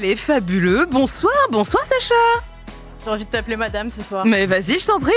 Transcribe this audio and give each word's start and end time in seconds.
Allez, 0.00 0.16
fabuleux. 0.16 0.86
Bonsoir, 0.90 1.34
bonsoir 1.50 1.84
Sacha. 1.84 2.14
J'ai 3.04 3.10
envie 3.10 3.26
de 3.26 3.30
t'appeler 3.30 3.56
madame 3.56 3.90
ce 3.90 4.00
soir. 4.02 4.24
Mais 4.24 4.46
vas-y, 4.46 4.78
je 4.78 4.86
t'en 4.86 4.98
prie, 4.98 5.12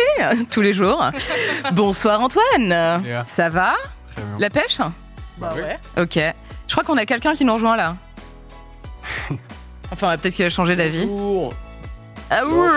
tous 0.52 0.60
les 0.60 0.74
jours. 0.74 1.02
bonsoir 1.72 2.20
Antoine. 2.20 3.02
Ça 3.34 3.48
va 3.48 3.76
Très 4.14 4.22
bien. 4.24 4.36
La 4.40 4.50
pêche? 4.50 4.80
Bah 5.38 5.52
oui. 5.56 5.62
ouais. 5.62 5.80
Ok. 6.04 6.20
Je 6.68 6.74
crois 6.74 6.84
qu'on 6.84 6.98
a 6.98 7.06
quelqu'un 7.06 7.34
qui 7.34 7.46
nous 7.46 7.54
rejoint 7.54 7.78
là. 7.78 7.96
Enfin, 9.94 10.18
peut-être 10.18 10.36
qu'il 10.36 10.44
a 10.44 10.50
changé 10.50 10.76
d'avis. 10.76 11.06
Bonjour. 11.06 11.54
Ah 12.30 12.46
ouh. 12.46 12.68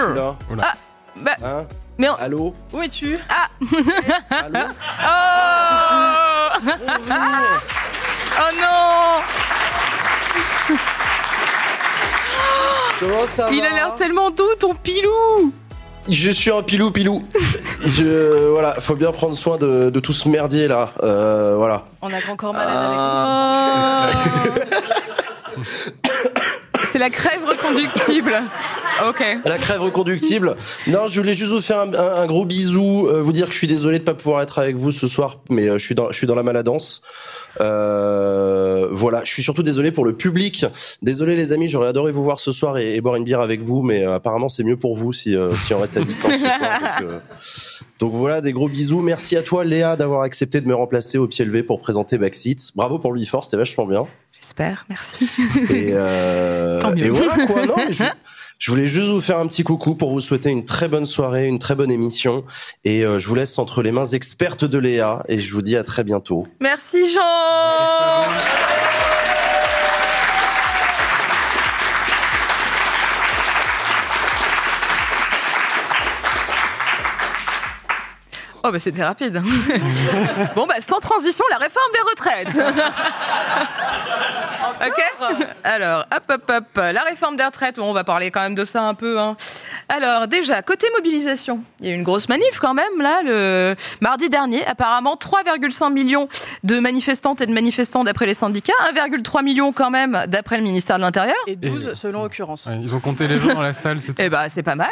Ah, 0.63 0.75
bah, 1.17 1.33
Hein? 1.43 1.67
mais 1.99 2.09
on- 2.09 2.15
Allô? 2.15 2.55
Où 2.73 2.83
es-tu? 2.83 3.19
Allô? 4.31 4.61
Oh 5.03 6.61
Bonjour. 6.63 7.61
Oh 8.39 8.53
non 8.61 9.23
Comment 13.01 13.27
ça 13.27 13.49
Il 13.53 13.61
va 13.61 13.67
a 13.69 13.71
l'air 13.75 13.95
tellement 13.97 14.31
doux, 14.31 14.55
ton 14.59 14.75
pilou 14.75 15.53
Je 16.09 16.31
suis 16.31 16.51
un 16.51 16.63
pilou 16.63 16.91
pilou. 16.91 17.23
Je 17.85 18.49
voilà, 18.49 18.75
faut 18.81 18.95
bien 18.95 19.13
prendre 19.13 19.37
soin 19.37 19.59
de, 19.59 19.91
de 19.91 20.01
tout 20.01 20.13
ce 20.13 20.29
merdier 20.29 20.69
là. 20.69 20.93
Euh, 21.03 21.57
voilà. 21.57 21.85
On 22.03 22.13
a 22.13 22.19
encore 22.31 22.55
malade 22.55 24.09
avec 24.09 24.17
nous. 24.57 24.63
Oh. 25.59 25.63
C'est 26.93 26.99
la 26.99 27.11
crève 27.11 27.45
reconductible. 27.45 28.43
Ok. 29.09 29.23
La 29.45 29.59
crève 29.59 29.81
reconductible. 29.83 30.57
Non, 30.87 31.07
je 31.07 31.21
voulais 31.21 31.35
juste 31.35 31.51
vous 31.53 31.61
faire 31.61 31.81
un, 31.81 31.93
un- 31.95 32.23
un 32.23 32.27
gros 32.27 32.45
bisou, 32.45 33.07
euh, 33.09 33.21
vous 33.21 33.33
dire 33.33 33.47
que 33.47 33.53
je 33.53 33.59
suis 33.59 33.67
désolé 33.67 33.99
de 33.99 34.05
pas 34.05 34.15
pouvoir 34.15 34.43
être 34.43 34.59
avec 34.59 34.77
vous 34.77 34.93
ce 34.93 35.07
soir, 35.09 35.41
mais 35.51 35.69
euh, 35.69 35.79
je 35.79 35.85
suis 35.85 35.95
dans 35.95 36.11
je 36.11 36.17
suis 36.17 36.27
dans 36.27 36.35
la 36.35 36.43
maladance. 36.43 37.03
Euh, 37.61 38.89
voilà, 38.91 39.23
je 39.25 39.31
suis 39.33 39.43
surtout 39.43 39.63
désolé 39.63 39.91
pour 39.91 40.05
le 40.05 40.15
public. 40.15 40.67
Désolé 41.03 41.37
les 41.37 41.53
amis, 41.53 41.69
j'aurais 41.69 41.89
adoré 41.89 42.13
vous 42.13 42.23
voir 42.23 42.41
ce 42.41 42.53
soir 42.53 42.79
et, 42.79 42.95
et 42.95 43.01
boire 43.01 43.17
une 43.17 43.25
bière 43.25 43.41
avec 43.41 43.63
vous, 43.63 43.83
mais 43.83 44.05
euh, 44.07 44.15
apparemment 44.15 44.49
c'est 44.49 44.65
mieux 44.65 44.77
pour 44.77 44.97
vous 44.97 45.13
si 45.13 45.35
euh, 45.37 45.57
si 45.57 45.75
on 45.75 45.81
reste 45.81 45.97
à 45.97 46.01
distance 46.03 46.33
ce 46.35 46.39
soir. 46.39 46.59
Donc, 46.81 47.11
euh, 47.11 47.19
donc 47.99 48.13
voilà, 48.15 48.41
des 48.41 48.53
gros 48.53 48.69
bisous. 48.69 49.01
Merci 49.01 49.37
à 49.37 49.43
toi 49.43 49.65
Léa 49.65 49.97
d'avoir 49.97 50.23
accepté 50.23 50.61
de 50.61 50.67
me 50.69 50.75
remplacer 50.75 51.19
au 51.19 51.27
pied 51.27 51.45
levé 51.45 51.63
pour 51.63 51.81
présenter 51.81 52.19
Backseat. 52.19 52.73
Bravo 52.75 52.99
pour 52.99 53.13
le 53.13 53.21
Before, 53.21 53.45
c'était 53.45 53.57
vachement 53.57 53.87
bien. 53.87 54.07
J'espère, 54.39 54.85
merci. 54.89 55.29
Et, 55.71 55.91
euh, 55.93 56.81
Tant 56.81 56.93
mieux. 56.95 57.07
et 57.07 57.09
voilà 57.11 57.47
quoi. 57.47 57.67
Non, 57.67 57.75
mais 57.77 57.93
je, 57.93 58.05
je 58.59 58.71
voulais 58.71 58.87
juste 58.87 59.09
vous 59.09 59.21
faire 59.21 59.39
un 59.39 59.47
petit 59.47 59.63
coucou 59.63 59.95
pour 59.95 60.11
vous 60.11 60.21
souhaiter 60.21 60.51
une 60.51 60.65
très 60.65 60.89
bonne 60.89 61.07
soirée, 61.07 61.47
une 61.47 61.59
très 61.59 61.75
bonne 61.75 61.91
émission. 61.91 62.45
Et 62.85 63.05
euh, 63.05 63.19
je 63.19 63.29
vous 63.29 63.35
laisse 63.35 63.59
entre 63.59 63.83
les 63.83 63.93
mains 63.93 64.07
expertes 64.07 64.65
de 64.65 64.79
Léa. 64.79 65.23
Et 65.29 65.41
je 65.41 65.53
vous 65.53 65.63
dis 65.63 65.77
à 65.77 65.85
très 65.85 66.05
bientôt. 66.05 66.47
Merci 66.61 67.13
Jean 67.13 68.86
Oh 78.67 78.73
bah 78.73 78.79
c'était 78.81 79.05
rapide. 79.05 79.41
bon 80.57 80.67
bah 80.67 80.75
sans 80.89 80.99
transition, 80.99 81.45
la 81.51 81.59
réforme 81.59 81.93
des 81.93 82.01
retraites. 82.11 82.49
ok 84.87 85.05
Alors, 85.63 86.05
hop 86.15 86.23
hop 86.33 86.51
hop, 86.51 86.65
la 86.93 87.03
réforme 87.03 87.37
des 87.37 87.45
retraites, 87.45 87.77
bon, 87.77 87.91
on 87.91 87.93
va 87.93 88.03
parler 88.03 88.31
quand 88.33 88.41
même 88.41 88.57
de 88.57 88.65
ça 88.65 88.83
un 88.83 88.95
peu. 88.95 89.21
Hein. 89.21 89.37
Alors 89.89 90.27
déjà, 90.27 90.63
côté 90.63 90.89
mobilisation, 90.97 91.63
il 91.81 91.87
y 91.87 91.91
a 91.91 91.93
eu 91.93 91.97
une 91.97 92.03
grosse 92.03 92.29
manif 92.29 92.59
quand 92.61 92.75
même 92.75 93.01
là, 93.01 93.21
le 93.25 93.77
mardi 94.01 94.29
dernier. 94.29 94.67
Apparemment 94.67 95.15
3,5 95.15 95.93
millions 95.93 96.29
de 96.65 96.81
manifestantes 96.81 97.41
et 97.41 97.47
de 97.47 97.53
manifestants 97.53 98.03
d'après 98.03 98.27
les 98.27 98.35
syndicats, 98.35 98.73
1,3 98.95 99.45
million 99.45 99.73
quand 99.73 99.91
même 99.91 100.25
d'après 100.27 100.57
le 100.57 100.65
ministère 100.65 100.97
de 100.97 101.03
l'Intérieur. 101.03 101.37
Et 101.47 101.55
12 101.55 101.89
Et- 101.89 101.95
selon 101.95 102.25
occurrence. 102.25 102.67
Ouais, 102.67 102.79
ils 102.83 102.97
ont 102.97 103.01
compté 103.01 103.29
les 103.29 103.39
gens 103.39 103.55
dans 103.55 103.63
la 103.63 103.73
salle, 103.73 104.01
c'est 104.01 104.19
Eh 104.27 104.29
ben, 104.29 104.49
c'est 104.49 104.65
pas 104.65 104.75
mal. 104.75 104.89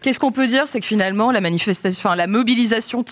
Qu'est-ce 0.00 0.20
qu'on 0.20 0.30
peut 0.32 0.46
dire 0.46 0.68
C'est 0.68 0.78
que 0.80 0.86
finalement, 0.86 1.32
la 1.32 1.40
manifestation, 1.40 2.00
enfin, 2.04 2.14
la 2.14 2.28
mobilisation. 2.28 3.02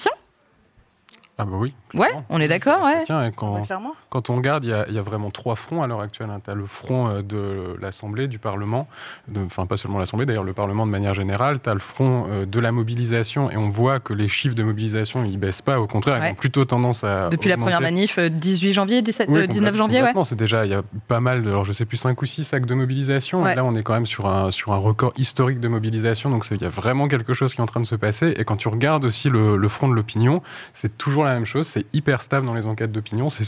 Ah 1.37 1.45
bah 1.45 1.57
oui. 1.59 1.75
Ouais, 1.95 2.11
on 2.29 2.41
est 2.41 2.47
d'accord, 2.49 2.83
ouais. 2.83 3.03
et 3.03 3.33
quand, 3.37 3.55
Bah, 3.59 3.61
clairement. 3.67 3.95
Quand 4.15 4.31
on 4.31 4.37
regarde, 4.37 4.65
il 4.65 4.71
y 4.71 4.73
a, 4.73 4.87
il 4.89 4.95
y 4.95 4.99
a 4.99 5.03
vraiment 5.03 5.31
trois 5.33 5.57
fronts 5.57 5.83
à 5.83 5.89
l'heure 5.89 6.01
actuelle. 6.01 6.29
Tu 6.45 6.49
as 6.51 6.55
le 6.55 6.67
front 6.67 7.09
euh, 7.09 7.21
de 7.23 7.77
l'Assemblée, 7.83 8.29
du 8.29 8.39
Parlement, 8.39 8.87
de- 9.27 9.41
enfin 9.45 9.67
pas 9.67 9.77
seulement 9.77 9.99
l'Assemblée, 9.99 10.25
d'ailleurs 10.25 10.45
le 10.45 10.53
Parlement 10.53 10.87
de 10.87 10.93
manière 10.93 11.15
générale. 11.15 11.59
Tu 11.61 11.69
as 11.69 11.75
le 11.75 11.81
front 11.81 12.27
euh, 12.31 12.47
de 12.47 12.61
la 12.61 12.71
mobilisation 12.71 13.51
et 13.51 13.57
on 13.57 13.69
voit 13.71 13.99
que 13.99 14.13
les 14.13 14.29
chiffres 14.29 14.55
de 14.55 14.63
mobilisation, 14.63 15.25
ils 15.25 15.37
baissent 15.37 15.63
pas. 15.63 15.81
Au 15.81 15.89
contraire, 15.89 16.21
Ouais. 16.21 16.29
ils 16.29 16.33
ont 16.33 16.37
plutôt 16.37 16.65
tendance 16.65 17.03
à 17.03 17.29
Depuis 17.29 17.49
la 17.49 17.57
première 17.57 17.81
manif, 17.81 18.19
euh, 18.19 18.29
18 18.29 18.73
janvier, 18.73 19.03
17, 19.03 19.29
Oui, 19.31 19.41
euh, 19.41 19.47
19 19.49 19.71
complète- 19.73 19.77
janvier, 19.79 20.03
ouais. 20.03 20.25
C'est 20.25 20.37
déjà, 20.39 20.65
il 20.65 20.71
y 20.71 20.75
a 20.75 20.83
pas 21.09 21.19
mal 21.19 21.43
de, 21.43 21.49
alors 21.51 21.65
je 21.65 21.73
sais 21.73 21.85
plus, 21.85 21.97
5 21.97 22.23
ou 22.23 22.25
6 22.25 22.55
actes 22.55 22.69
de 22.69 22.75
mobilisation. 22.75 23.43
Ouais. 23.43 23.53
Et 23.53 23.57
là, 23.57 23.65
on 23.65 23.75
est 23.75 23.83
quand 23.83 23.95
même 23.95 24.07
sur 24.07 24.27
un, 24.27 24.53
sur 24.53 24.73
un 24.73 24.77
record 24.77 25.13
historique 25.17 25.59
de 25.59 25.67
mobilisation. 25.67 26.31
Donc, 26.31 26.47
il 26.53 26.63
y 26.63 26.65
a 26.65 26.69
vraiment 26.69 27.09
quelque 27.09 27.35
chose 27.35 27.53
qui 27.53 27.61
est 27.61 27.65
en 27.65 27.67
train 27.67 27.81
de 27.81 27.87
se 27.87 27.97
passer. 27.97 28.33
Et 28.37 28.45
quand 28.45 28.57
tu 28.57 28.69
regardes 28.69 29.05
aussi 29.05 29.29
le, 29.29 29.57
le 29.57 29.69
front 29.69 29.89
de 29.89 29.95
l'opinion, 29.95 30.41
c'est 30.73 30.97
toujours 30.97 31.25
la 31.25 31.35
même 31.35 31.45
chose. 31.47 31.67
C'est 31.67 31.85
hyper 31.93 32.23
stable 32.23 32.47
dans 32.47 32.55
les 32.55 32.67
enquêtes 32.67 32.93
d'opinion. 32.93 33.29
C'est 33.29 33.45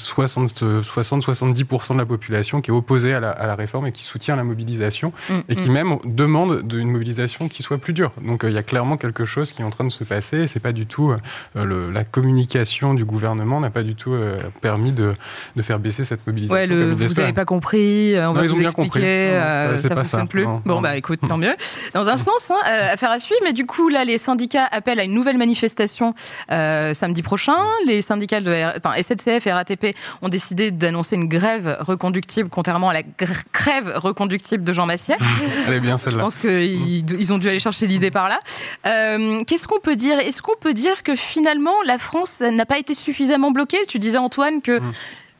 60-70% 0.62 1.93
de 1.94 1.99
la 1.99 2.06
population 2.06 2.61
qui 2.61 2.71
est 2.71 2.75
opposée 2.75 3.15
à 3.15 3.21
la, 3.21 3.31
à 3.31 3.47
la 3.47 3.55
réforme 3.55 3.87
et 3.87 3.93
qui 3.93 4.03
soutient 4.03 4.37
la 4.37 4.44
mobilisation 4.44 5.12
Mm, 5.28 5.34
et 5.49 5.56
qui 5.56 5.71
mm. 5.71 5.72
même 5.72 5.99
demande 6.05 6.62
d'une 6.62 6.91
mobilisation 6.91 7.49
qui 7.49 7.62
soit 7.62 7.78
plus 7.78 7.93
dure. 7.93 8.12
Donc, 8.22 8.44
euh, 8.44 8.50
il 8.50 8.55
y 8.55 8.59
a 8.59 8.62
clairement 8.62 8.97
quelque 8.97 9.25
chose 9.25 9.53
qui 9.53 9.62
est 9.62 9.65
en 9.65 9.71
train 9.71 9.84
de 9.84 9.91
se 9.91 10.05
passer. 10.05 10.39
Et 10.43 10.47
c'est 10.47 10.61
pas 10.61 10.72
du 10.72 10.87
tout, 10.87 11.11
euh, 11.11 11.65
le- 11.65 11.91
la 11.91 12.05
communication 12.05 12.94
du 12.94 13.05
gouvernement 13.05 13.61
n'a 13.61 13.71
pas 13.71 13.83
du 13.83 13.94
tout 13.94 14.12
euh, 14.12 14.39
permis 14.61 14.93
de, 14.93 15.15
de 15.56 15.62
faire 15.62 15.78
baisser 15.78 16.05
cette 16.05 16.27
mobilisation. 16.27 16.55
Ouais, 16.56 16.67
le, 16.67 16.93
vous 16.93 17.15
n'avez 17.15 17.33
pas 17.33 17.44
compris, 17.44 18.15
euh, 18.15 18.28
on 18.31 18.34
Non, 18.34 18.41
va 18.41 18.44
ils 18.44 18.50
ont 18.50 18.55
vous 18.55 18.61
bien 18.61 18.69
expliquer, 18.71 18.88
compris. 18.88 19.00
Non, 19.03 19.06
euh, 19.06 19.77
ça, 19.77 19.88
pas 19.88 19.94
fonctionne 19.97 20.21
ça. 20.23 20.27
plus. 20.27 20.44
Non, 20.44 20.62
bon, 20.65 20.81
bah 20.81 20.97
écoute, 20.97 21.21
tant 21.27 21.38
mieux. 21.38 21.55
Dans 21.94 22.09
un 22.09 22.17
sens, 22.17 22.50
hein, 22.50 22.55
euh, 22.69 22.93
affaire 22.93 23.11
à 23.11 23.19
suivre, 23.19 23.41
mais 23.44 23.53
du 23.53 23.67
coup, 23.67 23.88
là, 23.88 24.05
les 24.05 24.19
syndicats 24.19 24.67
appellent 24.71 25.00
à 25.00 25.05
une 25.05 25.15
nouvelle 25.15 25.38
manifestation 25.38 26.15
euh, 26.53 26.94
samedi 26.94 27.23
prochain. 27.23 27.56
Les 27.87 28.03
syndicats 28.03 28.41
de 28.41 28.53
enfin, 28.77 28.93
SNCF 29.03 29.47
et 29.47 29.53
RATP 29.53 29.87
ont 30.23 30.28
décidé 30.28 30.46
d'annoncer 30.55 31.17
une 31.17 31.29
grève 31.29 31.77
reconductible, 31.81 32.49
contrairement 32.49 32.91
à 32.91 32.93
la 32.95 33.03
gr- 33.03 33.43
crève 33.53 33.93
reconductible 33.97 34.62
de 34.65 34.73
Jean 34.73 34.87
Massier. 34.87 35.17
Elle 35.67 35.75
est 35.75 35.81
bien 35.81 35.97
Je 35.97 36.03
celle-là. 36.05 36.23
pense 36.23 36.37
qu'ils 36.37 37.11
ils 37.12 37.33
ont 37.33 37.39
dû 37.39 37.49
aller 37.49 37.59
chercher 37.61 37.87
l'idée 37.87 38.11
par 38.11 38.29
là. 38.29 38.39
Euh, 38.87 39.43
Qu'est-ce 39.45 39.67
qu'on 39.67 39.81
peut 39.81 39.97
dire? 39.97 40.19
Est-ce 40.19 40.43
qu'on 40.43 40.56
peut 40.61 40.75
dire 40.75 41.03
que 41.03 41.17
finalement 41.17 41.75
la 41.85 41.99
France 41.99 42.41
n'a 42.41 42.67
pas 42.67 42.79
été 42.79 42.95
suffisamment 42.95 43.51
bloquée? 43.51 43.79
Tu 43.89 43.99
disais 43.99 44.19
Antoine 44.19 44.62
que 44.62 44.81
Mm. 44.81 44.93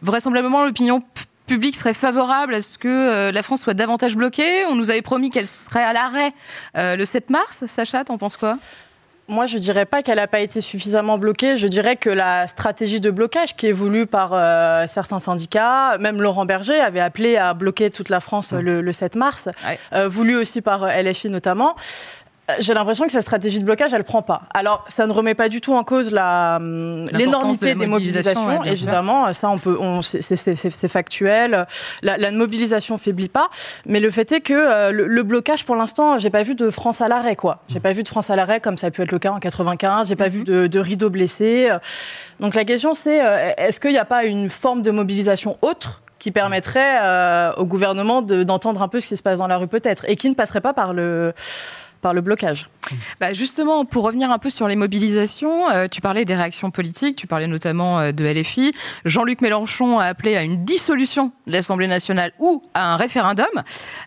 vraisemblablement 0.03 0.65
l'opinion 0.65 1.01
p- 1.01 1.07
publique 1.47 1.77
serait 1.77 1.95
favorable 1.95 2.55
à 2.55 2.63
ce 2.63 2.77
que 2.77 2.89
euh, 2.89 3.33
la 3.33 3.43
France 3.43 3.61
soit 3.63 3.75
davantage 3.75 4.17
bloquée. 4.17 4.65
On 4.69 4.75
nous 4.75 4.91
avait 4.91 5.03
promis 5.03 5.31
qu'elle 5.31 5.47
serait 5.47 5.85
à 5.85 5.93
l'arrêt 5.93 6.29
euh, 6.77 6.97
le 6.97 7.05
7 7.05 7.31
mars. 7.31 7.63
Sacha, 7.69 8.03
t'en 8.05 8.19
penses 8.19 8.37
quoi? 8.37 8.55
Moi, 9.29 9.47
je 9.47 9.59
dirais 9.59 9.87
pas 9.87 10.03
qu'elle 10.05 10.17
n'a 10.19 10.29
pas 10.29 10.39
été 10.39 10.61
suffisamment 10.61 11.19
bloquée. 11.19 11.57
Je 11.57 11.67
dirais 11.67 11.97
que 11.97 12.09
la 12.11 12.47
stratégie 12.47 13.01
de 13.01 13.11
blocage 13.11 13.57
qui 13.57 13.67
est 13.67 13.73
voulue 13.73 14.07
par 14.07 14.31
euh, 14.33 14.87
certains 14.87 15.19
syndicats, 15.19 15.99
même 15.99 16.23
Laurent 16.23 16.45
Berger 16.47 16.79
avait 16.79 17.01
appelé 17.01 17.37
à 17.37 17.53
bloquer 17.53 17.91
toute 17.91 18.09
la 18.09 18.21
France 18.21 18.53
euh, 18.53 18.61
le, 18.61 18.81
le 18.83 18.93
7 18.93 19.17
mars, 19.17 19.49
Ouais. 19.67 19.79
euh, 19.95 20.07
voulu 20.09 20.37
aussi 20.37 20.61
par 20.61 20.85
euh, 20.85 21.03
LFI 21.03 21.29
notamment. 21.31 21.75
Euh, 22.49 22.55
J'ai 22.61 22.75
l'impression 22.75 23.07
que 23.07 23.13
cette 23.13 23.23
stratégie 23.23 23.59
de 23.61 23.65
blocage, 23.65 23.93
elle 23.93 24.05
prend 24.05 24.23
pas. 24.23 24.43
Alors, 24.55 24.85
ça 24.89 25.07
ne 25.07 25.13
remet 25.13 25.35
pas 25.35 25.49
du 25.49 25.61
tout 25.61 25.75
en 25.75 25.83
cause 25.83 26.13
la 26.13 26.57
hum, 26.61 27.07
de 27.07 27.17
l'énormité 27.17 27.75
des 27.75 27.87
mobilisation, 27.87 28.43
mobilisations. 28.43 28.61
ouais, 28.63 28.73
évidemment, 28.73 29.33
ça, 29.33 29.49
on 29.51 29.59
peut, 29.59 29.77
on, 29.81 30.03
c'est- 30.03 30.21
c'est 30.23 30.37
c'est- 30.37 30.55
c'est 30.71 30.89
factuel. 30.89 31.67
La, 32.03 32.17
la 32.19 32.31
mobilisation 32.31 32.99
faiblit 32.99 33.29
pas, 33.29 33.49
mais 33.85 33.99
le 34.01 34.11
fait 34.11 34.31
est 34.33 34.41
que 34.41 34.55
euh, 34.55 34.93
le, 34.93 35.07
le 35.07 35.23
blocage, 35.25 35.65
pour 35.65 35.75
l'instant, 35.77 36.19
j'ai 36.19 36.31
pas 36.31 36.43
vu 36.45 36.55
de 36.55 36.71
France 36.71 37.01
à 37.01 37.09
l'arrêt, 37.09 37.37
quoi. 37.37 37.59
J'ai 37.69 37.81
pas 37.81 37.93
vu 37.93 38.03
de 38.05 38.09
France 38.09 38.31
à 38.31 38.37
l'arrêt 38.37 38.61
comme 38.61 38.79
ça 38.79 38.89
a 38.89 38.91
pu 38.91 39.03
être 39.03 39.13
le 39.13 39.19
cas 39.19 39.33
en 39.33 39.41
95. 39.41 40.09
J'ai 40.09 40.17
pas 40.17 40.29
vu 40.29 40.45
de, 40.45 40.67
de 40.69 40.79
rideau 40.79 41.11
blessé. 41.11 41.71
Donc 42.41 42.55
la 42.55 42.65
question, 42.65 42.95
c'est 42.95 43.25
euh, 43.25 43.51
est-ce 43.57 43.81
qu'il 43.81 43.91
n'y 43.91 43.99
a 43.99 44.05
pas 44.05 44.25
une 44.25 44.49
forme 44.51 44.83
de 44.83 44.91
mobilisation 44.93 45.57
autre 45.63 46.03
qui 46.19 46.31
permettrait 46.31 46.99
euh, 47.03 47.53
au 47.57 47.65
gouvernement 47.65 48.23
de- 48.23 48.43
d'entendre 48.43 48.83
un 48.83 48.89
peu 48.89 49.01
ce 49.01 49.07
qui 49.09 49.17
se 49.17 49.23
passe 49.23 49.39
dans 49.39 49.49
la 49.49 49.59
rue 49.59 49.67
peut-être 49.69 50.05
et 50.09 50.17
qui 50.17 50.31
ne 50.31 50.35
passerait 50.35 50.61
pas 50.63 50.73
par 50.73 50.95
le 50.95 51.35
par 52.07 52.15
le 52.15 52.21
blocage. 52.21 52.69
Bah 53.21 53.33
justement, 53.33 53.85
pour 53.85 54.05
revenir 54.05 54.31
un 54.31 54.39
peu 54.39 54.49
sur 54.49 54.69
les 54.69 54.77
mobilisations, 54.77 55.69
euh, 55.71 55.89
tu 55.89 56.01
parlais 56.01 56.25
des 56.25 56.37
réactions 56.37 56.71
politiques, 56.71 57.17
tu 57.17 57.27
parlais 57.27 57.49
notamment 57.49 57.99
euh, 57.99 58.13
de 58.13 58.25
LFI. 58.25 58.73
Jean-Luc 59.05 59.41
Mélenchon 59.41 59.99
a 59.99 60.05
appelé 60.05 60.37
à 60.37 60.45
une 60.45 60.65
dissolution 60.65 61.33
de 61.49 61.53
l'Assemblée 61.53 61.89
nationale 61.89 62.31
ou 62.39 62.63
à 62.75 62.93
un 62.93 62.97
référendum. 62.97 63.47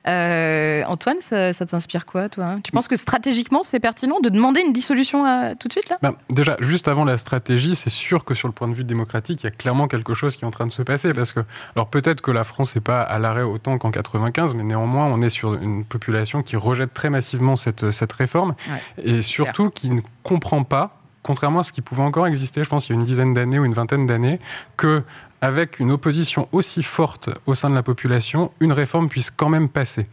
Euh, 0.07 0.83
Antoine, 0.87 1.17
ça, 1.19 1.51
ça 1.51 1.65
t'inspire 1.65 2.05
quoi, 2.05 2.29
toi 2.29 2.45
hein? 2.45 2.61
Tu 2.61 2.71
penses 2.71 2.87
que 2.87 2.95
stratégiquement, 2.95 3.63
c'est 3.63 3.81
pertinent 3.81 4.21
de 4.21 4.29
demander 4.29 4.61
une 4.61 4.71
dissolution 4.71 5.25
tout 5.59 5.67
de 5.67 5.73
suite 5.73 5.89
là? 5.89 5.97
Ben, 6.01 6.13
déjà, 6.29 6.55
juste 6.61 6.87
avant 6.87 7.03
la 7.03 7.17
stratégie, 7.17 7.75
c'est 7.75 7.89
sûr 7.89 8.23
que 8.23 8.33
sur 8.33 8.47
le 8.47 8.53
point 8.53 8.69
de 8.69 8.73
vue 8.73 8.85
démocratique, 8.85 9.41
il 9.41 9.43
y 9.43 9.47
a 9.47 9.51
clairement 9.51 9.89
quelque 9.89 10.13
chose 10.13 10.37
qui 10.37 10.45
est 10.45 10.47
en 10.47 10.51
train 10.51 10.67
de 10.67 10.71
se 10.71 10.83
passer. 10.83 11.13
Parce 11.13 11.33
que, 11.33 11.41
alors 11.75 11.89
peut-être 11.89 12.21
que 12.21 12.31
la 12.31 12.45
France 12.45 12.75
n'est 12.75 12.81
pas 12.81 13.01
à 13.01 13.19
l'arrêt 13.19 13.41
autant 13.41 13.77
qu'en 13.77 13.91
95, 13.91 14.55
mais 14.55 14.63
néanmoins, 14.63 15.07
on 15.07 15.21
est 15.21 15.29
sur 15.29 15.55
une 15.55 15.83
population 15.83 16.43
qui 16.43 16.55
rejette 16.55 16.93
très 16.93 17.09
massivement 17.09 17.57
cette, 17.57 17.88
cette 17.91 18.13
réforme 18.13 18.55
Ouais, 18.69 19.03
et 19.03 19.21
surtout 19.21 19.69
qui 19.69 19.89
ne 19.89 20.01
comprend 20.23 20.63
pas 20.63 20.99
contrairement 21.21 21.59
à 21.59 21.63
ce 21.63 21.71
qui 21.71 21.81
pouvait 21.81 22.01
encore 22.01 22.27
exister, 22.27 22.63
je 22.63 22.69
pense, 22.69 22.87
il 22.87 22.93
y 22.93 22.95
a 22.95 22.99
une 22.99 23.05
dizaine 23.05 23.33
d'années 23.33 23.59
ou 23.59 23.65
une 23.65 23.73
vingtaine 23.73 24.07
d'années, 24.07 24.39
que 24.77 25.03
avec 25.41 25.79
une 25.79 25.91
opposition 25.91 26.47
aussi 26.51 26.83
forte 26.83 27.29
au 27.45 27.55
sein 27.55 27.69
de 27.69 27.75
la 27.75 27.83
population, 27.83 28.51
une 28.59 28.73
réforme 28.73 29.09
puisse 29.09 29.31
quand 29.31 29.49
même 29.49 29.69
passer. 29.69 30.07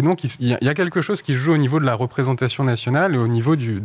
Et 0.00 0.02
donc, 0.02 0.24
il 0.24 0.58
y 0.62 0.68
a 0.68 0.72
quelque 0.72 1.02
chose 1.02 1.20
qui 1.20 1.34
joue 1.34 1.52
au 1.52 1.58
niveau 1.58 1.78
de 1.78 1.84
la 1.84 1.94
représentation 1.94 2.64
nationale 2.64 3.14
et 3.14 3.18
au 3.18 3.28
niveau 3.28 3.54
du, 3.54 3.82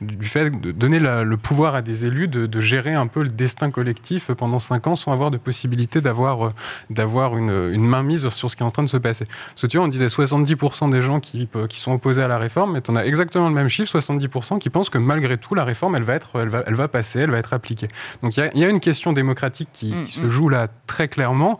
du 0.00 0.24
fait 0.26 0.48
de 0.48 0.72
donner 0.72 0.98
le 0.98 1.36
pouvoir 1.36 1.74
à 1.74 1.82
des 1.82 2.06
élus 2.06 2.26
de, 2.26 2.60
gérer 2.62 2.94
un 2.94 3.06
peu 3.06 3.22
le 3.22 3.28
destin 3.28 3.70
collectif 3.70 4.30
pendant 4.32 4.60
cinq 4.60 4.86
ans 4.86 4.96
sans 4.96 5.12
avoir 5.12 5.30
de 5.30 5.36
possibilité 5.36 6.00
d'avoir 6.00 6.54
d'avoir 6.88 7.36
une, 7.36 7.70
une 7.72 7.86
mainmise 7.86 8.30
sur 8.30 8.50
ce 8.50 8.56
qui 8.56 8.62
est 8.62 8.66
en 8.66 8.70
train 8.70 8.82
de 8.82 8.88
se 8.88 8.96
passer. 8.96 9.26
Parce 9.26 9.60
que 9.60 9.66
tu 9.66 9.76
vois, 9.76 9.84
on 9.84 9.90
disait 9.90 10.06
70% 10.06 10.90
des 10.90 11.02
gens 11.02 11.20
qui, 11.20 11.50
qui 11.68 11.78
sont 11.78 11.92
opposés 11.92 12.22
à 12.22 12.28
la 12.28 12.38
réforme, 12.38 12.72
mais 12.72 12.80
on 12.88 12.96
a 12.96 13.04
exactement 13.04 13.48
le 13.48 13.54
même 13.54 13.68
chiffre, 13.68 13.98
70% 13.98 14.58
qui 14.58 14.70
pensent 14.70 14.88
que 14.88 14.96
malgré 14.96 15.36
tout, 15.36 15.54
la 15.54 15.64
réforme, 15.64 15.96
elle 15.96 16.02
va, 16.02 16.14
être, 16.14 16.30
elle 16.36 16.48
va, 16.48 16.62
elle 16.66 16.76
va 16.76 16.88
passer, 16.88 17.20
elle 17.20 17.30
va 17.30 17.38
être 17.38 17.52
appliquée. 17.52 17.88
Donc, 18.22 18.38
il 18.38 18.40
y 18.40 18.42
a, 18.42 18.50
il 18.54 18.60
y 18.60 18.64
a 18.64 18.70
une 18.70 18.80
question 18.80 19.12
démocratique 19.12 19.68
qui, 19.70 19.92
qui 20.06 20.12
se 20.12 20.20
mm, 20.20 20.24
mm. 20.24 20.30
joue 20.30 20.48
là 20.48 20.68
très 20.86 21.08
clairement. 21.08 21.58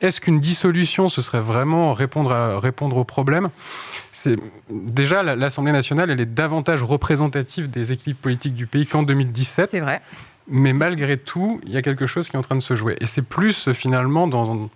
Est-ce 0.00 0.20
qu'une 0.20 0.40
dissolution, 0.40 1.08
ce 1.08 1.22
serait 1.22 1.40
vraiment 1.40 1.92
répondre, 1.92 2.32
à, 2.32 2.58
répondre 2.60 2.96
au 2.96 3.04
problème? 3.04 3.50
Déjà, 4.70 5.22
l'Assemblée 5.22 5.72
nationale, 5.72 6.10
elle 6.10 6.20
est 6.20 6.26
davantage 6.26 6.82
représentative 6.82 7.70
des 7.70 7.92
équilibres 7.92 8.20
politiques 8.20 8.54
du 8.54 8.66
pays 8.66 8.86
qu'en 8.86 9.02
2017. 9.02 9.70
C'est 9.70 9.80
vrai. 9.80 10.02
Mais 10.48 10.72
malgré 10.72 11.16
tout, 11.16 11.60
il 11.64 11.72
y 11.72 11.76
a 11.76 11.82
quelque 11.82 12.06
chose 12.06 12.28
qui 12.28 12.36
est 12.36 12.38
en 12.38 12.42
train 12.42 12.54
de 12.54 12.62
se 12.62 12.76
jouer. 12.76 12.96
Et 13.00 13.06
c'est 13.06 13.22
plus 13.22 13.72
finalement 13.72 14.28
dans 14.28 14.70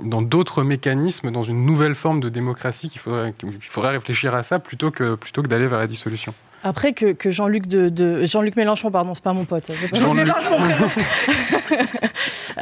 dans 0.00 0.22
d'autres 0.22 0.62
mécanismes, 0.62 1.30
dans 1.30 1.42
une 1.42 1.64
nouvelle 1.64 1.94
forme 1.94 2.20
de 2.20 2.28
démocratie 2.28 2.88
qu'il 2.88 3.00
faudrait, 3.00 3.32
qu'il 3.32 3.52
faudrait 3.60 3.92
réfléchir 3.92 4.34
à 4.34 4.42
ça 4.42 4.58
plutôt 4.58 4.90
que, 4.90 5.14
plutôt 5.14 5.42
que 5.42 5.48
d'aller 5.48 5.66
vers 5.66 5.78
la 5.78 5.86
dissolution. 5.86 6.34
Après 6.64 6.94
que, 6.94 7.12
que 7.12 7.30
Jean-Luc 7.30 7.66
de, 7.66 7.90
de 7.90 8.24
Jean-Luc 8.24 8.56
Mélenchon, 8.56 8.90
pardon, 8.90 9.14
c'est 9.14 9.22
pas 9.22 9.34
mon 9.34 9.44
pote. 9.44 9.70
Jean-Luc 9.92 10.26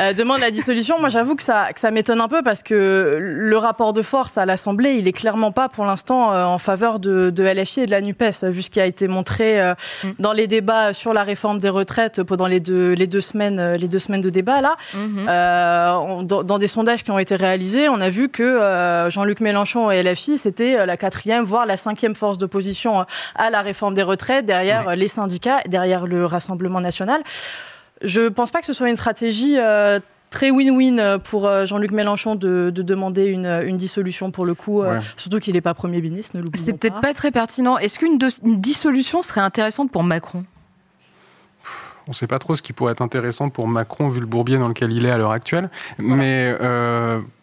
euh, 0.00 0.12
demande 0.12 0.40
la 0.40 0.50
dissolution. 0.50 0.99
Moi, 0.99 1.08
j'avoue 1.08 1.37
que 1.37 1.43
ça, 1.43 1.72
que 1.72 1.78
ça 1.78 1.93
m'étonne 1.93 2.20
un 2.20 2.26
peu 2.26 2.43
parce 2.43 2.64
que 2.64 3.16
le 3.20 3.56
rapport 3.56 3.93
de 3.93 4.02
force 4.02 4.37
à 4.37 4.44
l'Assemblée, 4.44 4.96
il 4.99 5.06
est 5.06 5.12
clairement 5.12 5.52
pas 5.52 5.69
pour 5.69 5.84
l'instant 5.84 6.32
euh, 6.32 6.43
en 6.43 6.58
faveur 6.58 6.99
de, 6.99 7.31
de, 7.31 7.44
LFI 7.44 7.82
et 7.82 7.87
de 7.87 7.93
la 7.93 8.00
Nupes, 8.00 8.25
vu 8.43 8.62
ce 8.62 8.70
qui 8.70 8.81
a 8.81 8.87
été 8.87 9.06
montré 9.06 9.60
euh, 9.60 9.75
mm. 10.02 10.08
dans 10.19 10.32
les 10.32 10.48
débats 10.48 10.94
sur 10.94 11.14
la 11.14 11.22
réforme 11.22 11.58
des 11.58 11.69
retraites 11.69 12.25
pendant 12.25 12.48
les 12.48 12.58
deux, 12.58 12.94
les 12.94 13.06
deux 13.06 13.20
semaines, 13.20 13.75
les 13.75 13.87
deux 13.87 14.00
semaines 14.00 14.20
de 14.20 14.31
débat 14.31 14.62
là, 14.62 14.76
mm-hmm. 14.96 16.26
dans, 16.26 16.43
dans, 16.43 16.58
des 16.58 16.66
sondages 16.66 17.05
qui 17.05 17.12
ont 17.12 17.20
été 17.20 17.37
réalisés, 17.37 17.88
on 17.88 18.00
a 18.00 18.08
vu 18.08 18.31
que 18.31 19.06
Jean-Luc 19.10 19.38
Mélenchon 19.38 19.93
et 19.93 20.02
LFI, 20.02 20.38
c'était 20.38 20.87
la 20.87 20.96
quatrième, 20.96 21.44
voire 21.44 21.66
la 21.66 21.76
cinquième 21.76 22.16
force 22.16 22.37
d'opposition 22.37 23.06
à 23.37 23.50
la 23.50 23.62
réforme 23.62 23.91
des 23.92 24.02
retraites, 24.02 24.46
derrière 24.46 24.96
les 24.96 25.08
syndicats, 25.08 25.62
derrière 25.66 26.06
le 26.06 26.26
Rassemblement 26.26 26.80
national. 26.80 27.22
Je 28.02 28.20
ne 28.20 28.28
pense 28.28 28.50
pas 28.50 28.60
que 28.60 28.66
ce 28.66 28.72
soit 28.72 28.88
une 28.88 28.96
stratégie 28.96 29.58
euh, 29.58 30.00
très 30.30 30.50
win-win 30.50 31.18
pour 31.18 31.46
euh, 31.46 31.66
Jean-Luc 31.66 31.92
Mélenchon 31.92 32.34
de, 32.34 32.70
demander 32.70 33.26
une, 33.26 33.76
dissolution 33.76 34.30
pour 34.30 34.44
le 34.44 34.54
coup, 34.54 34.82
euh, 34.82 35.00
surtout 35.16 35.38
qu'il 35.38 35.54
n'est 35.54 35.60
pas 35.60 35.74
Premier 35.74 36.00
ministre, 36.00 36.36
ne 36.36 36.42
l'oublions 36.42 36.64
pas. 36.64 36.70
C'est 36.72 36.78
peut-être 36.78 37.00
pas 37.00 37.14
très 37.14 37.30
pertinent. 37.30 37.78
Est-ce 37.78 37.98
qu'une 37.98 38.18
dissolution 38.42 39.22
serait 39.22 39.40
intéressante 39.40 39.90
pour 39.90 40.02
Macron? 40.02 40.42
On 42.08 42.10
ne 42.10 42.14
sait 42.14 42.26
pas 42.26 42.40
trop 42.40 42.56
ce 42.56 42.62
qui 42.62 42.72
pourrait 42.72 42.92
être 42.92 43.02
intéressant 43.02 43.48
pour 43.48 43.68
Macron 43.68 44.08
vu 44.08 44.18
le 44.18 44.26
bourbier 44.26 44.58
dans 44.58 44.66
lequel 44.66 44.92
il 44.92 45.06
est 45.06 45.10
à 45.10 45.18
l'heure 45.18 45.30
actuelle. 45.30 45.70
Mais 45.98 46.52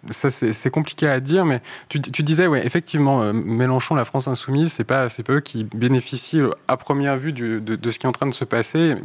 ça 0.09 0.29
c'est 0.29 0.69
compliqué 0.71 1.07
à 1.07 1.19
dire, 1.19 1.45
mais 1.45 1.61
tu, 1.89 1.99
disais, 1.99 2.47
ouais, 2.47 2.65
effectivement, 2.65 3.21
euh, 3.21 3.33
Mélenchon, 3.33 3.95
la 3.95 4.05
France 4.05 4.27
insoumise, 4.27 4.73
c'est 4.73 4.85
pas, 4.85 5.07
pas 5.09 5.33
eux 5.33 5.39
qui 5.41 5.65
bénéficient 5.65 6.39
euh, 6.39 6.51
à 6.67 6.77
première 6.77 7.17
vue 7.17 7.33
de, 7.33 7.59
de, 7.59 7.91
ce 7.91 7.99
qui 7.99 8.05
est 8.05 8.09
en 8.09 8.13
train 8.13 8.27
de 8.27 8.33
se 8.33 8.45
passer. 8.45 8.95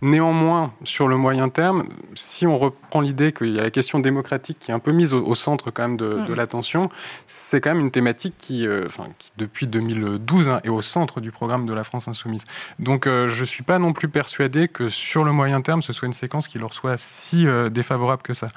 Néanmoins, 0.00 0.72
sur 0.84 1.08
le 1.08 1.18
moyen 1.18 1.50
terme, 1.50 1.88
si 2.14 2.46
on 2.46 2.58
reprend 2.58 3.02
l'idée 3.02 3.32
qu'il 3.32 3.54
y 3.54 3.58
a 3.58 3.62
la 3.62 3.70
question 3.70 3.98
démocratique 3.98 4.58
qui 4.58 4.70
est 4.70 4.74
un 4.74 4.78
peu 4.78 4.92
mise 4.92 5.12
au, 5.12 5.34
centre 5.34 5.70
quand 5.70 5.82
même 5.82 5.96
de, 5.98 6.14
mm. 6.14 6.34
l'attention, 6.34 6.88
c'est 7.26 7.60
quand 7.60 7.70
même 7.70 7.80
une 7.80 7.90
thématique 7.90 8.34
qui, 8.38 8.66
euh, 8.66 8.86
enfin, 8.86 9.08
qui 9.18 9.32
depuis 9.36 9.66
2012 9.66 10.48
hein, 10.48 10.60
est 10.64 10.70
au 10.70 10.80
centre 10.80 11.20
du 11.20 11.30
programme 11.30 11.66
de 11.66 11.74
la 11.74 11.84
France 11.84 12.08
insoumise. 12.08 12.46
Donc, 12.78 13.06
je 13.06 13.44
suis 13.44 13.62
pas 13.62 13.78
non 13.78 13.92
plus 13.92 14.08
persuadé 14.08 14.68
que 14.68 14.88
sur 14.88 15.24
le 15.24 15.32
moyen 15.32 15.60
terme, 15.60 15.82
ce 15.82 15.92
soit 15.92 16.06
une 16.06 16.14
séquence 16.14 16.48
qui 16.48 16.58
leur 16.58 16.72
soit 16.72 16.96
si 16.96 17.46
défavorable 17.70 18.22
que 18.22 18.32
ça. 18.32 18.48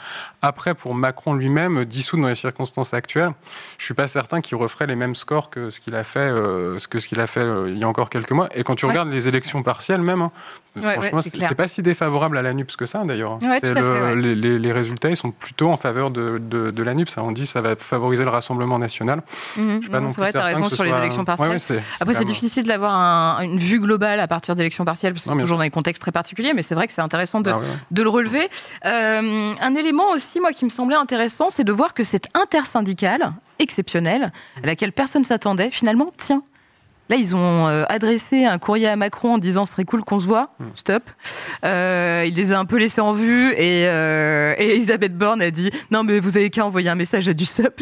Après, 0.42 0.76
pour 0.76 0.96
Macron 0.96 1.34
lui-même 1.34 1.73
dissoudre 1.82 2.24
dans 2.24 2.30
les 2.30 2.36
circonstances 2.36 2.94
actuelles, 2.94 3.32
je 3.78 3.86
suis 3.86 3.94
pas 3.94 4.08
certain 4.08 4.42
qu'il 4.42 4.58
referait 4.58 4.88
les 4.88 4.96
mêmes 4.96 5.16
scores 5.16 5.50
que 5.50 5.70
ce 5.70 5.80
qu'il 5.80 5.96
a 5.96 6.04
fait, 6.04 6.20
euh, 6.20 6.78
que 6.90 7.00
ce 7.00 7.08
qu'il 7.08 7.20
a 7.20 7.28
fait 7.28 7.42
euh, 7.42 7.70
il 7.70 7.80
y 7.80 7.84
a 7.84 7.88
encore 7.88 8.10
quelques 8.10 8.32
mois. 8.32 8.50
Et 8.54 8.64
quand 8.64 8.76
tu 8.76 8.86
regardes 8.86 9.12
les 9.12 9.28
élections 9.28 9.64
partielles 9.64 10.02
même, 10.02 10.22
hein, 10.22 10.32
franchement, 10.82 11.22
c'est 11.22 11.56
pas 11.56 11.68
si 11.68 11.82
défavorable 11.82 12.38
à 12.38 12.42
la 12.42 12.54
NUPS 12.54 12.76
que 12.76 12.86
ça 12.86 13.04
d'ailleurs. 13.04 13.40
les, 14.16 14.36
les, 14.36 14.72
résultats 14.72 15.10
ils 15.10 15.18
sont 15.18 15.32
plutôt 15.32 15.70
en 15.70 15.78
faveur 15.78 16.10
de, 16.12 16.40
de, 16.40 16.84
la 16.84 16.94
NUPS. 16.94 17.18
On 17.18 17.32
dit 17.32 17.46
ça 17.46 17.62
va 17.62 17.76
favoriser 17.76 18.24
le 18.24 18.30
Rassemblement 18.30 18.80
national. 18.80 19.22
Mhm. 19.58 19.76
je 19.78 19.82
suis 19.82 19.90
pas 19.90 20.00
non, 20.00 20.12
plus 20.12 20.24
as 20.24 20.44
raison 20.44 20.70
sur 20.70 20.84
les 20.84 20.94
élections 20.94 21.26
partielles. 21.26 21.82
Après, 22.00 22.14
c'est 22.14 22.26
difficile 22.26 22.66
d'avoir 22.66 23.42
une 23.42 23.60
vue 23.60 23.80
globale 23.80 24.20
à 24.20 24.28
partir 24.28 24.56
d'élections 24.56 24.86
partielles 24.86 25.14
parce 25.14 25.24
que 25.24 25.30
c'est 25.32 25.40
toujours 25.40 25.58
dans 25.58 25.64
des 25.64 25.70
contextes 25.70 26.02
très 26.02 26.12
particuliers, 26.12 26.54
mais 26.54 26.62
c'est 26.62 26.76
vrai 26.76 26.88
que 26.88 26.94
c'est 26.94 27.02
intéressant 27.02 27.42
de, 27.42 27.52
ah 27.52 27.60
de, 27.92 28.04
le 28.04 28.10
relever. 28.10 28.50
Euh, 28.86 29.54
un 29.60 29.76
élément 29.76 30.12
aussi, 30.12 30.40
moi, 30.40 30.52
qui 30.52 30.66
me 30.66 30.70
semblait 30.70 30.96
intéressant, 30.96 31.50
c'est 31.50 31.63
de 31.64 31.72
voir 31.72 31.94
que 31.94 32.04
cette 32.04 32.28
intersyndicale 32.36 33.34
exceptionnelle, 33.60 34.32
à 34.62 34.66
laquelle 34.66 34.92
personne 34.92 35.26
s'attendait, 35.26 35.72
finalement 35.72 36.12
tient. 36.18 36.44
Là, 37.10 37.18
ils 37.18 37.36
ont 37.36 37.68
euh, 37.68 37.84
adressé 37.90 38.46
un 38.46 38.58
courrier 38.58 38.88
à 38.88 38.96
Macron 38.96 39.34
en 39.34 39.38
disant 39.38 39.66
ce 39.66 39.74
serait 39.74 39.84
cool 39.84 40.04
qu'on 40.06 40.22
se 40.22 40.26
voit. 40.26 40.52
Hmm. 40.60 40.68
Stop. 40.76 41.04
Euh, 41.66 42.24
il 42.26 42.34
les 42.34 42.54
a 42.54 42.60
un 42.60 42.64
peu 42.64 42.78
laissés 42.78 43.02
en 43.02 43.12
vue 43.12 43.52
et, 43.52 43.88
euh, 43.88 44.56
et 44.58 44.76
Elisabeth 44.76 45.18
Borne 45.18 45.42
a 45.42 45.52
dit 45.52 45.70
non 45.92 46.04
mais 46.04 46.20
vous 46.20 46.38
avez 46.38 46.50
qu'à 46.50 46.66
envoyer 46.66 46.90
un 46.90 46.96
message 46.96 47.28
à 47.28 47.34
du 47.34 47.46
stop. 47.46 47.82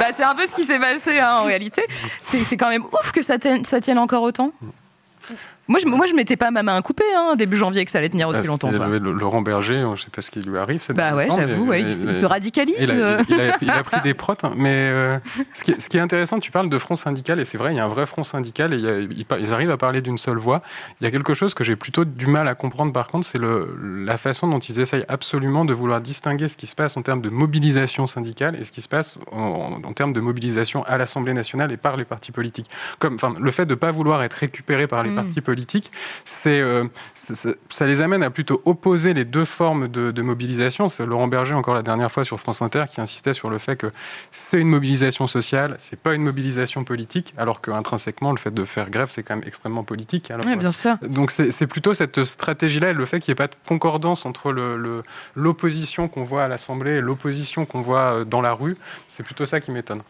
bah, 0.00 0.06
c'est 0.16 0.24
un 0.24 0.34
peu 0.34 0.46
ce 0.48 0.56
qui 0.56 0.64
s'est 0.64 0.80
passé 0.80 1.20
hein, 1.20 1.38
en 1.42 1.44
réalité. 1.44 1.84
C'est 2.24 2.56
quand 2.56 2.70
même 2.70 2.84
ouf 2.84 3.12
que 3.12 3.22
ça 3.22 3.36
ça 3.64 3.80
tienne 3.80 3.98
encore 3.98 4.22
autant. 4.22 4.52
Moi, 5.72 5.80
je, 5.82 5.88
moi, 5.88 6.04
je 6.04 6.12
mettais 6.12 6.36
pas 6.36 6.50
ma 6.50 6.62
main 6.62 6.76
à 6.76 6.82
couper, 6.82 7.02
hein, 7.16 7.34
début 7.34 7.56
janvier, 7.56 7.82
que 7.86 7.90
ça 7.90 7.96
allait 7.96 8.10
tenir 8.10 8.28
aussi 8.28 8.40
ah, 8.44 8.46
longtemps. 8.46 8.70
Quoi. 8.70 8.88
Laurent 8.98 9.40
Berger, 9.40 9.86
je 9.96 10.02
sais 10.02 10.10
pas 10.10 10.20
ce 10.20 10.30
qui 10.30 10.40
lui 10.40 10.58
arrive. 10.58 10.82
Cette 10.82 10.94
bah 10.94 11.14
ouais, 11.14 11.28
j'avoue, 11.34 11.66
ouais, 11.66 11.80
il, 11.80 12.14
se 12.14 12.26
radicalise. 12.26 12.76
Il 12.78 12.90
a, 12.90 13.22
il, 13.62 13.70
a, 13.70 13.82
pris 13.82 14.02
des 14.02 14.12
protes, 14.12 14.44
hein, 14.44 14.52
mais 14.54 14.90
euh, 14.92 15.18
ce, 15.54 15.64
qui 15.64 15.70
est, 15.70 15.80
ce, 15.80 15.88
qui 15.88 15.96
est, 15.96 16.00
intéressant, 16.00 16.40
tu 16.40 16.50
parles 16.50 16.68
de 16.68 16.76
front 16.76 16.94
syndical, 16.94 17.40
et 17.40 17.46
c'est 17.46 17.56
vrai, 17.56 17.72
il 17.72 17.78
y 17.78 17.80
a 17.80 17.86
un 17.86 17.88
vrai 17.88 18.04
front 18.04 18.22
syndical, 18.22 18.74
et 18.74 19.08
ils 19.40 19.52
arrivent 19.54 19.70
à 19.70 19.78
parler 19.78 20.02
d'une 20.02 20.18
seule 20.18 20.36
voix. 20.36 20.60
Il 21.00 21.04
y 21.04 21.06
a 21.06 21.10
quelque 21.10 21.32
chose 21.32 21.54
que 21.54 21.64
j'ai 21.64 21.76
plutôt 21.76 22.04
du 22.04 22.26
mal 22.26 22.48
à 22.48 22.54
comprendre, 22.54 22.92
par 22.92 23.06
contre, 23.06 23.26
c'est 23.26 23.40
la 23.40 24.18
façon 24.18 24.48
dont 24.48 24.58
ils 24.58 24.78
essayent 24.78 25.06
absolument 25.08 25.64
de 25.64 25.72
vouloir 25.72 26.02
distinguer 26.02 26.48
ce 26.48 26.58
qui 26.58 26.66
se 26.66 26.74
passe 26.74 26.98
en 26.98 27.02
termes 27.02 27.22
de 27.22 27.30
mobilisation 27.30 28.06
syndicale 28.06 28.56
et 28.60 28.64
ce 28.64 28.72
qui 28.72 28.82
se 28.82 28.88
passe 28.88 29.16
en, 29.30 29.80
en 29.82 29.92
termes 29.94 30.12
de 30.12 30.20
mobilisation 30.20 30.82
à 30.84 30.98
l'Assemblée 30.98 31.32
nationale 31.32 31.72
et 31.72 31.78
par 31.78 31.96
les 31.96 32.04
partis 32.04 32.30
politiques. 32.30 32.68
Comme, 32.98 33.14
enfin, 33.14 33.34
le 33.40 33.50
fait 33.50 33.64
de 33.64 33.70
ne 33.70 33.76
pas 33.76 33.90
vouloir 33.90 34.22
être 34.22 34.34
récupéré 34.34 34.86
par 34.86 35.02
les 35.02 35.10
mm. 35.10 35.14
partis 35.14 35.40
politiques 35.40 35.61
politique, 35.62 35.92
c'est, 36.24 36.60
euh, 36.60 36.84
ça 37.14 37.86
les 37.86 38.00
amène 38.00 38.24
à 38.24 38.30
plutôt 38.30 38.60
opposer 38.64 39.14
les 39.14 39.24
deux 39.24 39.44
formes 39.44 39.86
de, 39.86 40.22
mobilisation. 40.22 40.88
C'est 40.88 41.06
Laurent 41.06 41.28
Berger, 41.28 41.54
encore 41.54 41.74
la 41.74 41.82
dernière 41.82 42.10
fois 42.10 42.24
sur 42.24 42.38
France 42.40 42.62
Inter, 42.62 42.84
qui 42.92 43.00
insistait 43.00 43.32
sur 43.32 43.48
le 43.48 43.58
fait 43.58 43.76
que 43.76 43.92
c'est 44.30 44.58
une 44.58 44.68
mobilisation 44.68 45.26
sociale, 45.26 45.76
c'est 45.78 45.98
pas 45.98 46.14
une 46.14 46.22
mobilisation 46.22 46.84
politique, 46.84 47.32
alors 47.36 47.60
qu'intrinsèquement, 47.60 48.32
le 48.32 48.38
fait 48.38 48.52
de 48.52 48.64
faire 48.64 48.90
grève, 48.90 49.08
c'est 49.10 49.22
quand 49.22 49.36
même 49.36 49.46
extrêmement 49.46 49.84
politique. 49.84 50.30
Alors, 50.30 50.44
oui, 50.46 50.56
bien 50.56 50.72
sûr. 50.72 50.96
Donc 51.02 51.30
c'est 51.30 51.66
plutôt 51.66 51.94
cette 51.94 52.24
stratégie-là 52.24 52.90
et 52.90 52.92
le 52.92 53.06
fait 53.06 53.20
qu'il 53.20 53.30
n'y 53.30 53.34
ait 53.34 53.46
pas 53.46 53.48
de 53.48 53.56
concordance 53.68 54.26
entre 54.26 54.50
l'opposition 55.36 56.04
le, 56.04 56.08
qu'on 56.08 56.24
voit 56.24 56.44
à 56.44 56.48
l'Assemblée 56.48 56.92
et 56.92 57.00
l'opposition 57.00 57.66
qu'on 57.66 57.82
voit 57.82 58.20
euh, 58.20 58.24
dans 58.24 58.40
la 58.40 58.52
rue, 58.52 58.76
c'est 59.08 59.22
plutôt 59.22 59.46
ça 59.46 59.60
qui 59.60 59.70
m'étonne. 59.70 60.02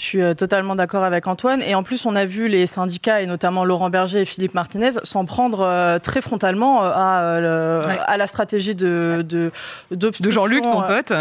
Je 0.00 0.06
suis 0.06 0.22
euh, 0.22 0.32
totalement 0.32 0.76
d'accord 0.76 1.04
avec 1.04 1.26
Antoine. 1.26 1.60
Et 1.60 1.74
en 1.74 1.82
plus, 1.82 2.06
on 2.06 2.16
a 2.16 2.24
vu 2.24 2.48
les 2.48 2.66
syndicats, 2.66 3.20
et 3.20 3.26
notamment 3.26 3.66
Laurent 3.66 3.90
Berger 3.90 4.22
et 4.22 4.24
Philippe 4.24 4.54
Martinez, 4.54 4.92
s'en 5.02 5.26
prendre 5.26 5.60
euh, 5.60 5.98
très 5.98 6.22
frontalement 6.22 6.82
euh, 6.82 6.90
à, 6.90 8.02
à 8.04 8.16
la 8.16 8.26
stratégie 8.26 8.74
de, 8.74 9.22
de, 9.28 9.52
de 9.90 10.30
Jean-Luc, 10.30 10.62
ton 10.62 10.80
pote. 10.80 11.12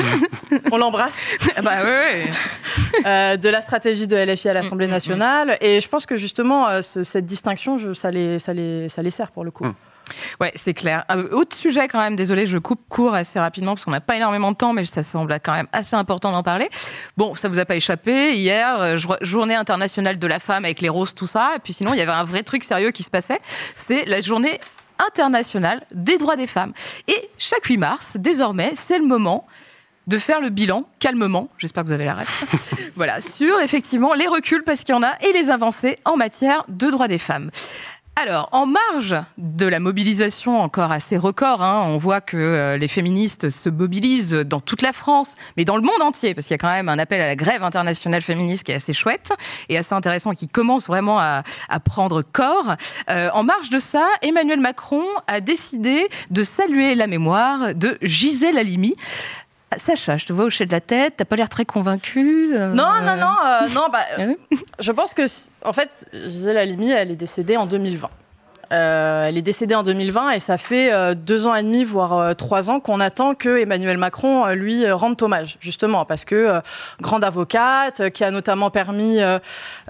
on 0.72 0.78
l'embrasse. 0.78 1.12
Ah 1.54 1.60
bah 1.60 1.76
de 3.36 3.48
la 3.50 3.60
stratégie 3.60 4.06
de 4.06 4.16
LFI 4.16 4.48
à 4.48 4.54
l'Assemblée 4.54 4.86
mm, 4.86 4.88
mm, 4.88 4.92
mm. 4.92 4.94
nationale. 4.94 5.58
Et 5.60 5.82
je 5.82 5.88
pense 5.90 6.06
que 6.06 6.16
justement, 6.16 6.80
cette 6.80 7.26
distinction, 7.26 7.76
je, 7.76 7.92
ça, 7.92 8.10
les, 8.10 8.38
ça, 8.38 8.54
les, 8.54 8.88
ça 8.88 9.02
les 9.02 9.10
sert 9.10 9.32
pour 9.32 9.44
le 9.44 9.50
coup. 9.50 9.66
Ouais, 10.40 10.52
c'est 10.56 10.74
clair. 10.74 11.04
Euh, 11.10 11.28
autre 11.30 11.56
sujet 11.56 11.88
quand 11.88 12.00
même, 12.00 12.16
désolé, 12.16 12.46
je 12.46 12.58
coupe 12.58 12.80
court 12.88 13.14
assez 13.14 13.38
rapidement 13.38 13.74
parce 13.74 13.84
qu'on 13.84 13.90
n'a 13.90 14.00
pas 14.00 14.16
énormément 14.16 14.52
de 14.52 14.56
temps, 14.56 14.72
mais 14.72 14.84
ça 14.84 15.02
semble 15.02 15.38
quand 15.40 15.52
même 15.52 15.68
assez 15.72 15.96
important 15.96 16.32
d'en 16.32 16.42
parler. 16.42 16.68
Bon, 17.16 17.34
ça 17.34 17.48
vous 17.48 17.58
a 17.58 17.64
pas 17.64 17.76
échappé, 17.76 18.34
hier, 18.34 18.80
euh, 18.80 18.96
journée 19.20 19.54
internationale 19.54 20.18
de 20.18 20.26
la 20.26 20.40
femme 20.40 20.64
avec 20.64 20.80
les 20.80 20.88
roses, 20.88 21.14
tout 21.14 21.26
ça, 21.26 21.52
et 21.56 21.58
puis 21.58 21.72
sinon, 21.72 21.92
il 21.94 21.98
y 21.98 22.02
avait 22.02 22.12
un 22.12 22.24
vrai 22.24 22.42
truc 22.42 22.64
sérieux 22.64 22.90
qui 22.90 23.02
se 23.02 23.10
passait, 23.10 23.40
c'est 23.76 24.04
la 24.04 24.20
journée 24.20 24.60
internationale 24.98 25.82
des 25.92 26.18
droits 26.18 26.36
des 26.36 26.46
femmes. 26.46 26.72
Et 27.08 27.30
chaque 27.38 27.64
8 27.64 27.76
mars, 27.76 28.08
désormais, 28.14 28.72
c'est 28.74 28.98
le 28.98 29.06
moment 29.06 29.46
de 30.06 30.18
faire 30.18 30.40
le 30.40 30.50
bilan 30.50 30.84
calmement, 30.98 31.48
j'espère 31.58 31.82
que 31.82 31.88
vous 31.88 31.94
avez 31.94 32.04
la 32.04 32.14
ref, 32.14 32.44
voilà, 32.96 33.20
sur 33.20 33.58
effectivement 33.60 34.12
les 34.14 34.26
reculs 34.26 34.62
parce 34.62 34.80
qu'il 34.80 34.94
y 34.94 34.98
en 34.98 35.02
a 35.02 35.14
et 35.22 35.32
les 35.32 35.50
avancées 35.50 35.98
en 36.04 36.16
matière 36.16 36.64
de 36.68 36.90
droits 36.90 37.08
des 37.08 37.18
femmes. 37.18 37.50
Alors, 38.16 38.48
en 38.52 38.66
marge 38.66 39.16
de 39.38 39.66
la 39.66 39.80
mobilisation 39.80 40.60
encore 40.60 40.92
assez 40.92 41.16
record, 41.16 41.62
hein, 41.62 41.82
on 41.88 41.98
voit 41.98 42.20
que 42.20 42.36
euh, 42.36 42.76
les 42.76 42.86
féministes 42.86 43.50
se 43.50 43.68
mobilisent 43.68 44.34
dans 44.34 44.60
toute 44.60 44.82
la 44.82 44.92
France, 44.92 45.34
mais 45.56 45.64
dans 45.64 45.76
le 45.76 45.82
monde 45.82 46.00
entier, 46.00 46.32
parce 46.32 46.46
qu'il 46.46 46.54
y 46.54 46.54
a 46.54 46.58
quand 46.58 46.70
même 46.70 46.88
un 46.88 47.00
appel 47.00 47.20
à 47.20 47.26
la 47.26 47.34
grève 47.34 47.64
internationale 47.64 48.22
féministe 48.22 48.62
qui 48.62 48.70
est 48.70 48.76
assez 48.76 48.92
chouette 48.92 49.32
et 49.68 49.76
assez 49.76 49.94
intéressant, 49.94 50.32
qui 50.32 50.46
commence 50.46 50.86
vraiment 50.86 51.18
à, 51.18 51.42
à 51.68 51.80
prendre 51.80 52.22
corps. 52.22 52.76
Euh, 53.10 53.30
en 53.34 53.42
marge 53.42 53.70
de 53.70 53.80
ça, 53.80 54.06
Emmanuel 54.22 54.60
Macron 54.60 55.04
a 55.26 55.40
décidé 55.40 56.08
de 56.30 56.42
saluer 56.44 56.94
la 56.94 57.08
mémoire 57.08 57.74
de 57.74 57.98
Gisèle 58.00 58.58
Halimi. 58.58 58.94
Sacha, 59.78 60.16
je 60.16 60.26
te 60.26 60.32
vois 60.32 60.44
hocher 60.44 60.66
de 60.66 60.72
la 60.72 60.80
tête, 60.80 61.14
t'as 61.16 61.24
pas 61.24 61.36
l'air 61.36 61.48
très 61.48 61.64
convaincu. 61.64 62.54
euh, 62.54 62.72
Non, 62.72 63.00
non, 63.02 63.16
non, 63.16 63.36
euh, 63.44 63.68
non. 63.74 63.88
Bah, 63.92 64.00
Ah 64.18 64.56
je 64.80 64.92
pense 64.92 65.14
que, 65.14 65.22
en 65.64 65.72
fait, 65.72 66.06
Gisèle 66.12 66.56
Halimi, 66.58 66.90
elle 66.90 67.10
est 67.10 67.16
décédée 67.16 67.56
en 67.56 67.66
2020. 67.66 68.08
Euh, 68.74 69.24
elle 69.28 69.38
est 69.38 69.42
décédée 69.42 69.74
en 69.74 69.82
2020 69.82 70.30
et 70.32 70.40
ça 70.40 70.58
fait 70.58 70.92
euh, 70.92 71.14
deux 71.14 71.46
ans 71.46 71.54
et 71.54 71.62
demi, 71.62 71.84
voire 71.84 72.18
euh, 72.18 72.34
trois 72.34 72.70
ans 72.70 72.80
qu'on 72.80 73.00
attend 73.00 73.34
que 73.34 73.58
Emmanuel 73.60 73.98
Macron 73.98 74.46
lui 74.50 74.90
rende 74.90 75.20
hommage, 75.22 75.56
justement, 75.60 76.04
parce 76.04 76.24
que 76.24 76.60
grande 77.00 77.24
avocate, 77.24 78.10
qui 78.10 78.24
a 78.24 78.30
notamment 78.30 78.70
permis 78.70 79.18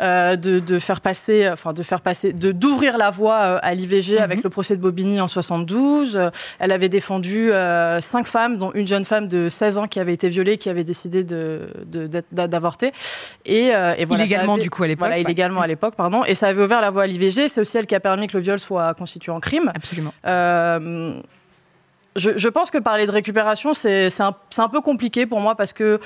de, 0.01 0.59
de 0.59 0.79
faire 0.79 1.01
passer, 1.01 1.49
enfin 1.51 1.73
de 1.73 1.83
faire 1.83 2.01
passer, 2.01 2.33
de 2.33 2.53
d'ouvrir 2.53 2.99
la 2.99 3.11
voie 3.11 3.37
à 3.37 3.75
l'IVG 3.75 4.19
avec 4.19 4.43
le 4.45 4.51
procès 4.51 4.77
de 4.77 4.81
Bobigny 4.81 5.21
en 5.21 5.29
72. 5.29 6.17
Euh, 6.17 6.31
elle 6.59 6.73
avait 6.73 6.89
défendu 6.89 7.51
cinq 8.01 8.27
femmes, 8.27 8.59
dont 8.59 8.71
une 8.75 8.87
jeune 8.87 9.05
femme 9.05 9.29
de 9.29 9.49
16 9.49 9.79
ans 9.79 9.87
qui 9.87 10.01
avait 10.01 10.15
été 10.15 10.29
violée, 10.29 10.59
qui 10.59 10.69
avait 10.69 10.85
décidé 10.85 11.25
de 11.25 11.69
de- 11.87 12.09
d'avorter. 12.33 12.93
Et, 13.47 13.67
et 13.67 14.05
voilà, 14.05 14.25
Illégalement, 14.25 14.55
avait- 14.55 14.63
du 14.63 14.71
coup, 14.71 14.83
à 14.83 14.87
l'époque. 14.87 15.01
voilà, 15.01 15.17
ouais. 15.17 15.23
illégalement 15.23 15.61
à 15.61 15.67
l'époque, 15.67 15.95
pardon. 15.97 16.25
Et 16.25 16.35
ça 16.35 16.49
avait 16.49 16.63
ouvert 16.63 16.81
la 16.81 16.91
voie 16.91 17.03
à 17.05 17.07
l'IVG. 17.07 17.49
C'est 17.49 17.61
aussi 17.61 17.77
elle 17.79 17.87
qui 17.87 17.95
a 17.95 18.01
permis 18.01 18.27
que 18.27 18.37
le 18.37 18.43
viol 18.43 18.59
soit 18.59 18.74
constitué 18.97 19.33
en 19.33 19.41
crime. 19.41 19.73
Absolument. 19.75 20.13
Euh, 20.27 21.21
je, 22.17 22.31
je 22.37 22.49
pense 22.49 22.71
que 22.71 22.79
parler 22.79 23.07
de 23.07 23.11
récupération, 23.11 23.75
c'est 23.75 24.21
un, 24.21 24.35
c'est 24.51 24.63
un 24.63 24.69
peu 24.69 24.81
compliqué 24.81 25.27
pour 25.27 25.41
moi 25.41 25.55
parce 25.57 25.73
que 25.73 26.01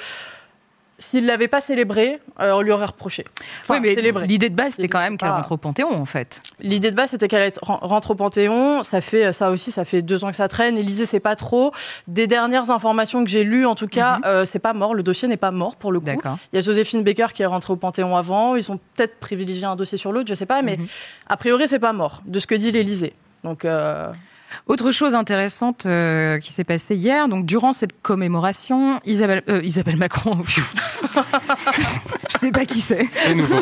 s'il 0.99 1.27
l'avait 1.27 1.47
pas 1.49 1.61
célébré, 1.61 2.19
euh, 2.41 2.53
on 2.53 2.61
lui 2.61 2.73
aurait 2.73 2.87
reproché. 2.87 3.25
Enfin, 3.61 3.75
oui, 3.75 3.81
mais 3.81 3.95
l'idée 4.27 4.51
de 4.51 4.55
base, 4.55 4.75
c'était 4.75 4.89
quand 4.89 4.99
même 4.99 5.17
qu'elle 5.17 5.29
Ah. 5.31 5.37
rentre 5.37 5.53
au 5.53 5.57
Panthéon, 5.57 5.93
en 5.93 6.05
fait. 6.07 6.41
L'idée 6.61 6.91
de 6.91 6.97
base, 6.97 7.11
c'était 7.11 7.29
qu'elle 7.29 7.53
rentre 7.63 8.11
au 8.11 8.15
Panthéon. 8.17 8.83
Ça 8.83 9.01
fait 9.01 9.33
ça 9.33 9.51
aussi, 9.51 9.71
ça 9.71 9.85
fait 9.85 10.03
deux 10.03 10.25
ans 10.25 10.31
que 10.31 10.37
ça 10.37 10.49
traîne. 10.49 10.77
Élysée, 10.77 11.07
c'est 11.07 11.21
pas 11.21 11.37
trop. 11.37 11.73
Des 12.09 12.27
dernières 12.27 12.71
informations 12.71 13.23
que 13.23 13.31
j'ai 13.31 13.45
lues, 13.45 13.65
en 13.67 13.75
tout 13.77 13.87
cas, 13.87 14.17
Mhm. 14.17 14.23
euh, 14.27 14.45
c'est 14.45 14.59
pas 14.59 14.73
mort. 14.73 14.95
Le 14.95 15.03
dossier 15.05 15.29
n'est 15.29 15.37
pas 15.37 15.51
mort 15.53 15.77
pour 15.77 15.93
le 15.93 16.01
coup. 16.01 16.07
Il 16.53 16.57
y 16.57 16.59
a 16.59 16.61
Joséphine 16.63 17.03
Baker 17.05 17.29
qui 17.33 17.43
est 17.43 17.47
rentrée 17.47 17.73
au 17.73 17.77
Panthéon 17.77 18.17
avant. 18.17 18.57
Ils 18.57 18.71
ont 18.73 18.79
peut-être 18.97 19.21
privilégié 19.21 19.65
un 19.67 19.77
dossier 19.77 19.99
sur 19.99 20.11
l'autre, 20.13 20.29
je 20.29 20.35
sais 20.35 20.47
pas, 20.47 20.63
mais 20.63 20.77
Mhm. 20.79 20.87
a 21.29 21.37
priori, 21.37 21.69
c'est 21.69 21.79
pas 21.79 21.93
mort, 21.93 22.23
de 22.27 22.41
ce 22.41 22.47
que 22.47 22.55
dit 22.57 22.73
l'Élysée. 22.73 23.15
Donc, 23.45 23.65
euh, 23.65 24.11
Autre 24.67 24.91
chose 24.91 25.15
intéressante 25.15 25.87
euh, 25.87 26.39
qui 26.39 26.53
s'est 26.53 26.65
passée 26.65 26.95
hier, 26.95 27.29
donc 27.29 27.47
durant 27.47 27.73
cette 27.73 28.01
commémoration, 28.03 29.01
Isabelle, 29.05 29.43
euh, 29.49 29.61
Isabelle 29.63 29.97
Macron, 29.97 30.43
je 30.47 30.61
sais 32.41 32.51
pas 32.51 32.65
qui 32.65 32.81
c'est, 32.81 33.07
C'est 33.09 33.35
nouveau. 33.35 33.61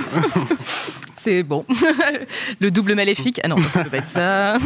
c'est 1.26 1.42
bon, 1.42 1.64
le 2.60 2.70
double 2.70 2.94
maléfique, 2.94 3.40
ah 3.42 3.48
non, 3.48 3.60
ça 3.60 3.82
peut 3.82 3.90
pas 3.90 3.96
être 3.96 4.06
ça. 4.06 4.58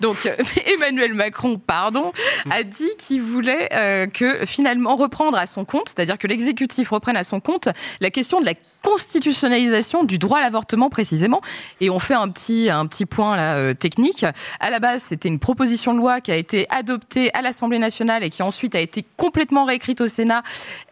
donc 0.00 0.26
euh, 0.26 0.34
Emmanuel 0.66 1.14
Macron, 1.14 1.58
pardon, 1.58 2.12
a 2.50 2.62
dit 2.62 2.90
qu'il 2.98 3.22
voulait 3.22 3.70
euh, 3.72 4.06
que 4.06 4.44
finalement 4.44 4.96
reprendre 4.96 5.38
à 5.38 5.46
son 5.46 5.64
compte, 5.64 5.88
c'est-à-dire 5.88 6.18
que 6.18 6.26
l'exécutif 6.26 6.90
reprenne 6.90 7.16
à 7.16 7.24
son 7.24 7.40
compte 7.40 7.68
la 8.00 8.10
question 8.10 8.40
de 8.40 8.46
la 8.46 8.52
constitutionnalisation 8.84 10.04
du 10.04 10.18
droit 10.18 10.38
à 10.38 10.42
l'avortement 10.42 10.90
précisément. 10.90 11.40
Et 11.80 11.90
on 11.90 11.98
fait 11.98 12.14
un 12.14 12.28
petit 12.28 12.68
un 12.70 12.86
petit 12.86 13.06
point 13.06 13.36
là 13.36 13.56
euh, 13.56 13.74
technique. 13.74 14.24
À 14.60 14.70
la 14.70 14.78
base, 14.78 15.02
c'était 15.08 15.28
une 15.28 15.38
proposition 15.38 15.94
de 15.94 15.98
loi 15.98 16.20
qui 16.20 16.30
a 16.30 16.36
été 16.36 16.66
adoptée 16.70 17.34
à 17.34 17.42
l'Assemblée 17.42 17.78
nationale 17.78 18.22
et 18.22 18.30
qui 18.30 18.42
ensuite 18.42 18.74
a 18.74 18.80
été 18.80 19.04
complètement 19.16 19.64
réécrite 19.64 20.00
au 20.00 20.08
Sénat 20.08 20.42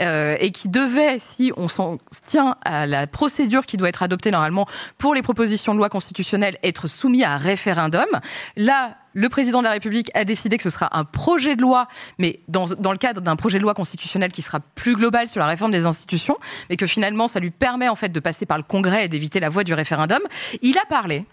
euh, 0.00 0.36
et 0.40 0.50
qui 0.50 0.68
devait, 0.68 1.18
si 1.18 1.52
on 1.56 1.68
s'en 1.68 1.98
tient 2.26 2.56
à 2.64 2.86
la 2.86 3.06
procédure 3.06 3.66
qui 3.66 3.76
doit 3.76 3.90
être 3.90 4.02
adoptée 4.02 4.30
normalement 4.30 4.66
pour 4.96 5.14
les 5.14 5.22
propositions 5.22 5.74
de 5.74 5.78
loi 5.78 5.90
constitutionnelles, 5.90 6.58
être 6.62 6.88
soumis 6.88 7.24
à 7.24 7.36
référendum. 7.36 8.06
Là, 8.56 8.96
le 9.14 9.28
président 9.28 9.58
de 9.58 9.64
la 9.64 9.72
République 9.72 10.10
a 10.14 10.24
décidé 10.24 10.56
que 10.56 10.62
ce 10.62 10.70
sera 10.70 10.96
un 10.96 11.04
projet 11.04 11.56
de 11.56 11.62
loi, 11.62 11.88
mais 12.18 12.40
dans, 12.48 12.66
dans 12.66 12.92
le 12.92 12.98
cadre 12.98 13.20
d'un 13.20 13.36
projet 13.36 13.58
de 13.58 13.62
loi 13.62 13.74
constitutionnel 13.74 14.32
qui 14.32 14.42
sera 14.42 14.60
plus 14.60 14.94
global 14.94 15.28
sur 15.28 15.40
la 15.40 15.46
réforme 15.46 15.72
des 15.72 15.86
institutions, 15.86 16.38
mais 16.70 16.76
que 16.76 16.86
finalement, 16.86 17.28
ça 17.28 17.40
lui 17.40 17.50
permet 17.50 17.88
en 17.88 17.96
fait 17.96 18.10
de 18.10 18.20
passer 18.20 18.46
par 18.46 18.56
le 18.56 18.64
Congrès 18.64 19.04
et 19.04 19.08
d'éviter 19.08 19.40
la 19.40 19.48
voie 19.48 19.64
du 19.64 19.74
référendum. 19.74 20.20
Il 20.62 20.78
a 20.78 20.84
parlé 20.86 21.24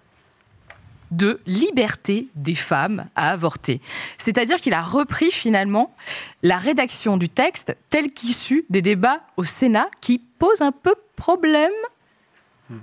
de 1.11 1.39
liberté 1.45 2.27
des 2.35 2.55
femmes 2.55 3.05
à 3.15 3.31
avorter. 3.31 3.81
C'est-à-dire 4.17 4.57
qu'il 4.57 4.73
a 4.73 4.83
repris 4.83 5.31
finalement 5.31 5.95
la 6.43 6.57
rédaction 6.57 7.17
du 7.17 7.29
texte 7.29 7.75
tel 7.89 8.11
qu'issue 8.11 8.65
des 8.69 8.81
débats 8.81 9.21
au 9.37 9.43
Sénat 9.43 9.87
qui 10.01 10.19
pose 10.19 10.61
un 10.61 10.71
peu 10.71 10.93
problème. 11.15 11.71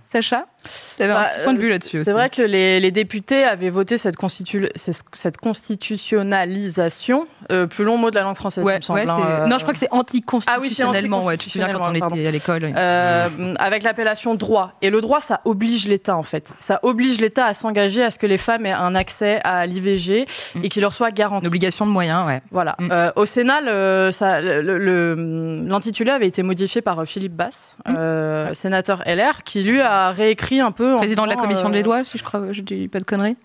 Sacha, 0.08 0.46
tu 0.96 1.02
avais 1.02 1.12
un 1.12 1.16
Bah, 1.22 1.28
petit 1.34 1.44
point 1.44 1.52
de 1.54 1.58
vue 1.58 1.66
euh, 1.66 1.70
là-dessus 1.70 1.96
aussi. 1.96 2.04
C'est 2.04 2.12
vrai 2.12 2.30
que 2.30 2.42
les, 2.42 2.80
les 2.80 2.90
députés 2.90 3.44
avaient 3.44 3.70
voté 3.70 3.96
cette, 3.98 4.16
constitu- 4.16 4.68
cette- 4.74 5.02
cette 5.14 5.36
constitutionnalisation, 5.38 7.26
euh, 7.52 7.66
plus 7.66 7.84
long 7.84 7.96
mot 7.96 8.10
de 8.10 8.14
la 8.16 8.22
langue 8.22 8.36
française, 8.36 8.62
il 8.64 8.66
Ouais, 8.66 8.76
me 8.76 8.80
semble. 8.82 9.00
ouais, 9.00 9.08
hein, 9.10 9.16
c'est- 9.18 9.42
euh, 9.42 9.46
Non, 9.46 9.58
je 9.58 9.62
crois 9.62 9.72
que 9.74 9.80
c'est 9.80 9.92
anticonstitutionnellement. 9.92 11.16
Ah 11.18 11.20
oui, 11.20 11.24
c'est 11.24 11.28
ouais, 11.28 11.36
tu 11.36 11.46
te 11.46 11.52
souviens 11.52 11.68
quand 11.72 11.88
on 11.90 11.94
était 11.94 12.26
à 12.26 12.30
l'école. 12.30 12.72
euh, 12.76 13.54
avec 13.58 13.82
l'appellation 13.82 14.34
droit. 14.34 14.72
Et 14.82 14.90
le 14.90 15.00
droit, 15.00 15.20
ça 15.20 15.40
oblige 15.44 15.86
l'État, 15.88 16.16
en 16.16 16.22
fait. 16.22 16.52
Ça 16.60 16.80
oblige 16.82 17.20
l'État 17.20 17.46
à 17.46 17.54
s'engager 17.54 18.02
à 18.02 18.10
ce 18.10 18.18
que 18.18 18.26
les 18.26 18.38
femmes 18.38 18.66
aient 18.66 18.72
un 18.72 18.94
accès 18.94 19.40
à 19.44 19.66
l'IVG 19.66 20.26
Mm. 20.54 20.60
et 20.64 20.68
qu'il 20.68 20.82
leur 20.82 20.92
soit 20.94 21.10
garanti. 21.10 21.44
Une 21.44 21.48
obligation 21.48 21.86
de 21.86 21.90
moyens, 21.90 22.26
ouais. 22.26 22.40
Voilà. 22.50 22.76
Mm. 22.78 22.90
Au 23.16 23.26
Sénat, 23.26 23.60
l'intitulé 25.16 26.10
avait 26.10 26.26
été 26.26 26.42
modifié 26.42 26.82
par 26.82 27.04
Philippe 27.06 27.34
Basse, 27.34 27.74
Mm. 27.86 27.94
euh, 27.98 28.54
sénateur 28.54 29.02
LR, 29.06 29.42
qui 29.44 29.62
lui 29.62 29.80
a 29.80 30.10
réécrit 30.10 30.55
un 30.60 30.72
peu. 30.72 30.94
en 30.94 30.98
Président 30.98 31.24
de 31.24 31.30
la 31.30 31.36
commission 31.36 31.68
euh, 31.68 31.72
des 31.72 31.82
lois, 31.82 32.04
si 32.04 32.18
je 32.18 32.22
crois, 32.24 32.52
je 32.52 32.60
dis 32.60 32.88
pas 32.88 32.98
de 32.98 33.04
conneries. 33.04 33.36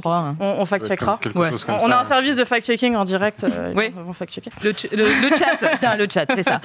Crois, 0.00 0.16
hein. 0.16 0.36
On, 0.38 0.56
on 0.58 0.66
fact-checkera. 0.66 1.18
Quelque 1.22 1.38
Ouais. 1.38 1.48
chose 1.48 1.64
comme 1.64 1.76
On, 1.80 1.90
a 1.90 1.96
un 2.00 2.04
service 2.04 2.36
de 2.36 2.44
fact-checking 2.44 2.94
en 2.94 3.04
direct. 3.04 3.42
euh, 3.44 3.72
Oui. 3.74 3.90
On 3.96 4.02
va 4.02 4.12
fact-checker. 4.12 4.50
Le, 4.62 4.72
ch- 4.74 4.92
le- 4.92 4.98
le 5.06 5.28
chat, 5.34 5.56
tiens, 5.78 5.96
le 5.96 6.06
chat, 6.12 6.26
fais 6.30 6.42
ça. 6.42 6.60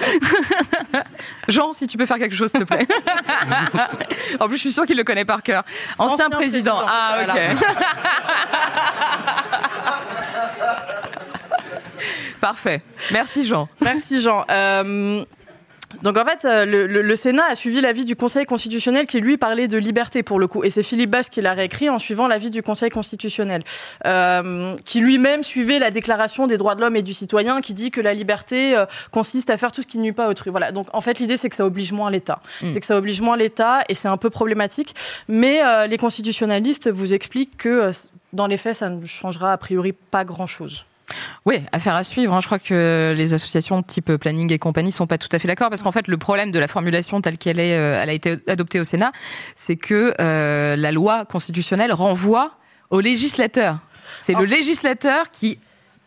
Jean, 1.48 1.72
si 1.72 1.86
tu 1.86 1.96
peux 1.96 2.04
faire 2.04 2.18
quelque 2.18 2.34
chose, 2.36 2.50
s'il 2.50 2.60
te 2.60 2.64
plaît. 2.66 2.86
en 4.40 4.46
plus, 4.46 4.56
je 4.56 4.60
suis 4.60 4.72
sûre 4.72 4.84
qu'il 4.84 4.98
le 4.98 5.04
connaît 5.04 5.24
par 5.24 5.42
cœur. 5.42 5.64
Ancien, 5.96 6.26
Ancien 6.26 6.28
président. 6.30 6.76
président, 6.76 6.86
Ah, 6.86 7.16
ok. 7.18 7.24
voilà. 7.24 7.44
Parfait. 12.40 12.82
Merci, 13.12 13.44
Jean. 13.46 13.68
Merci 13.80 14.20
Jean. 14.20 14.44
Euh, 14.50 15.24
donc 16.02 16.16
en 16.18 16.24
fait, 16.24 16.44
euh, 16.44 16.64
le, 16.66 16.86
le- 16.86 17.02
le 17.02 17.16
Sénat 17.16 17.44
a 17.50 17.54
suivi 17.54 17.80
l'avis 17.80 18.04
du 18.04 18.14
Conseil 18.14 18.44
constitutionnel 18.44 19.06
qui 19.06 19.20
lui 19.20 19.36
parlait 19.38 19.68
de 19.68 19.78
liberté 19.78 20.22
pour 20.22 20.38
le 20.38 20.46
coup, 20.46 20.62
et 20.62 20.70
c'est 20.70 20.82
Philippe 20.82 21.10
Basse 21.10 21.28
qui 21.28 21.40
l'a 21.40 21.54
réécrit 21.54 21.88
en 21.88 21.98
suivant 21.98 22.28
l'avis 22.28 22.50
du 22.50 22.62
Conseil 22.62 22.90
constitutionnel, 22.90 23.62
euh, 24.06 24.76
qui 24.84 25.00
lui-même 25.00 25.42
suivait 25.42 25.78
la 25.78 25.90
Déclaration 25.90 26.46
des 26.46 26.56
droits 26.58 26.74
de 26.74 26.80
l'homme 26.82 26.96
et 26.96 27.02
du 27.02 27.14
citoyen, 27.14 27.60
qui 27.60 27.72
dit 27.72 27.90
que 27.90 28.00
la 28.00 28.12
liberté 28.14 28.76
euh, 28.76 28.84
consiste 29.12 29.50
à 29.50 29.56
faire 29.56 29.72
tout 29.72 29.82
ce 29.82 29.86
qui 29.86 29.98
ne 29.98 30.02
nuit 30.04 30.12
pas 30.12 30.26
à 30.26 30.28
autrui. 30.28 30.50
Voilà. 30.50 30.72
Donc 30.72 30.86
en 30.92 31.00
fait, 31.00 31.18
l'idée 31.18 31.36
c'est 31.36 31.48
que 31.48 31.56
ça 31.56 31.64
oblige 31.66 31.92
moins 31.92 32.10
l'État, 32.10 32.40
Mm. 32.62 32.72
c'est 32.74 32.80
que 32.80 32.86
ça 32.86 32.96
oblige 32.96 33.20
moins 33.20 33.36
l'État, 33.36 33.80
et 33.88 33.94
c'est 33.94 34.08
un 34.08 34.16
peu 34.16 34.30
problématique. 34.30 34.94
Mais 35.28 35.62
euh, 35.64 35.86
les 35.86 35.98
constitutionnalistes 35.98 36.88
vous 36.90 37.14
expliquent 37.14 37.56
que 37.56 37.68
euh, 37.68 37.92
dans 38.32 38.46
les 38.46 38.56
faits, 38.58 38.76
ça 38.76 38.90
ne 38.90 39.04
changera 39.06 39.52
a 39.52 39.56
priori 39.56 39.92
pas 39.92 40.24
grand-chose. 40.24 40.84
Oui, 41.46 41.62
affaire 41.72 41.94
à 41.94 42.04
suivre. 42.04 42.34
hein. 42.34 42.40
Je 42.40 42.46
crois 42.46 42.58
que 42.58 43.14
les 43.16 43.34
associations 43.34 43.82
type 43.82 44.14
planning 44.16 44.52
et 44.52 44.58
compagnie 44.58 44.92
sont 44.92 45.06
pas 45.06 45.18
tout 45.18 45.28
à 45.32 45.38
fait 45.38 45.48
d'accord 45.48 45.70
parce 45.70 45.82
qu'en 45.82 45.92
fait, 45.92 46.06
le 46.08 46.18
problème 46.18 46.52
de 46.52 46.58
la 46.58 46.68
formulation 46.68 47.20
telle 47.20 47.38
qu'elle 47.38 47.60
est, 47.60 47.76
euh, 47.76 48.00
elle 48.02 48.10
a 48.10 48.12
été 48.12 48.36
adoptée 48.46 48.78
au 48.80 48.84
Sénat, 48.84 49.12
c'est 49.56 49.76
que 49.76 50.14
euh, 50.20 50.76
la 50.76 50.92
loi 50.92 51.24
constitutionnelle 51.24 51.92
renvoie 51.92 52.52
au 52.90 53.00
législateur. 53.00 53.78
C'est 54.22 54.34
Oh. 54.36 54.40
le 54.40 54.46
législateur 54.46 55.30
qui 55.30 55.58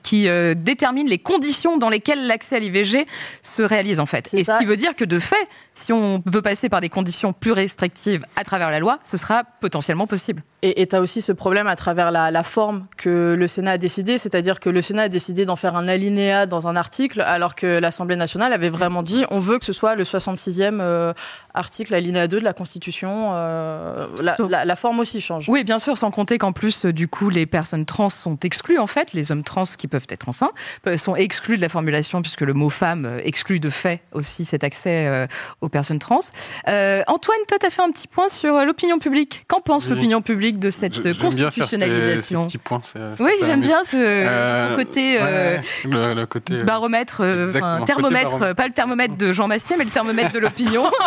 qui 0.03 0.27
euh, 0.27 0.53
détermine 0.55 1.08
les 1.08 1.17
conditions 1.20 1.77
dans 1.77 1.89
lesquelles 1.89 2.25
l'accès 2.27 2.55
à 2.55 2.60
l'IVG 2.60 3.05
se 3.41 3.62
réalise 3.62 4.00
en 4.00 4.05
fait. 4.05 4.29
Et 4.34 4.43
ça. 4.43 4.55
ce 4.55 4.60
qui 4.60 4.65
veut 4.65 4.77
dire 4.77 4.96
que 4.96 5.05
de 5.05 5.20
fait, 5.20 5.46
si 5.74 5.93
on 5.93 6.22
veut 6.25 6.41
passer 6.41 6.70
par 6.70 6.81
des 6.81 6.89
conditions 6.89 7.34
plus 7.34 7.51
restrictives 7.51 8.24
à 8.36 8.43
travers 8.43 8.70
la 8.70 8.79
loi, 8.79 9.00
ce 9.03 9.17
sera 9.17 9.43
potentiellement 9.43 10.08
possible. 10.08 10.43
Et 10.63 10.86
tu 10.86 10.96
as 10.96 11.01
aussi 11.01 11.22
ce 11.22 11.31
problème 11.31 11.65
à 11.65 11.75
travers 11.75 12.12
la, 12.12 12.29
la 12.29 12.43
forme 12.43 12.86
que 12.98 13.34
le 13.38 13.48
Sénat 13.48 13.72
a 13.72 13.77
décidé, 13.79 14.20
c'est-à-dire 14.20 14.60
que 14.60 14.70
le 14.70 14.81
Sénat 14.84 15.03
a 15.03 15.10
décidé 15.10 15.43
d'en 15.46 15.55
faire 15.55 15.75
un 15.75 15.88
alinéa 15.88 16.46
dans 16.46 16.67
un 16.67 16.75
article, 16.75 17.22
alors 17.22 17.55
que 17.55 17.79
l'Assemblée 17.79 18.15
nationale 18.15 18.53
avait 18.53 18.70
vraiment 18.70 19.01
dit 19.01 19.24
on 19.31 19.39
veut 19.39 19.58
que 19.58 19.65
ce 19.65 19.74
soit 19.74 19.96
le 19.96 20.03
66e 20.03 20.77
euh, 20.81 21.13
article, 21.55 21.96
alinéa 21.96 22.27
2 22.27 22.39
de 22.39 22.43
la 22.43 22.53
Constitution. 22.53 23.31
euh, 23.34 24.08
la, 24.22 24.36
la- 24.50 24.65
la 24.65 24.75
forme 24.75 25.00
aussi 25.00 25.20
change. 25.20 25.46
Oui, 25.50 25.63
bien 25.63 25.79
sûr, 25.79 25.98
sans 25.98 26.12
compter 26.12 26.38
qu'en 26.38 26.51
plus, 26.53 26.86
du 26.86 27.08
coup, 27.08 27.29
les 27.29 27.46
personnes 27.48 27.86
trans 27.86 28.10
sont 28.12 28.38
exclues, 28.43 28.77
en 28.77 28.88
fait, 28.88 29.13
les 29.13 29.31
hommes 29.31 29.43
trans 29.43 29.63
qui 29.63 29.88
peuvent 29.91 30.07
être 30.10 30.27
enceintes, 30.27 30.51
sont 30.98 31.15
exclues 31.15 31.57
de 31.57 31.62
la 31.62 31.69
formulation 31.69 32.21
puisque 32.24 32.41
le 32.41 32.53
mot 32.53 32.69
femme 32.69 33.05
euh, 33.05 33.19
exclut 33.24 33.60
de 33.60 33.69
fait 33.69 34.01
aussi 34.13 34.45
cet 34.45 34.63
accès 34.63 35.05
euh, 35.07 35.27
aux 35.62 35.69
personnes 35.69 36.00
trans. 36.00 36.19
Euh, 36.67 37.01
Antoine, 37.07 37.38
toi, 37.48 37.57
tu 37.60 37.65
as 37.65 37.69
fait 37.69 37.81
un 37.83 37.91
petit 37.91 38.07
point 38.07 38.29
sur 38.29 38.55
l'opinion 38.65 38.98
publique. 39.00 39.45
Qu'en 39.48 39.62
pense 39.62 39.86
Oui. 39.86 39.91
l'opinion 39.91 40.21
publique 40.21 40.57
de 40.60 40.69
cette 40.69 40.95
Je- 40.95 41.01
ces- 41.01 41.13
constitutionnalisation 41.15 42.48
ces 42.48 42.57
petits 42.57 42.63
points, 42.63 42.81
Oui, 43.19 43.31
j'aime 43.43 43.62
bien 43.62 43.83
ce, 43.83 43.95
Euh, 43.98 44.71
ce 44.71 44.75
côté 44.75 45.17
euh, 45.21 45.57
ouais, 45.57 45.62
le, 45.86 46.13
le 46.13 46.25
côté 46.25 46.63
baromètre, 46.63 47.17
côté 47.17 47.60
thermomètre, 47.86 48.29
baromètre. 48.29 48.55
pas 48.55 48.67
le 48.67 48.74
thermomètre 48.74 49.15
de 49.17 49.31
Jean 49.33 49.48
Massier, 49.48 49.75
mais 49.77 49.83
le 49.86 49.91
thermomètre 49.91 50.31
de 50.31 50.39
l'opinion. 50.39 50.86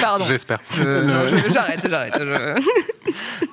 Pardon. 0.00 0.24
J'espère. 0.26 0.58
Je- 0.72 0.82
je- 0.82 1.52
J'arrête, 1.52 1.80
j'arrête. 1.88 2.14
je- 2.18 2.60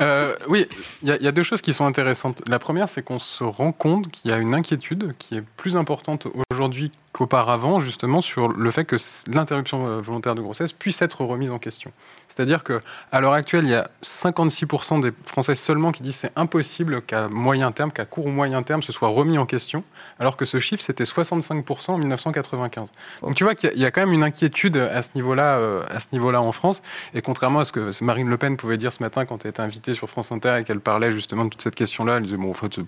Euh, 0.01 0.35
oui, 0.47 0.65
il 1.03 1.09
y, 1.09 1.11
a- 1.11 1.17
il 1.17 1.23
y 1.23 1.27
a 1.27 1.31
deux 1.31 1.43
choses 1.43 1.61
qui 1.61 1.73
sont 1.73 1.85
intéressantes. 1.85 2.41
La 2.47 2.57
première, 2.57 2.89
c'est 2.89 3.03
qu'on 3.03 3.19
se 3.19 3.43
rend 3.43 3.71
compte 3.71 4.09
qu'il 4.09 4.31
y 4.31 4.33
a 4.33 4.37
une 4.37 4.53
inquiétude 4.55 5.13
qui 5.19 5.35
est 5.35 5.43
plus 5.57 5.77
importante 5.77 6.27
aujourd'hui 6.51 6.91
qu'auparavant, 7.11 7.79
justement, 7.79 8.21
sur 8.21 8.47
le 8.47 8.71
fait 8.71 8.85
que 8.85 8.95
l'interruption 9.27 9.85
euh, 9.85 10.01
volontaire 10.01 10.33
de 10.35 10.41
grossesse 10.41 10.73
puisse 10.73 11.01
être 11.03 11.21
remise 11.23 11.51
en 11.51 11.59
question. 11.59 11.91
C'est-à-dire 12.27 12.63
que 12.63 12.81
à 13.11 13.21
l'heure 13.21 13.33
actuelle, 13.33 13.65
il 13.65 13.69
y 13.69 13.75
a 13.75 13.89
56% 14.01 14.99
des 15.01 15.11
Français 15.25 15.53
seulement 15.53 15.91
qui 15.91 16.01
disent 16.01 16.15
c'est 16.15 16.31
impossible 16.35 17.01
qu'à 17.03 17.27
moyen 17.27 17.71
terme, 17.71 17.91
qu'à 17.91 18.05
court 18.05 18.25
ou 18.25 18.29
moyen 18.29 18.63
terme, 18.63 18.81
ce 18.81 18.91
soit 18.91 19.09
remis 19.09 19.37
en 19.37 19.45
question, 19.45 19.83
alors 20.19 20.37
que 20.37 20.45
ce 20.45 20.59
chiffre 20.59 20.81
c'était 20.83 21.03
65% 21.03 21.91
en 21.91 21.97
1995. 21.99 22.89
Donc 23.21 23.35
tu 23.35 23.43
vois 23.43 23.53
qu'il 23.53 23.71
y 23.75 23.79
y, 23.81 23.85
a 23.85 23.91
quand 23.91 24.01
même 24.01 24.13
une 24.13 24.23
inquiétude 24.23 24.77
à 24.77 25.03
ce 25.03 25.09
niveau-là, 25.13 25.57
euh, 25.59 25.83
à 25.89 25.99
ce 25.99 26.07
niveau-là 26.23 26.41
en 26.41 26.51
France. 26.51 26.81
Et 27.13 27.21
contrairement 27.21 27.59
à 27.59 27.65
ce 27.65 27.71
que 27.71 27.91
Marine 28.03 28.29
Le 28.29 28.37
Pen 28.37 28.55
pouvait 28.57 28.77
dire 28.77 28.93
ce 28.93 29.03
matin 29.03 29.25
quand 29.25 29.43
elle 29.45 29.49
était 29.51 29.61
invitée 29.61 29.93
sur 29.93 30.09
France 30.09 30.31
Inter 30.31 30.57
et 30.59 30.63
qu'elle 30.63 30.79
parlait 30.79 31.11
justement 31.11 31.45
de 31.45 31.49
toute 31.49 31.61
cette 31.61 31.75
question-là, 31.75 32.17
elle 32.17 32.23
disait 32.23 32.37
bon, 32.37 32.49
en 32.49 32.53
fait, 32.53 32.79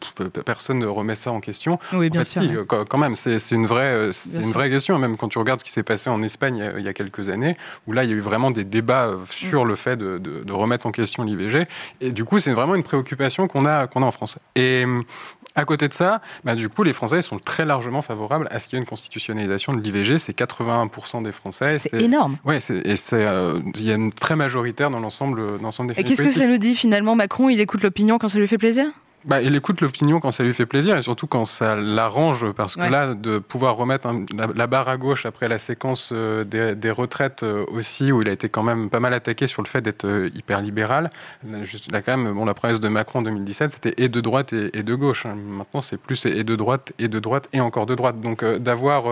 personne 0.46 0.80
ne 0.80 0.86
remet 0.88 1.16
ça 1.16 1.32
en 1.32 1.40
question. 1.42 1.80
Oui, 1.94 2.10
bien 2.10 2.22
En 2.22 2.24
fait, 2.24 2.30
sûr. 2.30 2.42
si, 2.44 2.50
quand 2.90 2.98
même, 2.98 3.16
c'est 3.16 3.52
une 3.52 3.66
vraie, 3.66 3.92
euh, 3.94 4.12
une 4.34 4.52
vraie 4.52 4.70
question. 4.70 4.98
Même 4.98 5.18
quand 5.18 5.28
tu 5.28 5.38
regardes 5.38 5.60
ce 5.60 5.66
qui 5.66 5.72
s'est 5.72 5.84
passé 5.84 6.10
en 6.10 6.22
Espagne 6.24 6.72
il 6.78 6.84
y 6.84 6.88
a- 6.88 6.94
quelques 6.94 7.28
années, 7.30 7.58
où 7.88 7.92
là 7.92 8.06
il 8.06 8.10
y 8.10 8.14
a 8.14 8.16
eu 8.16 8.22
vraiment 8.22 8.52
des 8.52 8.64
débats 8.64 9.08
euh, 9.08 9.18
sur 9.30 9.66
Mm. 9.66 9.68
le 9.68 9.76
fait 9.76 9.98
de, 9.98 10.18
de- 10.18 10.44
de 10.44 10.54
remettre 10.54 10.88
en 10.88 10.92
question 10.92 11.24
l'IVG. 11.24 11.66
Et 12.00 12.12
du 12.12 12.24
coup, 12.24 12.40
c'est 12.40 12.54
vraiment 12.54 12.76
une 12.76 12.84
préoccupation 12.84 13.48
qu'on 13.50 13.66
a, 13.66 13.88
qu'on 13.88 14.02
a 14.02 14.06
en 14.06 14.12
France. 14.12 14.38
Et 14.56 14.86
à 15.56 15.66
côté 15.66 15.88
de 15.88 15.94
ça, 15.94 16.22
bah, 16.44 16.56
du 16.56 16.68
coup, 16.70 16.84
les 16.84 16.94
Français 16.94 17.22
sont 17.22 17.40
très 17.40 17.66
largement 17.66 18.02
favorables 18.02 18.48
à 18.52 18.60
ce 18.60 18.68
qu'il 18.68 18.78
y 18.78 18.80
ait 18.80 18.84
une 18.84 18.88
constitutionnalisation 18.90 19.74
de 19.74 19.82
l'IVG. 19.82 20.18
C'est 20.20 20.34
81% 20.38 21.22
des 21.24 21.32
Français. 21.32 21.80
C'est 21.80 21.94
énorme. 22.02 22.38
C'est- 22.60 22.82
et 22.86 22.96
c'est 22.96 23.26
euh, 23.26 23.60
il 23.76 23.84
y 23.84 23.92
a 23.92 23.96
une 23.96 24.12
très 24.12 24.36
majoritaire 24.36 24.90
dans 24.90 25.00
l'ensemble 25.00 25.58
dans 25.58 25.64
l'ensemble 25.64 25.94
des 25.94 26.00
Et 26.00 26.04
qu'est-ce 26.04 26.22
que 26.22 26.32
ça 26.32 26.48
nous 26.48 26.58
dit 26.58 26.76
finalement 26.76 27.16
Macron, 27.16 27.50
il 27.50 27.60
écoute 27.60 27.82
l'opinion 27.84 28.18
quand 28.18 28.28
ça 28.30 28.38
lui 28.40 28.48
fait 28.48 28.58
plaisir? 28.58 28.86
Bah, 29.26 29.42
il 29.42 29.56
écoute 29.56 29.82
l'opinion 29.82 30.20
quand 30.20 30.30
ça 30.30 30.44
lui 30.44 30.54
fait 30.54 30.68
plaisir 30.68 30.96
et 30.98 31.02
surtout 31.02 31.26
quand 31.26 31.46
ça 31.46 31.76
l'arrange, 31.76 32.46
parce 32.52 32.76
que 32.76 32.82
Ouais. 32.82 32.90
là, 32.92 33.16
de 33.16 33.40
pouvoir 33.40 33.76
remettre 33.76 34.08
un- 34.08 34.24
la, 34.36 34.48
la 34.54 34.68
barre 34.68 34.88
à 34.88 34.98
gauche 34.98 35.26
après 35.26 35.48
la 35.48 35.58
séquence 35.58 36.10
euh, 36.12 36.44
des, 36.44 36.76
des 36.76 36.92
retraites 36.92 37.42
euh, 37.42 37.66
aussi, 37.72 38.12
où 38.12 38.22
il 38.22 38.30
a 38.30 38.32
été 38.32 38.50
quand 38.50 38.62
même 38.62 38.92
pas 38.92 39.00
mal 39.00 39.16
attaqué 39.16 39.48
sur 39.48 39.64
le 39.64 39.68
fait 39.68 39.82
d'être 39.82 40.06
euh, 40.06 40.30
hyper 40.36 40.62
libéral. 40.62 41.10
Là, 41.50 41.64
juste- 41.64 41.92
là, 41.92 42.04
quand 42.04 42.16
même, 42.16 42.32
bon, 42.34 42.46
la 42.46 42.54
promesse 42.54 42.80
de 42.80 42.88
Macron 42.88 43.20
en 43.20 43.22
2017, 43.24 43.72
c'était 43.72 43.96
et 43.98 44.10
de 44.10 44.22
droite 44.22 44.54
et, 44.54 44.70
et 44.78 44.84
de 44.84 44.94
gauche. 44.94 45.26
hein. 45.26 45.36
Maintenant, 45.36 45.82
c'est 45.82 45.98
plus 45.98 46.24
et 46.28 46.44
de 46.44 46.56
droite 46.56 46.94
et 47.00 47.08
de 47.08 47.18
droite 47.20 47.50
et 47.52 47.62
encore 47.62 47.88
de 47.88 47.96
droite. 47.96 48.22
Donc, 48.22 48.46
d'avoir 48.46 49.06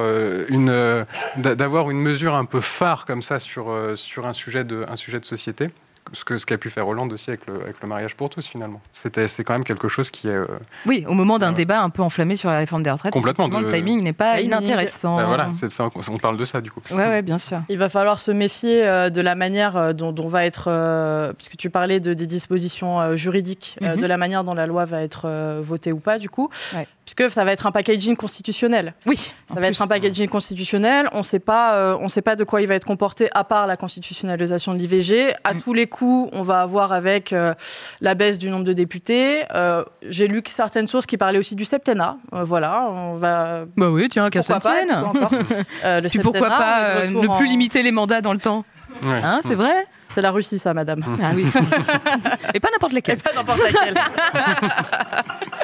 une 0.50 1.06
d'avoir 1.38 1.90
une 1.90 2.00
mesure 2.00 2.36
un 2.36 2.46
peu 2.46 2.62
phare 2.62 3.06
comme 3.06 3.22
ça 3.24 3.40
sur 3.40 3.74
sur 3.96 4.28
un 4.28 4.34
sujet 4.34 4.64
de 4.64 4.86
un 4.88 4.96
sujet 4.96 5.20
de 5.20 5.26
société. 5.26 5.70
Ce 6.12 6.26
que 6.26 6.38
ce 6.38 6.46
qu'a 6.46 6.58
pu 6.58 6.70
faire 6.70 6.88
Hollande 6.88 7.14
aussi 7.14 7.30
avec 7.30 7.48
le, 7.48 7.62
avec 7.62 7.82
le 7.82 7.88
mariage 7.88 8.16
pour 8.16 8.30
tous 8.30 8.46
finalement. 8.46 8.82
C'était 8.92 9.28
c'est 9.28 9.44
quand 9.44 9.54
même 9.54 9.64
quelque 9.64 9.88
chose 9.88 10.12
qui 10.12 10.28
est 10.28 10.32
euh, 10.32 10.46
Oui, 10.86 11.06
au 11.08 11.14
moment 11.14 11.40
d'un 11.40 11.50
Ouais. 11.50 11.56
débat 11.56 11.82
un 11.82 11.90
peu 11.90 12.02
enflammé 12.04 12.36
sur 12.36 12.50
la 12.50 12.58
réforme 12.58 12.84
des 12.84 12.92
retraites, 12.92 13.14
Complètement, 13.14 13.48
de- 13.48 13.58
le 13.58 13.72
timing 13.72 14.04
n'est 14.04 14.14
pas 14.14 14.34
Timing. 14.36 14.48
inintéressant. 14.48 15.16
Bah 15.18 15.26
voilà, 15.26 15.52
ça, 15.54 15.90
on 16.10 16.18
parle 16.18 16.38
de 16.38 16.46
ça 16.46 16.62
du 16.62 16.70
coup. 16.72 16.82
Ouais, 16.92 16.98
ouais, 17.08 17.22
bien 17.22 17.40
sûr. 17.40 17.62
Il 17.70 17.78
va 17.78 17.90
falloir 17.90 18.20
se 18.20 18.32
méfier 18.32 18.86
euh, 18.86 19.10
de 19.10 19.22
la 19.22 19.36
manière 19.36 19.78
euh, 19.78 19.94
dont, 19.94 20.12
dont 20.12 20.28
va 20.28 20.46
être, 20.46 20.66
euh, 20.68 21.32
puisque 21.34 21.56
tu 21.58 21.70
parlais 21.70 22.00
de, 22.00 22.14
des 22.14 22.26
dispositions 22.28 23.00
euh, 23.00 23.16
juridiques, 23.16 23.78
euh, 23.82 23.96
Mhm. 23.96 24.02
de 24.02 24.06
la 24.06 24.18
manière 24.18 24.44
dont 24.44 24.54
la 24.54 24.68
loi 24.68 24.86
va 24.86 25.02
être 25.02 25.24
euh, 25.26 25.62
votée 25.64 25.94
ou 25.94 26.00
pas, 26.00 26.20
du 26.20 26.30
coup, 26.30 26.50
Ouais. 26.76 26.88
Puisque 27.06 27.32
ça 27.32 27.44
va 27.44 27.52
être 27.52 27.66
un 27.66 27.72
packaging 27.72 28.16
constitutionnel. 28.16 28.94
Oui, 29.06 29.34
Ça 29.54 29.60
va 29.60 29.68
être 29.68 29.82
un 29.82 29.88
packaging 29.88 30.28
constitutionnel. 30.30 31.08
On 31.12 31.20
ne 31.20 31.24
sait 31.24 31.40
pas, 31.40 31.76
euh, 31.76 31.98
on 32.00 32.08
sait 32.10 32.22
pas 32.22 32.36
de 32.36 32.44
quoi 32.44 32.62
il 32.62 32.68
va 32.68 32.76
être 32.76 32.86
comporté 32.86 33.30
à 33.34 33.44
part 33.44 33.68
la 33.68 33.76
constitutionnalisation 33.76 34.74
de 34.74 34.80
l'IVG. 34.80 35.34
À 35.44 35.54
Mm. 35.54 35.62
tous 35.62 35.74
les 35.74 35.88
coups, 35.88 36.30
on 36.34 36.42
va 36.44 36.62
avoir 36.62 36.92
avec 36.94 37.34
euh, 37.34 37.54
la 38.02 38.16
baisse 38.16 38.38
du 38.40 38.50
nombre 38.50 38.64
de 38.66 38.74
députés. 38.74 39.44
Euh, 39.54 39.84
J'ai 40.08 40.28
lu 40.28 40.42
que 40.42 40.52
certaines 40.52 40.88
sources 40.88 41.06
qui 41.06 41.18
parlaient 41.18 41.40
aussi 41.40 41.56
du 41.56 41.66
septennat. 41.66 42.18
Euh, 42.34 42.44
voilà, 42.44 42.84
on 42.90 43.16
va. 43.16 43.66
Bah 43.76 43.90
oui, 43.90 44.08
tiens, 44.10 44.30
qu'à 44.30 44.42
ça 44.42 44.60
tienne. 44.60 44.88
le 45.84 46.08
Puis 46.08 46.20
pourquoi 46.20 46.42
septennat, 46.42 46.58
pas 46.58 46.80
euh, 46.80 47.08
ne 47.08 47.20
plus 47.20 47.30
en- 47.30 47.50
limiter 47.50 47.84
les 47.84 47.92
mandats 47.92 48.22
dans 48.22 48.34
le 48.34 48.40
temps 48.40 48.64
Ouais. 49.04 49.20
Hein, 49.24 49.40
c'est 49.42 49.56
vrai 49.56 49.88
C'est 50.10 50.22
la 50.22 50.30
Russie, 50.30 50.60
ça, 50.60 50.74
madame. 50.76 51.02
Ah 51.22 51.32
oui. 51.36 51.46
Et 52.54 52.60
pas 52.60 52.70
n'importe 52.72 52.92
Et 52.92 52.96
laquelle. 52.96 53.18
pas 53.18 53.32
n'importe 53.36 53.60
laquelle. 53.60 53.96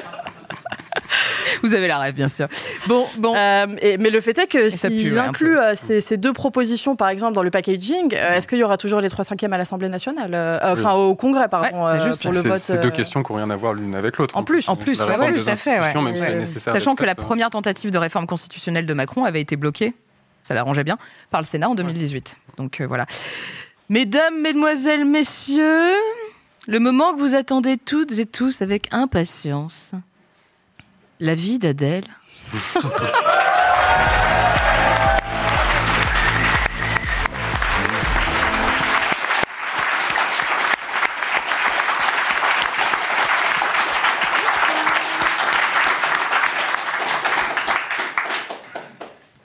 Vous 1.63 1.73
avez 1.73 1.87
la 1.87 1.97
rêve, 1.99 2.15
bien 2.15 2.27
sûr. 2.27 2.47
Bon, 2.87 3.05
bon. 3.17 3.35
Euh, 3.35 3.65
et- 3.81 3.97
mais 3.97 4.09
le 4.09 4.21
fait 4.21 4.37
est 4.37 4.47
que 4.47 4.69
s'il 4.69 5.13
ouais, 5.13 5.19
inclut 5.19 5.57
euh, 5.57 5.73
ces, 5.75 6.01
ces 6.01 6.17
deux 6.17 6.33
propositions, 6.33 6.95
par 6.95 7.09
exemple, 7.09 7.33
dans 7.33 7.43
le 7.43 7.51
packaging, 7.51 8.13
euh, 8.13 8.35
est-ce 8.35 8.47
qu'il 8.47 8.57
y 8.57 8.63
aura 8.63 8.77
toujours 8.77 9.01
les 9.01 9.09
3 9.09 9.25
cinquièmes 9.25 9.53
à 9.53 9.57
l'Assemblée 9.57 9.89
nationale 9.89 10.59
Enfin, 10.63 10.93
au 10.93 11.15
Congrès, 11.15 11.47
pardon, 11.49 11.85
Ouais, 11.85 11.99
c'est 11.99 12.05
euh, 12.05 12.07
juste. 12.09 12.23
pour 12.23 12.31
le 12.33 12.39
vote. 12.41 12.59
c'est 12.59 12.81
deux 12.81 12.91
questions 12.91 13.23
qui 13.23 13.31
n'ont 13.31 13.37
rien 13.37 13.49
à 13.49 13.55
voir 13.55 13.73
l'une 13.73 13.95
avec 13.95 14.17
l'autre. 14.17 14.35
En 14.37 14.43
plus, 14.43 14.67
en 14.69 14.75
plus, 14.75 14.99
la 14.99 15.17
ouais, 15.17 15.33
tout 15.33 15.47
à 15.49 15.55
fait, 15.55 15.79
si. 16.45 16.59
Sachant 16.59 16.95
que 16.95 17.03
la 17.03 17.15
faite, 17.15 17.23
première 17.23 17.49
tentative 17.49 17.91
de 17.91 17.97
réforme 17.97 18.27
constitutionnelle 18.27 18.85
de 18.85 18.93
Macron 18.93 19.25
avait 19.25 19.41
été 19.41 19.55
bloquée, 19.55 19.93
ça 20.43 20.53
l'arrangeait 20.53 20.83
bien, 20.83 20.97
par 21.31 21.41
le 21.41 21.45
Sénat 21.45 21.69
en 21.69 21.75
2018. 21.75 22.35
Donc 22.57 22.81
euh, 22.81 22.87
voilà. 22.87 23.05
Mesdames, 23.89 24.39
mesdemoiselles, 24.41 25.05
messieurs, 25.05 25.93
le 26.67 26.79
moment 26.79 27.13
que 27.13 27.19
vous 27.19 27.33
attendez 27.35 27.77
toutes 27.77 28.17
et 28.19 28.25
tous 28.25 28.61
avec 28.61 28.87
impatience. 28.91 29.91
La 31.21 31.35
vie 31.35 31.59
d'Adèle. 31.59 32.05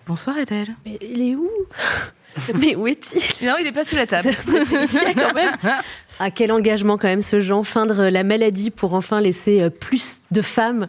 Bonsoir 0.07 0.37
Adèle. 0.37 0.77
Mais 0.87 0.97
il 1.01 1.23
est 1.23 1.35
où? 1.35 1.51
Mais 2.55 2.77
où 2.77 2.87
est-il? 2.87 3.21
Non, 3.45 3.55
il 3.59 3.67
est 3.67 3.73
pas 3.73 3.85
sous 3.85 3.97
la 3.97 4.07
table. 4.07 4.31
Il 4.47 5.03
y 5.03 5.07
a 5.07 5.15
quand 5.15 5.35
même. 5.35 5.57
Ah, 6.21 6.31
quel 6.31 6.53
engagement 6.53 6.99
quand 6.99 7.09
même 7.09 7.23
ce 7.23 7.41
Jean, 7.41 7.65
feindre 7.65 8.09
la 8.11 8.23
maladie 8.23 8.71
pour 8.71 8.95
enfin 8.95 9.21
laisser 9.21 9.61
euh, 9.61 9.71
plus 9.71 10.21
de 10.31 10.41
femmes 10.41 10.87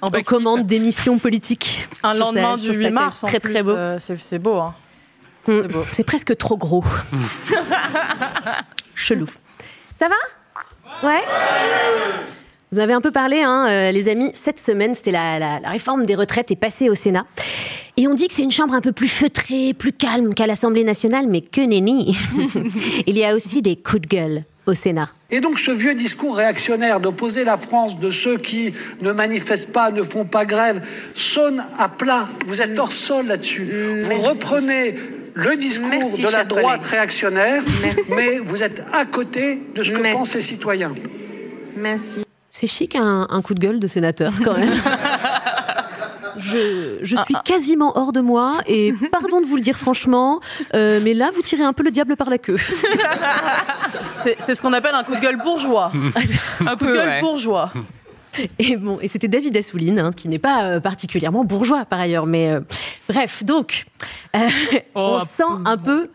En 0.00 0.06
aux 0.06 0.10
backflip. 0.10 0.26
commandes 0.26 0.66
d'émissions 0.66 1.18
politiques. 1.18 1.86
Un 2.02 2.14
Je 2.14 2.18
lendemain 2.18 2.56
du 2.56 2.66
trouve 2.66 2.78
8 2.78 2.84
ça 2.84 2.90
mars, 2.90 3.20
Très 3.26 3.40
plus, 3.40 3.52
très 3.52 3.62
beau. 3.62 3.70
euh, 3.70 3.98
c'est 4.18 4.38
beau. 4.38 4.56
Hein. 4.56 4.74
Mm. 5.46 5.60
c'est 5.62 5.68
beau. 5.68 5.84
C'est 5.92 6.04
presque 6.04 6.36
trop 6.36 6.56
gros. 6.56 6.84
Chelou. 8.94 9.26
Ça 9.98 10.08
va? 10.08 11.08
Ouais 11.08 11.22
Vous 12.72 12.78
avez 12.78 12.92
un 12.92 13.00
peu 13.00 13.10
parlé, 13.10 13.42
hein, 13.42 13.66
euh, 13.68 13.90
les 13.92 14.08
amis. 14.08 14.30
Cette 14.34 14.60
semaine, 14.60 14.94
c'était 14.94 15.10
la, 15.12 15.38
la- 15.38 15.60
la 15.60 15.70
réforme 15.70 16.06
des 16.06 16.14
retraites 16.14 16.50
est 16.50 16.56
passée 16.56 16.90
au 16.90 16.94
Sénat. 16.94 17.24
Et 17.96 18.06
on 18.08 18.14
dit 18.14 18.28
que 18.28 18.34
c'est 18.34 18.42
une 18.42 18.50
chambre 18.50 18.74
un 18.74 18.80
peu 18.80 18.92
plus 18.92 19.08
feutrée, 19.08 19.74
plus 19.74 19.92
calme 19.92 20.34
qu'à 20.34 20.46
l'Assemblée 20.46 20.84
nationale, 20.84 21.26
mais 21.28 21.40
que 21.40 21.60
nenni. 21.60 22.16
Il 23.06 23.16
y 23.16 23.24
a 23.24 23.34
aussi 23.34 23.62
des 23.62 23.76
coups 23.76 24.02
de 24.02 24.06
gueule 24.06 24.44
au 24.68 24.74
Sénat. 24.74 25.08
Et 25.30 25.40
donc 25.40 25.58
ce 25.58 25.70
vieux 25.70 25.94
discours 25.94 26.36
réactionnaire 26.36 27.00
d'opposer 27.00 27.44
la 27.44 27.56
France 27.56 27.98
de 27.98 28.10
ceux 28.10 28.38
qui 28.38 28.72
ne 29.02 29.12
manifestent 29.12 29.72
pas, 29.72 29.90
ne 29.90 30.02
font 30.02 30.24
pas 30.24 30.44
grève, 30.44 30.80
sonne 31.14 31.64
à 31.78 31.88
plat. 31.88 32.28
Vous 32.46 32.62
êtes 32.62 32.78
hors 32.78 32.92
sol 32.92 33.26
là-dessus. 33.26 33.68
Vous 34.00 34.22
reprenez 34.22 34.94
le 35.34 35.56
discours 35.56 35.88
Merci, 35.90 36.22
de 36.22 36.28
la 36.28 36.44
droite 36.44 36.64
collègue. 36.82 36.84
réactionnaire, 36.90 37.62
Merci. 37.82 38.12
mais 38.16 38.38
vous 38.38 38.62
êtes 38.62 38.84
à 38.92 39.04
côté 39.04 39.62
de 39.74 39.82
ce 39.82 39.90
que 39.92 39.98
Merci. 40.00 40.16
pensent 40.18 40.34
les 40.34 40.40
citoyens. 40.40 40.94
Merci. 41.76 42.24
C'est 42.50 42.66
chic 42.66 42.96
un, 42.96 43.26
un 43.30 43.42
coup 43.42 43.54
de 43.54 43.60
gueule 43.60 43.78
de 43.78 43.86
sénateur 43.86 44.32
quand 44.42 44.56
même. 44.58 44.70
Je, 46.38 46.98
je 47.02 47.16
suis 47.16 47.34
quasiment 47.44 47.96
hors 47.96 48.12
de 48.12 48.20
moi 48.20 48.58
et 48.66 48.92
pardon 49.12 49.40
de 49.40 49.46
vous 49.46 49.56
le 49.56 49.62
dire 49.62 49.76
franchement, 49.76 50.40
euh, 50.74 51.00
mais 51.02 51.14
là 51.14 51.30
vous 51.34 51.42
tirez 51.42 51.62
un 51.62 51.72
peu 51.72 51.82
le 51.82 51.90
diable 51.90 52.16
par 52.16 52.30
la 52.30 52.38
queue. 52.38 52.58
C'est 54.22 54.36
c'est 54.40 54.54
ce 54.54 54.62
qu'on 54.62 54.72
appelle 54.72 54.94
un 54.94 55.04
coup 55.04 55.14
de 55.14 55.20
gueule 55.20 55.36
bourgeois. 55.36 55.92
Un 56.66 56.76
coup 56.76 56.86
de 56.86 56.92
gueule 56.92 57.08
ouais. 57.08 57.20
bourgeois. 57.20 57.72
Et 58.58 58.76
bon, 58.76 58.98
et 59.00 59.08
c'était 59.08 59.28
David 59.28 59.56
Assouline, 59.56 59.98
hein, 59.98 60.10
qui 60.14 60.28
n'est 60.28 60.38
pas 60.38 60.64
euh, 60.64 60.80
particulièrement 60.80 61.44
bourgeois 61.44 61.84
par 61.84 62.00
ailleurs, 62.00 62.26
mais 62.26 62.48
euh, 62.48 62.60
bref, 63.08 63.44
donc 63.44 63.86
euh, 64.36 64.48
Oh, 64.94 65.00
on 65.00 65.16
un 65.18 65.24
sent 65.24 65.62
un 65.64 65.76
peu. 65.76 66.10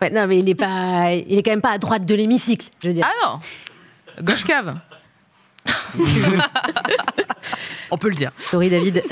Ouais, 0.00 0.10
non, 0.10 0.26
mais 0.26 0.38
il 0.38 0.48
est 0.48 0.54
pas, 0.54 1.12
il 1.12 1.38
est 1.38 1.42
quand 1.42 1.50
même 1.50 1.60
pas 1.60 1.72
à 1.72 1.78
droite 1.78 2.04
de 2.04 2.14
l'hémicycle, 2.14 2.68
je 2.82 2.88
veux 2.88 2.94
dire. 2.94 3.06
Ah 3.06 3.26
non 3.26 4.24
Gauche 4.24 4.44
cave 4.44 4.76
On 7.90 7.98
peut 7.98 8.08
le 8.08 8.14
dire. 8.14 8.32
Sorry 8.38 8.68
David. 8.68 9.02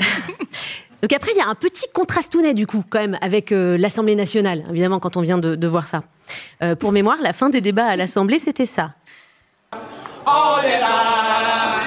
Donc 1.01 1.11
après, 1.11 1.31
il 1.35 1.37
y 1.37 1.41
a 1.41 1.49
un 1.49 1.55
petit 1.55 1.85
contrastounet 1.93 2.53
du 2.53 2.65
coup, 2.65 2.83
quand 2.89 2.99
même, 2.99 3.17
avec 3.21 3.51
euh, 3.51 3.77
l'Assemblée 3.77 4.15
nationale, 4.15 4.63
évidemment, 4.69 4.99
quand 4.99 5.17
on 5.17 5.21
vient 5.21 5.37
de, 5.37 5.55
de 5.55 5.67
voir 5.67 5.85
ça. 5.85 6.03
Euh, 6.61 6.75
pour 6.75 6.93
mémoire, 6.93 7.17
la 7.21 7.33
fin 7.33 7.49
des 7.49 7.59
débats 7.59 7.87
à 7.87 7.97
l'Assemblée, 7.97 8.39
c'était 8.39 8.65
ça. 8.65 8.91
On 10.25 10.61
est 10.63 10.79
là, 10.79 11.82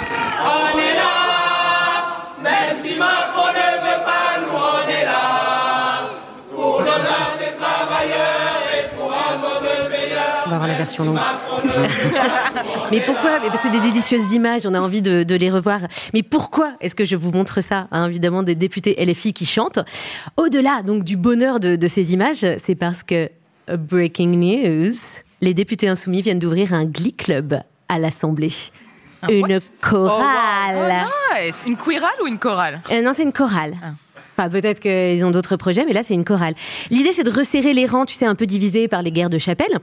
meilleur. 10.59 10.67
On 10.67 10.67
va 10.67 10.67
voir 10.67 10.69
la 10.69 10.75
version 10.75 11.05
longue. 11.05 11.19
Mais 12.91 13.01
pourquoi 13.01 13.39
parce 13.41 13.53
que 13.53 13.59
c'est 13.59 13.71
des 13.71 13.81
délicieuses 13.81 14.33
images, 14.33 14.63
on 14.65 14.75
a 14.75 14.81
envie 14.81 15.03
de, 15.03 15.23
de 15.23 15.35
les 15.35 15.51
revoir. 15.51 15.81
Mais 16.15 16.23
pourquoi 16.23 16.73
est-ce 16.81 16.95
que 16.95 17.05
je 17.05 17.17
vous 17.17 17.33
montre 17.33 17.61
ça 17.61 17.89
hein, 17.91 18.09
Évidemment, 18.09 18.43
des 18.43 18.55
députés 18.55 18.97
LFI 19.05 19.33
qui 19.33 19.47
chantent. 19.47 19.81
Au-delà 20.37 20.83
donc 20.83 21.05
du 21.05 21.17
bonheur 21.17 21.61
de, 21.61 21.77
de 21.77 21.89
ces 21.89 22.13
images, 22.13 22.47
c'est 22.59 22.75
parce 22.75 23.03
que 23.03 23.29
euh, 23.69 23.77
breaking 23.77 24.37
news, 24.37 24.93
les 25.41 25.55
députés 25.55 25.89
insoumis 25.89 26.23
viennent 26.23 26.39
d'ouvrir 26.39 26.73
un 26.73 26.85
Glee 26.85 27.15
Club 27.15 27.61
à 27.89 27.99
l'Assemblée. 27.99 28.53
Un 29.23 29.29
Une 29.29 29.43
what 29.43 29.59
chorale. 29.81 31.07
Oh, 31.09 31.35
nice. 31.41 31.59
Une 31.67 31.77
quirale 31.77 32.11
ou 32.23 32.27
une 32.27 32.39
chorale 32.39 32.81
Euh, 32.91 33.03
non, 33.03 33.13
c'est 33.15 33.23
une 33.23 33.33
chorale. 33.33 33.75
Ah. 33.83 33.93
Enfin, 34.37 34.51
peut-être 34.51 34.81
qu'ils 34.81 35.25
ont 35.25 35.31
d'autres 35.31 35.57
projets, 35.57 35.85
mais 35.87 35.95
là, 35.95 36.03
c'est 36.03 36.15
une 36.15 36.25
chorale. 36.25 36.55
L'idée, 36.91 37.13
c'est 37.13 37.25
de 37.25 37.31
resserrer 37.31 37.73
les 37.73 37.87
rangs, 37.87 38.05
tu 38.05 38.15
sais, 38.15 38.27
un 38.27 38.35
peu 38.35 38.45
divisés 38.45 38.87
par 38.87 39.01
les 39.01 39.11
guerres 39.11 39.31
de 39.31 39.39
chapelle. 39.39 39.79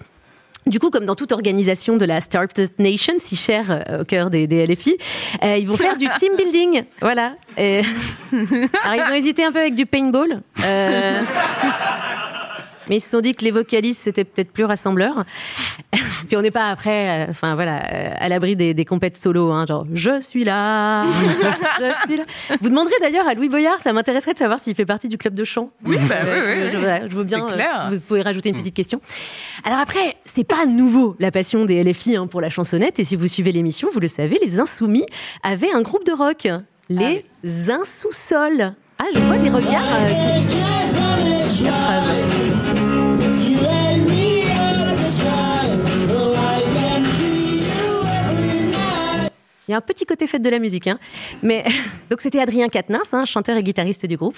Du 0.65 0.79
coup, 0.79 0.89
comme 0.89 1.05
dans 1.05 1.15
toute 1.15 1.31
organisation 1.33 1.97
de 1.97 2.05
la 2.05 2.21
Startup 2.21 2.71
Nation, 2.79 3.13
si 3.17 3.35
chère 3.35 3.65
euh, 3.89 4.01
au 4.01 4.05
cœur 4.05 4.29
des, 4.29 4.47
des 4.47 4.65
LFI, 4.65 4.95
euh, 5.43 5.57
ils 5.57 5.67
vont 5.67 5.75
faire 5.77 5.97
du 5.97 6.07
team 6.19 6.33
building. 6.37 6.83
Voilà. 7.01 7.33
Et- 7.57 7.81
Alors, 8.31 9.05
ils 9.07 9.11
ont 9.11 9.15
hésité 9.15 9.43
un 9.43 9.51
peu 9.51 9.59
avec 9.59 9.75
du 9.75 9.85
paintball. 9.85 10.41
Euh, 10.63 11.19
Mais 12.93 12.97
ils 12.97 13.01
se 13.01 13.09
sont 13.09 13.21
dit 13.21 13.33
que 13.33 13.43
les 13.43 13.49
vocalistes, 13.49 14.01
c'était 14.03 14.23
peut-être 14.23 14.51
plus 14.51 14.65
rassembleur. 14.65 15.23
Puis 16.27 16.37
on 16.37 16.41
n'est 16.43 16.51
pas 16.51 16.67
après, 16.69 17.25
euh, 17.25 17.31
enfin 17.31 17.55
voilà, 17.55 17.91
euh, 17.91 18.09
à 18.19 18.29
l'abri 18.29 18.55
des, 18.55 18.75
des 18.75 18.85
compètes 18.85 19.17
solo, 19.17 19.51
hein, 19.51 19.65
genre 19.67 19.83
je 19.91 20.21
suis 20.21 20.43
là, 20.43 21.05
je 21.79 22.05
suis 22.05 22.17
là. 22.17 22.23
Vous 22.61 22.69
demanderez 22.69 22.93
d'ailleurs 23.01 23.27
à 23.27 23.33
Louis 23.33 23.49
Boyard, 23.49 23.79
ça 23.81 23.93
m'intéresserait 23.93 24.33
de 24.33 24.37
savoir 24.37 24.59
s'il 24.59 24.75
fait 24.75 24.85
partie 24.85 25.07
du 25.07 25.17
club 25.17 25.33
de 25.33 25.43
chant. 25.43 25.71
Oui, 25.83 25.97
bah 26.07 26.17
Euh, 26.23 26.41
oui, 26.45 26.51
oui, 26.65 26.69
je, 26.71 26.77
je- 26.77 26.85
oui. 26.85 27.09
je 27.09 27.15
veux 27.15 27.23
bien. 27.23 27.47
C'est 27.49 27.55
clair. 27.55 27.87
euh, 27.87 27.95
vous 27.95 27.99
pouvez 27.99 28.21
rajouter 28.21 28.49
une 28.49 28.57
petite 28.57 28.75
question. 28.75 29.01
Alors 29.63 29.79
après, 29.79 30.15
c'est 30.35 30.43
pas 30.43 30.67
nouveau 30.67 31.15
la 31.19 31.31
passion 31.31 31.65
des 31.65 31.83
LFI 31.83 32.15
hein, 32.15 32.27
pour 32.27 32.41
la 32.41 32.51
chansonnette. 32.51 32.99
Et 32.99 33.03
si 33.03 33.15
vous 33.15 33.25
suivez 33.27 33.51
l'émission, 33.51 33.87
vous 33.91 33.99
le 34.01 34.07
savez, 34.07 34.37
les 34.39 34.59
Insoumis 34.59 35.07
avaient 35.41 35.73
un 35.73 35.81
groupe 35.81 36.05
de 36.05 36.11
rock, 36.11 36.47
les 36.89 37.25
Insous-Sols. 37.43 38.75
Ah, 38.99 39.05
je 39.15 39.19
vois 39.21 39.37
des 39.37 39.49
regards. 39.49 39.81
euh, 40.03 40.39
Il 49.67 49.71
y 49.71 49.73
a 49.73 49.77
un 49.77 49.81
petit 49.81 50.05
côté 50.05 50.27
fête 50.27 50.41
de 50.41 50.49
la 50.49 50.59
musique, 50.59 50.87
hein. 50.87 50.99
Mais 51.41 51.63
donc 52.09 52.21
c'était 52.21 52.39
Adrien 52.39 52.67
Quatennens, 52.69 53.13
hein, 53.13 53.25
chanteur 53.25 53.55
et 53.57 53.63
guitariste 53.63 54.05
du 54.05 54.17
groupe. 54.17 54.37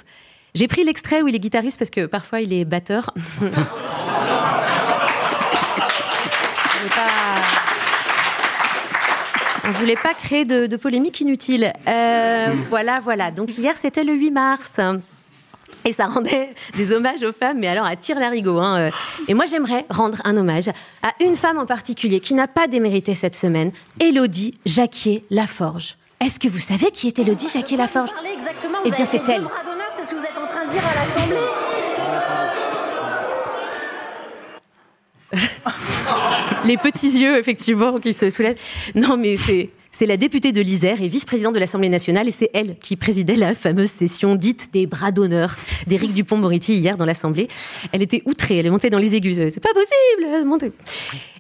J'ai 0.54 0.68
pris 0.68 0.84
l'extrait 0.84 1.22
où 1.22 1.28
il 1.28 1.36
est 1.36 1.40
guitariste 1.40 1.78
parce 1.78 1.90
que 1.90 2.06
parfois 2.06 2.42
il 2.42 2.54
est 2.54 2.64
batteur. 2.66 3.14
On 9.68 9.72
voulait 9.72 9.96
pas 9.96 10.14
créer 10.14 10.46
de, 10.46 10.68
de 10.68 10.78
polémique 10.78 11.20
inutile. 11.22 11.74
Euh, 11.88 12.54
voilà, 12.70 13.00
voilà. 13.00 13.32
Donc 13.32 13.58
hier 13.58 13.74
c'était 13.76 14.04
le 14.04 14.14
8 14.14 14.32
mars. 14.32 14.72
Et 15.84 15.94
ça 15.94 16.08
rendait 16.08 16.50
des 16.76 16.92
hommages 16.92 17.24
aux 17.24 17.32
femmes, 17.32 17.60
mais 17.60 17.68
alors 17.68 17.86
à 17.86 17.96
tire 17.96 18.20
larigot. 18.20 18.58
Hein. 18.58 18.80
euh. 18.80 18.92
Et 19.28 19.34
moi, 19.34 19.46
j'aimerais 19.46 19.86
rendre 19.90 20.20
un 20.24 20.36
hommage 20.36 20.70
à 21.04 21.14
une 21.20 21.36
femme 21.36 21.60
en 21.60 21.66
particulier 21.66 22.20
qui 22.20 22.34
n'a 22.34 22.48
pas 22.48 22.68
démérité 22.68 23.14
cette 23.14 23.36
semaine, 23.36 23.72
Élodie 24.00 24.56
Jacquier-Laforge. 24.66 25.98
Est-ce 26.20 26.40
que 26.40 26.48
vous 26.48 26.60
savez 26.60 26.90
qui 26.92 27.08
est 27.08 27.20
Élodie 27.20 27.50
Jacquier-Laforge? 27.50 28.10
Eh 28.86 28.92
bien, 28.92 29.06
c'est 29.06 29.28
elle. 29.30 29.48
c'est 29.96 30.06
ce 30.06 30.10
que 30.10 30.16
vous 30.16 30.24
êtes 30.24 30.38
en 30.38 30.48
train 30.48 30.66
de 30.66 30.72
dire 30.72 30.82
à 30.84 30.96
l'Assemblée. 31.06 31.38
Les 36.66 36.78
petits 36.78 37.10
yeux, 37.10 37.38
effectivement, 37.38 38.00
qui 38.00 38.14
se 38.14 38.30
soulèvent. 38.30 38.58
Non, 38.96 39.18
mais 39.18 39.38
c'est. 39.38 39.70
C'est 39.98 40.06
la 40.06 40.18
députée 40.18 40.52
de 40.52 40.60
l'Isère 40.60 41.02
et 41.02 41.08
vice-présidente 41.08 41.54
de 41.54 41.60
l'Assemblée 41.60 41.88
nationale, 41.88 42.28
et 42.28 42.32
c'est 42.32 42.50
elle 42.54 42.78
qui 42.80 42.98
présidait 42.98 43.38
la 43.38 43.54
fameuse 43.54 43.92
session 43.92 44.36
dite 44.36 44.74
des 44.74 44.88
bras 44.88 45.14
d'honneur 45.14 45.56
d'Éric 45.88 46.14
Dupont-Moretti 46.14 46.76
hier 46.76 46.98
dans 46.98 47.06
l'Assemblée. 47.06 47.48
Elle 47.94 48.02
était 48.02 48.22
outrée, 48.26 48.58
elle 48.58 48.66
est 48.66 48.70
montée 48.70 48.90
dans 48.90 49.00
les 49.00 49.16
aigus. 49.16 49.36
C'est 49.36 49.64
pas 49.64 49.74
possible, 49.74 50.28
elle 50.28 50.42
est 50.42 50.44
montée. 50.44 50.74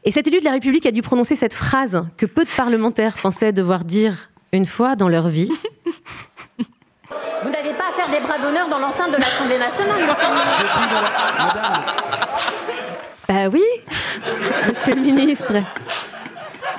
Et 0.05 0.11
cet 0.11 0.27
élu 0.27 0.39
de 0.39 0.45
la 0.45 0.51
République 0.51 0.85
a 0.85 0.91
dû 0.91 1.01
prononcer 1.01 1.35
cette 1.35 1.53
phrase 1.53 2.05
que 2.15 2.25
peu 2.25 2.45
de 2.45 2.49
parlementaires 2.49 3.15
pensaient 3.21 3.51
devoir 3.51 3.83
dire 3.83 4.29
une 4.53 4.65
fois 4.65 4.95
dans 4.95 5.09
leur 5.09 5.27
vie. 5.27 5.49
Vous 7.43 7.49
n'avez 7.49 7.73
pas 7.73 7.89
à 7.89 7.93
faire 7.93 8.09
des 8.09 8.25
bras 8.25 8.37
d'honneur 8.39 8.69
dans 8.69 8.79
l'enceinte 8.79 9.11
de 9.11 9.17
l'Assemblée 9.17 9.57
nationale, 9.57 9.99
monsieur 9.99 10.27
le 10.29 10.33
ministre. 10.33 11.65
Bah 13.27 13.49
oui, 13.51 13.63
monsieur 14.69 14.95
le 14.95 15.01
ministre. 15.01 15.53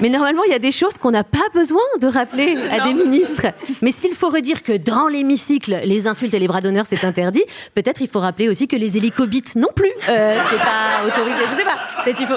Mais 0.01 0.09
normalement, 0.11 0.43
il 0.45 0.51
y 0.51 0.55
a 0.55 0.59
des 0.59 0.73
choses 0.73 0.95
qu'on 0.95 1.11
n'a 1.11 1.25
pas 1.25 1.49
besoin 1.55 1.81
de 2.01 2.07
rappeler 2.07 2.57
à 2.71 2.81
des 2.87 2.95
ministres. 2.95 3.47
Mais 3.83 3.93
s'il 3.93 4.15
faut 4.15 4.29
redire 4.29 4.63
que 4.63 4.77
dans 4.77 5.09
l'hémicycle, 5.09 5.81
les 5.85 6.07
insultes 6.07 6.35
et 6.35 6.39
les 6.39 6.49
bras 6.49 6.61
d'honneur, 6.61 6.85
c'est 6.89 7.05
interdit, 7.05 7.45
peut-être 7.75 8.01
il 8.03 8.09
faut 8.09 8.21
rappeler 8.21 8.49
aussi 8.49 8.69
que 8.69 8.77
les 8.77 8.97
hélicobites 8.97 9.57
non 9.57 9.69
plus, 9.75 9.91
euh, 10.09 10.37
c'est 10.51 10.59
pas 10.59 11.07
autorisé. 11.07 11.39
Je 11.51 11.55
sais 11.57 11.65
pas. 11.65 11.79
Peut-être 12.05 12.21
il 12.21 12.27
faut. 12.27 12.35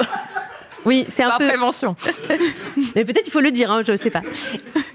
Oui, 0.86 1.06
c'est 1.10 1.24
un 1.24 1.28
Par 1.30 1.38
peu. 1.40 1.48
prévention. 1.48 1.96
Mais 2.96 3.04
peut-être 3.04 3.28
il 3.28 3.32
faut 3.32 3.42
le 3.42 3.52
dire, 3.52 3.70
hein, 3.72 3.82
je 3.86 3.96
sais 3.98 4.10
pas. 4.10 4.22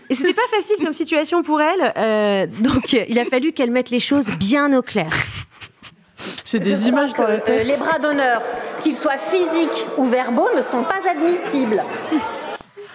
Et 0.09 0.15
c'était 0.15 0.33
pas 0.33 0.43
facile 0.51 0.77
comme 0.83 0.93
situation 0.95 1.43
pour 1.43 1.61
elle, 1.61 1.93
euh, 1.97 2.47
donc 2.61 2.93
il 2.95 3.19
a 3.19 3.25
fallu 3.27 3.53
qu'elle 3.53 3.71
mette 3.71 3.91
les 3.91 4.01
choses 4.01 4.29
bien 4.39 4.73
au 4.77 4.81
clair. 4.83 5.11
J'ai 6.51 6.59
Je 6.59 6.63
des 6.63 6.73
crois 6.73 6.89
images 6.89 7.11
dans 7.15 7.25
que, 7.25 7.29
la 7.29 7.35
euh, 7.35 7.41
tête. 7.41 7.67
les 7.67 7.77
bras 7.77 7.99
d'honneur, 7.99 8.41
qu'ils 8.81 8.97
soient 8.97 9.19
physiques 9.19 9.87
ou 9.99 10.05
verbaux, 10.05 10.49
ne 10.57 10.63
sont 10.63 10.83
pas 10.85 11.01
admissibles. 11.11 11.83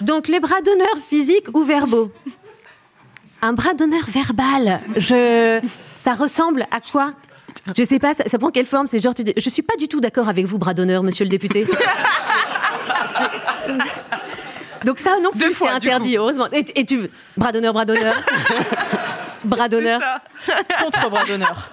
Donc 0.02 0.28
les 0.28 0.40
bras 0.40 0.62
d'honneur 0.62 0.96
physiques 1.10 1.48
ou 1.54 1.64
verbaux? 1.64 2.12
Un 3.42 3.54
bras 3.54 3.74
d'honneur 3.74 4.04
verbal, 4.08 4.82
je... 4.98 5.60
ça 6.00 6.14
ressemble 6.14 6.66
à 6.72 6.82
quoi? 6.82 7.14
Je 7.76 7.84
sais 7.84 8.00
pas, 8.00 8.14
ça, 8.14 8.26
ça 8.28 8.38
prend 8.38 8.50
quelle 8.50 8.66
forme 8.66 8.88
C'est 8.88 9.00
genre, 9.00 9.16
tu 9.16 9.24
dis, 9.24 9.34
je 9.36 9.50
suis 9.50 9.62
pas 9.62 9.76
du 9.78 9.88
tout 9.88 10.00
d'accord 10.02 10.28
avec 10.30 10.46
vous, 10.46 10.58
bras 10.58 10.74
d'honneur, 10.74 11.04
monsieur 11.04 11.24
le 11.26 11.30
député. 11.30 11.66
Donc 14.86 15.00
ça 15.00 15.18
non 15.22 15.30
Deux 15.36 15.48
plus, 15.48 15.56
c'est 15.56 15.68
interdit, 15.68 16.18
heureusement. 16.18 16.48
Et, 16.52 16.66
et 16.80 16.86
tu 16.86 17.10
bras 17.38 17.52
d'honneur, 17.52 17.74
bras 17.74 17.86
d'honneur, 17.86 18.16
bras 19.44 19.68
d'honneur. 19.68 20.00
Contre 20.82 21.10
bras 21.10 21.26
d'honneur. 21.26 21.70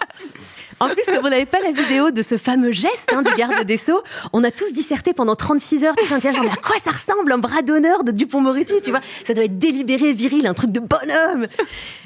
En 0.79 0.89
plus, 0.89 1.05
comme 1.07 1.25
on 1.25 1.31
n'avait 1.31 1.47
pas 1.47 1.61
la 1.61 1.73
vidéo 1.73 2.11
de 2.11 2.21
ce 2.21 2.37
fameux 2.37 2.73
geste 2.73 3.11
hein, 3.15 3.23
du 3.23 3.33
garde 3.35 3.65
des 3.65 3.79
Sceaux, 3.79 4.03
on 4.33 4.45
a 4.45 4.51
tous 4.51 4.73
disserté 4.73 5.15
pendant 5.15 5.35
36 5.35 5.85
heures, 5.85 5.95
tous 5.97 6.11
mais 6.11 6.51
à 6.51 6.57
quoi 6.57 6.77
ça 6.85 6.91
ressemble 6.91 7.33
un 7.33 7.39
bras 7.39 7.62
d'honneur 7.62 8.05
de 8.05 8.12
Dupont-Moretti, 8.12 8.83
tu 8.83 8.91
vois? 8.91 9.01
Ça 9.27 9.33
doit 9.33 9.45
être 9.45 9.59
délibéré, 9.59 10.12
viril, 10.12 10.47
un 10.47 10.53
truc 10.55 10.73
de 10.73 10.81
bonhomme 10.81 11.47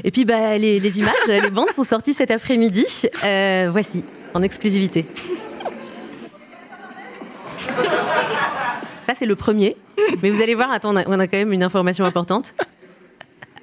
Et 0.05 0.13
puis, 0.13 0.25
bah, 0.25 0.57
les, 0.57 0.99
images, 0.99 1.15
les 1.27 1.51
bandes 1.51 1.71
sont 1.75 1.85
sorties 1.85 2.15
cet 2.15 2.31
après-midi. 2.31 2.87
Euh, 3.25 3.69
voici, 3.73 4.05
en 4.35 4.43
exclusivité. 4.43 5.05
Ça, 9.07 9.15
c'est 9.15 9.27
le 9.27 9.35
premier. 9.35 9.77
Mais 10.23 10.31
vous 10.31 10.41
allez 10.41 10.55
voir, 10.55 10.69
on 10.85 10.97
a, 10.97 11.27
quand 11.27 11.37
même 11.37 11.53
une 11.53 11.65
information 11.65 12.05
importante. 12.05 12.55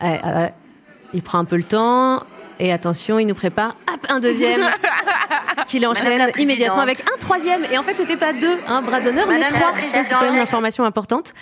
Il 0.01 1.21
prend 1.21 1.39
un 1.39 1.45
peu 1.45 1.55
le 1.55 1.63
temps. 1.63 2.23
Et 2.59 2.71
attention, 2.71 3.19
il 3.19 3.27
nous 3.27 3.35
prépare 3.35 3.75
hop, 3.91 4.05
un 4.09 4.19
deuxième 4.19 4.61
qu'il 5.67 5.85
enchaîne 5.85 6.31
immédiatement 6.37 6.81
avec 6.81 7.01
un 7.01 7.17
troisième. 7.19 7.65
Et 7.71 7.77
en 7.77 7.83
fait, 7.83 7.95
c'était 7.97 8.17
pas 8.17 8.33
deux, 8.33 8.57
un 8.67 8.81
bras 8.81 9.01
d'honneur, 9.01 9.27
mais 9.27 9.39
trois. 9.39 9.73
C'est 9.79 10.05
quand 10.09 10.21
même 10.21 10.35
une 10.35 10.41
information 10.41 10.83
importante. 10.83 11.33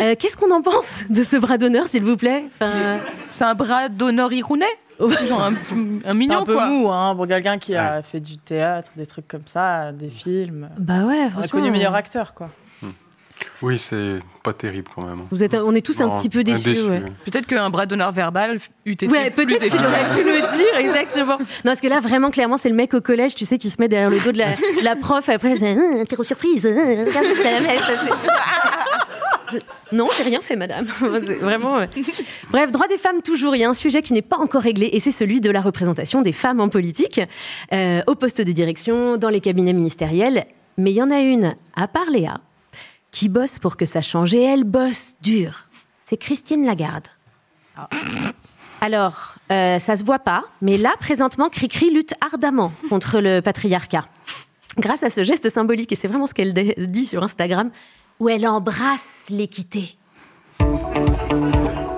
Euh, 0.00 0.14
Qu'est-ce 0.18 0.36
qu'on 0.36 0.50
en 0.50 0.62
pense 0.62 0.86
de 1.10 1.22
ce 1.22 1.36
bras 1.36 1.58
d'honneur, 1.58 1.86
s'il 1.86 2.02
vous 2.02 2.16
plaît? 2.16 2.46
Enfin, 2.60 2.98
C'est 3.28 3.44
un 3.44 3.54
bras 3.54 3.88
d'honneur 3.88 4.30
Genre 5.26 5.50
un, 6.04 6.14
mignon, 6.14 6.40
un 6.40 6.44
peu 6.44 6.54
quoi. 6.54 6.66
mou, 6.66 6.88
hein, 6.90 7.14
pour 7.16 7.26
quelqu'un 7.26 7.58
qui 7.58 7.74
a 7.74 8.02
fait 8.02 8.20
du 8.20 8.38
théâtre, 8.38 8.90
des 8.96 9.06
trucs 9.06 9.26
comme 9.26 9.46
ça, 9.46 9.90
des 9.90 10.10
films. 10.10 10.68
Bah 10.78 11.00
ouais, 11.04 11.22
On 11.24 11.26
a 11.26 11.30
franchement. 11.30 11.48
connu 11.60 11.70
meilleur 11.70 11.94
acteur, 11.94 12.34
quoi. 12.34 12.50
Oui, 13.62 13.78
c'est 13.78 14.18
pas 14.42 14.52
terrible 14.52 14.88
quand 14.94 15.02
même. 15.02 15.22
Vous 15.30 15.42
êtes, 15.44 15.54
on 15.54 15.74
est 15.74 15.84
tous 15.84 16.00
un 16.00 16.10
petit 16.16 16.28
peu 16.28 16.42
déçus. 16.44 16.82
ouais. 16.82 17.02
Peut-être 17.24 17.46
qu'un 17.46 17.70
bras 17.70 17.86
d'honneur 17.86 18.12
verbal 18.12 18.58
eût 18.86 18.92
été 18.92 19.06
Ouais, 19.08 19.30
plus 19.30 19.46
peut-être 19.46 19.68
qu'il 19.68 19.80
aurait 19.80 20.08
pu 20.14 20.24
le 20.24 20.56
dire, 20.56 20.76
exactement. 20.78 21.38
Non, 21.38 21.46
parce 21.64 21.80
que 21.80 21.88
là, 21.88 22.00
vraiment, 22.00 22.30
clairement, 22.30 22.56
c'est 22.56 22.68
le 22.68 22.74
mec 22.74 22.94
au 22.94 23.00
collège, 23.00 23.34
tu 23.34 23.44
sais, 23.44 23.58
qui 23.58 23.70
se 23.70 23.76
met 23.80 23.88
derrière 23.88 24.10
le 24.10 24.18
dos 24.20 24.32
de 24.32 24.38
la, 24.38 24.52
de 24.52 24.84
la 24.84 24.96
prof, 24.96 25.28
après, 25.28 25.52
il 25.52 25.58
fait, 25.58 25.72
Hum, 25.72 26.00
interro 26.00 26.22
surprise, 26.22 26.64
regarde, 26.66 27.08
je 27.34 27.42
t'ai 27.42 27.52
la 27.52 27.60
messe. 27.60 27.80
Ça, 27.80 27.92
c'est- 29.48 29.62
Non, 29.92 30.08
j'ai 30.16 30.22
rien 30.22 30.40
fait, 30.40 30.56
madame. 30.56 30.86
Vraiment. 31.40 31.78
Bref, 32.50 32.72
droit 32.72 32.88
des 32.88 32.96
femmes, 32.98 33.20
toujours. 33.22 33.54
Il 33.54 33.58
y 33.60 33.64
a 33.64 33.68
un 33.68 33.74
sujet 33.74 34.00
qui 34.02 34.12
n'est 34.14 34.22
pas 34.22 34.38
encore 34.38 34.62
réglé 34.62 34.88
et 34.92 35.00
c'est 35.00 35.10
celui 35.10 35.40
de 35.40 35.50
la 35.50 35.60
représentation 35.60 36.22
des 36.22 36.32
femmes 36.32 36.60
en 36.60 36.68
politique, 36.68 37.20
euh, 37.72 38.00
au 38.06 38.14
poste 38.14 38.40
de 38.40 38.52
direction, 38.52 39.16
dans 39.18 39.28
les 39.28 39.40
cabinets 39.40 39.74
ministériels. 39.74 40.46
Mais 40.78 40.92
il 40.92 40.96
y 40.96 41.02
en 41.02 41.10
a 41.10 41.20
une, 41.20 41.54
à 41.76 41.86
part 41.86 42.08
Léa, 42.10 42.40
qui 43.12 43.28
bosse 43.28 43.58
pour 43.58 43.76
que 43.76 43.84
ça 43.86 44.02
change 44.02 44.34
et 44.34 44.42
elle 44.42 44.64
bosse 44.64 45.14
dur. 45.20 45.66
C'est 46.04 46.16
Christine 46.16 46.66
Lagarde. 46.66 47.06
Alors, 48.80 49.34
euh, 49.52 49.78
ça 49.78 49.96
se 49.96 50.02
voit 50.04 50.18
pas, 50.18 50.42
mais 50.60 50.76
là, 50.76 50.90
présentement, 50.98 51.48
Cricri 51.48 51.90
lutte 51.92 52.14
ardemment 52.20 52.72
contre 52.88 53.20
le 53.20 53.40
patriarcat. 53.40 54.06
Grâce 54.78 55.02
à 55.02 55.10
ce 55.10 55.22
geste 55.22 55.48
symbolique, 55.50 55.92
et 55.92 55.94
c'est 55.94 56.08
vraiment 56.08 56.26
ce 56.26 56.34
qu'elle 56.34 56.52
dit 56.52 57.06
sur 57.06 57.22
Instagram, 57.22 57.70
où 58.18 58.28
elle 58.28 58.46
embrasse 58.46 59.04
l'équité. 59.28 59.96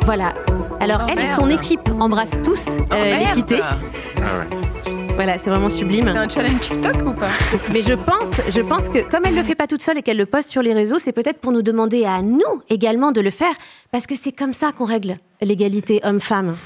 Voilà. 0.05 0.35
Alors, 0.81 1.03
Oh, 1.05 1.12
elle 1.12 1.20
et 1.20 1.27
son 1.35 1.48
équipe 1.48 1.88
embrassent 1.98 2.31
tous 2.44 2.62
euh, 2.68 2.83
Oh, 2.90 3.24
l'équité. 3.35 3.61
Ah 3.62 4.38
ouais. 4.40 4.74
Voilà, 5.14 5.38
c'est 5.38 5.48
vraiment 5.48 5.68
sublime. 5.68 6.11
C'est 6.12 6.18
un 6.18 6.29
challenge 6.29 6.61
TikTok 6.61 7.07
ou 7.07 7.12
pas 7.12 7.29
Mais 7.72 7.83
je 7.83 7.94
pense, 7.94 8.31
je 8.48 8.61
pense 8.61 8.88
que 8.88 9.09
comme 9.09 9.24
elle 9.24 9.37
le 9.37 9.44
fait 9.44 9.55
pas 9.55 9.68
toute 9.68 9.81
seule 9.81 9.98
et 9.98 10.03
qu'elle 10.03 10.16
le 10.16 10.27
poste 10.27 10.50
sur 10.50 10.61
les 10.61 10.72
réseaux, 10.72 10.98
c'est 10.98 11.12
peut-être 11.12 11.38
pour 11.38 11.53
nous 11.53 11.62
demander 11.62 12.05
à 12.05 12.20
nous 12.20 12.62
également 12.68 13.12
de 13.12 13.20
le 13.20 13.31
faire, 13.31 13.55
parce 13.92 14.07
que 14.07 14.16
c'est 14.16 14.33
comme 14.33 14.53
ça 14.53 14.72
qu'on 14.72 14.85
règle 14.85 15.16
l'égalité 15.40 16.00
homme-femme. 16.03 16.57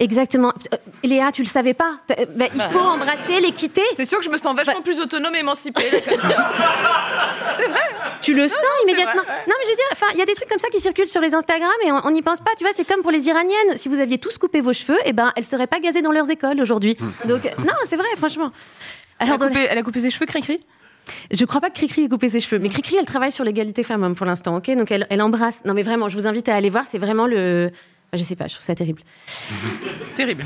Exactement. 0.00 0.52
Euh, 0.72 0.76
Léa, 1.02 1.32
tu 1.32 1.42
le 1.42 1.48
savais 1.48 1.74
pas 1.74 1.98
Euh, 2.10 2.24
ben, 2.34 2.48
Il 2.54 2.60
faut 2.60 2.78
embrasser 2.78 3.40
l'équité. 3.40 3.82
C'est 3.96 4.04
sûr 4.04 4.18
que 4.18 4.24
je 4.24 4.30
me 4.30 4.36
sens 4.36 4.54
vachement 4.54 4.74
Bah- 4.74 4.80
plus 4.84 5.00
autonome 5.00 5.34
et 5.34 5.38
émancipée. 5.40 5.90
là, 5.90 5.98
comme 6.08 6.20
ça. 6.20 6.52
c'est 7.56 7.66
vrai. 7.68 7.80
Tu 8.20 8.34
le 8.34 8.46
sens 8.48 8.58
immédiatement. 8.84 9.22
vrai, 9.22 9.32
ouais. 9.32 9.42
Non, 9.48 9.54
mais 9.58 9.64
je 9.64 9.70
veux 9.70 9.76
dire, 9.76 9.84
enfin, 9.92 10.06
il 10.14 10.18
y 10.18 10.22
a 10.22 10.26
des 10.26 10.34
trucs 10.34 10.48
comme 10.48 10.58
ça 10.58 10.68
qui 10.68 10.80
circulent 10.80 11.08
sur 11.08 11.20
les 11.20 11.34
Instagram 11.34 11.70
et 11.84 11.90
on 11.92 12.10
n'y 12.10 12.22
pense 12.22 12.40
pas. 12.40 12.50
Tu 12.56 12.64
vois, 12.64 12.72
c'est 12.76 12.84
comme 12.86 13.02
pour 13.02 13.10
les 13.10 13.26
Iraniennes. 13.28 13.76
Si 13.76 13.88
vous 13.88 14.00
aviez 14.00 14.18
tous 14.18 14.38
coupé 14.38 14.60
vos 14.60 14.72
cheveux, 14.72 14.98
eh 15.04 15.12
ben, 15.12 15.32
elles 15.36 15.44
seraient 15.46 15.66
pas 15.66 15.80
gazées 15.80 16.02
dans 16.02 16.12
leurs 16.12 16.30
écoles 16.30 16.60
aujourd'hui. 16.60 16.96
Donc, 17.24 17.44
euh, 17.46 17.50
non, 17.58 17.74
c'est 17.88 17.96
vrai, 17.96 18.06
franchement. 18.16 18.52
Elle 19.18 19.26
Alors, 19.28 19.34
a, 19.34 19.38
dans 19.38 19.48
coupé, 19.48 19.66
elle 19.68 19.78
a 19.78 19.82
coupé 19.82 20.00
ses 20.00 20.10
cheveux, 20.10 20.26
Cricri? 20.26 20.60
Je 21.32 21.44
crois 21.44 21.60
pas 21.60 21.70
que 21.70 21.74
Cricri 21.74 22.04
ait 22.04 22.08
coupé 22.08 22.28
ses 22.28 22.40
cheveux, 22.40 22.60
mais 22.60 22.68
Cricri, 22.68 22.96
elle 22.96 23.06
travaille 23.06 23.32
sur 23.32 23.42
l'égalité 23.42 23.82
femmes-hommes 23.82 24.14
pour 24.14 24.26
l'instant, 24.26 24.54
ok? 24.56 24.70
Donc 24.76 24.90
elle, 24.92 25.06
elle 25.10 25.22
embrasse. 25.22 25.60
Non, 25.64 25.72
mais 25.74 25.82
vraiment, 25.82 26.08
je 26.08 26.14
vous 26.16 26.26
invite 26.26 26.48
à 26.50 26.54
aller 26.54 26.70
voir, 26.70 26.84
c'est 26.90 26.98
vraiment 26.98 27.26
le. 27.26 27.70
Je 28.14 28.22
sais 28.22 28.36
pas, 28.36 28.46
je 28.46 28.54
trouve 28.54 28.64
ça 28.64 28.74
terrible. 28.74 29.02
Terrible. 30.16 30.44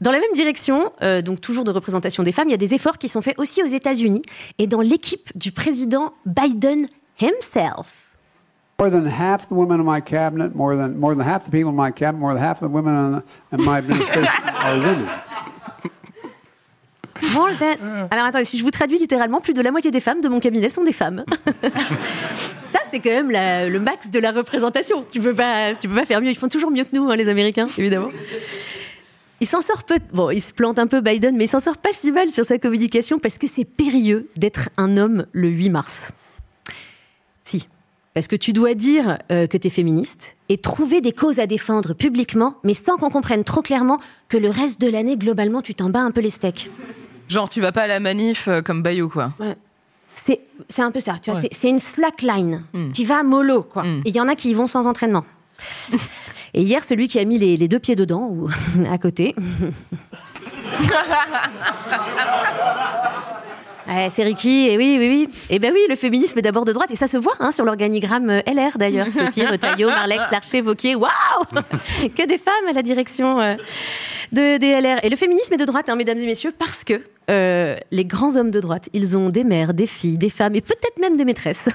Dans 0.00 0.10
la 0.10 0.18
même 0.20 0.32
direction, 0.34 0.92
euh, 1.02 1.22
donc 1.22 1.40
toujours 1.40 1.64
de 1.64 1.70
représentation 1.70 2.22
des 2.22 2.32
femmes, 2.32 2.48
il 2.48 2.52
y 2.52 2.54
a 2.54 2.58
des 2.58 2.74
efforts 2.74 2.98
qui 2.98 3.08
sont 3.08 3.22
faits 3.22 3.38
aussi 3.38 3.62
aux 3.62 3.66
États-Unis 3.66 4.22
et 4.58 4.66
dans 4.66 4.80
l'équipe 4.80 5.30
du 5.36 5.52
président 5.52 6.12
Biden 6.26 6.86
himself. 7.20 7.92
More 8.78 8.90
than 8.90 9.06
half 9.06 9.46
the 9.48 9.52
women 9.52 9.80
in 9.80 9.84
my 9.84 10.02
cabinet, 10.02 10.50
more 10.54 10.76
than 10.76 10.90
more 10.98 11.14
than 11.16 11.22
half 11.24 11.44
the 11.44 11.50
people 11.50 11.70
in 11.70 11.76
my 11.76 11.90
cabinet, 11.90 12.20
more 12.20 12.34
than 12.34 12.42
half 12.42 12.60
of 12.62 12.68
the 12.68 12.74
women 12.74 12.94
in, 12.94 13.58
in 13.58 13.64
my 13.64 13.78
administration 13.78 14.26
are 14.64 14.76
women. 14.78 15.06
More 17.32 17.50
than- 17.58 18.08
Alors 18.10 18.26
attendez, 18.26 18.44
si 18.44 18.58
je 18.58 18.62
vous 18.64 18.70
traduis 18.70 18.98
littéralement, 18.98 19.40
plus 19.40 19.54
de 19.54 19.62
la 19.62 19.70
moitié 19.70 19.90
des 19.90 20.00
femmes 20.00 20.20
de 20.20 20.28
mon 20.28 20.40
cabinet 20.40 20.68
sont 20.68 20.84
des 20.84 20.92
femmes. 20.92 21.24
C'est 22.90 23.00
quand 23.00 23.10
même 23.10 23.30
la- 23.30 23.68
le 23.68 23.80
max 23.80 24.10
de 24.10 24.18
la 24.18 24.32
représentation. 24.32 25.04
Tu 25.10 25.20
peux 25.20 25.34
pas, 25.34 25.74
tu 25.74 25.88
peux 25.88 25.94
pas 25.94 26.04
faire 26.06 26.20
mieux. 26.20 26.30
Ils 26.30 26.36
font 26.36 26.48
toujours 26.48 26.70
mieux 26.70 26.84
que 26.84 26.94
nous, 26.94 27.10
hein, 27.10 27.16
les 27.16 27.28
Américains, 27.28 27.66
évidemment. 27.78 28.10
Il 29.40 29.46
s'en 29.46 29.60
sort 29.60 29.84
peu. 29.84 29.98
Bon, 30.12 30.30
il 30.30 30.40
se 30.40 30.52
plante 30.52 30.78
un 30.78 30.86
peu 30.86 31.00
Biden, 31.00 31.36
mais 31.36 31.44
il 31.44 31.48
s'en 31.48 31.60
sort 31.60 31.76
pas 31.76 31.90
si 31.92 32.10
mal 32.12 32.32
sur 32.32 32.44
sa 32.44 32.58
communication 32.58 33.18
parce 33.18 33.36
que 33.38 33.46
c'est 33.46 33.64
périlleux 33.66 34.28
d'être 34.36 34.70
un 34.78 34.96
homme 34.96 35.26
le 35.32 35.48
8 35.48 35.68
mars. 35.70 36.08
Si. 37.44 37.68
Parce 38.14 38.28
que 38.28 38.36
tu 38.36 38.54
dois 38.54 38.72
dire 38.72 39.18
euh, 39.30 39.46
que 39.46 39.58
tu 39.58 39.66
es 39.66 39.70
féministe 39.70 40.36
et 40.48 40.56
trouver 40.56 41.02
des 41.02 41.12
causes 41.12 41.38
à 41.38 41.46
défendre 41.46 41.92
publiquement, 41.92 42.56
mais 42.64 42.72
sans 42.72 42.96
qu'on 42.96 43.10
comprenne 43.10 43.44
trop 43.44 43.60
clairement 43.60 43.98
que 44.30 44.38
le 44.38 44.48
reste 44.48 44.80
de 44.80 44.88
l'année, 44.88 45.18
globalement, 45.18 45.60
tu 45.60 45.74
t'en 45.74 45.90
bats 45.90 46.00
un 46.00 46.10
peu 46.12 46.22
les 46.22 46.30
steaks. 46.30 46.70
Genre, 47.28 47.48
tu 47.50 47.60
vas 47.60 47.72
pas 47.72 47.82
à 47.82 47.86
la 47.88 48.00
manif 48.00 48.48
euh, 48.48 48.62
comme 48.62 48.82
Bayo, 48.82 49.10
quoi. 49.10 49.32
C'est 50.68 50.82
un 50.82 50.90
peu 50.90 51.00
ça, 51.00 51.16
tu 51.22 51.30
vois. 51.30 51.40
Ouais. 51.40 51.48
c'est- 51.52 51.68
une 51.68 51.78
slackline. 51.78 52.64
Mm. 52.72 52.92
Tu 52.92 53.04
vas 53.04 53.22
mollo, 53.22 53.62
quoi. 53.62 53.82
Mm. 53.84 54.02
Et 54.04 54.08
il 54.10 54.16
y 54.16 54.20
en 54.20 54.28
a 54.28 54.34
qui 54.34 54.50
y 54.50 54.54
vont 54.54 54.66
sans 54.66 54.86
entraînement. 54.86 55.24
Et 56.54 56.62
hier, 56.62 56.82
celui 56.84 57.06
qui 57.08 57.18
a 57.18 57.24
mis 57.24 57.38
les, 57.38 57.56
les 57.56 57.68
deux 57.68 57.78
pieds 57.78 57.96
dedans, 57.96 58.28
ou 58.30 58.48
à 58.90 58.98
côté. 58.98 59.34
Ouais, 63.88 64.08
c'est 64.10 64.24
Ricky, 64.24 64.68
et 64.68 64.76
oui, 64.76 64.96
oui, 64.98 65.08
oui. 65.08 65.28
Et 65.48 65.58
ben 65.58 65.72
oui, 65.72 65.80
le 65.88 65.94
féminisme 65.96 66.38
est 66.38 66.42
d'abord 66.42 66.64
de 66.64 66.72
droite, 66.72 66.90
et 66.90 66.96
ça 66.96 67.06
se 67.06 67.16
voit 67.16 67.34
hein, 67.40 67.52
sur 67.52 67.64
l'organigramme 67.64 68.30
euh, 68.30 68.40
LR 68.46 68.78
d'ailleurs. 68.78 69.06
Petit, 69.06 69.46
Retailleau, 69.46 69.88
Marlex, 69.88 70.22
Larcher, 70.32 70.60
Vauquier, 70.60 70.94
waouh 70.96 71.10
Que 72.16 72.26
des 72.26 72.38
femmes 72.38 72.68
à 72.68 72.72
la 72.72 72.82
direction 72.82 73.40
euh, 73.40 73.54
de, 74.32 74.56
des 74.58 74.80
LR. 74.80 74.98
Et 75.04 75.08
le 75.08 75.16
féminisme 75.16 75.54
est 75.54 75.58
de 75.58 75.64
droite, 75.64 75.88
hein, 75.88 75.94
mesdames 75.96 76.18
et 76.18 76.26
messieurs, 76.26 76.52
parce 76.58 76.82
que 76.82 77.00
euh, 77.30 77.76
les 77.90 78.04
grands 78.04 78.36
hommes 78.36 78.50
de 78.50 78.60
droite, 78.60 78.88
ils 78.92 79.16
ont 79.16 79.28
des 79.28 79.44
mères, 79.44 79.72
des 79.74 79.86
filles, 79.86 80.18
des 80.18 80.30
femmes, 80.30 80.54
et 80.56 80.60
peut-être 80.60 80.98
même 81.00 81.16
des 81.16 81.24
maîtresses. 81.24 81.60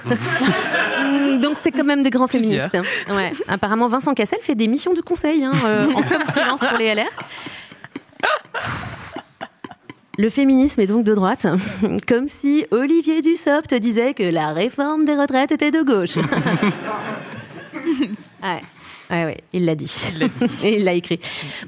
Mm, 1.02 1.40
Donc 1.40 1.58
c'est 1.58 1.72
quand 1.72 1.84
même 1.84 2.02
des 2.02 2.10
grands 2.10 2.28
Plusieurs. 2.28 2.70
féministes. 2.70 2.88
hein. 3.08 3.14
Ouais. 3.16 3.32
Apparemment, 3.48 3.88
Vincent 3.88 4.14
Cassel 4.14 4.38
fait 4.40 4.54
des 4.54 4.68
missions 4.68 4.94
de 4.94 5.00
conseil 5.00 5.44
hein, 5.44 5.50
euh, 5.66 5.86
en 5.92 6.00
freelance 6.02 6.60
pour 6.60 6.78
les 6.78 6.94
LR. 6.94 7.08
Le 10.18 10.28
féminisme 10.28 10.80
est 10.80 10.86
donc 10.86 11.04
de 11.04 11.14
droite, 11.14 11.46
comme 12.06 12.28
si 12.28 12.66
Olivier 12.70 13.22
Dussopt 13.22 13.70
te 13.70 13.74
disait 13.74 14.12
que 14.12 14.22
la 14.22 14.52
réforme 14.52 15.06
des 15.06 15.14
retraites 15.14 15.52
était 15.52 15.70
de 15.70 15.82
gauche. 15.82 16.16
ouais. 18.42 18.60
Ouais, 19.10 19.24
ouais, 19.24 19.38
il 19.52 19.64
l'a 19.64 19.74
dit. 19.74 19.92
Et 20.64 20.76
il 20.76 20.84
l'a 20.84 20.94
écrit. 20.94 21.18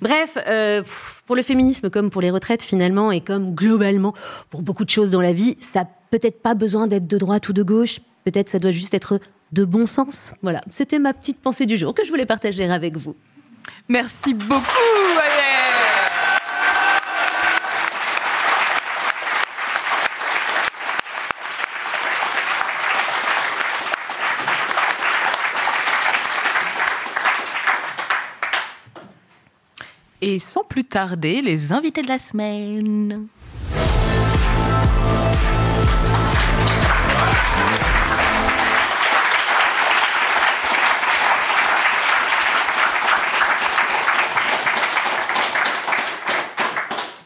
Bref, 0.00 0.38
euh, 0.46 0.82
pour 1.26 1.36
le 1.36 1.42
féminisme, 1.42 1.90
comme 1.90 2.10
pour 2.10 2.22
les 2.22 2.30
retraites 2.30 2.62
finalement, 2.62 3.12
et 3.12 3.20
comme 3.20 3.54
globalement 3.54 4.14
pour 4.50 4.62
beaucoup 4.62 4.84
de 4.84 4.90
choses 4.90 5.10
dans 5.10 5.20
la 5.20 5.32
vie, 5.32 5.56
ça 5.60 5.80
n'a 5.80 5.88
peut-être 6.10 6.40
pas 6.40 6.54
besoin 6.54 6.86
d'être 6.86 7.06
de 7.06 7.18
droite 7.18 7.48
ou 7.48 7.52
de 7.52 7.62
gauche. 7.62 8.00
Peut-être 8.24 8.48
ça 8.48 8.58
doit 8.58 8.70
juste 8.70 8.94
être 8.94 9.20
de 9.52 9.64
bon 9.64 9.86
sens. 9.86 10.32
Voilà, 10.42 10.62
c'était 10.70 10.98
ma 10.98 11.12
petite 11.12 11.40
pensée 11.40 11.66
du 11.66 11.76
jour 11.76 11.94
que 11.94 12.04
je 12.04 12.10
voulais 12.10 12.26
partager 12.26 12.64
avec 12.64 12.96
vous. 12.96 13.14
Merci 13.88 14.32
beaucoup. 14.32 14.62
Et 30.34 30.40
sans 30.40 30.64
plus 30.64 30.82
tarder, 30.82 31.42
les 31.42 31.72
invités 31.72 32.02
de 32.02 32.08
la 32.08 32.18
semaine. 32.18 33.28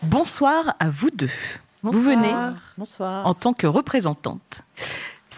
Bonsoir 0.02 0.76
à 0.78 0.90
vous 0.90 1.08
deux. 1.10 1.30
Vous 1.82 2.02
venez 2.02 2.34
Bonsoir. 2.76 3.26
en 3.26 3.32
tant 3.32 3.54
que 3.54 3.66
représentante. 3.66 4.60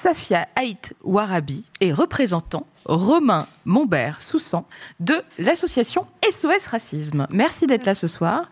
Safia 0.02 0.48
Haït 0.56 0.94
Warabi 1.04 1.64
est 1.80 1.92
représentant 1.92 2.66
Romain 2.86 3.46
Montbert 3.66 4.22
Soussan 4.22 4.64
de 4.98 5.14
l'association 5.38 6.06
SOS 6.24 6.66
Racisme. 6.66 7.26
Merci 7.30 7.66
d'être 7.66 7.84
là 7.84 7.94
ce 7.94 8.06
soir. 8.06 8.48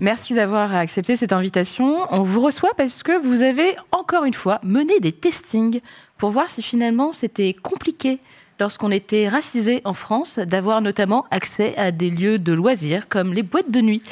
Merci 0.00 0.34
d'avoir 0.34 0.76
accepté 0.76 1.16
cette 1.16 1.32
invitation. 1.32 2.06
On 2.10 2.22
vous 2.22 2.40
reçoit 2.40 2.70
parce 2.76 3.02
que 3.02 3.20
vous 3.20 3.42
avez 3.42 3.74
encore 3.90 4.24
une 4.24 4.34
fois 4.34 4.60
mené 4.62 5.00
des 5.00 5.12
testings 5.12 5.80
pour 6.18 6.30
voir 6.30 6.48
si 6.48 6.62
finalement 6.62 7.12
c'était 7.12 7.52
compliqué 7.52 8.20
lorsqu'on 8.60 8.92
était 8.92 9.28
racisé 9.28 9.82
en 9.84 9.92
France 9.92 10.38
d'avoir 10.38 10.82
notamment 10.82 11.26
accès 11.32 11.76
à 11.76 11.90
des 11.90 12.10
lieux 12.10 12.38
de 12.38 12.52
loisirs 12.52 13.08
comme 13.08 13.34
les 13.34 13.42
boîtes 13.42 13.72
de 13.72 13.80
nuit. 13.80 14.02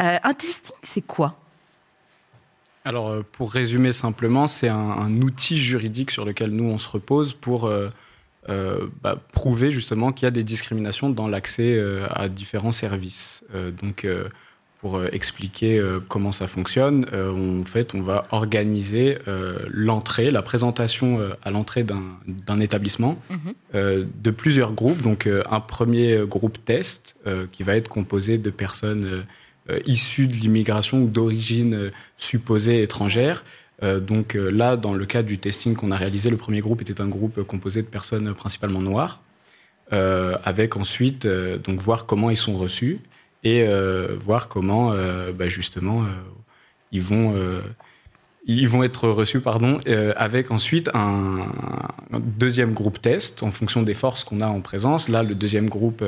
Euh, 0.00 0.16
un 0.22 0.32
testing, 0.32 0.74
c'est 0.82 1.06
quoi? 1.06 1.36
Alors, 2.84 3.08
euh, 3.10 3.22
pour 3.32 3.50
résumer 3.52 3.92
simplement, 3.92 4.46
c'est 4.46 4.68
un, 4.68 4.76
un 4.76 5.20
outil 5.22 5.56
juridique 5.56 6.10
sur 6.10 6.24
lequel 6.24 6.50
nous, 6.50 6.64
on 6.64 6.78
se 6.78 6.88
repose 6.88 7.32
pour 7.32 7.64
euh, 7.64 7.88
euh, 8.50 8.86
bah, 9.02 9.18
prouver 9.32 9.70
justement 9.70 10.12
qu'il 10.12 10.26
y 10.26 10.28
a 10.28 10.30
des 10.30 10.44
discriminations 10.44 11.08
dans 11.08 11.26
l'accès 11.28 11.76
euh, 11.76 12.06
à 12.10 12.28
différents 12.28 12.72
services. 12.72 13.42
Donc, 13.80 14.06
pour 14.80 15.02
expliquer 15.06 15.82
comment 16.08 16.30
ça 16.30 16.46
fonctionne, 16.46 17.06
on- 17.14 17.60
en 17.62 17.64
fait, 17.64 17.94
on 17.94 18.02
va 18.02 18.26
organiser 18.32 19.16
l'entrée, 19.70 20.30
la 20.30 20.42
présentation 20.42 21.20
à 21.42 21.50
l'entrée 21.50 21.84
d'un 21.84 22.60
établissement 22.60 23.18
Mhm. 23.30 24.06
de 24.22 24.30
plusieurs 24.30 24.72
groupes. 24.74 25.00
Donc, 25.00 25.26
un 25.50 25.60
premier 25.60 26.18
groupe 26.26 26.62
test 26.66 27.16
qui 27.52 27.62
va 27.62 27.76
être 27.76 27.88
composé 27.88 28.36
de 28.36 28.50
personnes 28.50 29.24
euh, 29.70 29.80
issues 29.86 30.26
de 30.26 30.34
l'immigration 30.34 31.02
ou 31.02 31.08
d'origine 31.08 31.74
euh, 31.74 31.90
supposée 32.16 32.82
étrangère, 32.82 33.44
Euh, 33.82 33.98
donc 33.98 34.34
là, 34.34 34.76
dans 34.76 34.94
le 34.94 35.04
cadre 35.04 35.26
du 35.26 35.38
testing 35.38 35.74
qu'on 35.74 35.90
a 35.90 35.96
réalisé, 35.96 36.30
le 36.30 36.36
premier 36.36 36.60
groupe 36.60 36.80
était 36.80 37.00
un 37.00 37.08
groupe 37.08 37.42
composé 37.42 37.82
de 37.82 37.88
personnes 37.88 38.32
principalement 38.32 38.80
noires, 38.80 39.20
avec 39.90 40.76
ensuite 40.76 41.26
donc 41.26 41.80
voir 41.80 42.06
comment 42.06 42.30
ils 42.30 42.36
sont 42.36 42.56
reçus 42.56 43.00
et 43.42 43.66
voir 44.28 44.46
comment 44.48 44.94
bah, 45.38 45.48
justement 45.48 46.06
ils 46.92 47.02
vont 47.02 47.34
ils 48.46 48.68
vont 48.68 48.84
être 48.84 49.08
reçus 49.08 49.40
pardon 49.40 49.76
avec 50.16 50.50
ensuite 50.52 50.88
un, 50.94 51.48
deuxième 52.12 52.74
groupe 52.74 53.02
test 53.02 53.42
en 53.42 53.50
fonction 53.50 53.82
des 53.82 53.94
forces 53.94 54.22
qu'on 54.24 54.40
a 54.40 54.48
en 54.48 54.60
présence. 54.60 55.08
Là, 55.08 55.22
le 55.22 55.34
deuxième 55.34 55.68
groupe 55.68 56.02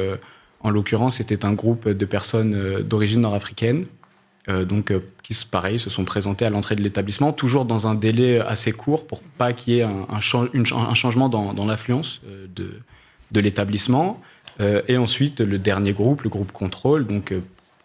en 0.61 0.71
l'occurrence, 0.71 1.17
c'était 1.17 1.45
un 1.45 1.53
groupe 1.53 1.89
de 1.89 2.05
personnes 2.05 2.55
euh, 2.55 2.83
d'origine 2.83 3.21
nord-africaine, 3.21 3.87
euh, 4.49 4.65
donc 4.65 4.93
euh, 4.93 5.01
qui, 5.25 5.37
pareil, 5.51 5.79
se 5.79 5.91
sont 5.91 6.05
présentés 6.05 6.45
à 6.45 6.51
l'entrée 6.51 6.77
de 6.77 6.83
l'établissement, 6.83 7.33
toujours 7.33 7.65
dans 7.65 7.89
un 7.89 7.95
délai 7.97 8.39
assez 8.39 8.71
court 8.71 9.07
pour 9.07 9.21
pas 9.21 9.53
qu'il 9.53 9.75
y 9.75 9.79
ait 9.79 9.83
un, 9.83 10.21
changement 10.21 11.29
dans, 11.29 11.53
euh, 11.69 12.47
de, 12.55 12.81
de 13.33 13.41
l'établissement. 13.41 14.21
Et 14.89 14.97
ensuite, 14.97 15.43
le 15.43 15.59
dernier 15.59 15.93
groupe, 15.93 16.23
le 16.23 16.31
groupe 16.31 16.51
contrôle, 16.51 17.07
donc 17.07 17.35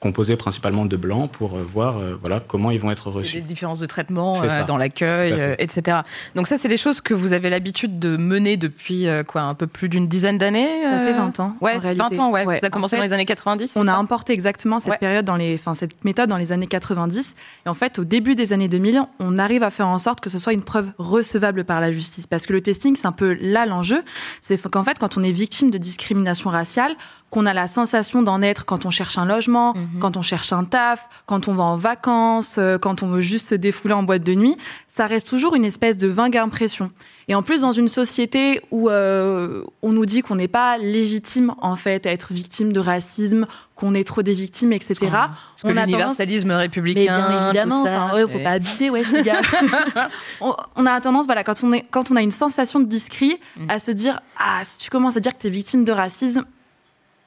euh, 0.02 0.12
composé 0.12 0.36
principalement 0.36 0.86
de 0.86 0.98
blancs, 0.98 1.32
pour 1.32 1.56
euh, 1.56 1.64
voir 1.64 1.98
euh, 1.98 2.18
voilà, 2.22 2.40
comment 2.40 2.72
ils 2.72 2.80
vont 2.80 2.92
être 2.92 3.10
reçus. 3.10 3.36
des 3.38 3.42
différences 3.42 3.80
de 3.80 3.86
traitement 3.86 4.34
euh, 4.44 4.64
dans 4.66 4.78
l'accueil, 4.78 5.34
euh, 5.34 5.56
etc. 5.60 6.00
Donc 6.36 6.48
ça, 6.48 6.58
c'est 6.58 6.68
des 6.68 6.78
choses 6.78 7.02
que 7.02 7.14
vous 7.14 7.34
avez 7.34 7.50
l'habitude 7.50 8.00
de 8.00 8.18
mener 8.18 8.58
depuis 8.58 9.08
euh, 9.08 9.24
quoi, 9.24 9.42
un 9.42 9.54
peu 9.54 9.68
plus 9.68 9.90
d'une 9.90 10.08
dizaine 10.08 10.38
d'années. 10.38 10.84
Ça 10.84 11.00
fait 11.06 11.14
euh 11.14 11.18
20 11.18 11.40
ans. 11.40 11.56
Ouais, 11.62 11.76
en 11.76 11.80
réalité. 11.80 12.16
20 12.18 12.20
ans, 12.24 12.32
ouais. 12.32 12.46
Ouais. 12.46 12.60
Ça 12.60 12.68
a 12.68 12.70
commencé 12.70 12.96
En 12.96 13.00
dans 13.00 13.06
les 13.06 13.14
années 13.14 13.26
90. 13.26 13.74
On 13.76 13.88
a 13.88 13.94
importé 13.94 14.34
exactement 14.34 14.80
cette 14.80 14.92
Ouais. 14.92 14.98
période 14.98 15.26
dans 15.26 15.38
les, 15.38 15.56
enfin 15.56 15.76
cette 15.76 16.04
méthode 16.04 16.30
dans 16.30 16.38
les 16.38 16.52
années 16.52 16.68
90. 16.68 17.34
Et 17.66 17.70
en 17.70 17.74
fait, 17.74 18.00
au 18.00 18.04
début 18.04 18.36
des 18.36 18.54
années 18.54 18.68
2000, 18.68 19.02
on 19.20 19.38
arrive 19.38 19.64
à 19.64 19.70
faire 19.72 19.88
en 19.88 20.00
sorte 20.00 20.20
que 20.20 20.30
ce 20.30 20.40
soit 20.40 20.54
une 20.54 20.64
preuve 20.64 20.88
recevable 20.98 21.64
par 21.64 21.80
la 21.80 21.92
justice. 21.92 22.28
Parce 22.28 22.46
que 22.46 22.54
le 22.54 22.62
testing, 22.62 22.96
c'est 22.96 23.06
un 23.08 23.12
peu 23.12 23.38
là 23.40 23.66
l'enjeu. 23.66 24.04
C'est 24.42 24.60
qu'en 24.70 24.84
fait, 24.84 24.98
quand 25.00 25.18
on 25.18 25.24
est 25.24 25.32
victime 25.32 25.70
de 25.70 25.78
discrimination 25.78 26.50
raciale, 26.50 26.94
qu'on 27.32 27.46
a 27.48 27.54
la 27.54 27.68
sensation 27.68 28.22
d'en 28.22 28.42
être 28.44 28.66
quand 28.66 28.86
on 28.86 28.92
cherche 28.92 29.18
un 29.18 29.26
logement, 29.26 29.74
Mhm. 29.74 30.00
quand 30.00 30.18
on 30.18 30.22
cherche 30.22 30.54
un 30.54 30.64
taf, 30.66 31.08
quand 31.26 31.48
on 31.48 31.54
va 31.54 31.64
en 31.64 31.78
vacances, 31.78 32.56
euh, 32.60 32.78
quand 32.78 33.02
on 33.02 33.08
veut 33.08 33.22
juste 33.22 33.50
se 33.50 33.56
défouler 33.56 33.94
en 33.96 34.04
boîte 34.04 34.22
de 34.24 34.36
nuit, 34.36 34.56
ça 34.96 35.08
reste 35.08 35.28
toujours 35.28 35.56
une 35.56 35.64
espèce 35.66 35.98
de 35.98 36.08
vague 36.08 36.38
impression. 36.38 36.92
Et 37.30 37.34
en 37.36 37.42
plus, 37.42 37.62
dans 37.62 37.72
une 37.72 37.88
société 37.88 38.60
où 38.72 38.90
euh, 38.90 39.64
on 39.82 39.94
nous 39.94 40.06
dit 40.06 40.22
qu'on 40.22 40.36
n'est 40.36 40.50
pas 40.50 40.78
légitime 40.78 41.54
en 41.62 41.78
fait 41.78 42.06
à 42.06 42.12
être 42.12 42.34
victime 42.34 42.74
de 42.74 42.80
racisme, 42.82 43.48
qu'on 43.76 43.94
est 43.96 44.04
trop 44.04 44.22
des 44.22 44.34
victimes, 44.34 44.74
etc. 44.74 44.96
Parce 45.00 45.32
que 45.64 45.68
on 45.70 45.78
a 45.78 45.86
l'universalisme 45.86 46.50
Mais 46.50 46.56
républicain, 46.56 47.28
bien 47.30 47.46
évidemment, 47.46 47.86
ça, 47.86 48.04
enfin, 48.06 48.16
ouais, 48.16 48.28
faut 48.32 48.40
pas 48.44 48.52
abuser, 48.52 48.90
ouais, 48.90 49.04
les 49.14 49.24
gars. 49.24 49.40
on, 50.42 50.54
on 50.76 50.86
a 50.86 51.00
tendance, 51.02 51.26
voilà, 51.26 51.44
quand 51.46 51.64
on 51.64 51.72
est, 51.74 51.86
quand 51.90 52.12
on 52.12 52.16
a 52.18 52.22
une 52.22 52.32
sensation 52.32 52.80
de 52.82 52.86
discrit, 52.86 53.38
Mm. 53.58 53.70
à 53.70 53.80
se 53.80 53.92
dire, 53.92 54.20
ah, 54.38 54.62
si 54.66 54.78
tu 54.78 54.90
commences 54.90 55.16
à 55.18 55.20
dire 55.22 55.34
que 55.36 55.42
tu 55.42 55.48
es 55.48 55.50
victime 55.50 55.84
de 55.86 55.92
racisme, 55.94 56.44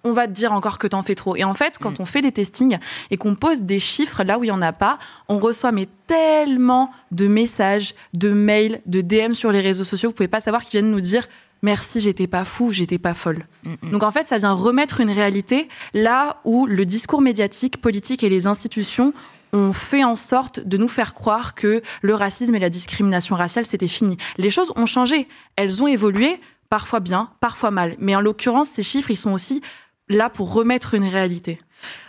on 0.05 0.13
va 0.13 0.27
te 0.27 0.33
dire 0.33 0.53
encore 0.53 0.79
que 0.79 0.87
t'en 0.87 1.03
fais 1.03 1.15
trop. 1.15 1.35
Et 1.37 1.45
en 1.45 1.55
fait, 1.55 1.79
quand 1.81 1.99
Mm. 1.99 2.03
on 2.03 2.07
fait 2.07 2.23
des 2.23 2.33
testings 2.33 2.79
et 3.11 3.17
qu'on 3.17 3.35
pose 3.35 3.63
des 3.63 3.79
chiffres 3.81 4.23
là 4.23 4.39
où 4.39 4.45
il 4.45 4.49
y 4.49 4.51
en 4.53 4.63
a 4.63 4.73
pas, 4.73 4.99
on 5.29 5.39
reçoit 5.39 5.73
mais 5.73 5.89
tellement 6.07 6.91
de 7.11 7.27
messages, 7.27 7.95
de 8.13 8.31
mails, 8.31 8.81
de 8.87 9.01
DM 9.01 9.33
sur 9.33 9.51
les 9.51 9.61
réseaux 9.61 9.85
sociaux, 9.85 10.11
vous 10.11 10.15
pouvez 10.15 10.29
pas 10.29 10.41
savoir 10.41 10.63
qu'ils 10.63 10.81
viennent 10.81 10.91
nous 10.93 11.01
dire 11.01 11.27
merci, 11.63 11.99
j'étais 12.01 12.27
pas 12.27 12.45
fou, 12.45 12.71
j'étais 12.73 12.99
pas 12.99 13.15
folle. 13.15 13.47
Donc 13.91 14.03
en 14.03 14.11
fait, 14.13 14.29
ça 14.29 14.37
vient 14.37 14.53
remettre 14.53 15.01
une 15.01 15.11
réalité 15.11 15.69
là 15.95 16.37
où 16.45 16.67
le 16.67 16.85
discours 16.85 17.23
médiatique, 17.23 17.81
politique 17.81 18.23
et 18.23 18.29
les 18.29 18.47
institutions 18.47 19.15
ont 19.55 19.73
fait 19.73 20.05
en 20.05 20.17
sorte 20.17 20.61
de 20.61 20.77
nous 20.77 20.89
faire 20.89 21.15
croire 21.15 21.55
que 21.55 21.81
le 22.03 22.15
racisme 22.15 22.55
et 22.55 22.59
la 22.59 22.69
discrimination 22.71 23.35
raciale, 23.37 23.65
c'était 23.65 23.89
fini. 23.89 24.19
Les 24.37 24.51
choses 24.51 24.73
ont 24.77 24.85
changé, 24.85 25.27
elles 25.57 25.83
ont 25.83 25.87
évolué, 25.87 26.39
parfois 26.69 27.01
bien, 27.01 27.31
parfois 27.41 27.71
mal. 27.71 27.95
Mais 27.99 28.15
en 28.17 28.21
l'occurrence, 28.21 28.69
ces 28.75 28.83
chiffres, 28.83 29.11
ils 29.11 29.17
sont 29.17 29.33
aussi 29.33 29.63
là 30.09 30.29
pour 30.31 30.53
remettre 30.53 30.95
une 30.95 31.05
réalité. 31.09 31.61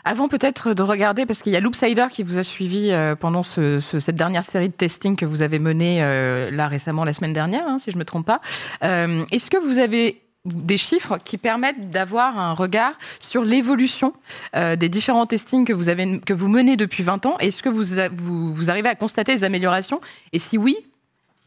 Avant 0.05 0.27
peut-être 0.29 0.73
de 0.73 0.83
regarder, 0.83 1.25
parce 1.25 1.41
qu'il 1.41 1.51
y 1.51 1.55
a 1.55 1.59
Loopsider 1.59 2.05
qui 2.09 2.23
vous 2.23 2.37
a 2.37 2.43
suivi 2.43 2.91
euh, 2.91 3.15
pendant 3.15 3.43
ce, 3.43 3.79
ce- 3.79 3.99
cette 3.99 4.15
dernière 4.15 4.43
série 4.43 4.69
de 4.69 4.73
testing 4.73 5.15
que 5.17 5.25
vous 5.25 5.41
avez 5.41 5.59
menée 5.59 6.01
euh, 6.01 6.49
là 6.51 6.67
récemment, 6.67 7.03
la 7.03 7.13
semaine 7.13 7.33
dernière, 7.33 7.67
hein, 7.67 7.77
si 7.79 7.91
je 7.91 7.97
me 7.97 8.05
trompe 8.05 8.25
pas. 8.25 8.39
Euh, 8.83 9.25
Est-ce 9.31 9.49
que 9.49 9.57
vous 9.57 9.77
avez 9.79 10.21
des 10.45 10.77
chiffres 10.77 11.17
qui 11.17 11.37
permettent 11.37 11.89
d'avoir 11.89 12.37
un 12.39 12.53
regard 12.53 12.93
sur 13.19 13.43
l'évolution 13.43 14.13
euh, 14.55 14.75
des 14.75 14.89
différents 14.89 15.25
testings 15.25 15.65
que 15.65 15.73
vous 15.73 15.89
avez 15.89 16.19
que 16.19 16.33
vous 16.33 16.47
menez 16.47 16.77
depuis 16.77 17.03
20 17.03 17.25
ans? 17.25 17.37
Est-ce 17.39 17.61
que 17.63 17.69
vous, 17.69 17.83
vous 18.15 18.53
vous 18.53 18.69
arrivez 18.69 18.87
à 18.89 18.95
constater 18.95 19.35
des 19.35 19.43
améliorations? 19.43 19.99
Et 20.33 20.39
si 20.39 20.57
oui 20.57 20.77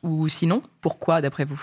ou 0.02 0.28
sinon, 0.28 0.62
pourquoi 0.82 1.20
d'après 1.20 1.44
vous? 1.44 1.62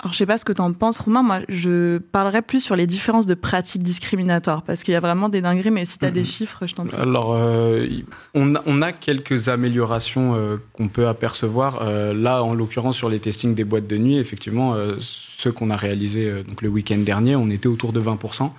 Alors, 0.00 0.12
je 0.12 0.18
sais 0.18 0.26
pas 0.26 0.38
ce 0.38 0.44
que 0.44 0.52
tu 0.52 0.60
en 0.60 0.72
penses, 0.72 0.98
Romain. 0.98 1.24
Moi, 1.24 1.40
je 1.48 1.98
parlerai 1.98 2.40
plus 2.40 2.60
sur 2.60 2.76
les 2.76 2.86
différences 2.86 3.26
de 3.26 3.34
pratiques 3.34 3.82
discriminatoires, 3.82 4.62
parce 4.62 4.84
qu'il 4.84 4.92
y 4.92 4.96
a 4.96 5.00
vraiment 5.00 5.28
des 5.28 5.40
dingueries, 5.40 5.72
mais 5.72 5.86
si 5.86 5.98
tu 5.98 6.04
as 6.04 6.12
des 6.12 6.22
chiffres, 6.22 6.68
je 6.68 6.74
t'en 6.76 6.86
prie. 6.86 6.96
Alors, 6.96 7.34
euh, 7.34 7.88
on, 8.32 8.54
a, 8.54 8.62
on 8.66 8.80
a 8.80 8.92
quelques 8.92 9.48
améliorations 9.48 10.36
euh, 10.36 10.56
qu'on 10.72 10.86
peut 10.86 11.08
apercevoir. 11.08 11.80
Euh, 11.82 12.14
là, 12.14 12.44
en 12.44 12.54
l'occurrence, 12.54 12.96
sur 12.96 13.10
les 13.10 13.18
testings 13.18 13.56
des 13.56 13.64
boîtes 13.64 13.88
de 13.88 13.96
nuit, 13.96 14.18
effectivement, 14.18 14.76
ceux 15.00 15.50
qu'on 15.50 15.70
a 15.70 15.76
réalisés 15.76 16.44
donc 16.44 16.62
le 16.62 16.68
week-end 16.68 16.98
dernier, 16.98 17.34
on 17.34 17.50
était 17.50 17.66
autour 17.66 17.92
de 17.92 18.00
20% 18.00 18.52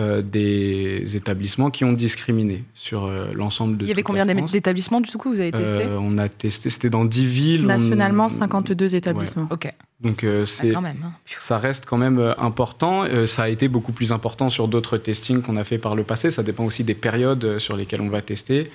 euh, 0.00 0.22
des 0.22 1.16
établissements 1.16 1.70
qui 1.70 1.84
ont 1.84 1.92
discriminé 1.92 2.64
sur 2.72 3.04
euh, 3.04 3.30
l'ensemble 3.34 3.76
de 3.76 3.84
Il 3.84 3.88
y 3.88 3.92
avait 3.92 4.02
combien 4.02 4.24
d'établissements 4.24 5.02
du 5.02 5.10
coup 5.18 5.28
vous 5.30 5.40
avez 5.40 5.52
testé 5.52 5.84
Euh, 5.84 5.98
On 6.00 6.16
a 6.16 6.30
testé, 6.30 6.70
c'était 6.70 6.88
dans 6.88 7.04
10 7.04 7.26
villes. 7.26 7.62
on- 7.64 7.66
Nationalement, 7.66 8.28
52 8.30 8.94
établissements. 8.94 9.48
Ok, 9.50 9.70
Donc, 10.00 10.24
euh, 10.24 10.44
Ah, 10.44 10.46
c'est 10.46 10.70
quand 10.70 10.80
même. 10.80 10.96
hein. 11.04 11.12
ça 11.38 11.58
reste 11.58 11.84
quand 11.84 11.98
même 11.98 12.34
important. 12.38 13.04
Euh, 13.04 13.26
ça 13.26 13.42
a 13.42 13.48
été 13.50 13.68
beaucoup 13.68 13.92
plus 13.92 14.12
important 14.12 14.48
sur 14.48 14.66
d'autres 14.66 14.96
testings 14.96 15.42
qu'on 15.42 15.56
a 15.56 15.64
fait 15.64 15.78
par 15.78 15.94
le 15.94 16.04
passé. 16.04 16.30
Ça 16.30 16.42
dépend 16.42 16.64
aussi 16.64 16.84
des 16.84 16.94
périodes 16.94 17.58
sur 17.58 17.76
lesquelles 17.76 18.00
on 18.00 18.08
va 18.08 18.22
tester. 18.22 18.70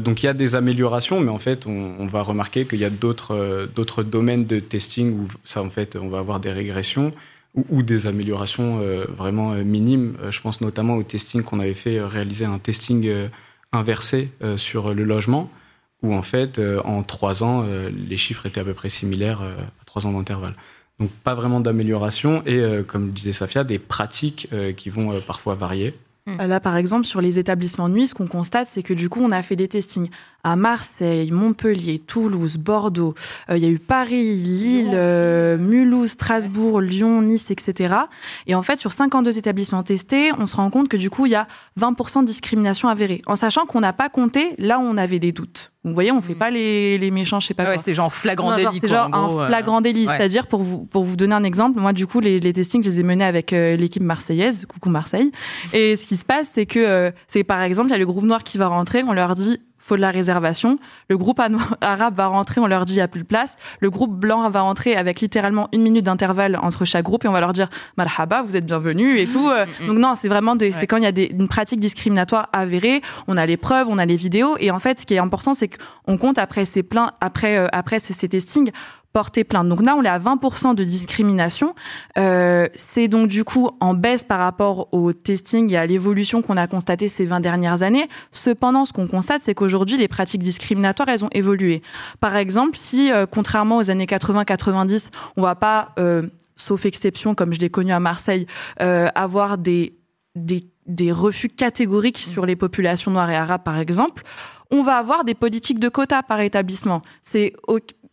Donc 0.00 0.24
il 0.24 0.26
y 0.26 0.28
a 0.28 0.34
des 0.34 0.56
améliorations, 0.56 1.20
mais 1.20 1.30
en 1.30 1.38
fait, 1.38 1.64
on, 1.68 1.92
on 2.00 2.06
va 2.06 2.20
remarquer 2.22 2.64
qu'il 2.64 2.80
y 2.80 2.84
a 2.84 2.90
d'autres 2.90 3.36
euh, 3.36 3.66
d'autres 3.72 4.02
domaines 4.02 4.44
de 4.44 4.58
testing 4.58 5.12
où 5.12 5.28
ça, 5.44 5.62
en 5.62 5.70
fait, 5.70 5.94
on 5.94 6.08
va 6.08 6.18
avoir 6.18 6.40
des 6.40 6.50
régressions 6.50 7.12
ou, 7.70 7.82
des 7.82 8.06
améliorations 8.06 8.80
euh, 8.80 9.04
vraiment 9.08 9.52
euh, 9.52 9.64
minimes. 9.64 10.16
Euh, 10.24 10.30
je 10.30 10.40
pense 10.40 10.60
notamment 10.60 10.96
au 10.96 11.02
testing 11.02 11.42
qu'on 11.42 11.60
avait 11.60 11.74
fait 11.74 12.00
réaliser 12.00 12.44
un 12.44 12.58
testing 12.58 13.10
inversé 13.72 14.30
sur 14.56 14.94
le 14.94 15.04
logement, 15.04 15.50
où 16.02 16.14
en 16.14 16.22
fait, 16.22 16.60
en 16.84 17.02
trois 17.02 17.42
ans, 17.42 17.66
les 17.90 18.16
chiffres 18.16 18.46
étaient 18.46 18.60
à 18.60 18.64
peu 18.64 18.72
près 18.72 18.88
similaires 18.88 19.42
à 19.42 19.84
trois 19.84 20.06
ans 20.06 20.12
d'intervalle. 20.12 20.54
Donc 20.98 21.10
pas 21.10 21.34
vraiment 21.34 21.60
d'amélioration 21.60 22.42
et, 22.46 22.62
comme 22.86 23.06
le 23.06 23.12
disait 23.12 23.32
Safia, 23.32 23.64
des 23.64 23.78
pratiques 23.78 24.48
qui 24.76 24.88
vont 24.88 25.20
parfois 25.20 25.56
varier. 25.56 25.94
Euh, 26.28 26.46
Là, 26.46 26.60
par 26.60 26.76
exemple, 26.76 27.06
sur 27.06 27.20
les 27.20 27.38
établissements 27.38 27.88
de 27.88 27.94
nuit, 27.94 28.06
ce 28.08 28.14
qu'on 28.14 28.26
constate, 28.26 28.68
c'est 28.72 28.82
que 28.82 28.94
du 28.94 29.08
coup, 29.08 29.20
on 29.22 29.30
a 29.30 29.42
fait 29.42 29.56
des 29.56 29.68
testings 29.68 30.08
à 30.44 30.56
Marseille, 30.56 31.30
Montpellier, 31.30 31.98
Toulouse, 31.98 32.56
Bordeaux. 32.56 33.14
Euh, 33.50 33.56
Il 33.56 33.62
y 33.62 33.66
a 33.66 33.68
eu 33.68 33.78
Paris, 33.78 34.34
Lille, 34.36 34.90
euh, 34.94 35.56
Mulhouse, 35.58 36.10
Strasbourg, 36.10 36.80
Lyon, 36.80 37.22
Nice, 37.22 37.50
etc. 37.50 37.94
Et 38.46 38.54
en 38.54 38.62
fait, 38.62 38.78
sur 38.78 38.92
52 38.92 39.38
établissements 39.38 39.82
testés, 39.82 40.30
on 40.38 40.46
se 40.46 40.56
rend 40.56 40.70
compte 40.70 40.88
que 40.88 40.96
du 40.96 41.10
coup, 41.10 41.26
il 41.26 41.32
y 41.32 41.36
a 41.36 41.46
20% 41.80 42.22
de 42.22 42.26
discrimination 42.26 42.88
avérée. 42.88 43.22
En 43.26 43.36
sachant 43.36 43.66
qu'on 43.66 43.80
n'a 43.80 43.92
pas 43.92 44.08
compté 44.08 44.54
là 44.58 44.78
où 44.78 44.82
on 44.82 44.96
avait 44.96 45.18
des 45.18 45.32
doutes. 45.32 45.72
Donc, 45.84 45.92
vous 45.92 45.94
voyez, 45.94 46.10
on 46.10 46.20
fait 46.20 46.34
pas 46.34 46.50
les, 46.50 46.98
les 46.98 47.12
méchants, 47.12 47.38
je 47.38 47.46
sais 47.46 47.54
pas 47.54 47.62
Ah 47.62 47.66
ouais, 47.66 47.74
quoi. 47.74 47.78
c'était 47.78 47.94
genre 47.94 48.12
flagrant 48.12 48.56
délit. 48.56 48.68
C'est 48.74 48.80
quoi, 48.80 48.88
genre 48.88 49.10
en 49.12 49.26
gros, 49.28 49.38
un 49.40 49.44
euh. 49.44 49.46
flagrant 49.46 49.80
délit. 49.80 50.06
ouais. 50.08 50.16
C'est-à-dire, 50.16 50.48
pour 50.48 50.62
vous, 50.62 50.84
pour 50.84 51.04
vous 51.04 51.14
donner 51.14 51.34
un 51.34 51.44
exemple, 51.44 51.78
moi, 51.78 51.92
du 51.92 52.08
coup, 52.08 52.18
les, 52.18 52.40
les 52.40 52.52
testings, 52.52 52.82
je 52.82 52.90
les 52.90 53.00
ai 53.00 53.02
menés 53.04 53.24
avec 53.24 53.52
euh, 53.52 53.76
l'équipe 53.76 54.02
marseillaise. 54.02 54.66
Coucou 54.66 54.90
Marseille. 54.90 55.30
Et 55.72 55.94
ce 55.94 56.04
qui 56.06 56.15
se 56.16 56.24
passe, 56.24 56.50
c'est 56.54 56.66
que, 56.66 56.78
euh, 56.78 57.10
c'est 57.28 57.44
par 57.44 57.62
exemple, 57.62 57.88
il 57.88 57.92
y 57.92 57.94
a 57.94 57.98
le 57.98 58.06
groupe 58.06 58.24
noir 58.24 58.42
qui 58.44 58.58
va 58.58 58.66
rentrer, 58.68 59.02
on 59.02 59.12
leur 59.12 59.34
dit, 59.34 59.58
faut 59.78 59.94
de 59.94 60.00
la 60.00 60.10
réservation. 60.10 60.80
Le 61.08 61.16
groupe 61.16 61.40
arabe 61.80 62.16
va 62.16 62.26
rentrer, 62.26 62.60
on 62.60 62.66
leur 62.66 62.84
dit, 62.86 62.94
il 62.94 62.96
n'y 62.96 63.02
a 63.02 63.08
plus 63.08 63.20
de 63.22 63.26
place. 63.26 63.56
Le 63.78 63.88
groupe 63.88 64.12
blanc 64.18 64.48
va 64.50 64.62
rentrer 64.62 64.96
avec 64.96 65.20
littéralement 65.20 65.68
une 65.72 65.82
minute 65.82 66.04
d'intervalle 66.04 66.58
entre 66.60 66.84
chaque 66.84 67.04
groupe 67.04 67.24
et 67.24 67.28
on 67.28 67.32
va 67.32 67.38
leur 67.40 67.52
dire, 67.52 67.68
marhaba, 67.96 68.42
vous 68.42 68.56
êtes 68.56 68.66
bienvenus 68.66 69.20
et 69.20 69.26
tout. 69.32 69.48
Euh, 69.48 69.64
Donc 69.86 69.98
non, 69.98 70.14
c'est 70.16 70.28
vraiment 70.28 70.56
des, 70.56 70.66
Ouais. 70.66 70.72
c'est 70.80 70.86
quand 70.88 70.96
il 70.96 71.04
y 71.04 71.06
a 71.06 71.12
des, 71.12 71.26
une 71.26 71.46
pratique 71.46 71.78
discriminatoire 71.78 72.48
avérée, 72.52 73.00
on 73.28 73.36
a 73.36 73.46
les 73.46 73.56
preuves, 73.56 73.86
on 73.88 73.98
a 73.98 74.06
les 74.06 74.16
vidéos 74.16 74.56
et 74.58 74.72
en 74.72 74.80
fait, 74.80 74.98
ce 75.00 75.06
qui 75.06 75.14
est 75.14 75.18
important, 75.18 75.54
c'est 75.54 75.68
qu'on 75.68 76.18
compte 76.18 76.38
après 76.38 76.64
ces 76.64 76.82
plaintes, 76.82 77.12
après, 77.20 77.56
euh, 77.56 77.68
après 77.72 78.00
ce- 78.00 78.12
ces 78.12 78.28
testings, 78.28 78.72
porter 79.16 79.44
plainte. 79.44 79.66
Donc 79.70 79.82
là, 79.82 79.96
on 79.96 80.02
est 80.02 80.08
à 80.08 80.18
20% 80.18 80.74
de 80.74 80.84
discrimination. 80.84 81.74
Euh, 82.18 82.68
c'est 82.74 83.08
donc 83.08 83.28
du 83.28 83.44
coup 83.44 83.70
en 83.80 83.94
baisse 83.94 84.22
par 84.22 84.40
rapport 84.40 84.92
au 84.92 85.14
testing 85.14 85.72
et 85.72 85.78
à 85.78 85.86
l'évolution 85.86 86.42
qu'on 86.42 86.58
a 86.58 86.66
constatée 86.66 87.08
ces 87.08 87.24
20 87.24 87.40
dernières 87.40 87.82
années. 87.82 88.10
Cependant, 88.30 88.84
ce 88.84 88.92
qu'on 88.92 89.06
constate, 89.06 89.40
c'est 89.42 89.54
qu'aujourd'hui, 89.54 89.96
les 89.96 90.06
pratiques 90.06 90.42
discriminatoires, 90.42 91.08
elles 91.08 91.24
ont 91.24 91.30
évolué. 91.32 91.80
Par 92.20 92.36
exemple, 92.36 92.76
si, 92.76 93.10
euh, 93.10 93.24
contrairement 93.24 93.78
aux 93.78 93.90
années 93.90 94.04
80-90, 94.04 95.08
on 95.38 95.42
va 95.42 95.54
pas, 95.54 95.94
euh, 95.98 96.28
sauf 96.56 96.84
exception, 96.84 97.34
comme 97.34 97.54
je 97.54 97.60
l'ai 97.60 97.70
connu 97.70 97.92
à 97.92 98.00
Marseille, 98.00 98.46
euh, 98.82 99.08
avoir 99.14 99.56
des, 99.56 99.96
des, 100.34 100.68
des 100.84 101.10
refus 101.10 101.48
catégoriques 101.48 102.18
sur 102.18 102.44
les 102.44 102.54
populations 102.54 103.10
noires 103.10 103.30
et 103.30 103.36
arabes, 103.36 103.62
par 103.64 103.78
exemple, 103.78 104.24
on 104.70 104.82
va 104.82 104.96
avoir 104.96 105.24
des 105.24 105.34
politiques 105.34 105.80
de 105.80 105.88
quotas 105.88 106.22
par 106.22 106.40
établissement. 106.40 107.00
C'est 107.22 107.54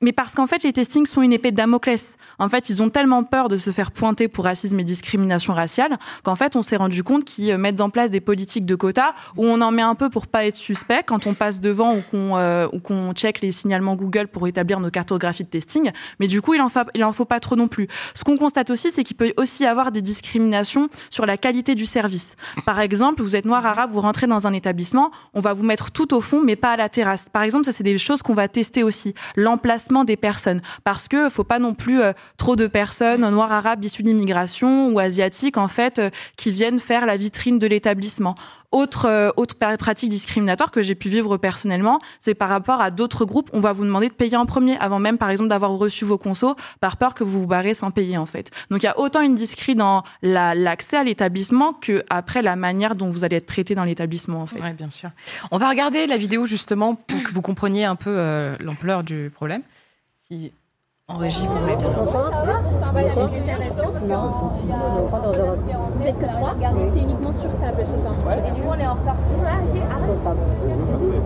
mais 0.04 0.12
parce 0.12 0.36
qu'en 0.36 0.48
fait, 0.48 0.64
les 0.64 0.74
testings 0.74 1.06
sont 1.06 1.22
une 1.22 1.34
épée 1.34 1.52
de 1.52 1.58
Damoclès. 1.58 2.06
En 2.40 2.50
fait, 2.50 2.70
ils 2.70 2.82
ont 2.82 2.90
tellement 2.90 3.24
peur 3.24 3.50
de 3.50 3.58
se 3.58 3.72
faire 3.72 3.92
pointer 3.92 4.28
pour 4.28 4.46
racisme 4.46 4.80
et 4.80 4.84
discrimination 4.84 5.54
raciale 5.54 5.98
qu'en 6.24 6.36
fait, 6.36 6.56
on 6.56 6.62
s'est 6.62 6.78
rendu 6.78 7.04
compte 7.04 7.26
qu'ils 7.26 7.52
euh, 7.52 7.58
mettent 7.58 7.82
en 7.82 7.90
place 7.90 8.10
des 8.10 8.22
politiques 8.22 8.66
de 8.66 8.76
quotas 8.76 9.14
où 9.38 9.46
on 9.46 9.62
en 9.62 9.72
met 9.72 9.82
un 9.82 9.96
peu 9.96 10.10
pour 10.10 10.28
pas 10.28 10.46
être 10.46 10.56
suspect 10.56 11.04
quand 11.06 11.28
on 11.28 11.34
passe 11.34 11.60
devant 11.60 11.98
ou 11.98 12.02
qu'on 12.10 12.38
euh, 12.38 13.14
check 13.14 13.42
les 13.42 13.52
signalements 13.52 13.96
Google 13.96 14.28
pour 14.28 14.48
établir 14.48 14.80
nos 14.80 14.90
cartographies 14.90 15.44
de 15.44 15.50
testing. 15.50 15.92
Mais 16.20 16.28
du 16.28 16.42
coup, 16.42 16.54
il 16.54 16.62
en, 16.62 16.70
il 16.94 17.04
en 17.04 17.12
faut 17.12 17.26
pas 17.26 17.40
trop 17.40 17.56
non 17.56 17.68
plus. 17.68 17.88
Ce 18.14 18.24
qu'on 18.24 18.38
constate 18.38 18.70
aussi, 18.70 18.92
c'est 18.92 19.04
qu'il 19.04 19.16
peut 19.16 19.34
aussi 19.38 19.64
y 19.64 19.66
avoir 19.66 19.92
des 19.92 20.02
discriminations 20.02 20.90
sur 21.10 21.26
la 21.26 21.38
qualité 21.38 21.76
du 21.76 21.86
service. 21.86 22.36
Par 22.66 22.80
exemple, 22.80 23.22
vous 23.22 23.36
êtes 23.36 23.46
noir 23.46 23.66
arabe, 23.66 23.92
vous 23.92 24.02
rentrez 24.02 24.28
dans 24.28 24.48
un 24.48 24.54
établissement, 24.54 25.12
on 25.34 25.40
va 25.40 25.54
vous 25.54 25.64
mettre 25.64 25.92
tout 25.92 26.14
au 26.14 26.22
fond, 26.22 26.42
mais 26.44 26.56
pas 26.56 26.72
à 26.72 26.78
la 26.78 26.90
terrasse. 26.90 27.26
Par 27.32 27.44
exemple, 27.44 27.66
ça 27.66 27.72
c'est 27.72 27.84
des 27.84 27.98
choses 27.98 28.22
qu'on 28.22 28.34
va 28.34 28.48
tester 28.48 28.84
aussi. 28.84 29.14
L'emplacement 29.36 30.04
des 30.04 30.18
personnes, 30.18 30.62
parce 30.84 31.08
que 31.08 31.30
faut 31.30 31.44
pas 31.44 31.60
non 31.60 31.74
plus 31.74 32.02
euh, 32.02 32.14
trop 32.38 32.56
de 32.56 32.68
personnes 32.68 33.28
noires 33.30 33.52
arabes 33.52 33.84
issues 33.84 34.04
d'immigration 34.04 34.90
ou 34.90 35.00
asiatiques 35.00 35.58
en 35.58 35.68
fait 35.68 36.00
euh, 36.00 36.10
qui 36.38 36.52
viennent 36.52 36.80
faire 36.80 37.06
la 37.06 37.18
vitrine 37.18 37.60
de 37.60 37.68
l'établissement. 37.68 38.36
Autre 38.72 39.08
euh, 39.08 39.30
autre 39.38 39.56
pratique 39.56 40.10
discriminatoire 40.10 40.72
que 40.72 40.82
j'ai 40.82 40.96
pu 40.96 41.08
vivre 41.08 41.38
personnellement, 41.38 42.00
c'est 42.20 42.34
par 42.34 42.50
rapport 42.50 42.82
à 42.82 42.90
d'autres 42.90 43.24
groupes, 43.24 43.50
on 43.54 43.60
va 43.60 43.72
vous 43.72 43.86
demander 43.86 44.10
de 44.10 44.14
payer 44.14 44.36
en 44.36 44.46
premier 44.46 44.78
avant 44.80 45.00
même 45.00 45.18
par 45.18 45.30
exemple 45.30 45.50
d'avoir 45.50 45.72
reçu 45.72 46.06
vos 46.06 46.18
consos 46.18 46.56
par 46.80 46.98
peur 46.98 47.14
que 47.14 47.24
vous 47.24 47.42
vous 47.42 47.48
barrez 47.48 47.76
sans 47.76 47.92
payer 47.92 48.18
en 48.18 48.26
fait. 48.26 48.50
Donc 48.72 48.82
il 48.82 48.86
y 48.86 48.90
a 48.90 49.00
autant 49.00 49.22
une 49.22 49.36
discri 49.36 49.76
dans 49.76 50.04
l'accès 50.22 50.98
à 50.98 51.04
l'établissement 51.04 51.74
que 51.74 52.04
après 52.10 52.42
la 52.42 52.56
manière 52.56 52.96
dont 52.96 53.10
vous 53.10 53.24
allez 53.24 53.36
être 53.36 53.46
traité 53.46 53.76
dans 53.76 53.84
l'établissement 53.84 54.42
en 54.42 54.48
fait. 54.48 54.60
Bien 54.74 54.90
sûr. 54.90 55.10
On 55.52 55.60
va 55.60 55.70
regarder 55.70 56.08
la 56.08 56.18
vidéo 56.18 56.46
justement 56.46 56.96
pour 56.96 57.22
que 57.22 57.32
vous 57.32 57.42
compreniez 57.42 57.86
un 57.86 57.96
peu 57.96 58.56
l'ampleur 58.60 59.04
du 59.04 59.32
problème. 59.34 59.62
En 61.10 61.18
régie, 61.18 61.46
vous 61.46 61.58
voulez 61.60 61.76
bien. 61.76 61.90
Bonsoir. 61.96 62.32
Bonsoir. 62.32 62.94
Bonsoir. 62.94 63.30
Non, 64.08 65.08
pas 65.12 65.20
dangereuse. 65.20 65.66
Vous 65.98 66.08
êtes 66.08 66.18
que 66.18 66.26
trois 66.26 66.56
C'est 66.92 67.00
uniquement 67.00 67.34
sur 67.34 67.50
table 67.60 67.84
ce 67.86 68.02
soir. 68.02 68.14
Ouais. 68.26 68.42
Et 68.48 68.52
nous, 68.52 68.70
on 68.70 68.74
est 68.74 68.88
en 68.88 68.94
retard. 68.94 69.16
Sur 70.06 70.24
table. 70.24 70.40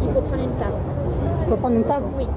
Il 0.02 0.10
faut 0.14 0.22
prendre 0.22 0.44
une 0.44 0.58
table. 0.58 0.78
Il 1.42 1.50
faut 1.50 1.56
prendre 1.58 1.76
une 1.76 1.84
table 1.84 2.06
Oui. 2.18 2.28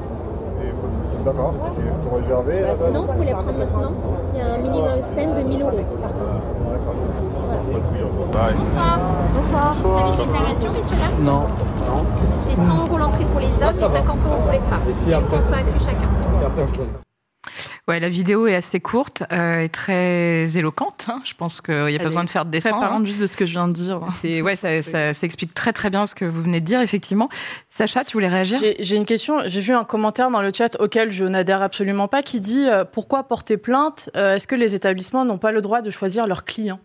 D'accord. 1.24 1.54
Il 1.78 2.08
faut 2.08 2.16
réserver. 2.16 2.64
Sinon, 2.76 3.06
vous 3.06 3.18
voulez 3.18 3.32
prendre 3.32 3.58
maintenant 3.58 3.92
Il 4.34 4.38
y 4.38 4.42
a 4.42 4.54
un 4.54 4.58
minimum 4.58 5.02
spend 5.10 5.34
de 5.36 5.42
1000 5.42 5.62
euros 5.62 5.70
par 6.00 6.12
contre. 6.12 6.42
Voilà. 8.32 8.52
Bonsoir. 8.52 8.98
Bonsoir. 9.34 9.74
Vous 9.82 9.88
avez 9.88 10.24
une 10.24 10.30
réservation, 10.30 10.72
messieurs 10.72 10.96
là 10.96 11.08
Non. 11.20 11.40
Non. 11.40 12.04
C'est 12.46 12.56
100 12.56 12.86
euros 12.86 12.98
l'entrée 12.98 13.24
pour 13.24 13.40
les 13.40 13.48
hommes 13.48 13.76
et 13.76 13.96
50 13.96 14.26
euros 14.26 14.40
pour 14.42 14.52
les 14.52 14.58
femmes. 14.60 14.80
Et 14.88 14.94
si 14.94 15.12
après, 15.12 15.42
ça 15.42 15.56
inclut 15.56 15.80
chacun. 15.80 16.08
Ouais, 17.88 18.00
la 18.00 18.08
vidéo 18.08 18.46
est 18.46 18.54
assez 18.54 18.80
courte 18.80 19.22
euh, 19.32 19.62
et 19.62 19.68
très 19.68 20.56
éloquente. 20.56 21.06
Hein. 21.08 21.20
Je 21.24 21.32
pense 21.34 21.60
qu'il 21.60 21.86
n'y 21.86 21.96
a 21.96 21.98
pas 21.98 22.04
besoin 22.04 22.24
de 22.24 22.30
faire 22.30 22.44
de 22.44 22.50
dessin. 22.50 22.70
Très 22.70 22.80
parlante 22.80 23.06
juste 23.06 23.18
de 23.18 23.26
ce 23.26 23.36
que 23.36 23.46
je 23.46 23.52
viens 23.52 23.66
de 23.66 23.72
dire. 23.72 24.00
C'est 24.20 24.42
ouais, 24.42 24.56
ça, 24.56 24.82
ça, 24.82 25.14
ça, 25.14 25.26
explique 25.26 25.54
très 25.54 25.72
très 25.72 25.90
bien 25.90 26.06
ce 26.06 26.14
que 26.14 26.24
vous 26.24 26.42
venez 26.42 26.60
de 26.60 26.66
dire 26.66 26.80
effectivement. 26.80 27.28
Sacha, 27.70 28.04
tu 28.04 28.12
voulais 28.12 28.28
réagir? 28.28 28.60
J'ai 28.78 28.96
une 28.96 29.06
question. 29.06 29.40
J'ai 29.46 29.60
vu 29.60 29.72
un 29.72 29.84
commentaire 29.84 30.30
dans 30.30 30.42
le 30.42 30.52
chat 30.52 30.76
auquel 30.80 31.10
je 31.10 31.24
n'adhère 31.24 31.62
absolument 31.62 32.08
pas 32.08 32.22
qui 32.22 32.40
dit 32.40 32.68
euh, 32.68 32.84
pourquoi 32.84 33.24
porter 33.24 33.56
plainte 33.56 34.10
euh, 34.16 34.36
Est-ce 34.36 34.46
que 34.46 34.54
les 34.54 34.74
établissements 34.74 35.24
n'ont 35.24 35.38
pas 35.38 35.52
le 35.52 35.62
droit 35.62 35.80
de 35.80 35.90
choisir 35.90 36.26
leurs 36.26 36.44
clients? 36.44 36.80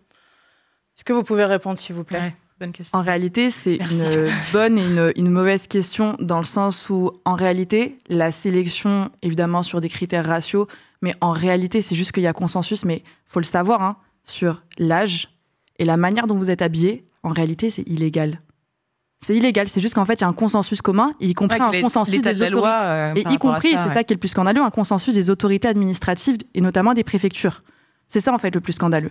Est-ce 0.96 1.04
que 1.04 1.12
vous 1.12 1.22
pouvez 1.22 1.44
répondre 1.44 1.78
s'il 1.78 1.94
vous 1.94 2.04
plaît? 2.04 2.18
Ouais. 2.20 2.36
Bonne 2.58 2.72
question. 2.72 2.98
En 2.98 3.02
réalité, 3.02 3.50
c'est 3.50 3.76
une 3.76 4.30
bonne 4.52 4.78
et 4.78 4.86
une, 4.86 5.12
une, 5.16 5.30
mauvaise 5.30 5.66
question 5.66 6.16
dans 6.20 6.38
le 6.38 6.44
sens 6.44 6.88
où, 6.88 7.10
en 7.26 7.34
réalité, 7.34 7.98
la 8.08 8.32
sélection, 8.32 9.10
évidemment, 9.20 9.62
sur 9.62 9.82
des 9.82 9.90
critères 9.90 10.24
raciaux, 10.24 10.66
mais 11.02 11.14
en 11.20 11.32
réalité, 11.32 11.82
c'est 11.82 11.94
juste 11.94 12.12
qu'il 12.12 12.22
y 12.22 12.26
a 12.26 12.32
consensus, 12.32 12.84
mais 12.84 13.02
faut 13.26 13.40
le 13.40 13.44
savoir, 13.44 13.82
hein, 13.82 13.96
sur 14.24 14.62
l'âge 14.78 15.28
et 15.78 15.84
la 15.84 15.98
manière 15.98 16.26
dont 16.26 16.36
vous 16.36 16.50
êtes 16.50 16.62
habillé. 16.62 17.04
En 17.22 17.30
réalité, 17.30 17.70
c'est 17.70 17.86
illégal. 17.86 18.40
C'est 19.20 19.34
illégal, 19.34 19.68
c'est 19.68 19.80
juste 19.80 19.94
qu'en 19.94 20.04
fait, 20.04 20.14
il 20.14 20.20
y 20.22 20.24
a 20.24 20.28
un 20.28 20.32
consensus 20.32 20.80
commun, 20.80 21.14
y 21.20 21.34
compris 21.34 21.60
ouais, 21.60 21.78
un 21.78 21.82
consensus 21.82 22.22
des 22.22 22.34
de 22.34 22.46
autorités. 22.46 22.68
euh, 22.68 23.14
et 23.14 23.20
y 23.20 23.38
compris, 23.38 23.70
c'est 23.72 23.78
ouais. 23.78 23.94
ça 23.94 24.04
qui 24.04 24.12
est 24.12 24.16
le 24.16 24.20
plus 24.20 24.28
scandaleux, 24.28 24.62
un 24.62 24.70
consensus 24.70 25.14
des 25.14 25.30
autorités 25.30 25.68
administratives 25.68 26.36
et 26.54 26.60
notamment 26.60 26.94
des 26.94 27.04
préfectures. 27.04 27.62
C'est 28.08 28.20
ça, 28.20 28.32
en 28.32 28.38
fait, 28.38 28.54
le 28.54 28.60
plus 28.60 28.74
scandaleux. 28.74 29.10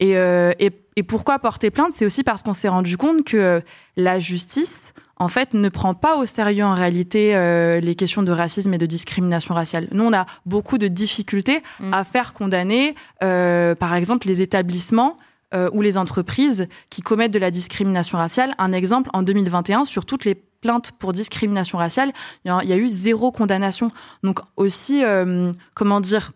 Et, 0.00 0.16
euh, 0.16 0.52
et, 0.58 0.70
et, 0.96 1.02
pourquoi 1.02 1.38
porter 1.38 1.70
plainte? 1.70 1.92
C'est 1.94 2.04
aussi 2.04 2.24
parce 2.24 2.42
qu'on 2.42 2.54
s'est 2.54 2.68
rendu 2.68 2.96
compte 2.96 3.24
que 3.24 3.62
la 3.96 4.18
justice, 4.18 4.92
en 5.16 5.28
fait, 5.28 5.54
ne 5.54 5.68
prend 5.68 5.94
pas 5.94 6.16
au 6.16 6.26
sérieux 6.26 6.64
en 6.64 6.74
réalité 6.74 7.36
euh, 7.36 7.78
les 7.80 7.94
questions 7.94 8.22
de 8.22 8.32
racisme 8.32 8.74
et 8.74 8.78
de 8.78 8.86
discrimination 8.86 9.54
raciale. 9.54 9.88
Nous, 9.92 10.04
on 10.04 10.12
a 10.12 10.26
beaucoup 10.46 10.78
de 10.78 10.88
difficultés 10.88 11.62
mmh. 11.80 11.94
à 11.94 12.04
faire 12.04 12.32
condamner, 12.32 12.94
euh, 13.22 13.74
par 13.74 13.94
exemple, 13.94 14.26
les 14.26 14.40
établissements 14.40 15.16
euh, 15.54 15.68
ou 15.74 15.82
les 15.82 15.98
entreprises 15.98 16.66
qui 16.88 17.02
commettent 17.02 17.30
de 17.30 17.38
la 17.38 17.50
discrimination 17.50 18.16
raciale. 18.16 18.54
Un 18.56 18.72
exemple, 18.72 19.10
en 19.12 19.22
2021, 19.22 19.84
sur 19.84 20.06
toutes 20.06 20.24
les 20.24 20.34
plaintes 20.34 20.92
pour 20.92 21.12
discrimination 21.12 21.76
raciale, 21.76 22.12
il 22.46 22.52
y, 22.64 22.68
y, 22.68 22.72
a 22.72 22.76
eu 22.76 22.88
zéro 22.88 23.30
condamnation. 23.30 23.90
Donc 24.22 24.40
aussi, 24.56 25.04
euh, 25.04 25.52
comment 25.74 26.00
dire, 26.00 26.32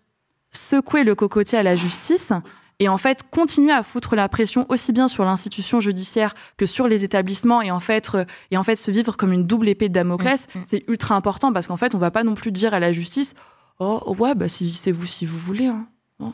secouer 0.53 1.03
le 1.03 1.15
cocotier 1.15 1.57
à 1.57 1.63
la 1.63 1.77
justice 1.77 2.31
et 2.79 2.89
en 2.89 2.99
fait 2.99 3.25
continuer 3.31 3.73
à 3.73 3.83
foutre 3.83 4.17
la 4.17 4.29
pression 4.29 4.67
aussi 4.69 4.93
bien 4.93 5.09
sur 5.09 5.25
l'institution 5.25 5.81
judiciaire 5.81 6.35
que 6.57 6.67
sur 6.67 6.89
les 6.89 7.05
établissements 7.05 7.63
et 7.63 7.71
en 7.71 7.81
fait 7.81 8.15
euh, 8.15 8.25
et 8.51 8.57
en 8.57 8.65
fait 8.65 8.77
se 8.77 8.91
vivre 8.91 9.17
comme 9.17 9.33
une 9.33 9.47
double 9.47 9.69
épée 9.69 9.89
de 9.89 9.95
Damoclès, 9.95 10.47
mmh, 10.47 10.59
mmh. 10.59 10.65
c'est 10.67 10.85
ultra 10.89 11.15
important 11.15 11.53
parce 11.53 11.67
qu'en 11.67 11.77
fait 11.77 11.95
on 11.95 11.99
va 11.99 12.11
pas 12.11 12.25
non 12.25 12.35
plus 12.35 12.53
dire 12.53 12.75
à 12.75 12.81
la 12.81 12.93
justice 12.93 13.35
oh 13.79 14.15
ouais 14.19 14.35
bah 14.35 14.49
si 14.49 14.69
c'est 14.69 14.93
vous 14.93 15.07
si 15.07 15.27
vous 15.27 15.39
voulez 15.39 15.67
hein. 15.67 15.87
Bon. 16.19 16.33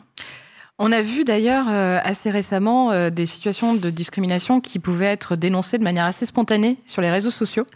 On 0.79 0.91
a 0.91 1.03
vu 1.03 1.23
d'ailleurs 1.23 1.67
euh, 1.69 1.99
assez 2.03 2.31
récemment 2.31 2.91
euh, 2.91 3.11
des 3.11 3.27
situations 3.27 3.75
de 3.75 3.89
discrimination 3.91 4.59
qui 4.59 4.79
pouvaient 4.79 5.05
être 5.05 5.35
dénoncées 5.35 5.77
de 5.77 5.83
manière 5.83 6.05
assez 6.05 6.25
spontanée 6.25 6.77
sur 6.87 7.01
les 7.01 7.11
réseaux 7.11 7.31
sociaux. 7.31 7.67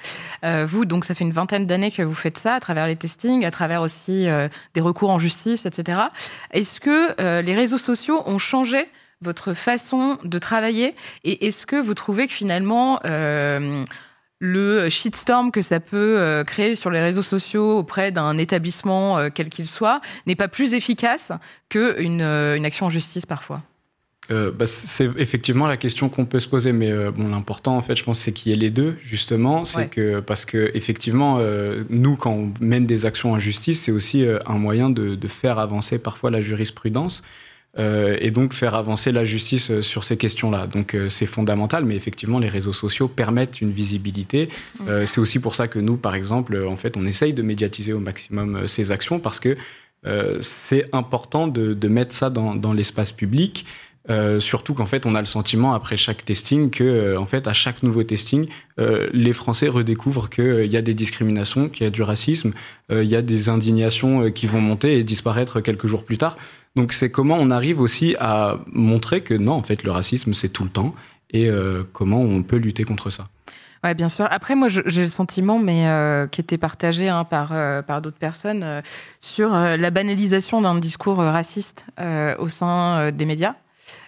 Euh, 0.44 0.66
vous, 0.68 0.86
donc, 0.86 1.06
ça 1.06 1.14
fait 1.14 1.24
une 1.24 1.32
vingtaine 1.32 1.68
d'années 1.68 1.92
que 1.92 2.02
vous 2.02 2.16
faites 2.16 2.40
ça 2.40 2.56
à 2.56 2.60
travers 2.60 2.88
les 2.88 2.96
testings, 2.96 3.46
à 3.46 3.52
travers 3.52 3.84
aussi 3.84 4.28
des 4.74 4.82
recours 4.82 5.12
en 5.12 5.20
justice, 5.20 5.68
etc. 5.68 6.00
Est-ce 6.52 6.80
que 6.80 7.42
les 7.42 7.56
réseaux 7.56 7.78
sociaux 7.78 8.24
ont 8.26 8.40
changé 8.40 8.82
votre 9.22 9.54
façon 9.54 10.18
de 10.24 10.40
travailler? 10.40 10.96
Et 11.24 11.48
est-ce 11.48 11.66
que 11.66 11.76
vous 11.76 11.94
trouvez 11.94 12.28
que 12.28 12.34
finalement 12.34 13.00
euh, 13.06 13.84
le 14.40 14.90
shitstorm 14.90 15.52
que 15.52 15.62
ça 15.62 15.80
peut 15.80 16.20
euh, 16.20 16.44
créer 16.44 16.76
sur 16.76 16.90
les 16.92 17.02
réseaux 17.02 17.24
sociaux 17.24 17.80
auprès 17.80 18.12
d'un 18.12 18.38
établissement 18.38 19.18
euh, 19.18 19.30
quel 19.34 19.50
qu'il 19.50 19.66
soit 19.66 20.02
n'est 20.28 20.36
pas 20.36 20.48
plus 20.48 20.74
efficace 20.74 21.32
qu'une 21.70 22.22
euh, 22.22 22.56
une 22.56 22.66
action 22.66 22.86
en 22.86 22.90
justice 22.90 23.26
parfois 23.26 23.64
euh, 24.30 24.52
bah, 24.52 24.68
c'est 24.68 25.10
effectivement 25.18 25.68
la 25.68 25.78
question 25.78 26.10
qu'on 26.10 26.26
peut 26.26 26.40
se 26.40 26.50
poser, 26.50 26.74
mais 26.74 26.92
euh, 26.92 27.12
bon, 27.12 27.30
l'important 27.30 27.78
en 27.78 27.82
fait, 27.82 27.96
je 27.96 28.04
pense, 28.04 28.20
c'est 28.20 28.34
qu'il 28.34 28.52
y 28.52 28.56
ait 28.56 28.58
les 28.58 28.70
deux 28.70 28.98
justement, 29.02 29.64
c'est 29.64 29.78
ouais. 29.78 29.88
que 29.88 30.20
parce 30.20 30.44
que 30.44 30.70
effectivement, 30.74 31.38
euh, 31.40 31.84
nous, 31.90 32.18
quand 32.18 32.32
on 32.32 32.54
mène 32.60 32.86
des 32.86 33.06
actions 33.06 33.32
en 33.32 33.40
justice, 33.40 33.84
c'est 33.84 33.92
aussi 33.92 34.26
un 34.46 34.58
moyen 34.58 34.90
de, 34.90 35.16
de, 35.16 35.28
faire 35.28 35.60
avancer 35.60 35.98
parfois 35.98 36.30
la 36.30 36.42
jurisprudence. 36.42 37.24
Euh, 37.80 38.18
et 38.22 38.32
donc 38.32 38.54
faire 38.54 38.74
avancer 38.76 39.12
la 39.12 39.24
justice 39.24 39.82
sur 39.82 40.04
ces 40.04 40.18
questions-là. 40.18 40.68
Donc 40.68 40.96
euh, 40.96 41.10
c'est 41.10 41.26
fondamental, 41.26 41.86
mais 41.86 41.96
effectivement 41.96 42.40
les 42.40 42.48
réseaux 42.48 42.74
sociaux 42.74 43.08
permettent 43.08 43.62
une 43.62 43.72
visibilité. 43.72 44.50
Euh, 44.88 45.06
c'est 45.06 45.20
aussi 45.20 45.40
pour 45.40 45.54
ça 45.54 45.68
que 45.68 45.80
nous, 45.80 45.98
par 45.98 46.16
exemple, 46.16 46.58
en 46.68 46.76
fait, 46.76 46.98
on 46.98 47.06
essaye 47.06 47.34
de 47.34 47.44
médiatiser 47.44 47.94
au 47.94 48.00
maximum 48.00 48.68
ces 48.68 48.92
actions 48.92 49.20
parce 49.20 49.40
que 49.40 49.58
c'est 50.40 50.86
important 50.94 51.48
de, 51.48 51.74
de, 51.74 51.88
mettre 51.90 52.16
ça 52.16 52.30
dans, 52.30 52.56
dans 52.56 52.72
l'espace 52.72 53.12
public. 53.12 53.66
Euh, 54.10 54.40
surtout 54.40 54.74
qu'en 54.74 54.86
fait, 54.86 55.06
on 55.06 55.16
a 55.16 55.20
le 55.20 55.26
sentiment 55.26 55.74
après 55.74 55.98
chaque 55.98 56.24
testing 56.24 56.70
que, 56.70 56.84
euh, 56.84 57.20
en 57.20 57.26
fait, 57.26 57.48
à 57.48 57.54
chaque 57.54 57.84
nouveau 57.84 58.04
testing, 58.04 58.48
euh, 58.80 59.10
les 59.12 59.34
Français 59.34 59.68
redécouvrent 59.68 60.30
qu'il 60.30 60.72
y 60.72 60.78
a 60.78 60.82
des 60.82 60.94
discriminations, 60.94 61.68
qu'il 61.68 61.84
y 61.84 61.88
a 61.88 61.90
du 61.90 62.04
racisme, 62.04 62.54
il 62.90 63.04
y 63.04 63.16
a 63.16 63.22
des 63.22 63.50
indignations 63.50 64.32
qui 64.32 64.48
vont 64.48 64.62
monter 64.62 64.98
et 64.98 65.04
disparaître 65.04 65.60
quelques 65.60 65.88
jours 65.88 66.06
plus 66.06 66.18
tard. 66.18 66.38
Donc, 66.78 66.94
c'est 66.94 67.12
comment 67.12 67.38
on 67.38 67.52
arrive 67.52 67.82
aussi 67.82 68.16
à 68.20 68.60
montrer 68.72 69.20
que 69.22 69.34
non, 69.34 69.54
en 69.54 69.64
fait, 69.64 69.84
le 69.84 69.92
racisme, 69.92 70.34
c'est 70.34 70.50
tout 70.50 70.64
le 70.64 70.70
temps 70.70 70.96
et 71.32 71.50
comment 71.92 72.22
on 72.22 72.42
peut 72.42 72.56
lutter 72.56 72.86
contre 72.86 73.10
ça. 73.10 73.28
Ouais, 73.84 73.94
bien 73.94 74.10
sûr. 74.10 74.28
Après, 74.32 74.56
moi, 74.56 74.70
j'ai 74.70 75.02
le 75.02 75.08
sentiment, 75.08 75.60
mais 75.60 75.88
euh, 75.88 76.28
qui 76.28 76.42
était 76.42 76.58
partagé 76.58 77.10
hein, 77.10 77.24
par 77.26 77.52
euh, 77.52 77.82
par 77.82 78.02
d'autres 78.02 78.18
personnes, 78.18 78.64
euh, 78.64 78.82
sur 79.20 79.52
la 79.52 79.92
banalisation 79.92 80.62
d'un 80.62 80.80
discours 80.80 81.18
raciste 81.18 81.86
au 82.40 82.50
sein 82.50 83.12
des 83.12 83.26
médias. 83.26 83.56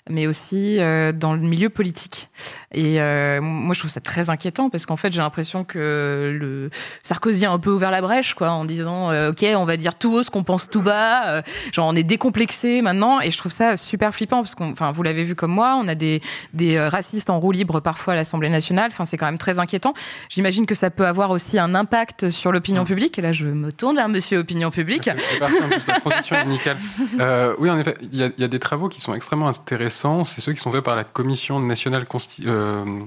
mais 0.10 0.28
aussi 0.28 0.80
euh, 0.80 1.12
dans 1.12 1.34
le 1.34 1.40
milieu 1.40 1.70
politique. 1.70 2.30
Et 2.72 3.02
euh, 3.02 3.42
moi, 3.42 3.74
je 3.74 3.80
trouve 3.80 3.90
ça 3.92 4.00
très 4.00 4.30
inquiétant 4.30 4.70
parce 4.70 4.86
qu'en 4.86 4.96
fait, 4.98 5.12
j'ai 5.12 5.20
l'impression 5.22 5.64
que 5.64 6.38
le 6.40 6.70
Sarkozy 7.04 7.46
a 7.46 7.52
un 7.52 7.58
peu 7.60 7.72
ouvert 7.72 7.90
la 7.92 8.02
brèche, 8.02 8.36
quoi, 8.36 8.52
en 8.52 8.64
disant 8.66 9.10
euh, 9.12 9.32
OK, 9.32 9.44
on 9.56 9.66
va 9.66 9.76
dire 9.78 9.96
tout 9.96 10.14
haut 10.14 10.24
ce 10.24 10.30
qu'on 10.30 10.44
pense 10.44 10.70
tout 10.70 10.82
bas. 10.82 11.28
euh, 11.30 11.42
genre, 11.74 11.88
on 11.88 11.96
est 11.96 12.04
décomplexé 12.04 12.82
maintenant, 12.82 13.22
et 13.22 13.32
je 13.32 13.38
trouve 13.38 13.52
ça 13.52 13.76
super 13.78 14.14
flippant 14.14 14.38
parce 14.44 14.54
qu'on, 14.54 14.72
enfin, 14.72 14.92
vous 14.92 15.02
l'avez 15.04 15.24
vu 15.24 15.34
comme 15.36 15.52
moi, 15.52 15.80
on 15.82 15.88
a 15.88 15.96
des 15.96 16.22
des 16.54 16.76
euh, 16.78 16.90
racistes 16.90 17.30
en 17.30 17.40
roue 17.40 17.52
libre 17.52 17.80
parfois 17.80 18.14
à 18.14 18.16
l'Assemblée 18.16 18.50
nationale. 18.50 18.90
Enfin, 18.92 19.06
c'est 19.06 19.18
quand 19.18 19.26
même 19.26 19.38
très 19.40 19.58
inquiétant. 19.60 19.94
J'imagine 20.30 20.66
que 20.66 20.76
ça 20.76 20.90
peut 20.92 21.08
avoir 21.08 21.32
aussi 21.32 21.58
un 21.58 21.74
impact 21.74 22.30
sur 22.30 22.52
l'opinion 22.52 22.86
publique. 22.86 23.18
Et 23.18 23.22
là, 23.24 23.32
je 23.32 23.46
me 23.46 23.72
tourne 23.72 23.96
vers 23.96 24.10
Monsieur 24.10 24.38
opinion 24.40 24.70
publique. 24.72 25.10
C'est 25.18 25.40
parfait, 25.40 25.64
en 25.64 25.70
plus, 25.70 25.88
la 25.88 26.00
transition 26.00 26.36
est 26.36 26.46
nickel. 26.46 26.78
Euh, 27.20 27.54
oui, 27.60 27.70
en 27.70 27.78
effet, 27.78 27.96
il 28.14 28.16
y, 28.22 28.34
y 28.42 28.44
a 28.44 28.48
des 28.48 28.60
travaux 28.60 28.88
qui 28.88 29.02
sont 29.02 29.14
extrêmement 29.14 29.48
intéressants. 29.48 30.24
C'est 30.24 30.40
ceux 30.42 30.54
qui 30.54 30.60
sont 30.60 30.72
faits 30.72 30.84
par 30.84 30.96
la 30.96 31.04
Commission 31.04 31.60
nationale 31.60 32.04
consti- 32.04 32.46
euh, 32.60 33.00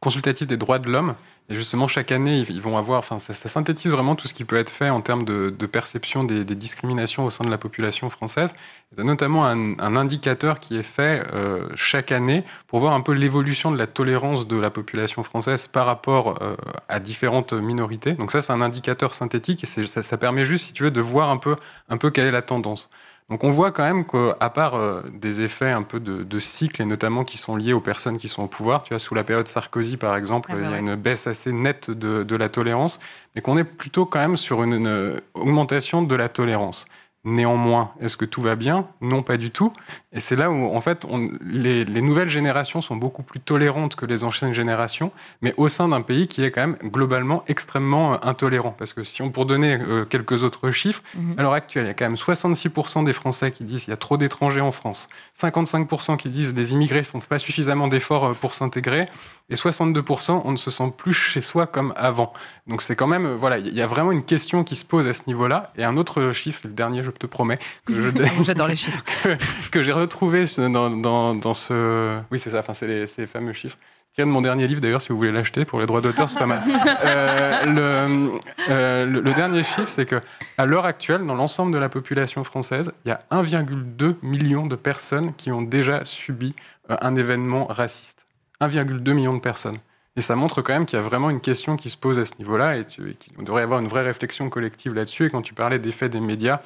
consultative 0.00 0.46
des 0.46 0.56
droits 0.56 0.78
de 0.78 0.88
l'homme. 0.88 1.14
Et 1.50 1.54
justement, 1.54 1.88
chaque 1.88 2.12
année, 2.12 2.44
ils 2.48 2.60
vont 2.60 2.76
avoir, 2.76 2.98
enfin, 2.98 3.18
ça, 3.18 3.32
synthétise 3.32 3.90
vraiment 3.90 4.14
tout 4.16 4.28
ce 4.28 4.34
qui 4.34 4.44
peut 4.44 4.56
être 4.56 4.68
fait 4.68 4.90
en 4.90 5.00
termes 5.00 5.24
de, 5.24 5.50
perception 5.66 6.22
des, 6.22 6.44
discriminations 6.44 7.24
au 7.24 7.30
sein 7.30 7.44
de 7.44 7.50
la 7.50 7.56
population 7.56 8.10
française. 8.10 8.54
Il 8.92 8.98
y 8.98 9.00
a 9.00 9.04
notamment 9.04 9.46
un, 9.46 9.96
indicateur 9.96 10.60
qui 10.60 10.76
est 10.76 10.82
fait 10.82 11.22
euh, 11.32 11.66
chaque 11.74 12.12
année 12.12 12.44
pour 12.66 12.80
voir 12.80 12.92
un 12.92 13.00
peu 13.00 13.12
l'évolution 13.12 13.70
de 13.70 13.78
la 13.78 13.86
tolérance 13.86 14.46
de 14.46 14.56
la 14.56 14.70
population 14.70 15.22
française 15.22 15.66
par 15.66 15.86
rapport 15.86 16.42
euh, 16.42 16.54
à 16.90 17.00
différentes 17.00 17.54
minorités. 17.54 18.12
Donc 18.12 18.30
ça, 18.30 18.42
c'est 18.42 18.52
un 18.52 18.60
indicateur 18.60 19.14
synthétique 19.14 19.64
et 19.64 19.86
ça, 19.86 20.02
ça 20.02 20.18
permet 20.18 20.44
juste, 20.44 20.66
si 20.66 20.72
tu 20.74 20.82
veux, 20.82 20.90
de 20.90 21.00
voir 21.00 21.30
un 21.30 21.38
peu, 21.38 21.56
un 21.88 21.96
peu 21.96 22.10
quelle 22.10 22.26
est 22.26 22.30
la 22.30 22.42
tendance. 22.42 22.90
Donc 23.30 23.44
on 23.44 23.50
voit 23.50 23.72
quand 23.72 23.82
même 23.82 24.06
qu'à 24.06 24.48
part 24.50 24.74
euh, 24.76 25.02
des 25.12 25.42
effets 25.42 25.70
un 25.70 25.82
peu 25.82 26.00
de, 26.00 26.22
de 26.22 26.38
cycle 26.38 26.80
et 26.80 26.86
notamment 26.86 27.24
qui 27.24 27.36
sont 27.36 27.56
liés 27.56 27.74
aux 27.74 27.80
personnes 27.80 28.16
qui 28.16 28.26
sont 28.26 28.42
au 28.42 28.46
pouvoir, 28.48 28.84
tu 28.84 28.94
vois, 28.94 28.98
sous 28.98 29.14
la 29.14 29.22
période 29.22 29.46
Sarkozy 29.48 29.98
par 29.98 30.16
exemple, 30.16 30.50
Ah 30.50 30.56
bah 30.56 30.62
il 30.62 30.70
y 30.70 30.72
a 30.72 30.78
ouais. 30.78 30.78
une 30.78 30.94
baisse 30.94 31.26
assez 31.26 31.52
nette 31.52 31.90
de, 31.90 32.22
de 32.22 32.36
la 32.36 32.48
tolérance, 32.48 32.98
mais 33.34 33.42
qu'on 33.42 33.58
est 33.58 33.64
plutôt 33.64 34.06
quand 34.06 34.18
même 34.18 34.38
sur 34.38 34.62
une, 34.62 34.72
une 34.74 35.20
augmentation 35.34 36.00
de 36.02 36.16
la 36.16 36.30
tolérance. 36.30 36.86
Néanmoins, 37.32 37.92
est-ce 38.00 38.16
que 38.16 38.24
tout 38.24 38.40
va 38.40 38.56
bien? 38.56 38.86
Non, 39.02 39.22
pas 39.22 39.36
du 39.36 39.50
tout. 39.50 39.70
Et 40.14 40.20
c'est 40.20 40.34
là 40.34 40.50
où, 40.50 40.74
en 40.74 40.80
fait, 40.80 41.04
on- 41.08 41.28
les, 41.42 41.84
les 41.84 42.00
nouvelles 42.00 42.30
générations 42.30 42.80
sont 42.80 42.96
beaucoup 42.96 43.22
plus 43.22 43.38
tolérantes 43.38 43.96
que 43.96 44.06
les 44.06 44.24
anciennes 44.24 44.54
générations, 44.54 45.12
mais 45.42 45.52
au 45.58 45.68
sein 45.68 45.88
d'un 45.88 46.00
pays 46.00 46.26
qui 46.26 46.42
est 46.42 46.50
quand 46.50 46.62
même 46.62 46.76
globalement 46.84 47.44
extrêmement 47.46 48.14
euh, 48.14 48.16
intolérant. 48.22 48.74
Parce 48.78 48.94
que 48.94 49.02
si 49.04 49.20
on, 49.20 49.30
pour 49.30 49.44
donner 49.44 49.74
euh, 49.78 50.06
quelques 50.06 50.42
autres 50.42 50.70
chiffres, 50.70 51.02
Mhm. 51.14 51.34
à 51.38 51.42
l'heure 51.42 51.52
actuelle, 51.52 51.84
il 51.84 51.88
y 51.88 51.90
a 51.90 51.94
quand 51.94 52.06
même 52.06 52.16
66% 52.16 53.02
des 53.04 53.12
Français 53.12 53.50
qui 53.50 53.64
disent 53.64 53.82
qu'il 53.84 53.90
y 53.90 53.94
a 53.94 53.98
trop 53.98 54.16
d'étrangers 54.16 54.62
en 54.62 54.72
France, 54.72 55.08
55% 55.38 56.16
qui 56.16 56.30
disent 56.30 56.54
les 56.54 56.72
immigrés 56.72 57.02
font 57.04 57.20
pas 57.20 57.38
suffisamment 57.38 57.88
d'efforts 57.88 58.24
euh, 58.24 58.32
pour 58.32 58.54
s'intégrer, 58.54 59.06
et 59.50 59.54
62% 59.54 60.42
on 60.44 60.52
ne 60.52 60.56
se 60.56 60.70
sent 60.70 60.92
plus 60.96 61.12
chez 61.12 61.40
soi 61.40 61.66
comme 61.66 61.92
avant. 61.96 62.32
Donc 62.66 62.82
c'est 62.82 62.96
quand 62.96 63.06
même, 63.06 63.26
euh, 63.26 63.36
voilà, 63.36 63.58
il 63.58 63.74
y 63.74 63.82
a 63.82 63.86
vraiment 63.86 64.12
une 64.12 64.24
question 64.24 64.64
qui 64.64 64.76
se 64.76 64.84
pose 64.84 65.06
à 65.06 65.12
ce 65.12 65.22
niveau-là. 65.26 65.72
Et 65.76 65.84
un 65.84 65.96
autre 65.96 66.32
chiffre, 66.32 66.60
c'est 66.62 66.68
le 66.68 66.74
dernier, 66.74 67.02
je 67.02 67.10
te 67.10 67.26
promets, 67.26 67.58
que 67.84 67.94
je 67.94 68.10
J'adore 68.44 68.68
les 68.68 68.76
chiffres. 68.76 69.02
que, 69.22 69.70
que 69.70 69.82
j'ai 69.82 69.92
retrouvé 69.92 70.44
dans, 70.56 70.90
dans, 70.90 71.34
dans 71.34 71.54
ce. 71.54 72.20
Oui, 72.30 72.38
c'est 72.38 72.50
ça, 72.50 72.58
enfin, 72.60 72.74
c'est 72.74 72.86
les, 72.86 73.06
ces 73.06 73.26
fameux 73.26 73.52
chiffres. 73.52 73.76
Tiré 74.14 74.26
de 74.26 74.32
mon 74.32 74.40
dernier 74.40 74.66
livre 74.66 74.80
d'ailleurs, 74.80 75.02
si 75.02 75.10
vous 75.10 75.18
voulez 75.18 75.30
l'acheter 75.30 75.64
pour 75.64 75.80
les 75.80 75.86
droits 75.86 76.00
d'auteur, 76.00 76.30
c'est 76.30 76.38
pas 76.38 76.46
mal. 76.46 76.62
Euh, 77.04 77.64
le, 77.64 78.38
euh, 78.70 79.06
le, 79.06 79.20
le 79.20 79.32
dernier 79.32 79.62
chiffre, 79.62 79.88
c'est 79.88 80.06
que 80.06 80.20
à 80.56 80.66
l'heure 80.66 80.84
actuelle, 80.84 81.24
dans 81.24 81.34
l'ensemble 81.34 81.72
de 81.72 81.78
la 81.78 81.88
population 81.88 82.42
française, 82.44 82.92
il 83.04 83.08
y 83.08 83.12
a 83.12 83.20
1,2 83.30 84.16
million 84.22 84.66
de 84.66 84.76
personnes 84.76 85.34
qui 85.34 85.52
ont 85.52 85.62
déjà 85.62 86.04
subi 86.04 86.54
euh, 86.90 86.96
un 87.00 87.14
événement 87.16 87.66
raciste. 87.66 88.17
1,2 88.60 89.12
million 89.12 89.34
de 89.34 89.40
personnes. 89.40 89.78
Et 90.16 90.20
ça 90.20 90.34
montre 90.34 90.62
quand 90.62 90.72
même 90.72 90.84
qu'il 90.84 90.98
y 90.98 91.00
a 91.00 91.04
vraiment 91.04 91.30
une 91.30 91.40
question 91.40 91.76
qui 91.76 91.90
se 91.90 91.96
pose 91.96 92.18
à 92.18 92.24
ce 92.24 92.32
niveau-là 92.40 92.78
et 92.78 92.84
qu'il 92.84 93.14
devrait 93.38 93.62
avoir 93.62 93.78
une 93.78 93.86
vraie 93.86 94.02
réflexion 94.02 94.50
collective 94.50 94.92
là-dessus. 94.92 95.26
Et 95.26 95.30
quand 95.30 95.42
tu 95.42 95.54
parlais 95.54 95.78
d'effet 95.78 96.08
des 96.08 96.18
médias, 96.18 96.60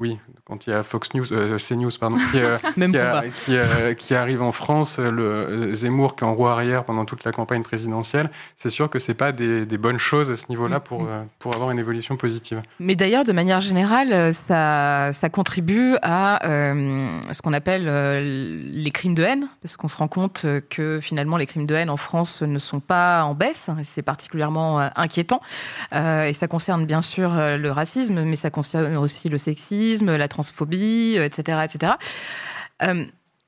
oui, 0.00 0.18
quand 0.44 0.66
il 0.66 0.70
y 0.72 0.72
a 0.76 0.82
Fox 0.82 1.14
News, 1.14 1.32
euh, 1.32 1.56
CNews, 1.56 1.90
pardon, 2.00 2.16
qui, 2.32 2.38
euh, 2.40 2.56
Même 2.76 2.90
qui, 2.90 2.98
a- 2.98 3.06
combat. 3.10 3.22
qui, 3.28 3.56
euh, 3.56 3.94
qui 3.94 4.14
arrive 4.16 4.42
en 4.42 4.50
France, 4.50 4.96
euh, 4.98 5.10
le 5.12 5.72
Zemmour 5.72 6.16
qui 6.16 6.24
est 6.24 6.26
en 6.26 6.34
roue 6.34 6.48
arrière 6.48 6.82
pendant 6.84 7.04
toute 7.04 7.22
la 7.24 7.30
campagne 7.30 7.62
présidentielle, 7.62 8.28
c'est 8.56 8.70
sûr 8.70 8.90
que 8.90 8.98
c'est 8.98 9.14
pas 9.14 9.30
des, 9.30 9.64
des 9.66 9.78
bonnes 9.78 9.98
choses 9.98 10.32
à 10.32 10.36
ce 10.36 10.46
niveau-là 10.48 10.80
pour, 10.80 11.02
euh, 11.04 11.22
pour 11.38 11.54
avoir 11.54 11.70
une 11.70 11.78
évolution 11.78 12.16
positive. 12.16 12.60
Mais 12.80 12.96
d'ailleurs, 12.96 13.22
de 13.24 13.30
manière 13.32 13.60
générale, 13.60 14.34
ça, 14.34 15.10
ça 15.12 15.28
contribue 15.30 15.94
à 16.02 16.44
euh, 16.44 17.20
ce 17.32 17.40
qu'on 17.40 17.52
appelle 17.52 17.84
les 17.84 18.90
crimes 18.90 19.14
de 19.14 19.22
haine, 19.22 19.48
parce 19.62 19.76
qu'on 19.76 19.88
se 19.88 19.96
rend 19.96 20.08
compte 20.08 20.44
que 20.70 20.98
finalement 21.00 21.36
les 21.36 21.46
crimes 21.46 21.66
de 21.66 21.74
haine 21.76 21.88
en 21.90 21.96
France 21.96 22.42
ne 22.42 22.58
sont 22.58 22.80
pas 22.80 23.22
en 23.22 23.34
baisse, 23.34 23.62
hein, 23.68 23.76
et 23.80 23.84
c'est 23.84 24.02
particulièrement 24.02 24.80
inquiétant. 24.96 25.40
Et 25.92 26.32
ça 26.32 26.48
concerne 26.48 26.84
bien 26.84 27.00
sûr 27.02 27.30
le 27.32 27.70
racisme, 27.70 28.22
mais 28.24 28.36
ça 28.36 28.50
concerne 28.50 28.96
aussi 28.96 29.28
le 29.28 29.38
sexisme, 29.38 29.83
la 29.92 30.28
transphobie, 30.28 31.16
euh, 31.18 31.24
etc., 31.24 31.58
etc. 31.64 31.92
Euh, 32.82 33.04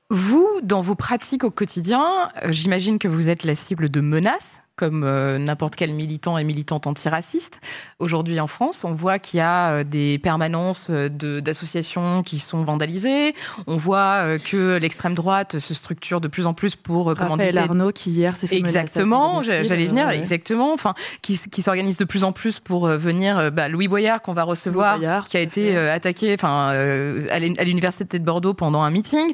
vous, 0.09 0.47
dans 0.63 0.81
vos 0.81 0.95
pratiques 0.95 1.43
au 1.43 1.51
quotidien, 1.51 2.29
euh, 2.43 2.51
j'imagine 2.51 2.99
que 2.99 3.07
vous 3.07 3.29
êtes 3.29 3.43
la 3.43 3.55
cible 3.55 3.89
de 3.89 4.01
menaces, 4.01 4.61
comme 4.77 5.03
euh, 5.03 5.37
n'importe 5.37 5.75
quel 5.75 5.91
militant 5.91 6.37
et 6.37 6.45
militante 6.45 6.87
antiraciste. 6.87 7.59
Aujourd'hui 7.99 8.39
en 8.39 8.47
France, 8.47 8.81
on 8.85 8.93
voit 8.93 9.19
qu'il 9.19 9.39
y 9.39 9.41
a 9.41 9.71
euh, 9.71 9.83
des 9.83 10.19
permanences 10.19 10.87
euh, 10.89 11.09
de- 11.09 11.39
d'associations 11.41 12.23
qui 12.23 12.39
sont 12.39 12.63
vandalisées. 12.63 13.33
On 13.67 13.75
voit 13.75 14.21
euh, 14.23 14.37
que 14.37 14.77
l'extrême 14.77 15.15
droite 15.15 15.59
se 15.59 15.73
structure 15.73 16.21
de 16.21 16.27
plus 16.29 16.45
en 16.45 16.53
plus 16.53 16.75
pour 16.77 17.07
Raphaël 17.07 17.27
commanditer 17.27 17.57
Arnaud 17.57 17.91
qui 17.91 18.11
hier 18.11 18.37
s'est 18.37 18.47
fait 18.47 18.55
Exactement, 18.57 19.41
j'allais 19.41 19.87
venir, 19.87 20.07
ouais. 20.07 20.19
exactement. 20.19 20.73
Enfin, 20.73 20.93
qui, 21.21 21.37
qui 21.51 21.61
s'organise 21.61 21.97
de 21.97 22.05
plus 22.05 22.23
en 22.23 22.31
plus 22.31 22.59
pour 22.59 22.87
venir. 22.87 23.51
bah, 23.51 23.67
Louis 23.67 23.87
Boyard 23.87 24.21
qu'on 24.21 24.33
va 24.33 24.43
recevoir, 24.43 24.99
qui 25.27 25.37
a 25.37 25.41
été 25.41 25.75
attaqué, 25.75 26.33
enfin, 26.35 26.69
euh, 26.73 27.27
à 27.29 27.39
l'université 27.65 28.19
de 28.19 28.23
Bordeaux 28.23 28.53
pendant 28.53 28.83
un 28.83 28.91
meeting. 28.91 29.33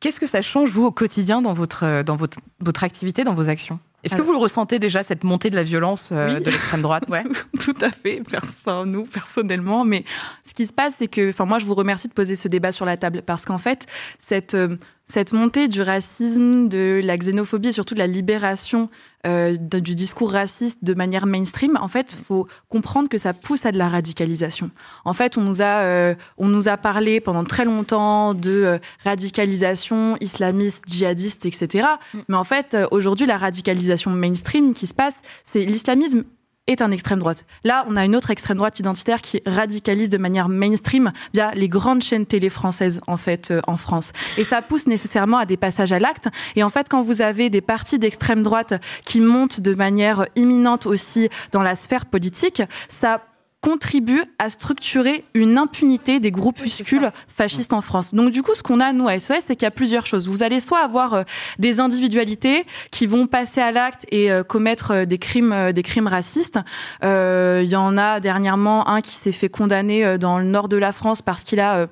Qu'est-ce 0.00 0.20
que 0.20 0.26
ça 0.26 0.42
change 0.42 0.70
vous 0.70 0.84
au 0.84 0.92
quotidien 0.92 1.42
dans 1.42 1.54
votre 1.54 1.84
euh, 1.84 2.02
dans 2.02 2.16
votre 2.16 2.38
votre 2.60 2.84
activité, 2.84 3.24
dans 3.24 3.34
vos 3.34 3.48
actions? 3.48 3.80
Est-ce 4.04 4.14
que 4.14 4.22
vous 4.22 4.32
le 4.32 4.38
ressentez 4.38 4.78
déjà 4.78 5.02
cette 5.02 5.24
montée 5.24 5.50
de 5.50 5.56
la 5.56 5.64
violence 5.64 6.10
euh, 6.12 6.36
Oui. 6.36 6.40
de 6.40 6.50
l'extrême 6.50 6.82
droite? 6.82 7.04
Ouais. 7.08 7.24
Tout 7.60 7.74
à 7.80 7.90
fait, 7.90 8.22
enfin, 8.36 8.86
nous 8.86 9.04
personnellement. 9.04 9.84
Mais 9.84 10.04
ce 10.44 10.54
qui 10.54 10.68
se 10.68 10.72
passe, 10.72 10.94
c'est 10.98 11.08
que, 11.08 11.30
enfin, 11.30 11.46
moi, 11.46 11.58
je 11.58 11.66
vous 11.66 11.74
remercie 11.74 12.06
de 12.06 12.12
poser 12.12 12.36
ce 12.36 12.46
débat 12.46 12.70
sur 12.70 12.84
la 12.84 12.96
table 12.96 13.22
parce 13.26 13.44
qu'en 13.44 13.58
fait, 13.58 13.86
cette 14.28 14.54
euh, 14.54 14.76
cette 15.10 15.32
montée 15.32 15.68
du 15.68 15.80
racisme, 15.80 16.68
de 16.68 17.00
la 17.02 17.16
xénophobie 17.16 17.68
et 17.68 17.72
surtout 17.72 17.94
de 17.94 17.98
la 17.98 18.06
libération 18.06 18.90
euh, 19.26 19.56
du 19.56 19.94
discours 19.94 20.30
raciste 20.30 20.78
de 20.82 20.94
manière 20.94 21.26
mainstream, 21.26 21.78
en 21.80 21.88
fait, 21.88 22.16
faut 22.28 22.46
comprendre 22.68 23.08
que 23.08 23.18
ça 23.18 23.32
pousse 23.32 23.66
à 23.66 23.72
de 23.72 23.78
la 23.78 23.88
radicalisation. 23.88 24.70
En 25.04 25.14
fait, 25.14 25.36
on 25.38 25.40
nous 25.40 25.62
a 25.62 25.82
euh, 25.82 26.14
on 26.36 26.48
nous 26.48 26.68
a 26.68 26.76
parlé 26.76 27.20
pendant 27.20 27.44
très 27.44 27.64
longtemps 27.64 28.34
de 28.34 28.50
euh, 28.50 28.78
radicalisation 29.04 30.16
islamiste, 30.20 30.84
djihadiste, 30.86 31.46
etc. 31.46 31.88
Mais 32.28 32.36
en 32.36 32.44
fait, 32.44 32.74
euh, 32.74 32.86
aujourd'hui, 32.90 33.26
la 33.26 33.38
radicalisation 33.38 34.10
mainstream 34.10 34.74
qui 34.74 34.86
se 34.86 34.94
passe, 34.94 35.16
c'est 35.44 35.64
l'islamisme 35.64 36.24
est 36.68 36.82
un 36.82 36.92
extrême 36.92 37.18
droite. 37.18 37.44
Là, 37.64 37.84
on 37.88 37.96
a 37.96 38.04
une 38.04 38.14
autre 38.14 38.30
extrême 38.30 38.58
droite 38.58 38.78
identitaire 38.78 39.20
qui 39.20 39.42
radicalise 39.46 40.10
de 40.10 40.18
manière 40.18 40.48
mainstream 40.48 41.12
via 41.34 41.50
les 41.54 41.68
grandes 41.68 42.02
chaînes 42.02 42.26
télé 42.26 42.50
françaises 42.50 43.00
en 43.06 43.16
fait 43.16 43.50
euh, 43.50 43.60
en 43.66 43.76
France. 43.76 44.12
Et 44.36 44.44
ça 44.44 44.62
pousse 44.62 44.86
nécessairement 44.86 45.38
à 45.38 45.46
des 45.46 45.56
passages 45.56 45.92
à 45.92 45.98
l'acte. 45.98 46.28
Et 46.54 46.62
en 46.62 46.70
fait, 46.70 46.88
quand 46.88 47.02
vous 47.02 47.22
avez 47.22 47.50
des 47.50 47.60
partis 47.60 47.98
d'extrême 47.98 48.42
droite 48.42 48.74
qui 49.04 49.20
montent 49.20 49.60
de 49.60 49.74
manière 49.74 50.26
imminente 50.36 50.86
aussi 50.86 51.28
dans 51.52 51.62
la 51.62 51.74
sphère 51.74 52.06
politique, 52.06 52.62
ça 52.88 53.22
contribue 53.60 54.22
à 54.38 54.50
structurer 54.50 55.24
une 55.34 55.58
impunité 55.58 56.20
des 56.20 56.30
groupuscules 56.30 57.10
fascistes 57.26 57.72
en 57.72 57.80
France. 57.80 58.14
Donc 58.14 58.30
du 58.30 58.42
coup, 58.42 58.54
ce 58.54 58.62
qu'on 58.62 58.78
a 58.80 58.92
nous 58.92 59.08
à 59.08 59.18
SOS, 59.18 59.38
c'est 59.46 59.56
qu'il 59.56 59.64
y 59.64 59.66
a 59.66 59.72
plusieurs 59.72 60.06
choses. 60.06 60.28
Vous 60.28 60.42
allez 60.44 60.60
soit 60.60 60.78
avoir 60.78 61.14
euh, 61.14 61.22
des 61.58 61.80
individualités 61.80 62.64
qui 62.92 63.06
vont 63.06 63.26
passer 63.26 63.60
à 63.60 63.72
l'acte 63.72 64.06
et 64.12 64.30
euh, 64.30 64.44
commettre 64.44 64.92
euh, 64.92 65.04
des 65.06 65.18
crimes, 65.18 65.52
euh, 65.52 65.72
des 65.72 65.82
crimes 65.82 66.06
racistes. 66.06 66.58
Euh, 67.02 67.60
Il 67.64 67.68
y 67.70 67.76
en 67.76 67.98
a 67.98 68.20
dernièrement 68.20 68.88
un 68.88 69.00
qui 69.00 69.16
s'est 69.16 69.32
fait 69.32 69.48
condamner 69.48 70.18
dans 70.18 70.38
le 70.38 70.44
nord 70.44 70.68
de 70.68 70.76
la 70.76 70.92
France 70.92 71.20
parce 71.20 71.42
qu'il 71.42 71.58
a 71.58 71.88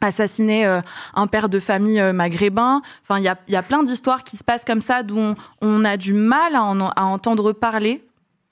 assassiné 0.00 0.66
euh, 0.66 0.80
un 1.14 1.26
père 1.26 1.48
de 1.48 1.58
famille 1.58 2.00
euh, 2.00 2.12
maghrébin. 2.12 2.82
Enfin, 3.02 3.18
il 3.18 3.24
y 3.24 3.28
a, 3.28 3.36
y 3.48 3.56
a 3.56 3.62
plein 3.62 3.82
d'histoires 3.82 4.24
qui 4.24 4.36
se 4.36 4.44
passent 4.44 4.64
comme 4.64 4.82
ça 4.82 5.02
d'où 5.02 5.18
on, 5.18 5.34
on 5.62 5.84
a 5.84 5.96
du 5.96 6.12
mal 6.12 6.54
à, 6.54 6.62
en- 6.62 6.80
à 6.88 7.04
entendre 7.04 7.52
parler 7.52 8.02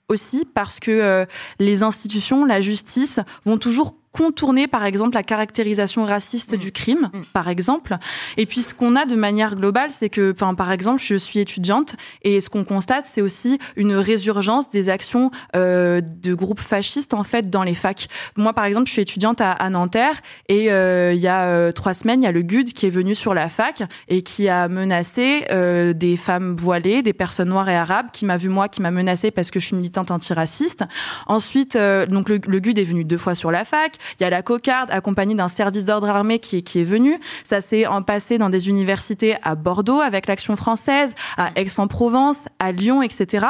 aussi 0.08 0.46
parce 0.54 0.80
que 0.80 0.90
euh, 0.90 1.26
les 1.58 1.82
institutions, 1.82 2.44
la 2.44 2.60
justice 2.60 3.20
vont 3.44 3.58
toujours 3.58 3.96
contourner, 4.14 4.68
par 4.68 4.84
exemple, 4.84 5.14
la 5.14 5.24
caractérisation 5.24 6.04
raciste 6.04 6.54
du 6.54 6.70
crime, 6.70 7.10
par 7.32 7.48
exemple. 7.48 7.96
Et 8.36 8.46
puis, 8.46 8.62
ce 8.62 8.72
qu'on 8.72 8.94
a 8.94 9.06
de 9.06 9.16
manière 9.16 9.56
globale, 9.56 9.90
c'est 9.90 10.08
que, 10.08 10.32
enfin, 10.32 10.54
par 10.54 10.70
exemple, 10.70 11.02
je 11.02 11.16
suis 11.16 11.40
étudiante 11.40 11.96
et 12.22 12.40
ce 12.40 12.48
qu'on 12.48 12.62
constate, 12.64 13.10
c'est 13.12 13.20
aussi 13.20 13.58
une 13.74 13.94
résurgence 13.94 14.70
des 14.70 14.88
actions 14.88 15.32
euh, 15.56 16.00
de 16.00 16.32
groupes 16.32 16.60
fascistes, 16.60 17.12
en 17.12 17.24
fait, 17.24 17.50
dans 17.50 17.64
les 17.64 17.74
facs. 17.74 18.06
Moi, 18.36 18.52
par 18.52 18.66
exemple, 18.66 18.86
je 18.86 18.92
suis 18.92 19.02
étudiante 19.02 19.40
à, 19.40 19.50
à 19.50 19.68
Nanterre 19.68 20.20
et 20.48 20.70
euh, 20.70 21.12
il 21.12 21.20
y 21.20 21.26
a 21.26 21.46
euh, 21.46 21.72
trois 21.72 21.92
semaines, 21.92 22.22
il 22.22 22.24
y 22.24 22.28
a 22.28 22.32
le 22.32 22.42
GUD 22.42 22.72
qui 22.72 22.86
est 22.86 22.90
venu 22.90 23.16
sur 23.16 23.34
la 23.34 23.48
fac 23.48 23.82
et 24.08 24.22
qui 24.22 24.48
a 24.48 24.68
menacé 24.68 25.44
euh, 25.50 25.92
des 25.92 26.16
femmes 26.16 26.54
voilées, 26.56 27.02
des 27.02 27.12
personnes 27.12 27.48
noires 27.48 27.68
et 27.68 27.76
arabes, 27.76 28.06
qui 28.12 28.26
m'a 28.26 28.36
vu 28.36 28.48
moi, 28.48 28.68
qui 28.68 28.80
m'a 28.80 28.92
menacé 28.92 29.32
parce 29.32 29.50
que 29.50 29.58
je 29.58 29.66
suis 29.66 29.76
militante 29.76 30.12
antiraciste. 30.12 30.84
Ensuite, 31.26 31.74
euh, 31.74 32.06
donc 32.06 32.28
le, 32.28 32.38
le 32.46 32.60
GUD 32.60 32.78
est 32.78 32.84
venu 32.84 33.04
deux 33.04 33.18
fois 33.18 33.34
sur 33.34 33.50
la 33.50 33.64
fac. 33.64 33.98
Il 34.18 34.22
y 34.22 34.26
a 34.26 34.30
la 34.30 34.42
cocarde 34.42 34.90
accompagnée 34.90 35.34
d'un 35.34 35.48
service 35.48 35.84
d'ordre 35.84 36.08
armé 36.08 36.38
qui 36.38 36.58
est, 36.58 36.62
qui 36.62 36.80
est 36.80 36.84
venu. 36.84 37.18
Ça 37.48 37.60
s'est 37.60 37.86
en 37.86 38.02
passé 38.02 38.38
dans 38.38 38.50
des 38.50 38.68
universités 38.68 39.36
à 39.42 39.54
Bordeaux 39.54 40.00
avec 40.00 40.26
l'Action 40.26 40.56
française, 40.56 41.14
à 41.36 41.50
Aix-en-Provence, 41.56 42.38
à 42.58 42.72
Lyon, 42.72 43.02
etc. 43.02 43.46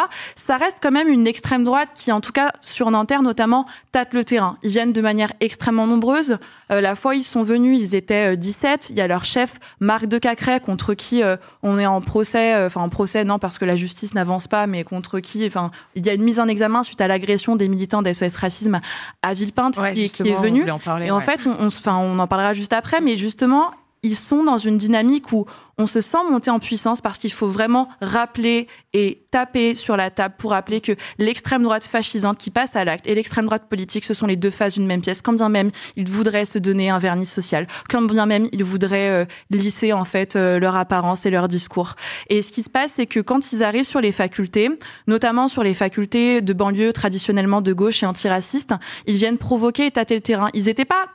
Ça 0.46 0.56
reste 0.56 0.76
quand 0.82 0.90
même 0.90 1.08
une 1.08 1.26
extrême 1.26 1.64
droite 1.64 1.88
qui, 1.94 2.12
en 2.12 2.20
tout 2.20 2.32
cas 2.32 2.50
sur 2.60 2.90
Nanterre 2.90 3.22
notamment, 3.22 3.66
tâte 3.92 4.12
le 4.14 4.24
terrain. 4.24 4.56
Ils 4.62 4.70
viennent 4.70 4.92
de 4.92 5.00
manière 5.00 5.32
extrêmement 5.40 5.86
nombreuse. 5.86 6.38
Euh, 6.70 6.80
la 6.80 6.96
fois 6.96 7.14
ils 7.14 7.22
sont 7.24 7.42
venus, 7.42 7.78
ils 7.80 7.94
étaient 7.94 8.32
euh, 8.32 8.36
17. 8.36 8.86
Il 8.90 8.96
y 8.96 9.00
a 9.00 9.06
leur 9.06 9.24
chef 9.24 9.54
Marc 9.80 10.06
de 10.06 10.18
Cacré 10.18 10.60
contre 10.60 10.94
qui 10.94 11.22
euh, 11.22 11.36
on 11.62 11.78
est 11.78 11.86
en 11.86 12.00
procès, 12.00 12.54
euh, 12.54 12.66
enfin 12.66 12.80
en 12.80 12.88
procès 12.88 13.24
non 13.24 13.38
parce 13.38 13.58
que 13.58 13.64
la 13.64 13.76
justice 13.76 14.14
n'avance 14.14 14.46
pas, 14.46 14.66
mais 14.66 14.84
contre 14.84 15.20
qui, 15.20 15.46
enfin 15.46 15.70
il 15.94 16.04
y 16.06 16.10
a 16.10 16.14
une 16.14 16.22
mise 16.22 16.40
en 16.40 16.48
examen 16.48 16.82
suite 16.82 17.00
à 17.00 17.08
l'agression 17.08 17.56
des 17.56 17.68
militants 17.68 18.02
d'SOS 18.02 18.36
Racisme 18.36 18.80
à 19.22 19.34
Villepinte 19.34 19.76
Ouais, 19.78 19.92
qui, 19.94 20.04
est- 20.04 20.08
qui 20.08 20.22
est 20.28 20.36
on 20.36 20.40
en 20.70 20.78
parler, 20.78 21.06
et 21.06 21.10
en 21.10 21.18
ouais. 21.18 21.24
fait, 21.24 21.40
on 21.46 22.18
en 22.18 22.26
parlera 22.26 22.54
juste 22.54 22.72
après, 22.72 23.00
mais 23.00 23.16
justement, 23.16 23.70
ils 24.04 24.16
sont 24.16 24.44
dans 24.44 24.58
une 24.58 24.76
dynamique 24.76 25.32
où 25.32 25.46
on 25.78 25.86
se 25.86 26.00
sent 26.00 26.18
monter 26.30 26.50
en 26.50 26.60
puissance 26.60 27.00
parce 27.00 27.18
qu'il 27.18 27.32
faut 27.32 27.48
vraiment 27.48 27.88
rappeler 28.00 28.68
et 28.92 29.26
taper 29.30 29.74
sur 29.74 29.96
la 29.96 30.10
table 30.10 30.34
pour 30.38 30.52
rappeler 30.52 30.80
que 30.80 30.92
l'extrême 31.18 31.62
droite 31.64 31.84
fascisante 31.84 32.38
qui 32.38 32.50
passe 32.50 32.76
à 32.76 32.84
l'acte 32.84 33.06
et 33.08 33.14
l'extrême 33.14 33.46
droite 33.46 33.68
politique, 33.68 34.04
ce 34.04 34.14
sont 34.14 34.26
les 34.26 34.36
deux 34.36 34.50
faces 34.50 34.74
d'une 34.74 34.86
même 34.86 35.02
pièce. 35.02 35.22
Quand 35.22 35.32
bien 35.32 35.48
même 35.48 35.70
ils 35.96 36.08
voudraient 36.08 36.44
se 36.44 36.58
donner 36.58 36.90
un 36.90 36.98
vernis 36.98 37.26
social, 37.26 37.66
quand 37.88 38.02
bien 38.02 38.26
même 38.26 38.46
ils 38.52 38.62
voudraient 38.62 39.10
euh, 39.10 39.24
lisser 39.50 39.92
en 39.92 40.04
fait 40.04 40.36
euh, 40.36 40.60
leur 40.60 40.76
apparence 40.76 41.26
et 41.26 41.30
leur 41.30 41.48
discours. 41.48 41.96
Et 42.28 42.42
ce 42.42 42.52
qui 42.52 42.62
se 42.62 42.70
passe, 42.70 42.92
c'est 42.96 43.06
que 43.06 43.20
quand 43.20 43.52
ils 43.52 43.64
arrivent 43.64 43.84
sur 43.84 44.00
les 44.00 44.12
facultés, 44.12 44.68
notamment 45.06 45.48
sur 45.48 45.62
les 45.62 45.74
facultés 45.74 46.42
de 46.42 46.52
banlieue 46.52 46.92
traditionnellement 46.92 47.62
de 47.62 47.72
gauche 47.72 48.02
et 48.02 48.06
antiracistes, 48.06 48.74
ils 49.06 49.16
viennent 49.16 49.38
provoquer 49.38 49.86
et 49.86 49.90
tâter 49.90 50.14
le 50.14 50.20
terrain. 50.20 50.50
Ils 50.52 50.66
n'étaient 50.66 50.84
pas 50.84 51.08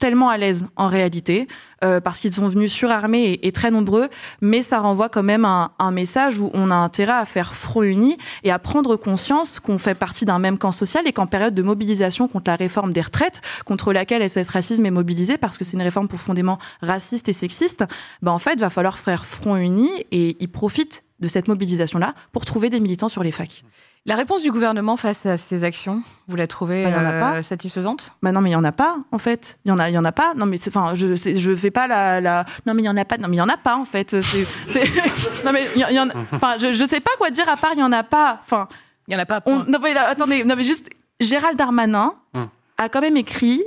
tellement 0.00 0.30
à 0.30 0.38
l'aise 0.38 0.66
en 0.74 0.88
réalité, 0.88 1.46
euh, 1.84 2.00
parce 2.00 2.18
qu'ils 2.18 2.32
sont 2.32 2.48
venus 2.48 2.72
surarmés 2.72 3.22
et, 3.24 3.46
et 3.46 3.52
très 3.52 3.70
nombreux, 3.70 4.08
mais 4.40 4.62
ça 4.62 4.80
renvoie 4.80 5.08
quand 5.08 5.22
même 5.22 5.44
un, 5.44 5.70
un 5.78 5.92
message 5.92 6.38
où 6.38 6.50
on 6.52 6.70
a 6.70 6.74
intérêt 6.74 7.12
à 7.12 7.24
faire 7.26 7.54
front 7.54 7.82
uni 7.82 8.18
et 8.42 8.50
à 8.50 8.58
prendre 8.58 8.96
conscience 8.96 9.60
qu'on 9.60 9.78
fait 9.78 9.94
partie 9.94 10.24
d'un 10.24 10.38
même 10.38 10.58
camp 10.58 10.72
social 10.72 11.06
et 11.06 11.12
qu'en 11.12 11.26
période 11.26 11.54
de 11.54 11.62
mobilisation 11.62 12.26
contre 12.26 12.50
la 12.50 12.56
réforme 12.56 12.92
des 12.92 13.02
retraites, 13.02 13.40
contre 13.66 13.92
laquelle 13.92 14.28
SOS 14.28 14.48
Racisme 14.48 14.84
est 14.84 14.90
mobilisé, 14.90 15.38
parce 15.38 15.58
que 15.58 15.64
c'est 15.64 15.74
une 15.74 15.82
réforme 15.82 16.08
profondément 16.08 16.58
raciste 16.80 17.28
et 17.28 17.32
sexiste, 17.32 17.84
ben 18.22 18.32
en 18.32 18.38
fait, 18.38 18.58
va 18.58 18.70
falloir 18.70 18.98
faire 18.98 19.24
front 19.24 19.56
uni 19.56 19.90
et 20.10 20.36
ils 20.40 20.50
profitent 20.50 21.04
de 21.20 21.28
cette 21.28 21.48
mobilisation-là 21.48 22.14
pour 22.32 22.44
trouver 22.46 22.70
des 22.70 22.80
militants 22.80 23.10
sur 23.10 23.22
les 23.22 23.32
facs. 23.32 23.62
La 24.06 24.16
réponse 24.16 24.42
du 24.42 24.50
gouvernement 24.50 24.96
face 24.96 25.26
à 25.26 25.36
ces 25.36 25.62
actions, 25.62 26.02
vous 26.26 26.34
la 26.36 26.46
trouvez 26.46 26.84
Bah, 26.84 26.88
il 26.90 26.94
y 26.94 26.96
en 26.96 27.04
a 27.04 27.12
euh, 27.12 27.20
pas. 27.20 27.42
satisfaisante? 27.42 28.12
Bah 28.22 28.32
non, 28.32 28.40
mais 28.40 28.48
il 28.50 28.54
y 28.54 28.56
en 28.56 28.64
a 28.64 28.72
pas 28.72 28.96
en 29.12 29.18
fait. 29.18 29.58
Il 29.64 29.68
y 29.68 29.72
en 29.72 29.78
a, 29.78 29.90
il 29.90 29.94
y 29.94 29.98
en 29.98 30.04
a 30.06 30.12
pas. 30.12 30.32
Non 30.34 30.46
mais 30.46 30.56
c'est, 30.56 30.74
enfin, 30.74 30.94
je, 30.94 31.14
c'est- 31.16 31.36
je 31.36 31.54
fais 31.54 31.70
pas 31.70 31.86
la, 31.86 32.20
la. 32.20 32.46
Non 32.66 32.72
mais 32.72 32.82
il 32.82 32.86
y 32.86 32.88
en 32.88 32.96
a 32.96 33.04
pas. 33.04 33.18
Non 33.18 33.28
mais 33.28 33.36
il 33.36 33.40
y 33.40 33.42
en 33.42 33.48
a 33.48 33.58
pas 33.58 33.76
en 33.76 33.84
fait. 33.84 34.14
Non 35.44 35.52
mais 35.52 35.68
il 35.76 35.80
y, 35.80 35.84
en- 35.84 35.88
il 35.88 35.94
y 35.96 36.00
en, 36.00 36.08
enfin, 36.32 36.56
je, 36.58 36.72
je 36.72 36.84
sais 36.84 37.00
pas 37.00 37.10
quoi 37.18 37.30
dire 37.30 37.48
à 37.48 37.56
part 37.56 37.72
il 37.74 37.80
y 37.80 37.82
en 37.82 37.92
a 37.92 38.02
pas. 38.02 38.38
Enfin, 38.42 38.68
il 39.06 39.12
y 39.14 39.16
en 39.16 39.20
a 39.20 39.26
pas. 39.26 39.42
On, 39.46 39.64
non 39.64 39.78
mais 39.82 39.92
là, 39.94 40.08
attendez, 40.08 40.44
non 40.44 40.54
mais 40.56 40.64
juste 40.64 40.88
Gérald 41.20 41.56
Darmanin 41.58 42.14
Hum. 42.32 42.48
a 42.78 42.88
quand 42.88 43.00
même 43.02 43.16
écrit 43.18 43.62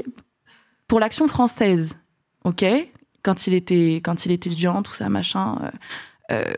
pour 0.88 1.00
l'action 1.00 1.28
française, 1.28 1.98
ok, 2.44 2.66
quand 3.24 3.46
il 3.48 3.54
était, 3.54 4.02
quand 4.04 4.26
il 4.26 4.32
était 4.32 4.50
étudiant, 4.50 4.82
tout 4.82 4.92
ça, 4.94 5.10
machin. 5.10 5.58
euh, 6.32 6.42
euh, 6.46 6.54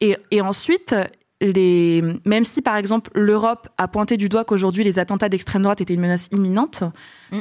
et, 0.00 0.16
et 0.30 0.40
ensuite, 0.40 0.94
les, 1.40 2.02
même 2.24 2.44
si 2.44 2.62
par 2.62 2.76
exemple 2.76 3.10
l'Europe 3.14 3.68
a 3.78 3.86
pointé 3.88 4.16
du 4.16 4.28
doigt 4.28 4.44
qu'aujourd'hui 4.44 4.82
les 4.84 4.98
attentats 4.98 5.28
d'extrême 5.28 5.62
droite 5.62 5.80
étaient 5.80 5.94
une 5.94 6.00
menace 6.00 6.28
imminente, 6.32 6.82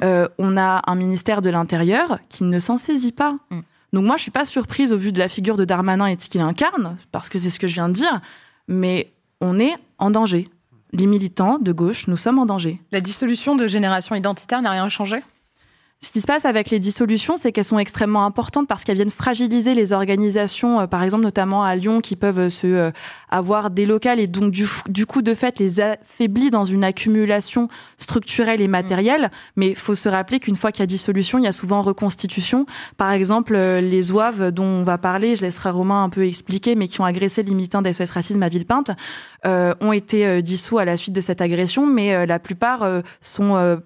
euh, 0.04 0.28
on 0.38 0.58
a 0.58 0.82
un 0.86 0.96
ministère 0.96 1.42
de 1.42 1.50
l'Intérieur 1.50 2.20
qui 2.30 2.44
ne 2.44 2.60
s'en 2.60 2.78
saisit 2.78 3.12
pas. 3.12 3.38
Donc 3.94 4.06
moi, 4.06 4.18
je 4.18 4.24
suis 4.24 4.32
pas 4.32 4.46
surprise 4.46 4.92
au 4.92 4.98
vu 4.98 5.12
de 5.12 5.20
la 5.20 5.30
figure 5.30 5.58
de 5.58 5.66
Darmanin 5.66 6.08
et 6.08 6.16
de 6.16 6.22
ce 6.22 6.28
qu'il 6.28 6.42
incarne, 6.42 6.98
parce 7.12 7.30
que 7.30 7.40
c'est 7.40 7.50
ce 7.50 7.60
que 7.60 7.68
je 7.68 7.76
viens 7.76 7.90
de 7.90 7.94
dire, 7.94 8.22
mais 8.68 9.12
on 9.42 9.60
est 9.60 9.76
en 9.98 10.12
danger. 10.12 10.50
Les 10.94 11.06
militants 11.06 11.58
de 11.60 11.72
gauche, 11.72 12.08
nous 12.08 12.18
sommes 12.18 12.40
en 12.40 12.46
danger. 12.46 12.82
La 12.92 13.02
dissolution 13.02 13.56
de 13.56 13.68
Génération 13.68 14.16
Identitaire 14.16 14.62
n'a 14.62 14.72
rien 14.72 14.90
changé? 14.90 15.22
Ce 16.02 16.10
qui 16.10 16.22
se 16.22 16.28
passe 16.28 16.46
avec 16.46 16.70
les 16.70 16.80
dissolutions, 16.80 17.38
c'est 17.38 17.52
qu'elles 17.52 17.66
sont 17.66 17.80
extrêmement 17.80 18.24
importantes 18.24 18.68
parce 18.68 18.84
qu'elles 18.84 18.98
viennent 18.98 19.10
fragiliser 19.10 19.74
les 19.74 19.94
organisations, 19.94 20.80
euh, 20.80 20.88
par 20.88 21.02
exemple 21.02 21.24
notamment 21.24 21.64
à 21.64 21.76
Lyon, 21.76 22.02
qui 22.02 22.16
peuvent 22.16 22.38
euh, 22.38 22.50
se 22.52 22.68
euh, 22.68 22.92
avoir 23.30 23.72
des 23.72 23.88
locales 23.88 24.20
et 24.20 24.28
donc 24.28 24.52
du, 24.52 24.68
du 24.88 25.08
coup 25.08 25.24
de 25.24 25.34
fait 25.34 25.58
les 25.58 25.82
affaiblit 25.82 26.52
dans 26.52 26.66
une 26.66 26.84
accumulation 26.84 27.68
structurelle 27.98 28.62
et 28.62 28.68
matérielle. 28.68 29.32
Mais 29.56 29.70
il 29.70 29.76
faut 29.76 29.96
se 29.96 30.08
rappeler 30.08 30.40
qu'une 30.40 30.56
fois 30.56 30.72
qu'il 30.72 30.82
y 30.82 30.84
a 30.84 30.88
dissolution, 30.88 31.40
il 31.40 31.46
y 31.46 31.48
a 31.48 31.52
souvent 31.52 31.82
reconstitution. 31.82 32.68
Par 32.98 33.12
exemple, 33.12 33.56
euh, 33.56 33.82
les 33.82 34.12
OAV 34.12 34.52
dont 34.52 34.66
on 34.66 34.84
va 34.84 35.00
parler, 35.00 35.36
je 35.36 35.42
laisserai 35.42 35.72
Romain 35.72 36.04
un 36.04 36.10
peu 36.10 36.28
expliquer, 36.28 36.76
mais 36.76 36.88
qui 36.88 37.02
ont 37.02 37.06
agressé 37.06 37.42
les 37.42 37.56
militants 37.56 37.82
d'SOS 37.82 38.12
Racisme 38.12 38.44
à 38.44 38.50
Villepinte, 38.50 38.92
euh, 39.46 39.74
ont 39.82 39.94
été 39.94 40.42
dissous 40.42 40.78
à 40.78 40.86
la 40.86 40.96
suite 40.96 41.14
de 41.14 41.22
cette 41.22 41.42
agression, 41.42 41.88
mais 41.88 42.14
euh, 42.14 42.26
la 42.26 42.40
plupart 42.40 42.84
euh, 42.84 43.02
sont 43.22 43.80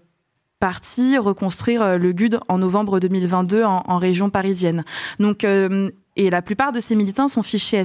partis 0.62 1.18
reconstruire 1.18 1.82
euh, 1.82 1.98
le 1.98 2.14
GUD 2.14 2.40
en 2.48 2.60
novembre 2.60 3.00
2022 3.00 3.64
en, 3.64 3.84
en 3.86 3.98
région 3.98 4.30
parisienne. 4.30 4.86
Donc 5.20 5.44
euh, 5.44 5.90
et 6.18 6.30
la 6.30 6.42
plupart 6.44 6.72
de 6.72 6.80
ces 6.80 6.96
militants 6.96 7.28
sont 7.28 7.42
fichés. 7.42 7.84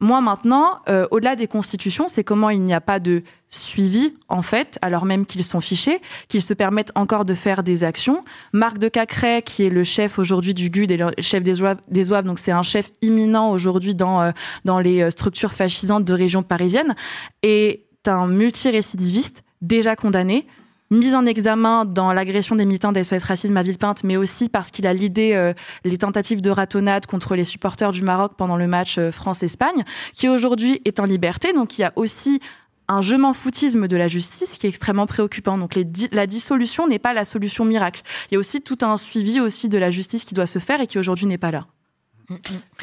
Moi 0.00 0.20
maintenant, 0.20 0.80
euh, 0.88 1.06
au-delà 1.12 1.36
des 1.36 1.46
constitutions, 1.46 2.08
c'est 2.08 2.24
comment 2.24 2.50
il 2.50 2.62
n'y 2.62 2.74
a 2.74 2.80
pas 2.80 2.98
de 2.98 3.22
suivi 3.48 4.14
en 4.28 4.42
fait, 4.42 4.76
alors 4.82 5.04
même 5.04 5.24
qu'ils 5.24 5.44
sont 5.44 5.60
fichés, 5.60 6.00
qu'ils 6.26 6.42
se 6.42 6.52
permettent 6.52 6.90
encore 6.96 7.24
de 7.24 7.34
faire 7.34 7.62
des 7.62 7.84
actions. 7.84 8.24
Marc 8.52 8.78
de 8.78 8.88
Cacré, 8.88 9.42
qui 9.42 9.64
est 9.64 9.70
le 9.70 9.84
chef 9.84 10.18
aujourd'hui 10.18 10.52
du 10.52 10.68
GUD 10.68 10.90
et 10.90 10.96
le 10.96 11.10
chef 11.20 11.44
des 11.44 11.62
OAV, 11.62 12.24
donc 12.24 12.40
c'est 12.40 12.50
un 12.50 12.64
chef 12.64 12.90
imminent 13.02 13.52
aujourd'hui 13.52 13.94
dans 13.94 14.32
dans 14.64 14.80
les 14.80 15.08
structures 15.12 15.52
fascisantes 15.52 16.04
de 16.04 16.12
région 16.12 16.42
parisienne, 16.42 16.96
est 17.44 17.84
un 18.08 18.26
multirécidiviste 18.26 19.44
déjà 19.62 19.94
condamné 19.94 20.46
mis 20.90 21.14
en 21.14 21.26
examen 21.26 21.84
dans 21.84 22.12
l'agression 22.12 22.56
des 22.56 22.64
militants 22.64 22.92
d'SOS 22.92 23.24
Racisme 23.24 23.56
à 23.56 23.62
Villepinte, 23.62 24.04
mais 24.04 24.16
aussi 24.16 24.48
parce 24.48 24.70
qu'il 24.70 24.86
a 24.86 24.92
lidé 24.92 25.32
euh, 25.34 25.52
les 25.84 25.98
tentatives 25.98 26.40
de 26.40 26.50
ratonnade 26.50 27.06
contre 27.06 27.34
les 27.34 27.44
supporters 27.44 27.92
du 27.92 28.02
Maroc 28.02 28.32
pendant 28.36 28.56
le 28.56 28.66
match 28.66 28.98
euh, 28.98 29.10
France-Espagne, 29.10 29.84
qui 30.14 30.28
aujourd'hui 30.28 30.80
est 30.84 31.00
en 31.00 31.04
liberté. 31.04 31.52
Donc 31.52 31.78
il 31.78 31.82
y 31.82 31.84
a 31.84 31.92
aussi 31.96 32.40
un 32.88 33.00
je 33.00 33.16
m'en 33.16 33.32
foutisme 33.32 33.88
de 33.88 33.96
la 33.96 34.08
justice 34.08 34.50
qui 34.50 34.66
est 34.66 34.68
extrêmement 34.68 35.06
préoccupant. 35.06 35.58
Donc 35.58 35.76
la 36.12 36.26
dissolution 36.26 36.86
n'est 36.86 37.00
pas 37.00 37.12
la 37.12 37.24
solution 37.24 37.64
miracle. 37.64 38.02
Il 38.30 38.34
y 38.34 38.36
a 38.36 38.40
aussi 38.40 38.60
tout 38.60 38.78
un 38.82 38.96
suivi 38.96 39.40
aussi 39.40 39.68
de 39.68 39.78
la 39.78 39.90
justice 39.90 40.24
qui 40.24 40.34
doit 40.34 40.46
se 40.46 40.58
faire 40.58 40.80
et 40.80 40.86
qui 40.86 40.98
aujourd'hui 40.98 41.26
n'est 41.26 41.38
pas 41.38 41.50
là. 41.50 41.66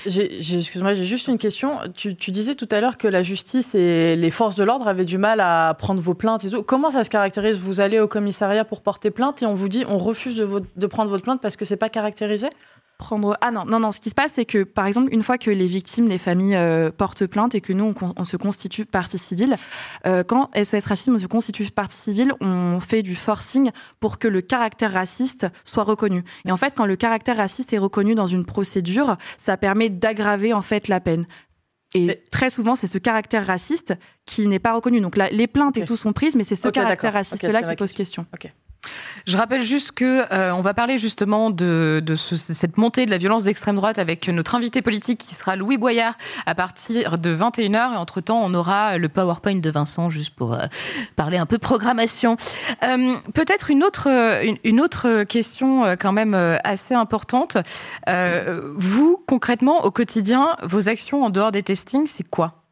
Excuse-moi, 0.05 0.93
j'ai 0.93 1.05
juste 1.05 1.27
une 1.27 1.37
question. 1.37 1.79
Tu, 1.95 2.13
disais 2.13 2.55
tout 2.55 2.67
à 2.71 2.79
l'heure 2.79 2.97
que 2.97 3.07
la 3.07 3.23
justice 3.23 3.75
et 3.75 4.15
les 4.15 4.29
forces 4.29 4.55
de 4.55 4.63
l'ordre 4.63 4.87
avaient 4.87 5.05
du 5.05 5.17
mal 5.17 5.39
à 5.41 5.75
prendre 5.77 6.01
vos 6.01 6.13
plaintes 6.13 6.45
et 6.45 6.49
tout. 6.49 6.63
Comment 6.63 6.91
ça 6.91 7.03
se 7.03 7.09
caractérise? 7.09 7.59
Vous 7.59 7.81
allez 7.81 7.99
au 7.99 8.07
commissariat 8.07 8.65
pour 8.65 8.81
porter 8.81 9.11
plainte 9.11 9.41
et 9.41 9.45
on 9.45 9.53
vous 9.53 9.69
dit 9.69 9.83
on 9.87 9.97
refuse 9.97 10.35
de, 10.35 10.47
de 10.75 10.87
prendre 10.87 11.09
votre 11.09 11.23
plainte 11.23 11.41
parce 11.41 11.55
que 11.55 11.65
c'est 11.65 11.77
pas 11.77 11.89
caractérisé? 11.89 12.49
Prendre 13.03 13.37
ah 13.41 13.51
non 13.51 13.65
non 13.65 13.81
non 13.81 13.91
ce 13.91 13.99
qui 13.99 14.09
se 14.09 14.15
passe 14.15 14.31
c'est 14.35 14.45
que 14.45 14.63
par 14.63 14.87
exemple 14.87 15.13
une 15.13 15.23
fois 15.23 15.37
que 15.37 15.51
les 15.51 15.67
victimes 15.67 16.07
les 16.07 16.17
familles 16.17 16.55
euh, 16.55 16.89
portent 16.89 17.25
plainte 17.27 17.53
et 17.53 17.59
que 17.59 17.73
nous 17.73 17.93
on, 18.15 18.23
se 18.23 18.37
constitue 18.37 18.85
partie 18.85 19.17
civile 19.17 19.57
euh, 20.07 20.23
quand 20.23 20.49
SOS 20.55 20.85
Racisme 20.85 21.19
se 21.19 21.27
constitue 21.27 21.69
partie 21.69 21.97
civile 21.97 22.33
on 22.39 22.79
fait 22.79 23.01
du 23.03 23.15
forcing 23.15 23.71
pour 23.99 24.19
que 24.19 24.29
le 24.29 24.41
caractère 24.41 24.93
raciste 24.93 25.47
soit 25.65 25.83
reconnu. 25.83 26.23
Et 26.45 26.51
en 26.51 26.57
fait 26.57 26.73
quand 26.75 26.85
le 26.85 26.95
caractère 26.95 27.37
raciste 27.37 27.73
est 27.73 27.77
reconnu 27.77 28.15
dans 28.15 28.27
une 28.27 28.45
procédure 28.45 29.17
ça 29.37 29.57
permet 29.57 29.89
d'aggraver 29.89 30.53
en 30.53 30.61
fait 30.61 30.87
la 30.87 31.01
peine. 31.01 31.27
Et 31.95 32.23
très 32.31 32.49
souvent, 32.49 32.73
c'est 32.73 32.87
ce 32.87 32.97
caractère 32.97 33.45
raciste 33.45 33.93
qui 34.25 34.47
n'est 34.47 34.57
pas 34.57 34.73
reconnu. 34.73 34.99
Donc 34.99 35.15
là, 35.15 35.29
les 35.31 35.45
plaintes 35.45 35.77
et 35.77 35.85
tout 35.85 35.95
sont 35.95 36.11
prises, 36.11 36.35
mais 36.35 36.43
c'est 36.43 36.55
ce 36.55 36.69
caractère 36.69 37.13
raciste-là 37.13 37.61
qui 37.61 37.75
pose 37.75 37.93
question. 37.93 38.25
Je 39.25 39.37
rappelle 39.37 39.63
juste 39.63 39.93
que 39.93 40.25
euh, 40.33 40.53
on 40.53 40.61
va 40.61 40.73
parler 40.73 40.97
justement 40.97 41.49
de, 41.49 42.01
de 42.05 42.15
ce- 42.15 42.35
cette 42.35 42.77
montée 42.77 43.05
de 43.05 43.11
la 43.11 43.17
violence 43.17 43.45
d'extrême 43.45 43.77
droite 43.77 43.97
avec 43.97 44.27
notre 44.27 44.55
invité 44.55 44.81
politique 44.81 45.19
qui 45.25 45.33
sera 45.35 45.55
Louis 45.55 45.77
Boyard 45.77 46.15
à 46.45 46.55
partir 46.55 47.17
de 47.17 47.33
21h 47.33 47.93
et 47.93 47.95
entre 47.97 48.19
temps 48.19 48.41
on 48.43 48.53
aura 48.53 48.97
le 48.97 49.07
PowerPoint 49.07 49.55
de 49.55 49.69
Vincent 49.69 50.09
juste 50.09 50.35
pour 50.35 50.53
euh, 50.53 50.65
parler 51.15 51.37
un 51.37 51.45
peu 51.45 51.57
programmation. 51.57 52.35
Euh, 52.83 53.15
Peut-être 53.33 53.69
une 53.69 53.83
autre 53.83 54.07
une, 54.43 54.57
une 54.65 54.81
autre 54.81 55.23
question 55.23 55.85
euh, 55.85 55.95
quand 55.97 56.11
même 56.11 56.33
euh, 56.33 56.57
assez 56.65 56.93
importante. 56.93 57.57
Euh, 58.09 58.61
vous 58.75 59.23
concrètement 59.27 59.85
au 59.85 59.91
quotidien 59.91 60.57
vos 60.63 60.89
actions 60.89 61.23
en 61.23 61.29
dehors 61.29 61.51
des 61.53 61.63
testings 61.63 62.07
c'est 62.07 62.27
quoi? 62.27 62.63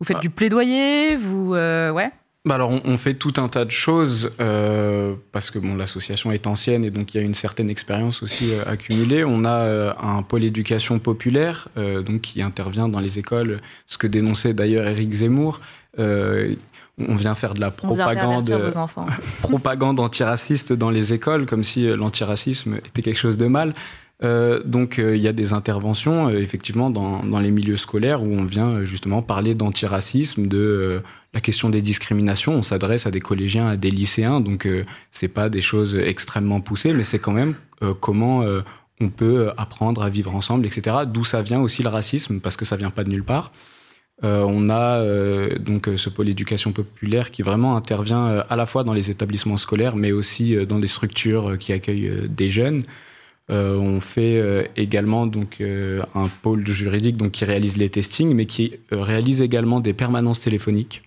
Vous 0.00 0.06
faites 0.06 0.16
Ah. 0.18 0.20
du 0.20 0.30
plaidoyer 0.30 1.14
vous 1.16 1.54
euh, 1.54 1.90
ouais? 1.92 2.10
Bah 2.46 2.54
alors, 2.54 2.70
on, 2.70 2.80
on 2.86 2.96
fait 2.96 3.12
tout 3.14 3.34
un 3.36 3.48
tas 3.48 3.66
de 3.66 3.70
choses 3.70 4.30
euh, 4.40 5.14
parce 5.30 5.50
que 5.50 5.58
bon, 5.58 5.74
l'association 5.74 6.32
est 6.32 6.46
ancienne 6.46 6.86
et 6.86 6.90
donc 6.90 7.12
il 7.12 7.18
y 7.18 7.20
a 7.20 7.22
une 7.22 7.34
certaine 7.34 7.68
expérience 7.68 8.22
aussi 8.22 8.52
euh, 8.52 8.64
accumulée. 8.66 9.24
On 9.24 9.44
a 9.44 9.50
euh, 9.50 9.92
un 10.00 10.22
pôle 10.22 10.44
éducation 10.44 10.98
populaire 10.98 11.68
euh, 11.76 12.00
donc 12.00 12.22
qui 12.22 12.40
intervient 12.40 12.88
dans 12.88 13.00
les 13.00 13.18
écoles, 13.18 13.60
ce 13.86 13.98
que 13.98 14.06
dénonçait 14.06 14.54
d'ailleurs 14.54 14.86
Éric 14.88 15.12
Zemmour. 15.12 15.60
Euh, 15.98 16.54
on 16.98 17.14
vient 17.14 17.34
faire 17.34 17.52
de 17.52 17.60
la 17.60 17.70
propagande, 17.70 18.72
propagande 19.42 20.00
antiraciste 20.00 20.72
dans 20.72 20.90
les 20.90 21.12
écoles, 21.12 21.44
comme 21.44 21.64
si 21.64 21.88
l'antiracisme 21.88 22.76
était 22.86 23.02
quelque 23.02 23.18
chose 23.18 23.36
de 23.36 23.46
mal. 23.46 23.74
Euh, 24.22 24.60
donc 24.64 24.98
euh, 24.98 25.16
il 25.16 25.22
y 25.22 25.28
a 25.28 25.32
des 25.32 25.54
interventions 25.54 26.28
euh, 26.28 26.42
effectivement 26.42 26.90
dans, 26.90 27.24
dans 27.24 27.40
les 27.40 27.50
milieux 27.50 27.78
scolaires 27.78 28.22
où 28.22 28.26
on 28.26 28.44
vient 28.44 28.84
justement 28.84 29.22
parler 29.22 29.54
d'antiracisme, 29.54 30.46
de 30.46 30.58
euh, 30.58 31.00
la 31.32 31.40
question 31.40 31.70
des 31.70 31.82
discriminations. 31.82 32.54
On 32.54 32.62
s'adresse 32.62 33.06
à 33.06 33.10
des 33.10 33.20
collégiens, 33.20 33.68
à 33.68 33.76
des 33.76 33.90
lycéens, 33.90 34.40
donc 34.40 34.66
euh, 34.66 34.84
c'est 35.12 35.28
pas 35.28 35.48
des 35.48 35.62
choses 35.62 35.96
extrêmement 35.96 36.60
poussées, 36.60 36.92
mais 36.92 37.04
c'est 37.04 37.18
quand 37.18 37.32
même 37.32 37.54
euh, 37.82 37.94
comment 37.98 38.42
euh, 38.42 38.60
on 39.00 39.08
peut 39.08 39.46
euh, 39.48 39.50
apprendre 39.56 40.02
à 40.02 40.10
vivre 40.10 40.34
ensemble, 40.34 40.66
etc. 40.66 40.98
D'où 41.06 41.24
ça 41.24 41.42
vient 41.42 41.60
aussi 41.60 41.82
le 41.82 41.88
racisme, 41.88 42.40
parce 42.40 42.56
que 42.56 42.64
ça 42.64 42.76
vient 42.76 42.90
pas 42.90 43.04
de 43.04 43.10
nulle 43.10 43.24
part. 43.24 43.52
On 44.22 44.68
a 44.68 45.02
donc 45.58 45.88
ce 45.96 46.10
pôle 46.10 46.28
éducation 46.28 46.72
populaire 46.72 47.30
qui 47.30 47.40
vraiment 47.40 47.74
intervient 47.74 48.44
à 48.50 48.54
la 48.54 48.66
fois 48.66 48.84
dans 48.84 48.92
les 48.92 49.10
établissements 49.10 49.56
scolaires, 49.56 49.96
mais 49.96 50.12
aussi 50.12 50.54
dans 50.66 50.78
des 50.78 50.88
structures 50.88 51.56
qui 51.56 51.72
accueillent 51.72 52.28
des 52.28 52.50
jeunes. 52.50 52.82
On 53.48 53.98
fait 54.02 54.70
également 54.76 55.24
donc 55.24 55.62
un 55.62 56.28
pôle 56.42 56.66
juridique 56.66 57.16
donc 57.16 57.30
qui 57.30 57.46
réalise 57.46 57.78
les 57.78 57.88
testings, 57.88 58.34
mais 58.34 58.44
qui 58.44 58.74
réalise 58.90 59.40
également 59.40 59.80
des 59.80 59.94
permanences 59.94 60.40
téléphoniques 60.40 61.00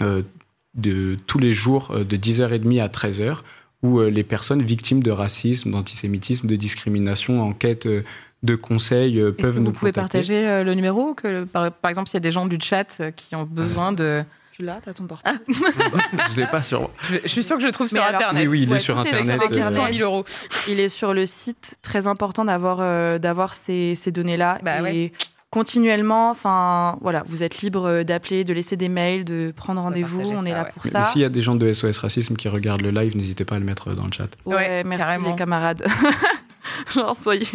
de 0.00 1.16
tous 1.26 1.38
les 1.38 1.52
jours 1.52 1.90
euh, 1.92 2.04
de 2.04 2.16
10h30 2.16 2.82
à 2.82 2.88
13h 2.88 3.38
où 3.82 4.00
euh, 4.00 4.08
les 4.10 4.24
personnes 4.24 4.62
victimes 4.62 5.02
de 5.02 5.10
racisme, 5.10 5.70
d'antisémitisme, 5.70 6.46
de 6.48 6.56
discrimination 6.56 7.42
en 7.42 7.52
quête 7.52 7.86
euh, 7.86 8.02
de 8.42 8.54
conseils 8.56 9.18
euh, 9.20 9.32
peuvent 9.32 9.54
que 9.54 9.58
nous 9.60 9.66
vous 9.66 9.72
pouvez 9.72 9.90
contacter. 9.92 10.18
partager 10.18 10.46
euh, 10.48 10.64
le 10.64 10.74
numéro 10.74 11.14
que, 11.14 11.44
par, 11.44 11.72
par 11.72 11.88
exemple, 11.88 12.08
s'il 12.08 12.16
y 12.16 12.18
a 12.18 12.20
des 12.20 12.32
gens 12.32 12.46
du 12.46 12.58
chat 12.60 12.86
euh, 13.00 13.10
qui 13.10 13.34
ont 13.34 13.44
besoin 13.44 13.92
de... 13.92 14.22
Tu 14.52 14.62
l'as, 14.62 14.76
t'as 14.82 14.94
ton 14.94 15.04
portable. 15.06 15.40
Je 15.48 16.36
l'ai 16.40 16.46
pas 16.46 16.62
sur. 16.62 16.88
Je, 17.10 17.16
je 17.22 17.28
suis 17.28 17.42
sûre 17.44 17.56
que 17.56 17.60
je 17.62 17.66
le 17.66 17.72
trouve 17.72 17.88
Mais 17.92 17.98
sur 17.98 18.02
alors- 18.08 18.20
Internet. 18.22 18.48
Oui, 18.48 18.60
oui, 18.60 18.62
il 18.62 18.72
est 18.74 18.78
sur 18.78 18.96
est 18.96 19.00
Internet. 19.00 19.40
avec 19.42 19.52
euh, 19.58 19.60
Internet. 19.66 19.92
1000 19.92 20.02
euros. 20.02 20.24
Il 20.66 20.80
est 20.80 20.88
sur 20.88 21.12
le 21.12 21.26
site. 21.26 21.76
Très 21.82 22.06
important 22.06 22.46
d'avoir 22.46 22.78
euh, 22.80 23.18
d'avoir 23.18 23.54
ces, 23.54 23.94
ces 23.96 24.10
données-là. 24.12 24.58
Bah 24.62 24.78
et 24.78 24.82
ouais. 24.82 25.12
Continuellement, 25.56 26.28
enfin, 26.28 26.98
voilà, 27.00 27.22
vous 27.26 27.42
êtes 27.42 27.62
libre 27.62 28.02
d'appeler, 28.02 28.44
de 28.44 28.52
laisser 28.52 28.76
des 28.76 28.90
mails, 28.90 29.24
de 29.24 29.54
prendre 29.56 29.80
rendez-vous. 29.80 30.20
On 30.20 30.44
est 30.44 30.50
ça, 30.50 30.54
là 30.54 30.62
ouais. 30.64 30.70
pour 30.74 30.82
Mais 30.84 30.90
ça. 30.90 31.04
S'il 31.04 31.22
y 31.22 31.24
a 31.24 31.30
des 31.30 31.40
gens 31.40 31.54
de 31.54 31.72
SOS 31.72 31.96
Racisme 31.96 32.36
qui 32.36 32.48
regardent 32.48 32.82
le 32.82 32.90
live, 32.90 33.16
n'hésitez 33.16 33.46
pas 33.46 33.56
à 33.56 33.58
le 33.58 33.64
mettre 33.64 33.94
dans 33.94 34.04
le 34.04 34.12
chat. 34.12 34.28
Ouais, 34.44 34.54
Ouais, 34.56 34.84
merci 34.84 35.02
carrément. 35.02 35.30
les 35.30 35.36
camarades. 35.36 35.86
Genre, 36.94 37.16
soyez. 37.16 37.46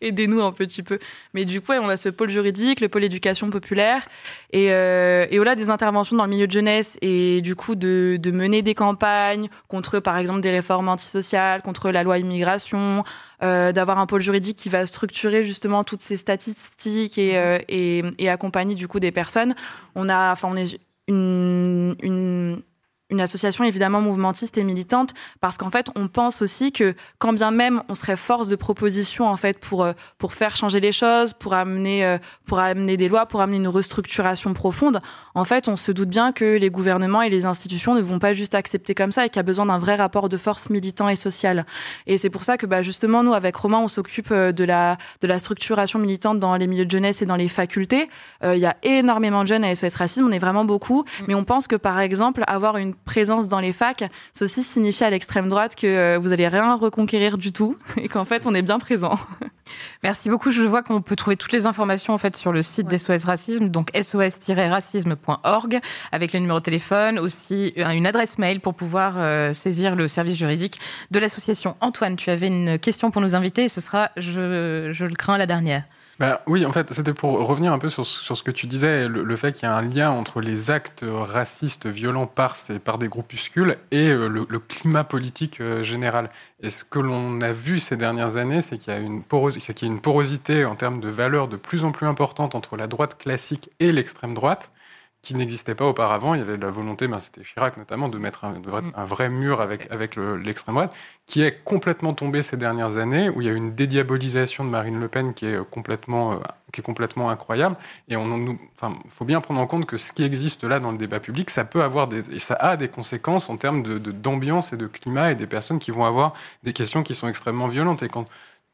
Aidez-nous 0.00 0.40
un 0.40 0.52
petit 0.52 0.82
peu. 0.82 0.98
Mais 1.34 1.44
du 1.44 1.60
coup, 1.60 1.72
on 1.72 1.88
a 1.88 1.96
ce 1.96 2.08
pôle 2.08 2.30
juridique, 2.30 2.80
le 2.80 2.88
pôle 2.88 3.04
éducation 3.04 3.50
populaire, 3.50 4.06
et, 4.52 4.72
euh, 4.72 5.26
et 5.30 5.38
au-delà 5.38 5.56
des 5.56 5.70
interventions 5.70 6.16
dans 6.16 6.24
le 6.24 6.30
milieu 6.30 6.46
de 6.46 6.52
jeunesse, 6.52 6.96
et 7.02 7.40
du 7.40 7.56
coup 7.56 7.74
de, 7.74 8.18
de 8.20 8.30
mener 8.30 8.62
des 8.62 8.74
campagnes 8.74 9.48
contre, 9.66 9.98
par 9.98 10.16
exemple, 10.16 10.40
des 10.40 10.50
réformes 10.50 10.88
antisociales, 10.88 11.62
contre 11.62 11.90
la 11.90 12.02
loi 12.02 12.18
immigration, 12.18 13.02
euh, 13.42 13.72
d'avoir 13.72 13.98
un 13.98 14.06
pôle 14.06 14.20
juridique 14.22 14.56
qui 14.56 14.68
va 14.68 14.86
structurer 14.86 15.44
justement 15.44 15.84
toutes 15.84 16.02
ces 16.02 16.16
statistiques 16.16 17.18
et, 17.18 17.36
euh, 17.36 17.58
et, 17.68 18.02
et 18.18 18.28
accompagner 18.28 18.74
du 18.74 18.88
coup 18.88 19.00
des 19.00 19.12
personnes. 19.12 19.54
On 19.94 20.08
a, 20.08 20.32
enfin, 20.32 20.48
on 20.50 20.56
est 20.56 20.78
une, 21.08 21.96
une 22.02 22.62
une 23.10 23.20
association 23.20 23.64
évidemment 23.64 24.00
mouvementiste 24.00 24.58
et 24.58 24.64
militante 24.64 25.14
parce 25.40 25.56
qu'en 25.56 25.70
fait 25.70 25.88
on 25.96 26.08
pense 26.08 26.42
aussi 26.42 26.72
que 26.72 26.94
quand 27.18 27.32
bien 27.32 27.50
même 27.50 27.82
on 27.88 27.94
serait 27.94 28.16
force 28.16 28.48
de 28.48 28.56
proposition 28.56 29.26
en 29.26 29.36
fait 29.36 29.58
pour 29.58 29.82
euh, 29.82 29.92
pour 30.18 30.34
faire 30.34 30.56
changer 30.56 30.80
les 30.80 30.92
choses 30.92 31.32
pour 31.32 31.54
amener 31.54 32.04
euh, 32.04 32.18
pour 32.46 32.58
amener 32.58 32.96
des 32.96 33.08
lois 33.08 33.24
pour 33.26 33.40
amener 33.40 33.56
une 33.56 33.68
restructuration 33.68 34.52
profonde 34.52 35.00
en 35.34 35.44
fait 35.44 35.68
on 35.68 35.76
se 35.76 35.90
doute 35.90 36.10
bien 36.10 36.32
que 36.32 36.58
les 36.58 36.70
gouvernements 36.70 37.22
et 37.22 37.30
les 37.30 37.46
institutions 37.46 37.94
ne 37.94 38.02
vont 38.02 38.18
pas 38.18 38.34
juste 38.34 38.54
accepter 38.54 38.94
comme 38.94 39.12
ça 39.12 39.24
et 39.24 39.30
qu'il 39.30 39.36
y 39.36 39.40
a 39.40 39.44
besoin 39.44 39.66
d'un 39.66 39.78
vrai 39.78 39.94
rapport 39.94 40.28
de 40.28 40.36
force 40.36 40.68
militant 40.68 41.08
et 41.08 41.16
social 41.16 41.64
et 42.06 42.18
c'est 42.18 42.30
pour 42.30 42.44
ça 42.44 42.58
que 42.58 42.66
bah 42.66 42.82
justement 42.82 43.22
nous 43.22 43.32
avec 43.32 43.56
Romain 43.56 43.78
on 43.78 43.88
s'occupe 43.88 44.30
euh, 44.32 44.52
de 44.52 44.64
la 44.64 44.98
de 45.22 45.26
la 45.26 45.38
structuration 45.38 45.98
militante 45.98 46.38
dans 46.38 46.56
les 46.56 46.66
milieux 46.66 46.84
de 46.84 46.90
jeunesse 46.90 47.22
et 47.22 47.26
dans 47.26 47.36
les 47.36 47.48
facultés. 47.48 48.08
Euh, 48.44 48.54
il 48.54 48.60
y 48.60 48.66
a 48.66 48.76
énormément 48.82 49.42
de 49.44 49.48
jeunes 49.48 49.64
à 49.64 49.74
SOS 49.74 49.94
Racisme 49.94 50.26
on 50.26 50.32
est 50.32 50.38
vraiment 50.38 50.66
beaucoup 50.66 51.04
mais 51.26 51.34
on 51.34 51.44
pense 51.44 51.66
que 51.66 51.76
par 51.76 52.00
exemple 52.00 52.44
avoir 52.46 52.76
une 52.76 52.94
présence 53.04 53.48
dans 53.48 53.60
les 53.60 53.72
facs, 53.72 54.04
c'est 54.32 54.44
aussi 54.44 54.62
signifier 54.62 55.06
à 55.06 55.10
l'extrême 55.10 55.48
droite 55.48 55.74
que 55.74 55.86
euh, 55.86 56.18
vous 56.18 56.32
allez 56.32 56.48
rien 56.48 56.74
reconquérir 56.76 57.38
du 57.38 57.52
tout 57.52 57.76
et 57.96 58.08
qu'en 58.08 58.24
fait 58.24 58.46
on 58.46 58.54
est 58.54 58.62
bien 58.62 58.78
présent. 58.78 59.18
Merci 60.02 60.28
beaucoup. 60.30 60.50
Je 60.50 60.62
vois 60.62 60.82
qu'on 60.82 61.02
peut 61.02 61.16
trouver 61.16 61.36
toutes 61.36 61.52
les 61.52 61.66
informations 61.66 62.14
en 62.14 62.18
fait 62.18 62.36
sur 62.36 62.52
le 62.52 62.62
site 62.62 62.86
d'SOS 62.86 63.24
Racisme, 63.24 63.68
donc 63.68 63.90
sos-racisme.org, 63.94 65.80
avec 66.12 66.32
les 66.32 66.40
numéros 66.40 66.60
de 66.60 66.64
téléphone, 66.64 67.18
aussi 67.18 67.74
euh, 67.78 67.90
une 67.90 68.06
adresse 68.06 68.38
mail 68.38 68.60
pour 68.60 68.74
pouvoir 68.74 69.14
euh, 69.16 69.52
saisir 69.52 69.94
le 69.94 70.08
service 70.08 70.38
juridique 70.38 70.80
de 71.10 71.18
l'association. 71.18 71.76
Antoine, 71.80 72.16
tu 72.16 72.30
avais 72.30 72.46
une 72.46 72.78
question 72.78 73.10
pour 73.10 73.20
nous 73.22 73.34
inviter 73.34 73.64
et 73.64 73.68
ce 73.68 73.80
sera, 73.80 74.10
je, 74.16 74.90
je 74.92 75.04
le 75.04 75.14
crains, 75.14 75.38
la 75.38 75.46
dernière. 75.46 75.84
Bah, 76.18 76.42
oui, 76.48 76.66
en 76.66 76.72
fait, 76.72 76.92
c'était 76.92 77.14
pour 77.14 77.46
revenir 77.46 77.72
un 77.72 77.78
peu 77.78 77.88
sur, 77.90 78.04
ce- 78.04 78.42
que 78.42 78.50
tu 78.50 78.66
disais, 78.66 79.06
le, 79.06 79.36
fait 79.36 79.52
qu'il 79.52 79.68
y 79.68 79.70
a 79.70 79.76
un 79.76 79.82
lien 79.82 80.10
entre 80.10 80.40
les 80.40 80.68
actes 80.72 81.04
racistes 81.08 81.86
violents 81.86 82.26
par, 82.26 82.56
par 82.82 82.98
des 82.98 83.06
groupuscules 83.08 83.78
et 83.92 84.08
euh, 84.10 84.26
le, 84.26 84.58
climat 84.58 85.04
politique 85.04 85.60
euh, 85.60 85.84
général. 85.84 86.30
Et 86.60 86.70
ce 86.70 86.82
que 86.82 86.98
l'on 86.98 87.40
a 87.40 87.52
vu 87.52 87.78
ces 87.78 87.96
dernières 87.96 88.36
années, 88.36 88.62
c'est 88.62 88.78
qu'il 88.78 88.92
y, 88.92 88.96
une 89.00 89.20
poros- 89.22 89.60
c'est 89.60 89.74
qu'il 89.74 89.86
y 89.86 89.90
a 89.92 89.94
une 89.94 90.00
porosité 90.00 90.64
en 90.64 90.74
termes 90.74 90.98
de 91.00 91.08
valeurs 91.08 91.46
de 91.46 91.56
plus 91.56 91.84
en 91.84 91.92
plus 91.92 92.06
importante 92.08 92.56
entre 92.56 92.76
la 92.76 92.88
droite 92.88 93.16
classique 93.16 93.70
et 93.78 93.92
l'extrême 93.92 94.34
droite 94.34 94.72
qui 95.20 95.34
n'existait 95.34 95.74
pas 95.74 95.84
auparavant. 95.84 96.34
Il 96.34 96.38
y 96.38 96.42
avait 96.42 96.56
la 96.56 96.70
volonté, 96.70 97.08
ben, 97.08 97.20
c'était 97.20 97.42
Chirac 97.42 97.76
notamment, 97.76 98.08
de 98.08 98.18
mettre 98.18 98.44
un, 98.44 98.60
de 98.60 98.70
vrai- 98.70 98.82
un 98.94 99.04
vrai 99.04 99.28
mur 99.28 99.60
avec, 99.60 99.90
avec 99.90 100.16
le- 100.16 100.36
l'extrême 100.36 100.74
droite, 100.76 100.94
qui 101.26 101.42
est 101.42 101.62
complètement 101.64 102.14
tombé 102.14 102.42
ces 102.42 102.56
dernières 102.56 102.98
années, 102.98 103.28
où 103.28 103.40
il 103.42 103.46
y 103.46 103.50
a 103.50 103.52
une 103.52 103.74
dédiabolisation 103.74 104.64
de 104.64 104.70
Marine 104.70 104.98
Le 105.00 105.08
Pen 105.08 105.34
qui 105.34 105.46
est 105.46 105.56
euh, 105.56 105.64
complètement, 105.64 106.32
euh, 106.32 106.36
qui 106.72 106.80
est 106.80 106.84
complètement 106.84 107.30
incroyable. 107.30 107.76
Et 108.08 108.16
on 108.16 108.26
nous, 108.26 108.58
enfin, 108.76 108.96
faut 109.08 109.24
bien 109.24 109.40
prendre 109.40 109.60
en 109.60 109.66
compte 109.66 109.86
que 109.86 109.96
ce 109.96 110.12
qui 110.12 110.22
existe 110.22 110.64
là 110.64 110.78
dans 110.80 110.92
le 110.92 110.98
débat 110.98 111.20
public, 111.20 111.50
ça 111.50 111.64
peut 111.64 111.82
avoir 111.82 112.06
des, 112.06 112.20
et 112.34 112.38
ça 112.38 112.54
a 112.54 112.76
des 112.76 112.88
conséquences 112.88 113.50
en 113.50 113.56
termes 113.56 113.82
de, 113.82 113.98
de- 113.98 114.12
d'ambiance 114.12 114.72
et 114.72 114.76
de 114.76 114.86
climat 114.86 115.32
et 115.32 115.34
des 115.34 115.46
personnes 115.48 115.80
qui 115.80 115.90
vont 115.90 116.04
avoir 116.04 116.32
des 116.62 116.72
questions 116.72 117.02
qui 117.02 117.14
sont 117.14 117.28
extrêmement 117.28 117.66
violentes. 117.66 118.02
Et 118.02 118.08
quand, 118.08 118.26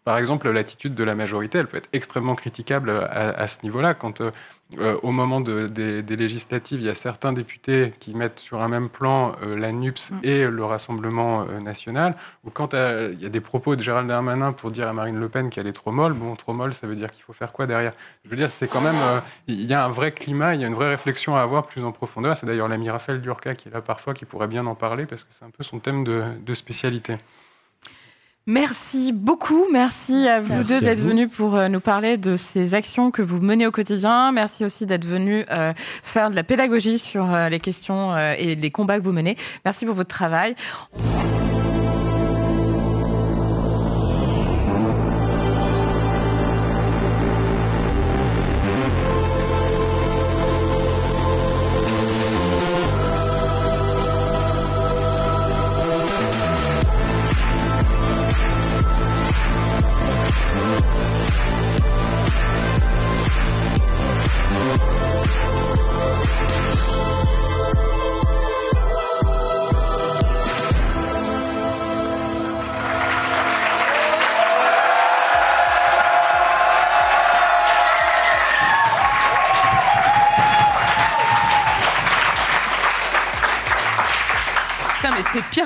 par 0.04 0.18
exemple, 0.18 0.50
l'attitude 0.50 0.94
de 0.94 1.02
la 1.04 1.14
majorité, 1.14 1.58
elle 1.58 1.66
peut 1.66 1.78
être 1.78 1.88
extrêmement 1.94 2.34
critiquable 2.34 2.90
à, 2.90 3.30
à 3.30 3.46
ce 3.48 3.56
niveau-là. 3.62 3.94
Quand, 3.94 4.20
euh, 4.20 4.30
euh, 4.78 4.96
au 5.02 5.10
moment 5.12 5.40
de- 5.40 5.66
des, 5.68 6.02
des 6.02 6.16
législatives, 6.16 6.80
il 6.80 6.86
y 6.86 6.88
a 6.90 6.94
certains 6.94 7.32
députés 7.32 7.92
qui 8.00 8.14
mettent 8.14 8.38
sur 8.40 8.60
un 8.62 8.68
même 8.68 8.88
plan 8.88 9.34
euh, 9.42 9.56
la 9.56 9.72
NUPS 9.72 10.10
Mm. 10.10 10.18
et 10.22 10.44
le 10.46 10.64
Rassemblement 10.64 11.42
euh, 11.48 11.60
national, 11.60 12.16
ou 12.44 12.50
quand 12.50 12.74
il 12.74 13.18
y 13.20 13.26
a 13.26 13.28
des 13.28 13.40
propos 13.40 13.76
de 13.76 13.82
Gérald 13.82 14.08
Darmanin 14.08 14.52
pour 14.52 14.70
dire 14.70 14.88
à 14.88 14.92
Marine 14.92 15.18
Le 15.18 15.28
Pen 15.28 15.50
qu'elle 15.50 15.66
est 15.66 15.72
trop 15.72 15.92
molle, 15.92 16.12
bon, 16.14 16.34
trop 16.36 16.52
molle, 16.52 16.74
ça 16.74 16.86
veut 16.86 16.96
dire 16.96 17.10
qu'il 17.10 17.22
faut 17.22 17.32
faire 17.32 17.52
quoi 17.52 17.66
derrière? 17.66 17.92
Je 18.24 18.30
veux 18.30 18.36
dire, 18.36 18.50
c'est 18.50 18.68
quand 18.68 18.80
même, 18.80 18.96
il 19.46 19.64
y 19.64 19.74
a 19.74 19.84
un 19.84 19.88
vrai 19.88 20.12
climat, 20.12 20.54
il 20.54 20.60
y 20.60 20.64
a 20.64 20.66
une 20.68 20.74
vraie 20.74 20.90
réflexion 20.90 21.36
à 21.36 21.40
avoir 21.42 21.66
plus 21.66 21.84
en 21.84 21.92
profondeur. 21.92 22.36
C'est 22.36 22.46
d'ailleurs 22.46 22.68
l'ami 22.68 22.90
Raphaël 22.90 23.20
Durca 23.20 23.54
qui 23.54 23.68
est 23.68 23.72
là 23.72 23.80
parfois, 23.80 24.14
qui 24.14 24.24
pourrait 24.24 24.48
bien 24.48 24.66
en 24.66 24.74
parler, 24.74 25.06
parce 25.06 25.24
que 25.24 25.30
c'est 25.32 25.44
un 25.44 25.50
peu 25.50 25.62
son 25.64 25.78
thème 25.78 26.04
de, 26.04 26.22
de 26.44 26.54
spécialité. 26.54 27.16
Merci 28.46 29.12
beaucoup. 29.12 29.66
Merci 29.72 30.28
à 30.28 30.40
vous 30.40 30.50
Merci 30.50 30.68
deux 30.68 30.80
d'être 30.82 31.00
venus 31.00 31.30
pour 31.34 31.56
euh, 31.56 31.68
nous 31.68 31.80
parler 31.80 32.18
de 32.18 32.36
ces 32.36 32.74
actions 32.74 33.10
que 33.10 33.22
vous 33.22 33.40
menez 33.40 33.66
au 33.66 33.70
quotidien. 33.70 34.32
Merci 34.32 34.66
aussi 34.66 34.84
d'être 34.84 35.06
venus 35.06 35.46
euh, 35.50 35.72
faire 35.76 36.30
de 36.30 36.36
la 36.36 36.44
pédagogie 36.44 36.98
sur 36.98 37.32
euh, 37.32 37.48
les 37.48 37.58
questions 37.58 38.12
euh, 38.12 38.34
et 38.36 38.54
les 38.54 38.70
combats 38.70 38.98
que 38.98 39.04
vous 39.04 39.12
menez. 39.12 39.36
Merci 39.64 39.86
pour 39.86 39.94
votre 39.94 40.10
travail. 40.10 40.56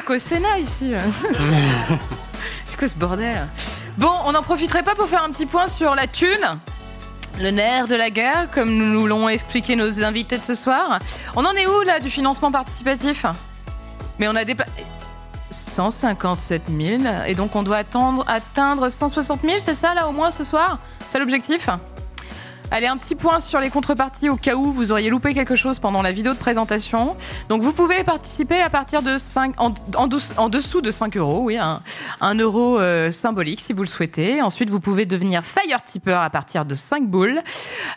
Qu'au 0.09 0.19
Sénat 0.19 0.59
ici. 0.59 0.95
C'est 2.65 2.79
quoi 2.79 2.89
ce 2.89 2.95
bordel 2.95 3.47
Bon, 3.99 4.11
on 4.25 4.33
n'en 4.33 4.43
profiterait 4.43 4.83
pas 4.83 4.95
pour 4.95 5.07
faire 5.07 5.23
un 5.23 5.31
petit 5.31 5.45
point 5.45 5.69
sur 5.69 5.95
la 5.95 6.07
thune 6.07 6.59
le 7.41 7.51
nerf 7.51 7.87
de 7.87 7.95
la 7.95 8.11
guerre, 8.11 8.49
comme 8.51 8.75
nous 8.75 9.07
l'ont 9.07 9.29
expliqué 9.29 9.77
nos 9.77 10.03
invités 10.03 10.39
de 10.39 10.43
ce 10.43 10.57
soir. 10.57 10.99
On 11.37 11.45
en 11.45 11.53
est 11.53 11.69
où 11.69 11.83
là 11.83 12.01
du 12.01 12.11
financement 12.11 12.51
participatif 12.51 13.27
Mais 14.19 14.27
on 14.27 14.35
a 14.35 14.45
dépassé 14.45 14.71
157 15.51 16.63
000 16.69 17.03
et 17.27 17.37
donc 17.37 17.55
on 17.55 17.63
doit 17.63 17.77
attendre, 17.77 18.25
atteindre 18.27 18.89
160 18.89 19.43
000, 19.43 19.59
c'est 19.61 19.77
ça 19.77 19.95
là 19.95 20.09
au 20.09 20.13
moins 20.13 20.33
ce 20.33 20.43
soir? 20.43 20.79
C'est 21.11 21.21
l'objectif? 21.21 21.69
Allez, 22.71 22.87
un 22.87 22.99
petit 22.99 23.15
point 23.15 23.41
sur 23.41 23.61
les 23.61 23.71
contreparties 23.71 24.29
au 24.29 24.37
cas 24.37 24.55
où 24.55 24.75
vous 24.75 24.93
auriez 24.93 25.09
loupé 25.09 25.33
quelque 25.33 25.57
chose 25.57 25.79
pendant 25.79 26.03
la 26.03 26.13
vidéo 26.13 26.35
de 26.35 26.39
présentation. 26.39 27.17
Donc 27.49 27.63
vous 27.63 27.73
pouvez 27.73 28.05
participer 28.05 28.61
à 28.61 28.69
partir 28.69 29.01
de 29.01 29.17
5, 29.17 29.55
en, 29.59 29.73
en, 29.97 30.07
dessous, 30.51 30.83
de 30.83 30.91
5 30.91 31.17
euros, 31.17 31.45
oui, 31.45 31.57
un, 31.57 32.35
euro 32.35 32.79
euh, 32.79 33.11
symbolique 33.11 33.61
si 33.67 33.73
vous 33.73 33.83
le 33.83 33.89
souhaitez. 33.89 34.43
Ensuite, 34.43 34.69
vous 34.69 34.81
pouvez 34.81 35.07
devenir 35.07 35.45
Fire 35.45 35.83
Tipper 35.83 36.13
à 36.13 36.29
partir 36.29 36.67
de 36.67 36.75
5 36.75 37.07
boules. 37.09 37.41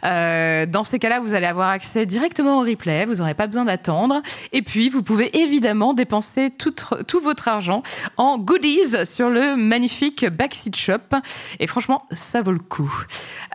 Euh, 0.05 0.65
dans 0.65 0.86
ces 0.86 0.99
cas-là, 0.99 1.19
vous 1.19 1.34
allez 1.34 1.47
avoir 1.47 1.67
accès 1.67 2.05
directement 2.05 2.59
au 2.59 2.61
replay, 2.61 3.05
vous 3.05 3.15
n'aurez 3.15 3.34
pas 3.34 3.47
besoin 3.47 3.65
d'attendre. 3.65 4.22
Et 4.53 4.61
puis, 4.61 4.88
vous 4.88 5.03
pouvez 5.03 5.38
évidemment 5.38 5.93
dépenser 5.93 6.49
tout, 6.49 6.74
tout 7.07 7.19
votre 7.19 7.49
argent 7.49 7.84
en 8.15 8.38
goodies 8.38 9.05
sur 9.05 9.30
le 9.30 9.57
magnifique 9.57 10.26
Backseat 10.26 10.78
Shop. 10.78 11.17
Et 11.59 11.67
franchement, 11.67 12.05
ça 12.11 12.41
vaut 12.41 12.53
le 12.53 12.59
coup. 12.59 12.91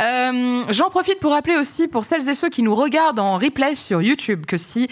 Euh, 0.02 0.62
J'en 0.68 0.90
profite 0.90 1.05
pour 1.14 1.32
rappeler 1.32 1.56
aussi 1.56 1.88
pour 1.88 2.04
celles 2.04 2.28
et 2.28 2.34
ceux 2.34 2.48
qui 2.48 2.62
nous 2.62 2.74
regardent 2.74 3.20
en 3.20 3.38
replay 3.38 3.74
sur 3.74 4.02
YouTube 4.02 4.46
que 4.46 4.56
si 4.56 4.88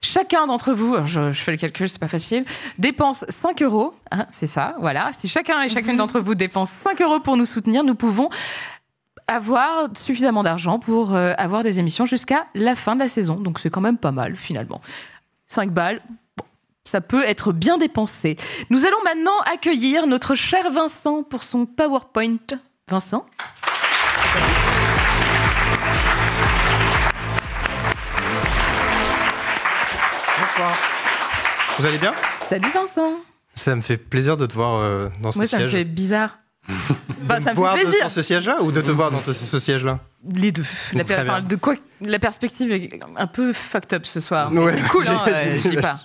chacun 0.00 0.46
d'entre 0.46 0.72
vous, 0.72 0.96
je, 1.06 1.32
je, 1.32 1.40
fais 1.40 1.52
le 1.52 1.58
calcul, 1.58 1.88
c'est 1.88 1.98
pas 1.98 2.08
facile, 2.08 2.44
dépense 2.78 3.24
5 3.28 3.62
euros, 3.62 3.94
hein, 4.10 4.26
c'est 4.32 4.46
ça, 4.46 4.74
voilà. 4.80 5.12
Si 5.18 5.28
chacun 5.28 5.62
et 5.62 5.68
chacune 5.68 5.96
d'entre 5.96 6.20
vous 6.20 6.34
dépense 6.34 6.70
5 6.84 7.00
euros 7.00 7.20
pour 7.20 7.36
nous 7.36 7.46
soutenir, 7.46 7.84
nous 7.84 7.94
pouvons 7.94 8.28
avoir 9.28 9.88
suffisamment 9.96 10.42
d'argent 10.42 10.78
pour 10.78 11.14
euh, 11.14 11.32
avoir 11.38 11.62
des 11.62 11.78
émissions 11.78 12.06
jusqu'à 12.06 12.46
la 12.54 12.74
fin 12.74 12.94
de 12.94 13.00
la 13.00 13.08
saison. 13.08 13.36
Donc 13.36 13.60
c'est 13.60 13.70
quand 13.70 13.80
même 13.80 13.98
pas 13.98 14.12
mal 14.12 14.36
finalement. 14.36 14.80
5 15.46 15.70
balles, 15.70 16.02
ça 16.84 17.00
peut 17.00 17.24
être 17.24 17.52
bien 17.52 17.78
dépensé. 17.78 18.36
Nous 18.70 18.86
allons 18.86 19.02
maintenant 19.04 19.38
accueillir 19.52 20.06
notre 20.06 20.34
cher 20.34 20.70
Vincent 20.70 21.22
pour 21.22 21.44
son 21.44 21.66
PowerPoint. 21.66 22.38
Vincent? 22.88 23.24
Bonsoir. 30.62 30.78
Vous 31.78 31.86
allez 31.86 31.98
bien? 31.98 32.14
Salut 32.48 32.70
Vincent. 32.72 33.10
Ça 33.54 33.74
me 33.74 33.80
fait 33.82 33.96
plaisir 33.96 34.36
de 34.36 34.46
te 34.46 34.54
voir 34.54 34.76
euh, 34.80 35.08
dans 35.20 35.32
ce 35.32 35.38
Moi, 35.38 35.46
siège. 35.48 35.60
ça 35.60 35.64
me 35.66 35.70
fait 35.70 35.84
bizarre. 35.84 36.38
bah, 37.22 37.40
ça 37.40 37.50
me 37.50 37.56
voir 37.56 37.74
fait 37.76 37.82
plaisir. 37.82 38.04
dans 38.04 38.10
ce 38.10 38.22
siège-là 38.22 38.62
ou 38.62 38.70
de 38.70 38.80
te 38.80 38.90
voir 38.92 39.10
dans 39.10 39.20
ce, 39.22 39.32
ce 39.32 39.58
siège-là? 39.58 39.98
Les 40.34 40.52
deux. 40.52 40.64
La, 40.92 41.02
Très 41.04 41.20
enfin, 41.22 41.40
de 41.40 41.56
quoi 41.56 41.74
La 42.00 42.18
perspective 42.20 42.70
est 42.70 42.90
un 43.16 43.26
peu 43.26 43.52
fucked 43.52 43.92
up 43.92 44.06
ce 44.06 44.20
soir. 44.20 44.52
Ouais, 44.52 44.72
c'est 44.74 44.86
cool, 44.88 45.08
hein, 45.08 45.24
euh, 45.28 45.58
je 45.62 45.68
dis 45.70 45.76
pas. 45.76 45.96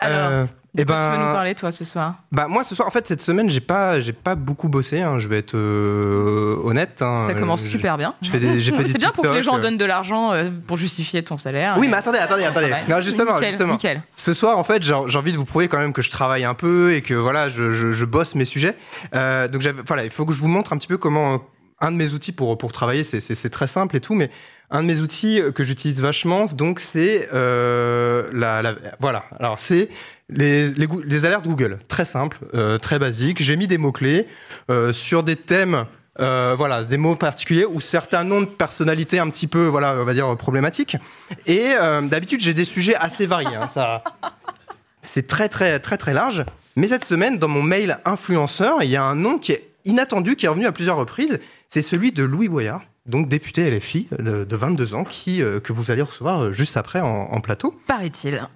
Alors, 0.00 0.18
Euh, 0.30 0.46
eh 0.74 0.84
de 0.84 0.84
quoi 0.84 0.96
tu 0.96 1.02
veux 1.12 1.18
nous 1.18 1.26
ben, 1.28 1.32
parler 1.34 1.54
toi 1.54 1.70
ce 1.72 1.84
soir? 1.84 2.14
bah 2.32 2.48
moi 2.48 2.64
ce 2.64 2.74
soir 2.74 2.88
en 2.88 2.90
fait 2.90 3.06
cette 3.06 3.20
semaine 3.20 3.50
j'ai 3.50 3.60
pas 3.60 4.00
j'ai 4.00 4.12
pas 4.14 4.34
beaucoup 4.34 4.68
bossé 4.70 5.00
hein, 5.02 5.18
je 5.18 5.28
vais 5.28 5.38
être 5.38 5.54
euh, 5.54 6.56
honnête. 6.64 7.02
hein. 7.02 7.26
Ça 7.28 7.34
commence 7.34 7.62
Euh, 7.62 7.68
super 7.68 7.98
bien. 7.98 8.14
Je 8.22 8.30
fais 8.30 8.38
des, 8.40 8.60
j'ai 8.60 8.72
fait 8.76 8.84
des 8.84 8.90
C'est 8.92 8.98
bien 8.98 9.10
pour 9.10 9.24
que 9.24 9.30
les 9.30 9.42
gens 9.42 9.58
donnent 9.58 9.76
de 9.76 9.84
l'argent 9.84 10.32
euh, 10.32 10.48
pour 10.66 10.76
justifier 10.76 11.22
ton 11.22 11.36
salaire. 11.36 11.76
Oui, 11.78 11.86
Et- 11.86 11.90
mais 11.90 11.96
attendez, 11.96 12.18
attendez, 12.18 12.44
attendez. 12.44 12.72
Non, 12.88 13.00
justement, 13.00 13.34
Nickel, 13.34 13.48
justement. 13.50 13.72
nickel. 13.74 14.02
Ce 14.16 14.32
soir, 14.32 14.58
en 14.58 14.64
fait, 14.64 14.82
j'ai 14.82 14.92
envie 14.94 15.32
de 15.32 15.36
vous 15.36 15.44
prouver 15.44 15.68
quand 15.68 15.78
même 15.78 15.92
que 15.92 16.02
je 16.02 16.10
travaille 16.10 16.44
un 16.44 16.54
peu 16.54 16.94
et 16.94 17.02
que 17.02 17.14
voilà, 17.14 17.48
je, 17.48 17.72
je, 17.72 17.92
je 17.92 18.04
bosse 18.04 18.34
mes 18.34 18.44
sujets. 18.44 18.76
Euh, 19.14 19.48
donc, 19.48 19.62
voilà, 19.86 20.04
il 20.04 20.10
faut 20.10 20.24
que 20.26 20.32
je 20.32 20.38
vous 20.40 20.48
montre 20.48 20.72
un 20.72 20.78
petit 20.78 20.88
peu 20.88 20.96
comment 20.98 21.42
un 21.80 21.90
de 21.90 21.96
mes 21.96 22.12
outils 22.14 22.30
pour 22.32 22.56
pour 22.58 22.70
travailler, 22.70 23.02
c'est 23.02 23.20
c'est 23.20 23.34
c'est 23.34 23.50
très 23.50 23.66
simple 23.66 23.96
et 23.96 24.00
tout, 24.00 24.14
mais 24.14 24.30
un 24.72 24.82
de 24.82 24.88
mes 24.88 25.00
outils 25.00 25.40
euh, 25.40 25.52
que 25.52 25.62
j'utilise 25.62 26.00
vachement, 26.00 26.46
donc 26.46 26.80
c'est 26.80 27.28
euh, 27.32 28.28
la, 28.32 28.74
voilà. 28.98 29.24
Alors 29.38 29.60
c'est 29.60 29.90
les, 30.30 31.24
alertes 31.24 31.46
Google, 31.46 31.78
très 31.88 32.06
simple, 32.06 32.38
euh, 32.54 32.78
très 32.78 32.98
basique. 32.98 33.40
J'ai 33.42 33.54
mis 33.56 33.68
des 33.68 33.78
mots 33.78 33.92
clés 33.92 34.26
sur 34.92 35.22
des 35.22 35.36
thèmes. 35.36 35.84
Voilà, 36.18 36.84
des 36.84 36.98
mots 36.98 37.16
particuliers 37.16 37.64
ou 37.64 37.80
certains 37.80 38.24
noms 38.24 38.42
de 38.42 38.46
personnalités 38.46 39.18
un 39.18 39.28
petit 39.30 39.46
peu, 39.46 39.66
voilà, 39.66 39.96
on 39.98 40.04
va 40.04 40.14
dire 40.14 40.36
problématiques. 40.36 40.96
Et 41.46 41.70
d'habitude, 42.02 42.40
j'ai 42.40 42.54
des 42.54 42.64
sujets 42.64 42.94
assez 42.94 43.26
variés. 43.26 43.56
hein, 43.56 43.68
ça, 43.74 44.04
c'est 45.00 45.26
très 45.26 45.48
très 45.48 45.80
très 45.80 45.96
très 45.96 46.14
large. 46.14 46.44
Mais 46.76 46.88
cette 46.88 47.04
semaine, 47.04 47.38
dans 47.38 47.48
mon 47.48 47.62
mail 47.62 47.98
influenceur, 48.04 48.82
il 48.82 48.90
y 48.90 48.96
a 48.96 49.02
un 49.02 49.16
nom 49.16 49.38
qui 49.38 49.52
est 49.52 49.68
inattendu, 49.84 50.36
qui 50.36 50.46
est 50.46 50.48
revenu 50.48 50.66
à 50.66 50.72
plusieurs 50.72 50.96
reprises. 50.96 51.40
C'est 51.68 51.82
celui 51.82 52.12
de 52.12 52.22
Louis 52.22 52.48
Boyard, 52.48 52.82
donc 53.06 53.28
député 53.28 53.70
LFI 53.70 54.08
de, 54.18 54.44
de 54.44 54.56
22 54.56 54.94
ans, 54.94 55.04
qui 55.04 55.42
euh, 55.42 55.60
que 55.60 55.72
vous 55.72 55.90
allez 55.90 56.02
recevoir 56.02 56.44
euh, 56.44 56.52
juste 56.52 56.76
après 56.76 57.00
en, 57.00 57.28
en 57.30 57.40
plateau. 57.40 57.74
Paraît-il. 57.86 58.48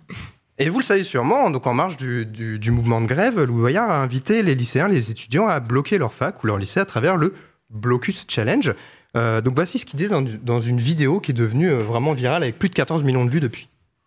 Et 0.58 0.70
vous 0.70 0.78
le 0.78 0.84
savez 0.84 1.02
sûrement, 1.02 1.50
donc 1.50 1.66
en 1.66 1.74
marge 1.74 1.96
du, 1.96 2.24
du, 2.24 2.58
du 2.58 2.70
mouvement 2.70 3.00
de 3.00 3.06
grève, 3.06 3.42
Louis 3.42 3.60
Boyard 3.60 3.90
a 3.90 4.02
invité 4.02 4.42
les 4.42 4.54
lycéens, 4.54 4.88
les 4.88 5.10
étudiants 5.10 5.48
à 5.48 5.60
bloquer 5.60 5.98
leur 5.98 6.14
fac 6.14 6.42
ou 6.42 6.46
leur 6.46 6.56
lycée 6.56 6.80
à 6.80 6.86
travers 6.86 7.16
le 7.16 7.34
Blocus 7.68 8.24
Challenge. 8.28 8.72
Euh, 9.16 9.40
donc 9.40 9.54
voici 9.54 9.78
ce 9.78 9.86
qu'il 9.86 9.98
dit 9.98 10.08
dans, 10.08 10.22
dans 10.22 10.60
une 10.60 10.80
vidéo 10.80 11.20
qui 11.20 11.32
est 11.32 11.34
devenue 11.34 11.70
euh, 11.70 11.78
vraiment 11.78 12.12
virale 12.12 12.42
avec 12.42 12.58
plus 12.58 12.68
de 12.68 12.74
14 12.74 13.02
millions 13.02 13.24
de 13.24 13.30
vues 13.30 13.40
depuis. 13.40 13.68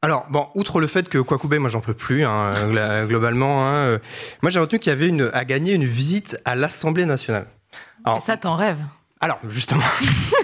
Alors, 0.00 0.26
bon, 0.30 0.46
outre 0.54 0.80
le 0.80 0.86
fait 0.86 1.08
que 1.08 1.18
Kwakubé, 1.18 1.58
moi 1.58 1.68
j'en 1.68 1.80
peux 1.80 1.94
plus, 1.94 2.24
hein, 2.24 2.52
globalement, 3.06 3.66
hein, 3.66 3.74
euh, 3.74 3.98
moi 4.42 4.50
j'ai 4.50 4.60
retenu 4.60 4.78
qu'il 4.78 4.90
y 4.90 4.92
avait 4.92 5.08
une, 5.08 5.28
à 5.32 5.44
gagner 5.44 5.72
une 5.74 5.84
visite 5.86 6.36
à 6.44 6.54
l'Assemblée 6.54 7.04
nationale. 7.04 7.46
Alors, 8.04 8.18
Et 8.18 8.20
ça, 8.20 8.36
t'en 8.36 8.54
rêves. 8.54 8.78
alors, 9.20 9.40
justement, 9.48 9.82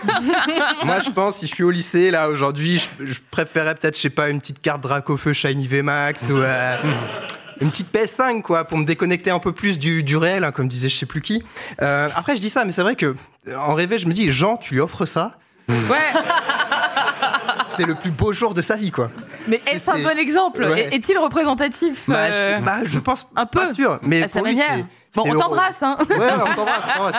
moi 0.85 0.99
je 1.01 1.11
pense, 1.11 1.39
si 1.39 1.47
je 1.47 1.55
suis 1.55 1.63
au 1.63 1.71
lycée, 1.71 2.11
là, 2.11 2.29
aujourd'hui, 2.29 2.79
je, 2.99 3.07
je 3.07 3.21
préférerais 3.31 3.77
peut-être, 3.77 3.97
je 3.97 4.03
sais 4.03 4.11
pas, 4.11 4.29
une 4.29 4.41
petite 4.41 4.61
carte 4.61 4.81
Dracofeu 4.81 5.33
Shiny 5.33 5.69
VMAX 5.69 6.23
ou 6.29 6.37
euh, 6.39 6.77
une 7.61 7.71
petite 7.71 7.95
PS5, 7.95 8.43
quoi, 8.43 8.65
pour 8.65 8.77
me 8.79 8.85
déconnecter 8.85 9.31
un 9.31 9.39
peu 9.39 9.53
plus 9.53 9.79
du, 9.79 10.03
du 10.03 10.17
réel, 10.17 10.43
hein, 10.43 10.51
comme 10.51 10.67
disait 10.67 10.89
je 10.89 10.97
sais 10.97 11.07
plus 11.07 11.21
qui. 11.21 11.45
Euh, 11.81 12.09
après, 12.17 12.37
je 12.37 12.41
dis 12.41 12.51
ça, 12.51 12.65
mais 12.65 12.73
c'est 12.73 12.83
vrai 12.83 12.97
que, 12.97 13.15
en 13.57 13.75
rêvé, 13.75 14.01
je 14.01 14.09
me 14.09 14.13
dis, 14.13 14.33
Jean, 14.33 14.57
tu 14.57 14.75
lui 14.75 14.81
offres 14.81 15.07
ça 15.07 15.33
Ouais. 15.69 15.99
c'est 17.69 17.85
le 17.87 17.95
plus 17.95 18.11
beau 18.11 18.33
jour 18.33 18.55
de 18.55 18.63
sa 18.63 18.77
vie, 18.77 18.91
quoi. 18.91 19.11
Mais 19.49 19.61
est-ce 19.71 19.91
un 19.91 19.99
bon 20.03 20.19
exemple 20.19 20.63
Ouais. 20.65 20.89
Est-il 20.93 21.19
représentatif 21.19 22.03
Bah, 22.07 22.17
euh, 22.19 22.59
je, 22.59 22.65
bah, 22.65 22.77
je 22.85 22.99
pense 22.99 23.27
un 23.37 23.47
peu 23.47 23.61
pas 23.61 23.75
sûr, 23.75 23.99
mais 24.03 24.23
à 24.25 24.29
sa 24.29 24.39
pour 24.39 24.47
lui, 24.47 24.55
manière 24.57 24.77
c'est- 24.77 24.85
Bon, 25.15 25.23
c'est 25.23 25.31
on 25.31 25.35
euro- 25.35 25.43
t'embrasse, 25.43 25.77
hein. 25.81 25.97
Ouais, 26.11 26.17
on 26.51 26.55
t'embrasse. 26.57 27.15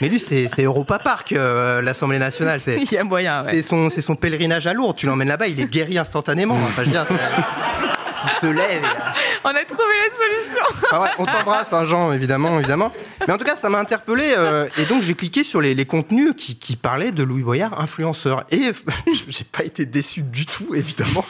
Mais 0.00 0.08
lui, 0.08 0.20
c'est 0.20 0.48
Europa 0.62 1.00
Park, 1.00 1.32
euh, 1.32 1.82
l'Assemblée 1.82 2.20
nationale. 2.20 2.60
C'est 2.60 2.76
Il 2.80 2.92
y 2.92 2.96
a 2.96 3.02
moyen, 3.04 3.42
ouais. 3.44 3.60
c'est 3.60 4.00
son, 4.00 4.14
pèlerinage 4.14 4.68
à 4.68 4.72
Lourdes. 4.72 4.96
Tu 4.96 5.06
l'emmènes 5.06 5.26
là-bas, 5.28 5.48
il 5.48 5.58
est 5.60 5.66
guéri 5.70 5.98
instantanément. 5.98 6.54
Enfin, 6.54 6.82
je 6.84 6.90
veux 6.90 6.92
dire, 6.92 7.04
se 8.40 8.46
lève. 8.46 8.82
On 9.44 9.48
a 9.48 9.64
trouvé 9.64 9.82
la 10.04 10.16
solution. 10.16 11.00
Ouais, 11.00 11.08
on 11.18 11.24
t'embrasse, 11.24 11.72
hein, 11.72 11.84
Jean, 11.86 12.12
évidemment, 12.12 12.58
évidemment. 12.58 12.92
Mais 13.26 13.32
en 13.32 13.38
tout 13.38 13.44
cas, 13.44 13.56
ça 13.56 13.70
m'a 13.70 13.78
interpellé. 13.78 14.34
euh, 14.36 14.68
et 14.76 14.84
donc, 14.84 15.02
j'ai 15.02 15.14
cliqué 15.14 15.42
sur 15.42 15.60
les, 15.60 15.74
les 15.74 15.86
contenus 15.86 16.34
qui, 16.36 16.56
qui 16.56 16.76
parlaient 16.76 17.12
de 17.12 17.22
Louis 17.22 17.42
Boyard, 17.42 17.80
influenceur. 17.80 18.44
Et 18.50 18.72
j'ai 19.28 19.44
pas 19.44 19.64
été 19.64 19.86
déçu 19.86 20.22
du 20.22 20.44
tout, 20.46 20.74
évidemment. 20.74 21.24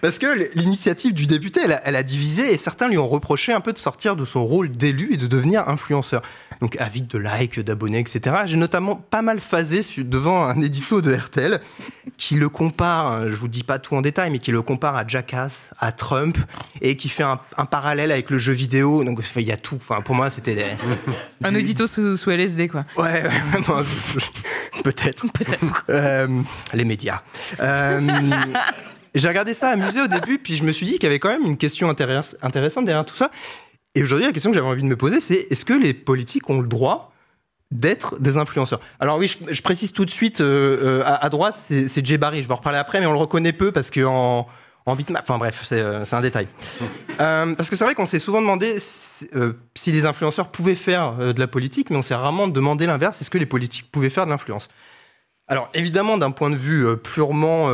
Parce 0.00 0.18
que 0.18 0.26
l'initiative 0.54 1.12
du 1.12 1.26
député, 1.26 1.60
elle 1.64 1.72
a, 1.72 1.82
elle 1.84 1.96
a 1.96 2.02
divisé 2.02 2.52
et 2.52 2.56
certains 2.56 2.88
lui 2.88 2.98
ont 2.98 3.08
reproché 3.08 3.52
un 3.52 3.60
peu 3.60 3.72
de 3.72 3.78
sortir 3.78 4.16
de 4.16 4.24
son 4.24 4.44
rôle 4.44 4.70
d'élu 4.70 5.10
et 5.12 5.16
de 5.16 5.26
devenir 5.26 5.68
influenceur. 5.68 6.22
Donc, 6.60 6.76
avide 6.80 7.06
de 7.06 7.18
likes, 7.18 7.58
d'abonnés, 7.60 8.00
etc. 8.00 8.36
J'ai 8.44 8.56
notamment 8.56 8.94
pas 8.96 9.22
mal 9.22 9.40
phasé 9.40 9.80
devant 9.98 10.44
un 10.44 10.60
édito 10.60 11.00
de 11.00 11.14
RTL 11.14 11.60
qui 12.18 12.34
le 12.34 12.48
compare, 12.50 13.06
hein, 13.06 13.24
je 13.28 13.34
vous 13.34 13.48
dis 13.48 13.62
pas 13.62 13.78
tout 13.78 13.94
en 13.96 14.02
détail, 14.02 14.30
mais 14.30 14.38
qui 14.38 14.52
le 14.52 14.60
compare 14.60 14.94
à 14.94 15.06
Jackass, 15.06 15.70
à 15.78 15.90
Trump, 15.92 16.36
et 16.82 16.96
qui 16.96 17.08
fait 17.08 17.22
un, 17.22 17.40
un 17.56 17.64
parallèle 17.64 18.12
avec 18.12 18.28
le 18.30 18.38
jeu 18.38 18.52
vidéo. 18.52 19.02
Donc, 19.04 19.20
il 19.36 19.42
y 19.42 19.52
a 19.52 19.56
tout. 19.56 19.76
Enfin, 19.76 20.02
pour 20.02 20.14
moi, 20.14 20.28
c'était 20.28 20.54
des... 20.54 20.66
Un 21.44 21.54
audito 21.54 21.86
sous, 21.86 22.16
sous 22.18 22.30
LSD, 22.30 22.68
quoi. 22.68 22.84
Ouais, 22.98 23.22
ouais, 23.22 23.60
bon, 23.66 23.82
peut-être. 24.84 25.24
Peut-être. 25.32 25.84
Euh, 25.88 26.28
les 26.74 26.84
médias. 26.84 27.22
Euh, 27.60 28.00
j'ai 29.14 29.28
regardé 29.28 29.54
ça 29.54 29.70
amusé 29.70 30.00
au 30.02 30.06
début, 30.06 30.38
puis 30.38 30.56
je 30.56 30.64
me 30.64 30.72
suis 30.72 30.84
dit 30.86 30.92
qu'il 30.94 31.04
y 31.04 31.06
avait 31.06 31.18
quand 31.18 31.30
même 31.30 31.44
une 31.44 31.56
question 31.56 31.90
intéress- 31.90 32.36
intéressante 32.42 32.84
derrière 32.84 33.04
tout 33.04 33.16
ça. 33.16 33.30
Et 33.94 34.02
aujourd'hui, 34.02 34.26
la 34.26 34.32
question 34.32 34.50
que 34.50 34.54
j'avais 34.56 34.68
envie 34.68 34.82
de 34.82 34.88
me 34.88 34.96
poser, 34.96 35.20
c'est 35.20 35.46
est-ce 35.50 35.64
que 35.64 35.72
les 35.72 35.94
politiques 35.94 36.48
ont 36.48 36.60
le 36.60 36.68
droit 36.68 37.12
d'être 37.72 38.20
des 38.20 38.36
influenceurs? 38.36 38.80
Alors 39.00 39.18
oui, 39.18 39.26
je, 39.28 39.52
je 39.52 39.62
précise 39.62 39.92
tout 39.92 40.04
de 40.04 40.10
suite, 40.10 40.40
euh, 40.40 41.00
euh, 41.00 41.04
à, 41.04 41.24
à 41.24 41.28
droite, 41.28 41.58
c'est 41.58 42.06
Jay 42.06 42.18
Barry, 42.18 42.42
je 42.42 42.48
vais 42.48 42.52
en 42.52 42.56
reparler 42.56 42.78
après, 42.78 43.00
mais 43.00 43.06
on 43.06 43.12
le 43.12 43.18
reconnaît 43.18 43.52
peu 43.52 43.72
parce 43.72 43.90
qu'en 43.90 44.46
en 44.86 44.96
bitmap, 44.96 45.22
enfin 45.22 45.38
bref, 45.38 45.60
c'est 45.64 45.80
euh, 45.80 46.04
un 46.10 46.20
détail. 46.20 46.48
Parce 47.18 47.68
que 47.68 47.76
c'est 47.76 47.84
vrai 47.84 47.94
qu'on 47.94 48.06
s'est 48.06 48.18
souvent 48.18 48.40
demandé 48.40 48.76
si, 48.78 49.92
les 49.92 50.06
influenceurs 50.06 50.48
pouvaient 50.48 50.74
faire 50.74 51.34
de 51.34 51.38
la 51.38 51.46
politique, 51.46 51.90
mais 51.90 51.96
on 51.96 52.02
s'est 52.02 52.14
rarement 52.14 52.48
demandé 52.48 52.86
l'inverse, 52.86 53.20
est-ce 53.20 53.28
que 53.28 53.36
les 53.36 53.44
politiques 53.44 53.92
pouvaient 53.92 54.08
faire 54.08 54.24
de 54.24 54.30
l'influence? 54.30 54.70
Alors 55.46 55.68
évidemment, 55.74 56.16
d'un 56.16 56.30
point 56.30 56.48
de 56.48 56.56
vue 56.56 56.86
purement 56.96 57.68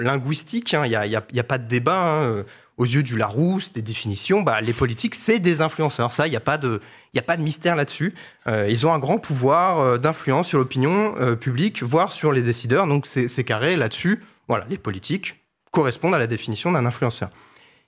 linguistique, 0.00 0.74
hein, 0.74 0.84
il 0.84 0.90
n'y 0.98 1.38
a, 1.40 1.44
pas 1.44 1.58
de 1.58 1.68
débat. 1.68 2.00
hein, 2.00 2.44
aux 2.82 2.84
yeux 2.84 3.04
du 3.04 3.16
Larousse, 3.16 3.70
des 3.72 3.80
définitions, 3.82 4.42
bah, 4.42 4.60
les 4.60 4.72
politiques, 4.72 5.14
c'est 5.14 5.38
des 5.38 5.60
influenceurs. 5.60 6.10
Ça, 6.12 6.26
il 6.26 6.30
n'y 6.30 6.36
a, 6.36 6.40
pas 6.40 6.58
de- 6.58 6.80
a 7.16 7.22
pas 7.22 7.36
de 7.36 7.42
mystère 7.42 7.76
là-dessus. 7.76 8.12
Euh, 8.48 8.66
ils 8.68 8.84
ont 8.86 8.92
un 8.92 8.98
grand 8.98 9.18
pouvoir 9.18 9.78
euh, 9.78 9.98
d'influence 9.98 10.48
sur 10.48 10.58
l'opinion 10.58 11.14
euh, 11.20 11.36
publique, 11.36 11.82
voire 11.84 12.12
sur 12.12 12.32
les 12.32 12.42
décideurs. 12.42 12.86
Donc 12.88 13.06
c'est 13.06 13.28
c'est 13.28 13.44
carré 13.44 13.76
là-dessus. 13.76 14.20
Voilà, 14.48 14.66
les 14.68 14.78
politiques 14.78 15.36
correspondent 15.70 16.14
à 16.16 16.18
la 16.18 16.26
définition 16.26 16.72
d'un 16.72 16.84
influenceur. 16.84 17.30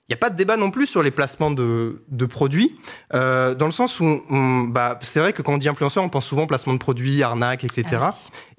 Il 0.07 0.11
n'y 0.11 0.13
a 0.13 0.17
pas 0.17 0.29
de 0.29 0.35
débat 0.35 0.55
non 0.55 0.69
plus 0.69 0.85
sur 0.85 1.01
les 1.01 1.09
placements 1.09 1.49
de, 1.49 2.03
de 2.09 2.25
produits, 2.27 2.75
euh, 3.15 3.55
dans 3.55 3.65
le 3.65 3.71
sens 3.71 3.99
où, 3.99 4.21
on- 4.29 4.61
bah, 4.61 4.99
c'est 5.01 5.19
vrai 5.19 5.33
que 5.33 5.41
quand 5.41 5.53
on 5.53 5.57
dit 5.57 5.67
influenceur, 5.67 6.03
on 6.03 6.09
pense 6.09 6.27
souvent 6.27 6.45
placement 6.45 6.73
de 6.73 6.77
produits, 6.77 7.23
arnaque, 7.23 7.63
etc. 7.63 7.83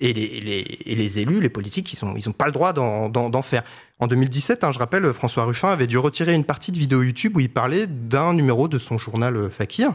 et, 0.00 0.12
les, 0.12 0.22
et 0.22 0.40
les- 0.40 0.78
et 0.86 0.94
les 0.96 1.18
élus, 1.20 1.40
les 1.40 1.48
politiques, 1.48 1.92
ils 1.92 2.04
n'ont 2.04 2.16
ils 2.16 2.28
ont 2.28 2.32
pas 2.32 2.46
le 2.46 2.52
droit 2.52 2.72
d'en 2.72 3.08
d'en- 3.08 3.30
d'en 3.30 3.42
faire. 3.42 3.62
En 4.00 4.08
2017, 4.08 4.64
hein, 4.64 4.72
je 4.72 4.80
rappelle, 4.80 5.12
François 5.12 5.44
Ruffin 5.44 5.68
avait 5.70 5.86
dû 5.86 5.98
retirer 5.98 6.34
une 6.34 6.44
partie 6.44 6.72
de 6.72 6.78
vidéo 6.78 7.02
YouTube 7.04 7.36
où 7.36 7.40
il 7.40 7.48
parlait 7.48 7.86
d'un 7.86 8.34
numéro 8.34 8.66
de 8.66 8.78
son 8.78 8.98
journal 8.98 9.36
euh, 9.36 9.48
Fakir. 9.48 9.92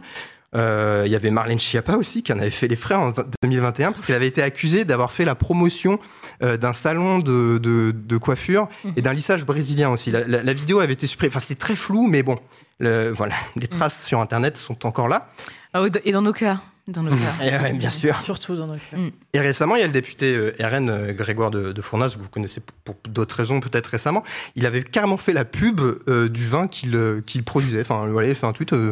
Euh, 0.54 1.04
il 1.06 1.12
y 1.12 1.16
avait 1.16 1.30
Marlène 1.30 1.60
Schiappa 1.60 1.96
aussi 1.96 2.24
qui 2.24 2.34
en 2.34 2.40
avait 2.40 2.50
fait 2.50 2.68
les 2.68 2.76
frais 2.76 2.96
en 2.96 3.14
2021 3.42 3.94
parce 3.94 4.04
qu'elle 4.06 4.18
avait 4.18 4.28
été 4.28 4.42
accusée 4.44 4.84
d'avoir 4.84 5.12
fait 5.14 5.24
la 5.24 5.34
promotion 5.34 5.98
euh, 6.44 6.58
d'un 6.58 6.74
salon 6.74 7.20
de, 7.20 7.58
de- 7.58 7.94
de 7.96 8.18
coiffure 8.18 8.68
et 8.98 9.02
d'un 9.02 9.14
lissage 9.14 9.46
brésilien 9.46 9.90
aussi. 9.92 10.12
La, 10.12 10.26
la- 10.28 10.44
la 10.44 10.54
vidéo 10.54 10.80
avait 10.82 10.92
été 10.94 11.08
supprimée. 11.08 11.30
Enfin, 11.34 11.40
c'est 11.40 11.58
très 11.58 11.78
flou, 11.78 12.06
mais 12.08 12.22
bon, 12.22 12.36
le- 12.80 13.12
voilà, 13.12 13.36
les 13.56 13.68
traces 13.68 14.04
sur 14.06 14.20
Internet 14.20 14.58
sont 14.58 14.86
encore 14.86 15.08
là. 15.08 15.30
Ah 15.74 15.84
Et 16.04 16.12
dans 16.12 16.22
nos 16.22 16.34
cœurs. 16.34 16.60
Dans 16.88 17.04
nos 17.04 17.12
cœurs. 17.16 17.42
Et 17.42 17.56
ouais, 17.56 17.72
bien 17.72 17.90
sûr. 17.90 18.20
Surtout 18.20 18.56
dans 18.58 18.68
nos 18.68 18.76
cœurs. 18.76 19.00
Et 19.32 19.40
récemment, 19.40 19.78
il 19.78 19.80
y 19.80 19.84
a 19.84 19.88
le 19.88 19.94
député 19.94 20.36
euh, 20.36 20.54
RN 20.60 20.90
euh, 20.90 21.14
Grégoire 21.14 21.52
de, 21.52 21.72
de 21.72 21.82
Fournas, 21.82 22.10
que 22.10 22.20
vous 22.20 22.28
connaissez 22.28 22.60
pour, 22.84 22.96
d'autres 23.08 23.38
raisons 23.38 23.62
peut-être 23.62 23.88
récemment. 23.88 24.24
Il 24.58 24.66
avait 24.66 24.84
carrément 24.84 25.16
fait 25.16 25.32
la 25.32 25.46
pub 25.46 25.80
euh, 26.10 26.28
du 26.28 26.46
vin 26.46 26.68
qu'il 26.68 26.96
euh, 26.98 27.22
produisait. 27.46 27.82
Enfin, 27.82 28.08
voilà, 28.10 28.28
il 28.28 28.32
a 28.32 28.36
fait 28.36 28.48
un 28.48 28.52
tweet. 28.52 28.74
euh, 28.74 28.92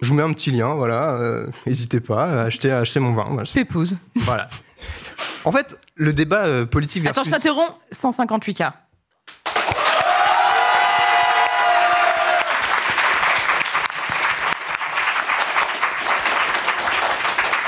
je 0.00 0.08
vous 0.08 0.14
mets 0.14 0.22
un 0.22 0.32
petit 0.32 0.50
lien, 0.50 0.74
voilà. 0.74 1.14
euh, 1.14 1.46
N'hésitez 1.66 2.00
pas 2.00 2.24
à 2.24 2.42
acheter, 2.44 2.70
à 2.70 2.78
acheter 2.78 3.00
mon 3.00 3.12
vin. 3.14 3.26
Voilà. 3.30 3.48
T'épouses. 3.48 3.96
Voilà. 4.16 4.48
En 5.44 5.52
fait, 5.52 5.78
le 5.96 6.12
débat 6.12 6.44
euh, 6.46 6.66
politique 6.66 7.04
Attends, 7.06 7.24
je 7.24 7.30
versus... 7.30 7.44
t'interromps. 7.44 7.74
158K. 7.92 8.72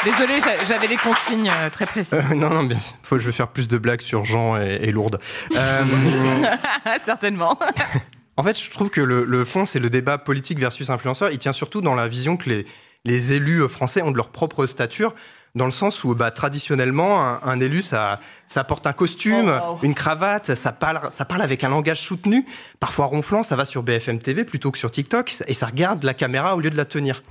Désolée, 0.05 0.41
j'a- 0.41 0.65
j'avais 0.65 0.89
des 0.89 0.97
consignes 0.97 1.51
euh, 1.55 1.69
très 1.69 1.85
précises. 1.85 2.15
Euh, 2.15 2.35
non, 2.35 2.49
non, 2.49 2.63
bien 2.63 2.79
sûr. 2.79 2.95
Faut 3.03 3.17
que 3.17 3.21
je 3.21 3.27
vais 3.27 3.33
faire 3.33 3.49
plus 3.49 3.69
de 3.69 3.77
blagues 3.77 4.01
sur 4.01 4.25
Jean 4.25 4.57
et, 4.57 4.79
et 4.83 4.93
Lourdes. 4.93 5.21
Euh, 5.55 5.85
Certainement. 7.05 7.59
En 8.37 8.43
fait, 8.43 8.61
je 8.63 8.71
trouve 8.71 8.91
que 8.91 9.01
le, 9.01 9.25
le 9.25 9.45
fond, 9.45 9.67
c'est 9.67 9.79
le 9.81 9.91
débat 9.91 10.17
politique 10.19 10.59
versus 10.59 10.89
influenceur. 10.91 11.31
Il 11.31 11.39
tient 11.39 11.53
surtout 11.53 11.81
dans 11.81 11.95
la 11.95 12.09
vision 12.09 12.37
que 12.37 12.49
les, 12.49 12.67
les 13.05 13.33
élus 13.33 13.69
français 13.69 14.03
ont 14.03 14.11
de 14.13 14.17
leur 14.17 14.29
propre 14.31 14.67
stature, 14.67 15.15
dans 15.57 15.67
le 15.67 15.73
sens 15.73 16.05
où 16.05 16.15
bah, 16.15 16.31
traditionnellement, 16.31 17.21
un, 17.27 17.41
un 17.43 17.59
élu, 17.61 17.83
ça, 17.83 18.21
ça 18.47 18.63
porte 18.63 18.87
un 18.87 18.93
costume, 18.93 19.61
Oh, 19.63 19.73
wow. 19.73 19.79
une 19.83 19.95
cravate, 19.95 20.55
ça 20.55 20.71
parle, 20.73 21.01
ça 21.11 21.25
parle 21.25 21.43
avec 21.43 21.65
un 21.65 21.69
langage 21.69 22.01
soutenu, 22.01 22.47
parfois 22.79 23.07
ronflant, 23.07 23.43
ça 23.43 23.57
va 23.57 23.65
sur 23.65 23.83
BFM 23.83 24.21
TV 24.21 24.45
plutôt 24.45 24.71
que 24.71 24.79
sur 24.79 24.91
TikTok, 24.93 25.35
et 25.49 25.55
ça 25.55 25.67
regarde 25.67 26.05
la 26.05 26.15
caméra 26.15 26.55
au 26.57 26.61
lieu 26.61 26.71
de 26.71 26.77
la 26.77 26.85
tenir. 26.85 27.23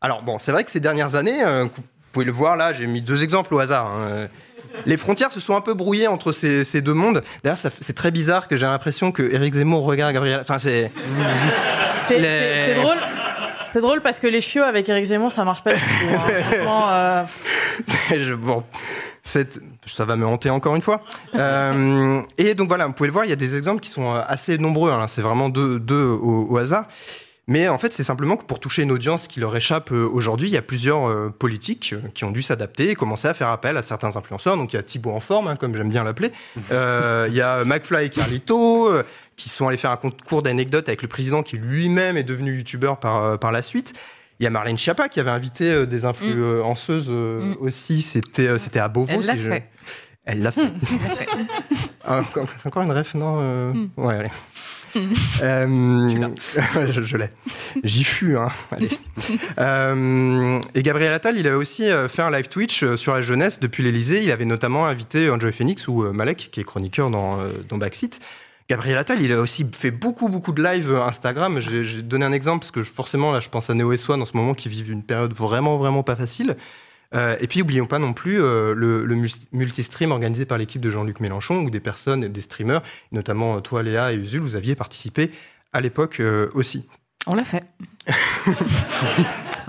Alors 0.00 0.22
bon, 0.22 0.38
c'est 0.40 0.50
vrai 0.52 0.64
que 0.64 0.70
ces 0.72 0.80
dernières 0.80 1.14
années, 1.14 1.42
euh, 1.44 1.64
vous 1.66 1.82
pouvez 2.12 2.24
le 2.24 2.32
voir 2.32 2.56
là, 2.56 2.72
j'ai 2.72 2.86
mis 2.88 3.00
deux 3.00 3.22
exemples 3.22 3.54
au 3.54 3.58
hasard. 3.60 3.86
hein. 3.86 4.26
Les 4.86 4.96
frontières 4.96 5.32
se 5.32 5.40
sont 5.40 5.56
un 5.56 5.60
peu 5.60 5.74
brouillées 5.74 6.06
entre 6.08 6.32
ces, 6.32 6.64
ces 6.64 6.80
deux 6.80 6.94
mondes. 6.94 7.22
D'ailleurs, 7.42 7.58
c'est 7.58 7.92
très 7.94 8.10
bizarre 8.10 8.48
que 8.48 8.56
j'ai 8.56 8.66
l'impression 8.66 9.12
que 9.12 9.22
Éric 9.22 9.54
Zemmour 9.54 9.84
regarde 9.84 10.12
Gabriel. 10.12 10.38
Enfin, 10.40 10.58
c'est. 10.58 10.90
Les- 12.10 12.74
drôle. 12.80 12.96
C'est 13.72 13.80
drôle 13.82 14.00
parce 14.00 14.18
que 14.18 14.26
les 14.26 14.40
chiots 14.40 14.62
avec 14.62 14.88
Eric 14.88 15.04
Zemmour, 15.04 15.30
ça 15.30 15.44
marche 15.44 15.62
pas 15.62 15.74
du 15.74 15.80
tout. 15.80 16.66
hein. 16.66 17.24
Euh, 18.10 18.18
Je- 18.18 18.32
bon, 18.34 18.64
ça 19.22 20.04
va 20.06 20.16
me 20.16 20.26
hanter 20.26 20.48
encore 20.50 20.74
une 20.74 20.80
fois. 20.82 21.02
Euh, 21.34 22.22
et 22.38 22.54
donc 22.54 22.68
voilà, 22.68 22.86
vous 22.86 22.92
pouvez 22.94 23.08
le 23.08 23.12
voir, 23.12 23.24
il 23.26 23.28
y 23.28 23.32
a 23.32 23.36
des 23.36 23.56
exemples 23.56 23.80
qui 23.80 23.90
sont 23.90 24.14
euh, 24.14 24.22
assez 24.26 24.56
nombreux. 24.58 24.90
hein. 24.90 25.06
C'est 25.06 25.20
vraiment 25.20 25.48
deux, 25.50 25.78
deux 25.78 26.02
au, 26.04 26.46
au 26.48 26.56
hasard. 26.56 26.86
Mais 27.50 27.66
en 27.66 27.78
fait, 27.78 27.92
c'est 27.94 28.04
simplement 28.04 28.36
que 28.36 28.44
pour 28.44 28.60
toucher 28.60 28.82
une 28.82 28.92
audience 28.92 29.26
qui 29.26 29.40
leur 29.40 29.56
échappe 29.56 29.90
euh, 29.90 30.06
aujourd'hui, 30.06 30.48
il 30.48 30.52
y 30.52 30.56
a 30.58 30.62
plusieurs 30.62 31.08
euh, 31.08 31.30
politiques 31.36 31.94
euh, 31.94 32.00
qui 32.14 32.24
ont 32.24 32.30
dû 32.30 32.42
s'adapter 32.42 32.90
et 32.90 32.94
commencer 32.94 33.26
à 33.26 33.32
faire 33.34 33.48
appel 33.48 33.76
à 33.78 33.82
certains 33.82 34.16
influenceurs. 34.16 34.56
Donc 34.56 34.72
il 34.74 34.76
y 34.76 34.78
a 34.78 34.82
Thibaut 34.82 35.10
en 35.12 35.20
forme, 35.20 35.48
hein, 35.48 35.56
comme 35.56 35.74
j'aime 35.74 35.88
bien 35.90 36.04
l'appeler. 36.04 36.30
Euh, 36.70 37.26
il 37.30 37.34
y 37.34 37.40
a 37.40 37.64
McFly 37.64 38.04
et 38.06 38.08
Carlito 38.10 38.88
euh, 38.92 39.02
qui 39.36 39.48
sont 39.48 39.66
allés 39.66 39.78
faire 39.78 39.90
un 39.90 39.96
concours 39.96 40.42
d'anecdotes 40.42 40.88
avec 40.88 41.00
le 41.00 41.08
président 41.08 41.42
qui 41.42 41.56
lui-même 41.56 42.16
est 42.18 42.22
devenu 42.22 42.54
youtubeur 42.58 42.98
par, 43.00 43.24
euh, 43.24 43.36
par 43.38 43.50
la 43.52 43.62
suite. 43.62 43.94
Il 44.38 44.44
y 44.44 44.46
a 44.46 44.50
Marlène 44.50 44.76
Schiappa 44.76 45.08
qui 45.08 45.18
avait 45.18 45.30
invité 45.30 45.72
euh, 45.72 45.86
des 45.86 46.04
influenceuses 46.04 47.08
euh, 47.10 47.54
aussi. 47.60 48.02
C'était 48.02 48.48
euh, 48.48 48.58
c'était 48.58 48.80
à 48.80 48.88
Beauvau. 48.88 49.08
Elle 49.12 49.24
l'a 49.26 49.32
si 49.32 49.38
je- 49.38 49.48
fait. 49.48 49.64
Elle 50.26 50.42
l'a 50.42 50.52
fait. 50.52 50.62
Encore, 52.06 52.46
encore 52.64 52.82
une 52.82 52.92
ref, 52.92 53.14
non 53.14 53.38
euh, 53.40 53.72
Ouais, 53.96 54.14
allez. 54.16 54.30
Euh, 55.42 56.34
je 56.92 57.02
je 57.02 57.16
l'ai. 57.16 57.30
J'y 57.84 58.02
fus, 58.02 58.36
hein. 58.36 58.48
Allez. 58.72 58.88
Euh, 59.58 60.60
et 60.74 60.82
Gabriel 60.82 61.12
Attal, 61.12 61.38
il 61.38 61.46
avait 61.46 61.56
aussi 61.56 61.84
euh, 61.84 62.08
fait 62.08 62.22
un 62.22 62.30
live 62.30 62.48
Twitch 62.48 62.84
sur 62.96 63.14
la 63.14 63.22
jeunesse 63.22 63.60
depuis 63.60 63.84
l'Elysée. 63.84 64.24
Il 64.24 64.32
avait 64.32 64.44
notamment 64.44 64.86
invité 64.86 65.30
Enjoy 65.30 65.52
Phoenix 65.52 65.86
ou 65.86 66.12
Malek, 66.12 66.48
qui 66.50 66.60
est 66.60 66.64
chroniqueur 66.64 67.10
dans, 67.10 67.38
dans 67.68 67.78
Backseat. 67.78 68.20
Gabriel 68.68 68.98
Attal, 68.98 69.22
il 69.22 69.32
a 69.32 69.40
aussi 69.40 69.64
fait 69.72 69.90
beaucoup, 69.90 70.28
beaucoup 70.28 70.52
de 70.52 70.62
live 70.62 70.92
euh, 70.92 71.02
Instagram. 71.02 71.58
J'ai 71.58 72.02
donné 72.02 72.26
un 72.26 72.32
exemple 72.32 72.60
parce 72.60 72.70
que 72.70 72.82
forcément, 72.82 73.32
là, 73.32 73.40
je 73.40 73.48
pense 73.48 73.70
à 73.70 73.74
Neo 73.74 73.94
S1 73.94 74.20
en 74.20 74.26
ce 74.26 74.36
moment 74.36 74.52
qui 74.52 74.68
vivent 74.68 74.90
une 74.90 75.02
période 75.02 75.32
vraiment, 75.32 75.78
vraiment 75.78 76.02
pas 76.02 76.16
facile. 76.16 76.56
Euh, 77.14 77.36
et 77.40 77.46
puis, 77.46 77.62
oublions 77.62 77.86
pas 77.86 77.98
non 77.98 78.12
plus 78.12 78.42
euh, 78.42 78.74
le, 78.74 79.04
le 79.06 79.14
mul- 79.14 79.30
multi-stream 79.52 80.10
organisé 80.12 80.44
par 80.44 80.58
l'équipe 80.58 80.80
de 80.80 80.90
Jean-Luc 80.90 81.20
Mélenchon, 81.20 81.60
où 81.62 81.70
des 81.70 81.80
personnes, 81.80 82.28
des 82.28 82.40
streamers, 82.40 82.82
notamment 83.12 83.56
euh, 83.56 83.60
toi, 83.60 83.82
Léa 83.82 84.12
et 84.12 84.16
Usul, 84.16 84.40
vous 84.40 84.56
aviez 84.56 84.74
participé 84.74 85.30
à 85.72 85.80
l'époque 85.80 86.20
euh, 86.20 86.48
aussi. 86.54 86.86
On 87.26 87.34
l'a 87.34 87.44
fait. 87.44 87.64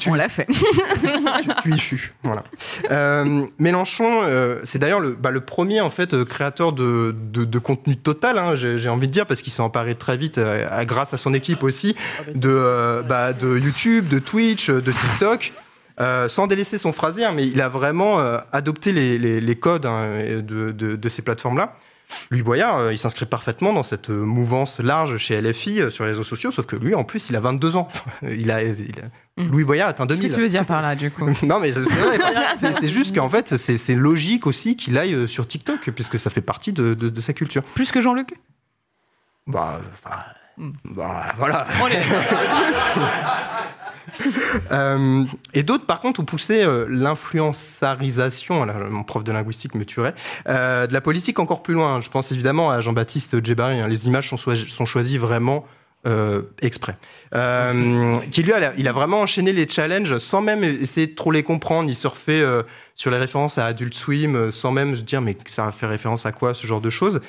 On 0.07 0.13
l'a 0.13 0.29
fait. 0.29 0.47
tu, 0.47 1.49
tu 1.63 1.73
y 1.73 1.79
fus. 1.79 2.13
Voilà. 2.23 2.43
Euh, 2.89 3.45
Mélenchon, 3.57 4.21
euh, 4.23 4.59
c'est 4.63 4.79
d'ailleurs 4.79 5.01
le, 5.01 5.11
bah, 5.13 5.31
le 5.31 5.41
premier 5.41 5.81
en 5.81 5.89
fait 5.89 6.23
créateur 6.23 6.71
de, 6.71 7.13
de, 7.31 7.43
de 7.43 7.59
contenu 7.59 7.97
total. 7.97 8.37
hein, 8.37 8.55
J'ai 8.55 8.77
j'ai 8.79 8.87
envie 8.87 9.07
de 9.07 9.11
dire 9.11 9.25
parce 9.25 9.41
qu'il 9.41 9.51
s'est 9.51 9.61
emparé 9.61 9.95
très 9.95 10.15
vite, 10.15 10.37
euh, 10.37 10.67
à- 10.69 10.85
grâce 10.85 11.13
à 11.13 11.17
son 11.17 11.33
équipe 11.33 11.63
aussi, 11.63 11.95
de, 12.33 12.49
euh, 12.49 13.01
bah, 13.01 13.33
de 13.33 13.57
YouTube, 13.57 14.07
de 14.07 14.19
Twitch, 14.19 14.69
de 14.69 14.91
TikTok. 14.91 15.51
Euh, 16.01 16.29
sans 16.29 16.47
délaisser 16.47 16.77
son 16.77 16.93
phrasé, 16.93 17.25
hein, 17.25 17.33
mais 17.35 17.45
il 17.47 17.61
a 17.61 17.67
vraiment 17.69 18.19
euh, 18.19 18.37
adopté 18.53 18.91
les, 18.93 19.17
les, 19.19 19.41
les 19.41 19.55
codes 19.59 19.85
hein, 19.85 20.41
de, 20.41 20.71
de, 20.71 20.95
de 20.95 21.09
ces 21.09 21.21
plateformes-là. 21.21 21.75
Louis 22.31 22.41
Boyard, 22.41 22.77
euh, 22.77 22.91
il 22.93 22.97
s'inscrit 22.97 23.25
parfaitement 23.27 23.71
dans 23.73 23.83
cette 23.83 24.09
euh, 24.09 24.23
mouvance 24.23 24.79
large 24.79 25.17
chez 25.17 25.39
LFI 25.39 25.79
euh, 25.81 25.89
sur 25.91 26.05
les 26.05 26.11
réseaux 26.11 26.23
sociaux, 26.23 26.49
sauf 26.51 26.65
que 26.65 26.75
lui, 26.75 26.95
en 26.95 27.03
plus, 27.03 27.29
il 27.29 27.35
a 27.35 27.39
22 27.39 27.75
ans. 27.75 27.87
il 28.23 28.49
a, 28.49 28.63
il 28.63 28.95
a- 29.37 29.43
Louis 29.43 29.63
Boyard 29.63 29.89
est 29.89 30.01
un 30.01 30.07
Qu'est-ce 30.07 30.21
2000. 30.21 30.29
que 30.31 30.35
tu 30.35 30.41
veux 30.41 30.49
dire 30.49 30.65
par 30.65 30.81
là, 30.81 30.95
du 30.95 31.11
coup 31.11 31.25
Non, 31.43 31.59
mais 31.59 31.71
c'est 31.71 31.81
vrai. 31.81 32.17
C'est- 32.59 32.79
c'est 32.79 32.87
juste 32.87 33.13
qu'en 33.13 33.29
fait, 33.29 33.57
c'est 33.57 33.77
c'est 33.77 33.93
logique 33.95 34.47
aussi 34.47 34.75
qu'il 34.75 34.97
aille 34.97 35.13
euh, 35.13 35.27
sur 35.27 35.47
TikTok, 35.47 35.91
puisque 35.91 36.17
ça 36.17 36.29
fait 36.31 36.41
partie 36.41 36.73
de, 36.73 36.93
de- 36.95 37.09
de 37.09 37.21
sa 37.21 37.33
culture. 37.33 37.61
Plus 37.61 37.91
que 37.91 38.01
Jean-Luc? 38.01 38.33
Bah, 39.47 39.79
enfin, 39.93 40.19
bah, 40.85 41.33
voilà. 41.37 41.67
On 41.81 41.87
est 41.87 42.01
Euh, 44.71 45.23
et 45.53 45.63
d'autres, 45.63 45.85
par 45.85 45.99
contre, 45.99 46.19
ont 46.19 46.25
poussé 46.25 46.63
euh, 46.63 46.85
là, 46.89 47.15
mon 48.89 49.03
prof 49.03 49.23
de 49.23 49.31
linguistique 49.31 49.73
me 49.73 49.83
tuerait, 49.83 50.13
euh, 50.47 50.85
de 50.85 50.93
la 50.93 51.01
politique 51.01 51.39
encore 51.39 51.63
plus 51.63 51.73
loin. 51.73 52.01
Je 52.01 52.09
pense 52.09 52.31
évidemment 52.31 52.69
à 52.69 52.81
Jean-Baptiste 52.81 53.43
Djebari. 53.43 53.79
hein. 53.79 53.87
Les 53.87 54.07
images 54.07 54.29
sont 54.29 54.85
choisies 54.85 55.17
vraiment 55.17 55.65
euh, 56.07 56.43
exprès. 56.61 56.97
Euh, 57.35 58.17
qui 58.31 58.41
lui, 58.41 58.53
a, 58.53 58.73
il 58.77 58.87
a 58.87 58.91
vraiment 58.91 59.21
enchaîné 59.21 59.51
les 59.51 59.67
challenges 59.67 60.17
sans 60.17 60.41
même 60.41 60.63
essayer 60.63 61.07
de 61.07 61.15
trop 61.15 61.31
les 61.31 61.43
comprendre. 61.43 61.89
Il 61.89 61.95
surfait 61.95 62.41
euh, 62.41 62.63
sur 62.95 63.11
les 63.11 63.17
références 63.17 63.57
à 63.57 63.65
Adult 63.65 63.93
Swim 63.93 64.35
euh, 64.35 64.51
sans 64.51 64.71
même 64.71 64.95
se 64.95 65.01
dire 65.01 65.21
mais 65.21 65.37
ça 65.45 65.71
fait 65.71 65.87
référence 65.87 66.25
à 66.25 66.31
quoi, 66.31 66.53
ce 66.53 66.65
genre 66.65 66.81
de 66.81 66.89
choses. 66.89 67.19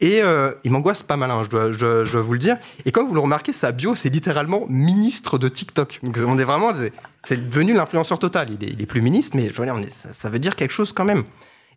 Et 0.00 0.20
euh, 0.22 0.52
il 0.64 0.72
m'angoisse 0.72 1.02
pas 1.02 1.16
mal, 1.16 1.30
hein, 1.30 1.42
je, 1.44 1.48
dois, 1.78 2.20
vous 2.20 2.32
le 2.32 2.38
dire. 2.38 2.56
Et 2.84 2.92
comme 2.92 3.06
vous 3.06 3.14
le 3.14 3.20
remarquez, 3.20 3.52
sa 3.52 3.72
bio, 3.72 3.94
c'est 3.94 4.10
littéralement 4.10 4.66
ministre 4.68 5.38
de 5.38 5.48
TikTok. 5.48 6.00
Donc 6.02 6.18
on 6.24 6.38
est 6.38 6.44
vraiment, 6.44 6.72
c'est- 7.22 7.36
devenu 7.36 7.72
l'influenceur 7.74 8.18
total. 8.18 8.48
Il 8.60 8.82
est, 8.82 8.86
plus 8.86 9.00
ministre, 9.00 9.36
mais 9.36 9.50
je 9.50 10.12
ça 10.12 10.30
veut 10.30 10.38
dire 10.38 10.56
quelque 10.56 10.72
chose 10.72 10.92
quand 10.92 11.04
même. 11.04 11.24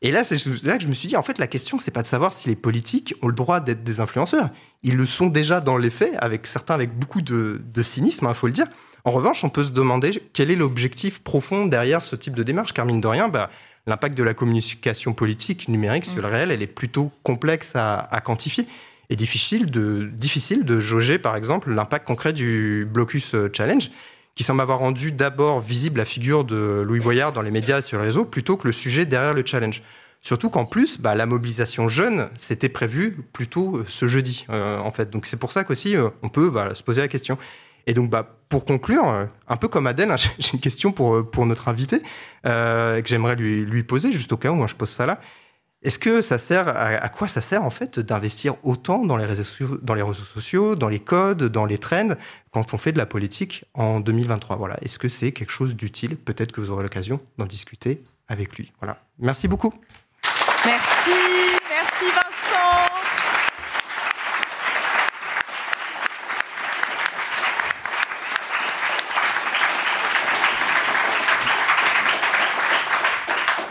Et 0.03 0.11
là, 0.11 0.23
c'est 0.23 0.43
là 0.63 0.77
que 0.77 0.83
je 0.83 0.87
me 0.87 0.93
suis 0.93 1.07
dit, 1.07 1.15
en 1.15 1.21
fait, 1.21 1.37
la 1.37 1.47
question, 1.47 1.77
c'est 1.77 1.91
pas 1.91 2.01
de 2.01 2.07
savoir 2.07 2.33
si 2.33 2.49
les 2.49 2.55
politiques 2.55 3.13
ont 3.21 3.27
le 3.27 3.35
droit 3.35 3.59
d'être 3.59 3.83
des 3.83 3.99
influenceurs. 3.99 4.49
Ils 4.81 4.95
le 4.95 5.05
sont 5.05 5.27
déjà 5.27 5.61
dans 5.61 5.77
les 5.77 5.91
faits, 5.91 6.13
avec 6.17 6.47
certains 6.47 6.73
avec 6.73 6.97
beaucoup 6.97 7.21
de, 7.21 7.61
de 7.71 7.83
cynisme, 7.83 8.27
il 8.27 8.35
faut 8.35 8.47
le 8.47 8.53
dire. 8.53 8.67
En 9.05 9.11
revanche, 9.11 9.43
on 9.43 9.49
peut 9.49 9.63
se 9.63 9.71
demander 9.71 10.23
quel 10.33 10.49
est 10.49 10.55
l'objectif 10.55 11.19
profond 11.19 11.65
derrière 11.65 12.03
ce 12.03 12.15
type 12.15 12.35
de 12.35 12.43
démarche, 12.43 12.73
car 12.73 12.85
mine 12.85 13.01
de 13.01 13.07
rien, 13.07 13.29
bah, 13.29 13.51
l'impact 13.85 14.17
de 14.17 14.23
la 14.23 14.33
communication 14.33 15.13
politique 15.13 15.67
numérique 15.67 16.05
sur 16.05 16.21
le 16.21 16.27
réel, 16.27 16.49
elle 16.49 16.61
est 16.63 16.67
plutôt 16.67 17.11
complexe 17.21 17.75
à, 17.75 17.99
à 17.99 18.21
quantifier 18.21 18.67
et 19.11 19.15
difficile 19.15 19.69
de, 19.69 20.09
difficile 20.13 20.63
de 20.63 20.79
jauger, 20.79 21.19
par 21.19 21.35
exemple, 21.35 21.71
l'impact 21.71 22.07
concret 22.07 22.31
du 22.31 22.87
Blocus 22.89 23.35
Challenge, 23.53 23.91
qui 24.35 24.43
semble 24.43 24.61
avoir 24.61 24.79
rendu 24.79 25.11
d'abord 25.11 25.59
visible 25.59 25.97
la 25.97 26.05
figure 26.05 26.43
de 26.43 26.83
Louis 26.85 26.99
Boyard 26.99 27.33
dans 27.33 27.41
les 27.41 27.51
médias 27.51 27.79
et 27.79 27.81
sur 27.81 27.97
les 27.97 28.05
réseaux, 28.05 28.25
plutôt 28.25 28.57
que 28.57 28.67
le 28.67 28.73
sujet 28.73 29.05
derrière 29.05 29.33
le 29.33 29.45
challenge. 29.45 29.83
Surtout 30.21 30.51
qu'en 30.51 30.65
plus, 30.65 30.99
bah, 30.99 31.15
la 31.15 31.25
mobilisation 31.25 31.89
jeune, 31.89 32.29
c'était 32.37 32.69
prévu 32.69 33.17
plutôt 33.33 33.77
euh, 33.77 33.85
ce 33.87 34.05
jeudi, 34.05 34.45
euh, 34.51 34.77
en 34.77 34.91
fait. 34.91 35.09
Donc 35.09 35.25
c'est 35.25 35.37
pour 35.37 35.51
ça 35.51 35.63
qu'aussi, 35.63 35.95
euh, 35.95 36.09
on 36.21 36.29
peut 36.29 36.51
bah, 36.51 36.75
se 36.75 36.83
poser 36.83 37.01
la 37.01 37.07
question. 37.07 37.39
Et 37.87 37.95
donc, 37.95 38.11
bah, 38.11 38.37
pour 38.47 38.63
conclure, 38.63 39.27
un 39.47 39.57
peu 39.57 39.67
comme 39.67 39.87
Adèle, 39.87 40.11
hein, 40.11 40.17
j'ai 40.39 40.53
une 40.53 40.59
question 40.59 40.91
pour, 40.91 41.27
pour 41.27 41.47
notre 41.47 41.67
invité, 41.67 42.01
que 42.43 43.03
j'aimerais 43.05 43.35
lui, 43.35 43.65
lui 43.65 43.81
poser, 43.81 44.11
juste 44.11 44.31
au 44.31 44.37
cas 44.37 44.51
où 44.51 44.61
hein, 44.61 44.67
je 44.67 44.75
pose 44.75 44.89
ça 44.89 45.07
là. 45.07 45.19
Est-ce 45.83 45.97
que 45.97 46.21
ça 46.21 46.37
sert 46.37 46.67
à, 46.67 47.09
quoi 47.09 47.27
ça 47.27 47.41
sert 47.41 47.63
en 47.63 47.71
fait 47.71 47.99
d'investir 47.99 48.55
autant 48.63 49.03
dans 49.03 49.17
les, 49.17 49.25
réseaux, 49.25 49.43
sociaux- 49.43 49.79
dans 49.81 49.95
les 49.95 50.03
réseaux 50.03 50.23
sociaux, 50.23 50.75
dans 50.75 50.89
les 50.89 50.99
codes, 50.99 51.43
dans 51.45 51.65
les 51.65 51.79
trends 51.79 52.09
quand 52.51 52.73
on 52.73 52.77
fait 52.77 52.91
de 52.91 52.99
la 52.99 53.07
politique 53.07 53.65
en 53.73 53.99
2023 53.99 54.57
Voilà. 54.57 54.77
Est-ce 54.83 54.99
que 54.99 55.07
c'est 55.07 55.31
quelque 55.31 55.51
chose 55.51 55.75
d'utile? 55.75 56.17
Peut-être 56.17 56.51
que 56.51 56.61
vous 56.61 56.69
aurez 56.69 56.83
l'occasion 56.83 57.19
d'en 57.39 57.45
discuter 57.45 58.03
avec 58.27 58.55
lui. 58.57 58.71
Voilà. 58.79 59.01
Merci 59.17 59.47
beaucoup. 59.47 59.73
Merci, 60.63 61.09
merci 61.69 62.05
Vincent. 62.13 62.30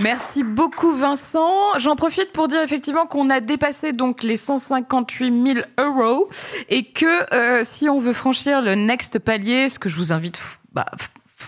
Merci 0.03 0.43
beaucoup 0.43 0.97
Vincent. 0.97 1.79
J'en 1.79 1.95
profite 1.95 2.33
pour 2.33 2.49
dire 2.49 2.63
effectivement 2.63 3.05
qu'on 3.05 3.29
a 3.29 3.41
dépassé 3.41 3.93
donc 3.93 4.23
les 4.23 4.39
158 4.39 5.55
000 5.55 5.67
euros 5.79 6.31
et 6.71 6.85
que 6.85 7.35
euh, 7.35 7.65
si 7.71 7.89
on 7.89 8.01
veut 8.01 8.15
franchir 8.15 8.63
le 8.63 8.75
next 8.75 9.19
palier, 9.19 9.69
ce 9.69 9.79
que 9.79 9.91
je 9.91 9.97
vous 9.97 10.13
invite 10.15 10.41
bah, 10.73 10.87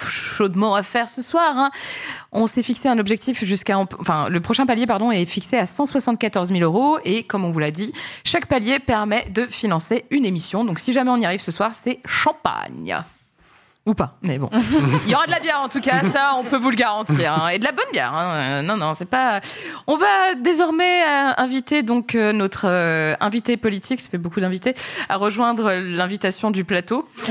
chaudement 0.06 0.74
à 0.74 0.82
faire 0.82 1.08
ce 1.08 1.22
soir, 1.22 1.56
hein, 1.56 1.70
on 2.30 2.46
s'est 2.46 2.62
fixé 2.62 2.88
un 2.88 2.98
objectif 2.98 3.42
jusqu'à, 3.42 3.78
enfin 3.78 4.28
le 4.28 4.40
prochain 4.40 4.66
palier 4.66 4.84
pardon 4.84 5.10
est 5.10 5.24
fixé 5.24 5.56
à 5.56 5.64
174 5.64 6.48
000 6.48 6.60
euros 6.60 6.98
et 7.06 7.22
comme 7.22 7.44
on 7.44 7.50
vous 7.50 7.58
l'a 7.58 7.70
dit, 7.70 7.94
chaque 8.22 8.46
palier 8.46 8.80
permet 8.80 9.24
de 9.30 9.46
financer 9.46 10.04
une 10.10 10.26
émission. 10.26 10.66
Donc 10.66 10.78
si 10.78 10.92
jamais 10.92 11.10
on 11.10 11.16
y 11.16 11.24
arrive 11.24 11.40
ce 11.40 11.52
soir, 11.52 11.72
c'est 11.82 12.00
champagne. 12.04 13.02
Ou 13.84 13.94
pas, 13.94 14.14
mais 14.22 14.38
bon. 14.38 14.48
Il 15.06 15.10
y 15.10 15.14
aura 15.16 15.26
de 15.26 15.32
la 15.32 15.40
bière 15.40 15.60
en 15.60 15.68
tout 15.68 15.80
cas, 15.80 16.02
ça 16.12 16.34
on 16.36 16.44
peut 16.44 16.56
vous 16.56 16.70
le 16.70 16.76
garantir. 16.76 17.32
hein. 17.32 17.48
Et 17.48 17.58
de 17.58 17.64
la 17.64 17.72
bonne 17.72 17.84
bière. 17.92 18.14
hein. 18.14 18.34
Euh, 18.34 18.62
Non, 18.62 18.76
non, 18.76 18.94
c'est 18.94 19.06
pas. 19.08 19.40
On 19.88 19.96
va 19.96 20.34
désormais 20.38 21.02
euh, 21.02 21.32
inviter 21.36 21.82
donc 21.82 22.14
euh, 22.14 22.32
notre 22.32 22.66
euh, 22.68 23.14
invité 23.18 23.56
politique, 23.56 24.00
ça 24.00 24.08
fait 24.08 24.18
beaucoup 24.18 24.38
d'invités, 24.40 24.76
à 25.08 25.16
rejoindre 25.16 25.72
l'invitation 25.72 26.52
du 26.52 26.62
plateau. 26.64 27.08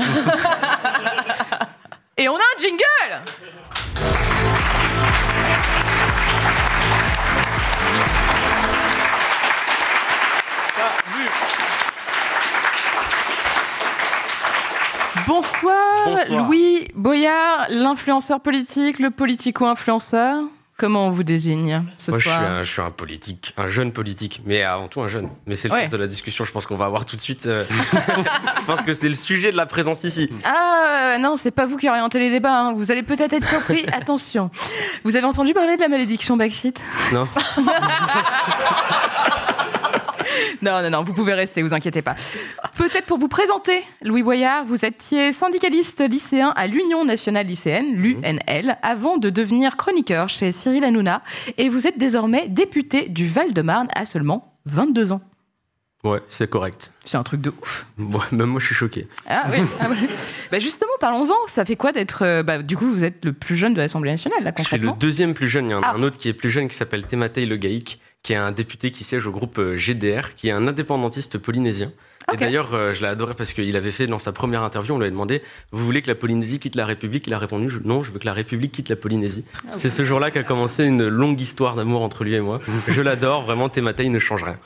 Et 2.18 2.28
on 2.28 2.34
a 2.34 2.38
un 2.38 2.60
jingle 2.60 3.22
Bonsoir, 15.26 15.74
Bonsoir. 16.06 16.46
Louis 16.46 16.88
Boyard, 16.94 17.66
l'influenceur 17.70 18.40
politique, 18.40 18.98
le 18.98 19.10
politico-influenceur. 19.10 20.42
Comment 20.78 21.06
on 21.06 21.10
vous 21.10 21.22
désigne 21.22 21.84
ce 21.98 22.10
Moi, 22.10 22.18
je 22.18 22.28
suis, 22.28 22.36
soir 22.36 22.50
un, 22.50 22.62
je 22.64 22.70
suis 22.72 22.80
un 22.82 22.90
politique, 22.90 23.54
un 23.56 23.68
jeune 23.68 23.92
politique, 23.92 24.40
mais 24.44 24.62
avant 24.62 24.88
tout 24.88 25.00
un 25.00 25.06
jeune. 25.06 25.28
Mais 25.46 25.54
c'est 25.54 25.68
le 25.68 25.74
Ouais. 25.74 25.82
sens 25.82 25.90
de 25.90 25.96
la 25.96 26.06
discussion, 26.08 26.44
je 26.44 26.50
pense 26.50 26.66
qu'on 26.66 26.74
va 26.76 26.86
avoir 26.86 27.04
tout 27.04 27.14
de 27.14 27.20
suite. 27.20 27.46
euh, 27.46 27.64
je 28.60 28.64
pense 28.66 28.80
que 28.80 28.92
c'est 28.92 29.06
le 29.06 29.14
sujet 29.14 29.52
de 29.52 29.56
la 29.56 29.66
présence 29.66 30.02
ici. 30.02 30.28
Ah 30.44 31.18
non, 31.20 31.36
c'est 31.36 31.52
pas 31.52 31.66
vous 31.66 31.76
qui 31.76 31.88
orientez 31.88 32.18
les 32.18 32.30
débats. 32.30 32.58
hein. 32.58 32.72
Vous 32.74 32.90
allez 32.90 33.04
peut-être 33.04 33.32
être 33.34 33.48
surpris. 33.48 33.84
Attention. 33.92 34.50
Vous 35.04 35.14
avez 35.14 35.26
entendu 35.26 35.52
parler 35.54 35.76
de 35.76 35.82
la 35.82 35.88
malédiction 35.88 36.36
Backseat 36.36 36.80
Non 37.12 37.28
Non, 40.62 40.80
non, 40.82 40.90
non, 40.90 41.02
vous 41.02 41.12
pouvez 41.12 41.34
rester, 41.34 41.62
vous 41.62 41.74
inquiétez 41.74 42.02
pas. 42.02 42.14
Peut-être 42.76 43.06
pour 43.06 43.18
vous 43.18 43.28
présenter, 43.28 43.82
Louis 44.02 44.22
Boyard, 44.22 44.64
vous 44.64 44.84
étiez 44.84 45.32
syndicaliste 45.32 46.00
lycéen 46.00 46.52
à 46.54 46.66
l'Union 46.68 47.04
nationale 47.04 47.46
lycéenne, 47.46 47.94
l'UNL, 47.96 48.76
avant 48.82 49.18
de 49.18 49.28
devenir 49.28 49.76
chroniqueur 49.76 50.28
chez 50.28 50.52
Cyril 50.52 50.84
Hanouna, 50.84 51.22
et 51.58 51.68
vous 51.68 51.86
êtes 51.86 51.98
désormais 51.98 52.46
député 52.48 53.08
du 53.08 53.26
Val-de-Marne 53.28 53.88
à 53.94 54.06
seulement 54.06 54.54
22 54.66 55.12
ans. 55.12 55.20
Ouais, 56.04 56.18
c'est 56.26 56.50
correct. 56.50 56.90
C'est 57.04 57.16
un 57.16 57.22
truc 57.22 57.40
de 57.40 57.50
ouf. 57.62 57.86
Bon, 57.96 58.18
même 58.32 58.46
moi, 58.48 58.58
je 58.60 58.66
suis 58.66 58.74
choqué. 58.74 59.06
Ah 59.28 59.46
oui. 59.52 59.58
ah. 59.80 59.86
Bah 60.50 60.58
justement, 60.58 60.90
parlons-en. 61.00 61.46
Ça 61.46 61.64
fait 61.64 61.76
quoi 61.76 61.92
d'être. 61.92 62.22
euh, 62.24 62.42
Bah, 62.42 62.60
du 62.60 62.76
coup, 62.76 62.86
vous 62.92 63.04
êtes 63.04 63.24
le 63.24 63.32
plus 63.32 63.54
jeune 63.54 63.72
de 63.72 63.78
l'Assemblée 63.78 64.10
nationale, 64.10 64.42
là, 64.42 64.52
Je 64.58 64.62
suis 64.64 64.76
le 64.76 64.78
concrètement? 64.80 64.96
deuxième 65.00 65.32
plus 65.34 65.48
jeune. 65.48 65.66
Il 65.66 65.70
y 65.70 65.74
en 65.74 65.82
a 65.82 65.86
Ah. 65.86 65.94
un 65.96 66.02
autre 66.02 66.18
qui 66.18 66.28
est 66.28 66.32
plus 66.32 66.50
jeune 66.50 66.68
qui 66.68 66.76
s'appelle 66.76 67.04
Tematei 67.06 67.46
Le 67.46 67.56
Gaïk, 67.56 68.00
qui 68.22 68.32
est 68.32 68.36
un 68.36 68.52
député 68.52 68.90
qui 68.90 69.02
siège 69.04 69.26
au 69.26 69.32
groupe 69.32 69.58
euh, 69.58 69.76
GDR, 69.76 70.34
qui 70.34 70.48
est 70.48 70.52
un 70.52 70.68
indépendantiste 70.68 71.38
polynésien. 71.38 71.90
Et 72.32 72.36
d'ailleurs, 72.36 72.72
euh, 72.72 72.92
je 72.92 73.02
l'ai 73.02 73.08
adoré 73.08 73.34
parce 73.34 73.52
qu'il 73.52 73.76
avait 73.76 73.90
fait 73.90 74.06
dans 74.06 74.20
sa 74.20 74.30
première 74.30 74.62
interview, 74.62 74.94
on 74.94 74.98
lui 74.98 75.04
avait 75.04 75.10
demandé 75.10 75.42
Vous 75.72 75.84
voulez 75.84 76.02
que 76.02 76.06
la 76.06 76.14
Polynésie 76.14 76.60
quitte 76.60 76.76
la 76.76 76.86
République? 76.86 77.26
Il 77.26 77.34
a 77.34 77.38
répondu 77.38 77.68
Je- 77.68 77.80
Non, 77.84 78.04
je 78.04 78.12
veux 78.12 78.20
que 78.20 78.24
la 78.24 78.32
République 78.32 78.70
quitte 78.70 78.88
la 78.88 78.94
Polynésie. 78.96 79.44
Ah 79.68 79.72
C'est 79.76 79.90
ce 79.90 80.04
jour-là 80.04 80.30
qu'a 80.30 80.44
commencé 80.44 80.84
une 80.84 81.08
longue 81.08 81.40
histoire 81.40 81.74
d'amour 81.74 82.02
entre 82.02 82.22
lui 82.22 82.34
et 82.34 82.40
moi. 82.40 82.60
je 82.86 83.02
l'adore, 83.02 83.42
vraiment, 83.42 83.68
Tematei 83.68 84.08
ne 84.08 84.20
change 84.20 84.44
rien. 84.44 84.56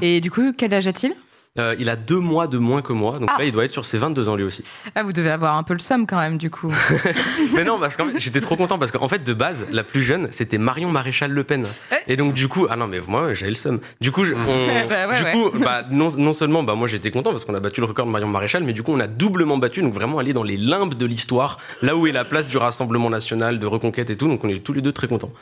Et 0.00 0.22
du 0.22 0.30
coup, 0.30 0.54
quel 0.56 0.72
âge 0.72 0.88
a-t-il? 0.88 1.12
Euh, 1.58 1.76
il 1.78 1.90
a 1.90 1.96
deux 1.96 2.18
mois 2.18 2.46
de 2.46 2.56
moins 2.56 2.80
que 2.80 2.94
moi, 2.94 3.18
donc 3.18 3.28
Ah. 3.30 3.36
là, 3.38 3.44
il 3.44 3.52
doit 3.52 3.66
être 3.66 3.72
sur 3.72 3.84
ses 3.84 3.98
22 3.98 4.26
ans 4.30 4.36
lui 4.36 4.42
aussi. 4.44 4.64
Ah, 4.94 5.02
vous 5.02 5.12
devez 5.12 5.28
avoir 5.28 5.54
un 5.56 5.62
peu 5.62 5.74
le 5.74 5.80
somme 5.80 6.06
quand 6.06 6.16
même, 6.18 6.38
du 6.38 6.48
coup. 6.48 6.72
Mais 7.54 7.62
non, 7.62 7.78
parce 7.78 7.98
qu'en 7.98 8.06
fait, 8.06 8.18
j'étais 8.18 8.40
trop 8.40 8.56
content 8.56 8.78
parce 8.78 8.90
qu'en 8.90 9.06
fait, 9.06 9.22
de 9.22 9.34
base, 9.34 9.66
la 9.70 9.84
plus 9.84 10.02
jeune, 10.02 10.28
c'était 10.30 10.56
Marion 10.56 10.90
Maréchal 10.90 11.30
Le 11.30 11.44
Pen. 11.44 11.66
Et 12.08 12.16
donc, 12.16 12.32
du 12.32 12.48
coup, 12.48 12.66
ah 12.70 12.76
non, 12.76 12.86
mais 12.88 13.00
moi, 13.06 13.34
j'avais 13.34 13.50
le 13.50 13.56
seum. 13.56 13.80
Du 14.00 14.10
coup, 14.10 14.24
je- 14.24 14.32
on, 14.32 14.36
Bah 14.88 15.08
ouais, 15.08 15.16
du 15.18 15.22
ouais. 15.24 15.32
coup, 15.32 15.50
bah, 15.58 15.82
non, 15.90 16.10
non 16.16 16.32
seulement, 16.32 16.62
bah, 16.62 16.74
moi, 16.74 16.88
j'étais 16.88 17.10
content 17.10 17.32
parce 17.32 17.44
qu'on 17.44 17.54
a 17.54 17.60
battu 17.60 17.82
le 17.82 17.86
record 17.86 18.06
de 18.06 18.10
Marion 18.12 18.28
Maréchal, 18.28 18.64
mais 18.64 18.72
du 18.72 18.82
coup, 18.82 18.92
on 18.94 19.00
a 19.00 19.06
doublement 19.06 19.58
battu, 19.58 19.82
donc 19.82 19.92
vraiment 19.92 20.18
aller 20.20 20.32
dans 20.32 20.44
les 20.44 20.56
limbes 20.56 20.94
de 20.94 21.04
l'histoire, 21.04 21.58
là 21.82 21.96
où 21.96 22.06
est 22.06 22.12
la 22.12 22.24
place 22.24 22.48
du 22.48 22.56
Rassemblement 22.56 23.10
National, 23.10 23.58
de 23.58 23.66
Reconquête 23.66 24.08
et 24.08 24.16
tout, 24.16 24.26
donc 24.26 24.42
on 24.42 24.48
est 24.48 24.64
tous 24.64 24.72
les 24.72 24.80
deux 24.80 24.92
très 24.92 25.06
contents. 25.06 25.32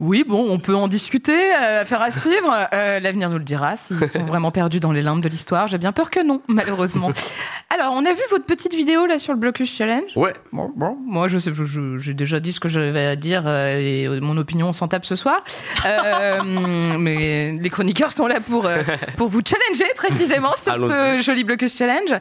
Oui, 0.00 0.24
bon, 0.26 0.44
on 0.50 0.58
peut 0.58 0.74
en 0.74 0.88
discuter, 0.88 1.54
euh, 1.54 1.84
faire 1.84 2.02
à 2.02 2.10
suivre. 2.10 2.52
Euh, 2.72 2.98
L'avenir 2.98 3.30
nous 3.30 3.38
le 3.38 3.44
dira 3.44 3.76
s'ils 3.76 4.08
sont 4.12 4.24
vraiment 4.24 4.50
perdus 4.50 4.80
dans 4.80 4.90
les 4.90 5.02
limbes 5.02 5.20
de 5.22 5.28
l'histoire. 5.28 5.68
J'ai 5.68 5.78
bien 5.78 5.92
peur 5.92 6.10
que 6.10 6.20
non, 6.20 6.42
malheureusement. 6.48 7.12
Alors, 7.70 7.92
on 7.94 8.04
a 8.04 8.12
vu 8.12 8.20
votre 8.30 8.44
petite 8.44 8.74
vidéo 8.74 9.06
là 9.06 9.20
sur 9.20 9.32
le 9.32 9.38
Blocus 9.38 9.72
Challenge. 9.72 10.10
Ouais. 10.16 10.32
Bon, 10.52 10.72
bon, 10.74 10.96
moi, 11.06 11.28
je 11.28 11.38
j'ai 11.98 12.14
déjà 12.14 12.40
dit 12.40 12.52
ce 12.52 12.58
que 12.58 12.68
j'avais 12.68 13.06
à 13.06 13.14
dire 13.14 13.44
euh, 13.46 13.78
et 13.78 14.06
euh, 14.06 14.20
mon 14.20 14.36
opinion 14.36 14.72
s'en 14.72 14.88
tape 14.88 15.04
ce 15.04 15.14
soir. 15.14 15.44
Euh, 15.86 16.40
mais 16.98 17.52
les 17.52 17.70
chroniqueurs 17.70 18.10
sont 18.10 18.26
là 18.26 18.40
pour 18.40 18.66
euh, 18.66 18.82
pour 19.16 19.28
vous 19.28 19.42
challenger 19.46 19.90
précisément 19.94 20.54
sur 20.56 20.74
ce 20.74 21.22
joli 21.22 21.44
Blocus 21.44 21.76
Challenge. 21.76 22.18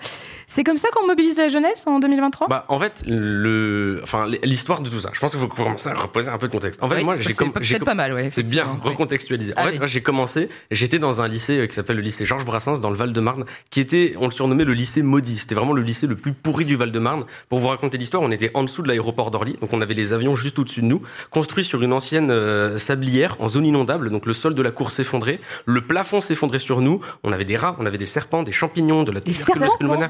C'est 0.56 0.64
comme 0.64 0.78
ça 0.78 0.90
qu'on 0.94 1.08
mobilise 1.08 1.36
la 1.38 1.50
jeunesse 1.50 1.84
en 1.88 2.00
2023 2.00 2.48
Bah, 2.48 2.66
en 2.68 2.78
fait, 2.78 3.04
le, 3.08 4.00
enfin, 4.04 4.28
l'histoire 4.44 4.82
de 4.82 4.90
tout 4.90 5.00
ça. 5.00 5.10
Je 5.14 5.20
pense 5.20 5.32
qu'il 5.32 5.40
faut 5.40 5.48
commencer 5.48 5.90
à 5.90 5.96
reposer 5.96 6.30
un 6.30 6.38
peu 6.38 6.48
de 6.48 6.52
contexte. 6.52 6.84
En 6.84 6.90
fait, 6.90 6.98
Oui, 6.98 7.04
moi, 7.04 7.18
j'ai 7.18 7.34
comme, 7.34 7.52
j'ai 7.62 7.80
pas 7.80 7.96
mal, 7.96 8.14
ouais, 8.14 8.30
C'est 8.32 8.44
bien 8.44 8.66
recontextualisé. 8.84 9.54
En 9.58 9.62
Allez. 9.62 9.74
fait, 9.74 9.78
moi, 9.80 9.88
j'ai 9.88 10.02
commencé, 10.02 10.50
j'étais 10.70 11.00
dans 11.00 11.22
un 11.22 11.28
lycée 11.28 11.60
euh, 11.60 11.68
qui 11.68 11.74
s'appelle 11.74 11.96
le 11.96 12.04
lycée 12.04 12.24
Georges 12.26 12.46
Brassens 12.46 12.80
dans 12.80 12.92
le 12.92 12.96
Val-de-Marne, 12.96 13.46
qui 13.72 13.80
était, 13.80 14.14
on 14.20 14.26
le 14.26 14.32
surnommait 14.32 14.64
le 14.64 14.74
lycée 14.74 15.02
maudit. 15.02 15.38
C'était 15.38 15.56
vraiment 15.56 15.74
le 15.74 15.82
lycée 15.82 16.06
le 16.06 16.16
plus 16.16 16.34
pourri 16.34 16.66
du 16.66 16.76
Val-de-Marne. 16.76 17.26
Pour 17.50 17.58
vous 17.60 17.68
raconter 17.70 17.98
l'histoire, 17.98 18.22
on 18.22 18.32
était 18.32 18.52
en 18.54 18.64
dessous 18.64 18.84
de 18.84 18.88
l'aéroport 18.88 19.32
d'Orly, 19.32 19.58
donc 19.60 19.74
on 19.74 19.82
avait 19.82 19.96
les 19.96 20.14
avions 20.14 20.36
juste 20.36 20.60
au-dessus 20.60 20.82
de 20.82 20.88
nous, 20.88 21.02
construits 21.32 21.64
sur 21.64 21.82
une 21.82 21.94
ancienne 21.94 22.30
euh, 22.30 22.78
sablière 22.78 23.38
en 23.40 23.50
zone 23.50 23.66
inondable, 23.66 24.12
donc 24.12 24.26
le 24.28 24.34
sol 24.34 24.54
de 24.54 24.62
la 24.62 24.72
cour 24.72 24.92
s'effondrait, 24.92 25.40
le 25.66 25.82
plafond 25.82 26.22
s'effondrait 26.22 26.60
sur 26.60 26.82
nous, 26.82 27.02
on 27.24 27.32
avait 27.32 27.46
des 27.46 27.58
rats, 27.58 27.76
on 27.80 27.86
avait 27.88 27.98
des 27.98 28.06
serpents, 28.06 28.44
des 28.44 28.52
champignons, 28.52 29.04
de 29.04 29.12
la 29.12 29.22
tuberculose 29.22 29.60
serpents 29.60 29.78
pulmonaire. 29.78 30.10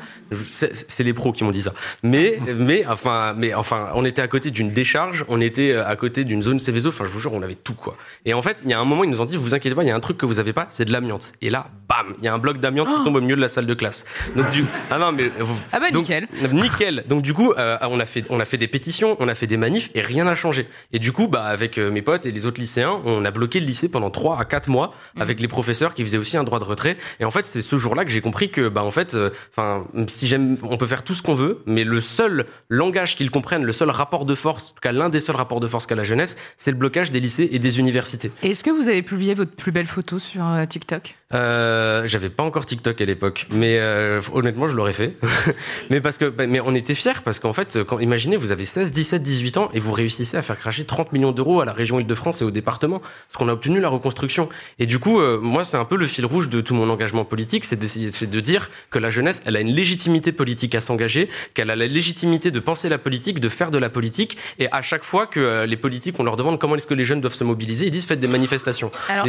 C'est 0.87 1.03
les 1.03 1.13
pros 1.13 1.31
qui 1.31 1.43
m'ont 1.43 1.51
dit 1.51 1.61
ça. 1.61 1.73
Mais, 2.03 2.39
mais, 2.55 2.85
enfin, 2.87 3.33
mais, 3.37 3.53
enfin, 3.53 3.89
on 3.95 4.05
était 4.05 4.21
à 4.21 4.27
côté 4.27 4.51
d'une 4.51 4.71
décharge, 4.71 5.25
on 5.27 5.41
était 5.41 5.71
euh, 5.71 5.87
à 5.87 5.95
côté 5.95 6.23
d'une 6.23 6.41
zone 6.41 6.59
Céveso. 6.59 6.89
Enfin, 6.89 7.05
je 7.05 7.09
vous 7.09 7.19
jure, 7.19 7.33
on 7.33 7.41
avait 7.41 7.55
tout, 7.55 7.75
quoi. 7.75 7.95
Et 8.25 8.33
en 8.33 8.41
fait, 8.41 8.61
il 8.63 8.69
y 8.69 8.73
a 8.73 8.79
un 8.79 8.85
moment, 8.85 9.03
ils 9.03 9.09
nous 9.09 9.21
ont 9.21 9.25
dit, 9.25 9.37
vous 9.37 9.55
inquiétez 9.55 9.75
pas, 9.75 9.83
il 9.83 9.87
y 9.87 9.91
a 9.91 9.95
un 9.95 9.99
truc 9.99 10.17
que 10.17 10.25
vous 10.25 10.39
avez 10.39 10.53
pas, 10.53 10.67
c'est 10.69 10.85
de 10.85 10.91
l'amiante. 10.91 11.33
Et 11.41 11.49
là, 11.49 11.67
bam, 11.87 12.15
il 12.19 12.25
y 12.25 12.27
a 12.27 12.33
un 12.33 12.37
bloc 12.37 12.59
d'amiante 12.59 12.87
qui 12.87 13.03
tombe 13.03 13.15
au 13.15 13.21
milieu 13.21 13.35
de 13.35 13.41
la 13.41 13.49
salle 13.49 13.65
de 13.65 13.73
classe. 13.73 14.05
Donc, 14.35 14.49
du, 14.51 14.65
ah 14.91 14.99
non, 14.99 15.11
mais, 15.11 15.31
Ah 15.71 15.79
bah, 15.79 15.91
donc, 15.91 16.03
nickel. 16.03 16.27
Nickel. 16.51 17.03
Donc 17.07 17.21
du 17.21 17.33
coup, 17.33 17.53
euh, 17.53 17.77
on 17.81 17.99
a 17.99 18.05
fait 18.05 18.25
on 18.29 18.39
a 18.39 18.45
fait 18.45 18.57
des 18.57 18.67
pétitions, 18.67 19.17
on 19.19 19.27
a 19.27 19.35
fait 19.35 19.47
des 19.47 19.57
manifs 19.57 19.89
et 19.95 20.01
rien 20.01 20.25
n'a 20.25 20.35
changé. 20.35 20.67
Et 20.91 20.99
du 20.99 21.11
coup, 21.11 21.27
bah 21.27 21.43
avec 21.43 21.77
euh, 21.77 21.89
mes 21.89 22.01
potes 22.01 22.25
et 22.25 22.31
les 22.31 22.45
autres 22.45 22.59
lycéens, 22.59 23.01
on 23.05 23.25
a 23.25 23.31
bloqué 23.31 23.59
le 23.59 23.65
lycée 23.65 23.89
pendant 23.89 24.09
3 24.09 24.39
à 24.39 24.45
4 24.45 24.69
mois 24.69 24.93
avec 25.19 25.39
les 25.39 25.47
professeurs 25.47 25.93
qui 25.93 26.03
faisaient 26.03 26.17
aussi 26.17 26.37
un 26.37 26.43
droit 26.43 26.59
de 26.59 26.63
retrait. 26.63 26.97
Et 27.19 27.25
en 27.25 27.31
fait, 27.31 27.45
c'est 27.45 27.61
ce 27.61 27.77
jour-là 27.77 28.05
que 28.05 28.11
j'ai 28.11 28.21
compris 28.21 28.49
que 28.49 28.69
bah 28.69 28.83
en 28.83 28.91
fait, 28.91 29.15
euh, 29.15 29.29
enfin 29.51 29.85
si 30.23 30.29
j'aime, 30.29 30.55
on 30.63 30.77
peut 30.77 30.87
faire 30.87 31.03
tout 31.03 31.15
ce 31.15 31.21
qu'on 31.21 31.35
veut, 31.35 31.59
mais 31.65 31.83
le 31.83 31.99
seul 31.99 32.45
langage 32.69 33.17
qu'ils 33.17 33.29
comprennent, 33.29 33.65
le 33.65 33.73
seul 33.73 33.89
rapport 33.89 34.23
de 34.23 34.35
force, 34.35 34.71
en 34.71 34.75
tout 34.75 34.79
cas 34.81 34.93
l'un 34.93 35.09
des 35.09 35.19
seuls 35.19 35.35
rapports 35.35 35.59
de 35.59 35.67
force 35.67 35.85
qu'a 35.85 35.95
la 35.95 36.05
jeunesse, 36.05 36.37
c'est 36.55 36.71
le 36.71 36.77
blocage 36.77 37.11
des 37.11 37.19
lycées 37.19 37.49
et 37.51 37.59
des 37.59 37.77
universités. 37.77 38.31
Est-ce 38.41 38.63
que 38.63 38.69
vous 38.69 38.87
avez 38.87 39.01
publié 39.01 39.33
votre 39.33 39.51
plus 39.51 39.73
belle 39.73 39.85
photo 39.85 40.19
sur 40.19 40.47
euh, 40.47 40.65
TikTok? 40.65 41.15
Euh, 41.33 42.05
j'avais 42.05 42.29
pas 42.29 42.43
encore 42.43 42.65
TikTok 42.65 43.01
à 43.01 43.05
l'époque, 43.05 43.47
mais 43.51 43.79
euh, 43.79 44.21
honnêtement, 44.31 44.67
je 44.67 44.75
l'aurais 44.75 44.93
fait. 44.93 45.17
mais 45.89 45.99
parce 45.99 46.17
que, 46.17 46.25
bah, 46.25 46.47
mais 46.47 46.61
on 46.61 46.75
était 46.75 46.93
fiers 46.93 47.21
parce 47.25 47.39
qu'en 47.39 47.53
fait, 47.53 47.83
quand 47.83 47.99
imaginez, 47.99 48.37
vous 48.37 48.51
avez 48.51 48.65
16, 48.65 48.93
17, 48.93 49.21
18 49.21 49.57
ans 49.57 49.69
et 49.73 49.79
vous 49.79 49.91
réussissez 49.91 50.37
à 50.37 50.41
faire 50.41 50.57
cracher 50.57 50.85
30 50.85 51.11
millions 51.11 51.31
d'euros 51.31 51.59
à 51.59 51.65
la 51.65 51.73
région 51.73 51.99
Île-de-France 51.99 52.41
et 52.41 52.45
au 52.45 52.51
département, 52.51 52.99
parce 52.99 53.37
qu'on 53.37 53.49
a 53.49 53.53
obtenu 53.53 53.79
la 53.79 53.89
reconstruction. 53.89 54.47
Et 54.79 54.85
du 54.85 54.99
coup, 54.99 55.19
euh, 55.19 55.39
moi, 55.41 55.63
c'est 55.65 55.77
un 55.77 55.85
peu 55.85 55.97
le 55.97 56.07
fil 56.07 56.25
rouge 56.25 56.49
de 56.49 56.61
tout 56.61 56.75
mon 56.75 56.89
engagement 56.89 57.25
politique, 57.25 57.65
c'est 57.65 57.75
d'essayer 57.75 58.11
c'est 58.11 58.29
de 58.29 58.39
dire 58.39 58.69
que 58.91 58.99
la 58.99 59.09
jeunesse, 59.09 59.41
elle 59.45 59.55
a 59.55 59.59
une 59.59 59.73
légitimité 59.73 60.02
politique 60.35 60.75
à 60.75 60.81
s'engager, 60.81 61.29
qu'elle 61.53 61.69
a 61.69 61.75
la 61.75 61.87
légitimité 61.87 62.51
de 62.51 62.59
penser 62.59 62.89
la 62.89 62.97
politique, 62.97 63.39
de 63.39 63.49
faire 63.49 63.71
de 63.71 63.77
la 63.77 63.89
politique, 63.89 64.37
et 64.59 64.67
à 64.71 64.81
chaque 64.81 65.03
fois 65.03 65.27
que 65.27 65.39
euh, 65.39 65.65
les 65.65 65.77
politiques, 65.77 66.15
on 66.19 66.23
leur 66.23 66.37
demande 66.37 66.59
comment 66.59 66.75
est-ce 66.75 66.87
que 66.87 66.93
les 66.93 67.03
jeunes 67.03 67.21
doivent 67.21 67.33
se 67.33 67.43
mobiliser, 67.43 67.85
ils 67.87 67.91
disent 67.91 68.05
faites 68.05 68.19
des 68.19 68.27
manifestations. 68.27 68.91
Alors, 69.09 69.27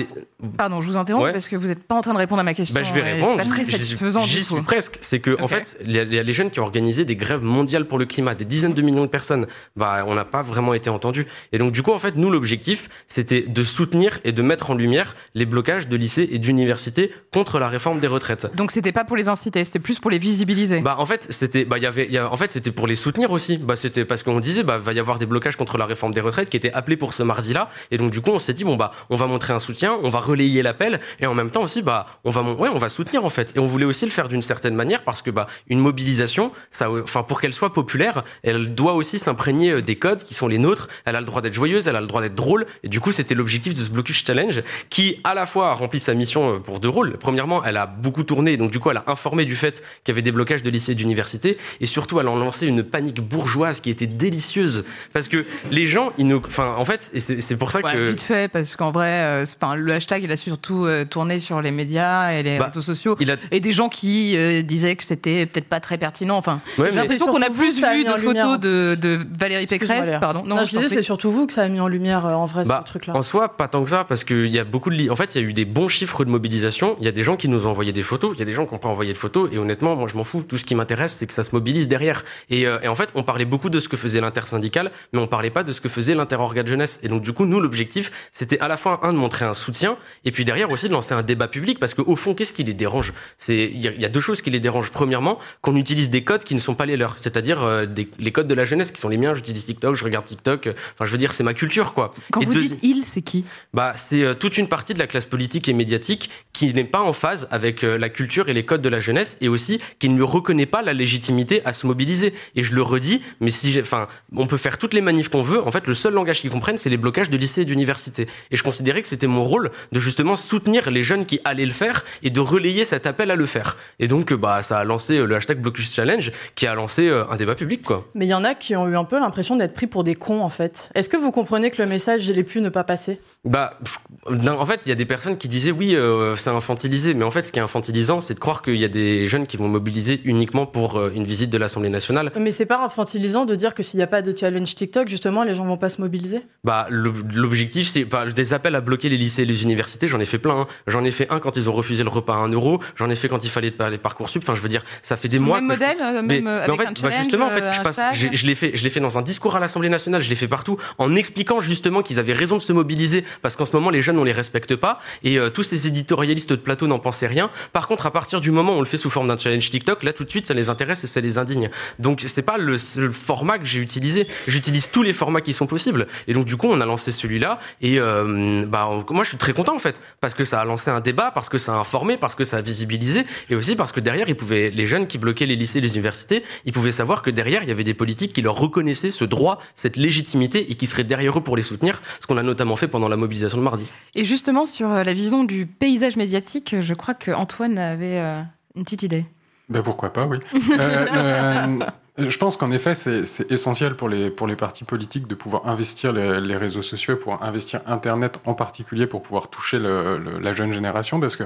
pardon, 0.56 0.80
je 0.80 0.86
vous 0.88 0.96
interromps 0.96 1.24
Ouais. 1.24 1.32
parce 1.32 1.48
que 1.48 1.56
vous 1.56 1.68
n'êtes 1.68 1.84
pas 1.84 1.94
en 1.94 2.00
train 2.02 2.12
de 2.12 2.18
répondre 2.18 2.40
à 2.40 2.44
ma 2.44 2.54
question. 2.54 2.74
Bah, 2.74 2.82
je 2.82 2.92
vais 2.92 3.02
répondre. 3.02 3.32
C'est 3.40 3.44
pas 3.44 3.50
très 3.50 3.64
J'y 3.64 3.70
suis- 3.70 3.78
satisfaisant 3.80 4.20
J'y 4.22 4.44
suis 4.44 4.62
presque. 4.62 4.98
C'est 5.00 5.20
que, 5.20 5.40
en 5.40 5.48
fait, 5.48 5.78
il 5.84 5.92
y, 5.92 5.98
a- 5.98 6.02
il 6.02 6.12
y 6.14 6.18
a 6.18 6.22
les 6.22 6.32
jeunes 6.32 6.50
qui 6.50 6.60
ont 6.60 6.64
organisé 6.64 7.04
des 7.04 7.16
grèves 7.16 7.42
mondiales 7.42 7.86
pour 7.86 7.98
le 7.98 8.04
climat, 8.06 8.34
des 8.34 8.44
dizaines 8.44 8.74
de 8.74 8.82
millions 8.82 9.02
de 9.04 9.08
personnes. 9.10 9.46
Bah, 9.76 10.04
on 10.06 10.14
n'a 10.14 10.24
pas 10.24 10.42
vraiment 10.42 10.74
été 10.74 10.90
entendus. 10.90 11.26
Et 11.52 11.58
donc, 11.58 11.72
du 11.72 11.82
coup, 11.82 11.92
en 11.92 11.98
fait, 11.98 12.16
nous, 12.16 12.30
l'objectif, 12.30 12.88
c'était 13.06 13.42
de 13.42 13.62
soutenir 13.62 14.20
et 14.24 14.32
de 14.32 14.42
mettre 14.42 14.70
en 14.70 14.74
lumière 14.74 15.14
les 15.34 15.46
blocages 15.46 15.88
de 15.88 15.96
lycées 15.96 16.28
et 16.30 16.38
d'universités 16.38 17.12
contre 17.32 17.58
la 17.58 17.68
réforme 17.68 18.00
des 18.00 18.06
retraites. 18.06 18.48
Donc 18.54 18.70
c'était 18.72 18.92
pas 18.92 19.04
pour 19.04 19.16
les 19.16 19.28
inciter, 19.28 19.62
c'était 19.64 19.78
plus 19.78 19.98
pour 19.98 20.10
les 20.10 20.18
visibiliser. 20.18 20.63
Bah 20.80 20.96
en 20.98 21.06
fait 21.06 21.26
c'était 21.30 21.64
bah 21.64 21.78
il 21.78 21.82
y 21.82 21.86
avait 21.86 22.10
y 22.10 22.18
a- 22.18 22.30
en 22.32 22.36
fait 22.36 22.50
c'était 22.50 22.70
pour 22.72 22.86
les 22.86 22.96
soutenir 22.96 23.30
aussi. 23.30 23.58
Bah 23.58 23.76
c'était 23.76 24.04
parce 24.04 24.22
qu'on 24.22 24.40
disait 24.40 24.62
bah 24.62 24.78
va 24.78 24.92
y 24.92 24.98
avoir 24.98 25.18
des 25.18 25.26
blocages 25.26 25.56
contre 25.56 25.78
la 25.78 25.86
réforme 25.86 26.12
des 26.14 26.20
retraites 26.20 26.48
qui 26.50 26.56
étaient 26.56 26.72
appelés 26.72 26.96
pour 26.96 27.14
ce 27.14 27.22
mardi 27.22 27.52
là 27.52 27.70
et 27.90 27.98
donc 27.98 28.10
du 28.10 28.20
coup 28.20 28.30
on 28.30 28.38
s'est 28.38 28.54
dit 28.54 28.64
bon 28.64 28.76
bah 28.76 28.90
on 29.10 29.16
va 29.16 29.26
montrer 29.26 29.52
un 29.52 29.60
soutien 29.60 29.96
on 30.02 30.08
va 30.10 30.20
relayer 30.20 30.62
l'appel 30.62 31.00
et 31.20 31.26
en 31.26 31.34
même 31.34 31.50
temps 31.50 31.62
aussi 31.62 31.82
bah 31.82 32.06
on 32.24 32.30
va 32.30 32.42
ouais 32.42 32.68
on 32.72 32.78
va 32.78 32.88
soutenir 32.88 33.24
en 33.24 33.30
fait. 33.30 33.52
Et 33.56 33.58
on 33.58 33.66
voulait 33.66 33.84
aussi 33.84 34.04
le 34.04 34.10
faire 34.10 34.28
d'une 34.28 34.42
certaine 34.42 34.74
manière 34.74 35.02
parce 35.02 35.22
que 35.22 35.30
bah 35.30 35.46
une 35.68 35.78
mobilisation 35.80 36.52
ça 36.70 36.90
enfin 36.90 37.22
pour 37.22 37.40
qu'elle 37.40 37.54
soit 37.54 37.72
populaire 37.72 38.24
elle 38.42 38.74
doit 38.74 38.94
aussi 38.94 39.18
s'imprégner 39.18 39.70
euh, 39.70 39.82
des 39.82 39.96
codes 39.96 40.22
qui 40.22 40.34
sont 40.34 40.48
les 40.48 40.58
nôtres. 40.58 40.88
Elle 41.04 41.16
a 41.16 41.20
le 41.20 41.26
droit 41.26 41.40
d'être 41.40 41.54
joyeuse 41.54 41.88
elle 41.88 41.96
a 41.96 42.00
le 42.00 42.06
droit 42.06 42.22
d'être 42.22 42.34
drôle. 42.34 42.66
Et 42.82 42.88
du 42.88 43.00
coup 43.00 43.12
c'était 43.12 43.34
l'objectif 43.34 43.74
de 43.74 43.80
ce 43.80 43.90
blocus 43.90 44.24
challenge 44.26 44.62
qui 44.90 45.20
à 45.24 45.34
la 45.34 45.46
fois 45.46 45.70
a 45.70 45.72
rempli 45.74 45.98
sa 46.00 46.14
mission 46.14 46.56
euh, 46.56 46.58
pour 46.58 46.80
deux 46.80 46.88
rôles. 46.88 47.16
Premièrement 47.18 47.62
elle 47.64 47.76
a 47.76 47.86
beaucoup 47.86 48.22
tourné 48.24 48.56
donc 48.56 48.70
du 48.70 48.78
coup 48.80 48.90
elle 48.90 48.96
a 48.98 49.04
informé 49.06 49.44
du 49.44 49.56
fait 49.56 49.82
qu'il 50.04 50.12
y 50.12 50.14
avait 50.14 50.22
des 50.22 50.32
blocages 50.32 50.53
de 50.62 50.70
lycées 50.70 50.92
et 50.92 50.94
d'universités 50.94 51.58
et 51.80 51.86
surtout 51.86 52.20
elle 52.20 52.28
a 52.28 52.34
lancé 52.34 52.66
une 52.66 52.82
panique 52.82 53.20
bourgeoise 53.20 53.80
qui 53.80 53.90
était 53.90 54.06
délicieuse 54.06 54.84
parce 55.12 55.28
que 55.28 55.44
les 55.70 55.86
gens 55.86 56.12
ils 56.18 56.26
nous 56.26 56.40
enfin 56.46 56.74
en 56.76 56.84
fait 56.84 57.10
c'est 57.38 57.56
pour 57.56 57.70
ça 57.72 57.80
Ouais, 57.84 57.92
que 57.92 58.10
vite 58.10 58.22
fait, 58.22 58.48
parce 58.50 58.76
qu'en 58.76 58.92
vrai, 58.92 59.08
euh, 59.10 59.44
enfin, 59.60 59.74
le 59.74 59.92
hashtag, 59.92 60.22
il 60.24 60.30
a 60.32 60.36
surtout 60.36 60.86
euh, 60.86 61.04
tourné 61.04 61.38
sur 61.40 61.60
les 61.60 61.70
médias 61.70 62.30
et 62.32 62.42
les 62.42 62.58
Bah, 62.58 62.66
réseaux 62.66 62.80
sociaux. 62.82 63.16
il 63.20 63.30
a- 63.30 63.36
Et 63.50 63.60
des 63.60 63.72
gens 63.72 63.88
qui 63.88 64.36
euh, 64.36 64.62
disaient 64.62 64.96
que 64.96 65.04
c'était 65.04 65.44
peut-être 65.46 65.68
pas 65.68 65.80
très 65.80 65.98
pertinent. 65.98 66.36
Enfin, 66.38 66.60
Ouais, 66.78 66.86
j'ai 66.86 66.92
mais- 66.94 67.00
l'impression 67.02 67.26
qu'on 67.26 67.42
a 67.42 67.50
plus 67.50 67.74
vu 67.74 67.80
de 67.82 67.96
lumière. 67.96 68.46
photos 68.46 68.60
de, 68.60 68.94
de 68.94 69.20
Valérie 69.38 69.66
Pécresse. 69.66 70.10
Pardon. 70.20 70.44
Non, 70.46 70.56
Non, 70.56 70.64
je 70.64 70.72
t'en 70.72 70.80
disais, 70.80 70.94
c'est 70.96 71.02
surtout 71.02 71.30
vous 71.30 71.46
que 71.46 71.52
ça 71.52 71.62
a 71.62 71.68
mis 71.68 71.80
en 71.80 71.88
lumière 71.88 72.24
euh, 72.26 72.32
en 72.34 72.46
vrai 72.46 72.62
Bah, 72.64 72.82
ce 72.86 72.90
truc-là. 72.92 73.14
En 73.16 73.22
soi, 73.22 73.48
pas 73.56 73.68
tant 73.68 73.82
que 73.84 73.90
ça, 73.90 74.04
parce 74.04 74.24
qu'il 74.24 74.46
y 74.46 74.58
a 74.58 74.64
beaucoup 74.64 74.88
de. 74.90 74.94
li- 74.94 75.10
En 75.10 75.16
fait, 75.16 75.34
il 75.34 75.42
y 75.42 75.44
a 75.44 75.48
eu 75.48 75.52
des 75.52 75.64
bons 75.66 75.88
chiffres 75.88 76.24
de 76.24 76.30
mobilisation. 76.30 76.96
Il 77.00 77.04
y 77.04 77.08
a 77.08 77.12
des 77.12 77.22
gens 77.22 77.36
qui 77.36 77.48
nous 77.48 77.66
ont 77.66 77.70
envoyé 77.70 77.92
des 77.92 78.02
photos. 78.02 78.32
Il 78.34 78.38
y 78.38 78.42
a 78.42 78.46
des 78.46 78.54
gens 78.54 78.64
qui 78.66 78.72
n'ont 78.72 78.78
pas 78.80 78.88
envoyé 78.88 79.12
de 79.12 79.18
photos. 79.18 79.50
Et 79.52 79.58
honnêtement, 79.58 79.96
moi, 79.96 80.08
je 80.10 80.16
m'en 80.16 80.24
fous. 80.24 80.43
Tout 80.46 80.58
ce 80.58 80.64
qui 80.64 80.74
m'intéresse, 80.74 81.16
c'est 81.18 81.26
que 81.26 81.32
ça 81.34 81.42
se 81.42 81.50
mobilise 81.52 81.88
derrière. 81.88 82.24
Et, 82.50 82.66
euh, 82.66 82.78
et 82.82 82.88
en 82.88 82.94
fait, 82.94 83.10
on 83.14 83.22
parlait 83.22 83.44
beaucoup 83.44 83.70
de 83.70 83.80
ce 83.80 83.88
que 83.88 83.96
faisait 83.96 84.20
l'intersyndical, 84.20 84.90
mais 85.12 85.18
on 85.20 85.26
parlait 85.26 85.50
pas 85.50 85.64
de 85.64 85.72
ce 85.72 85.80
que 85.80 85.88
faisait 85.88 86.14
l'interorga 86.14 86.62
de 86.62 86.68
jeunesse. 86.68 87.00
Et 87.02 87.08
donc, 87.08 87.22
du 87.22 87.32
coup, 87.32 87.46
nous, 87.46 87.60
l'objectif, 87.60 88.12
c'était 88.32 88.58
à 88.60 88.68
la 88.68 88.76
fois 88.76 89.00
un 89.02 89.12
de 89.12 89.18
montrer 89.18 89.44
un 89.44 89.54
soutien, 89.54 89.96
et 90.24 90.30
puis 90.30 90.44
derrière 90.44 90.70
aussi 90.70 90.88
de 90.88 90.92
lancer 90.92 91.14
un 91.14 91.22
débat 91.22 91.48
public, 91.48 91.78
parce 91.78 91.94
qu'au 91.94 92.16
fond, 92.16 92.34
qu'est-ce 92.34 92.52
qui 92.52 92.64
les 92.64 92.74
dérange? 92.74 93.12
C'est 93.38 93.70
il 93.72 93.80
y, 93.80 93.88
a- 93.88 93.92
il 93.92 94.00
y 94.00 94.04
a 94.04 94.08
deux 94.08 94.20
choses 94.20 94.42
qui 94.42 94.50
les 94.50 94.60
dérangent. 94.60 94.90
Premièrement, 94.90 95.38
qu'on 95.62 95.76
utilise 95.76 96.10
des 96.10 96.22
codes 96.24 96.44
qui 96.44 96.54
ne 96.54 96.60
sont 96.60 96.74
pas 96.74 96.86
les 96.86 96.96
leurs, 96.96 97.18
c'est-à-dire 97.18 97.62
euh, 97.62 97.86
des- 97.86 98.08
les 98.18 98.32
codes 98.32 98.46
de 98.46 98.54
la 98.54 98.64
jeunesse 98.64 98.92
qui 98.92 99.00
sont 99.00 99.08
les 99.08 99.16
miens. 99.16 99.34
J'utilise 99.34 99.64
TikTok, 99.66 99.94
je 99.94 100.04
regarde 100.04 100.24
TikTok. 100.24 100.66
euh, 100.66 100.72
Enfin, 100.94 101.04
je 101.04 101.10
veux 101.10 101.18
dire, 101.18 101.34
c'est 101.34 101.42
ma 101.42 101.54
culture, 101.54 101.94
quoi. 101.94 102.12
Quand 102.30 102.40
Et 102.40 102.46
vous 102.46 102.54
dites 102.54 102.78
il, 102.82 103.04
c'est 103.04 103.22
qui? 103.22 103.44
Bah, 103.72 103.92
c'est 103.96 104.22
euh, 104.22 104.34
toute 104.34 104.58
une 104.58 104.68
partie 104.68 104.94
de 104.94 104.98
la 104.98 105.06
classe 105.06 105.26
politique 105.26 105.68
et 105.68 105.72
médiatique 105.72 106.30
qui 106.52 106.72
n'est 106.74 106.84
pas 106.84 107.00
en 107.02 107.12
phase 107.12 107.48
avec 107.50 107.84
euh, 107.84 107.98
la 107.98 108.08
culture 108.08 108.48
et 108.48 108.52
les 108.52 108.64
codes 108.64 108.82
de 108.82 108.88
la 108.88 109.00
jeunesse 109.00 109.36
et 109.40 109.48
aussi 109.48 109.80
qui 109.98 110.08
ne 110.08 110.16
reconnaît 110.36 110.66
pas 110.66 110.82
la 110.82 110.92
légitimité 110.92 111.62
à 111.64 111.72
se 111.72 111.86
mobiliser. 111.86 112.34
Et 112.54 112.62
je 112.62 112.74
le 112.74 112.82
redis, 112.82 113.22
mais 113.40 113.50
si 113.50 113.78
enfin, 113.80 114.08
on 114.36 114.46
peut 114.46 114.56
faire 114.56 114.78
toutes 114.78 114.94
les 114.94 115.00
manifs 115.00 115.28
qu'on 115.28 115.42
veut. 115.42 115.62
En 115.66 115.70
fait, 115.70 115.86
le 115.86 115.94
seul 115.94 116.12
langage 116.14 116.40
qu'ils 116.40 116.50
comprennent, 116.50 116.78
c'est 116.78 116.90
les 116.90 116.96
blocages 116.96 117.30
de 117.30 117.36
lycées 117.36 117.62
et 117.62 117.64
d'universités. 117.64 118.26
Et 118.50 118.56
je 118.56 118.62
considérais 118.62 119.02
que 119.02 119.08
c'était 119.08 119.26
mon 119.26 119.44
rôle 119.44 119.70
de 119.92 120.00
justement 120.00 120.36
soutenir 120.36 120.90
les 120.90 121.02
jeunes 121.02 121.26
qui 121.26 121.40
allaient 121.44 121.66
le 121.66 121.72
faire 121.72 122.04
et 122.22 122.30
de 122.30 122.40
relayer 122.40 122.84
cet 122.84 123.06
appel 123.06 123.30
à 123.30 123.36
le 123.36 123.46
faire. 123.46 123.76
Et 123.98 124.08
donc, 124.08 124.32
euh, 124.32 124.36
bah, 124.36 124.62
ça 124.62 124.78
a 124.78 124.84
lancé 124.84 125.16
euh, 125.16 125.26
le 125.26 125.36
hashtag 125.36 125.60
Blocus 125.60 125.94
Challenge 125.94 126.32
qui 126.54 126.66
a 126.66 126.74
lancé 126.74 127.08
euh, 127.08 127.24
un 127.30 127.36
débat 127.36 127.54
public, 127.54 127.82
quoi. 127.82 128.06
Mais 128.14 128.26
il 128.26 128.30
y 128.30 128.34
en 128.34 128.44
a 128.44 128.54
qui 128.54 128.76
ont 128.76 128.88
eu 128.88 128.96
un 128.96 129.04
peu 129.04 129.18
l'impression 129.18 129.56
d'être 129.56 129.74
pris 129.74 129.86
pour 129.86 130.04
des 130.04 130.14
cons, 130.14 130.40
en 130.40 130.50
fait. 130.50 130.90
Est-ce 130.94 131.08
que 131.08 131.16
vous 131.16 131.30
comprenez 131.30 131.70
que 131.70 131.80
le 131.80 131.88
message, 131.88 132.26
il 132.26 132.38
ait 132.38 132.44
pu 132.44 132.60
ne 132.60 132.68
pas 132.68 132.84
passer? 132.84 133.20
Bah, 133.44 133.78
en 134.26 134.66
fait, 134.66 134.82
il 134.86 134.88
y 134.88 134.92
a 134.92 134.94
des 134.94 135.04
personnes 135.04 135.36
qui 135.36 135.48
disaient 135.48 135.70
oui, 135.70 135.94
euh, 135.94 136.36
c'est 136.36 136.50
infantilisé, 136.50 137.14
mais 137.14 137.24
en 137.24 137.30
fait, 137.30 137.42
ce 137.42 137.52
qui 137.52 137.58
est 137.58 137.62
infantilisant, 137.62 138.20
c'est 138.20 138.34
de 138.34 138.40
croire 138.40 138.62
qu'il 138.62 138.76
y 138.76 138.84
a 138.84 138.88
des 138.88 139.26
jeunes 139.26 139.46
qui 139.46 139.56
vont 139.56 139.68
mobiliser 139.68 140.20
uniquement 140.24 140.66
pour 140.66 140.98
euh, 140.98 141.12
une 141.14 141.24
visite 141.24 141.50
de 141.50 141.58
l'Assemblée 141.58 141.88
nationale. 141.90 142.30
Mais 142.38 142.52
c'est 142.52 142.66
pas 142.66 142.84
infantilisant 142.84 143.44
de 143.44 143.54
dire 143.54 143.74
que 143.74 143.82
s'il 143.82 143.98
n'y 143.98 144.02
a 144.02 144.06
pas 144.06 144.22
de 144.22 144.36
challenge 144.36 144.74
TikTok, 144.74 145.08
justement, 145.08 145.42
les 145.44 145.54
gens 145.54 145.64
vont 145.64 145.76
pas 145.76 145.88
se 145.88 146.00
mobiliser? 146.00 146.40
Bah, 146.64 146.86
l'ob- 146.90 147.30
l'objectif, 147.32 147.88
c'est 147.88 148.04
bah, 148.04 148.26
des 148.26 148.52
appels 148.54 148.74
à 148.74 148.80
bloquer 148.80 149.08
les 149.08 149.16
lycées 149.16 149.42
et 149.42 149.46
les 149.46 149.62
universités. 149.62 150.06
J'en 150.08 150.20
ai 150.20 150.24
fait 150.24 150.38
plein. 150.38 150.60
hein. 150.60 150.66
J'en 150.86 151.04
ai 151.04 151.10
fait 151.10 151.26
un 151.30 151.38
quand 151.40 151.56
ils 151.56 151.68
ont 151.68 151.72
refusé 151.72 152.02
le 152.02 152.08
repas 152.10 152.34
à 152.34 152.38
1 152.38 152.48
euro. 152.50 152.80
J'en 152.96 153.10
ai 153.10 153.14
fait 153.14 153.28
quand 153.28 153.44
il 153.44 153.50
fallait 153.50 153.70
parler 153.70 153.98
parcoursup. 153.98 154.42
Enfin, 154.42 154.54
je 154.54 154.60
veux 154.60 154.68
dire, 154.68 154.84
ça 155.02 155.16
fait 155.16 155.28
des 155.28 155.38
mois. 155.38 155.60
Même 155.60 155.68
que 155.70 155.74
je- 155.74 155.80
modèle, 155.80 155.96
euh, 156.02 156.22
Mais, 156.22 156.34
même, 156.40 156.46
euh, 156.46 156.60
mais 156.66 156.70
en 156.70 156.74
avec 156.74 156.80
fait, 156.80 156.86
un 157.04 157.08
bah, 157.08 157.14
justement, 157.18 157.46
en 157.46 157.50
fait, 157.50 157.62
euh, 157.62 157.72
je 157.72 157.80
passe, 157.82 158.00
l'ai 158.44 158.54
fait, 158.54 158.72
je 158.74 158.82
l'ai 158.84 158.90
fait 158.90 159.00
dans 159.00 159.18
un 159.18 159.22
discours 159.22 159.56
à 159.56 159.60
l'Assemblée 159.60 159.88
nationale. 159.88 160.22
Je 160.22 160.30
l'ai 160.30 160.36
fait 160.36 160.48
partout, 160.48 160.76
en 160.98 161.14
expliquant 161.14 161.60
justement 161.60 162.02
qu'ils 162.02 162.18
avaient 162.18 162.32
raison 162.32 162.56
de 162.56 162.62
se 162.62 162.72
mobiliser 162.72 163.24
parce 163.42 163.56
qu'en 163.56 163.66
ce 163.66 163.72
moment, 163.74 163.90
les 163.90 164.00
jeunes, 164.00 164.18
on 164.18 164.24
les 164.24 164.32
respecte 164.32 164.76
pas 164.76 164.98
et 165.22 165.38
euh, 165.38 165.50
tous 165.50 165.62
ces 165.62 165.86
éditorialistes 165.86 166.50
de 166.50 166.56
plateau 166.56 166.86
n'en 166.86 166.98
pensaient 166.98 167.26
rien. 167.26 167.50
Par 167.72 167.88
contre, 167.88 168.06
à 168.06 168.10
partir 168.10 168.40
du 168.40 168.50
moment 168.50 168.72
où 168.74 168.76
on 168.76 168.80
le 168.80 168.86
fait 168.86 168.96
sous 168.96 169.10
forme 169.10 169.28
d'un 169.28 169.36
challenge 169.36 169.70
TikTok, 169.70 170.02
là, 170.02 170.12
tout 170.14 170.24
de 170.24 170.30
suite, 170.30 170.46
ça 170.46 170.54
les 170.54 170.68
intéresse 170.68 171.04
et 171.04 171.06
ça 171.06 171.20
les 171.20 171.38
indigne. 171.38 171.70
Donc, 171.98 172.24
c'est 172.26 172.42
pas 172.42 172.58
le 172.58 172.78
seul 172.78 173.12
format 173.12 173.58
que 173.58 173.66
j'ai 173.66 173.80
utilisé. 173.80 174.26
J'utilise 174.46 174.90
tous 174.90 175.02
les 175.02 175.12
formats 175.12 175.40
qui 175.40 175.52
sont 175.52 175.66
possibles. 175.66 176.06
Et 176.26 176.34
donc, 176.34 176.46
du 176.46 176.56
coup, 176.56 176.68
on 176.68 176.80
a 176.80 176.86
lancé 176.86 177.12
celui-là 177.12 177.58
et 177.80 177.98
euh, 177.98 178.64
bah, 178.66 178.88
moi, 179.10 179.24
je 179.24 179.28
suis 179.28 179.38
très 179.38 179.52
content 179.52 179.74
en 179.74 179.78
fait 179.78 180.00
parce 180.20 180.34
que 180.34 180.44
ça 180.44 180.60
a 180.60 180.64
lancé 180.64 180.90
un 180.90 181.00
débat, 181.00 181.30
parce 181.32 181.48
que 181.48 181.58
ça 181.58 181.74
a 181.74 181.76
informé, 181.76 182.16
parce 182.16 182.34
que 182.34 182.44
ça 182.44 182.58
a 182.58 182.60
visibilisé 182.60 183.26
et 183.50 183.54
aussi 183.54 183.76
parce 183.76 183.92
que 183.92 184.00
derrière, 184.00 184.28
ils 184.28 184.36
pouvaient, 184.36 184.70
les 184.70 184.86
jeunes 184.86 185.06
qui 185.06 185.18
bloquaient 185.18 185.46
les 185.46 185.56
lycées, 185.56 185.80
les 185.80 185.94
universités, 185.94 186.44
ils 186.64 186.72
pouvaient 186.72 186.92
savoir 186.92 187.22
que 187.22 187.30
derrière, 187.30 187.62
il 187.62 187.68
y 187.68 187.72
avait 187.72 187.84
des 187.84 187.94
politiques 187.94 188.32
qui 188.32 188.42
leur 188.42 188.56
reconnaissaient 188.56 189.10
ce 189.10 189.24
droit, 189.24 189.60
cette 189.74 189.96
légitimité 189.96 190.70
et 190.70 190.74
qui 190.74 190.86
seraient 190.86 191.04
derrière 191.04 191.38
eux 191.38 191.42
pour 191.42 191.56
les 191.56 191.62
soutenir, 191.62 192.02
ce 192.20 192.26
qu'on 192.26 192.36
a 192.36 192.42
notamment 192.42 192.76
fait 192.76 192.88
pendant 192.88 193.08
la 193.08 193.16
mobilisation 193.16 193.58
de 193.58 193.62
mardi. 193.62 193.86
Et 194.14 194.24
justement, 194.24 194.66
sur 194.66 194.90
euh, 194.90 195.04
la 195.04 195.14
vision 195.14 195.44
du 195.44 195.66
paysage 195.66 196.16
médiatique, 196.16 196.76
je 196.80 196.94
crois 196.94 197.14
qu'Antoine 197.14 197.78
avait 197.78 198.18
euh, 198.18 198.42
une 198.74 198.84
petite 198.84 199.02
idée. 199.02 199.24
Ben 199.68 199.82
pourquoi 199.82 200.12
pas, 200.12 200.26
oui. 200.26 200.38
Euh, 200.78 201.06
euh, 201.16 201.78
je 202.18 202.36
pense 202.38 202.56
qu'en 202.56 202.70
effet, 202.70 202.94
c'est 202.94 203.50
essentiel 203.50 203.94
pour 203.96 204.08
les, 204.08 204.30
pour 204.30 204.46
les 204.46 204.56
partis 204.56 204.84
politiques 204.84 205.26
de 205.26 205.34
pouvoir 205.34 205.66
investir 205.68 206.12
les, 206.12 206.40
les 206.40 206.56
réseaux 206.56 206.82
sociaux 206.82 207.16
pouvoir 207.16 207.42
investir 207.42 207.80
Internet 207.86 208.40
en 208.44 208.54
particulier 208.54 209.06
pour 209.06 209.22
pouvoir 209.22 209.48
toucher 209.48 209.78
le- 209.78 210.18
le- 210.18 210.38
la 210.38 210.52
jeune 210.52 210.72
génération 210.72 211.18
parce 211.18 211.36
que 211.36 211.44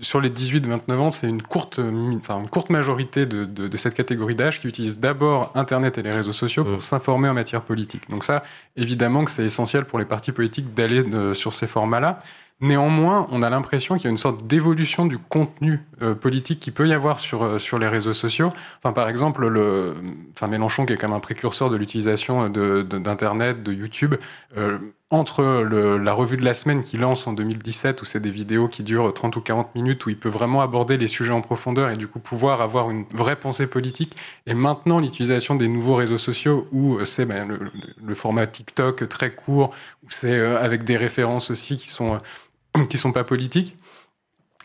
sur 0.00 0.22
les 0.22 0.30
18-29 0.30 0.92
ans, 0.98 1.10
c'est 1.10 1.28
une 1.28 1.42
courte, 1.42 1.78
enfin, 2.16 2.40
une 2.40 2.48
courte 2.48 2.70
majorité 2.70 3.26
de, 3.26 3.44
de, 3.44 3.68
de 3.68 3.76
cette 3.76 3.92
catégorie 3.92 4.34
d'âge 4.34 4.58
qui 4.58 4.66
utilise 4.66 4.98
d'abord 4.98 5.52
Internet 5.54 5.98
et 5.98 6.02
les 6.02 6.10
réseaux 6.10 6.32
sociaux 6.32 6.64
pour 6.64 6.82
s'informer 6.82 7.28
en 7.28 7.34
matière 7.34 7.60
politique. 7.60 8.08
Donc 8.08 8.24
ça, 8.24 8.42
évidemment 8.76 9.24
que 9.26 9.30
c'est 9.30 9.44
essentiel 9.44 9.84
pour 9.84 9.98
les 9.98 10.06
partis 10.06 10.32
politiques 10.32 10.72
d'aller 10.74 11.04
euh, 11.12 11.34
sur 11.34 11.52
ces 11.52 11.66
formats-là. 11.66 12.20
Néanmoins, 12.64 13.26
on 13.32 13.42
a 13.42 13.50
l'impression 13.50 13.96
qu'il 13.96 14.04
y 14.04 14.06
a 14.06 14.10
une 14.10 14.16
sorte 14.16 14.46
d'évolution 14.46 15.04
du 15.04 15.18
contenu 15.18 15.80
euh, 16.00 16.14
politique 16.14 16.60
qui 16.60 16.70
peut 16.70 16.86
y 16.86 16.92
avoir 16.92 17.18
sur, 17.18 17.42
euh, 17.42 17.58
sur 17.58 17.76
les 17.80 17.88
réseaux 17.88 18.14
sociaux. 18.14 18.52
Enfin, 18.78 18.92
par 18.92 19.08
exemple, 19.08 19.48
le, 19.48 19.96
enfin, 20.36 20.46
Mélenchon, 20.46 20.86
qui 20.86 20.92
est 20.92 20.96
quand 20.96 21.08
même 21.08 21.16
un 21.16 21.20
précurseur 21.20 21.70
de 21.70 21.76
l'utilisation 21.76 22.48
de- 22.48 22.82
de- 22.82 22.98
d'Internet, 22.98 23.64
de, 23.64 23.72
YouTube, 23.72 24.14
euh, 24.56 24.78
entre 25.10 25.42
la 25.44 26.12
revue 26.14 26.36
de 26.36 26.44
la 26.44 26.54
semaine 26.54 26.82
qu'il 26.82 27.00
lance 27.00 27.26
en 27.26 27.32
2017, 27.32 28.00
où 28.00 28.04
c'est 28.04 28.20
des 28.20 28.30
vidéos 28.30 28.68
qui 28.68 28.82
durent 28.84 29.12
30 29.12 29.34
ou 29.36 29.40
40 29.40 29.74
minutes, 29.74 30.06
où 30.06 30.10
il 30.10 30.16
peut 30.18 30.28
vraiment 30.30 30.62
aborder 30.62 30.96
les 30.96 31.08
sujets 31.08 31.32
en 31.32 31.42
profondeur 31.42 31.90
et 31.90 31.96
du 31.96 32.06
coup 32.06 32.20
pouvoir 32.20 32.60
avoir 32.62 32.90
une 32.90 33.04
vraie 33.12 33.36
pensée 33.36 33.66
politique, 33.66 34.16
et 34.46 34.54
maintenant 34.54 35.00
l'utilisation 35.00 35.54
des 35.56 35.68
nouveaux 35.68 35.96
réseaux 35.96 36.16
sociaux, 36.16 36.66
où 36.72 37.04
c'est 37.04 37.26
ben, 37.26 37.46
le, 37.48 37.58
le- 38.02 38.14
format 38.14 38.46
TikTok 38.46 39.06
très 39.08 39.34
court, 39.34 39.74
où 40.04 40.06
c'est 40.10 40.40
avec 40.40 40.84
des 40.84 40.96
références 40.96 41.50
aussi 41.50 41.76
qui 41.76 41.88
sont... 41.88 42.18
qui 42.88 42.98
sont 42.98 43.12
pas 43.12 43.24
politiques. 43.24 43.76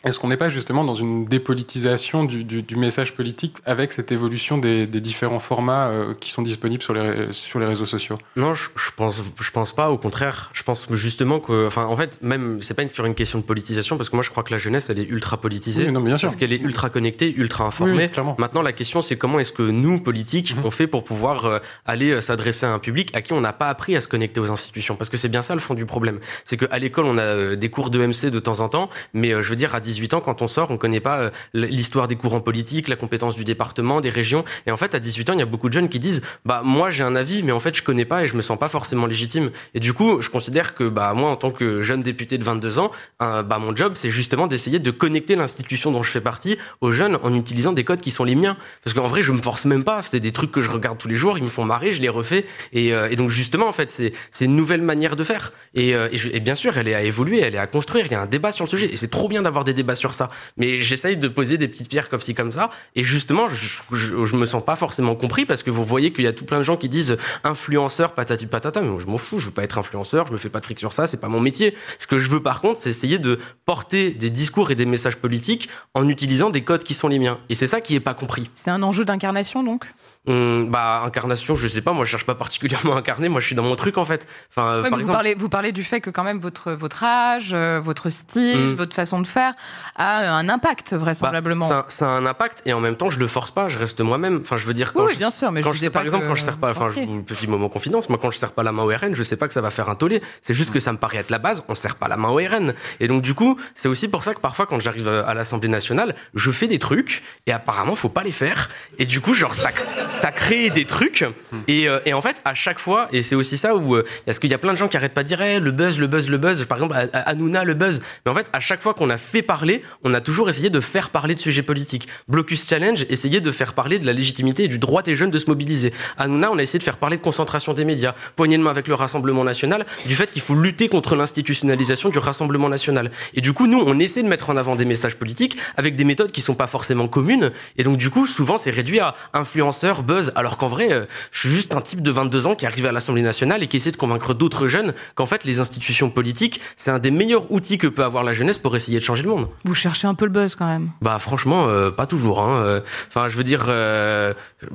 Est-ce 0.08 0.20
qu'on 0.20 0.30
n'est 0.30 0.38
pas 0.38 0.50
justement 0.50 0.84
dans 0.84 0.96
une 0.96 1.26
dépolitisation 1.26 2.24
du, 2.24 2.44
du- 2.44 2.62
du 2.64 2.76
message 2.76 3.14
politique 3.14 3.56
avec 3.66 3.92
cette 3.92 4.12
évolution 4.12 4.58
des, 4.58 4.88
des 4.88 5.02
différents 5.02 5.40
formats 5.40 5.88
euh, 5.90 6.14
qui 6.20 6.30
sont 6.30 6.42
disponibles 6.42 6.82
sur 6.84 6.94
les, 6.94 7.28
sur 7.32 7.60
les 7.60 7.66
réseaux 7.66 7.86
sociaux? 7.86 8.18
Non, 8.36 8.54
je, 8.54 8.70
je 8.76 8.90
pense, 8.96 9.22
je 9.40 9.52
pense 9.52 9.74
pas. 9.74 9.90
Au 9.90 9.98
contraire, 9.98 10.50
je 10.54 10.64
pense 10.64 10.88
justement 10.94 11.40
que, 11.40 11.68
enfin, 11.68 11.86
en 11.86 11.98
fait, 11.98 12.20
même 12.22 12.60
c'est 12.62 12.74
pas 12.74 12.84
une, 12.84 12.90
sur 12.90 13.06
une 13.06 13.16
question 13.16 13.40
de 13.40 13.44
politisation 13.44 13.98
parce 13.98 14.10
que 14.10 14.16
moi 14.16 14.24
je 14.24 14.30
crois 14.30 14.44
que 14.44 14.52
la 14.54 14.58
jeunesse 14.60 14.90
elle 14.90 15.00
est 15.00 15.08
ultra 15.10 15.38
politisée, 15.42 15.86
Oui, 15.86 15.92
non, 15.92 16.00
mais 16.00 16.08
bien 16.08 16.18
sûr. 16.18 16.28
parce 16.28 16.36
qu'elle 16.38 16.54
est 16.54 16.62
ultra 16.62 16.90
connectée, 16.90 17.34
ultra 17.36 17.66
Oui, 17.66 17.68
informée. 17.68 18.04
oui, 18.06 18.10
clairement. 18.10 18.36
Maintenant, 18.40 18.62
la 18.62 18.72
question 18.74 19.02
c'est 19.02 19.18
comment 19.18 19.40
est-ce 19.40 19.52
que 19.54 19.64
nous 19.64 20.00
politiques 20.00 20.56
Mhm. 20.56 20.66
on 20.66 20.72
fait 20.72 20.88
pour 20.88 21.04
pouvoir 21.04 21.46
euh, 21.46 21.60
aller 21.86 22.12
euh, 22.12 22.22
s'adresser 22.22 22.66
à 22.66 22.72
un 22.72 22.80
public 22.80 23.10
à 23.16 23.22
qui 23.22 23.34
on 23.34 23.42
n'a 23.42 23.54
pas 23.54 23.68
appris 23.70 23.96
à 23.96 24.02
se 24.02 24.08
connecter 24.08 24.40
aux 24.40 24.52
institutions, 24.52 24.96
parce 24.96 25.10
que 25.10 25.18
c'est 25.18 25.28
bien 25.30 25.42
ça 25.42 25.54
le 25.54 25.60
fond 25.60 25.74
du 25.74 25.86
problème. 25.86 26.20
C'est 26.46 26.56
qu'à 26.58 26.80
l'école 26.80 27.06
on 27.06 27.18
a 27.18 27.56
des 27.56 27.70
cours 27.70 27.90
de 27.90 28.00
MC 28.06 28.30
de 28.30 28.40
temps 28.40 28.60
en 28.62 28.70
temps, 28.70 28.90
mais 29.14 29.30
je 29.42 29.50
veux 29.50 29.56
dire 29.56 29.76
à 29.76 29.80
18 29.80 29.97
ans 30.14 30.22
quand 30.22 30.42
on 30.42 30.48
sort, 30.48 30.72
on 30.72 30.78
connaît 30.78 31.00
pas 31.00 31.18
euh, 31.20 31.30
l'histoire 31.54 32.08
des 32.08 32.16
courants 32.16 32.40
politiques, 32.40 32.88
la 32.88 32.96
compétence 32.96 33.36
du 33.36 33.44
département, 33.44 34.02
des 34.02 34.10
régions, 34.10 34.46
et 34.66 34.72
en 34.72 34.78
fait 34.78 34.96
à 34.96 35.00
18 35.00 35.30
ans 35.30 35.34
il 35.34 35.40
y 35.40 35.44
a 35.44 35.46
beaucoup 35.46 35.70
de 35.70 35.74
jeunes 35.74 35.90
qui 35.90 36.00
disent 36.00 36.22
bah 36.46 36.62
moi 36.64 36.90
j'ai 36.90 37.04
un 37.04 37.16
avis, 37.16 37.44
mais 37.44 37.52
en 37.52 37.60
fait 37.60 37.76
je 37.76 37.84
connais 37.84 38.06
pas 38.06 38.24
et 38.24 38.28
je 38.28 38.36
me 38.36 38.42
sens 38.42 38.58
pas 38.60 38.70
forcément 38.70 39.06
légitime. 39.06 39.52
Et 39.74 39.80
du 39.80 39.94
coup 39.94 40.22
je 40.22 40.30
considère 40.30 40.76
que 40.76 40.88
bah 40.88 41.14
moi 41.14 41.30
en 41.32 41.36
tant 41.36 41.52
que 41.52 41.82
jeune 41.82 42.02
député 42.02 42.38
de 42.38 42.44
22 42.44 42.80
ans, 42.80 42.92
euh, 43.22 43.44
bah 43.44 43.60
mon 43.60 43.76
job 43.76 43.94
c'est 43.96 44.10
justement 44.10 44.48
d'essayer 44.48 44.80
de 44.80 44.92
connecter 44.92 45.36
l'institution 45.36 45.92
dont 45.92 46.04
je 46.04 46.12
fais 46.12 46.22
partie 46.22 46.58
aux 46.82 46.92
jeunes 46.92 47.18
en 47.24 47.34
utilisant 47.34 47.74
des 47.74 47.84
codes 47.84 48.02
qui 48.02 48.12
sont 48.12 48.24
les 48.24 48.36
miens. 48.36 48.58
Parce 48.84 48.94
qu'en 48.94 49.08
vrai 49.08 49.22
je 49.22 49.32
me 49.32 49.42
force 49.42 49.66
même 49.66 49.84
pas, 49.84 50.02
c'est 50.02 50.20
des 50.20 50.32
trucs 50.32 50.52
que 50.52 50.62
je 50.62 50.70
regarde 50.70 50.98
tous 50.98 51.08
les 51.08 51.16
jours, 51.16 51.38
ils 51.38 51.44
me 51.44 51.50
font 51.50 51.66
marrer, 51.66 51.92
je 51.92 52.02
les 52.02 52.10
refais, 52.10 52.46
et, 52.74 52.94
euh, 52.94 53.14
donc 53.16 53.30
justement 53.30 53.68
en 53.68 53.72
fait 53.72 53.90
c'est 53.90 54.46
une 54.46 54.56
nouvelle 54.56 54.82
manière 54.82 55.16
de 55.16 55.24
faire. 55.24 55.54
Et, 55.74 55.92
et 55.92 56.40
bien 56.40 56.56
sûr 56.56 56.78
elle 56.78 56.88
est 56.88 56.94
à 56.94 57.02
évoluer, 57.02 57.42
elle 57.42 57.56
est 57.56 57.60
à 57.60 57.68
construire, 57.68 58.06
il 58.06 58.12
y 58.12 58.16
a 58.16 58.22
un 58.22 58.28
débat 58.28 58.52
sur 58.52 58.66
le 58.66 58.70
sujet 58.70 58.92
et 58.92 58.98
c'est 58.98 59.10
trop 59.10 59.28
bien 59.28 59.42
d'avoir 59.42 59.64
des 59.64 59.74
débats 59.78 59.96
sur 59.96 60.14
ça. 60.14 60.30
Mais 60.58 60.82
j'essaye 60.82 61.16
de 61.16 61.28
poser 61.30 61.58
des 61.58 61.70
petites 61.70 61.90
pierres 61.90 62.10
comme 62.10 62.20
ci 62.20 62.34
comme 62.34 62.52
ça, 62.52 62.70
et 62.96 63.04
justement 63.04 63.48
je, 63.48 63.76
je, 63.94 64.26
je 64.26 64.36
me 64.36 64.46
sens 64.46 64.64
pas 64.66 64.76
forcément 64.76 65.16
compris 65.16 65.46
parce 65.46 65.64
que 65.64 65.72
vous 65.72 65.86
voyez 65.86 66.12
qu'il 66.12 66.26
y 66.26 66.28
a 66.28 66.34
tout 66.34 66.44
plein 66.44 66.58
de 66.58 66.64
gens 66.64 66.76
qui 66.76 66.90
disent 66.90 67.18
influenceur 67.46 68.14
patati 68.14 68.48
patata, 68.48 68.82
mais 68.82 68.90
moi 68.90 69.00
je 69.00 69.08
m'en 69.08 69.18
fous, 69.18 69.40
je 69.40 69.46
veux 69.46 69.54
pas 69.54 69.64
être 69.64 69.78
influenceur, 69.78 70.28
je 70.28 70.34
me 70.34 70.38
fais 70.38 70.50
pas 70.50 70.60
de 70.60 70.66
fric 70.66 70.80
sur 70.80 70.92
ça, 70.92 71.08
c'est 71.08 71.18
pas 71.18 71.30
mon 71.30 71.40
métier. 71.40 71.76
Ce 72.00 72.08
que 72.08 72.18
je 72.18 72.30
veux 72.30 72.42
par 72.42 72.60
contre, 72.60 72.82
c'est 72.82 72.90
essayer 72.90 73.20
de 73.20 73.40
porter 73.66 74.12
des 74.12 74.30
discours 74.30 74.72
et 74.72 74.76
des 74.76 74.86
messages 74.86 75.16
politiques 75.16 75.70
en 75.94 76.08
utilisant 76.10 76.50
des 76.50 76.64
codes 76.64 76.84
qui 76.84 76.94
sont 76.94 77.08
les 77.08 77.20
miens. 77.20 77.40
Et 77.50 77.56
c'est 77.56 77.68
ça 77.68 77.80
qui 77.80 77.96
est 77.96 78.00
pas 78.02 78.14
compris. 78.14 78.50
C'est 78.54 78.72
un 78.72 78.84
enjeu 78.84 79.06
d'incarnation 79.06 79.64
donc? 79.64 79.86
Hum, 80.28 80.70
bah 80.70 81.02
incarnation, 81.06 81.56
je 81.56 81.68
sais 81.68 81.82
pas, 81.82 81.94
moi 81.94 82.04
je 82.04 82.10
cherche 82.12 82.26
pas 82.26 82.36
particulièrement 82.36 82.96
à 82.96 82.98
incarner, 83.00 83.30
moi 83.30 83.40
je 83.40 83.46
suis 83.46 83.56
dans 83.56 83.64
mon 83.64 83.76
truc 83.78 83.98
en 83.98 84.04
fait. 84.06 84.28
Enfin, 84.52 84.68
euh, 84.68 84.84
Ouais, 84.84 84.90
par 84.90 84.98
vous, 84.98 85.02
exemple, 85.02 85.16
parlez, 85.16 85.36
vous 85.36 85.48
parlez 85.50 85.72
du 85.72 85.84
fait 85.86 86.02
que 86.02 86.10
quand 86.10 86.24
même 86.26 86.40
votre, 86.40 86.74
votre 86.74 87.04
âge, 87.04 87.52
euh, 87.54 87.80
votre 87.82 88.10
style, 88.10 88.58
Mm. 88.58 88.76
votre 88.76 88.94
façon 88.94 89.22
de 89.22 89.28
faire 89.28 89.54
a 89.96 90.36
un 90.36 90.50
impact 90.50 90.94
vraisemblablement. 90.94 91.68
Bah, 91.70 91.86
ça, 91.90 91.98
ça 91.98 92.06
a 92.08 92.10
un 92.10 92.26
impact 92.26 92.62
et 92.66 92.74
en 92.74 92.80
même 92.82 92.98
temps 92.98 93.10
je 93.10 93.20
le 93.20 93.28
force 93.28 93.52
pas, 93.52 93.70
je 93.70 93.78
reste 93.80 94.02
moi-même. 94.02 94.40
Enfin, 94.42 94.58
je 94.58 94.66
veux 94.66 94.74
dire 94.74 94.92
quand 94.94 95.06
Oui, 95.06 95.14
je- 95.14 95.18
bien 95.18 95.32
sûr, 95.32 95.52
mais 95.52 95.62
je 95.62 95.66
quand 95.68 95.72
disais 95.74 95.90
par 95.90 96.02
exemple 96.04 96.26
que 96.26 96.30
quand 96.30 96.36
je 96.36 96.44
serre 96.44 96.58
pas, 96.58 96.72
enfin, 96.72 96.90
je, 96.94 97.22
petit 97.22 97.48
moment 97.48 97.70
confidence, 97.70 98.10
moi 98.10 98.20
quand 98.22 98.30
je 98.32 98.38
serre 98.38 98.52
pas 98.52 98.64
la 98.64 98.72
main 98.74 98.84
au 98.84 98.88
RN, 98.90 99.16
je 99.16 99.24
sais 99.24 99.38
pas 99.38 99.48
que 99.48 99.54
ça 99.54 99.62
va 99.62 99.70
faire 99.70 99.88
un 99.90 99.96
tollé. 99.96 100.22
C'est 100.42 100.54
juste 100.54 100.72
que 100.72 100.80
ça 100.82 100.92
me 100.92 100.98
paraît 100.98 101.20
être 101.20 101.30
la 101.30 101.40
base. 101.40 101.64
On 101.70 101.76
serre 101.76 101.96
pas 101.96 102.10
la 102.10 102.18
main 102.18 102.30
au 102.30 102.36
RN. 102.38 102.74
Et 103.00 103.08
donc 103.08 103.22
du 103.22 103.34
coup, 103.34 103.58
c'est 103.76 103.88
aussi 103.88 104.10
pour 104.10 104.26
ça 104.26 104.34
que 104.34 104.40
parfois 104.42 104.66
quand 104.66 104.80
j'arrive 104.82 105.08
à 105.08 105.34
l'Assemblée 105.34 105.70
nationale, 105.70 106.16
je 106.36 106.52
fais 106.52 106.68
des 106.68 106.80
trucs 106.80 107.24
et 107.46 107.54
apparemment 107.54 107.96
faut 107.96 108.10
pas 108.10 108.24
les 108.24 108.34
faire. 108.34 108.70
Et 109.00 109.06
du 109.06 109.22
coup, 109.22 109.34
genre 109.34 109.56
ça, 109.56 109.70
ça 110.18 110.32
crée 110.32 110.70
des 110.70 110.86
trucs. 110.86 111.26
Et, 111.68 111.88
euh, 111.88 112.00
et 112.06 112.14
en 112.14 112.22
fait, 112.22 112.38
à 112.46 112.54
chaque 112.54 112.80
fois, 112.80 113.08
et 113.12 113.22
c'est 113.22 113.36
aussi 113.36 113.58
ça 113.58 113.76
où 113.76 113.96
euh, 113.96 114.06
parce 114.26 114.40
qu'il 114.40 114.50
y 114.50 114.54
a 114.54 114.58
plein 114.58 114.74
de 114.74 114.78
gens 114.78 114.88
qui 114.88 114.98
arrêtent 114.98 115.14
pas 115.14 115.24
de 115.24 115.28
dire 115.28 115.42
Eh, 115.42 115.60
le 115.60 115.72
buzz, 115.72 116.00
le 116.00 116.08
buzz, 116.08 116.30
le 116.30 116.38
buzz. 116.38 116.66
Par 116.66 116.78
exemple, 116.78 116.96
Hanouna, 117.14 117.64
le 117.64 117.74
buzz. 117.74 118.02
Mais 118.26 118.32
en 118.32 118.36
fait, 118.36 118.48
à 118.54 118.60
chaque 118.60 118.82
fois 118.82 118.94
qu'on 118.94 119.10
a 119.10 119.18
fait 119.18 119.42
parler, 119.42 119.84
on 120.04 120.14
a 120.14 120.22
toujours 120.22 120.50
essayé 120.50 120.70
de 120.70 120.80
faire 120.80 121.10
parler 121.10 121.36
de 121.36 121.40
sujets 121.40 121.62
politiques. 121.62 122.08
Blocus 122.28 122.68
Challenge, 122.68 123.06
essayer 123.10 123.42
de 123.42 123.52
faire 123.52 123.74
parler 123.74 124.00
de 124.00 124.06
la 124.06 124.14
légitimité 124.14 124.64
et 124.64 124.68
du 124.68 124.80
droit 124.80 125.04
des 125.04 125.16
jeunes 125.16 125.32
de 125.32 125.38
se 125.38 125.48
mobiliser. 125.48 125.94
Hanouna, 126.18 126.52
on 126.52 126.58
a 126.58 126.64
essayé 126.64 126.80
de 126.80 126.84
faire 126.84 126.98
parler 126.98 127.18
de 127.18 127.22
concentration 127.22 127.74
des 127.74 127.86
médias. 127.86 128.16
Poignée 128.36 128.58
de 128.58 128.64
main 128.64 128.72
avec 128.72 128.88
le 128.88 128.96
Rassemblement 128.96 129.44
national, 129.44 129.86
du 130.06 130.16
fait 130.16 130.32
qu'il 130.32 130.42
faut 130.42 130.56
lutter 130.56 130.90
contre 130.90 131.16
l'institutionnalisation 131.16 132.10
du 132.10 132.18
Rassemblement 132.18 132.70
national. 132.70 133.12
Et 133.34 133.42
du 133.42 133.54
coup, 133.54 133.68
nous, 133.68 133.84
on 133.86 134.00
essaie 134.00 134.24
de 134.24 134.28
mettre 134.28 134.50
en 134.50 134.58
avant 134.58 134.76
des 134.76 134.86
messages 134.86 135.16
politiques 135.16 135.58
avec 135.76 135.96
des 135.96 136.04
méthodes 136.04 136.32
qui 136.32 136.42
sont 136.42 136.56
pas 136.56 136.68
forcément 136.68 137.08
communes. 137.08 137.52
Et 137.78 137.84
donc, 137.84 137.98
du 137.98 138.10
coup, 138.10 138.26
souvent, 138.28 138.58
c'est 138.58 138.72
réduit 138.72 139.00
à 139.00 139.16
influenceur, 139.34 140.04
buzz, 140.08 140.32
alors 140.36 140.58
qu'en 140.58 140.68
vrai, 140.68 140.92
euh, 140.92 141.06
je 141.32 141.40
suis 141.40 141.50
juste 141.50 141.74
un 141.76 141.82
type 141.82 142.02
de 142.02 142.10
22 142.10 142.48
ans 142.48 142.56
qui 142.56 142.66
arrive 142.66 142.86
à 142.88 142.92
l'Assemblée 142.92 143.22
nationale 143.22 143.62
et 143.62 143.68
qui 143.68 143.78
essaie 143.78 143.92
de 143.92 143.98
convaincre 143.98 144.34
d'autres 144.34 144.68
jeunes 144.68 144.94
qu'en 145.16 145.26
fait, 145.28 145.44
les 145.44 145.60
institutions 145.60 146.10
politiques, 146.10 146.62
c'est 146.78 146.90
un 146.92 147.00
des 147.00 147.12
meilleurs 147.12 147.52
outils 147.52 147.78
que 147.78 147.88
peut 147.88 148.04
avoir 148.04 148.24
la 148.24 148.34
jeunesse 148.34 148.58
pour 148.58 148.76
essayer 148.76 149.00
de 149.00 149.04
changer 149.04 149.24
le 149.24 149.30
monde. 149.30 149.48
Vous 149.66 149.76
cherchez 149.76 150.08
un 150.08 150.16
peu 150.16 150.26
le 150.26 150.32
buzz 150.32 150.56
quand 150.56 150.66
même. 150.68 150.90
Bah 151.02 151.20
franchement, 151.20 151.66
euh, 151.68 151.92
pas 151.92 152.08
toujours. 152.08 152.42
Hein. 152.42 152.58
Euh, 152.64 152.80
Enfin, 153.10 153.28
je 153.30 153.36
veux 153.38 153.44
dire, 153.44 153.66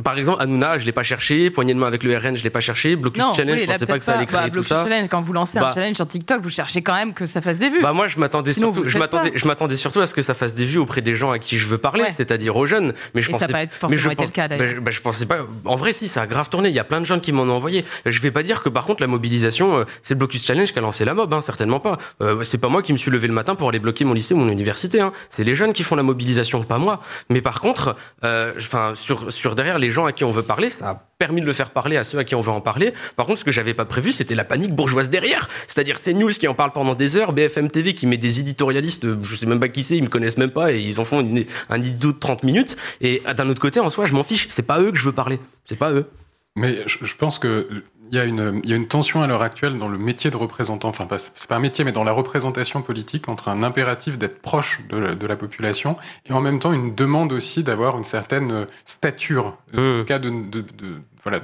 par 0.04 0.18
exemple, 0.18 0.42
Hanouna, 0.42 0.78
je 0.78 0.84
l'ai 0.84 0.92
pas 0.92 1.02
cherché. 1.02 1.50
Poignée 1.50 1.74
de 1.74 1.78
main 1.78 1.86
avec 1.86 2.02
le 2.02 2.16
RN, 2.16 2.36
je 2.36 2.42
l'ai 2.44 2.50
pas 2.50 2.60
cherché. 2.60 2.96
Blocus 2.96 3.22
non, 3.22 3.34
Challenge, 3.34 3.59
oui, 3.59 3.66
je 3.66 3.72
pensais 3.72 3.86
pas 3.86 3.98
que 3.98 4.04
ça 4.04 4.14
allait 4.14 4.26
créer 4.26 4.40
Bah, 4.44 4.50
tout 4.50 4.62
ça. 4.62 4.84
Challenge, 4.84 5.09
quand 5.09 5.20
vous 5.20 5.32
lancez 5.32 5.59
Bah, 5.59 5.70
un 5.70 5.74
challenge 5.74 5.96
sur 5.96 6.06
TikTok, 6.06 6.42
vous 6.42 6.48
cherchez 6.50 6.82
quand 6.82 6.94
même 6.94 7.14
que 7.14 7.26
ça 7.26 7.40
fasse 7.40 7.59
des 7.59 7.68
vues. 7.70 7.80
Bah 7.82 7.92
moi 7.92 8.06
je 8.09 8.18
m'attendais 8.18 8.52
surtout, 8.52 8.82
je 8.84 8.90
faites 8.90 9.00
m'attendais, 9.00 9.30
pas. 9.30 9.36
je 9.38 9.46
m'attendais 9.46 9.76
surtout 9.76 10.00
à 10.00 10.06
ce 10.06 10.14
que 10.14 10.22
ça 10.22 10.34
fasse 10.34 10.54
des 10.54 10.64
vues 10.64 10.78
auprès 10.78 11.00
des 11.02 11.14
gens 11.14 11.30
à 11.30 11.38
qui 11.38 11.59
je 11.59 11.66
veux 11.66 11.78
parler, 11.78 12.02
Ouais. 12.02 12.10
c'est-à-dire 12.10 12.56
aux 12.56 12.66
jeunes. 12.66 12.92
Mais 13.14 13.22
je 13.22 13.28
Et 13.30 13.32
ça 13.32 13.38
pensais, 13.38 13.44
a 13.44 13.48
pas 13.48 13.62
être 13.62 13.72
mais 13.72 13.78
forcément 13.78 14.02
je 14.02 14.10
été 14.10 14.24
le 14.26 14.30
cas, 14.30 14.48
bah, 14.48 14.56
d'ailleurs. 14.59 14.74
je- 14.76 14.80
bah, 14.80 14.90
je 14.90 15.00
pensais 15.00 15.22
En 15.65 15.77
vrai 15.77 15.93
si, 15.93 16.09
ça 16.09 16.23
a 16.23 16.27
grave 16.27 16.49
tourné. 16.49 16.69
Il 16.69 16.74
y 16.74 16.78
a 16.78 16.85
plein 16.85 17.01
de 17.01 17.07
jeunes 17.07 17.20
qui 17.20 17.32
m'en 17.32 17.43
ont 17.44 17.51
envoyé. 17.53 17.85
Je 18.07 18.20
vais 18.20 18.31
pas 18.31 18.43
dire 18.43 18.62
que 18.62 18.69
par 18.69 18.85
contre 18.85 19.01
la 19.01 19.07
mobilisation, 19.07 19.78
euh, 19.78 19.85
c'est 20.03 20.15
le 20.15 20.19
Blocus 20.19 20.44
Challenge 20.47 20.73
qui 20.73 20.78
a 20.78 20.82
lancé 20.82 21.05
la 21.05 21.15
mob, 21.15 21.32
hein, 21.32 21.40
certainement 21.40 21.81
pas. 21.81 21.99
Euh, 22.20 22.43
c'est 22.43 22.59
pas 22.59 22.69
moi 22.69 22.82
qui 22.82 22.93
me 22.93 22.99
suis 22.99 23.11
levé 23.11 23.27
le 23.28 23.35
matin 23.35 23.55
pour 23.55 23.69
aller 23.69 23.78
bloquer 23.78 24.05
mon 24.05 24.12
lycée 24.15 24.35
ou 24.35 24.39
mon 24.39 24.49
université. 24.49 25.01
Hein. 25.01 25.12
C'est 25.31 25.44
les 25.44 25.55
jeunes 25.55 25.73
qui 25.73 25.82
font 25.82 25.97
la 25.97 26.03
mobilisation, 26.03 26.62
pas 26.65 26.78
moi. 26.78 27.01
Mais 27.28 27.40
par 27.40 27.61
contre, 27.61 27.97
euh, 28.24 28.53
enfin 28.57 28.93
sur 28.94 29.55
derrière 29.55 29.78
les 29.78 29.90
gens 29.90 30.07
à 30.07 30.12
qui 30.12 30.24
on 30.24 30.31
veut 30.31 30.43
parler, 30.43 30.70
ça 30.70 30.89
a 30.90 31.03
permis 31.19 31.40
de 31.40 31.47
le 31.47 31.53
faire 31.53 31.70
parler 31.70 31.97
à 31.97 32.05
ceux 32.05 32.19
à 32.19 32.24
qui 32.24 32.35
on 32.35 32.40
veut 32.40 32.51
en 32.51 32.61
parler. 32.61 32.93
Par 33.16 33.27
contre, 33.27 33.39
ce 33.39 33.44
que 33.44 33.51
j'avais 33.53 33.74
pas 33.74 33.85
prévu, 33.85 34.11
c'était 34.12 34.35
la 34.35 34.44
panique 34.44 34.74
bourgeoise 34.74 35.09
derrière. 35.09 35.49
C'est-à-dire 35.69 36.01
CNews 36.03 36.31
qui 36.31 36.49
en 36.49 36.55
parle 36.55 36.73
pendant 36.73 36.94
des 36.94 37.16
heures, 37.16 37.32
BFM 37.32 37.70
TV 37.70 37.94
qui 37.94 38.07
met 38.07 38.16
des 38.16 38.40
éditorialistes, 38.40 39.05
euh, 39.05 39.16
je 39.23 39.36
sais 39.36 39.47
même 39.47 39.61
pas 39.61 39.69
qui 39.69 39.82
c'est, 39.85 39.97
ils 39.97 40.03
me 40.03 40.09
connaissent 40.09 40.36
même 40.39 40.51
pas 40.51 40.73
et 40.73 40.81
ils 40.81 40.99
en 40.99 41.05
font 41.05 41.20
une- 41.20 41.44
un 41.70 41.81
idiot 41.82 42.12
de 42.12 42.19
30 42.19 42.43
minutes. 42.43 42.77
Et 43.01 43.23
d'un 43.36 43.49
autre 43.49 43.61
côté, 43.61 43.78
en 43.81 43.89
soi, 43.90 44.07
je 44.07 44.15
m'en 44.15 44.24
fiche. 44.24 44.47
C'est 44.51 44.62
pas 44.62 44.81
eux 44.81 44.90
que 44.90 44.99
veux 45.05 45.12
parler. 45.12 45.39
C'est 45.65 45.77
pas 45.77 45.93
eux. 45.93 46.09
Mais 46.55 46.83
je, 46.87 46.99
je 47.05 47.16
pense 47.16 47.39
que 47.39 47.83
il 48.11 48.16
y, 48.16 48.20
a 48.20 48.24
une, 48.27 48.61
il 48.62 48.69
y 48.69 48.74
a 48.74 48.77
une 48.77 48.89
tension 48.89 49.23
à 49.23 49.27
l'heure 49.27 49.41
actuelle 49.41 49.79
dans 49.79 49.89
le 49.89 49.97
métier 49.97 50.31
de 50.31 50.37
représentant, 50.37 50.91
enfin 50.91 51.07
pas, 51.07 51.19
c'est 51.19 51.47
pas 51.47 51.57
un 51.57 51.61
métier, 51.61 51.83
mais 51.83 51.93
dans 51.93 52.05
la 52.05 52.12
représentation 52.12 52.83
politique 52.83 53.27
entre 53.31 53.49
un 53.49 53.62
impératif 53.62 54.19
d'être 54.19 54.43
proche 54.43 54.81
de 54.91 54.99
la, 54.99 55.15
de 55.15 55.27
la 55.27 55.37
population 55.37 55.97
et 56.27 56.35
en 56.35 56.43
même 56.43 56.59
temps 56.59 56.74
une 56.74 56.95
demande 56.95 57.33
aussi 57.33 57.62
d'avoir 57.62 57.97
une 57.97 58.05
certaine 58.05 58.66
stature, 58.85 59.57
en 59.73 60.01
tout 60.01 60.05
cas 60.07 60.19
de, 60.19 60.29
de, 60.29 60.61
de- 60.61 61.01
voilà, 61.23 61.39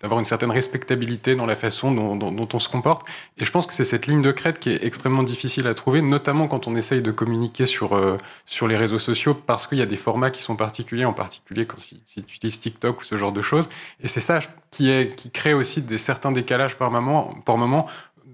d'avoir 0.00 0.18
une 0.20 0.24
certaine 0.24 0.50
respectabilité 0.50 1.34
dans 1.34 1.44
la 1.46 1.54
façon 1.56 1.92
dont, 1.92 2.16
dont- 2.16 2.32
dont 2.32 2.48
on 2.54 2.58
se 2.58 2.68
comporte. 2.68 3.06
Et 3.36 3.44
je 3.44 3.50
pense 3.50 3.66
que 3.66 3.74
c'est 3.74 3.84
cette 3.84 4.06
ligne 4.06 4.22
de 4.22 4.32
crête 4.32 4.58
qui 4.58 4.70
est 4.70 4.84
extrêmement 4.84 5.22
difficile 5.22 5.66
à 5.66 5.74
trouver, 5.74 6.00
notamment 6.02 6.48
quand 6.48 6.66
on 6.66 6.74
essaye 6.74 7.02
de 7.02 7.10
communiquer 7.10 7.66
sur, 7.66 7.94
euh, 7.94 8.16
sur 8.46 8.66
les 8.68 8.76
réseaux 8.76 8.98
sociaux, 8.98 9.34
parce 9.34 9.66
qu'il 9.66 9.78
y 9.78 9.82
a 9.82 9.86
des 9.86 9.96
formats 9.96 10.30
qui 10.30 10.42
sont 10.42 10.56
particuliers, 10.56 11.04
en 11.04 11.12
particulier 11.12 11.66
quand 11.66 11.78
si, 11.78 12.02
si 12.06 12.22
tu 12.24 12.36
utilises 12.36 12.58
TikTok 12.60 13.00
ou 13.00 13.04
ce 13.04 13.16
genre 13.16 13.32
de 13.32 13.42
choses. 13.42 13.68
Et 14.02 14.08
c'est 14.08 14.20
ça 14.20 14.40
qui, 14.70 14.90
est, 14.90 15.14
qui 15.14 15.30
crée 15.30 15.54
aussi 15.54 15.82
des 15.82 15.98
certains 15.98 16.32
décalages 16.32 16.76
par 16.76 16.90
moment, 16.90 17.34
par 17.44 17.56
moment 17.58 17.86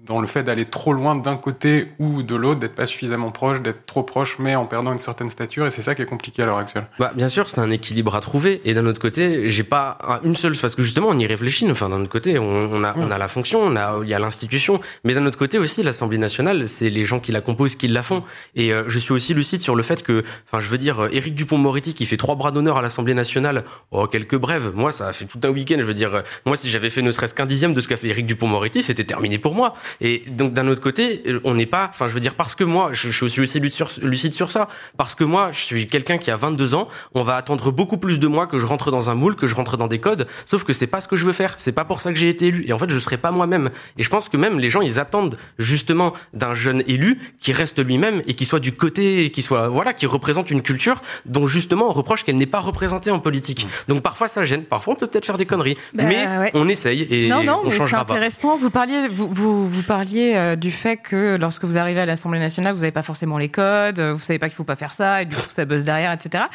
dans 0.05 0.21
le 0.21 0.27
fait 0.27 0.43
d'aller 0.43 0.65
trop 0.65 0.93
loin 0.93 1.15
d'un 1.15 1.35
côté 1.37 1.89
ou 1.99 2.21
de 2.23 2.35
l'autre, 2.35 2.59
d'être 2.59 2.75
pas 2.75 2.85
suffisamment 2.85 3.31
proche, 3.31 3.61
d'être 3.61 3.85
trop 3.85 4.03
proche, 4.03 4.37
mais 4.39 4.55
en 4.55 4.65
perdant 4.65 4.91
une 4.91 4.99
certaine 4.99 5.29
stature. 5.29 5.65
Et 5.65 5.71
c'est 5.71 5.81
ça 5.81 5.95
qui 5.95 6.01
est 6.01 6.05
compliqué 6.05 6.43
à 6.43 6.45
l'heure 6.45 6.57
actuelle. 6.57 6.83
Bah, 6.99 7.11
bien 7.15 7.27
sûr, 7.27 7.49
c'est 7.49 7.59
un 7.61 7.71
équilibre 7.71 8.15
à 8.15 8.21
trouver. 8.21 8.61
Et 8.65 8.73
d'un 8.73 8.85
autre 8.85 9.01
côté, 9.01 9.49
j'ai 9.49 9.63
pas 9.63 9.97
un- 10.07 10.19
une 10.23 10.35
seule, 10.35 10.55
parce 10.55 10.75
que 10.75 10.83
justement, 10.83 11.07
on 11.09 11.17
y 11.17 11.25
réfléchit. 11.25 11.69
Enfin, 11.69 11.89
d'un 11.89 12.01
autre 12.01 12.09
côté, 12.09 12.37
on, 12.39 12.45
on 12.45 12.83
a, 12.83 12.93
on 12.97 13.09
a 13.11 13.17
la 13.17 13.27
fonction, 13.27 13.61
on 13.61 13.75
a, 13.75 13.99
il 14.03 14.09
y 14.09 14.13
a 14.13 14.19
l'institution. 14.19 14.79
Mais 15.03 15.13
d'un 15.13 15.25
autre 15.25 15.37
côté 15.37 15.57
aussi, 15.57 15.83
l'Assemblée 15.83 16.17
nationale, 16.17 16.67
c'est 16.69 16.89
les 16.89 17.05
gens 17.05 17.19
qui 17.19 17.31
la 17.31 17.41
composent 17.41 17.75
qui 17.75 17.87
la 17.87 18.03
font. 18.03 18.23
Et 18.55 18.71
euh, 18.73 18.83
je 18.87 18.99
suis 18.99 19.11
aussi 19.13 19.33
lucide 19.33 19.61
sur 19.61 19.75
le 19.75 19.83
fait 19.83 20.03
que, 20.03 20.23
enfin, 20.47 20.59
je 20.59 20.67
veux 20.67 20.77
dire, 20.77 20.99
euh, 21.05 21.09
Éric 21.11 21.35
Dupont-Moretti 21.35 21.93
qui 21.93 22.05
fait 22.05 22.17
trois 22.17 22.35
bras 22.35 22.51
d'honneur 22.51 22.77
à 22.77 22.81
l'Assemblée 22.81 23.13
nationale, 23.13 23.63
oh, 23.91 24.07
quelques 24.07 24.35
brèves. 24.37 24.71
Moi, 24.75 24.91
ça 24.91 25.07
a 25.07 25.13
fait 25.13 25.25
tout 25.25 25.39
un 25.43 25.49
week-end. 25.49 25.77
Je 25.79 25.85
veux 25.85 25.93
dire, 25.93 26.13
euh, 26.15 26.21
moi, 26.45 26.55
si 26.55 26.69
j'avais 26.69 26.89
fait 26.89 27.01
ne 27.01 27.11
serait-ce 27.11 27.33
qu'un 27.33 27.45
dixième 27.45 27.73
de 27.73 27.81
ce 27.81 27.87
qu'a 27.87 27.97
fait 27.97 28.07
Éric 28.09 28.25
Dupont-Moretti, 28.27 28.83
c'était 28.83 29.03
terminé 29.03 29.37
pour 29.39 29.53
moi. 29.55 29.73
Et 30.01 30.23
donc 30.29 30.53
d'un 30.53 30.67
autre 30.67 30.81
côté, 30.81 31.23
euh, 31.27 31.39
on 31.43 31.53
n'est 31.55 31.65
pas, 31.65 31.87
enfin 31.89 32.07
je 32.07 32.13
veux 32.13 32.19
dire 32.19 32.35
parce 32.35 32.55
que 32.55 32.63
moi, 32.63 32.89
je, 32.91 33.09
je 33.09 33.25
suis 33.25 33.41
aussi 33.41 33.59
lucide 33.59 33.75
sur, 33.75 33.89
lucide 34.01 34.33
sur 34.33 34.51
ça, 34.51 34.67
parce 34.97 35.15
que 35.15 35.23
moi, 35.23 35.49
je 35.51 35.59
suis 35.59 35.87
quelqu'un 35.87 36.17
qui 36.17 36.31
a 36.31 36.35
22 36.35 36.73
ans, 36.75 36.87
on 37.13 37.23
va 37.23 37.35
attendre 37.35 37.71
beaucoup 37.71 37.97
plus 37.97 38.19
de 38.19 38.27
moi 38.27 38.47
que 38.47 38.59
je 38.59 38.65
rentre 38.65 38.91
dans 38.91 39.09
un 39.09 39.15
moule, 39.15 39.35
que 39.35 39.47
je 39.47 39.55
rentre 39.55 39.77
dans 39.77 39.87
des 39.87 39.99
codes, 39.99 40.27
sauf 40.45 40.63
que 40.63 40.73
c'est 40.73 40.87
pas 40.87 41.01
ce 41.01 41.07
que 41.07 41.15
je 41.15 41.25
veux 41.25 41.33
faire, 41.33 41.55
c'est 41.57 41.71
pas 41.71 41.85
pour 41.85 42.01
ça 42.01 42.11
que 42.13 42.19
j'ai 42.19 42.29
été 42.29 42.47
élu. 42.47 42.65
Et 42.67 42.73
en 42.73 42.77
fait, 42.77 42.89
je 42.89 42.99
serai 42.99 43.17
pas 43.17 43.31
moi-même. 43.31 43.69
Et 43.97 44.03
je 44.03 44.09
pense 44.09 44.29
que 44.29 44.37
même 44.37 44.59
les 44.59 44.69
gens, 44.69 44.81
ils 44.81 44.99
attendent 44.99 45.37
justement 45.59 46.13
d'un 46.33 46.55
jeune 46.55 46.83
élu 46.87 47.19
qui 47.39 47.53
reste 47.53 47.83
lui-même 47.83 48.21
et 48.27 48.33
qui 48.35 48.45
soit 48.45 48.59
du 48.59 48.71
côté, 48.71 49.31
qui 49.31 49.41
soit 49.41 49.69
voilà, 49.69 49.93
qui 49.93 50.05
représente 50.05 50.51
une 50.51 50.61
culture 50.61 51.01
dont 51.25 51.47
justement 51.47 51.89
on 51.89 51.93
reproche 51.93 52.23
qu'elle 52.23 52.37
n'est 52.37 52.45
pas 52.45 52.59
représentée 52.59 53.11
en 53.11 53.19
politique. 53.19 53.67
Donc 53.87 54.01
parfois 54.03 54.27
ça 54.27 54.43
gêne, 54.43 54.63
parfois 54.63 54.93
on 54.93 54.95
peut 54.95 55.07
peut-être 55.07 55.25
faire 55.25 55.37
des 55.37 55.45
conneries, 55.45 55.77
Bah, 55.93 56.03
mais 56.07 56.25
ouais. 56.25 56.51
on 56.53 56.67
essaye 56.67 57.07
et 57.09 57.27
non, 57.29 57.43
non, 57.43 57.61
on 57.63 57.69
mais 57.69 57.75
changera 57.75 58.05
pas. 58.05 58.13
intéressant. 58.13 58.57
Vous 58.57 58.69
parliez, 58.69 59.07
vous, 59.07 59.29
vous, 59.31 59.67
vous 59.67 59.83
parliez 59.85 60.35
euh, 60.35 60.55
du 60.55 60.71
fait 60.71 60.97
que 60.97 61.37
lorsque 61.39 61.63
vous 61.63 61.77
arrivez 61.77 62.01
à 62.01 62.05
l'Assemblée 62.05 62.39
nationale, 62.39 62.73
vous 62.73 62.81
n'avez 62.81 62.91
pas 62.91 63.03
forcément 63.03 63.37
les 63.37 63.49
codes, 63.49 63.99
vous 63.99 64.19
savez 64.19 64.39
pas 64.39 64.47
qu'il 64.47 64.55
faut 64.55 64.63
pas 64.63 64.75
faire 64.75 64.93
ça, 64.93 65.21
et 65.21 65.25
du 65.25 65.35
coup 65.35 65.49
ça 65.49 65.65
bosse 65.65 65.83
derrière, 65.83 66.11
etc. 66.11 66.45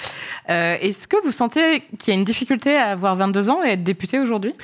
Euh, 0.49 0.77
Est-ce 0.81 1.09
que 1.09 1.17
vous 1.25 1.31
sentez 1.31 1.83
qu'il 1.99 2.13
y 2.13 2.17
a 2.17 2.19
une 2.19 2.25
difficulté 2.25 2.77
à 2.77 2.89
avoir 2.91 3.17
22 3.17 3.51
ans 3.51 3.63
et 3.65 3.71
être 3.71 3.83
député 3.83 4.19
aujourd'hui? 4.19 4.55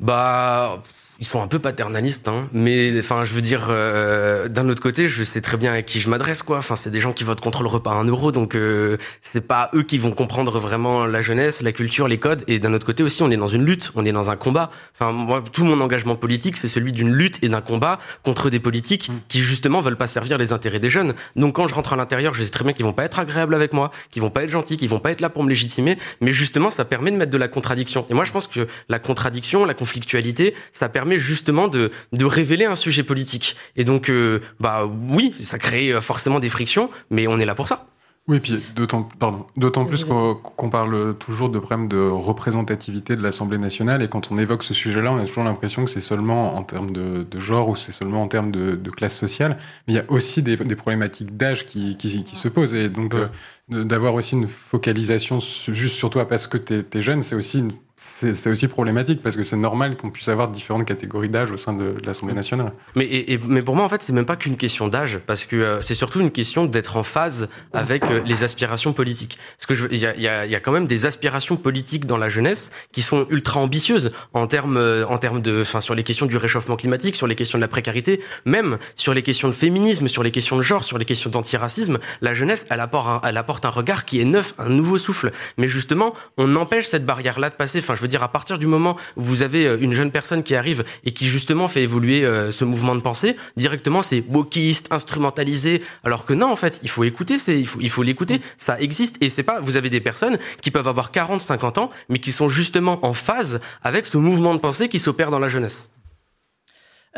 Bah, 0.00 0.82
ils 1.20 1.26
sont 1.26 1.42
un 1.42 1.48
peu 1.48 1.58
paternalistes, 1.58 2.28
hein. 2.28 2.48
Mais 2.52 2.92
enfin, 2.98 3.24
je 3.24 3.32
veux 3.32 3.40
dire, 3.40 3.66
euh, 3.70 4.48
d'un 4.48 4.68
autre 4.68 4.80
côté, 4.80 5.08
je 5.08 5.24
sais 5.24 5.40
très 5.40 5.56
bien 5.56 5.72
à 5.72 5.82
qui 5.82 5.98
je 5.98 6.08
m'adresse, 6.08 6.44
quoi. 6.44 6.58
Enfin, 6.58 6.76
c'est 6.76 6.90
des 6.90 7.00
gens 7.00 7.12
qui 7.12 7.24
votent 7.24 7.40
contre 7.40 7.62
le 7.62 7.68
repas 7.68 7.90
à 7.90 7.94
un 7.94 8.04
euro, 8.04 8.30
donc 8.30 8.54
euh, 8.54 8.98
c'est 9.20 9.40
pas 9.40 9.70
eux 9.74 9.82
qui 9.82 9.98
vont 9.98 10.12
comprendre 10.12 10.60
vraiment 10.60 11.06
la 11.06 11.20
jeunesse, 11.20 11.60
la 11.60 11.72
culture, 11.72 12.06
les 12.06 12.18
codes. 12.18 12.44
Et 12.46 12.60
d'un 12.60 12.72
autre 12.72 12.86
côté 12.86 13.02
aussi, 13.02 13.22
on 13.24 13.32
est 13.32 13.36
dans 13.36 13.48
une 13.48 13.64
lutte, 13.64 13.90
on 13.96 14.04
est 14.04 14.12
dans 14.12 14.30
un 14.30 14.36
combat. 14.36 14.70
Enfin, 14.94 15.10
moi, 15.10 15.42
tout 15.52 15.64
mon 15.64 15.80
engagement 15.80 16.14
politique, 16.14 16.56
c'est 16.56 16.68
celui 16.68 16.92
d'une 16.92 17.12
lutte 17.12 17.38
et 17.42 17.48
d'un 17.48 17.62
combat 17.62 17.98
contre 18.24 18.48
des 18.48 18.60
politiques 18.60 19.10
qui 19.28 19.40
justement 19.40 19.80
veulent 19.80 19.96
pas 19.96 20.06
servir 20.06 20.38
les 20.38 20.52
intérêts 20.52 20.80
des 20.80 20.90
jeunes. 20.90 21.14
Donc, 21.34 21.56
quand 21.56 21.66
je 21.66 21.74
rentre 21.74 21.94
à 21.94 21.96
l'intérieur, 21.96 22.34
je 22.34 22.44
sais 22.44 22.50
très 22.50 22.62
bien 22.62 22.74
qu'ils 22.74 22.84
vont 22.84 22.92
pas 22.92 23.04
être 23.04 23.18
agréables 23.18 23.54
avec 23.56 23.72
moi, 23.72 23.90
qu'ils 24.12 24.22
vont 24.22 24.30
pas 24.30 24.44
être 24.44 24.50
gentils, 24.50 24.76
qu'ils 24.76 24.88
vont 24.88 25.00
pas 25.00 25.10
être 25.10 25.20
là 25.20 25.30
pour 25.30 25.42
me 25.42 25.48
légitimer. 25.48 25.98
Mais 26.20 26.30
justement, 26.30 26.70
ça 26.70 26.84
permet 26.84 27.10
de 27.10 27.16
mettre 27.16 27.32
de 27.32 27.38
la 27.38 27.48
contradiction. 27.48 28.06
Et 28.08 28.14
moi, 28.14 28.24
je 28.24 28.30
pense 28.30 28.46
que 28.46 28.68
la 28.88 29.00
contradiction, 29.00 29.64
la 29.64 29.74
conflictualité, 29.74 30.54
ça 30.72 30.88
permet 30.88 31.07
justement 31.16 31.68
de, 31.68 31.90
de 32.12 32.24
révéler 32.26 32.66
un 32.66 32.76
sujet 32.76 33.02
politique. 33.02 33.56
Et 33.76 33.84
donc, 33.84 34.10
euh, 34.10 34.40
bah 34.60 34.82
oui, 35.08 35.32
ça 35.38 35.58
crée 35.58 35.92
euh, 35.92 36.00
forcément 36.02 36.40
des 36.40 36.50
frictions, 36.50 36.90
mais 37.10 37.26
on 37.26 37.38
est 37.38 37.46
là 37.46 37.54
pour 37.54 37.68
ça. 37.68 37.86
Oui, 38.26 38.40
puis 38.40 38.60
d'autant, 38.76 39.04
pardon, 39.18 39.46
d'autant 39.56 39.86
plus 39.86 40.04
qu'on 40.04 40.34
qu'on 40.34 40.68
parle 40.68 41.16
toujours 41.16 41.48
de 41.48 41.58
problème 41.58 41.88
de 41.88 41.98
représentativité 41.98 43.16
de 43.16 43.22
l'Assemblée 43.22 43.56
nationale. 43.56 44.02
Et 44.02 44.08
quand 44.08 44.30
on 44.30 44.36
évoque 44.36 44.64
ce 44.64 44.74
sujet-là, 44.74 45.12
on 45.12 45.18
a 45.18 45.24
toujours 45.24 45.44
l'impression 45.44 45.86
que 45.86 45.90
c'est 45.90 46.02
seulement 46.02 46.54
en 46.54 46.62
termes 46.62 46.90
de, 46.90 47.22
de 47.22 47.40
genre 47.40 47.70
ou 47.70 47.74
c'est 47.76 47.90
seulement 47.90 48.22
en 48.22 48.28
termes 48.28 48.50
de, 48.50 48.74
de 48.74 48.90
classe 48.90 49.16
sociale, 49.16 49.56
mais 49.86 49.94
il 49.94 49.96
y 49.96 49.98
a 49.98 50.04
aussi 50.08 50.42
des, 50.42 50.56
des 50.58 50.76
problématiques 50.76 51.38
d'âge 51.38 51.64
qui, 51.64 51.96
qui, 51.96 52.22
qui, 52.22 52.36
se 52.36 52.48
posent. 52.48 52.74
Et 52.74 52.90
donc 52.90 53.14
euh, 53.14 53.28
d'avoir 53.70 54.12
aussi 54.12 54.34
une 54.34 54.46
focalisation 54.46 55.38
juste 55.40 55.96
sur 55.96 56.10
toi 56.10 56.28
parce 56.28 56.46
que 56.46 56.58
tu 56.58 56.84
es, 56.98 57.00
jeune, 57.00 57.22
c'est 57.22 57.34
aussi 57.34 57.60
une- 57.60 57.72
c'est 58.20 58.48
aussi 58.50 58.68
problématique 58.68 59.20
parce 59.22 59.36
que 59.36 59.42
c'est 59.42 59.56
normal 59.56 59.96
qu'on 59.96 60.10
puisse 60.10 60.28
avoir 60.28 60.48
différentes 60.48 60.84
catégories 60.86 61.28
d'âge 61.28 61.50
au 61.50 61.56
sein 61.56 61.72
de, 61.72 61.92
de 62.00 62.06
l'Assemblée 62.06 62.34
nationale. 62.34 62.72
Mais, 62.94 63.04
et- 63.04 63.32
et- 63.34 63.38
mais 63.48 63.62
pour 63.62 63.74
moi, 63.76 63.84
en 63.84 63.88
fait, 63.88 64.02
c'est 64.02 64.12
même 64.12 64.26
pas 64.26 64.36
qu'une 64.36 64.56
question 64.56 64.88
d'âge, 64.88 65.18
parce 65.26 65.44
que 65.44 65.56
euh, 65.56 65.80
c'est 65.82 65.94
surtout 65.94 66.20
une 66.20 66.30
question 66.30 66.66
d'être 66.66 66.96
en 66.96 67.02
phase 67.02 67.48
avec 67.72 68.04
euh, 68.04 68.22
les 68.24 68.44
aspirations 68.44 68.92
politiques. 68.92 69.38
Parce 69.56 69.66
que 69.80 69.88
il 69.92 69.98
y 69.98 70.06
a, 70.06 70.14
il 70.14 70.22
y, 70.22 70.28
a, 70.28 70.46
il 70.46 70.50
y 70.52 70.54
a 70.54 70.60
quand 70.60 70.72
même 70.72 70.86
des 70.86 71.06
aspirations 71.06 71.56
politiques 71.56 72.06
dans 72.06 72.16
la 72.16 72.28
jeunesse 72.28 72.70
qui 72.92 73.02
sont 73.02 73.26
ultra 73.30 73.60
ambitieuses 73.60 74.10
en 74.32 74.46
termes, 74.46 74.76
euh, 74.76 75.04
en 75.06 75.18
termes 75.18 75.40
de, 75.40 75.60
enfin, 75.62 75.80
sur 75.80 75.94
les 75.94 76.04
questions 76.04 76.26
du 76.26 76.36
réchauffement 76.36 76.76
climatique, 76.76 77.16
sur 77.16 77.26
les 77.26 77.34
questions 77.34 77.58
de 77.58 77.62
la 77.62 77.68
précarité, 77.68 78.20
même 78.44 78.78
sur 78.94 79.14
les 79.14 79.22
questions 79.22 79.48
de 79.48 79.54
féminisme, 79.54 80.08
sur 80.08 80.22
les 80.22 80.30
questions 80.30 80.56
de 80.56 80.62
genre, 80.62 80.84
sur 80.84 80.98
les 80.98 81.04
questions 81.04 81.30
d'antiracisme. 81.30 81.98
La 82.20 82.34
jeunesse, 82.34 82.64
elle 82.70 82.80
apporte, 82.80 83.08
un, 83.08 83.20
elle 83.28 83.36
apporte 83.36 83.64
un 83.64 83.70
regard 83.70 84.04
qui 84.04 84.20
est 84.20 84.24
neuf, 84.24 84.54
un 84.58 84.68
nouveau 84.68 84.98
souffle. 84.98 85.30
Mais 85.56 85.68
justement, 85.68 86.14
on 86.36 86.54
empêche 86.56 86.86
cette 86.86 87.04
barrière-là 87.06 87.50
de 87.50 87.54
passer. 87.54 87.80
Enfin, 87.88 87.96
je 87.96 88.02
veux 88.02 88.08
dire, 88.08 88.22
à 88.22 88.28
partir 88.28 88.58
du 88.58 88.66
moment 88.66 88.96
où 89.16 89.22
vous 89.22 89.42
avez 89.42 89.66
euh, 89.66 89.78
une 89.80 89.94
jeune 89.94 90.10
personne 90.10 90.42
qui 90.42 90.54
arrive 90.54 90.84
et 91.04 91.12
qui 91.12 91.26
justement 91.26 91.68
fait 91.68 91.82
évoluer 91.82 92.22
euh, 92.22 92.50
ce 92.50 92.66
mouvement 92.66 92.94
de 92.94 93.00
pensée, 93.00 93.34
directement 93.56 94.02
c'est 94.02 94.22
wokiste, 94.28 94.88
instrumentalisé. 94.90 95.82
Alors 96.04 96.26
que 96.26 96.34
non, 96.34 96.52
en 96.52 96.56
fait, 96.56 96.80
il 96.82 96.90
faut 96.90 97.04
écouter, 97.04 97.38
c'est, 97.38 97.58
il 97.58 97.66
faut, 97.66 97.78
il 97.80 97.88
faut 97.88 98.02
l'écouter. 98.02 98.42
Ça 98.58 98.78
existe 98.78 99.16
et 99.22 99.30
c'est 99.30 99.42
pas. 99.42 99.60
Vous 99.60 99.78
avez 99.78 99.88
des 99.88 100.00
personnes 100.00 100.36
qui 100.60 100.70
peuvent 100.70 100.86
avoir 100.86 101.12
40, 101.12 101.40
50 101.40 101.78
ans, 101.78 101.88
mais 102.10 102.18
qui 102.18 102.30
sont 102.30 102.50
justement 102.50 102.98
en 103.06 103.14
phase 103.14 103.58
avec 103.82 104.04
ce 104.04 104.18
mouvement 104.18 104.54
de 104.54 104.60
pensée 104.60 104.90
qui 104.90 104.98
s'opère 104.98 105.30
dans 105.30 105.38
la 105.38 105.48
jeunesse. 105.48 105.88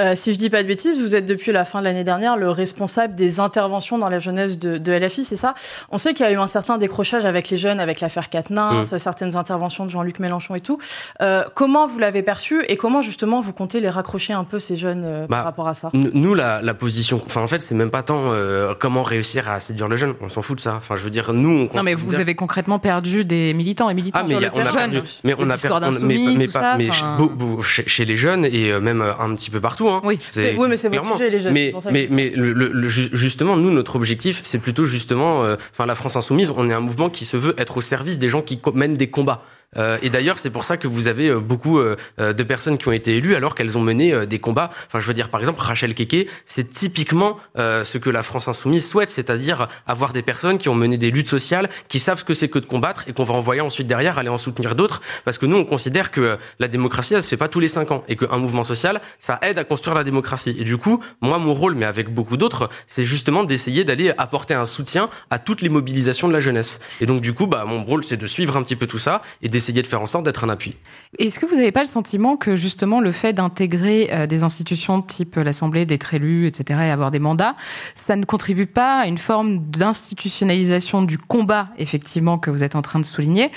Euh, 0.00 0.14
si 0.16 0.32
je 0.32 0.38
dis 0.38 0.48
pas 0.50 0.62
de 0.62 0.68
bêtises, 0.68 0.98
vous 0.98 1.14
êtes 1.14 1.26
depuis 1.26 1.52
la 1.52 1.64
fin 1.64 1.80
de 1.80 1.84
l'année 1.84 2.04
dernière 2.04 2.36
le 2.36 2.50
responsable 2.50 3.14
des 3.14 3.38
interventions 3.38 3.98
dans 3.98 4.08
la 4.08 4.18
jeunesse 4.18 4.58
de, 4.58 4.78
de 4.78 4.92
LFI, 4.92 5.24
c'est 5.24 5.36
ça? 5.36 5.54
On 5.90 5.98
sait 5.98 6.14
qu'il 6.14 6.24
y 6.24 6.28
a 6.28 6.32
eu 6.32 6.36
un 6.36 6.46
certain 6.46 6.78
décrochage 6.78 7.24
avec 7.24 7.50
les 7.50 7.56
jeunes, 7.56 7.80
avec 7.80 8.00
l'affaire 8.00 8.30
Quatennens, 8.30 8.92
Mm. 8.92 8.98
certaines 8.98 9.36
interventions 9.36 9.84
de 9.84 9.90
Jean-Luc 9.90 10.18
Mélenchon 10.18 10.54
et 10.54 10.60
tout. 10.60 10.78
Euh, 11.22 11.44
comment 11.54 11.86
vous 11.86 11.98
l'avez 11.98 12.22
perçu 12.22 12.62
et 12.68 12.76
comment 12.76 13.02
justement 13.02 13.40
vous 13.40 13.52
comptez 13.52 13.80
les 13.80 13.90
raccrocher 13.90 14.32
un 14.32 14.44
peu 14.44 14.58
ces 14.58 14.76
jeunes 14.76 15.02
euh, 15.04 15.26
par 15.26 15.38
Bah, 15.40 15.42
rapport 15.44 15.68
à 15.68 15.74
ça? 15.74 15.90
Nous, 15.92 16.34
la, 16.34 16.62
la 16.62 16.74
position, 16.74 17.20
enfin 17.26 17.42
en 17.42 17.46
fait, 17.46 17.60
c'est 17.60 17.74
même 17.74 17.90
pas 17.90 18.02
tant 18.02 18.32
euh, 18.32 18.74
comment 18.78 19.02
réussir 19.02 19.50
à 19.50 19.60
séduire 19.60 19.88
le 19.88 19.96
jeune. 19.96 20.14
On 20.22 20.28
s'en 20.28 20.40
fout 20.42 20.56
de 20.56 20.62
ça. 20.62 20.74
Enfin, 20.76 20.96
je 20.96 21.02
veux 21.02 21.10
dire, 21.10 21.32
nous, 21.32 21.68
on 21.72 21.76
Non, 21.76 21.82
mais 21.82 21.94
vous 21.94 22.14
avez 22.20 22.34
concrètement 22.34 22.78
perdu 22.78 23.24
des 23.24 23.52
militants 23.54 23.90
et 23.90 23.94
militants 23.94 24.20
Ah, 24.22 24.24
mais 24.26 24.34
sur 24.34 24.40
y 24.42 24.44
le 24.44 24.50
a- 24.50 24.52
on 24.54 24.66
a 24.66 24.72
perdu, 24.72 25.02
mais 25.24 25.34
on 25.38 25.50
a 25.50 25.56
perdu, 25.58 25.98
mais, 26.00 26.18
mais 26.36 26.46
pas, 26.46 26.52
ça, 26.60 26.74
mais 26.78 26.90
chez, 26.90 27.04
beau- 27.18 27.28
beau- 27.28 27.62
chez- 27.62 27.86
chez 27.88 28.04
les 28.04 28.16
jeunes 28.16 28.44
et 28.44 28.72
même 28.80 29.02
un 29.02 29.34
petit 29.34 29.50
peu 29.50 29.60
partout. 29.60 29.88
Hein. 29.96 30.00
Oui. 30.04 30.18
Mais- 30.36 30.56
oui, 30.58 30.66
mais 30.68 30.76
c'est 30.76 30.88
votre 30.88 31.02
sujet, 31.16 31.30
les 31.30 31.40
jeunes, 31.40 31.52
Mais, 31.52 31.72
mais, 31.92 32.06
mais 32.10 32.30
le, 32.34 32.52
le- 32.52 32.72
le- 32.72 32.88
ju- 32.88 33.10
justement, 33.12 33.56
nous, 33.56 33.70
notre 33.70 33.96
objectif, 33.96 34.40
c'est 34.44 34.58
plutôt 34.58 34.84
justement, 34.84 35.42
euh, 35.44 35.56
enfin, 35.72 35.86
la 35.86 35.94
France 35.94 36.16
insoumise, 36.16 36.50
on 36.56 36.68
est 36.68 36.72
un 36.72 36.80
mouvement 36.80 37.10
qui 37.10 37.24
se 37.24 37.36
veut 37.36 37.54
être 37.58 37.76
au 37.76 37.80
service 37.80 38.18
des 38.18 38.28
gens 38.28 38.42
qui 38.42 38.60
mènent 38.74 38.96
des 38.96 39.08
combats. 39.10 39.42
Euh, 39.76 39.98
et 40.02 40.10
d'ailleurs, 40.10 40.38
c'est 40.38 40.50
pour 40.50 40.64
ça 40.64 40.76
que 40.76 40.88
vous 40.88 41.06
avez 41.06 41.28
euh, 41.28 41.38
beaucoup 41.38 41.78
euh, 41.78 41.96
de 42.18 42.42
personnes 42.42 42.76
qui 42.76 42.88
ont 42.88 42.92
été 42.92 43.16
élues 43.16 43.36
alors 43.36 43.54
qu'elles 43.54 43.78
ont 43.78 43.80
mené 43.80 44.26
des 44.26 44.38
combats. 44.38 44.70
Enfin, 44.86 45.00
je 45.00 45.06
veux 45.06 45.14
dire, 45.14 45.28
par 45.28 45.40
exemple, 45.40 45.60
Rachel 45.60 45.94
Keke, 45.94 46.28
c'est 46.46 46.68
typiquement 46.68 47.38
ce 47.56 47.98
que 47.98 48.10
la 48.10 48.22
France 48.22 48.48
insoumise 48.48 48.88
souhaite, 48.88 49.10
c'est-à-dire 49.10 49.68
avoir 49.86 50.12
des 50.12 50.22
personnes 50.22 50.58
qui 50.58 50.68
ont 50.68 50.74
mené 50.74 50.98
des 50.98 51.10
luttes 51.10 51.28
sociales, 51.28 51.68
qui 51.88 51.98
savent 51.98 52.18
ce 52.18 52.24
que 52.24 52.34
c'est 52.34 52.48
que 52.48 52.58
de 52.58 52.66
combattre 52.66 53.04
et 53.06 53.12
qu'on 53.12 53.24
va 53.24 53.34
envoyer 53.34 53.60
ensuite 53.60 53.86
derrière 53.86 54.18
aller 54.18 54.28
en 54.28 54.38
soutenir 54.38 54.74
d'autres. 54.74 55.00
Parce 55.24 55.38
que 55.38 55.46
nous, 55.46 55.56
on 55.56 55.64
considère 55.64 56.10
que 56.10 56.38
la 56.58 56.68
démocratie, 56.68 57.14
elle 57.14 57.22
se 57.22 57.28
fait 57.28 57.36
pas 57.36 57.48
tous 57.48 57.60
les 57.60 57.68
cinq 57.68 57.90
ans 57.90 58.04
et 58.08 58.16
qu'un 58.16 58.38
mouvement 58.38 58.64
social, 58.64 59.00
ça 59.18 59.38
aide 59.42 59.58
à 59.58 59.64
construire 59.64 59.94
la 59.94 60.04
démocratie. 60.04 60.54
Et 60.58 60.64
du 60.64 60.76
coup, 60.76 61.02
moi, 61.20 61.38
mon 61.38 61.54
rôle, 61.54 61.74
mais 61.74 61.86
avec 61.86 62.12
beaucoup 62.12 62.36
d'autres, 62.36 62.68
c'est 62.86 63.04
justement 63.04 63.44
d'essayer 63.44 63.84
d'aller 63.84 64.12
apporter 64.18 64.54
un 64.54 64.66
soutien 64.66 65.10
à 65.30 65.38
toutes 65.38 65.62
les 65.62 65.68
mobilisations 65.68 66.28
de 66.28 66.32
la 66.32 66.40
jeunesse. 66.40 66.80
Et 67.00 67.06
donc, 67.06 67.20
du 67.20 67.32
coup, 67.32 67.46
bah, 67.46 67.64
mon 67.66 67.84
rôle, 67.84 68.04
c'est 68.04 68.16
de 68.16 68.26
suivre 68.26 68.56
un 68.56 68.62
petit 68.62 68.76
peu 68.76 68.86
tout 68.86 68.98
ça 68.98 69.22
et 69.42 69.48
d'essayer 69.48 69.59
de 69.60 69.86
faire 69.86 70.02
en 70.02 70.06
sorte 70.06 70.24
d'être 70.24 70.44
un 70.44 70.48
appui. 70.48 70.76
Est-ce 71.18 71.38
que 71.38 71.46
vous 71.46 71.54
n'avez 71.54 71.72
pas 71.72 71.80
le 71.80 71.86
sentiment 71.86 72.36
que 72.36 72.56
justement 72.56 73.00
le 73.00 73.12
fait 73.12 73.32
d'intégrer 73.32 74.08
euh, 74.12 74.26
des 74.26 74.42
institutions 74.42 75.02
type 75.02 75.36
l'Assemblée, 75.36 75.86
d'être 75.86 76.12
élu, 76.14 76.46
etc., 76.46 76.80
et 76.82 76.90
avoir 76.90 77.10
des 77.10 77.18
mandats, 77.18 77.54
ça 77.94 78.16
ne 78.16 78.24
contribue 78.24 78.66
pas 78.66 79.00
à 79.00 79.06
une 79.06 79.18
forme 79.18 79.58
d'institutionnalisation 79.58 81.02
du 81.02 81.18
combat, 81.18 81.68
effectivement, 81.78 82.38
que 82.38 82.50
vous 82.50 82.64
êtes 82.64 82.74
en 82.74 82.82
train 82.82 82.98
de 82.98 83.04
souligner, 83.04 83.50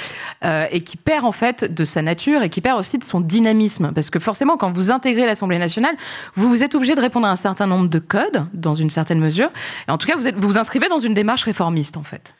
euh, 0.44 0.68
et 0.72 0.82
qui 0.82 0.98
perd 0.98 1.26
en 1.26 1.32
fait 1.32 1.64
de 1.64 1.86
sa 1.86 2.02
nature 2.02 2.44
et 2.44 2.50
qui 2.50 2.62
perd 2.62 2.80
aussi 2.80 2.98
de 2.98 3.04
son 3.04 3.22
dynamisme? 3.22 3.92
Parce 3.94 4.10
que 4.10 4.20
forcément, 4.20 4.58
quand 4.58 4.72
vous 4.72 4.92
intégrez 4.92 5.26
l'Assemblée 5.26 5.60
nationale, 5.60 5.96
vous 6.36 6.50
vous 6.50 6.64
êtes 6.64 6.76
obligé 6.76 6.96
de 6.96 7.02
répondre 7.02 7.28
à 7.28 7.32
un 7.32 7.36
certain 7.36 7.68
nombre 7.68 7.90
de 7.90 8.00
codes, 8.00 8.46
dans 8.54 8.76
une 8.76 8.90
certaine 8.90 9.20
mesure, 9.20 9.50
et 9.88 9.92
en 9.92 9.98
tout 9.98 10.08
cas, 10.08 10.16
vous 10.16 10.28
êtes, 10.28 10.36
vous, 10.36 10.50
vous 10.50 10.58
inscrivez 10.58 10.90
dans 10.90 11.00
une 11.00 11.14
démarche 11.14 11.44
réformiste, 11.44 11.98
en 11.98 12.04
fait. 12.04 12.36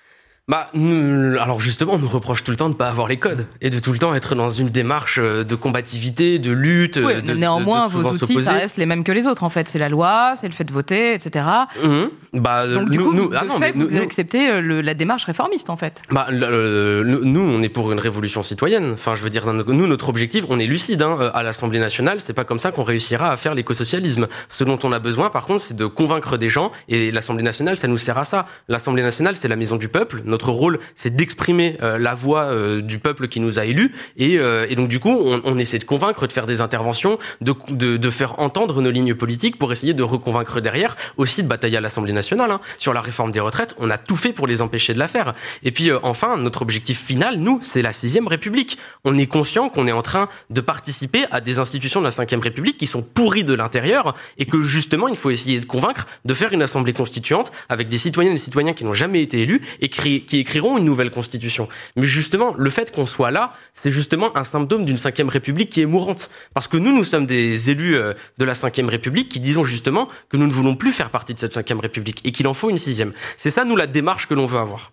Bah, 0.50 0.68
nous- 0.74 1.38
alors 1.40 1.62
justement, 1.62 1.94
on 1.94 2.00
nous 2.00 2.10
reproche 2.10 2.44
tout 2.44 2.52
le 2.52 2.58
temps 2.58 2.68
de 2.70 2.76
pas 2.76 2.90
avoir 2.90 3.08
les 3.08 3.16
codes 3.16 3.46
et 3.62 3.70
de 3.70 3.80
tout 3.80 3.94
le 3.94 3.98
temps 4.00 4.14
être 4.14 4.36
dans 4.36 4.50
une 4.50 4.68
démarche 4.68 5.18
euh, 5.22 5.46
de 5.46 5.56
combativité, 5.56 6.38
de 6.38 6.52
lutte. 6.52 7.00
Oui, 7.02 7.16
de- 7.16 7.22
de- 7.22 7.34
néanmoins, 7.34 7.88
de 7.88 7.94
vos 7.94 8.04
outils, 8.10 8.18
s'opposer. 8.20 8.44
ça 8.44 8.52
reste 8.52 8.76
les 8.76 8.86
mêmes 8.86 9.06
que 9.06 9.14
les 9.14 9.26
autres, 9.26 9.46
en 9.46 9.50
fait. 9.50 9.70
C'est 9.70 9.80
la 9.80 9.88
loi, 9.88 10.34
c'est 10.38 10.48
le 10.50 10.54
fait 10.54 10.66
de 10.66 10.74
voter, 10.74 11.14
etc. 11.14 11.46
Mhm. 11.82 12.10
Bah, 12.34 12.68
Donc, 12.68 12.90
du 12.90 12.98
nous, 12.98 13.06
coup, 13.06 13.14
nous- 13.14 13.24
vous, 13.30 13.36
ah 13.40 13.46
non, 13.46 13.58
fait, 13.58 13.72
vous 13.72 13.88
nous- 13.90 14.02
acceptez 14.02 14.50
euh, 14.50 14.60
le- 14.60 14.82
la 14.82 14.94
démarche 14.96 15.24
réformiste, 15.24 15.70
en 15.70 15.78
fait. 15.78 16.02
Bah, 16.12 16.28
le- 16.30 17.04
le- 17.04 17.22
nous, 17.24 17.40
on 17.40 17.62
est 17.62 17.70
pour 17.70 17.90
une 17.94 18.00
révolution 18.00 18.44
citoyenne. 18.44 18.92
Enfin, 18.96 19.16
je 19.16 19.24
veux 19.24 19.30
dire, 19.30 19.46
nous, 19.54 19.88
notre 19.88 20.10
objectif, 20.10 20.44
on 20.50 20.60
est 20.60 20.66
lucide. 20.66 21.04
Hein, 21.04 21.18
euh, 21.22 21.32
à 21.34 21.44
l'Assemblée 21.44 21.80
nationale, 21.80 22.20
c'est 22.20 22.34
pas 22.34 22.44
comme 22.44 22.60
ça 22.60 22.74
qu'on 22.74 22.84
réussira 22.84 23.32
à 23.32 23.38
faire 23.38 23.56
l'écosocialisme. 23.56 24.28
Ce 24.50 24.66
dont 24.66 24.80
on 24.84 24.92
a 24.92 25.00
besoin, 25.00 25.30
par 25.30 25.46
contre, 25.46 25.64
c'est 25.64 25.74
de 25.76 25.86
convaincre 25.86 26.36
des 26.36 26.50
gens. 26.50 26.74
Et 26.90 27.12
l'Assemblée 27.14 27.44
nationale, 27.44 27.78
ça 27.78 27.88
nous 27.88 27.98
sert 27.98 28.18
à 28.18 28.26
ça. 28.26 28.46
L'Assemblée 28.68 29.04
nationale, 29.04 29.38
c'est 29.38 29.48
la 29.48 29.56
maison 29.56 29.78
du 29.78 29.88
peuple. 29.88 30.22
Notre 30.34 30.52
rôle, 30.52 30.80
c'est 30.96 31.16
d'exprimer 31.16 31.78
euh, 31.84 32.00
la 32.00 32.16
voix 32.16 32.46
euh, 32.46 32.82
du 32.82 32.98
peuple 32.98 33.28
qui 33.28 33.40
nous 33.40 33.60
a 33.60 33.66
élus. 33.66 33.94
Et, 34.18 34.40
euh, 34.40 34.66
et 34.68 34.74
donc, 34.74 34.88
du 34.90 35.00
coup, 35.00 35.16
on, 35.16 35.42
on 35.46 35.60
essaie 35.60 35.78
de 35.78 35.84
convaincre, 35.84 36.26
de 36.26 36.34
faire 36.34 36.48
des 36.48 36.60
interventions, 36.60 37.20
de, 37.42 37.54
de, 37.70 37.98
de 37.98 38.10
faire 38.10 38.40
entendre 38.40 38.82
nos 38.82 38.90
lignes 38.90 39.14
politiques 39.14 39.60
pour 39.60 39.72
essayer 39.72 39.94
de 39.94 40.02
reconvaincre 40.02 40.60
derrière, 40.60 40.96
aussi 41.18 41.44
de 41.44 41.48
batailler 41.48 41.78
à 41.78 41.82
l'Assemblée 41.82 42.14
nationale. 42.14 42.50
hein. 42.50 42.62
Sur 42.80 42.94
la 42.94 43.02
réforme 43.02 43.32
des 43.32 43.40
retraites, 43.40 43.76
on 43.78 43.92
a 43.92 44.00
tout 44.00 44.16
fait 44.16 44.34
pour 44.34 44.48
les 44.48 44.64
empêcher 44.64 44.96
de 44.96 44.98
la 44.98 45.08
faire. 45.08 45.34
Et 45.62 45.70
puis, 45.70 45.92
enfin, 46.02 46.36
notre 46.38 46.64
objectif 46.64 47.00
final, 47.00 47.38
nous, 47.38 47.60
c'est 47.62 47.84
la 47.84 47.94
sixième 47.94 48.28
République. 48.28 48.80
On 49.06 49.16
est 49.20 49.28
conscient 49.28 49.70
qu'on 49.70 49.88
est 49.88 49.92
en 49.92 50.02
train 50.02 50.30
de 50.50 50.62
participer 50.62 51.26
à 51.30 51.42
des 51.42 51.60
institutions 51.60 52.00
de 52.00 52.06
la 52.06 52.12
cinquième 52.12 52.42
République 52.42 52.80
qui 52.80 52.88
sont 52.88 53.04
pourries 53.04 53.44
de 53.44 53.54
l'intérieur 53.54 54.16
et 54.40 54.46
que 54.46 54.62
justement, 54.62 55.08
il 55.08 55.16
faut 55.16 55.30
essayer 55.30 55.60
de 55.60 55.66
convaincre 55.68 56.08
de 56.26 56.34
faire 56.34 56.54
une 56.54 56.64
assemblée 56.64 56.94
constituante 56.94 57.52
avec 57.70 57.88
des 57.88 58.00
citoyennes 58.00 58.34
et 58.34 58.38
des 58.38 58.42
citoyens 58.42 58.74
qui 58.74 58.84
n'ont 58.84 58.96
jamais 58.96 59.22
été 59.22 59.42
élus 59.42 59.62
et 59.80 59.90
qui, 60.26 60.34
qui 60.34 60.40
écriront 60.40 60.78
une 60.78 60.86
nouvelle 60.86 61.12
constitution. 61.12 61.68
Mais 61.96 62.06
justement, 62.06 62.54
le 62.58 62.70
fait 62.70 62.94
qu'on 62.94 63.06
soit 63.06 63.32
là, 63.32 63.54
c'est 63.74 63.92
justement 63.92 64.36
un 64.38 64.44
symptôme 64.44 64.86
d'une 64.86 64.98
cinquième 64.98 65.30
République 65.30 65.70
qui 65.70 65.82
est 65.82 65.86
mourante. 65.86 66.30
Parce 66.54 66.68
que 66.68 66.78
nous, 66.78 66.96
nous 66.96 67.04
sommes 67.04 67.26
des 67.26 67.70
élus 67.70 67.96
euh, 67.96 68.14
de 68.38 68.46
la 68.46 68.56
cinquième 68.56 68.90
République 68.90 69.30
qui 69.30 69.40
disons 69.40 69.66
justement 69.66 70.08
que 70.30 70.38
nous 70.38 70.48
ne 70.48 70.52
voulons 70.52 70.76
plus 70.76 70.92
faire 70.92 71.10
partie 71.10 71.34
de 71.34 71.40
cette 71.40 71.54
cinquième 71.54 71.80
République 71.80 72.22
et 72.26 72.32
qu'il 72.32 72.48
en 72.48 72.54
faut 72.54 72.70
une 72.70 72.78
sixième. 72.78 73.14
C'est 73.38 73.52
ça, 73.52 73.66
nous, 73.66 73.76
la 73.76 73.88
démarche 73.88 74.28
que 74.28 74.34
l'on 74.34 74.46
veut 74.46 74.60
avoir. 74.60 74.92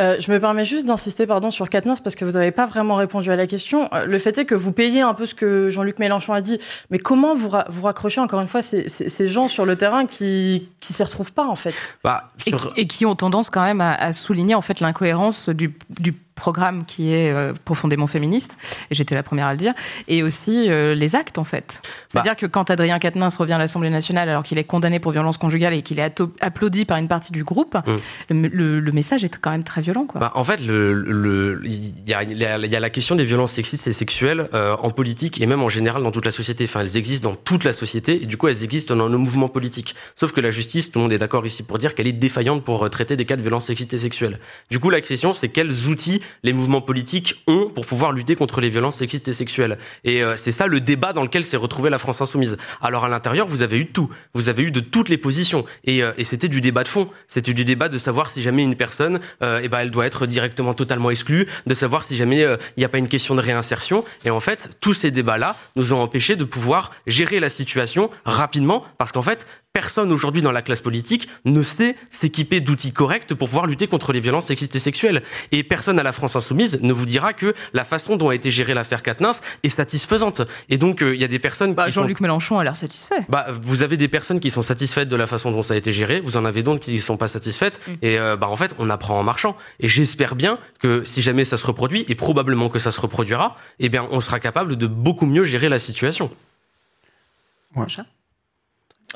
Euh, 0.00 0.16
je 0.20 0.30
me 0.32 0.38
permets 0.40 0.64
juste 0.64 0.86
d'insister 0.86 1.26
pardon 1.26 1.50
sur 1.50 1.68
Katniss 1.68 2.00
parce 2.00 2.14
que 2.14 2.24
vous 2.24 2.32
n'avez 2.32 2.50
pas 2.50 2.66
vraiment 2.66 2.94
répondu 2.96 3.30
à 3.30 3.36
la 3.36 3.46
question. 3.46 3.88
Euh, 3.92 4.06
le 4.06 4.18
fait 4.18 4.36
est 4.38 4.44
que 4.44 4.54
vous 4.54 4.72
payez 4.72 5.00
un 5.02 5.14
peu 5.14 5.26
ce 5.26 5.34
que 5.34 5.68
Jean-Luc 5.70 5.98
Mélenchon 5.98 6.32
a 6.32 6.40
dit, 6.40 6.58
mais 6.90 6.98
comment 6.98 7.34
vous, 7.34 7.48
ra- 7.48 7.66
vous 7.68 7.82
raccrochez 7.82 8.20
encore 8.20 8.40
une 8.40 8.48
fois 8.48 8.62
ces, 8.62 8.88
ces- 8.88 9.08
ces 9.08 9.28
gens 9.28 9.48
sur 9.48 9.66
le 9.66 9.76
terrain 9.76 10.06
qui 10.06 10.68
qui 10.80 10.92
s'y 10.92 11.02
retrouvent 11.02 11.32
pas 11.32 11.46
en 11.46 11.56
fait? 11.56 11.74
Bah, 12.04 12.30
et, 12.46 12.52
qui- 12.52 12.66
et 12.76 12.86
qui 12.86 13.06
ont 13.06 13.14
tendance 13.16 13.50
quand 13.50 13.62
même 13.62 13.80
à, 13.80 13.92
à 13.94 14.12
souligner 14.12 14.54
en 14.54 14.62
fait 14.62 14.80
l'incohérence 14.80 15.48
du, 15.48 15.74
du 16.00 16.14
programme 16.36 16.84
qui 16.84 17.12
est 17.12 17.32
euh, 17.32 17.52
profondément 17.64 18.06
féministe, 18.06 18.52
et 18.90 18.94
j'étais 18.94 19.14
la 19.16 19.24
première 19.24 19.46
à 19.46 19.52
le 19.52 19.56
dire, 19.58 19.72
et 20.06 20.22
aussi 20.22 20.70
euh, 20.70 20.94
les 20.94 21.16
actes 21.16 21.38
en 21.38 21.44
fait. 21.44 21.82
C'est-à-dire 22.12 22.36
que 22.36 22.46
quand 22.46 22.70
Adrien 22.70 22.98
Quatennens 23.00 23.34
revient 23.36 23.54
à 23.54 23.58
l'Assemblée 23.58 23.90
nationale 23.90 24.28
alors 24.28 24.42
qu'il 24.44 24.58
est 24.58 24.64
condamné 24.64 25.00
pour 25.00 25.12
violence 25.12 25.38
conjugale 25.38 25.74
et 25.74 25.82
qu'il 25.82 25.98
est 25.98 26.22
applaudi 26.40 26.84
par 26.84 26.98
une 26.98 27.08
partie 27.08 27.32
du 27.32 27.42
groupe, 27.42 27.76
le, 28.30 28.48
le- 28.48 28.80
le 28.80 28.92
message 28.92 29.24
est 29.24 29.36
quand 29.40 29.50
même 29.50 29.64
très 29.64 29.80
violent. 29.80 30.04
Quoi. 30.06 30.20
Bah, 30.20 30.32
en 30.34 30.44
fait, 30.44 30.60
le, 30.60 30.92
le, 30.92 31.60
il 31.64 32.08
y 32.08 32.14
a, 32.14 32.22
il 32.22 32.36
y 32.38 32.44
a- 32.44 32.58
il 32.58 32.70
y 32.70 32.76
a 32.76 32.80
la 32.80 32.90
question 32.90 33.16
des 33.16 33.24
violences 33.24 33.52
sexistes 33.52 33.86
et 33.86 33.92
sexuelles 33.92 34.48
euh, 34.54 34.76
en 34.80 34.90
politique 34.90 35.40
et 35.40 35.46
même 35.46 35.62
en 35.62 35.68
général 35.68 36.02
dans 36.02 36.10
toute 36.10 36.24
la 36.26 36.30
société. 36.30 36.64
Enfin, 36.64 36.80
elles 36.80 36.96
existent 36.96 37.30
dans 37.30 37.36
toute 37.36 37.64
la 37.64 37.72
société 37.72 38.22
et 38.22 38.26
du 38.26 38.36
coup, 38.36 38.48
elles 38.48 38.62
existent 38.62 38.94
dans 38.94 39.08
nos 39.08 39.18
mouvements 39.18 39.48
politiques. 39.48 39.94
Sauf 40.14 40.32
que 40.32 40.40
la 40.40 40.50
justice, 40.50 40.90
tout 40.90 40.98
le 40.98 41.04
monde 41.04 41.12
est 41.12 41.18
d'accord 41.18 41.46
ici 41.46 41.62
pour 41.62 41.78
dire 41.78 41.94
qu'elle 41.94 42.06
est 42.06 42.12
défaillante 42.12 42.64
pour 42.64 42.84
euh, 42.84 42.88
traiter 42.88 43.16
des 43.16 43.24
cas 43.24 43.36
de 43.36 43.42
violences 43.42 43.66
sexistes 43.66 43.94
et 43.94 43.98
sexuelles. 43.98 44.38
Du 44.70 44.78
coup, 44.78 44.90
la 44.90 45.00
question, 45.00 45.32
c'est 45.32 45.48
quels 45.48 45.86
outils 45.88 46.20
les 46.42 46.52
mouvements 46.52 46.80
politiques 46.80 47.42
ont 47.46 47.68
pour 47.68 47.86
pouvoir 47.86 48.12
lutter 48.12 48.36
contre 48.36 48.60
les 48.60 48.68
violences 48.68 48.96
sexistes 48.96 49.28
et 49.28 49.32
sexuelles. 49.32 49.78
Et 50.04 50.22
euh, 50.22 50.36
c'est 50.36 50.52
ça 50.52 50.66
le 50.66 50.80
débat 50.80 51.12
dans 51.12 51.22
lequel 51.22 51.44
s'est 51.44 51.56
retrouvée 51.56 51.90
la 51.90 51.98
France 51.98 52.20
insoumise. 52.20 52.56
Alors 52.80 53.04
à 53.04 53.08
l'intérieur, 53.08 53.46
vous 53.46 53.62
avez 53.62 53.78
eu 53.78 53.84
de 53.84 53.92
tout. 53.92 54.10
Vous 54.34 54.48
avez 54.48 54.62
eu 54.62 54.70
de 54.70 54.80
toutes 54.80 55.08
les 55.08 55.18
positions. 55.18 55.64
Et, 55.84 56.02
euh, 56.02 56.12
et 56.18 56.24
c'était 56.24 56.48
du 56.48 56.60
débat 56.60 56.84
de 56.84 56.88
fond. 56.88 57.08
C'était 57.28 57.52
du 57.52 57.64
débat 57.64 57.88
de 57.88 57.98
savoir 57.98 58.30
si 58.30 58.42
jamais 58.42 58.62
une 58.62 58.76
personne, 58.76 59.20
euh, 59.42 59.60
eh 59.62 59.68
ben, 59.68 59.80
elle 59.80 59.90
doit 59.90 60.06
être 60.06 60.26
directement 60.26 60.74
totalement 60.74 61.10
exclue, 61.10 61.46
de 61.66 61.74
savoir 61.74 62.04
si 62.04 62.16
jamais 62.16 62.42
euh, 62.42 62.56
il 62.76 62.80
n'y 62.80 62.84
a 62.84 62.88
pas 62.88 62.98
une 62.98 63.08
question 63.08 63.34
de 63.34 63.40
réinsertion. 63.40 64.04
Et 64.24 64.30
en 64.30 64.40
fait, 64.40 64.70
tous 64.80 64.94
ces 64.94 65.10
débats-là 65.10 65.56
nous 65.76 65.92
ont 65.92 66.00
empêchés 66.00 66.36
de 66.36 66.44
pouvoir 66.44 66.92
gérer 67.06 67.40
la 67.40 67.48
situation 67.48 68.10
rapidement, 68.24 68.84
parce 68.98 69.12
qu'en 69.12 69.22
fait, 69.22 69.46
personne 69.76 70.10
aujourd'hui 70.10 70.40
dans 70.40 70.52
la 70.52 70.62
classe 70.62 70.80
politique 70.80 71.28
ne 71.44 71.60
sait 71.62 71.96
s'équiper 72.08 72.62
d'outils 72.62 72.92
corrects 72.92 73.34
pour 73.34 73.46
pouvoir 73.46 73.66
lutter 73.66 73.86
contre 73.88 74.14
les 74.14 74.20
violences 74.20 74.46
sexistes 74.46 74.74
et 74.74 74.78
sexuelles. 74.78 75.22
Et 75.52 75.62
personne 75.64 75.98
à 75.98 76.02
la 76.02 76.12
France 76.12 76.34
insoumise 76.34 76.80
ne 76.80 76.94
vous 76.94 77.04
dira 77.04 77.34
que 77.34 77.54
la 77.74 77.84
façon 77.84 78.16
dont 78.16 78.30
a 78.30 78.34
été 78.34 78.50
gérée 78.50 78.72
l'affaire 78.72 79.02
Katnins 79.02 79.32
est 79.64 79.68
satisfaisante. 79.68 80.40
Et 80.70 80.78
donc, 80.78 81.02
euh, 81.02 81.14
il 81.14 81.20
y 81.20 81.24
a 81.24 81.28
des 81.28 81.38
personnes 81.38 81.74
Bah, 81.74 81.84
qui 81.84 81.92
sont... 81.92 82.00
Jean-Luc 82.00 82.20
Mélenchon 82.20 82.58
a 82.58 82.64
l'air 82.64 82.74
satisfait. 82.74 83.26
Bah, 83.28 83.48
vous 83.60 83.82
avez 83.82 83.98
des 83.98 84.08
personnes 84.08 84.40
qui 84.40 84.50
sont 84.50 84.62
satisfaites 84.62 85.10
de 85.10 85.16
la 85.16 85.26
façon 85.26 85.50
dont 85.50 85.62
ça 85.62 85.74
a 85.74 85.76
été 85.76 85.92
géré, 85.92 86.20
vous 86.22 86.38
en 86.38 86.46
avez 86.46 86.62
d'autres 86.62 86.80
qui 86.80 86.94
ne 86.94 86.98
sont 86.98 87.18
pas 87.18 87.28
satisfaites, 87.28 87.78
et 88.00 88.18
euh, 88.18 88.38
bah, 88.38 88.48
en 88.48 88.56
fait, 88.56 88.74
on 88.78 88.88
apprend 88.88 89.20
en 89.20 89.24
marchant. 89.24 89.58
Et 89.80 89.88
j'espère 89.88 90.36
bien 90.36 90.58
que 90.80 91.04
si 91.04 91.20
jamais 91.20 91.44
ça 91.44 91.58
se 91.58 91.66
reproduit, 91.66 92.06
et 92.08 92.14
probablement 92.14 92.70
que 92.70 92.78
ça 92.78 92.92
se 92.92 93.00
reproduira, 93.02 93.58
eh 93.78 93.90
bien, 93.90 94.08
on 94.10 94.22
sera 94.22 94.40
capable 94.40 94.76
de 94.76 94.86
beaucoup 94.86 95.26
mieux 95.26 95.44
gérer 95.44 95.68
la 95.68 95.78
situation. 95.78 96.30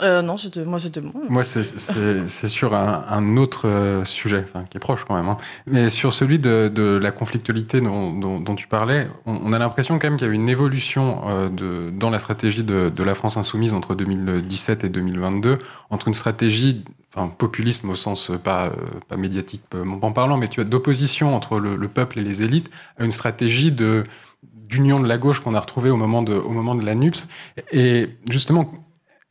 Euh, 0.03 0.23
non, 0.23 0.37
moi 0.67 0.79
c'était 0.79 1.01
bon. 1.01 1.13
Moi, 1.29 1.43
c'est- 1.43 2.47
sur 2.47 2.75
un, 2.75 3.37
autre 3.37 3.69
euh, 3.69 4.05
sujet, 4.05 4.45
enfin, 4.45 4.65
qui 4.65 4.77
est 4.77 4.81
proche 4.81 5.05
quand 5.05 5.17
même, 5.17 5.29
hein. 5.29 5.37
mais 5.67 5.91
sur 5.91 6.13
celui 6.13 6.39
de, 6.39 6.71
de 6.73 6.97
la 6.97 7.11
conflictualité 7.11 7.81
dont, 7.81 8.17
dont, 8.19 8.41
dont 8.41 8.55
tu 8.55 8.69
parlais, 8.69 9.09
on, 9.27 9.39
on 9.45 9.53
a 9.53 9.59
l'impression 9.59 9.99
quand 9.99 10.09
même 10.09 10.17
qu'il 10.17 10.29
y 10.29 10.31
a 10.31 10.33
eu 10.33 10.37
une 10.37 10.49
évolution 10.49 11.29
euh, 11.29 11.49
de, 11.49 11.91
dans 11.91 12.09
la 12.09 12.21
stratégie 12.21 12.63
de, 12.63 12.89
de 12.89 13.03
la 13.03 13.15
France 13.15 13.37
insoumise 13.37 13.75
entre 13.75 13.95
2017 13.97 14.85
et 14.85 14.89
2022, 14.89 15.59
entre 15.91 16.07
une 16.09 16.15
stratégie, 16.15 16.85
enfin, 17.15 17.29
populisme 17.29 17.91
au 17.91 17.97
sens 17.97 18.31
euh, 18.31 18.39
pas, 18.39 18.67
euh, 18.67 18.71
pas 19.09 19.17
médiatique 19.17 19.63
en 19.75 20.13
parlant, 20.13 20.37
mais 20.37 20.49
tu 20.49 20.61
as 20.61 20.65
d'opposition 20.65 21.35
entre 21.35 21.59
le, 21.59 21.75
le 21.75 21.89
peuple 21.89 22.21
et 22.21 22.23
les 22.23 22.43
élites, 22.43 22.71
à 22.99 23.05
une 23.05 23.13
stratégie 23.13 23.73
de 23.73 24.05
d'union 24.71 25.01
de 25.01 25.09
la 25.09 25.19
gauche 25.19 25.41
qu'on 25.41 25.57
a 25.57 25.61
retrouvée 25.61 25.91
au 25.91 25.97
moment 25.97 26.23
de, 26.23 26.33
au 26.33 26.51
moment 26.51 26.77
de 26.77 26.87
la 26.87 26.95
NUPS. 26.95 27.27
Et 27.73 28.09
justement, 28.31 28.71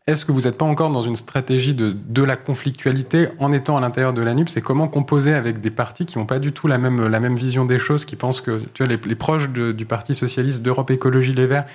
est-ce 0.08 0.26
que 0.26 0.32
vous 0.32 0.42
n'êtes 0.42 0.58
pas 0.58 0.66
encore 0.66 0.90
dans 0.90 1.02
une 1.02 1.16
stratégie 1.16 1.76
de, 1.76 1.96
de 2.08 2.24
la 2.24 2.36
conflictualité 2.36 3.30
en 3.38 3.54
étant 3.54 3.78
à 3.78 3.80
l'intérieur 3.82 4.12
de 4.12 4.24
la 4.24 4.34
NUP 4.34 4.50
C'est 4.50 4.62
comment 4.62 4.88
composer 4.88 5.34
avec 5.36 5.62
des 5.62 5.70
partis 5.70 6.08
qui 6.08 6.18
n'ont 6.18 6.26
pas 6.26 6.40
du 6.40 6.52
tout 6.52 6.68
la 6.68 6.80
même, 6.80 7.08
la 7.08 7.20
même 7.20 7.36
vision 7.36 7.64
des 7.64 7.78
choses, 7.78 8.06
qui 8.06 8.16
pensent 8.16 8.42
que, 8.42 8.58
tu 8.74 8.84
vois, 8.84 8.88
les, 8.88 9.16
proches 9.16 9.50
du 9.50 9.86
Parti 9.86 10.16
Socialiste 10.16 10.64
d'Europe 10.64 10.90
Écologie 10.90 11.34
Les 11.34 11.46
Verts, 11.46 11.66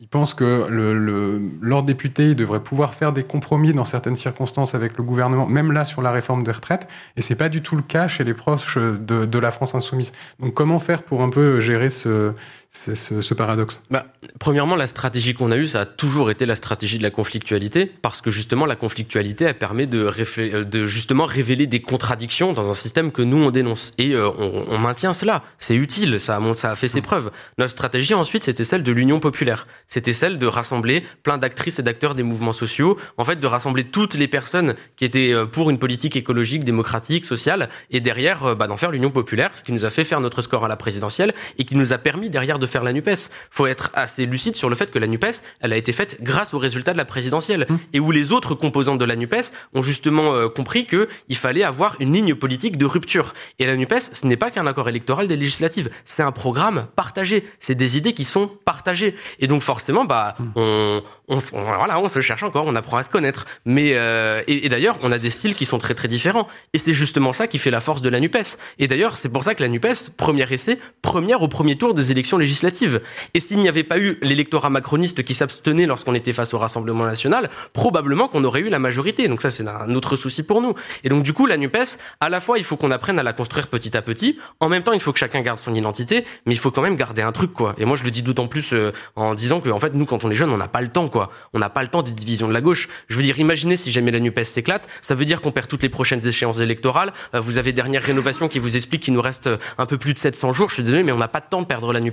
ils- 0.00 0.08
pensent 0.08 0.32
que 0.34 0.66
le, 0.70 0.98
le, 0.98 1.42
leur 1.60 1.82
député 1.82 2.34
devrait 2.34 2.62
pouvoir 2.62 2.94
faire 2.94 3.12
des 3.12 3.24
compromis 3.24 3.72
dans 3.74 3.84
certaines 3.84 4.16
circonstances 4.16 4.74
avec 4.74 4.96
le 4.96 5.04
gouvernement, 5.04 5.46
même 5.46 5.72
là 5.72 5.84
sur 5.84 6.02
la 6.02 6.12
réforme 6.12 6.44
des 6.44 6.52
retraites, 6.52 6.86
et 7.16 7.22
c'est 7.22 7.34
pas 7.34 7.48
du 7.48 7.62
tout 7.62 7.76
le 7.76 7.82
cas 7.82 8.08
chez 8.08 8.22
les 8.24 8.34
proches 8.34 8.76
de, 8.78 9.24
de 9.24 9.38
la 9.38 9.50
France 9.50 9.74
insoumise. 9.74 10.12
Donc 10.38 10.54
comment 10.54 10.78
faire 10.80 11.02
pour 11.02 11.22
un 11.22 11.30
peu 11.30 11.60
gérer 11.60 11.88
ce, 11.90 12.32
ce, 12.72 12.94
ce- 12.94 13.20
ce 13.20 13.34
paradoxe 13.34 13.82
Bah, 13.90 14.06
premièrement, 14.40 14.76
la 14.76 14.86
stratégie 14.86 15.34
qu'on 15.34 15.50
a 15.50 15.56
eue, 15.58 15.66
ça 15.66 15.82
a 15.82 15.84
toujours 15.86 16.30
été 16.30 16.46
la 16.46 16.56
stratégie 16.56 16.96
de 16.96 17.02
la 17.02 17.10
conflictualité, 17.10 17.92
parce 18.00 18.22
que 18.22 18.30
justement, 18.30 18.64
la 18.64 18.76
conflictualité, 18.76 19.44
elle 19.44 19.58
permet 19.58 19.86
de, 19.86 20.10
euh, 20.38 20.64
de 20.64 20.86
justement 20.86 21.26
révéler 21.26 21.66
des 21.66 21.82
contradictions 21.82 22.54
dans 22.54 22.70
un 22.70 22.74
système 22.74 23.12
que 23.12 23.20
nous, 23.20 23.36
on 23.44 23.50
dénonce. 23.50 23.92
Et 23.98 24.12
euh, 24.14 24.30
on, 24.38 24.64
on 24.70 24.78
maintient 24.78 25.12
cela. 25.12 25.42
C'est 25.58 25.74
utile, 25.74 26.18
ça 26.18 26.36
a, 26.36 26.40
mon- 26.40 26.54
ça 26.54 26.70
a 26.70 26.74
fait 26.74 26.88
ses 26.88 27.02
preuves. 27.02 27.30
Notre 27.58 27.72
stratégie, 27.72 28.14
ensuite, 28.14 28.44
c'était 28.44 28.64
celle 28.64 28.82
de 28.82 28.92
l'union 28.92 29.20
populaire. 29.20 29.66
C'était 29.86 30.14
celle 30.14 30.38
de 30.38 30.46
rassembler 30.46 31.04
plein 31.22 31.36
d'actrices 31.36 31.78
et 31.78 31.82
d'acteurs 31.82 32.14
des 32.14 32.22
mouvements 32.22 32.54
sociaux, 32.54 32.96
en 33.18 33.24
fait, 33.24 33.36
de 33.38 33.46
rassembler 33.46 33.84
toutes 33.84 34.14
les 34.14 34.28
personnes 34.28 34.74
qui 34.96 35.04
étaient 35.04 35.32
euh, 35.32 35.44
pour 35.44 35.68
une 35.68 35.78
politique 35.78 36.16
écologique, 36.16 36.64
démocratique, 36.64 37.26
sociale, 37.26 37.68
et 37.90 38.00
derrière, 38.00 38.44
euh, 38.44 38.54
bah, 38.54 38.66
d'en 38.66 38.78
faire 38.78 38.90
l'union 38.90 39.10
populaire, 39.10 39.50
ce 39.54 39.62
qui 39.62 39.72
nous 39.72 39.84
a 39.84 39.90
fait 39.90 40.04
faire 40.04 40.20
notre 40.20 40.40
score 40.40 40.64
à 40.64 40.68
la 40.68 40.76
présidentielle, 40.76 41.34
et 41.58 41.64
qui 41.66 41.76
nous 41.76 41.92
a 41.92 41.98
permis 41.98 42.30
derrière 42.30 42.58
de 42.62 42.66
faire 42.66 42.82
la 42.82 42.92
NUPES. 42.92 43.28
Faut 43.50 43.66
être 43.66 43.90
assez 43.92 44.24
lucide 44.24 44.56
sur 44.56 44.70
le 44.70 44.74
fait 44.74 44.90
que 44.90 44.98
la 44.98 45.06
NUPES, 45.06 45.42
elle 45.60 45.72
a 45.72 45.76
été 45.76 45.92
faite 45.92 46.18
grâce 46.22 46.54
aux 46.54 46.58
résultats 46.58 46.92
de 46.92 46.98
la 46.98 47.04
présidentielle, 47.04 47.66
et 47.92 48.00
où 48.00 48.10
les 48.10 48.32
autres 48.32 48.54
composantes 48.54 48.98
de 48.98 49.04
la 49.04 49.16
NUPES 49.16 49.52
ont 49.74 49.82
justement 49.82 50.34
euh, 50.34 50.48
compris 50.48 50.86
que 50.86 51.08
il 51.28 51.36
fallait 51.36 51.64
avoir 51.64 51.96
une 52.00 52.12
ligne 52.12 52.34
politique 52.34 52.78
de 52.78 52.86
rupture. 52.86 53.34
Et 53.58 53.66
la 53.66 53.76
NUPES, 53.76 54.14
ce 54.14 54.26
n'est 54.26 54.36
pas 54.36 54.50
qu'un 54.50 54.66
accord 54.66 54.88
électoral 54.88 55.28
des 55.28 55.36
législatives, 55.36 55.90
c'est 56.04 56.22
un 56.22 56.32
programme 56.32 56.86
partagé, 56.96 57.46
c'est 57.60 57.74
des 57.74 57.98
idées 57.98 58.14
qui 58.14 58.24
sont 58.24 58.48
partagées. 58.64 59.14
Et 59.40 59.46
donc 59.46 59.62
forcément, 59.62 60.04
bah, 60.04 60.36
on, 60.56 61.02
on, 61.32 61.62
voilà, 61.62 61.98
on 61.98 62.08
se 62.08 62.20
cherche 62.20 62.42
encore, 62.42 62.64
on 62.66 62.76
apprend 62.76 62.98
à 62.98 63.02
se 63.02 63.10
connaître. 63.10 63.46
Mais 63.64 63.92
euh, 63.94 64.42
et, 64.46 64.66
et 64.66 64.68
d'ailleurs, 64.68 64.98
on 65.02 65.12
a 65.12 65.18
des 65.18 65.30
styles 65.30 65.54
qui 65.54 65.66
sont 65.66 65.78
très 65.78 65.94
très 65.94 66.08
différents. 66.08 66.48
Et 66.72 66.78
c'est 66.78 66.92
justement 66.92 67.32
ça 67.32 67.46
qui 67.46 67.58
fait 67.58 67.70
la 67.70 67.80
force 67.80 68.02
de 68.02 68.08
la 68.08 68.20
Nupes. 68.20 68.56
Et 68.78 68.88
d'ailleurs, 68.88 69.16
c'est 69.16 69.28
pour 69.28 69.44
ça 69.44 69.54
que 69.54 69.62
la 69.62 69.68
Nupes, 69.68 69.86
premier 70.16 70.50
essai, 70.52 70.78
première 71.02 71.42
au 71.42 71.48
premier 71.48 71.76
tour 71.76 71.94
des 71.94 72.10
élections 72.10 72.38
législatives. 72.38 73.00
Et 73.34 73.40
s'il 73.40 73.58
n'y 73.58 73.68
avait 73.68 73.84
pas 73.84 73.98
eu 73.98 74.18
l'électorat 74.22 74.70
macroniste 74.70 75.22
qui 75.22 75.34
s'abstenait 75.34 75.86
lorsqu'on 75.86 76.14
était 76.14 76.32
face 76.32 76.54
au 76.54 76.58
Rassemblement 76.58 77.04
national, 77.04 77.50
probablement 77.72 78.28
qu'on 78.28 78.44
aurait 78.44 78.60
eu 78.60 78.68
la 78.68 78.78
majorité. 78.78 79.28
Donc 79.28 79.42
ça, 79.42 79.50
c'est 79.50 79.66
un 79.66 79.94
autre 79.94 80.16
souci 80.16 80.42
pour 80.42 80.60
nous. 80.60 80.74
Et 81.04 81.08
donc 81.08 81.22
du 81.22 81.32
coup, 81.32 81.46
la 81.46 81.56
Nupes, 81.56 81.96
à 82.20 82.28
la 82.28 82.40
fois, 82.40 82.58
il 82.58 82.64
faut 82.64 82.76
qu'on 82.76 82.90
apprenne 82.90 83.18
à 83.18 83.22
la 83.22 83.32
construire 83.32 83.68
petit 83.68 83.96
à 83.96 84.02
petit. 84.02 84.38
En 84.60 84.68
même 84.68 84.82
temps, 84.82 84.92
il 84.92 85.00
faut 85.00 85.12
que 85.12 85.18
chacun 85.18 85.40
garde 85.42 85.58
son 85.58 85.74
identité, 85.74 86.24
mais 86.46 86.54
il 86.54 86.58
faut 86.58 86.70
quand 86.70 86.82
même 86.82 86.96
garder 86.96 87.22
un 87.22 87.32
truc, 87.32 87.52
quoi. 87.52 87.74
Et 87.78 87.84
moi, 87.84 87.96
je 87.96 88.04
le 88.04 88.10
dis 88.10 88.22
d'autant 88.22 88.46
plus 88.46 88.72
euh, 88.72 88.92
en 89.16 89.34
disant 89.34 89.60
que, 89.60 89.70
en 89.70 89.80
fait, 89.80 89.94
nous, 89.94 90.06
quand 90.06 90.24
on 90.24 90.30
est 90.30 90.34
jeune, 90.34 90.50
on 90.50 90.56
n'a 90.56 90.68
pas 90.68 90.80
le 90.80 90.88
temps, 90.88 91.08
quoi. 91.08 91.21
On 91.52 91.58
n'a 91.58 91.70
pas 91.70 91.82
le 91.82 91.88
temps 91.88 92.02
des 92.02 92.12
divisions 92.12 92.48
de 92.48 92.52
la 92.52 92.60
gauche. 92.60 92.88
Je 93.08 93.16
veux 93.16 93.22
dire, 93.22 93.38
imaginez 93.38 93.76
si 93.76 93.90
jamais 93.90 94.10
la 94.10 94.20
Nupes 94.20 94.44
s'éclate, 94.44 94.88
ça 95.00 95.14
veut 95.14 95.24
dire 95.24 95.40
qu'on 95.40 95.50
perd 95.50 95.68
toutes 95.68 95.82
les 95.82 95.88
prochaines 95.88 96.26
échéances 96.26 96.60
électorales. 96.60 97.12
Euh, 97.34 97.40
vous 97.40 97.58
avez 97.58 97.72
dernière 97.72 98.02
rénovation 98.02 98.48
qui 98.48 98.58
vous 98.58 98.76
explique 98.76 99.02
qu'il 99.02 99.14
nous 99.14 99.22
reste 99.22 99.46
euh, 99.46 99.58
un 99.78 99.86
peu 99.86 99.98
plus 99.98 100.14
de 100.14 100.18
700 100.18 100.52
jours. 100.52 100.68
Je 100.68 100.74
suis 100.74 100.82
désolé, 100.82 101.02
mais 101.02 101.12
on 101.12 101.18
n'a 101.18 101.28
pas 101.28 101.40
de 101.40 101.46
temps 101.48 101.62
de 101.62 101.66
perdre 101.66 101.92
la 101.92 102.00
Nupes. 102.00 102.12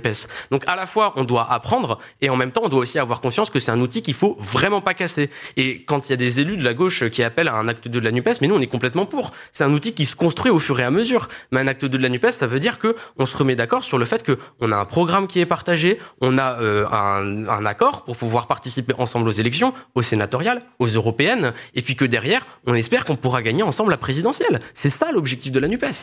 Donc, 0.50 0.64
à 0.66 0.76
la 0.76 0.86
fois, 0.86 1.12
on 1.16 1.24
doit 1.24 1.50
apprendre, 1.52 1.98
et 2.20 2.30
en 2.30 2.36
même 2.36 2.52
temps, 2.52 2.62
on 2.64 2.68
doit 2.68 2.80
aussi 2.80 2.98
avoir 2.98 3.20
conscience 3.20 3.50
que 3.50 3.60
c'est 3.60 3.70
un 3.70 3.80
outil 3.80 4.02
qu'il 4.02 4.14
faut 4.14 4.36
vraiment 4.38 4.80
pas 4.80 4.94
casser. 4.94 5.30
Et 5.56 5.82
quand 5.84 6.08
il 6.08 6.10
y 6.10 6.12
a 6.12 6.16
des 6.16 6.40
élus 6.40 6.56
de 6.56 6.64
la 6.64 6.74
gauche 6.74 7.08
qui 7.10 7.22
appellent 7.22 7.48
à 7.48 7.54
un 7.54 7.68
acte 7.68 7.88
2 7.88 8.00
de 8.00 8.04
la 8.04 8.12
NUPES, 8.12 8.40
mais 8.40 8.48
nous 8.48 8.54
on 8.54 8.60
est 8.60 8.66
complètement 8.66 9.06
pour. 9.06 9.32
C'est 9.52 9.64
un 9.64 9.72
outil 9.72 9.92
qui 9.92 10.06
se 10.06 10.16
construit 10.16 10.50
au 10.50 10.58
fur 10.58 10.78
et 10.80 10.84
à 10.84 10.90
mesure. 10.90 11.28
Mais 11.52 11.60
un 11.60 11.66
acte 11.66 11.84
2 11.84 11.88
de 11.88 11.98
la 11.98 12.08
NUPES, 12.08 12.32
ça 12.32 12.46
veut 12.46 12.58
dire 12.58 12.78
que 12.78 12.96
on 13.18 13.26
se 13.26 13.36
remet 13.36 13.56
d'accord 13.56 13.84
sur 13.84 13.98
le 13.98 14.04
fait 14.04 14.22
que 14.22 14.38
on 14.60 14.72
a 14.72 14.76
un 14.76 14.84
programme 14.84 15.26
qui 15.26 15.40
est 15.40 15.46
partagé, 15.46 15.98
on 16.20 16.38
a 16.38 16.60
euh, 16.60 16.86
un 16.90 17.66
accord 17.66 18.04
pour 18.04 18.16
pouvoir 18.16 18.46
participer 18.46 18.89
ensemble 18.98 19.28
aux 19.28 19.32
élections, 19.32 19.72
aux 19.94 20.02
sénatoriales, 20.02 20.62
aux 20.78 20.88
européennes, 20.88 21.52
et 21.74 21.82
puis 21.82 21.96
que 21.96 22.04
derrière, 22.04 22.46
on 22.66 22.74
espère 22.74 23.04
qu'on 23.04 23.16
pourra 23.16 23.42
gagner 23.42 23.62
ensemble 23.62 23.90
la 23.90 23.96
présidentielle. 23.96 24.60
C'est 24.74 24.90
ça 24.90 25.12
l'objectif 25.12 25.52
de 25.52 25.60
la 25.60 25.68
NUPES. 25.68 26.02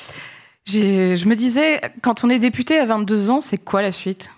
Je 0.65 1.25
me 1.25 1.35
disais, 1.35 1.81
quand 2.01 2.23
on 2.23 2.29
est 2.29 2.39
député 2.39 2.77
à 2.77 2.85
22 2.85 3.29
ans, 3.29 3.41
c'est 3.41 3.57
quoi 3.57 3.81
la 3.81 3.91
suite? 3.91 4.29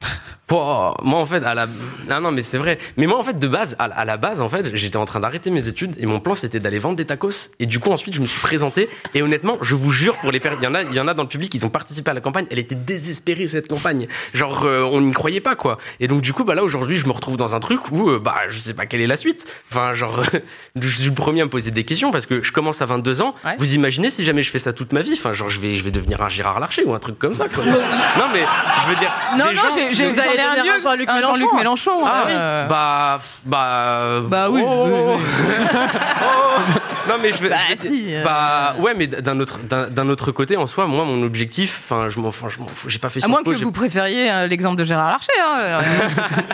Pouah, 0.48 0.94
moi 1.02 1.20
en 1.20 1.26
fait 1.26 1.44
à 1.44 1.54
la 1.54 1.66
non 2.08 2.22
non 2.22 2.32
mais 2.32 2.40
c'est 2.40 2.56
vrai. 2.56 2.78
Mais 2.96 3.06
moi 3.06 3.18
en 3.18 3.22
fait 3.22 3.38
de 3.38 3.48
base 3.48 3.76
à, 3.78 4.04
la 4.06 4.16
base 4.16 4.40
en 4.40 4.48
fait 4.48 4.74
j'étais 4.74 4.96
en 4.96 5.04
train 5.04 5.20
d'arrêter 5.20 5.50
mes 5.50 5.68
études 5.68 5.94
et 5.98 6.06
mon 6.06 6.20
plan 6.20 6.34
c'était 6.34 6.58
d'aller 6.58 6.78
vendre 6.78 6.96
des 6.96 7.04
tacos. 7.04 7.50
Et 7.58 7.66
du 7.66 7.78
coup 7.80 7.90
ensuite 7.90 8.14
je 8.14 8.22
me 8.22 8.26
suis 8.26 8.40
présenté. 8.40 8.88
Et 9.12 9.20
honnêtement 9.20 9.58
je 9.60 9.74
vous 9.74 9.90
jure 9.90 10.16
pour 10.16 10.32
les 10.32 10.38
il 10.38 10.64
y 10.64 10.66
en 10.66 10.74
a 10.74 10.82
il 10.84 10.94
y 10.94 11.00
en 11.00 11.06
a 11.08 11.12
dans 11.12 11.24
le 11.24 11.28
public 11.28 11.54
ils 11.54 11.66
ont 11.66 11.68
participé 11.68 12.10
à 12.10 12.14
la 12.14 12.22
campagne. 12.22 12.46
Elle 12.50 12.58
était 12.60 12.74
désespérée 12.74 13.46
cette 13.46 13.68
campagne. 13.68 14.08
Genre 14.32 14.64
euh, 14.64 14.88
on 14.90 15.02
n'y 15.02 15.12
croyait 15.12 15.42
pas 15.42 15.54
quoi. 15.54 15.76
Et 16.00 16.08
donc 16.08 16.22
du 16.22 16.32
coup 16.32 16.44
bah 16.44 16.54
là 16.54 16.64
aujourd'hui 16.64 16.96
je 16.96 17.04
me 17.06 17.12
retrouve 17.12 17.36
dans 17.36 17.54
un 17.54 17.60
truc 17.60 17.90
où 17.92 18.08
euh, 18.08 18.18
bah 18.18 18.36
je 18.48 18.58
sais 18.58 18.72
pas 18.72 18.86
quelle 18.86 19.02
est 19.02 19.06
la 19.06 19.18
suite. 19.18 19.46
Enfin 19.70 19.92
genre 19.94 20.22
je 20.80 20.88
suis 20.88 21.08
le 21.10 21.14
premier 21.14 21.42
à 21.42 21.44
me 21.44 21.50
poser 21.50 21.72
des 21.72 21.84
questions 21.84 22.10
parce 22.10 22.24
que 22.24 22.42
je 22.42 22.52
commence 22.52 22.80
à 22.80 22.86
22 22.86 23.20
ans. 23.20 23.34
Vous 23.58 23.74
imaginez 23.74 24.10
si 24.10 24.24
jamais 24.24 24.42
je 24.42 24.50
fais 24.50 24.58
ça 24.58 24.72
toute 24.72 24.94
ma 24.94 25.02
vie? 25.02 25.12
Enfin 25.12 25.34
genre 25.34 25.50
je 25.50 25.60
vais 25.60 25.76
je 25.76 25.82
vais 25.84 25.90
devenir 25.90 26.22
un 26.22 26.30
Gérard 26.30 26.58
Larcher 26.58 26.84
ou 26.84 26.94
un 26.94 27.00
truc 27.00 27.18
comme 27.18 27.34
ça 27.34 27.48
quoi. 27.50 27.62
non 27.66 28.28
mais 28.32 28.44
je 28.84 28.88
veux 28.88 28.96
dire 28.96 29.12
Non, 29.36 29.48
des 29.50 29.54
non, 29.54 29.62
gens- 29.62 29.87
j'ai- 29.92 30.12
j'en 30.12 30.22
ai 30.22 30.40
un 30.40 30.64
mieux, 30.64 30.80
Jean-Luc 30.82 31.08
Mélenchon. 31.08 31.34
Jean-Luc 31.34 31.52
Mélenchon. 31.54 31.90
ah 32.06 32.22
oui. 32.26 32.32
euh, 32.34 32.66
Bah, 32.66 33.20
bah. 33.44 34.20
Bah 34.28 34.48
oui, 34.50 34.62
oh, 34.64 34.84
oui, 34.86 34.92
oh, 34.94 35.16
oui. 35.16 35.22
oh. 36.22 36.60
Non 37.08 37.14
mais 37.22 37.32
je 37.32 37.38
vais. 37.42 37.48
Bah, 37.48 37.56
si, 37.80 38.14
euh. 38.14 38.22
Bah 38.22 38.74
ouais, 38.80 38.92
mais 38.94 39.06
d'un 39.06 39.40
autre 39.40 39.60
d'un 39.62 40.08
autre 40.10 40.30
côté, 40.30 40.58
en 40.58 40.66
soi, 40.66 40.86
moi, 40.86 41.06
mon 41.06 41.22
objectif, 41.22 41.80
enfin, 41.88 42.10
je 42.10 42.20
m'en, 42.20 42.28
enfin, 42.28 42.48
je 42.50 42.58
m'en 42.58 42.66
fous. 42.66 42.90
J'ai 42.90 42.98
pas 42.98 43.08
fait. 43.08 43.24
À 43.24 43.28
moins 43.28 43.42
que 43.42 43.48
vous 43.50 43.72
préfériez 43.72 44.30
euh, 44.30 44.46
l'exemple 44.46 44.76
de 44.76 44.84
Gérard 44.84 45.08
Larcher. 45.08 45.32
Hein. 45.42 45.80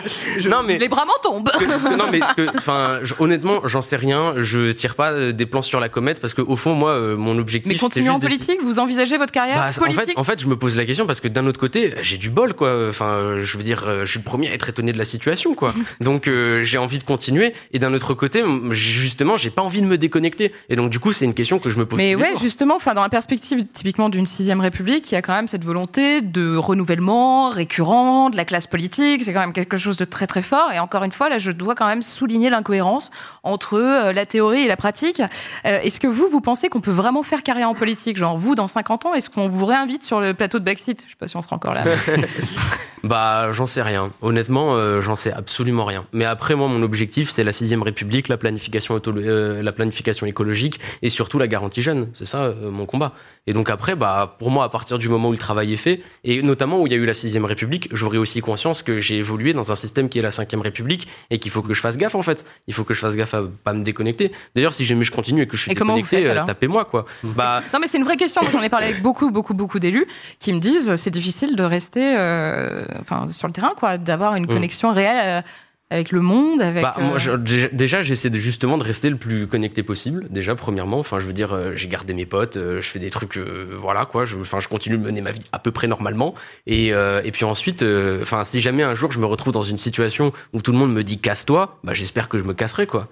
Je- 0.39 0.47
Non, 0.47 0.63
mais- 0.63 0.77
Les 0.77 0.87
bras 0.87 1.03
m'en 1.05 1.17
tombent. 1.21 1.51
non 1.97 2.05
mais 2.09 2.21
enfin, 2.57 2.99
honnêtement, 3.19 3.59
j'en 3.65 3.81
sais 3.81 3.97
rien. 3.97 4.33
Je 4.37 4.71
tire 4.71 4.95
pas 4.95 5.31
des 5.33 5.45
plans 5.45 5.61
sur 5.61 5.81
la 5.81 5.89
comète 5.89 6.21
parce 6.21 6.33
que 6.33 6.41
au 6.41 6.55
fond, 6.55 6.73
moi, 6.73 6.97
mon 7.17 7.37
objectif. 7.37 7.67
Mais 7.67 7.77
juste 7.77 8.09
en 8.09 8.19
politique, 8.19 8.61
vous 8.63 8.79
envisagez 8.79 9.17
votre 9.17 9.33
carrière 9.33 9.57
Bah, 9.57 9.69
en 9.75 9.79
politique 9.79 10.05
fait, 10.05 10.13
en 10.19 10.23
fait, 10.23 10.39
je 10.41 10.47
me 10.47 10.55
pose 10.55 10.77
la 10.77 10.85
question 10.85 11.05
parce 11.05 11.19
que 11.19 11.27
d'un 11.27 11.45
autre 11.47 11.59
côté, 11.59 11.93
j'ai 12.01 12.17
du 12.17 12.29
bol, 12.29 12.53
quoi. 12.53 12.87
Enfin, 12.89 13.17
euh, 13.25 13.43
je 13.43 13.57
veux 13.57 13.63
dire, 13.63 13.83
euh, 13.87 14.05
je 14.05 14.11
suis 14.11 14.19
le 14.19 14.23
premier 14.23 14.49
à 14.49 14.53
être 14.53 14.69
étonné 14.69 14.91
de 14.91 14.97
la 14.97 15.05
situation, 15.05 15.53
quoi. 15.53 15.73
donc, 16.01 16.27
euh, 16.27 16.63
j'ai 16.63 16.77
envie 16.77 16.99
de 16.99 17.03
continuer. 17.03 17.53
Et 17.73 17.79
d'un 17.79 17.93
autre 17.93 18.13
côté, 18.13 18.43
justement, 18.71 19.37
j'ai 19.37 19.49
pas 19.49 19.61
envie 19.61 19.81
de 19.81 19.87
me 19.87 19.97
déconnecter. 19.97 20.53
Et 20.69 20.75
donc, 20.75 20.89
du 20.89 20.99
coup, 20.99 21.11
c'est 21.11 21.25
une 21.25 21.33
question 21.33 21.59
que 21.59 21.69
je 21.69 21.77
me 21.77 21.85
pose. 21.85 21.97
Mais 21.97 22.13
tous 22.13 22.19
les 22.19 22.25
ouais, 22.25 22.31
jours. 22.31 22.41
justement, 22.41 22.75
enfin, 22.75 22.93
dans 22.93 23.01
la 23.01 23.09
perspective 23.09 23.65
typiquement 23.73 24.09
d'une 24.09 24.25
sixième 24.25 24.61
république, 24.61 25.11
il 25.11 25.15
y 25.15 25.17
a 25.17 25.21
quand 25.21 25.33
même 25.33 25.47
cette 25.47 25.63
volonté 25.63 26.21
de 26.21 26.55
renouvellement 26.55 27.49
récurrent 27.49 28.29
de 28.29 28.37
la 28.37 28.45
classe 28.45 28.67
politique. 28.67 29.23
C'est 29.23 29.33
quand 29.33 29.39
même 29.39 29.53
quelque 29.53 29.77
chose 29.77 29.97
de 29.97 30.05
très 30.05 30.27
très 30.27 30.41
fort. 30.41 30.71
Et 30.71 30.79
encore 30.79 31.03
une 31.03 31.11
fois, 31.11 31.29
là, 31.29 31.37
je 31.37 31.51
dois 31.51 31.75
quand 31.75 31.87
même 31.87 32.03
souligner 32.03 32.49
l'incohérence 32.49 33.11
entre 33.43 33.75
euh, 33.75 34.13
la 34.13 34.25
théorie 34.25 34.61
et 34.61 34.67
la 34.67 34.77
pratique. 34.77 35.21
Euh, 35.65 35.79
est-ce 35.81 35.99
que 35.99 36.07
vous, 36.07 36.27
vous 36.29 36.41
pensez 36.41 36.69
qu'on 36.69 36.81
peut 36.81 36.91
vraiment 36.91 37.23
faire 37.23 37.43
carrière 37.43 37.69
en 37.69 37.75
politique? 37.75 38.17
Genre, 38.17 38.37
vous, 38.37 38.55
dans 38.55 38.67
50 38.67 39.05
ans, 39.05 39.13
est-ce 39.13 39.29
qu'on 39.29 39.49
vous 39.49 39.65
réinvite 39.65 40.03
sur 40.03 40.19
le 40.19 40.33
plateau 40.33 40.59
de 40.59 40.63
Backseat 40.63 41.03
Je 41.05 41.11
sais 41.11 41.17
pas 41.17 41.27
si 41.27 41.37
on 41.37 41.41
sera 41.41 41.55
encore 41.55 41.73
là. 41.73 41.83
Bah, 43.05 43.14
j'en 43.51 43.67
sais 43.67 43.81
rien. 43.81 44.11
Honnêtement, 44.21 44.75
euh, 44.75 45.01
j'en 45.01 45.15
sais 45.15 45.31
absolument 45.31 45.85
rien. 45.85 46.05
Mais 46.13 46.25
après, 46.25 46.55
moi, 46.55 46.67
mon 46.67 46.81
objectif, 46.81 47.29
c'est 47.29 47.43
la 47.43 47.53
sixième 47.53 47.81
République, 47.83 48.27
la 48.27 48.37
planification, 48.37 48.95
auto- 48.95 49.13
euh, 49.15 49.61
la 49.61 49.71
planification 49.71 50.25
écologique 50.25 50.79
et 51.01 51.09
surtout 51.09 51.37
la 51.39 51.47
garantie 51.47 51.81
jeune. 51.81 52.09
C'est 52.13 52.25
ça 52.25 52.43
euh, 52.43 52.69
mon 52.71 52.85
combat. 52.85 53.13
Et 53.47 53.53
donc 53.53 53.69
après, 53.69 53.95
bah, 53.95 54.35
pour 54.39 54.49
moi, 54.49 54.63
à 54.65 54.69
partir 54.69 54.97
du 54.97 55.07
moment 55.07 55.29
où 55.29 55.31
le 55.31 55.37
travail 55.37 55.71
est 55.71 55.77
fait, 55.77 56.01
et 56.23 56.41
notamment 56.41 56.79
où 56.81 56.87
il 56.87 56.91
y 56.91 56.95
a 56.95 56.97
eu 56.97 57.05
la 57.05 57.13
sixième 57.13 57.45
République, 57.45 57.89
j'aurais 57.91 58.17
aussi 58.17 58.41
conscience 58.41 58.81
que 58.81 58.99
j'ai 58.99 59.17
évolué 59.17 59.53
dans 59.53 59.71
un 59.71 59.75
système 59.75 60.09
qui 60.09 60.17
est 60.17 60.23
la 60.23 60.31
cinquième 60.31 60.61
République 60.61 61.07
et 61.29 61.37
qu'il 61.37 61.51
faut 61.51 61.61
que 61.61 61.73
je 61.75 61.79
fasse 61.79 61.97
gaffe 61.97 62.15
en 62.15 62.23
fait. 62.23 62.43
Il 62.67 62.73
faut 62.73 62.83
que 62.83 62.95
je 62.95 62.99
fasse 62.99 63.15
gaffe 63.15 63.35
à 63.35 63.43
pas 63.63 63.73
me 63.73 63.83
déconnecter. 63.83 64.31
D'ailleurs, 64.55 64.73
si 64.73 64.83
jamais 64.83 65.03
je 65.03 65.11
continue 65.11 65.43
et 65.43 65.47
que 65.47 65.55
je 65.55 65.61
suis 65.61 65.71
Et 65.71 65.75
déconnecté, 65.75 66.27
euh, 66.27 66.43
tapez-moi 66.45 66.85
quoi. 66.85 67.05
Bah, 67.23 67.61
Non, 67.73 67.79
mais 67.79 67.85
c'est 67.87 67.97
une 67.97 68.03
vraie 68.03 68.17
question. 68.17 68.41
Moi, 68.41 68.49
J'en 68.51 68.63
ai 68.63 68.69
parlé 68.69 68.87
avec 68.87 69.03
beaucoup, 69.03 69.29
beaucoup, 69.29 69.53
beaucoup 69.53 69.77
d'élus 69.77 70.07
qui 70.39 70.51
me 70.51 70.59
disent 70.59 70.95
c'est 70.95 71.11
difficile 71.11 71.55
de 71.55 71.63
rester 71.63 72.15
euh, 72.17 72.83
enfin, 73.09 73.27
sur 73.27 73.47
le 73.47 73.53
terrain, 73.53 73.73
quoi, 73.77 73.97
d'avoir 73.97 74.35
une 74.35 74.43
Mm. 74.45 74.47
connexion 74.47 74.93
réelle 74.93 75.43
euh, 75.43 75.47
avec 75.91 76.11
le 76.11 76.19
monde, 76.21 76.61
avec. 76.61 76.81
Bah, 76.83 76.95
moi, 76.99 77.15
euh, 77.15 77.39
je- 77.45 77.67
déjà- 77.67 78.01
j'essaie 78.01 78.31
de, 78.31 78.39
justement 78.39 78.77
de 78.79 78.83
rester 78.83 79.09
le 79.09 79.17
plus 79.17 79.45
connecté 79.47 79.83
possible. 79.83 80.25
Déjà, 80.31 80.55
premièrement, 80.55 80.97
enfin, 80.97 81.19
je 81.19 81.27
veux 81.27 81.33
dire, 81.33 81.53
euh, 81.53 81.73
j'ai 81.75 81.87
gardé 81.87 82.13
mes 82.15 82.25
potes, 82.25 82.55
je 82.57 82.81
fais 82.81 82.97
des 82.99 83.11
trucs, 83.11 83.37
euh, 83.37 83.77
voilà, 83.79 84.05
quoi. 84.05 84.25
Je, 84.25 84.35
enfin, 84.35 84.59
je 84.59 84.67
continue 84.67 84.97
de 84.97 85.03
mener 85.03 85.21
ma 85.21 85.31
vie 85.31 85.39
à 85.51 85.59
peu 85.59 85.71
près 85.71 85.87
normalement. 85.87 86.33
Et, 86.65 86.91
euh, 86.91 87.21
et 87.23 87.31
puis 87.31 87.45
ensuite, 87.45 87.83
euh, 87.83 88.21
enfin, 88.23 88.43
si 88.43 88.61
jamais 88.61 88.81
un 88.83 88.95
jour 88.95 89.11
je 89.11 89.19
me 89.19 89.25
retrouve 89.27 89.53
dans 89.53 89.61
une 89.63 89.77
situation 89.77 90.33
où 90.53 90.61
tout 90.61 90.71
le 90.71 90.77
monde 90.79 90.91
me 90.91 91.03
dit 91.03 91.19
casse-toi, 91.19 91.77
bah, 91.83 91.93
j'espère 91.93 92.29
que 92.29 92.39
je 92.39 92.43
me 92.43 92.53
casserai, 92.53 92.87
quoi. 92.87 93.07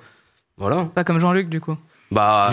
Voilà. 0.57 0.85
Pas 0.95 1.03
comme 1.03 1.19
Jean-Luc, 1.19 1.49
du 1.49 1.61
coup. 1.61 1.77
Bah, 2.14 2.52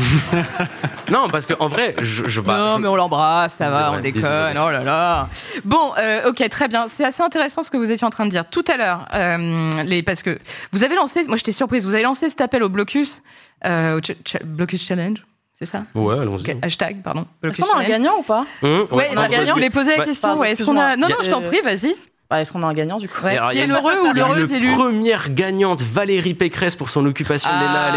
non, 1.11 1.29
parce 1.29 1.47
que 1.47 1.55
en 1.61 1.69
vrai, 1.69 1.95
je, 2.01 2.27
je 2.29 2.41
bah, 2.41 2.57
non, 2.59 2.77
je- 2.77 2.83
mais 2.83 2.89
on 2.89 2.97
l'embrasse, 2.97 3.55
ça 3.57 3.69
va, 3.69 3.89
vrai, 3.91 3.99
on 3.99 4.01
déconne. 4.01 4.23
désolé. 4.23 4.55
Oh 4.59 4.71
là 4.71 4.83
là. 4.83 5.29
Bon, 5.65 5.93
euh, 5.99 6.29
ok, 6.31 6.49
très 6.49 6.69
bien. 6.69 6.87
C'est 6.89 7.05
assez 7.05 7.23
intéressant 7.23 7.63
ce 7.63 7.71
que 7.71 7.77
vous 7.77 7.91
étiez 7.91 8.07
en 8.07 8.11
train 8.11 8.25
de 8.27 8.31
dire 8.31 8.49
tout 8.49 8.65
à 8.73 8.77
l'heure, 8.77 9.07
euh, 9.15 9.83
les 9.85 10.03
parce 10.03 10.23
que 10.23 10.39
vous 10.73 10.85
avez 10.85 10.95
lancé. 10.95 11.23
Moi, 11.27 11.37
j'étais 11.37 11.53
surprise. 11.53 11.85
Vous 11.85 11.95
avez 11.95 12.03
lancé 12.05 12.29
cet 12.31 12.41
appel 12.41 12.63
au 12.63 12.69
blocus, 12.69 13.23
euh, 13.67 13.99
au 13.99 14.03
ch- 14.03 14.17
ch- 14.27 14.43
blocus 14.45 14.87
challenge, 14.87 15.19
c'est 15.59 15.67
ça? 15.67 15.85
Ouais, 15.95 16.19
allons-y. 16.19 16.51
Ok, 16.53 16.57
Hashtag, 16.63 17.03
pardon. 17.03 17.27
Est-ce 17.43 17.61
qu'on 17.61 17.71
a 17.75 17.81
un 17.81 17.89
gagnant 17.89 18.15
ou 18.19 18.23
pas? 18.23 18.47
Hum, 18.63 18.87
Ouais, 18.93 19.15
non, 19.15 19.23
je 19.29 19.53
voulais 19.53 19.71
poser 19.71 19.91
la 19.93 19.99
Bah, 19.99 20.05
question. 20.05 20.29
pardon, 20.29 20.41
ouais, 20.43 20.53
est-ce 20.53 20.65
qu'on 20.65 20.77
a... 20.79 20.97
Non, 20.97 21.09
non, 21.09 21.17
je 21.23 21.29
t'en 21.31 21.43
prie, 21.43 21.61
vas-y. 21.63 21.95
Bah, 22.31 22.41
Est-ce 22.41 22.53
qu'on 22.53 22.63
a 22.63 22.67
un 22.67 22.73
gagnant 22.73 22.99
du 22.99 23.09
coup 23.09 23.25
Ouais, 23.25 23.37
Alors, 23.37 23.51
qui 23.51 23.59
est 23.59 23.67
l'heureux 23.67 24.09
ou 24.09 24.13
l'heureuse 24.13 24.51
une 24.51 24.57
élue 24.59 24.73
première 24.73 25.35
gagnante, 25.35 25.83
Valérie 25.83 26.35
Pécresse, 26.35 26.77
pour 26.77 26.89
son 26.89 27.05
occupation 27.07 27.51
de 27.51 27.55
l'ENA 27.57 27.81
à 27.81 27.91
Ah. 27.91 27.93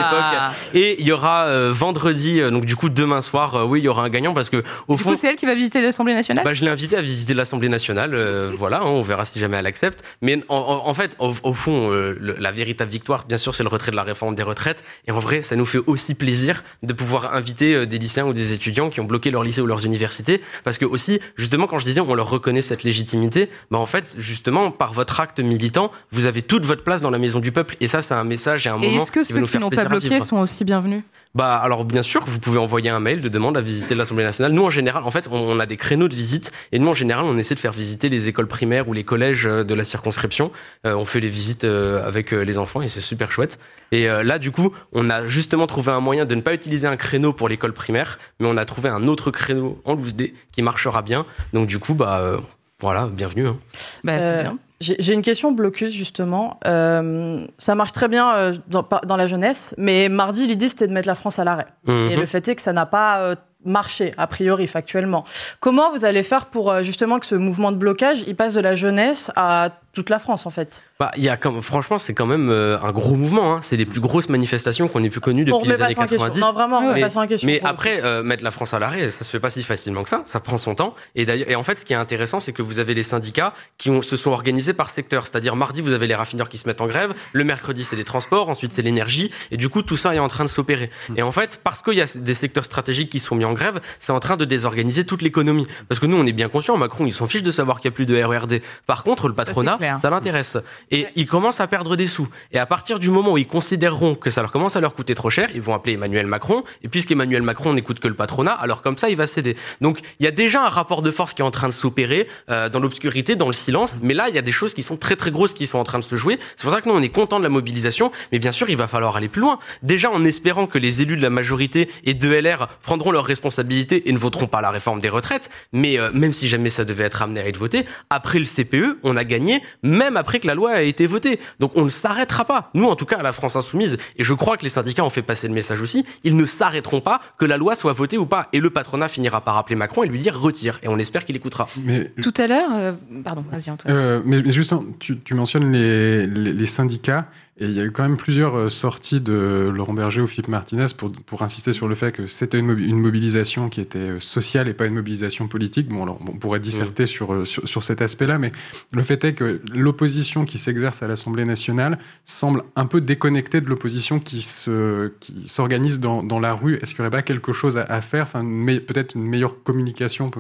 l'époque. 0.54 0.74
Et 0.74 1.00
il 1.00 1.06
y 1.06 1.12
aura 1.12 1.46
euh, 1.46 1.72
vendredi, 1.72 2.42
euh, 2.42 2.50
donc 2.50 2.66
du 2.66 2.76
coup 2.76 2.90
demain 2.90 3.22
soir, 3.22 3.54
euh, 3.54 3.64
oui, 3.64 3.82
il 3.82 3.84
y 3.84 3.88
aura 3.88 4.04
un 4.04 4.10
gagnant 4.10 4.34
parce 4.34 4.50
que 4.50 4.64
au 4.88 4.96
Du 4.96 5.04
fond, 5.04 5.14
c'est 5.16 5.28
elle 5.28 5.36
qui 5.36 5.46
va 5.46 5.54
visiter 5.54 5.82
l'Assemblée 5.84 6.16
nationale 6.16 6.44
bah, 6.44 6.54
je 6.56 6.66
l'ai 6.66 6.72
invitée 6.72 6.98
à 6.98 7.02
visiter 7.02 7.36
l'Assemblée 7.36 7.70
nationale. 7.70 8.16
euh, 8.16 8.52
voilà, 8.58 8.78
hein, 8.78 8.86
on 8.88 9.04
verra 9.04 9.24
si 9.26 9.38
jamais 9.40 9.58
elle 9.58 9.68
accepte. 9.68 10.04
Mais 10.24 10.40
en, 10.50 10.56
en- 10.58 10.90
en 10.90 10.94
fait, 10.96 11.16
au, 11.20 11.32
au 11.44 11.54
fond, 11.54 11.92
euh, 11.92 12.18
le- 12.20 12.36
la 12.40 12.52
véritable 12.52 12.90
victoire, 12.90 13.26
bien 13.28 13.38
sûr, 13.38 13.54
c'est 13.54 13.62
le 13.64 13.70
retrait 13.70 13.92
de 13.92 13.96
la 13.96 14.04
réforme 14.04 14.34
des 14.34 14.42
retraites. 14.42 14.84
Et 15.08 15.12
en 15.12 15.20
vrai, 15.20 15.44
ça 15.44 15.56
nous 15.56 15.66
fait 15.66 15.80
aussi 15.86 16.16
plaisir 16.16 16.64
de 16.82 16.92
pouvoir 16.94 17.36
inviter 17.36 17.76
euh, 17.76 17.86
des 17.86 18.00
lycéens 18.00 18.26
ou 18.26 18.34
des 18.34 18.54
étudiants 18.54 18.90
qui 18.90 19.00
ont 19.00 19.06
bloqué 19.06 19.30
leur 19.30 19.44
lycée 19.44 19.62
ou 19.62 19.68
leurs 19.68 19.86
universités, 19.86 20.42
parce 20.64 20.80
que 20.80 20.86
aussi, 20.86 21.20
justement, 21.38 21.68
quand 21.68 21.78
je 21.78 21.86
disais, 21.86 22.02
on 22.02 22.16
leur 22.16 22.32
reconnaît 22.32 22.64
cette 22.64 22.82
légitimité. 22.84 23.52
Bah 23.70 23.78
en 23.78 23.86
fait, 23.86 24.16
justement, 24.24 24.72
par 24.72 24.94
votre 24.94 25.20
acte 25.20 25.40
militant, 25.40 25.92
vous 26.12 26.26
avez 26.26 26.42
toute 26.42 26.66
votre 26.66 26.84
place 26.84 27.02
dans 27.02 27.12
la 27.12 27.20
maison 27.20 27.40
du 27.40 27.52
peuple. 27.52 27.76
Et 27.80 27.88
ça, 27.88 28.02
c'est 28.02 28.14
un 28.14 28.24
message 28.24 28.66
et 28.66 28.70
un 28.70 28.82
Et 28.82 28.88
moment 28.88 29.04
est-ce 29.04 29.12
que 29.12 29.20
qui 29.20 29.34
ceux 29.34 29.42
qui 29.46 29.60
n'ont 29.60 29.70
pas 29.70 29.86
bloqué 29.86 30.20
sont 30.20 30.38
aussi 30.38 30.64
bienvenus? 30.64 31.04
Bah 31.36 31.58
alors 31.58 31.84
bien 31.84 32.04
sûr, 32.04 32.24
vous 32.28 32.38
pouvez 32.38 32.60
envoyer 32.60 32.92
un 32.92 33.00
mail 33.00 33.20
de 33.20 33.28
demande 33.28 33.58
à 33.58 33.62
visiter 33.62 33.96
l'Assemblée 33.96 34.24
nationale. 34.24 34.52
Nous 34.52 34.64
en 34.64 34.70
général, 34.70 35.04
en 35.04 35.10
fait, 35.10 35.28
on, 35.32 35.60
a 35.60 35.66
des 35.66 35.78
créneaux 35.78 36.08
de 36.08 36.14
visite 36.14 36.52
et 36.72 36.78
nous 36.78 36.88
en 36.88 36.94
général, 36.94 37.26
on 37.26 37.40
essaie 37.40 37.56
de 37.56 37.60
faire 37.60 37.72
visiter 37.72 38.08
les 38.08 38.28
écoles 38.28 38.46
primaires 38.46 38.88
ou 38.88 38.94
les 38.94 39.04
collèges 39.04 39.48
euh, 39.48 39.64
de 39.64 39.74
la 39.74 39.84
circonscription. 39.84 40.52
Euh, 40.86 40.94
on 40.94 41.06
fait 41.06 41.20
les 41.20 41.28
visites 41.28 41.64
euh, 41.64 42.06
avec 42.06 42.32
les 42.34 42.58
enfants 42.60 42.84
et 42.84 42.88
c'est 42.88 43.02
super 43.02 43.32
chouette. 43.32 43.58
Et 43.92 44.08
euh, 44.08 44.22
là, 44.22 44.38
du 44.38 44.52
coup, 44.52 44.74
on 44.92 45.10
a 45.10 45.26
justement 45.26 45.66
trouvé 45.66 45.92
un 45.92 46.02
moyen 46.02 46.26
de 46.26 46.36
ne 46.36 46.42
pas 46.42 46.54
utiliser 46.54 46.86
un 46.86 46.98
créneau 46.98 47.34
pour 47.34 47.50
l'école 47.50 47.74
primaire, 47.74 48.20
mais 48.40 48.48
on 48.48 48.56
a 48.56 48.66
trouvé 48.66 48.90
un 48.90 49.08
autre 49.08 49.32
créneau 49.32 49.82
en 49.86 49.96
loose 49.96 50.16
qui 50.52 50.62
marchera 50.62 51.02
bien. 51.02 51.26
Donc 51.54 51.66
du 51.66 51.80
coup, 51.80 51.96
bah 51.96 52.38
voilà, 52.80 53.08
bienvenue. 53.08 53.48
hein. 53.48 53.58
Bah, 54.04 54.20
c'est 54.20 54.26
Euh, 54.26 54.42
bien. 54.44 54.58
J'ai 54.82 55.14
une 55.14 55.22
question 55.22 55.54
blocus 55.54 55.94
justement. 55.94 56.60
Euh, 56.68 57.46
ça 57.58 57.74
marche 57.74 57.94
très 57.94 58.10
bien 58.10 58.36
euh, 58.36 58.54
dans, 58.68 59.16
la 59.16 59.28
jeunesse, 59.28 59.74
mais 59.78 60.10
mardi 60.10 60.46
l'idée 60.46 60.68
c'était 60.68 60.88
de 60.88 60.94
mettre 60.94 61.08
la 61.08 61.16
France 61.16 61.40
à 61.40 61.46
l'arrêt. 61.46 61.68
Mhm. 61.88 62.10
Et 62.12 62.16
le 62.18 62.26
fait 62.26 62.46
est 62.50 62.56
que 62.56 62.62
ça 62.62 62.74
n'a 62.74 62.86
pas 62.86 63.22
euh, 63.22 63.36
marché 63.64 64.14
a 64.18 64.28
priori 64.28 64.68
factuellement. 64.68 65.24
Comment 65.62 65.90
vous 65.92 66.04
allez 66.04 66.22
faire 66.22 66.48
pour 66.48 66.84
justement 66.84 67.20
que 67.20 67.26
ce 67.26 67.36
mouvement 67.36 67.72
de 67.72 67.78
blocage 67.78 68.26
il 68.28 68.36
passe 68.36 68.56
de 68.56 68.60
la 68.60 68.76
jeunesse 68.76 69.32
à 69.38 69.70
toute 69.94 70.10
la 70.10 70.18
France 70.18 70.48
en 70.48 70.50
fait 70.50 70.82
Bah, 71.00 71.12
il 71.18 71.24
y 71.24 71.30
a 71.30 71.38
quand, 71.38 71.62
franchement, 71.62 72.00
c'est 72.00 72.16
quand 72.16 72.26
même 72.26 72.50
euh, 72.50 72.80
un 72.82 72.92
gros 72.92 73.14
mouvement. 73.14 73.54
Hein. 73.54 73.60
C'est 73.62 73.78
les 73.78 73.86
plus 73.86 74.00
grosses 74.00 74.28
manifestations 74.28 74.88
qu'on 74.88 75.04
ait 75.04 75.10
pu 75.10 75.20
connues 75.20 75.46
On 75.52 75.60
depuis 75.60 75.70
les 75.70 75.82
années 75.84 75.94
ça 75.94 76.02
en 76.02 76.06
question. 76.06 76.28
90. 76.30 76.42
Non, 76.42 76.52
vraiment, 76.52 76.80
on 76.80 76.94
mais, 76.94 77.04
en 77.16 77.28
question, 77.28 77.46
Mais 77.46 77.62
après, 77.64 78.04
euh, 78.04 78.24
mettre 78.24 78.44
la 78.44 78.50
France 78.50 78.74
à 78.74 78.80
l'arrêt, 78.80 79.12
ça 79.12 79.24
se 79.24 79.30
fait 79.30 79.40
pas 79.40 79.52
si 79.52 79.62
facilement 79.62 80.04
que 80.04 80.10
ça. 80.10 80.24
Ça 80.26 80.40
prend 80.40 80.58
son 80.58 80.74
temps. 80.74 80.96
Et 81.14 81.26
d'ailleurs, 81.26 81.48
et 81.48 81.56
en 81.56 81.62
fait, 81.62 81.78
ce 81.78 81.86
qui 81.86 81.94
est 81.94 81.98
intéressant, 81.98 82.40
c'est 82.40 82.54
que 82.54 82.64
vous 82.64 82.80
avez 82.80 82.96
les 82.96 83.04
syndicats 83.04 83.54
qui 83.78 83.92
ont, 83.92 84.02
se 84.02 84.18
sont 84.18 84.32
organisés 84.32 84.74
par 84.74 84.90
secteur. 84.90 85.28
C'est-à-dire, 85.28 85.56
mardi, 85.56 85.82
vous 85.82 85.94
avez 85.94 86.08
les 86.08 86.16
raffineurs 86.16 86.50
qui 86.50 86.58
se 86.58 86.68
mettent 86.68 86.82
en 86.82 86.88
grève. 86.88 87.14
Le 87.32 87.44
mercredi, 87.44 87.84
c'est 87.84 87.96
les 87.96 88.04
transports. 88.04 88.50
Ensuite, 88.50 88.72
c'est 88.72 88.82
l'énergie. 88.82 89.30
Et 89.52 89.58
du 89.58 89.70
coup, 89.70 89.84
tout 89.84 89.98
ça 89.98 90.16
est 90.16 90.20
en 90.20 90.28
train 90.28 90.44
de 90.44 90.50
s'opérer. 90.50 90.90
Et 91.16 91.22
en 91.22 91.32
fait, 91.32 91.60
parce 91.64 91.84
qu'il 91.84 91.94
y 91.94 92.02
a 92.02 92.06
des 92.16 92.34
secteurs 92.34 92.66
stratégiques 92.66 93.12
qui 93.12 93.20
sont 93.20 93.36
mis 93.36 93.46
en 93.46 93.54
grève, 93.54 93.80
c'est 94.00 94.12
en 94.12 94.20
train 94.20 94.38
de 94.38 94.46
désorganiser 94.46 95.06
toute 95.06 95.22
l'économie. 95.22 95.68
Parce 95.88 96.00
que 96.00 96.08
nous, 96.08 96.18
on 96.18 96.26
est 96.26 96.32
bien 96.32 96.50
conscients. 96.50 96.78
Macron, 96.78 97.06
il 97.06 97.14
s'en 97.14 97.28
fiche 97.28 97.44
de 97.44 97.52
savoir 97.52 97.80
qu'il 97.80 97.92
y 97.92 97.94
a 97.94 97.96
plus 97.96 98.08
de 98.08 98.20
RERD. 98.20 98.62
Par 98.88 99.04
contre, 99.04 99.28
le 99.28 99.36
patronat, 99.36 99.78
clair. 99.84 100.00
ça 100.00 100.10
l'intéresse. 100.10 100.58
Et 100.92 101.08
ils 101.16 101.28
commencent 101.28 101.60
à 101.60 101.68
perdre 101.68 101.96
des 101.96 102.08
sous. 102.08 102.28
Et 102.52 102.60
à 102.60 102.66
partir 102.66 103.00
du 103.00 103.10
moment 103.10 103.34
où 103.34 103.38
ils 103.38 103.48
considéreront 103.48 104.16
que 104.16 104.30
ça 104.30 104.42
leur 104.42 104.52
commence 104.52 104.76
à 104.76 104.82
leur 104.82 104.96
coûter 104.96 105.16
trop 105.16 105.30
cher, 105.30 105.50
ils 105.54 105.62
vont 105.62 105.74
appeler 105.74 105.94
Emmanuel 105.94 106.28
Macron. 106.28 106.64
Et 106.84 106.88
puisqu'Emmanuel 106.88 107.42
Macron 107.42 107.74
n'écoute 107.74 108.00
que 108.00 108.08
le 108.08 108.14
patronat, 108.14 108.54
alors 108.54 108.82
comme 108.82 108.98
ça, 108.98 109.10
il 109.10 109.16
va 109.16 109.28
céder. 109.28 109.56
Donc 109.82 110.00
il 110.20 110.26
y 110.26 110.28
a 110.28 110.32
déjà 110.32 110.66
un 110.66 110.70
rapport 110.70 111.02
de 111.02 111.12
force 111.12 111.34
qui 111.34 111.42
est 111.42 111.46
en 111.46 111.52
train 111.52 111.68
de 111.68 111.74
s'opérer 111.74 112.28
euh, 112.50 112.70
dans 112.70 112.80
l'obscurité, 112.80 113.36
dans 113.36 113.48
le 113.48 113.54
silence. 113.54 113.98
Mais 114.02 114.14
là, 114.14 114.30
il 114.30 114.36
y 114.36 114.38
a 114.40 114.42
des 114.42 114.52
choses 114.52 114.74
qui 114.74 114.84
sont 114.84 114.98
très 114.98 115.16
très 115.16 115.32
grosses 115.32 115.54
qui 115.54 115.68
sont 115.68 115.78
en 115.78 115.84
train 115.84 116.00
de 116.00 116.04
se 116.04 116.16
jouer. 116.16 116.40
C'est 116.56 116.64
pour 116.64 116.74
ça 116.74 116.82
que 116.82 116.90
nous, 116.90 116.96
on 116.96 117.02
est 117.02 117.10
content 117.10 117.40
de 117.40 117.44
la 117.44 117.50
mobilisation. 117.50 118.12
Mais 118.32 118.40
bien 118.40 118.52
sûr, 118.52 118.70
il 118.70 118.78
va 118.78 118.88
falloir 118.88 119.16
aller 119.16 119.30
plus 119.30 119.42
loin. 119.42 119.60
Déjà 119.82 120.10
en 120.10 120.24
espérant 120.24 120.68
que 120.68 120.78
les 120.78 121.02
élus 121.02 121.18
de 121.18 121.22
la 121.22 121.30
majorité 121.30 121.90
et 122.06 122.14
de 122.14 122.30
LR 122.30 122.68
prendront 122.82 123.12
leurs 123.12 123.26
responsabilités 123.26 124.10
et 124.10 124.12
ne 124.12 124.18
voteront 124.18 124.48
pas 124.48 124.62
la 124.62 124.72
réforme 124.72 125.00
des 125.00 125.10
retraites. 125.10 125.50
Mais 125.72 126.00
euh, 126.00 126.10
même 126.14 126.34
si 126.34 126.48
jamais 126.48 126.70
ça 126.70 126.86
devait 126.86 127.04
être 127.04 127.22
amené 127.22 127.42
à 127.42 127.48
être 127.48 127.58
voté, 127.58 127.86
après 128.10 128.40
le 128.40 128.46
CPE, 128.46 129.00
on 129.04 129.18
a 129.18 129.24
gagné, 129.24 129.62
même 129.82 130.18
après 130.18 130.40
que 130.40 130.48
la 130.48 130.56
loi 130.56 130.72
a 130.72 130.82
été 130.82 131.06
votée. 131.06 131.40
Donc 131.60 131.72
on 131.76 131.86
ne 131.86 131.90
s'arrêtera 131.90 132.46
pas. 132.46 132.70
Nous, 132.74 132.86
en 132.86 132.96
tout 132.96 133.06
cas, 133.06 133.18
à 133.18 133.24
la 133.24 133.32
France 133.32 133.56
Insoumise, 133.56 133.98
et 134.18 134.24
je 134.24 134.34
crois 134.34 134.58
que 134.58 134.64
les 134.64 134.70
syndicats 134.70 135.04
ont 135.04 135.10
fait 135.10 135.22
passer 135.22 135.48
le 135.48 135.54
message 135.54 135.82
aussi, 135.82 136.06
ils 136.24 136.36
ne 136.36 136.46
s'arrêteront 136.46 137.02
pas 137.02 137.20
que 137.38 137.46
la 137.46 137.58
loi 137.58 137.76
soit 137.76 137.94
votée 137.94 138.18
ou 138.18 138.26
pas. 138.26 138.50
Et 138.54 138.60
le 138.60 138.70
patronat 138.70 139.08
finira 139.08 139.42
par 139.42 139.58
appeler 139.58 139.76
Macron 139.76 140.04
et 140.04 140.08
lui 140.08 140.20
dire 140.20 140.40
retire. 140.40 140.80
Et 140.84 140.88
on 140.88 140.98
espère 140.98 141.26
qu'il 141.26 141.36
écoutera. 141.36 141.68
Mais 141.84 142.12
Tout 142.22 142.34
à 142.38 142.48
l'heure, 142.48 142.70
euh, 142.74 142.94
pardon, 143.24 143.44
vas-y 143.52 143.70
Antoine. 143.70 143.96
Euh, 143.96 144.22
mais, 144.26 144.42
mais 144.42 144.52
justement, 144.52 144.84
tu, 145.00 145.20
tu 145.20 145.34
mentionnes 145.34 145.72
les, 145.72 146.28
les, 146.28 146.54
les 146.54 146.66
syndicats, 146.66 147.26
et 147.60 147.66
il 147.66 147.72
y 147.74 147.80
a 147.80 147.84
eu 147.86 147.92
quand 147.92 148.02
même 148.02 148.18
plusieurs 148.18 148.56
euh, 148.58 148.70
sorties 148.70 149.22
de 149.22 149.70
Laurent 149.72 149.94
Berger 149.94 150.22
ou 150.22 150.28
Philippe 150.28 150.48
Martinez 150.48 150.88
pour, 150.98 151.12
pour 151.12 151.44
insister 151.44 151.72
sur 151.72 151.88
le 151.88 151.94
fait 151.94 152.12
que 152.12 152.26
c'était 152.26 152.58
une, 152.58 152.74
mobi- 152.74 152.86
une 152.88 153.00
mobilisation 153.00 153.70
qui 153.70 153.80
était 153.80 154.00
euh, 154.00 154.20
sociale 154.20 154.68
et 154.68 154.74
pas 154.74 154.88
une 154.88 154.96
mobilisation 154.96 155.48
politique. 155.48 155.88
Bon, 155.88 156.02
alors, 156.02 156.20
on 156.22 156.38
pourrait 156.38 156.60
disserter 156.60 157.06
sur, 157.06 157.32
euh, 157.32 157.46
sur, 157.46 157.68
sur 157.68 157.84
cet 157.84 158.02
aspect-là, 158.02 158.40
mais 158.40 158.52
le 158.92 159.04
fait 159.04 159.24
est 159.24 159.34
que 159.34 159.62
l'opposition 159.72 160.46
qui 160.46 160.58
s'exerce 160.58 161.04
à 161.04 161.08
l'Assemblée 161.08 161.46
nationale 161.46 162.00
semble 162.26 162.64
un 162.76 162.88
peu 162.88 163.02
déconnectée 163.02 163.62
de 163.62 163.70
l'opposition 163.70 164.20
qui 164.20 164.42
se, 164.42 165.10
qui 165.20 165.48
s'organise 165.48 166.00
dans, 166.00 166.24
dans 166.24 166.40
la 166.40 166.54
rue. 166.56 166.80
Est-ce 166.82 166.96
qu'il 166.96 167.02
n'y 167.04 167.08
aurait 167.08 167.12
pas 167.18 167.22
quelque 167.22 167.54
chose 167.54 167.78
à, 167.78 167.84
à 167.84 168.02
faire, 168.02 168.24
enfin, 168.24 168.44
peut-être 168.88 169.14
une 169.16 169.28
meilleure 169.28 169.62
communication, 169.64 170.32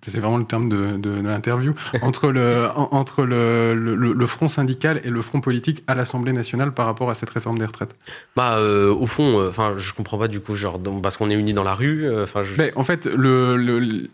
c'est 0.00 0.18
vraiment 0.20 0.38
le 0.38 0.44
terme 0.46 0.70
de, 0.70 0.96
de, 0.96 1.16
de 1.20 1.20
l'interview, 1.28 1.74
entre, 2.00 2.30
le, 2.30 2.68
en- 2.74 2.88
entre 2.92 3.24
le, 3.24 3.74
le, 3.74 3.94
le 4.14 4.26
front 4.26 4.48
syndical 4.48 5.02
et 5.04 5.10
le 5.10 5.20
front 5.20 5.42
politique 5.42 5.82
à 5.86 5.94
l'Assemblée 5.94 6.32
nationale 6.32 6.45
par 6.72 6.86
rapport 6.86 7.10
à 7.10 7.14
cette 7.14 7.30
réforme 7.30 7.58
des 7.58 7.66
retraites? 7.66 7.94
Bah, 8.36 8.56
euh, 8.58 8.92
au 8.92 9.06
fond, 9.06 9.40
euh, 9.40 9.48
enfin, 9.48 9.74
je 9.76 9.92
comprends 9.92 10.18
pas 10.18 10.28
du 10.28 10.40
coup, 10.40 10.54
genre, 10.54 10.80
parce 11.02 11.16
qu'on 11.16 11.30
est 11.30 11.34
unis 11.34 11.52
dans 11.54 11.64
la 11.64 11.74
rue. 11.74 12.04
euh, 12.06 12.24
Enfin, 12.24 12.42
je... 12.44 12.54
En 12.76 12.82
fait, 12.82 13.06
le, 13.06 13.56
le- 13.56 13.78
le- 13.78 14.08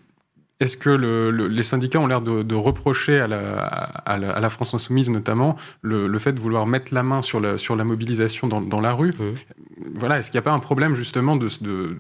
est-ce 0.60 0.76
que 0.76 0.90
le- 0.90 1.30
le- 1.32 1.48
les 1.48 1.62
syndicats 1.64 1.98
ont 1.98 2.06
l'air 2.06 2.20
de, 2.20 2.42
de 2.44 2.54
reprocher 2.54 3.18
à 3.18 3.26
la, 3.26 3.62
à, 3.64 4.16
la, 4.16 4.30
à 4.30 4.38
la 4.40 4.48
France 4.48 4.74
insoumise 4.74 5.10
notamment 5.10 5.56
le, 5.80 6.06
le 6.06 6.18
fait 6.20 6.32
de 6.32 6.38
vouloir 6.40 6.66
mettre 6.68 6.94
la 6.94 7.02
main 7.02 7.20
sur 7.20 7.40
la, 7.40 7.59
sur 7.59 7.74
la 7.74 7.82
mobilisation 7.84 8.46
dans, 8.46 8.60
dans 8.60 8.80
la 8.80 8.92
rue? 8.92 9.12
Voilà, 9.94 10.18
est-ce 10.18 10.30
qu'il 10.30 10.38
n'y 10.38 10.42
a 10.42 10.48
pas 10.48 10.52
un 10.52 10.60
problème 10.60 10.94
justement 10.94 11.34
de, 11.36 11.48
de, 11.60 11.70
de- 11.70 11.96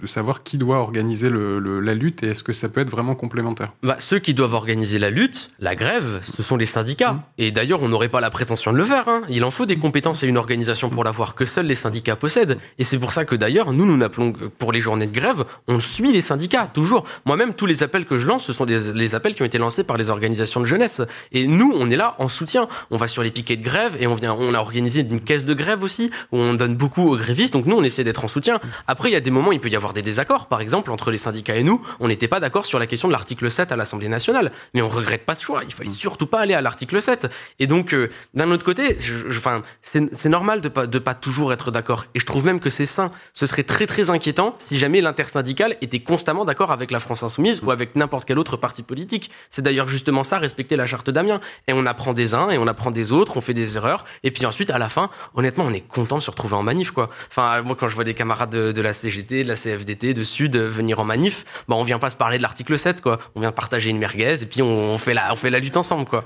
de 0.00 0.06
savoir 0.06 0.42
qui 0.42 0.58
doit 0.58 0.78
organiser 0.78 1.28
le- 1.30 1.58
le- 1.58 1.80
la 1.80 1.94
lutte 1.94 2.22
et 2.22 2.28
est-ce 2.28 2.42
que 2.42 2.52
ça 2.52 2.68
peut 2.68 2.80
être 2.80 2.90
vraiment 2.90 3.14
complémentaire 3.14 3.72
Bah, 3.82 3.96
ceux 3.98 4.18
qui 4.18 4.34
doivent 4.34 4.54
organiser 4.54 4.98
la 4.98 5.10
lutte, 5.10 5.50
la 5.60 5.74
grève, 5.74 6.20
ce 6.22 6.42
sont 6.42 6.56
les 6.56 6.66
syndicats. 6.66 7.22
Et 7.38 7.50
d'ailleurs, 7.50 7.82
on 7.82 7.88
n'aurait 7.88 8.08
pas 8.08 8.20
la 8.20 8.30
prétention 8.30 8.72
de 8.72 8.76
le 8.78 8.84
faire. 8.84 9.08
hein. 9.08 9.22
Il 9.28 9.44
en 9.44 9.50
faut 9.50 9.66
des 9.66 9.78
compétences 9.78 10.22
et 10.22 10.26
une 10.26 10.38
organisation 10.38 10.90
pour 10.90 11.04
l'avoir 11.04 11.34
que 11.34 11.44
seuls 11.44 11.66
les 11.66 11.74
syndicats 11.74 12.16
possèdent. 12.16 12.58
Et 12.78 12.84
c'est 12.84 12.98
pour 12.98 13.12
ça 13.12 13.24
que 13.24 13.34
d'ailleurs, 13.36 13.72
nous, 13.72 13.84
nous 13.86 13.96
n'appelons 13.96 14.32
que 14.32 14.44
pour 14.46 14.72
les 14.72 14.80
journées 14.80 15.06
de 15.06 15.12
grève, 15.12 15.44
on 15.68 15.78
suit 15.80 16.12
les 16.12 16.22
syndicats, 16.22 16.68
toujours. 16.72 17.04
Moi-même, 17.24 17.54
tous 17.54 17.66
les 17.66 17.82
appels 17.82 18.04
que 18.06 18.18
je 18.18 18.26
lance, 18.26 18.44
ce 18.44 18.52
sont 18.52 18.64
des, 18.66 18.92
les 18.92 19.14
appels 19.14 19.34
qui 19.34 19.42
ont 19.42 19.46
été 19.46 19.58
lancés 19.58 19.84
par 19.84 19.96
les 19.96 20.10
organisations 20.10 20.60
de 20.60 20.66
jeunesse. 20.66 21.00
Et 21.32 21.46
nous, 21.46 21.72
on 21.76 21.90
est 21.90 21.96
là 21.96 22.14
en 22.18 22.28
soutien. 22.28 22.68
On 22.90 22.96
va 22.96 23.08
sur 23.08 23.22
les 23.22 23.30
piquets 23.30 23.56
de 23.56 23.62
grève 23.64 23.96
et 24.00 24.06
on 24.06 24.14
vient, 24.14 24.32
on 24.34 24.54
a 24.54 24.58
organisé 24.58 25.00
une 25.00 25.20
caisse 25.20 25.44
de 25.44 25.54
grève 25.54 25.82
aussi, 25.82 26.10
où 26.32 26.38
on 26.38 26.54
donne 26.54 26.76
beaucoup 26.76 27.02
aux 27.02 27.16
grévistes. 27.16 27.52
Donc 27.52 27.66
nous, 27.66 27.76
on 27.76 27.82
essaie 27.82 28.04
d'être 28.04 28.24
en 28.24 28.28
soutien. 28.28 28.60
Après, 28.86 29.08
il 29.10 29.12
y 29.12 29.16
a 29.16 29.20
des 29.20 29.30
moments, 29.30 29.52
il 29.52 29.60
peut 29.64 29.70
y 29.70 29.76
avoir 29.76 29.94
des 29.94 30.02
désaccords. 30.02 30.46
Par 30.46 30.60
exemple, 30.60 30.90
entre 30.90 31.10
les 31.10 31.16
syndicats 31.16 31.56
et 31.56 31.62
nous, 31.62 31.80
on 31.98 32.08
n'était 32.08 32.28
pas 32.28 32.38
d'accord 32.38 32.66
sur 32.66 32.78
la 32.78 32.86
question 32.86 33.08
de 33.08 33.12
l'article 33.12 33.50
7 33.50 33.72
à 33.72 33.76
l'Assemblée 33.76 34.08
nationale. 34.08 34.52
Mais 34.74 34.82
on 34.82 34.90
regrette 34.90 35.24
pas 35.24 35.34
ce 35.34 35.42
choix. 35.42 35.62
Il 35.64 35.72
fallait 35.72 35.88
surtout 35.90 36.26
pas 36.26 36.40
aller 36.40 36.52
à 36.52 36.60
l'article 36.60 37.00
7. 37.00 37.28
Et 37.60 37.66
donc, 37.66 37.94
euh, 37.94 38.10
d'un 38.34 38.50
autre 38.50 38.64
côté, 38.64 38.96
je, 39.00 39.30
je- 39.30 39.38
enfin, 39.38 39.62
c'est 39.80 40.28
normal 40.28 40.60
de 40.60 40.68
pas, 40.68 40.86
de 40.86 40.98
pas 40.98 41.14
toujours 41.14 41.52
être 41.54 41.70
d'accord. 41.70 42.04
Et 42.14 42.20
je 42.20 42.26
trouve 42.26 42.44
même 42.44 42.60
que 42.60 42.68
c'est 42.68 42.84
sain. 42.84 43.10
Ce 43.32 43.46
serait 43.46 43.62
très 43.62 43.86
très 43.86 44.10
inquiétant 44.10 44.54
si 44.58 44.76
jamais 44.76 45.00
l'intersyndical 45.00 45.76
était 45.80 46.00
constamment 46.00 46.44
d'accord 46.44 46.70
avec 46.70 46.90
la 46.90 47.00
France 47.00 47.22
insoumise 47.22 47.60
ou 47.62 47.70
avec 47.70 47.96
n'importe 47.96 48.26
quel 48.26 48.38
autre 48.38 48.58
parti 48.58 48.82
politique. 48.82 49.30
C'est 49.48 49.62
d'ailleurs 49.62 49.88
justement 49.88 50.24
ça, 50.24 50.38
respecter 50.38 50.76
la 50.76 50.84
charte 50.86 51.08
d'Amiens. 51.08 51.40
Et 51.68 51.72
on 51.72 51.86
apprend 51.86 52.12
des 52.12 52.34
uns 52.34 52.50
et 52.50 52.58
on 52.58 52.66
apprend 52.66 52.90
des 52.90 53.12
autres, 53.12 53.36
on 53.38 53.40
fait 53.40 53.54
des 53.54 53.76
erreurs. 53.78 54.04
Et 54.24 54.30
puis 54.30 54.44
ensuite, 54.44 54.70
à 54.70 54.78
la 54.78 54.90
fin, 54.90 55.08
honnêtement, 55.34 55.64
on 55.64 55.72
est 55.72 55.80
content 55.80 56.16
de 56.18 56.22
se 56.22 56.30
retrouver 56.30 56.56
en 56.56 56.62
manif, 56.62 56.90
quoi. 56.90 57.08
Enfin, 57.30 57.62
moi, 57.62 57.76
quand 57.78 57.88
je 57.88 57.94
vois 57.94 58.04
des 58.04 58.12
camarades 58.14 58.50
de, 58.50 58.72
de 58.72 58.82
la 58.82 58.92
CGT, 58.92 59.42
de 59.44 59.48
la 59.48 59.53
CFDT, 59.54 60.14
de 60.14 60.24
Sud 60.24 60.56
euh, 60.56 60.68
venir 60.68 60.98
en 61.00 61.04
manif, 61.04 61.44
bah, 61.68 61.76
on 61.76 61.82
vient 61.82 61.98
pas 61.98 62.10
se 62.10 62.16
parler 62.16 62.38
de 62.38 62.42
l'article 62.42 62.78
7, 62.78 63.00
quoi. 63.00 63.18
On 63.34 63.40
vient 63.40 63.52
partager 63.52 63.90
une 63.90 63.98
merguez 63.98 64.42
et 64.42 64.46
puis 64.46 64.62
on, 64.62 64.94
on 64.94 64.98
fait 64.98 65.14
la, 65.14 65.32
on 65.32 65.36
fait 65.36 65.50
la 65.50 65.58
lutte 65.58 65.76
ensemble, 65.76 66.04
quoi. 66.06 66.24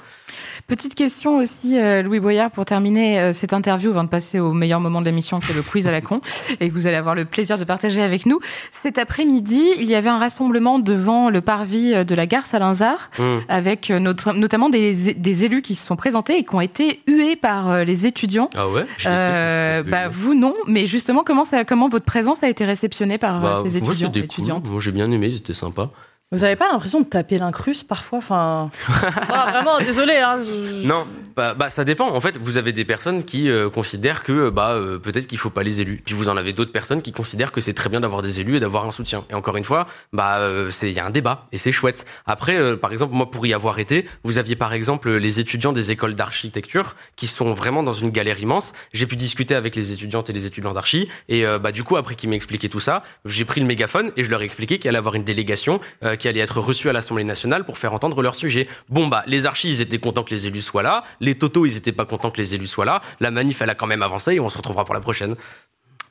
Petite 0.69 0.95
question 0.95 1.39
aussi, 1.39 1.79
euh, 1.81 2.03
Louis 2.03 2.21
Boyard, 2.21 2.51
pour 2.51 2.67
terminer 2.67 3.19
euh, 3.19 3.33
cette 3.33 3.55
interview, 3.55 3.89
avant 3.89 4.05
de 4.05 4.11
passer 4.11 4.39
au 4.39 4.53
meilleur 4.53 4.81
moment 4.81 5.01
de 5.01 5.07
l'émission, 5.07 5.41
qui 5.41 5.53
est 5.53 5.55
le 5.55 5.63
quiz 5.63 5.87
à 5.87 5.91
la 5.91 6.03
con, 6.03 6.21
et 6.61 6.69
que 6.69 6.75
vous 6.75 6.87
allez 6.87 6.97
avoir 6.97 7.15
le 7.15 7.25
plaisir 7.25 7.57
de 7.57 7.65
partager 7.65 8.03
avec 8.03 8.27
nous. 8.27 8.39
Cet 8.83 8.99
après-midi, 8.99 9.63
il 9.79 9.87
y 9.89 9.95
avait 9.95 10.11
un 10.11 10.19
rassemblement 10.19 10.79
devant 10.79 11.31
le 11.31 11.41
parvis 11.41 11.95
euh, 11.95 12.05
de 12.05 12.15
la 12.15 12.27
gare 12.27 12.45
Saint-Lazare, 12.45 13.09
Mmh. 13.19 13.23
avec 13.49 13.89
notre, 13.89 14.35
notamment 14.35 14.69
des, 14.69 15.15
des 15.15 15.45
élus 15.47 15.63
qui 15.63 15.75
se 15.75 15.85
sont 15.87 15.97
présentés 15.97 16.37
et 16.39 16.45
qui 16.45 16.55
ont 16.55 16.61
été 16.61 17.01
hués 17.07 17.37
par 17.37 17.85
les 17.85 18.05
étudiants. 18.05 18.51
Ah 18.55 18.69
ouais? 18.69 18.85
Euh, 19.07 19.83
bah, 19.83 20.09
vous 20.11 20.35
non, 20.35 20.55
mais 20.67 20.87
justement 20.87 21.23
comment 21.25 21.47
ça, 21.47 21.65
comment 21.65 21.89
votre 21.89 22.05
présence 22.05 22.43
a 22.43 22.49
été 22.51 22.67
réceptionnée 22.67 23.17
par 23.17 23.41
Bah, 23.41 23.63
ces 23.65 23.79
étudiants, 23.79 24.09
c'était 24.09 24.21
étudiantes? 24.27 24.65
Cool. 24.65 24.73
Moi, 24.73 24.81
j'ai 24.83 24.93
bien 24.93 25.11
aimé, 25.11 25.33
c'était 25.33 25.55
sympa. 25.55 25.91
Vous 26.31 26.45
avez 26.45 26.57
pas 26.57 26.69
l'impression 26.71 27.01
de 27.01 27.07
taper 27.07 27.39
l'incruste 27.39 27.87
parfois 27.89 28.19
Enfin? 28.19 28.71
Ah, 29.31 29.51
vraiment, 29.51 29.79
désolé. 29.79 30.17
Hein, 30.17 30.41
je- 30.43 30.87
Non, 30.87 31.07
bah, 31.35 31.55
bah, 31.55 31.71
ça 31.71 31.85
dépend. 31.85 32.11
En 32.15 32.21
fait, 32.21 32.37
vous 32.37 32.59
avez 32.59 32.73
des 32.73 32.85
personnes 32.85 33.25
qui 33.25 33.49
euh, 33.49 33.71
considèrent 33.71 34.23
que 34.25 34.51
bah 34.51 34.73
euh, 34.73 34.99
peut-être 34.99 35.27
qu'il 35.27 35.39
faut 35.39 35.49
pas 35.49 35.63
les 35.63 35.81
élus. 35.81 36.03
Puis 36.05 36.15
vous 36.15 36.29
en 36.29 36.37
avez 36.37 36.53
d'autres 36.53 36.71
personnes 36.73 37.01
qui 37.01 37.13
considèrent 37.13 37.51
que 37.51 37.63
c'est 37.63 37.73
très 37.73 37.89
bien 37.89 38.01
d'avoir 38.01 38.21
des 38.21 38.41
élus 38.41 38.59
et 38.59 38.61
d'avoir 38.61 38.85
un 38.85 38.93
soutien. 38.93 39.25
Et 39.31 39.35
encore 39.35 39.57
une 39.57 39.65
fois, 39.65 39.87
bah 40.13 40.37
euh, 40.41 40.71
il 40.83 40.93
y 40.93 41.01
a 41.01 41.07
un 41.07 41.11
débat 41.11 41.47
et 41.53 41.57
c'est 41.57 41.73
chouette. 41.73 42.05
Après, 42.27 42.59
euh, 42.59 42.77
par 42.77 42.93
exemple, 42.93 43.15
moi 43.15 43.31
pour 43.31 43.47
y 43.47 43.55
avoir 43.55 43.79
été, 43.79 44.07
vous 44.23 44.37
aviez 44.37 44.55
par 44.57 44.75
exemple 44.75 45.11
les 45.11 45.41
étudiants 45.41 45.73
des 45.73 45.93
écoles 45.93 46.15
d'architecture 46.15 46.95
qui 47.17 47.27
sont 47.27 47.55
vraiment 47.55 47.83
dans 47.83 47.95
une 47.95 48.11
galère 48.11 48.39
immense. 48.39 48.75
J'ai 48.93 49.07
pu 49.07 49.17
discuter 49.17 49.55
avec 49.55 49.75
les 49.77 49.93
étudiantes 49.95 50.29
et 50.29 50.35
les 50.35 50.45
étudiants 50.45 50.75
d'archi 50.75 51.09
et 51.31 51.45
bah 51.63 51.73
du 51.73 51.85
coup 51.85 51.97
après 51.97 52.17
qu'ils 52.17 52.29
m'expliquaient 52.29 52.69
tout 52.69 52.81
ça, 52.81 53.03
j'ai 53.25 53.47
pris 53.47 53.61
le 53.63 53.67
mégaphone 53.67 54.11
et 54.19 54.25
je 54.25 54.29
leur 54.31 54.43
ai 54.43 54.45
expliqué 54.45 54.79
qu'il 54.79 54.89
allait 54.91 54.99
avoir 54.99 55.15
une 55.15 55.25
délégation 55.25 55.81
qui 56.19 56.29
allait 56.29 56.41
être 56.41 56.61
reçue 56.61 56.89
à 56.91 56.93
l'Assemblée 56.93 57.25
nationale 57.25 57.65
pour 57.65 57.79
faire 57.79 57.95
entendre 57.95 58.21
leur 58.23 58.35
sujet. 58.35 58.69
Bon 58.89 59.07
bah 59.07 59.23
les 59.27 59.47
archis 59.47 59.69
ils 59.71 59.81
étaient 59.81 59.99
contents 59.99 60.25
que 60.25 60.35
les 60.35 60.47
élus 60.47 60.63
soient 60.63 60.83
là, 60.83 61.05
les 61.21 61.37
totos 61.37 61.67
ils 61.67 61.77
étaient 61.77 61.93
pas 61.93 62.05
contents 62.05 62.31
que 62.31 62.39
les 62.39 62.55
élus 62.55 62.67
soient 62.67 62.85
là. 62.85 63.01
La 63.21 63.31
manif 63.31 63.63
elle 63.63 63.71
a 63.71 63.75
quand 63.75 63.87
même 63.87 64.03
avancé 64.03 64.35
et 64.35 64.41
on 64.41 64.49
se 64.49 64.57
retrouvera 64.57 64.85
pour 64.85 64.95
la 64.95 65.01
prochaine. 65.01 65.37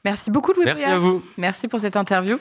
Merci 0.04 0.32
beaucoup 0.32 0.54
Louis 0.54 0.66
Merci 0.66 0.86
à 0.86 0.98
vous. 0.98 1.24
Merci 1.38 1.68
pour 1.68 1.80
cette 1.80 1.98
interview. 1.98 2.40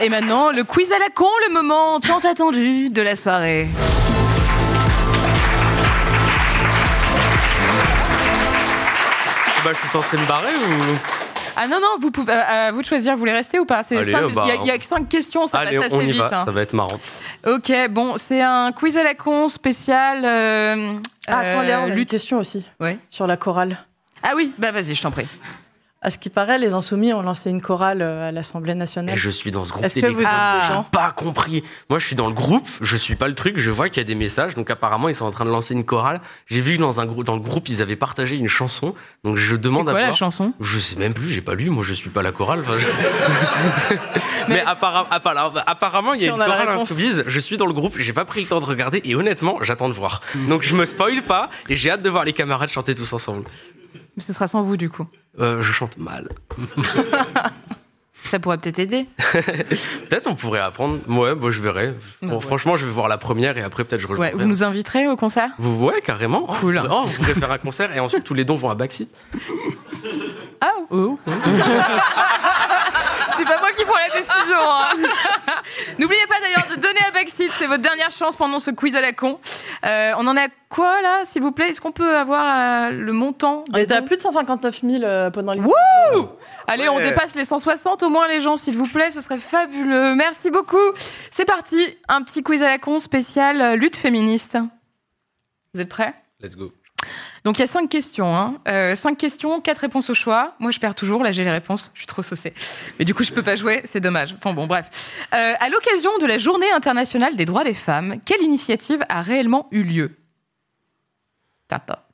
Et 0.00 0.08
maintenant, 0.08 0.52
le 0.52 0.62
quiz 0.62 0.92
à 0.92 0.98
la 1.00 1.08
con, 1.12 1.26
le 1.48 1.52
moment 1.52 1.98
tant 1.98 2.20
attendu 2.20 2.88
de 2.88 3.02
la 3.02 3.16
soirée. 3.16 3.66
Bah 9.64 9.70
je 9.72 9.78
suis 9.78 9.88
censé 9.88 10.16
me 10.16 10.26
barrer 10.26 10.54
ou? 10.54 10.98
Ah 11.60 11.66
non, 11.66 11.80
non, 11.80 11.96
vous 12.00 12.12
pouvez, 12.12 12.32
à 12.32 12.66
à 12.66 12.72
vous 12.72 12.82
de 12.82 12.86
choisir, 12.86 13.14
vous 13.14 13.18
voulez 13.18 13.32
rester 13.32 13.58
ou 13.58 13.64
pas? 13.64 13.82
C'est 13.82 13.96
bah, 13.96 14.02
il 14.60 14.66
y 14.66 14.70
a- 14.70 14.78
que 14.78 14.84
cinq 14.84 15.08
questions, 15.08 15.48
ça 15.48 15.58
Allez, 15.58 15.76
passe 15.76 15.86
assez 15.86 15.96
on 15.96 16.00
y 16.02 16.12
vite. 16.12 16.20
va, 16.20 16.30
hein. 16.32 16.44
ça 16.44 16.52
va 16.52 16.62
être 16.62 16.72
marrant. 16.72 17.00
Ok, 17.46 17.72
bon, 17.90 18.14
c'est 18.16 18.40
un 18.40 18.70
quiz 18.70 18.96
à 18.96 19.02
la 19.02 19.14
con 19.14 19.48
spécial. 19.48 20.24
euh, 20.24 20.94
Ah, 21.26 21.38
attends, 21.40 21.60
euh, 21.60 21.62
Léa, 21.64 21.80
on 21.80 21.84
a 21.84 21.88
une 21.88 21.94
lutte. 21.94 22.10
question 22.10 22.38
aussi. 22.38 22.64
Ouais. 22.78 22.98
Sur 23.08 23.26
la 23.26 23.36
chorale. 23.36 23.84
Ah 24.22 24.32
oui, 24.36 24.52
bah 24.58 24.70
vas-y, 24.70 24.94
je 24.94 25.02
t'en 25.02 25.10
prie. 25.10 25.26
À 26.00 26.10
ce 26.12 26.18
qui 26.18 26.30
paraît, 26.30 26.58
les 26.58 26.74
Insoumis 26.74 27.12
ont 27.12 27.22
lancé 27.22 27.50
une 27.50 27.60
chorale 27.60 28.02
euh, 28.02 28.28
à 28.28 28.30
l'Assemblée 28.30 28.76
nationale. 28.76 29.16
Et 29.16 29.18
je 29.18 29.30
suis 29.30 29.50
dans 29.50 29.64
ce 29.64 29.72
groupe 29.72 29.84
Est-ce 29.84 29.98
que 29.98 30.06
vous 30.06 30.20
J'ai 30.22 30.90
pas 30.92 31.10
compris. 31.10 31.64
Moi, 31.90 31.98
je 31.98 32.06
suis 32.06 32.14
dans 32.14 32.28
le 32.28 32.34
groupe, 32.34 32.68
je 32.80 32.96
suis 32.96 33.16
pas 33.16 33.26
le 33.26 33.34
truc, 33.34 33.58
je 33.58 33.68
vois 33.72 33.88
qu'il 33.88 33.96
y 33.98 34.00
a 34.02 34.04
des 34.04 34.14
messages. 34.14 34.54
Donc 34.54 34.70
apparemment, 34.70 35.08
ils 35.08 35.16
sont 35.16 35.24
en 35.24 35.32
train 35.32 35.44
de 35.44 35.50
lancer 35.50 35.74
une 35.74 35.82
chorale. 35.84 36.20
J'ai 36.46 36.60
vu 36.60 36.76
que 36.76 36.80
dans 36.82 37.00
un 37.00 37.06
groupe, 37.06 37.24
dans 37.24 37.34
le 37.34 37.40
groupe, 37.40 37.68
ils 37.68 37.82
avaient 37.82 37.96
partagé 37.96 38.36
une 38.36 38.46
chanson. 38.46 38.94
Donc 39.24 39.38
je 39.38 39.56
demande 39.56 39.86
C'est 39.86 39.90
à 39.90 39.92
quoi 39.94 40.00
la 40.02 40.06
voir. 40.06 40.16
chanson? 40.16 40.52
Je 40.60 40.78
sais 40.78 40.94
même 40.94 41.14
plus, 41.14 41.26
j'ai 41.30 41.40
pas 41.40 41.54
lu. 41.56 41.68
Moi, 41.68 41.82
je 41.82 41.94
suis 41.94 42.10
pas 42.10 42.22
la 42.22 42.30
chorale. 42.30 42.60
Enfin, 42.60 42.78
je- 42.78 42.86
Mais, 44.48 44.62
appara- 44.64 45.08
appara- 45.10 45.64
apparemment, 45.66 46.14
il 46.14 46.22
y 46.22 46.28
a 46.28 46.32
une 46.34 46.40
a 46.40 46.44
chorale 46.46 46.68
insoumise. 46.68 47.24
Je 47.26 47.40
suis 47.40 47.56
dans 47.56 47.66
le 47.66 47.72
groupe, 47.72 47.94
j'ai 47.98 48.12
pas 48.12 48.24
pris 48.24 48.42
le 48.42 48.46
temps 48.46 48.60
de 48.60 48.64
regarder 48.64 49.00
et 49.04 49.16
honnêtement, 49.16 49.58
j'attends 49.62 49.88
de 49.88 49.94
voir. 49.94 50.20
Donc 50.48 50.62
je 50.62 50.76
me 50.76 50.84
spoil 50.84 51.22
pas 51.22 51.50
et 51.68 51.74
j'ai 51.74 51.90
hâte 51.90 52.02
de 52.02 52.08
voir 52.08 52.24
les 52.24 52.32
camarades 52.32 52.68
chanter 52.70 52.94
tous 52.94 53.12
ensemble. 53.12 53.44
Mais 54.18 54.22
ce 54.24 54.32
sera 54.32 54.48
sans 54.48 54.62
vous, 54.64 54.76
du 54.76 54.90
coup. 54.90 55.06
Euh, 55.38 55.62
je 55.62 55.70
chante 55.72 55.96
mal. 55.96 56.28
Ça 58.24 58.40
pourrait 58.40 58.58
peut-être 58.58 58.80
aider. 58.80 59.06
peut-être 59.32 60.26
on 60.26 60.34
pourrait 60.34 60.58
apprendre. 60.58 60.98
Ouais, 61.08 61.36
bon, 61.36 61.52
je 61.52 61.62
verrai. 61.62 61.94
Bon, 62.20 62.34
Ouais. 62.34 62.40
Franchement, 62.42 62.74
je 62.76 62.84
vais 62.84 62.90
voir 62.90 63.06
la 63.06 63.16
première 63.16 63.56
et 63.56 63.62
après 63.62 63.84
peut-être 63.84 64.00
je 64.00 64.06
Ouais, 64.08 64.12
rejoindrai. 64.14 64.42
vous 64.42 64.48
nous 64.48 64.64
inviterez 64.64 65.06
au 65.06 65.14
concert? 65.16 65.50
Vous- 65.58 65.86
ouais, 65.86 66.00
carrément. 66.02 66.40
Cool. 66.42 66.82
Oh, 66.90 67.02
vous 67.04 67.12
pourrez 67.12 67.34
faire 67.34 67.52
un 67.52 67.58
concert 67.58 67.96
et 67.96 68.00
ensuite 68.00 68.24
tous 68.24 68.34
les 68.34 68.44
dons 68.44 68.56
vont 68.56 68.70
à 68.70 68.74
Backseat. 68.74 69.08
Ah, 70.60 70.72
oh. 70.90 71.16
C'est 73.36 73.44
pas 73.44 73.60
moi 73.60 73.70
qui 73.76 73.84
prends 73.84 73.94
la 73.96 74.14
décision. 74.18 74.58
hein. 74.60 74.88
N'oubliez 75.98 76.26
pas 76.28 76.40
d'ailleurs 76.40 76.76
de 76.76 76.80
donner 76.80 77.00
à 77.06 77.10
Backseat, 77.10 77.50
c'est 77.58 77.66
votre 77.66 77.82
dernière 77.82 78.10
chance 78.10 78.36
pendant 78.36 78.58
ce 78.58 78.70
quiz 78.70 78.96
à 78.96 79.00
la 79.00 79.12
con. 79.12 79.38
Euh, 79.84 80.12
on 80.18 80.26
en 80.26 80.36
est 80.36 80.44
à 80.44 80.48
quoi 80.68 81.00
là, 81.02 81.24
s'il 81.24 81.42
vous 81.42 81.52
plaît? 81.52 81.70
Est-ce 81.70 81.80
qu'on 81.80 81.92
peut 81.92 82.16
avoir 82.16 82.88
euh, 82.88 82.90
le 82.90 83.12
montant 83.12 83.64
On 83.72 83.76
était 83.76 83.94
à 83.94 84.02
plus 84.02 84.16
de 84.16 84.22
159 84.22 84.80
000 84.82 85.02
euh, 85.02 85.30
pendant 85.30 85.52
les. 85.52 85.60
Wouh 85.60 86.28
Allez, 86.66 86.88
on 86.88 87.00
dépasse 87.00 87.34
les 87.34 87.44
160 87.44 88.02
au 88.02 88.08
moins 88.08 88.28
les 88.28 88.40
gens, 88.40 88.56
s'il 88.56 88.76
vous 88.76 88.86
plaît, 88.88 89.10
ce 89.10 89.20
serait 89.20 89.38
fabuleux. 89.38 90.14
Merci 90.14 90.50
beaucoup. 90.50 90.76
C'est 91.30 91.44
parti, 91.44 91.78
un 92.08 92.22
petit 92.22 92.42
quiz 92.42 92.62
à 92.62 92.68
la 92.68 92.78
con 92.78 92.98
spécial 92.98 93.60
euh, 93.60 93.76
lutte 93.76 93.96
féministe. 93.96 94.58
Vous 95.74 95.80
êtes 95.80 95.88
prêts? 95.88 96.14
Let's 96.40 96.56
go. 96.56 96.72
Donc 97.48 97.56
il 97.56 97.62
y 97.62 97.64
a 97.64 97.66
cinq 97.66 97.88
questions, 97.88 98.36
hein. 98.36 98.56
Euh, 98.68 98.94
cinq 98.94 99.16
questions, 99.16 99.62
quatre 99.62 99.78
réponses 99.78 100.10
au 100.10 100.14
choix. 100.14 100.52
Moi 100.58 100.70
je 100.70 100.78
perds 100.78 100.94
toujours, 100.94 101.24
là 101.24 101.32
j'ai 101.32 101.44
les 101.44 101.50
réponses, 101.50 101.90
je 101.94 102.00
suis 102.00 102.06
trop 102.06 102.22
saucée. 102.22 102.52
Mais 102.98 103.06
du 103.06 103.14
coup 103.14 103.24
je 103.24 103.32
peux 103.32 103.42
pas 103.42 103.56
jouer, 103.56 103.80
c'est 103.90 104.00
dommage. 104.00 104.34
Enfin 104.36 104.52
bon 104.52 104.66
bref. 104.66 104.84
Euh, 105.32 105.54
à 105.58 105.70
l'occasion 105.70 106.10
de 106.20 106.26
la 106.26 106.36
Journée 106.36 106.70
internationale 106.72 107.36
des 107.36 107.46
droits 107.46 107.64
des 107.64 107.72
femmes, 107.72 108.20
quelle 108.26 108.42
initiative 108.42 109.02
a 109.08 109.22
réellement 109.22 109.66
eu 109.70 109.82
lieu? 109.82 110.18
Tata. 111.68 112.04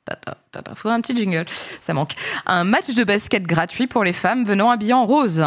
Faudrait 0.75 0.95
un 0.95 1.01
petit 1.01 1.17
jingle, 1.17 1.43
ça 1.85 1.93
manque. 1.93 2.13
Un 2.45 2.63
match 2.63 2.93
de 2.93 3.03
basket 3.03 3.43
gratuit 3.43 3.87
pour 3.87 4.05
les 4.05 4.13
femmes 4.13 4.45
venant 4.45 4.69
habillées 4.69 4.93
en 4.93 5.05
rose. 5.05 5.43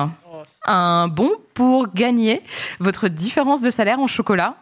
Un 0.66 1.08
bon 1.08 1.30
pour 1.54 1.94
gagner 1.94 2.42
votre 2.78 3.08
différence 3.08 3.62
de 3.62 3.70
salaire 3.70 4.00
en 4.00 4.06
chocolat. 4.06 4.54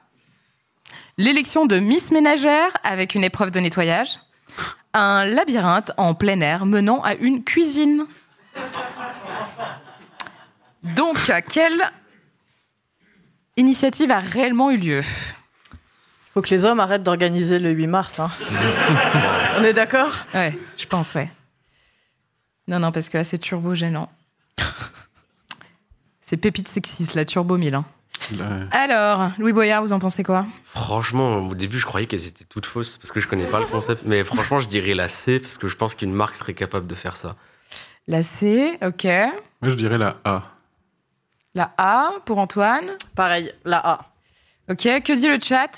L'élection 1.19 1.67
de 1.67 1.81
Miss 1.81 2.13
Ménagère 2.13 2.77
avec 2.85 3.17
une 3.17 3.25
épreuve 3.25 3.51
de 3.51 3.59
nettoyage. 3.59 4.21
Un 4.99 5.27
labyrinthe 5.27 5.93
en 5.99 6.15
plein 6.15 6.41
air 6.41 6.65
menant 6.65 7.03
à 7.03 7.13
une 7.15 7.45
cuisine. 7.45 8.07
Donc, 10.83 11.19
quelle 11.51 11.83
initiative 13.59 14.11
a 14.11 14.21
réellement 14.21 14.71
eu 14.71 14.79
lieu? 14.79 15.03
Faut 16.33 16.41
que 16.41 16.49
les 16.49 16.65
hommes 16.65 16.81
arrêtent 16.81 17.03
d'organiser 17.03 17.59
le 17.59 17.73
8 17.73 17.87
mars. 17.87 18.19
hein. 18.19 18.31
On 19.59 19.65
est 19.65 19.75
d'accord? 19.75 20.13
Ouais, 20.33 20.59
je 20.79 20.87
pense, 20.87 21.13
ouais. 21.15 21.31
Non, 22.67 22.79
non, 22.79 22.91
parce 22.91 23.11
que 23.11 23.19
là, 23.19 23.25
c'est 23.25 23.37
turbo 23.39 23.75
gênant. 23.75 24.11
C'est 26.23 26.39
pépite 26.39 26.69
sexiste, 26.69 27.15
la 27.15 27.25
turbo 27.27 27.57
1000. 27.59 27.75
hein. 27.75 27.85
Alors, 28.73 29.31
Louis 29.39 29.53
Boyard, 29.53 29.83
vous 29.83 29.93
en 29.93 29.99
pensez 29.99 30.25
quoi? 30.25 30.47
Franchement, 30.75 31.39
au 31.39 31.55
début, 31.55 31.79
je 31.79 31.87
croyais 31.87 32.07
qu'elles 32.07 32.27
étaient 32.27 32.45
toutes 32.45 32.67
fausses 32.67 32.97
parce 32.97 33.13
que 33.13 33.21
je 33.21 33.29
connais 33.29 33.47
pas 33.47 33.61
le 33.61 33.67
concept. 33.67 34.03
Mais 34.05 34.25
franchement, 34.25 34.59
je 34.61 34.67
dirais 34.67 34.95
la 34.95 35.09
C 35.09 35.39
parce 35.39 35.57
que 35.57 35.69
je 35.69 35.77
pense 35.77 35.95
qu'une 35.95 36.13
marque 36.13 36.37
serait 36.37 36.55
capable 36.55 36.87
de 36.87 36.95
faire 36.95 37.17
ça. 37.17 37.37
La 38.09 38.23
C, 38.23 38.79
ok. 38.83 39.05
Moi, 39.05 39.71
je 39.71 39.75
dirais 39.77 39.99
la 39.99 40.17
A. 40.25 40.43
La 41.55 41.73
A 41.79 42.13
pour 42.25 42.39
Antoine? 42.39 42.93
Pareil, 43.15 43.53
la 43.65 43.79
A. 43.79 44.13
Ok, 44.71 44.83
que 44.83 45.13
dit 45.13 45.29
le 45.29 45.39
chat? 45.39 45.71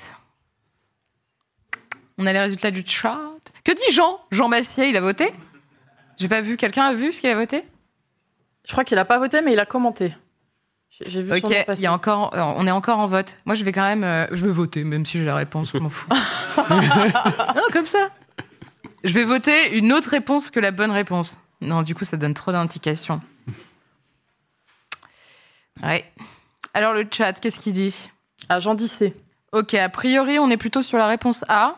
On 2.17 2.27
a 2.27 2.33
les 2.33 2.41
résultats 2.41 2.71
du 2.71 2.83
chat. 2.85 3.21
Que 3.65 3.73
dit 3.73 3.93
Jean? 3.95 4.19
Jean 4.31 4.49
Massier, 4.49 4.89
il 4.89 4.97
a 4.97 5.01
voté? 5.01 5.33
J'ai 6.17 6.29
pas 6.29 6.41
vu. 6.41 6.57
Quelqu'un 6.57 6.85
a 6.85 6.95
vu 6.95 7.13
ce 7.13 7.21
qu'il 7.21 7.31
a 7.31 7.35
voté? 7.35 7.65
Je 8.65 8.73
crois 8.73 8.85
qu'il 8.85 8.99
a 8.99 9.05
pas 9.05 9.19
voté, 9.19 9.41
mais 9.41 9.53
il 9.53 9.61
a 9.61 9.67
commenté. 9.67 10.15
J'ai 11.07 11.23
vu 11.23 11.33
Ok, 11.33 11.55
il 11.77 11.81
y 11.81 11.87
a 11.87 11.93
encore, 11.93 12.35
euh, 12.35 12.43
on 12.57 12.67
est 12.67 12.71
encore 12.71 12.99
en 12.99 13.07
vote. 13.07 13.37
Moi, 13.45 13.55
je 13.55 13.65
vais 13.65 13.73
quand 13.73 13.87
même, 13.87 14.05
euh, 14.05 14.27
je 14.33 14.45
vais 14.45 14.51
voter, 14.51 14.83
même 14.85 15.07
si 15.07 15.19
j'ai 15.19 15.25
la 15.25 15.37
réponse, 15.37 15.71
je 15.73 15.79
m'en 15.79 15.91
fous. 15.91 16.09
non, 16.59 17.63
comme 17.73 17.87
ça. 17.87 18.11
Je 19.05 19.15
vais 19.15 19.25
voter 19.25 19.77
une 19.77 19.93
autre 19.93 20.11
réponse 20.11 20.51
que 20.51 20.59
la 20.59 20.73
bonne 20.73 20.91
réponse. 20.91 21.37
Non, 21.61 21.83
du 21.83 21.95
coup, 21.95 22.05
ça 22.05 22.17
donne 22.17 22.35
trop 22.35 22.51
d'indications. 22.51 23.21
Ouais. 25.83 26.05
Alors 26.75 26.93
le 26.93 27.07
chat, 27.11 27.35
qu'est-ce 27.35 27.59
qu'il 27.59 27.73
dit? 27.73 27.97
Ah, 28.49 28.61
Jean 28.61 28.75
dit 28.75 28.89
C. 28.89 29.15
Ok, 29.53 29.75
a 29.75 29.89
priori, 29.89 30.39
on 30.39 30.51
est 30.51 30.57
plutôt 30.57 30.83
sur 30.83 30.99
la 30.99 31.07
réponse 31.07 31.45
A. 31.49 31.77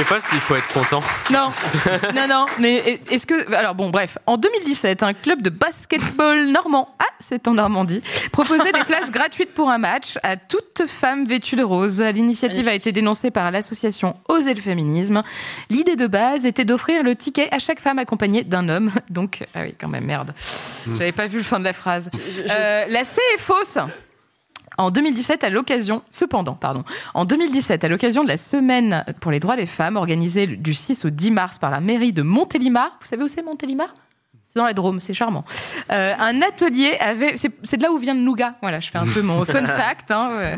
sais 0.00 0.04
pas 0.04 0.20
s'il 0.20 0.40
faut 0.40 0.56
être 0.56 0.68
content. 0.68 1.00
Non, 1.30 1.50
non, 2.14 2.28
non. 2.28 2.46
Mais 2.58 3.00
est-ce 3.10 3.26
que. 3.26 3.52
Alors, 3.54 3.74
bon, 3.74 3.90
bref. 3.90 4.18
En 4.26 4.36
2017, 4.36 5.02
un 5.02 5.14
club 5.14 5.42
de 5.42 5.50
basketball 5.50 6.46
normand, 6.46 6.94
ah, 6.98 7.04
c'est 7.20 7.48
en 7.48 7.54
Normandie, 7.54 8.02
proposait 8.30 8.72
des 8.72 8.84
places 8.84 9.10
gratuites 9.10 9.54
pour 9.54 9.70
un 9.70 9.78
match 9.78 10.18
à 10.22 10.36
toute 10.36 10.82
femme 10.86 11.26
vêtue 11.26 11.56
de 11.56 11.62
rose. 11.62 12.02
L'initiative 12.02 12.68
a 12.68 12.74
été 12.74 12.92
dénoncée 12.92 13.30
par 13.30 13.50
l'association 13.50 14.16
Oser 14.28 14.54
le 14.54 14.60
féminisme. 14.60 15.22
L'idée 15.70 15.96
de 15.96 16.06
base 16.06 16.44
était 16.44 16.64
d'offrir 16.64 17.02
le 17.02 17.16
ticket 17.16 17.48
à 17.52 17.58
chaque 17.58 17.80
femme 17.80 17.98
accompagnée 17.98 18.44
d'un 18.44 18.68
homme. 18.68 18.90
Donc, 19.10 19.44
ah 19.54 19.60
oui, 19.62 19.74
quand 19.78 19.88
même, 19.88 20.04
merde. 20.04 20.34
J'avais 20.86 21.12
pas 21.12 21.26
vu 21.26 21.38
le 21.38 21.44
fin 21.44 21.58
de 21.58 21.64
la 21.64 21.72
phrase. 21.72 22.10
Euh, 22.50 22.84
la 22.88 23.04
C 23.04 23.20
est 23.34 23.40
fausse. 23.40 23.78
En 24.78 24.90
2017, 24.90 25.44
à 25.44 25.50
l'occasion, 25.50 26.02
cependant, 26.10 26.54
pardon, 26.54 26.84
en 27.14 27.24
2017, 27.24 27.84
à 27.84 27.88
l'occasion 27.88 28.24
de 28.24 28.28
la 28.28 28.36
semaine 28.36 29.04
pour 29.20 29.30
les 29.30 29.40
droits 29.40 29.56
des 29.56 29.66
femmes, 29.66 29.96
organisée 29.96 30.46
du 30.46 30.74
6 30.74 31.04
au 31.04 31.10
10 31.10 31.30
mars 31.30 31.58
par 31.58 31.70
la 31.70 31.80
mairie 31.80 32.12
de 32.12 32.22
Montélimar, 32.22 32.96
vous 33.00 33.06
savez 33.06 33.22
où 33.22 33.28
c'est 33.28 33.42
Montélimar? 33.42 33.88
C'est 34.48 34.58
dans 34.58 34.66
la 34.66 34.74
Drôme, 34.74 35.00
c'est 35.00 35.14
charmant. 35.14 35.44
Euh, 35.90 36.14
un 36.18 36.42
atelier 36.42 36.96
avait, 37.00 37.36
c'est 37.36 37.50
c'est 37.62 37.76
de 37.76 37.82
là 37.82 37.92
où 37.92 37.98
vient 37.98 38.14
le 38.14 38.20
nougat. 38.20 38.54
Voilà, 38.62 38.80
je 38.80 38.90
fais 38.90 38.98
un 38.98 39.06
peu 39.06 39.22
mon 39.22 39.44
fun 39.46 39.66
fact. 39.66 40.10
Hein, 40.10 40.30
euh, 40.32 40.56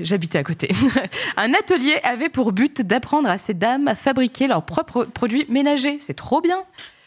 J'habitais 0.00 0.38
à 0.38 0.44
côté. 0.44 0.70
un 1.36 1.52
atelier 1.54 1.98
avait 2.04 2.28
pour 2.28 2.52
but 2.52 2.82
d'apprendre 2.82 3.28
à 3.28 3.38
ces 3.38 3.54
dames 3.54 3.88
à 3.88 3.94
fabriquer 3.94 4.46
leurs 4.46 4.62
propres 4.62 5.04
produits 5.04 5.46
ménagers. 5.48 5.98
C'est 6.00 6.14
trop 6.14 6.40
bien. 6.40 6.62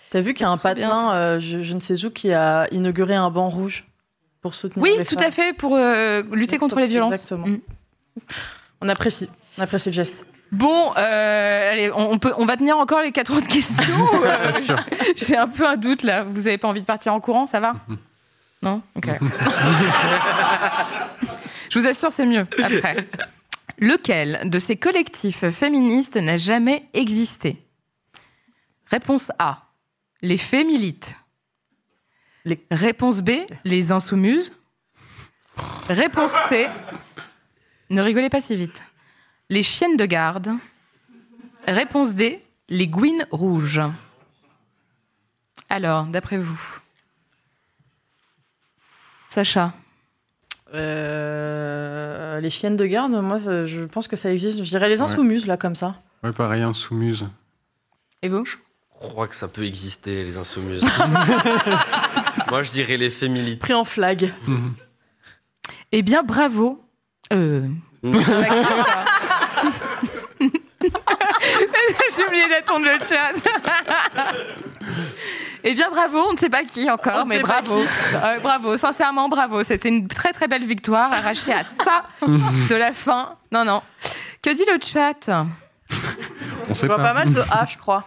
T'as 0.10 0.20
vu 0.20 0.34
qu'il 0.34 0.46
y 0.46 0.46
a 0.46 0.52
un 0.52 0.58
patelin, 0.58 1.14
euh, 1.14 1.40
je, 1.40 1.64
je 1.64 1.74
ne 1.74 1.80
sais 1.80 2.06
où, 2.06 2.10
qui 2.10 2.34
a 2.34 2.68
inauguré 2.72 3.16
un 3.16 3.30
banc 3.30 3.50
rouge? 3.50 3.86
Pour 4.42 4.56
soutenir 4.56 4.84
Oui, 4.84 4.96
les 4.98 5.06
tout 5.06 5.16
femmes. 5.16 5.28
à 5.28 5.32
fait, 5.32 5.54
pour 5.54 5.76
euh, 5.76 6.24
lutter 6.34 6.58
contre 6.58 6.80
les 6.80 6.88
violences. 6.88 7.14
Exactement. 7.14 7.48
Mm. 7.48 7.60
On 8.82 8.90
apprécie. 8.90 9.30
On 9.58 9.62
apprécie 9.62 9.90
le 9.90 9.94
geste. 9.94 10.26
Bon, 10.52 10.92
euh, 10.98 11.72
allez, 11.72 11.92
on, 11.92 12.12
on 12.12 12.20
peut, 12.20 12.34
on 12.38 12.46
va 12.46 12.58
tenir 12.58 12.78
encore 12.78 13.02
les 13.02 13.12
quatre 13.12 13.36
autres 13.36 13.48
questions. 13.48 13.76
Euh, 14.24 14.52
J'ai 15.16 15.38
un 15.38 15.48
peu 15.48 15.66
un 15.68 15.78
doute 15.78 16.04
là. 16.04 16.24
Vous 16.24 16.48
avez 16.48 16.58
pas 16.58 16.68
envie 16.68 16.82
de 16.82 16.86
partir 16.86 17.14
en 17.14 17.20
courant, 17.20 17.46
ça 17.46 17.60
va 17.60 17.76
Non 18.62 18.82
Ok. 18.96 19.08
Je 21.70 21.80
vous 21.80 21.88
assure, 21.88 22.12
c'est 22.12 22.26
mieux 22.26 22.46
après. 22.64 23.08
Lequel 23.80 24.42
de 24.50 24.60
ces 24.60 24.76
collectifs 24.76 25.50
féministes 25.50 26.18
n'a 26.18 26.38
jamais 26.38 26.84
existé? 26.94 27.58
Réponse 28.92 29.32
A. 29.40 29.64
Les 30.22 30.38
fémilites. 30.38 31.16
Réponse 32.72 33.22
B. 33.22 33.32
Les 33.64 33.92
insoumises. 33.92 34.54
Réponse 35.90 36.32
C. 36.50 36.68
Ne 37.90 38.02
rigolez 38.02 38.30
pas 38.30 38.42
si 38.42 38.56
vite. 38.56 38.82
Les 39.50 39.64
chiennes 39.64 39.98
de 39.98 40.06
garde. 40.06 40.52
Réponse 41.68 42.16
D. 42.16 42.42
Les 42.70 42.88
gouines 42.88 43.26
rouges. 43.32 43.82
Alors, 45.70 46.06
d'après 46.06 46.38
vous 46.38 46.80
Sacha 49.30 49.74
Euh, 50.74 52.40
les 52.40 52.50
chiennes 52.50 52.78
de 52.78 52.86
garde, 52.86 53.12
moi, 53.12 53.40
ça- 53.42 53.66
je 53.66 53.82
pense 53.84 54.08
que 54.08 54.16
ça 54.16 54.32
existe. 54.32 54.64
Je 54.64 54.70
dirais 54.70 54.88
les 54.88 55.02
insoumises, 55.02 55.46
là, 55.46 55.58
comme 55.58 55.76
ça. 55.76 55.96
Ouais, 56.24 56.32
pareil, 56.32 56.62
insoumise. 56.62 57.26
Et 58.22 58.30
vous? 58.30 58.46
Je 58.46 58.56
crois 58.94 59.28
que 59.28 59.36
ça 59.36 59.50
peut 59.50 59.66
exister, 59.66 60.24
les 60.24 60.38
insoumises. 60.38 60.82
Moi, 62.52 62.64
je 62.64 62.72
dirais 62.72 62.98
les 62.98 63.10
fémilites. 63.10 63.62
Pris 63.62 63.74
en 63.74 63.86
flag. 63.86 64.34
Eh 65.94 66.02
bien, 66.02 66.22
bravo. 66.22 66.84
Euh. 67.32 67.66
quoi 68.02 68.12
J'ai 72.14 72.26
oublié 72.28 72.50
d'attendre 72.50 72.88
le 72.88 73.00
chat. 73.06 73.32
eh 75.64 75.74
bien, 75.74 75.90
bravo. 75.92 76.26
On 76.28 76.34
ne 76.34 76.38
sait 76.38 76.50
pas 76.50 76.66
qui 76.66 76.92
encore, 76.92 77.22
On 77.24 77.26
mais 77.26 77.40
pas 77.40 77.62
bravo. 77.62 77.86
Euh, 78.16 78.40
bravo. 78.40 78.78
Sincèrement, 78.78 79.30
bravo. 79.30 79.64
C'était 79.64 79.88
une 79.88 80.10
très 80.10 80.34
très 80.34 80.50
belle 80.50 80.66
victoire 80.66 81.14
arrachée 81.14 81.54
à 81.54 81.64
ça 81.64 82.04
de 82.22 82.76
la 82.76 82.92
fin. 82.92 83.38
Non, 83.54 83.64
non. 83.64 83.82
Que 84.42 84.50
dit 84.54 84.66
le 84.70 84.78
chat? 84.86 85.30
On 85.30 86.74
Je 86.74 86.86
vois 86.86 86.98
pas 86.98 87.14
mal 87.14 87.32
de 87.32 87.40
A, 87.50 87.66
je 87.66 87.78
crois. 87.78 88.06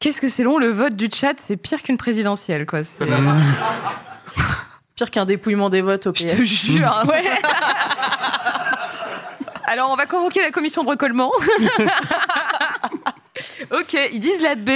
Qu'est-ce 0.00 0.20
que 0.20 0.28
c'est 0.28 0.42
long 0.42 0.56
le 0.58 0.68
vote 0.68 0.94
du 0.96 1.08
chat 1.14 1.34
C'est 1.46 1.56
pire 1.58 1.82
qu'une 1.82 1.98
présidentielle, 1.98 2.64
quoi. 2.66 2.82
C'est- 2.84 3.04
Pire 4.96 5.10
qu'un 5.10 5.26
dépouillement 5.26 5.68
des 5.70 5.82
votes 5.82 6.06
au 6.06 6.12
PS. 6.12 6.22
Je 6.22 6.28
te 6.36 6.42
jure, 6.42 6.88
hein, 6.88 7.06
ouais. 7.08 7.22
Alors, 9.66 9.90
on 9.90 9.96
va 9.96 10.06
convoquer 10.06 10.40
la 10.42 10.50
commission 10.50 10.82
de 10.84 10.88
recollement. 10.88 11.30
ok, 13.70 13.96
ils 14.12 14.20
disent 14.20 14.42
la 14.42 14.54
B. 14.56 14.70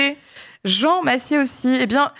Jean 0.64 1.02
Massier 1.02 1.38
aussi. 1.38 1.74
Eh 1.80 1.86
bien, 1.86 2.12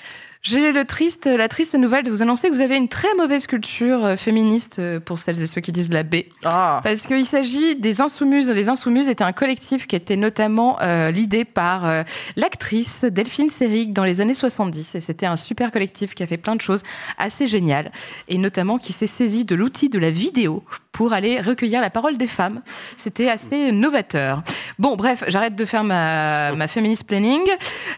j'ai 0.44 0.72
le 0.72 0.84
triste, 0.84 1.24
la 1.24 1.48
triste 1.48 1.74
nouvelle 1.74 2.04
de 2.04 2.10
vous 2.10 2.20
annoncer 2.20 2.48
que 2.48 2.54
vous 2.54 2.60
avez 2.60 2.76
une 2.76 2.88
très 2.88 3.12
mauvaise 3.14 3.46
culture 3.46 4.04
euh, 4.04 4.16
féministe 4.16 4.78
euh, 4.78 5.00
pour 5.00 5.18
celles 5.18 5.40
et 5.42 5.46
ceux 5.46 5.62
qui 5.62 5.72
disent 5.72 5.88
la 5.88 6.02
B. 6.02 6.16
Ah. 6.44 6.82
Parce 6.84 7.00
qu'il 7.00 7.24
s'agit 7.24 7.76
des 7.76 8.02
Insoumises. 8.02 8.50
Les 8.50 8.68
Insoumises 8.68 9.08
étaient 9.08 9.24
un 9.24 9.32
collectif 9.32 9.86
qui 9.86 9.96
était 9.96 10.16
notamment 10.16 10.78
euh, 10.82 11.10
l'idée 11.10 11.46
par 11.46 11.86
euh, 11.86 12.02
l'actrice 12.36 13.04
Delphine 13.04 13.48
Seyrig 13.48 13.94
dans 13.94 14.04
les 14.04 14.20
années 14.20 14.34
70. 14.34 14.94
Et 14.96 15.00
c'était 15.00 15.24
un 15.24 15.36
super 15.36 15.70
collectif 15.70 16.14
qui 16.14 16.22
a 16.22 16.26
fait 16.26 16.36
plein 16.36 16.56
de 16.56 16.60
choses 16.60 16.82
assez 17.16 17.48
géniales. 17.48 17.90
Et 18.28 18.36
notamment 18.36 18.76
qui 18.76 18.92
s'est 18.92 19.06
saisi 19.06 19.46
de 19.46 19.54
l'outil 19.54 19.88
de 19.88 19.98
la 19.98 20.10
vidéo 20.10 20.62
pour 20.94 21.12
aller 21.12 21.40
recueillir 21.40 21.80
la 21.80 21.90
parole 21.90 22.16
des 22.16 22.28
femmes. 22.28 22.62
C'était 22.96 23.28
assez 23.28 23.72
novateur. 23.72 24.42
Bon, 24.78 24.96
bref, 24.96 25.24
j'arrête 25.26 25.56
de 25.56 25.64
faire 25.64 25.84
ma, 25.84 26.52
ma 26.52 26.68
féministe 26.68 27.04
planning. 27.04 27.42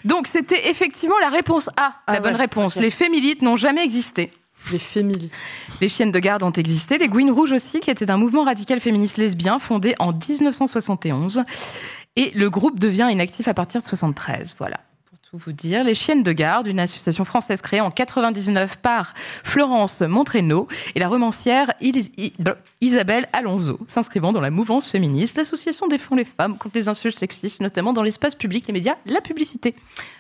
Donc, 0.05 0.27
c'était 0.27 0.70
effectivement 0.70 1.18
la 1.20 1.28
réponse 1.28 1.68
A, 1.77 1.94
la 2.09 2.14
Ah 2.14 2.20
bonne 2.20 2.32
ouais, 2.32 2.40
réponse. 2.40 2.77
Les 2.77 2.90
fémilites 2.90 3.43
n'ont 3.43 3.56
jamais 3.56 3.85
existé. 3.85 4.32
Les 4.73 4.78
fémilites. 4.78 5.32
Les 5.81 5.89
chiennes 5.89 6.10
de 6.10 6.18
garde 6.18 6.43
ont 6.43 6.51
existé. 6.51 6.97
Les 6.97 7.09
Gouines 7.09 7.31
Rouges 7.31 7.52
aussi, 7.52 7.81
qui 7.81 7.90
étaient 7.90 8.10
un 8.10 8.16
mouvement 8.16 8.44
radical 8.44 8.81
féministe 8.81 9.18
lesbien 9.18 9.59
fondé 9.59 9.94
en 9.98 10.12
1971. 10.12 11.44
Et 12.16 12.32
le 12.35 12.48
groupe 12.48 12.81
devient 12.81 13.09
inactif 13.12 13.47
à 13.47 13.55
partir 13.55 13.82
de 13.82 13.86
73. 13.86 14.56
Voilà. 14.59 14.81
Tout 15.31 15.39
vous 15.39 15.53
dire, 15.53 15.82
les 15.82 15.94
Chiennes 15.94 16.23
de 16.23 16.31
Garde, 16.31 16.69
une 16.69 16.78
association 16.78 17.24
française 17.24 17.61
créée 17.61 17.81
en 17.81 17.90
99 17.90 18.77
par 18.77 19.12
Florence 19.43 20.01
Montraîneau 20.01 20.69
et 20.94 21.01
la 21.01 21.09
romancière 21.09 21.73
Isabelle 22.81 23.28
Alonso, 23.32 23.81
s'inscrivant 23.89 24.32
dans 24.32 24.40
la 24.40 24.51
mouvance 24.51 24.89
féministe. 24.89 25.36
L'association 25.36 25.89
défend 25.89 26.15
les 26.15 26.24
femmes 26.24 26.57
contre 26.59 26.77
les 26.77 26.89
insultes 26.89 27.19
sexistes, 27.19 27.61
notamment 27.61 27.93
dans 27.93 28.05
l'espace 28.05 28.36
public, 28.36 28.69
les 28.69 28.73
médias, 28.73 28.94
la 29.05 29.20
publicité. 29.20 29.74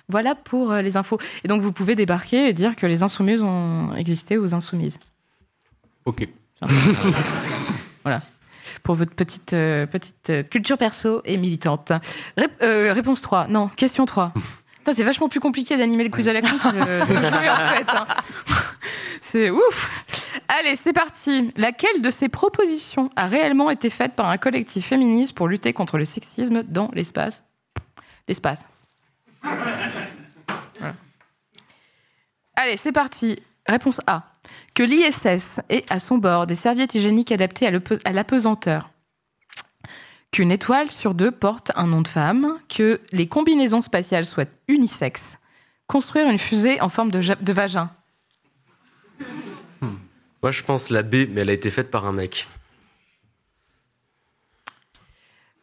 Voilà 0.08 0.34
pour 0.34 0.72
euh, 0.72 0.82
les 0.82 0.96
infos. 0.96 1.18
Et 1.44 1.48
donc 1.48 1.62
vous 1.62 1.70
pouvez 1.72 1.94
débarquer 1.94 2.48
et 2.48 2.52
dire 2.52 2.74
que 2.74 2.86
les 2.86 3.04
insoumises 3.04 3.42
ont 3.42 3.94
existé 3.94 4.36
aux 4.38 4.54
insoumises. 4.54 4.98
Ok. 6.04 6.26
Voilà. 8.04 8.22
Pour 8.84 8.94
votre 8.94 9.12
petite, 9.16 9.52
euh, 9.52 9.84
petite 9.86 10.30
euh, 10.30 10.42
culture 10.44 10.78
perso 10.78 11.20
et 11.24 11.36
militante. 11.38 11.90
Rép- 12.38 12.50
euh, 12.62 12.92
réponse 12.92 13.20
3. 13.20 13.48
Non, 13.48 13.66
question 13.68 14.06
3. 14.06 14.32
C'est 14.94 15.04
vachement 15.04 15.28
plus 15.28 15.40
compliqué 15.40 15.76
d'animer 15.76 16.04
le 16.04 16.10
quiz 16.10 16.28
à 16.28 16.32
la 16.32 16.42
que 16.42 16.46
de 16.46 17.90
hein. 17.90 18.06
C'est 19.22 19.50
ouf. 19.50 19.90
Allez, 20.48 20.76
c'est 20.76 20.92
parti. 20.92 21.52
Laquelle 21.56 22.00
de 22.00 22.10
ces 22.10 22.28
propositions 22.28 23.10
a 23.16 23.26
réellement 23.26 23.70
été 23.70 23.90
faite 23.90 24.12
par 24.14 24.28
un 24.28 24.38
collectif 24.38 24.86
féministe 24.86 25.34
pour 25.34 25.48
lutter 25.48 25.72
contre 25.72 25.98
le 25.98 26.04
sexisme 26.04 26.62
dans 26.62 26.90
l'espace? 26.92 27.42
L'espace. 28.28 28.68
Allez, 32.54 32.76
c'est 32.76 32.92
parti. 32.92 33.38
Réponse 33.66 34.00
A. 34.06 34.22
Que 34.74 34.82
l'ISS 34.82 35.60
ait 35.68 35.84
à 35.90 35.98
son 35.98 36.18
bord 36.18 36.46
des 36.46 36.54
serviettes 36.54 36.94
hygiéniques 36.94 37.32
adaptées 37.32 37.66
à 37.66 38.12
l'apesanteur. 38.12 38.90
Qu'une 40.32 40.50
étoile 40.50 40.90
sur 40.90 41.14
deux 41.14 41.30
porte 41.30 41.72
un 41.76 41.86
nom 41.86 42.02
de 42.02 42.08
femme. 42.08 42.58
Que 42.68 43.00
les 43.12 43.26
combinaisons 43.26 43.80
spatiales 43.80 44.26
soient 44.26 44.48
unisexes. 44.68 45.38
Construire 45.86 46.28
une 46.28 46.38
fusée 46.38 46.80
en 46.80 46.88
forme 46.88 47.10
de, 47.10 47.52
vagin. 47.52 47.90
Moi, 50.42 50.50
je 50.50 50.62
pense 50.62 50.90
la 50.90 51.02
B, 51.02 51.26
mais 51.30 51.40
elle 51.40 51.50
a 51.50 51.54
été 51.54 51.70
faite 51.70 51.90
par 51.90 52.06
un 52.06 52.12
mec. 52.12 52.46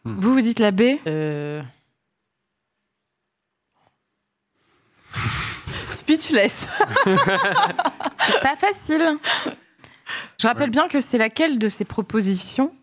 Vous, 0.05 0.33
vous 0.33 0.41
dites 0.41 0.59
la 0.59 0.71
B? 0.71 0.81
Euh... 1.07 1.61
Speechless. 5.91 6.53
Pas 7.05 8.55
facile. 8.57 9.17
Je 10.37 10.47
rappelle 10.47 10.69
bien 10.69 10.87
que 10.87 10.99
c'est 10.99 11.17
laquelle 11.17 11.59
de 11.59 11.69
ces 11.69 11.85
propositions? 11.85 12.73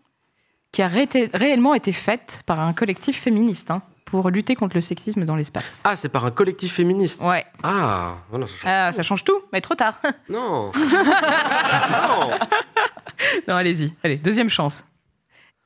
Qui 0.71 0.81
a 0.81 0.87
ré- 0.87 1.07
réellement 1.33 1.73
été 1.73 1.91
faite 1.91 2.41
par 2.45 2.59
un 2.59 2.73
collectif 2.73 3.19
féministe 3.21 3.71
hein, 3.71 3.81
pour 4.05 4.29
lutter 4.29 4.55
contre 4.55 4.75
le 4.75 4.81
sexisme 4.81 5.25
dans 5.25 5.35
l'espace. 5.35 5.65
Ah, 5.83 5.95
c'est 5.95 6.09
par 6.09 6.25
un 6.25 6.31
collectif 6.31 6.73
féministe 6.75 7.21
Ouais. 7.21 7.45
Ah, 7.63 8.15
voilà, 8.29 8.47
ça 8.47 8.53
change. 8.53 8.65
Ah, 8.71 8.93
ça 8.93 9.03
change 9.03 9.23
tout, 9.23 9.41
mais 9.51 9.61
trop 9.61 9.75
tard. 9.75 9.99
Non. 10.29 10.71
non, 13.47 13.55
allez-y. 13.55 13.93
Allez, 14.03 14.17
deuxième 14.17 14.49
chance. 14.49 14.83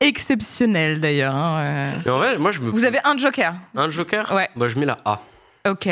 Exceptionnel 0.00 1.00
d'ailleurs. 1.00 1.34
hein, 1.34 1.58
euh. 1.60 1.92
Mais 2.04 2.10
en 2.10 2.18
vrai, 2.18 2.38
moi, 2.38 2.50
je 2.52 2.60
me. 2.60 2.70
Vous 2.70 2.84
avez 2.84 2.98
un 3.04 3.16
joker. 3.16 3.54
un 3.74 3.90
joker 3.90 4.30
Ouais. 4.32 4.48
Moi, 4.54 4.68
je 4.68 4.78
mets 4.78 4.84
la 4.86 4.98
A. 5.04 5.20
Ok. 5.68 5.88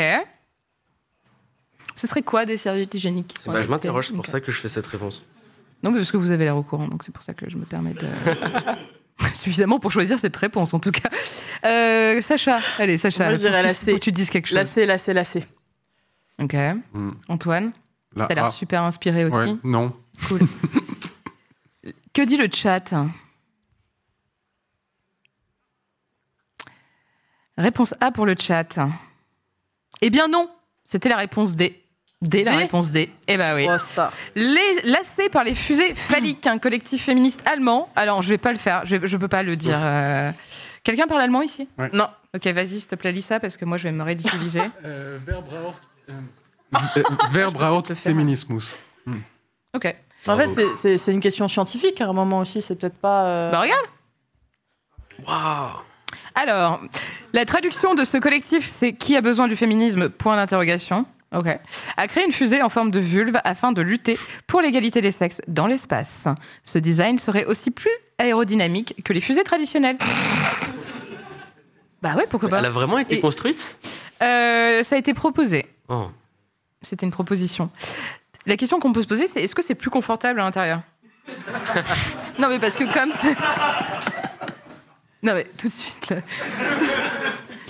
Ce 1.95 2.07
serait 2.07 2.21
quoi 2.21 2.45
des 2.45 2.57
serviettes 2.57 2.93
hygiéniques 2.93 3.29
qui 3.29 3.41
sont 3.41 3.51
Bah, 3.51 3.61
je 3.61 3.67
m'interroge, 3.67 4.07
c'est 4.07 4.13
pour 4.13 4.27
ça 4.27 4.39
que 4.41 4.51
je 4.51 4.59
fais 4.59 4.67
cette 4.67 4.85
réponse. 4.87 5.25
Non, 5.81 5.91
mais 5.91 5.97
parce 5.99 6.11
que 6.11 6.17
vous 6.17 6.31
avez 6.31 6.43
l'air 6.45 6.57
au 6.57 6.63
courant, 6.63 6.87
donc 6.87 7.03
c'est 7.03 7.11
pour 7.13 7.23
ça 7.23 7.33
que 7.33 7.49
je 7.49 7.57
me 7.57 7.65
permets 7.65 7.93
de. 7.93 8.05
Suffisamment 9.33 9.79
pour 9.79 9.91
choisir 9.91 10.19
cette 10.19 10.35
réponse, 10.35 10.73
en 10.73 10.79
tout 10.79 10.91
cas. 10.91 11.09
Euh, 11.65 12.21
Sacha, 12.21 12.59
allez, 12.77 12.97
Sacha. 12.97 13.25
Moi, 13.25 13.35
je 13.35 13.41
dirais 13.41 13.63
la 13.63 13.73
C. 13.73 13.93
que 13.93 13.99
tu 13.99 14.11
dises 14.11 14.29
quelque 14.29 14.47
chose. 14.47 14.55
La 14.55 14.65
C, 14.65 14.85
la 14.85 14.97
C, 14.97 15.13
la 15.13 15.23
C. 15.23 15.45
Ok. 16.41 16.55
Antoine, 17.29 17.71
La 18.15 18.27
t'as 18.27 18.35
l'air 18.35 18.51
super 18.51 18.83
inspiré 18.83 19.25
aussi. 19.25 19.37
Ouais, 19.37 19.55
non. 19.63 19.93
Cool. 20.27 20.41
que 22.13 22.21
dit 22.23 22.37
le 22.37 22.49
chat? 22.51 22.93
Réponse 27.57 27.93
A 28.01 28.11
pour 28.11 28.25
le 28.25 28.35
chat. 28.37 28.77
Eh 30.01 30.09
bien 30.09 30.27
non, 30.27 30.49
c'était 30.83 31.09
la 31.09 31.17
réponse 31.17 31.55
D. 31.55 31.84
D, 32.27 32.43
la 32.43 32.51
D 32.51 32.57
réponse 32.57 32.91
D. 32.91 33.09
Eh 33.27 33.37
ben 33.37 33.55
oui. 33.55 33.67
Oh, 33.69 33.77
ça. 33.77 34.11
Les, 34.35 34.81
lassés 34.83 35.29
par 35.29 35.43
les 35.43 35.55
fusées 35.55 35.93
phalliques, 35.95 36.47
un 36.47 36.57
collectif 36.59 37.03
féministe 37.05 37.41
allemand. 37.45 37.89
Alors, 37.95 38.21
je 38.21 38.29
vais 38.29 38.37
pas 38.37 38.51
le 38.51 38.57
faire, 38.57 38.81
je, 38.85 38.97
je 39.05 39.17
peux 39.17 39.27
pas 39.27 39.43
le 39.43 39.55
dire. 39.55 39.77
euh. 39.79 40.31
Quelqu'un 40.83 41.07
parle 41.07 41.21
allemand 41.21 41.41
ici? 41.41 41.67
Ouais. 41.77 41.89
Non. 41.93 42.07
Ok, 42.35 42.45
vas-y, 42.47 42.67
s'il 42.79 42.85
te 42.87 42.95
plaît, 42.95 43.11
lis 43.11 43.21
ça, 43.23 43.39
parce 43.39 43.57
que 43.57 43.65
moi, 43.65 43.77
je 43.77 43.83
vais 43.83 43.91
me 43.91 44.03
ridiculiser. 44.03 44.61
Euh, 44.85 45.17
Verbraucht 47.31 47.87
faire. 47.93 48.11
Feminismus. 48.11 48.75
Hmm. 49.05 49.19
ok. 49.73 49.95
En 50.27 50.37
fait, 50.37 50.97
c'est 50.97 51.11
une 51.11 51.19
question 51.19 51.47
scientifique 51.47 52.01
à 52.01 52.07
un 52.07 52.13
moment 52.13 52.39
aussi. 52.39 52.61
C'est 52.61 52.75
peut-être 52.75 52.97
pas. 52.97 53.25
euh, 53.27 53.51
Bah, 53.51 53.61
regarde. 53.61 53.85
Waouh 55.27 55.81
Alors, 56.33 56.81
la 57.33 57.45
traduction 57.45 57.93
de 57.95 58.03
ce 58.03 58.17
collectif, 58.17 58.65
c'est 58.79 58.93
qui 58.93 59.15
a 59.15 59.21
besoin 59.21 59.47
du 59.47 59.55
féminisme? 59.55 60.09
Point 60.09 60.35
d'interrogation. 60.35 61.05
Ok. 61.33 61.47
A 61.97 62.07
créé 62.07 62.23
une 62.25 62.31
fusée 62.31 62.61
en 62.61 62.69
forme 62.69 62.91
de 62.91 62.99
vulve 62.99 63.37
afin 63.43 63.71
de 63.71 63.81
lutter 63.81 64.17
pour 64.47 64.61
l'égalité 64.61 65.01
des 65.01 65.11
sexes 65.11 65.41
dans 65.47 65.67
l'espace. 65.67 66.25
Ce 66.63 66.77
design 66.77 67.17
serait 67.19 67.45
aussi 67.45 67.71
plus 67.71 67.89
aérodynamique 68.17 68.95
que 69.03 69.11
les 69.11 69.21
fusées 69.21 69.43
traditionnelles. 69.43 69.97
bah 72.01 72.13
ouais, 72.15 72.25
pourquoi 72.29 72.49
pas 72.49 72.59
Elle 72.59 72.65
a 72.65 72.69
vraiment 72.69 72.97
été 72.99 73.15
Et- 73.17 73.19
construite? 73.19 73.77
Euh, 74.21 74.81
Ça 74.83 74.95
a 74.95 74.99
été 74.99 75.13
proposé. 75.13 75.65
Oh. 75.89 76.07
C'était 76.81 77.05
une 77.05 77.11
proposition. 77.11 77.69
La 78.45 78.55
question 78.57 78.79
qu'on 78.79 78.93
peut 78.93 79.01
se 79.01 79.07
poser, 79.07 79.27
c'est 79.27 79.41
est-ce 79.43 79.55
que 79.55 79.63
c'est 79.63 79.75
plus 79.75 79.89
confortable 79.89 80.39
à 80.39 80.43
l'intérieur? 80.43 80.81
Non, 82.39 82.49
mais 82.49 82.59
parce 82.59 82.75
que 82.75 82.83
comme 82.93 83.11
c'est. 83.11 83.35
Non, 85.23 85.33
mais 85.33 85.45
tout 85.57 85.67
de 85.67 85.73
suite, 85.73 86.09
là. 86.09 86.17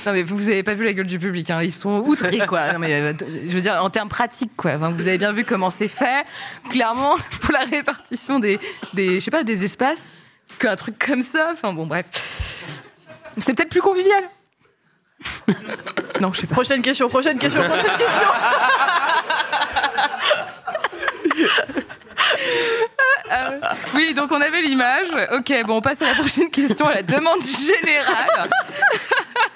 Non, 0.06 0.14
mais 0.14 0.24
vous 0.24 0.50
avez 0.50 0.62
pas 0.62 0.76
vu 0.76 0.86
la 0.86 0.94
gueule 0.94 1.08
du 1.08 1.18
public, 1.18 1.50
hein. 1.50 1.64
ils 1.64 1.72
sont 1.72 2.04
outrés, 2.06 2.46
quoi. 2.48 2.74
Non, 2.74 2.80
mais 2.80 2.94
euh, 2.94 3.14
je 3.48 3.54
veux 3.54 3.62
dire, 3.62 3.82
en 3.82 3.90
termes 3.90 4.10
pratiques, 4.10 4.56
quoi. 4.56 4.74
Enfin, 4.76 4.92
vous 4.92 5.08
avez 5.08 5.18
bien 5.18 5.32
vu 5.32 5.44
comment 5.44 5.72
c'est 5.72 5.88
fait. 5.88 6.26
Clairement, 6.70 7.16
pour 7.42 7.52
la 7.52 7.62
répartition 7.62 8.40
des, 8.40 8.60
des 8.94 9.16
je 9.16 9.26
sais 9.26 9.32
pas, 9.32 9.44
des 9.44 9.64
espaces, 9.64 10.04
qu'un 10.60 10.76
truc 10.76 11.04
comme 11.04 11.24
ça. 11.24 11.50
Enfin, 11.54 11.74
bon, 11.74 11.88
bref. 11.88 12.06
C'est 13.40 13.54
peut-être 13.54 13.70
plus 13.70 13.82
convivial. 13.82 14.24
Non, 16.22 16.32
je 16.32 16.42
sais 16.42 16.48
pas. 16.48 16.56
Prochaine 16.56 16.82
question, 16.82 17.10
prochaine 17.10 17.38
question, 17.38 17.62
prochaine 17.64 17.98
question. 17.98 18.28
Euh, 23.32 23.60
oui, 23.96 24.14
donc 24.14 24.32
on 24.32 24.40
avait 24.40 24.62
l'image. 24.62 25.08
Ok, 25.34 25.52
bon, 25.66 25.78
on 25.78 25.82
passe 25.82 26.02
à 26.02 26.06
la 26.06 26.14
prochaine 26.14 26.50
question, 26.50 26.86
à 26.86 26.96
la 26.96 27.04
demande 27.04 27.42
générale. 27.44 28.50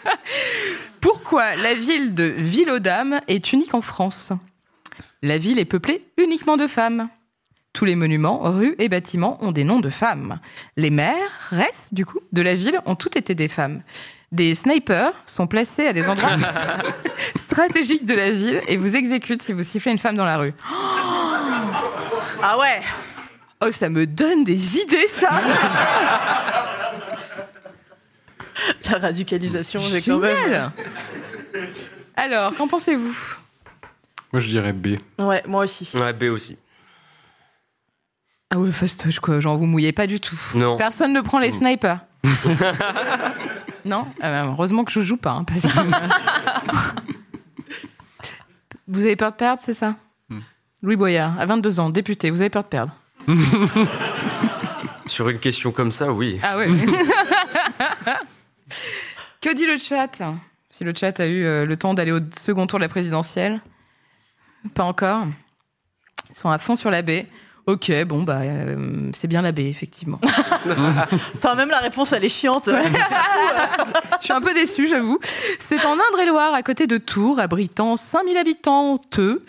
Pourquoi 1.01 1.55
la 1.55 1.73
ville 1.73 2.13
de 2.13 2.23
Ville-aux-Dames 2.23 3.21
est 3.27 3.53
unique 3.53 3.73
en 3.73 3.81
France? 3.81 4.31
La 5.21 5.38
ville 5.38 5.59
est 5.59 5.65
peuplée 5.65 6.05
uniquement 6.17 6.57
de 6.57 6.67
femmes. 6.67 7.09
Tous 7.73 7.85
les 7.85 7.95
monuments, 7.95 8.39
rues 8.43 8.76
et 8.80 8.89
bâtiments 8.89 9.38
ont 9.41 9.51
des 9.51 9.63
noms 9.63 9.80
de 9.80 9.89
femmes. 9.89 10.39
Les 10.76 10.89
maires, 10.89 11.49
restes, 11.49 11.93
du 11.93 12.05
coup, 12.05 12.19
de 12.31 12.41
la 12.41 12.55
ville 12.55 12.80
ont 12.85 12.95
toutes 12.95 13.15
été 13.15 13.35
des 13.35 13.47
femmes. 13.47 13.84
Des 14.31 14.55
snipers 14.55 15.13
sont 15.26 15.47
placés 15.47 15.88
à 15.88 15.93
des 15.93 16.07
endroits 16.07 16.38
stratégiques 17.35 18.05
de 18.05 18.13
la 18.13 18.31
ville 18.31 18.61
et 18.67 18.77
vous 18.77 18.95
exécutent 18.95 19.41
si 19.41 19.53
vous 19.53 19.63
sifflez 19.63 19.91
une 19.91 19.97
femme 19.97 20.15
dans 20.15 20.26
la 20.26 20.38
rue. 20.38 20.53
Ah 22.41 22.57
ouais 22.57 22.81
Oh, 23.61 23.71
ça 23.71 23.89
me 23.89 24.07
donne 24.07 24.45
des 24.45 24.77
idées, 24.77 25.07
ça 25.07 25.30
La 28.91 28.98
radicalisation, 28.98 29.80
j'ai 29.80 30.02
quand 30.02 30.18
même. 30.19 30.36
Génial 30.36 30.72
Alors, 32.15 32.56
qu'en 32.56 32.68
pensez-vous? 32.68 33.18
Moi, 34.34 34.40
je 34.40 34.48
dirais 34.49 34.73
B. 34.73 34.98
Ouais, 35.18 35.41
moi 35.48 35.64
aussi. 35.64 35.90
Ouais, 35.95 36.14
B 36.14 36.23
aussi. 36.26 36.57
Ah 38.52 38.57
ouais, 38.60 38.72
fastoche, 38.72 39.19
quoi. 39.19 39.40
Genre, 39.40 39.57
vous 39.57 39.65
mouillez 39.65 39.91
pas 39.91 40.07
du 40.07 40.19
tout. 40.19 40.40
Non. 40.56 40.77
Personne 40.77 41.14
ne 41.14 41.22
prend 41.22 41.40
les 41.40 41.52
snipers. 41.52 41.99
non? 43.86 44.07
Ah 44.22 44.30
bah, 44.31 44.45
Heureusement 44.52 44.84
que 44.84 44.91
je 44.91 45.02
joue 45.02 45.18
pas. 45.18 45.31
hein, 45.31 45.44
parce 45.44 45.61
que- 45.64 45.69
vous 48.88 49.02
avez 49.06 49.15
peur 49.15 49.31
de 49.31 49.38
perdre, 49.38 49.61
c'est 49.65 49.73
ça? 49.73 49.95
Louis 50.81 50.95
Boyard, 50.95 51.38
à 51.40 51.45
22 51.45 51.80
ans, 51.81 51.90
député, 51.90 52.30
vous 52.30 52.40
avez 52.41 52.49
peur 52.49 52.64
de 52.64 52.69
perdre? 52.69 52.94
Sur 55.06 55.27
une 55.30 55.40
question 55.40 55.72
comme 55.73 55.91
ça, 55.91 56.11
oui. 56.11 56.40
Ah 56.41 56.56
ouais. 56.57 56.69
que 59.41 59.54
dit 59.54 59.66
le 59.66 59.78
chat 59.78 60.22
Si 60.70 60.84
le 60.84 60.94
chat 60.94 61.20
a 61.20 61.26
eu 61.26 61.44
euh, 61.44 61.66
le 61.66 61.78
temps 61.78 61.94
d'aller 61.94 62.12
au 62.12 62.20
second 62.40 62.68
tour 62.68 62.80
de 62.80 62.84
la 62.84 62.90
présidentielle 62.90 63.62
Pas 64.74 64.84
encore. 64.84 65.26
Ils 66.30 66.36
sont 66.36 66.50
à 66.50 66.58
fond 66.58 66.76
sur 66.76 66.91
la 66.91 67.02
baie. 67.02 67.28
Ok, 67.70 67.91
bon, 68.06 68.24
bah, 68.24 68.40
euh, 68.41 69.12
c'est 69.14 69.28
bien 69.28 69.44
la 69.44 69.52
baie, 69.52 69.70
effectivement. 69.70 70.20
Toi, 71.41 71.54
même 71.54 71.70
la 71.70 71.78
réponse, 71.78 72.12
elle 72.14 72.24
est 72.24 72.30
chiante. 72.30 72.68
Je 74.20 74.24
suis 74.24 74.34
un 74.34 74.41
peu 74.41 74.56
déçue, 74.56 74.88
j'avoue. 74.88 75.20
C'est 75.68 75.86
en 75.86 75.94
Indre-et-Loire, 75.94 76.56
à 76.56 76.64
côté 76.64 76.88
de 76.88 76.98
Tours, 76.98 77.40
abritant 77.40 77.96
5000 77.96 78.38
habitants, 78.38 78.98
Teux. 78.98 79.46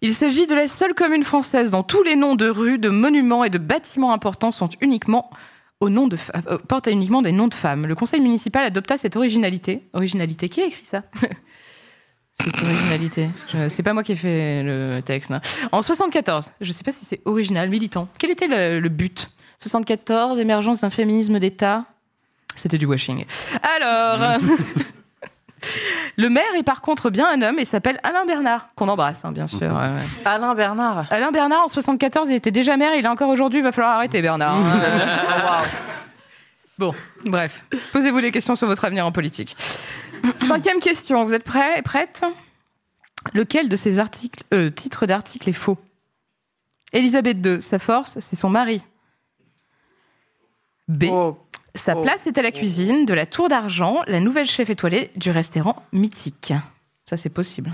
Il 0.00 0.12
s'agit 0.14 0.46
de 0.46 0.54
la 0.54 0.66
seule 0.66 0.94
commune 0.94 1.22
française 1.22 1.70
dont 1.70 1.84
tous 1.84 2.02
les 2.02 2.16
noms 2.16 2.34
de 2.34 2.48
rues, 2.48 2.78
de 2.78 2.88
monuments 2.88 3.44
et 3.44 3.50
de 3.50 3.58
bâtiments 3.58 4.12
importants 4.12 4.50
sont 4.50 4.70
uniquement 4.80 5.30
au 5.80 5.88
nom 5.90 6.06
de, 6.08 6.16
euh, 6.48 6.58
portent 6.68 6.86
uniquement 6.86 7.20
des 7.22 7.32
noms 7.32 7.48
de 7.48 7.54
femmes. 7.54 7.86
Le 7.86 7.94
conseil 7.94 8.20
municipal 8.20 8.64
adopta 8.64 8.96
cette 8.98 9.16
originalité. 9.16 9.82
Originalité, 9.92 10.48
qui 10.48 10.62
a 10.62 10.66
écrit 10.66 10.84
ça 10.84 11.02
Cette 12.40 12.60
originalité. 12.62 13.28
Je- 13.52 13.68
C'est 13.68 13.82
pas 13.84 13.92
moi 13.92 14.02
qui 14.02 14.12
ai 14.12 14.16
fait 14.16 14.62
le 14.64 15.00
texte. 15.04 15.30
hein. 15.30 15.40
En 15.70 15.82
74, 15.82 16.50
je 16.60 16.72
sais 16.72 16.82
pas 16.82 16.90
si 16.92 17.04
c'est 17.04 17.20
original, 17.26 17.68
militant. 17.70 18.08
Quel 18.18 18.30
était 18.30 18.48
le, 18.48 18.80
le 18.80 18.88
but? 18.88 19.30
74, 19.60 20.40
émergence 20.40 20.80
d'un 20.80 20.90
féminisme 20.90 21.38
d'État? 21.38 21.84
C'était 22.56 22.78
du 22.78 22.86
washing. 22.86 23.24
Alors, 23.62 24.22
euh, 24.22 24.38
le 26.16 26.28
maire 26.30 26.54
est 26.56 26.62
par 26.62 26.80
contre 26.80 27.10
bien 27.10 27.28
un 27.28 27.42
homme 27.42 27.58
et 27.58 27.64
s'appelle 27.64 27.98
Alain 28.02 28.24
Bernard, 28.26 28.68
qu'on 28.76 28.88
embrasse, 28.88 29.24
hein, 29.24 29.32
bien 29.32 29.46
sûr. 29.46 29.60
ouais, 29.60 29.68
ouais. 29.68 30.02
Alain 30.24 30.54
Bernard. 30.54 31.06
Alain 31.10 31.32
Bernard, 31.32 31.64
en 31.64 31.68
74, 31.68 32.30
il 32.30 32.34
était 32.34 32.50
déjà 32.50 32.76
maire, 32.76 32.94
il 32.94 33.04
est 33.04 33.08
encore 33.08 33.28
aujourd'hui, 33.28 33.60
il 33.60 33.62
va 33.62 33.72
falloir 33.72 33.94
arrêter, 33.96 34.22
Bernard. 34.22 34.56
hein. 34.56 34.80
Oh. 35.46 35.62
Bon, 36.76 36.94
bref, 37.24 37.62
posez-vous 37.92 38.20
des 38.20 38.32
questions 38.32 38.56
sur 38.56 38.66
votre 38.66 38.84
avenir 38.84 39.06
en 39.06 39.12
politique. 39.12 39.56
Cinquième 40.38 40.80
question, 40.80 41.24
vous 41.24 41.34
êtes 41.34 41.44
prêts 41.44 41.78
et 41.78 41.82
prêtes 41.82 42.22
Lequel 43.32 43.68
de 43.68 43.76
ces 43.76 44.00
articles, 44.00 44.42
euh, 44.52 44.70
titres 44.70 45.06
d'articles 45.06 45.48
est 45.48 45.52
faux? 45.52 45.78
Élisabeth 46.92 47.44
II, 47.46 47.62
sa 47.62 47.78
force, 47.78 48.18
c'est 48.18 48.36
son 48.36 48.48
mari. 48.50 48.82
B. 50.88 51.04
Sa 51.74 51.96
place 51.96 52.26
est 52.26 52.38
à 52.38 52.42
la 52.42 52.52
cuisine 52.52 53.04
de 53.04 53.14
la 53.14 53.26
Tour 53.26 53.48
d'Argent, 53.48 54.02
la 54.06 54.20
nouvelle 54.20 54.46
chef 54.46 54.70
étoilée 54.70 55.10
du 55.16 55.30
restaurant 55.30 55.82
mythique. 55.92 56.52
Ça, 57.04 57.16
c'est 57.16 57.30
possible. 57.30 57.72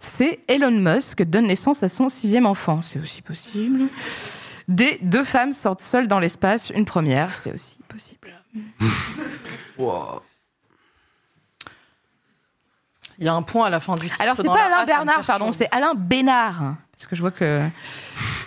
C. 0.00 0.40
Elon 0.48 0.70
Musk 0.70 1.22
donne 1.22 1.46
naissance 1.46 1.82
à 1.82 1.88
son 1.88 2.08
sixième 2.08 2.46
enfant. 2.46 2.82
C'est 2.82 2.98
aussi 2.98 3.22
possible. 3.22 3.82
D. 4.68 4.98
Deux 5.02 5.22
femmes 5.22 5.52
sortent 5.52 5.82
seules 5.82 6.08
dans 6.08 6.18
l'espace. 6.18 6.70
Une 6.70 6.84
première, 6.84 7.32
c'est 7.34 7.52
aussi 7.52 7.76
possible. 7.88 8.32
Il 13.18 13.24
y 13.24 13.28
a 13.28 13.34
un 13.34 13.42
point 13.42 13.66
à 13.66 13.70
la 13.70 13.80
fin 13.80 13.94
du 13.94 14.06
titre. 14.06 14.20
Alors, 14.20 14.36
c'est 14.36 14.44
pas 14.44 14.68
la 14.68 14.76
Alain 14.76 14.84
Bernard, 14.84 15.24
pardon, 15.24 15.52
c'est 15.52 15.68
Alain 15.74 15.94
Bénard. 15.94 16.74
Parce 16.96 17.06
que 17.10 17.16
je 17.16 17.20
vois 17.20 17.30
que 17.30 17.60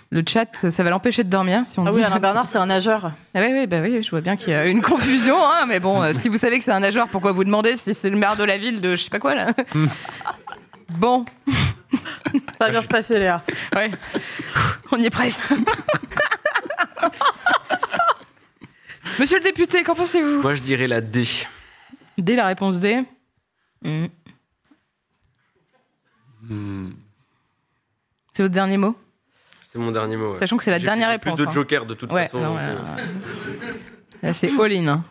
le 0.09 0.23
chat, 0.27 0.47
ça 0.71 0.83
va 0.83 0.89
l'empêcher 0.89 1.23
de 1.23 1.29
dormir 1.29 1.65
si 1.67 1.77
on 1.79 1.85
Ah 1.85 1.91
dit. 1.91 1.97
oui, 1.97 2.03
Alain 2.03 2.19
Bernard, 2.19 2.47
c'est 2.47 2.57
un 2.57 2.65
nageur. 2.65 3.11
Ah 3.35 3.39
oui, 3.41 3.49
oui, 3.53 3.67
bah 3.67 3.77
oui, 3.81 4.01
je 4.01 4.09
vois 4.09 4.21
bien 4.21 4.35
qu'il 4.37 4.49
y 4.49 4.53
a 4.55 4.65
une 4.65 4.81
confusion, 4.81 5.37
hein, 5.45 5.65
mais 5.67 5.79
bon, 5.79 6.01
euh, 6.01 6.13
si 6.13 6.29
vous 6.29 6.37
savez 6.37 6.57
que 6.57 6.63
c'est 6.65 6.71
un 6.71 6.79
nageur, 6.79 7.07
pourquoi 7.09 7.31
vous 7.31 7.43
demandez 7.43 7.77
si 7.77 7.93
c'est 7.93 8.09
le 8.09 8.17
maire 8.17 8.35
de 8.35 8.43
la 8.43 8.57
ville 8.57 8.81
de 8.81 8.95
je 8.95 9.03
sais 9.03 9.09
pas 9.11 9.19
quoi 9.19 9.35
là 9.35 9.47
Bon, 10.89 11.25
Ça 11.93 12.65
va 12.65 12.69
bien 12.71 12.81
se 12.81 12.87
passer, 12.87 13.19
Léa. 13.19 13.41
ouais, 13.75 13.91
on 14.91 14.99
y 14.99 15.05
est 15.05 15.09
presque. 15.11 15.39
Monsieur 19.19 19.37
le 19.37 19.43
député, 19.43 19.83
qu'en 19.83 19.93
pensez-vous 19.95 20.41
Moi, 20.41 20.55
je 20.55 20.61
dirais 20.61 20.87
la 20.87 21.01
D. 21.01 21.23
Dès 22.17 22.35
la 22.35 22.47
réponse 22.47 22.79
D. 22.79 23.03
Hmm. 23.83 24.05
Hmm. 26.49 26.89
C'est 28.39 28.43
votre 28.43 28.53
dernier 28.53 28.77
mot 28.77 28.95
C'est 29.63 29.77
mon 29.79 29.91
dernier 29.91 30.15
mot. 30.15 30.31
ouais. 30.31 30.39
Sachant 30.39 30.55
que 30.55 30.63
c'est 30.63 30.71
la 30.71 30.79
dernière 30.79 31.09
réponse, 31.09 31.35
Plus 31.35 31.43
de 31.43 31.49
hein. 31.49 31.51
joker 31.51 31.85
de 31.85 31.93
toute 31.93 32.09
Ouais, 32.13 32.23
façon. 32.23 32.39
non, 32.39 32.57
euh. 32.57 32.77
Là, 34.23 34.31
c'est 34.31 34.47
all-in. 34.57 34.87
hein. 34.87 35.03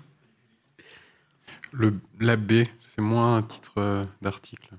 Le, 1.73 1.93
la 2.21 2.37
B, 2.37 2.65
ça 2.79 2.89
fait 2.97 3.03
moins 3.03 3.37
un 3.37 3.43
titre 3.43 3.73
euh, 3.77 4.07
d'article. 4.23 4.71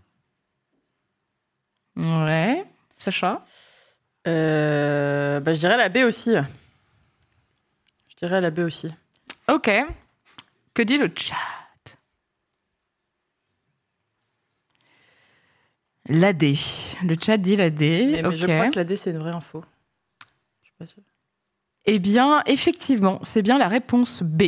Ouais. 1.96 2.66
Sacha 2.98 3.46
Euh, 4.26 5.40
bah, 5.42 5.54
je 5.54 5.60
dirais 5.60 5.78
la 5.78 5.90
B 5.90 5.98
aussi. 5.98 6.32
Je 8.08 8.16
dirais 8.18 8.42
la 8.42 8.50
B 8.50 8.62
aussi. 8.62 8.90
Ok. 9.48 9.70
Que 10.74 10.82
dit 10.82 10.98
le 10.98 11.12
chat? 11.16 11.36
La 16.10 16.34
D. 16.34 16.56
Le 17.04 17.16
chat 17.24 17.38
dit 17.38 17.56
la 17.56 17.70
D. 17.70 18.10
Mais, 18.12 18.22
mais 18.24 18.36
je 18.36 18.46
crois 18.46 18.70
que 18.70 18.76
la 18.76 18.84
D, 18.84 18.96
c'est 18.96 19.12
une 19.12 19.20
vraie 19.20 19.32
info. 19.32 19.64
Je 20.62 20.66
suis 20.68 20.74
pas 20.78 20.88
sûre. 20.88 21.04
Eh 21.86 22.00
bien, 22.00 22.42
effectivement, 22.46 23.20
c'est 23.24 23.42
bien 23.42 23.58
la 23.58 23.68
réponse 23.68 24.22
B. 24.24 24.44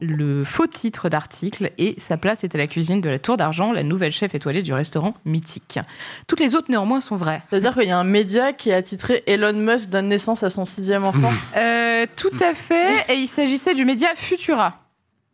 Le 0.00 0.44
faux 0.44 0.68
titre 0.68 1.08
d'article 1.08 1.72
et 1.76 1.96
sa 1.98 2.16
place 2.16 2.44
est 2.44 2.54
à 2.54 2.58
la 2.58 2.68
cuisine 2.68 3.00
de 3.00 3.08
la 3.10 3.18
Tour 3.18 3.36
d'Argent, 3.36 3.72
la 3.72 3.82
nouvelle 3.82 4.12
chef 4.12 4.32
étoilée 4.32 4.62
du 4.62 4.72
restaurant 4.72 5.14
mythique. 5.24 5.80
Toutes 6.28 6.38
les 6.38 6.54
autres, 6.54 6.70
néanmoins, 6.70 7.00
sont 7.00 7.16
vraies. 7.16 7.42
C'est-à-dire 7.50 7.74
qu'il 7.74 7.88
y 7.88 7.90
a 7.90 7.98
un 7.98 8.04
média 8.04 8.52
qui 8.52 8.70
a 8.70 8.80
titré 8.80 9.24
Elon 9.26 9.54
Musk 9.54 9.90
donne 9.90 10.06
naissance 10.06 10.44
à 10.44 10.50
son 10.50 10.64
sixième 10.64 11.04
enfant. 11.04 11.32
Euh, 11.56 12.06
tout 12.14 12.30
à 12.40 12.54
fait. 12.54 13.12
Et 13.12 13.16
il 13.16 13.26
s'agissait 13.26 13.74
du 13.74 13.84
média 13.84 14.08
Futura. 14.14 14.78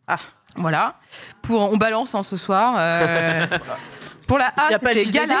Ah. 0.07 0.17
Voilà. 0.55 0.95
Pour, 1.43 1.61
on 1.71 1.77
balance 1.77 2.15
hein, 2.15 2.23
ce 2.23 2.35
soir. 2.37 2.75
euh, 2.79 3.45
pour 4.27 4.37
la 4.37 4.47
A, 4.57 4.71
Y 4.71 4.73
a 4.75 4.79
pas 4.79 4.93
le 4.93 5.03
c'était? 5.03 5.19
Gala. 5.19 5.39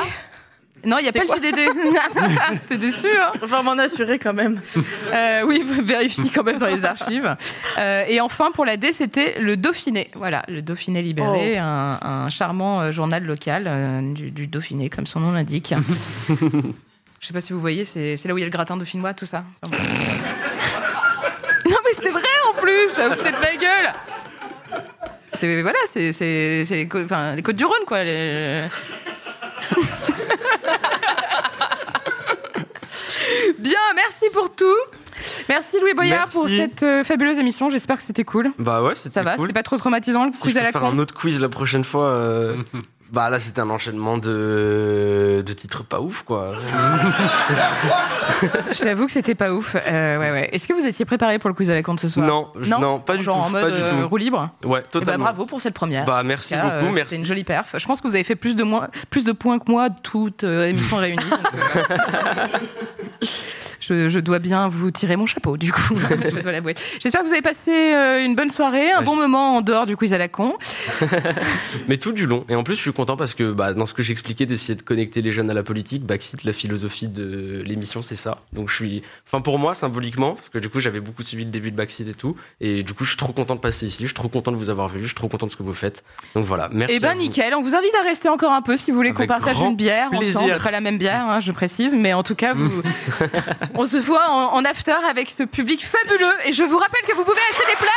Non, 0.83 0.99
il 0.99 1.03
n'y 1.03 1.09
a 1.09 1.11
pas 1.11 1.23
le 1.23 1.27
JDD. 1.27 2.59
T'es 2.67 2.77
déçu, 2.77 3.07
hein 3.17 3.31
Enfin, 3.41 3.63
m'en 3.63 3.71
assurer 3.71 4.19
quand 4.19 4.33
même. 4.33 4.61
Euh, 5.11 5.41
Oui, 5.43 5.63
vérifie 5.83 6.29
quand 6.29 6.43
même 6.43 6.59
dans 6.59 6.67
les 6.67 6.85
archives. 6.85 7.35
Euh, 7.79 8.03
et 8.07 8.21
enfin, 8.21 8.51
pour 8.51 8.65
la 8.65 8.77
D, 8.77 8.93
c'était 8.93 9.39
le 9.39 9.57
Dauphiné. 9.57 10.11
Voilà, 10.13 10.43
le 10.47 10.61
Dauphiné 10.61 11.01
libéré, 11.01 11.55
Oh. 11.57 11.63
un, 11.63 11.99
un 12.01 12.29
charmant 12.29 12.81
euh, 12.81 12.91
journal 12.91 13.23
local 13.23 13.63
euh, 13.65 14.13
du, 14.13 14.29
du 14.29 14.45
Dauphiné, 14.45 14.89
comme 14.91 15.07
son 15.07 15.21
nom 15.21 15.31
l'indique. 15.31 15.73
Je 16.29 17.27
sais 17.27 17.33
pas 17.33 17.41
si 17.41 17.53
vous 17.53 17.59
voyez, 17.61 17.85
c'est 17.85 18.23
là 18.25 18.33
où 18.35 18.37
il 18.37 18.41
y 18.41 18.43
a 18.43 18.47
le 18.47 18.51
gratin 18.51 18.77
dauphinois, 18.77 19.15
tout 19.15 19.25
ça. 19.25 19.43
Non, 19.63 19.69
mais 21.83 21.91
c'est 21.99 22.09
vrai 22.11 22.21
en 22.49 22.61
plus, 22.61 22.89
ça 22.95 23.07
vous 23.09 23.15
de 23.15 23.23
ma 23.41 23.55
gueule. 23.55 23.93
C'est 25.35 25.61
voilà, 25.61 25.77
c'est 25.91 26.11
c'est 26.11 26.63
c'est 26.65 26.75
les, 26.75 26.87
cô- 26.87 27.03
enfin, 27.03 27.35
les 27.35 27.41
côtes 27.43 27.55
du 27.55 27.65
Rhône 27.65 27.85
quoi. 27.87 28.03
les- 28.03 28.67
Bien, 33.59 33.79
merci 33.95 34.25
pour 34.33 34.53
tout. 34.55 34.65
Merci 35.49 35.79
Louis 35.79 35.93
Boyard 35.93 36.27
pour 36.27 36.47
cette 36.49 36.83
euh, 36.83 37.03
fabuleuse 37.03 37.37
émission. 37.37 37.69
J'espère 37.69 37.97
que 37.97 38.03
c'était 38.03 38.23
cool. 38.23 38.51
Bah 38.59 38.81
ouais, 38.83 38.95
c'était 38.95 39.11
Ça 39.11 39.23
va, 39.23 39.35
cool. 39.35 39.47
c'était 39.47 39.53
pas 39.53 39.63
trop 39.63 39.77
traumatisant 39.77 40.25
le 40.25 40.31
Si 40.33 40.39
quiz 40.39 40.53
je 40.55 40.59
à 40.59 40.63
la 40.63 40.71
faire 40.71 40.81
con. 40.81 40.87
un 40.89 40.99
autre 40.99 41.13
quiz 41.13 41.39
la 41.39 41.49
prochaine 41.49 41.83
fois. 41.83 42.07
euh, 42.07 42.55
bah 43.11 43.29
là, 43.29 43.39
c'était 43.39 43.61
un 43.61 43.69
enchaînement 43.69 44.17
de, 44.17 45.43
de 45.45 45.53
titres 45.53 45.83
pas 45.83 45.99
ouf, 46.01 46.23
quoi. 46.23 46.53
Je 48.71 48.79
t'avoue 48.83 49.05
que 49.05 49.11
c'était 49.11 49.35
pas 49.35 49.51
ouf. 49.53 49.75
Euh, 49.75 50.19
ouais, 50.19 50.31
ouais. 50.31 50.49
Est-ce 50.51 50.67
que 50.67 50.73
vous 50.73 50.85
étiez 50.85 51.05
préparé 51.05 51.39
pour 51.39 51.49
le 51.49 51.53
quiz 51.53 51.69
à 51.69 51.75
la 51.75 51.83
con 51.83 51.93
de 51.93 51.99
ce 51.99 52.09
soir 52.09 52.25
Non, 52.25 52.51
non, 52.79 52.99
pas 52.99 53.15
du 53.17 53.23
Genre 53.23 53.37
tout, 53.37 53.43
en 53.43 53.49
mode 53.51 53.61
pas 53.63 53.71
du 53.71 53.77
euh, 53.81 54.01
tout. 54.01 54.07
roue 54.09 54.17
libre. 54.17 54.49
Ouais, 54.63 54.79
Eh 54.79 54.83
ben, 54.83 54.99
totalement. 54.99 55.23
bravo 55.25 55.45
pour 55.45 55.61
cette 55.61 55.73
première. 55.75 56.05
Bah, 56.05 56.23
merci 56.23 56.49
cas, 56.49 56.63
beaucoup, 56.63 56.75
euh, 56.75 56.81
merci. 56.95 57.01
C'était 57.03 57.15
une 57.17 57.25
jolie 57.25 57.43
perf. 57.43 57.75
Je 57.77 57.85
pense 57.85 58.01
que 58.01 58.07
vous 58.07 58.15
avez 58.15 58.23
fait 58.23 58.35
plus 58.35 58.55
de, 58.55 58.63
moins, 58.63 58.87
plus 59.09 59.23
de 59.23 59.31
points 59.31 59.59
que 59.59 59.71
moi, 59.71 59.89
toutes 60.03 60.43
euh, 60.43 60.65
émissions 60.67 60.97
réunies. 60.97 61.21
Je, 63.87 64.09
je 64.09 64.19
dois 64.19 64.39
bien 64.39 64.67
vous 64.67 64.89
tirer 64.89 65.15
mon 65.15 65.25
chapeau, 65.25 65.57
du 65.57 65.71
coup. 65.71 65.95
je 66.09 66.41
dois 66.41 66.51
l'avouer. 66.51 66.73
J'espère 66.99 67.21
que 67.21 67.27
vous 67.27 67.33
avez 67.33 67.41
passé 67.41 67.71
euh, 67.71 68.25
une 68.25 68.35
bonne 68.35 68.49
soirée, 68.49 68.91
un 68.91 69.03
bon 69.03 69.15
moment 69.15 69.57
en 69.57 69.61
dehors 69.61 69.85
du 69.85 69.95
quiz 69.95 70.13
à 70.13 70.17
la 70.17 70.27
con. 70.27 70.55
Mais 71.87 71.97
tout 71.97 72.11
du 72.11 72.25
long. 72.25 72.45
Et 72.49 72.55
en 72.55 72.63
plus, 72.63 72.75
je 72.75 72.81
suis 72.81 72.93
content 72.93 73.15
parce 73.15 73.35
que 73.35 73.51
bah, 73.51 73.73
dans 73.73 73.85
ce 73.85 73.93
que 73.93 74.01
j'expliquais 74.01 74.47
d'essayer 74.47 74.75
de 74.75 74.81
connecter 74.81 75.21
les 75.21 75.31
jeunes 75.31 75.51
à 75.51 75.53
la 75.53 75.61
politique, 75.61 76.03
Backseat, 76.03 76.43
la 76.43 76.53
philosophie 76.53 77.07
de 77.07 77.61
l'émission, 77.65 78.01
c'est 78.01 78.15
ça. 78.15 78.39
Donc 78.53 78.69
je 78.69 78.75
suis, 78.75 79.03
enfin 79.27 79.41
pour 79.41 79.59
moi, 79.59 79.75
symboliquement, 79.75 80.33
parce 80.33 80.49
que 80.49 80.57
du 80.57 80.69
coup, 80.69 80.79
j'avais 80.79 80.99
beaucoup 80.99 81.21
suivi 81.21 81.45
le 81.45 81.51
début 81.51 81.69
de 81.69 81.75
Backseat 81.75 82.07
et 82.07 82.13
tout. 82.13 82.35
Et 82.61 82.81
du 82.81 82.93
coup, 82.93 83.03
je 83.03 83.09
suis 83.09 83.17
trop 83.17 83.33
content 83.33 83.55
de 83.55 83.59
passer 83.59 83.85
ici. 83.85 83.99
Je 84.01 84.07
suis 84.07 84.15
trop 84.15 84.29
content 84.29 84.51
de 84.51 84.57
vous 84.57 84.71
avoir 84.71 84.89
vu. 84.89 85.01
Je 85.01 85.07
suis 85.07 85.15
trop 85.15 85.27
content 85.27 85.45
de 85.45 85.51
ce 85.51 85.57
que 85.57 85.63
vous 85.63 85.75
faites. 85.75 86.03
Donc 86.33 86.45
voilà. 86.45 86.69
Merci. 86.71 86.95
Eh 86.97 86.99
ben 86.99 87.13
nickel, 87.15 87.53
on 87.53 87.61
vous 87.61 87.75
invite 87.75 87.93
à 88.01 88.03
rester 88.03 88.29
encore 88.29 88.51
un 88.51 88.61
peu 88.63 88.77
si 88.77 88.89
vous 88.89 88.97
voulez 88.97 89.13
qu'on 89.13 89.27
partage 89.27 89.59
une 89.59 89.75
bière 89.75 90.09
plaisir. 90.09 90.41
ensemble, 90.41 90.59
pas 90.59 90.71
la 90.71 90.81
même 90.81 90.97
bière, 90.97 91.25
hein, 91.29 91.39
je 91.39 91.51
précise, 91.51 91.95
mais 91.95 92.13
en 92.13 92.23
tout 92.23 92.35
cas, 92.35 92.53
vous... 92.55 92.81
on 93.77 93.85
se 93.85 93.97
voit 93.97 94.29
en, 94.29 94.53
en 94.53 94.65
after 94.65 94.95
avec 95.09 95.29
ce 95.29 95.43
public 95.43 95.85
fabuleux 95.85 96.33
et 96.45 96.53
je 96.53 96.63
vous 96.63 96.77
rappelle 96.77 97.01
que 97.07 97.13
vous 97.13 97.25
pouvez 97.25 97.41
acheter 97.49 97.65
des 97.65 97.75
places. 97.75 97.91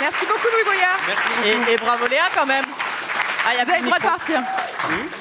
Merci 0.00 0.24
beaucoup 0.26 0.48
Louis 0.52 0.64
Boyard. 0.64 0.96
Et, 1.44 1.72
et 1.72 1.76
bravo 1.76 2.06
Léa 2.06 2.24
quand 2.34 2.46
même. 2.46 2.64
Ah, 3.46 3.54
y 3.54 3.58
a 3.60 3.64
Vous 3.64 3.70
avez 3.70 3.80
le 3.80 3.86
droit 3.86 3.98
de 3.98 4.02
partir. 4.02 4.40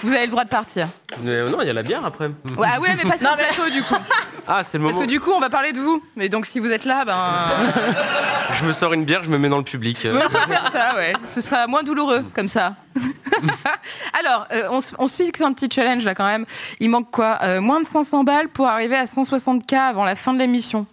Vous 0.04 0.14
avez 0.14 0.26
le 0.26 0.32
droit 0.32 0.44
de 0.44 0.50
partir. 0.50 0.88
Mais, 1.22 1.32
euh, 1.32 1.50
non, 1.50 1.62
il 1.62 1.68
y 1.68 1.70
a 1.70 1.74
la 1.74 1.84
bière 1.84 2.04
après. 2.06 2.28
Ouais, 2.58 2.68
ah 2.72 2.80
ouais, 2.80 2.90
mais 2.96 3.10
pas 3.10 3.18
sur 3.18 3.30
le 3.32 3.38
plateau 3.38 3.70
du 3.70 3.84
coup. 3.84 3.96
Ah, 4.52 4.64
c'est 4.64 4.80
le 4.80 4.84
Parce 4.84 4.96
moment. 4.96 5.06
que 5.06 5.12
du 5.12 5.20
coup, 5.20 5.30
on 5.32 5.40
va 5.40 5.52
parler 5.52 5.74
de 5.74 5.80
vous. 5.80 6.04
Mais 6.16 6.28
donc, 6.28 6.48
si 6.48 6.58
vous 6.60 6.72
êtes 6.72 6.84
là, 6.86 7.06
ben. 7.06 7.16
Je 8.54 8.66
me 8.66 8.74
sors 8.74 8.92
une 8.94 9.06
bière, 9.06 9.22
je 9.22 9.30
me 9.30 9.38
mets 9.38 9.48
dans 9.48 9.60
le 9.60 9.64
public. 9.64 10.00
ça, 10.02 10.96
ouais. 10.96 11.14
Ce 11.28 11.40
sera 11.40 11.68
moins 11.68 11.84
douloureux, 11.84 12.26
comme 12.34 12.48
ça. 12.48 12.74
Alors, 14.20 14.48
euh, 14.52 14.68
on, 14.72 14.82
se- 14.82 14.96
on 14.98 15.08
se 15.08 15.18
fixe 15.18 15.40
un 15.42 15.54
petit 15.54 15.70
challenge, 15.72 16.04
là, 16.04 16.16
quand 16.16 16.26
même. 16.26 16.48
Il 16.80 16.90
manque 16.90 17.12
quoi 17.12 17.38
Euh, 17.44 17.62
Moins 17.62 17.80
de 17.80 17.86
500 17.86 18.24
balles 18.24 18.50
pour 18.50 18.68
arriver 18.68 18.96
à 18.96 19.06
160K 19.06 19.76
avant 19.78 20.04
la 20.04 20.16
fin 20.16 20.34
de 20.34 20.40
l'émission. 20.40 20.88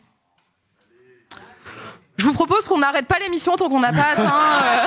Je 2.19 2.27
vous 2.27 2.35
propose 2.35 2.67
qu'on 2.67 2.79
n'arrête 2.79 3.07
pas 3.07 3.19
l'émission 3.21 3.57
tant 3.57 3.71
qu'on 3.71 3.81
n'a 3.81 3.93
pas 3.95 4.09
atteint 4.13 4.23
euh, 4.65 4.87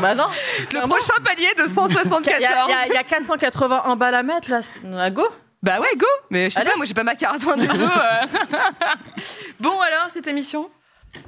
Bah 0.00 0.14
non. 0.14 0.26
le 0.72 0.86
prochain 0.88 1.14
palier 1.24 1.48
de 1.58 1.66
174. 1.66 2.24
Il 2.38 2.42
y, 2.42 2.46
a- 2.46 2.64
il 2.66 2.70
y 2.70 2.72
a- 2.74 2.86
il 2.88 2.92
y 2.94 2.96
a 2.96 3.02
481 3.04 3.96
balles 3.96 4.14
à 4.14 4.22
mettre 4.22 4.50
là. 4.50 4.60
À 4.98 5.10
go 5.10 5.26
Bah 5.62 5.80
ouais, 5.80 5.88
go 5.96 6.06
Mais 6.30 6.50
je 6.50 6.54
sais 6.54 6.60
Allez. 6.60 6.70
pas, 6.70 6.76
moi 6.76 6.86
j'ai 6.86 6.94
pas 6.94 7.04
ma 7.04 7.14
carte 7.14 7.44
en 7.46 7.56
des 7.56 7.66
deux. 7.66 7.82
euh. 7.82 8.26
bon 9.60 9.78
alors, 9.80 10.08
cette 10.12 10.26
émission? 10.26 10.70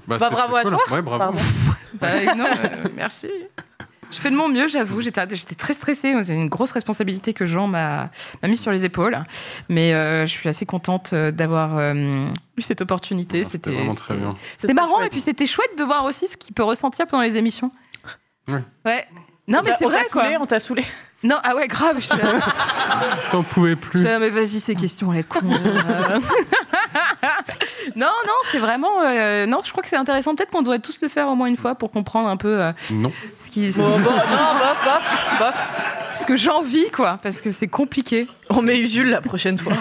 Bah, 0.06 0.16
Bah, 0.18 0.18
c'était 0.20 0.34
bravo 0.34 0.56
à 0.56 0.62
cool. 0.62 0.70
toi. 0.72 0.80
Ouais, 0.90 1.02
bravo. 1.02 1.18
Pardon. 1.18 1.39
Bah 1.94 2.09
non, 2.34 2.44
euh, 2.47 2.89
merci. 2.97 3.28
Je 4.10 4.18
fais 4.18 4.30
de 4.30 4.34
mon 4.36 4.48
mieux, 4.48 4.66
j'avoue. 4.66 5.01
J'étais 5.01 5.22
j'étais 5.30 5.55
très 5.55 5.72
stressée. 5.74 6.14
C'est 6.24 6.34
une 6.34 6.48
grosse 6.48 6.70
responsabilité 6.72 7.32
que 7.32 7.47
Jean 7.47 7.66
m'a 7.68 8.10
m'a 8.43 8.48
mise 8.48 8.60
sur 8.60 8.72
les 8.72 8.84
épaules. 8.84 9.18
Mais 9.68 9.93
euh, 9.94 10.22
je 10.26 10.30
suis 10.30 10.48
assez 10.48 10.66
contente 10.66 11.12
euh, 11.12 11.30
d'avoir 11.30 11.78
euh, 11.78 12.26
eu 12.56 12.62
cette 12.62 12.80
opportunité. 12.80 13.44
C'était 13.44 13.70
C'était 13.70 13.70
vraiment 13.76 13.94
très 13.94 14.14
bien. 14.14 14.34
C'était 14.59 14.74
marrant 14.74 15.01
et 15.02 15.10
puis 15.10 15.20
c'était 15.20 15.47
chouette 15.47 15.78
de 15.78 15.84
voir 15.84 16.05
aussi 16.05 16.26
ce 16.28 16.36
qu'il 16.36 16.55
peut 16.55 16.64
ressentir 16.64 17.06
pendant 17.06 17.22
les 17.22 17.36
émissions. 17.39 17.70
Ouais. 18.52 18.62
Ouais. 18.84 19.06
Non 19.48 19.60
mais 19.64 19.72
c'est 19.78 19.84
vrai 19.84 20.02
quoi. 20.12 20.22
saoulé, 20.24 20.36
On 20.40 20.46
t'a 20.46 20.60
saoulé. 20.60 20.84
Non 21.24 21.36
ah 21.42 21.54
ouais 21.56 21.66
grave. 21.68 21.96
Je 21.98 22.02
suis 22.06 22.16
là, 22.16 22.32
T'en 23.30 23.42
pouvais 23.42 23.70
je 23.70 23.74
plus. 23.76 23.98
suis 24.00 24.08
là, 24.08 24.18
mais 24.18 24.30
vas-y 24.30 24.60
ces 24.60 24.74
questions 24.74 25.10
les 25.10 25.22
cons. 25.24 25.40
euh. 25.44 26.20
non 27.96 28.06
non 28.26 28.32
c'est 28.50 28.58
vraiment 28.58 29.02
euh, 29.02 29.46
non 29.46 29.60
je 29.64 29.70
crois 29.72 29.82
que 29.82 29.88
c'est 29.88 29.96
intéressant. 29.96 30.34
Peut-être 30.34 30.50
qu'on 30.50 30.62
devrait 30.62 30.78
tous 30.78 31.00
le 31.02 31.08
faire 31.08 31.28
au 31.28 31.34
moins 31.34 31.48
une 31.48 31.56
fois 31.56 31.74
pour 31.74 31.90
comprendre 31.90 32.28
un 32.28 32.36
peu 32.36 32.60
euh, 32.60 32.72
Non. 32.90 33.12
ce 33.44 33.50
qui 33.50 33.70
Bon, 33.72 33.98
bon, 33.98 34.10
non, 34.10 34.54
bof, 34.58 34.76
bof, 34.84 35.38
bof. 35.38 35.68
ce 36.12 36.24
que 36.24 36.36
j'en 36.36 36.62
vis 36.62 36.90
quoi 36.90 37.18
parce 37.22 37.38
que 37.40 37.50
c'est 37.50 37.68
compliqué. 37.68 38.28
On 38.50 38.62
met 38.62 38.78
Usul 38.78 39.10
la 39.10 39.20
prochaine 39.20 39.58
fois. 39.58 39.72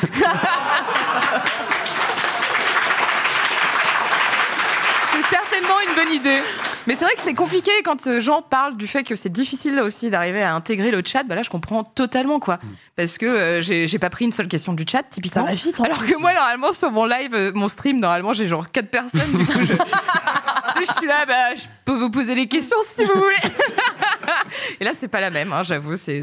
C'est 5.11 5.35
certainement 5.35 5.75
une 5.87 5.95
bonne 5.95 6.13
idée. 6.13 6.39
Mais 6.87 6.95
c'est 6.95 7.05
vrai 7.05 7.13
que 7.15 7.21
c'est 7.23 7.33
compliqué 7.33 7.71
quand 7.83 8.07
euh, 8.07 8.19
Jean 8.19 8.41
parle 8.41 8.75
du 8.77 8.87
fait 8.87 9.03
que 9.03 9.15
c'est 9.15 9.29
difficile 9.31 9.75
là 9.75 9.83
aussi 9.83 10.09
d'arriver 10.09 10.41
à 10.41 10.55
intégrer 10.55 10.91
le 10.91 11.01
chat. 11.05 11.23
Bah 11.23 11.35
là, 11.35 11.43
je 11.43 11.49
comprends 11.49 11.83
totalement 11.83 12.39
quoi, 12.39 12.59
parce 12.95 13.17
que 13.17 13.25
euh, 13.25 13.61
j'ai 13.61 13.87
j'ai 13.87 13.99
pas 13.99 14.09
pris 14.09 14.25
une 14.25 14.31
seule 14.31 14.47
question 14.47 14.73
du 14.73 14.85
chat 14.89 15.03
typiquement. 15.03 15.43
Ça 15.43 15.47
va 15.47 15.53
vite, 15.53 15.79
hein. 15.79 15.83
Alors 15.85 16.05
que 16.05 16.17
moi, 16.17 16.33
normalement, 16.33 16.73
sur 16.73 16.91
mon 16.91 17.05
live, 17.05 17.33
euh, 17.35 17.51
mon 17.53 17.67
stream, 17.67 17.99
normalement, 17.99 18.33
j'ai 18.33 18.47
genre 18.47 18.71
quatre 18.71 18.89
personnes. 18.89 19.31
Du 19.31 19.45
coup, 19.45 19.59
je, 19.59 19.73
je 20.85 20.93
suis 20.97 21.07
là, 21.07 21.25
bah, 21.25 21.55
je 21.55 21.63
peux 21.85 21.97
vous 21.97 22.09
poser 22.09 22.35
les 22.35 22.47
questions 22.47 22.77
si 22.95 23.03
vous 23.03 23.13
voulez. 23.13 23.35
Et 24.79 24.83
là, 24.83 24.91
c'est 24.99 25.07
pas 25.07 25.19
la 25.21 25.29
même, 25.29 25.51
hein, 25.53 25.63
j'avoue. 25.63 25.95
C'est 25.97 26.21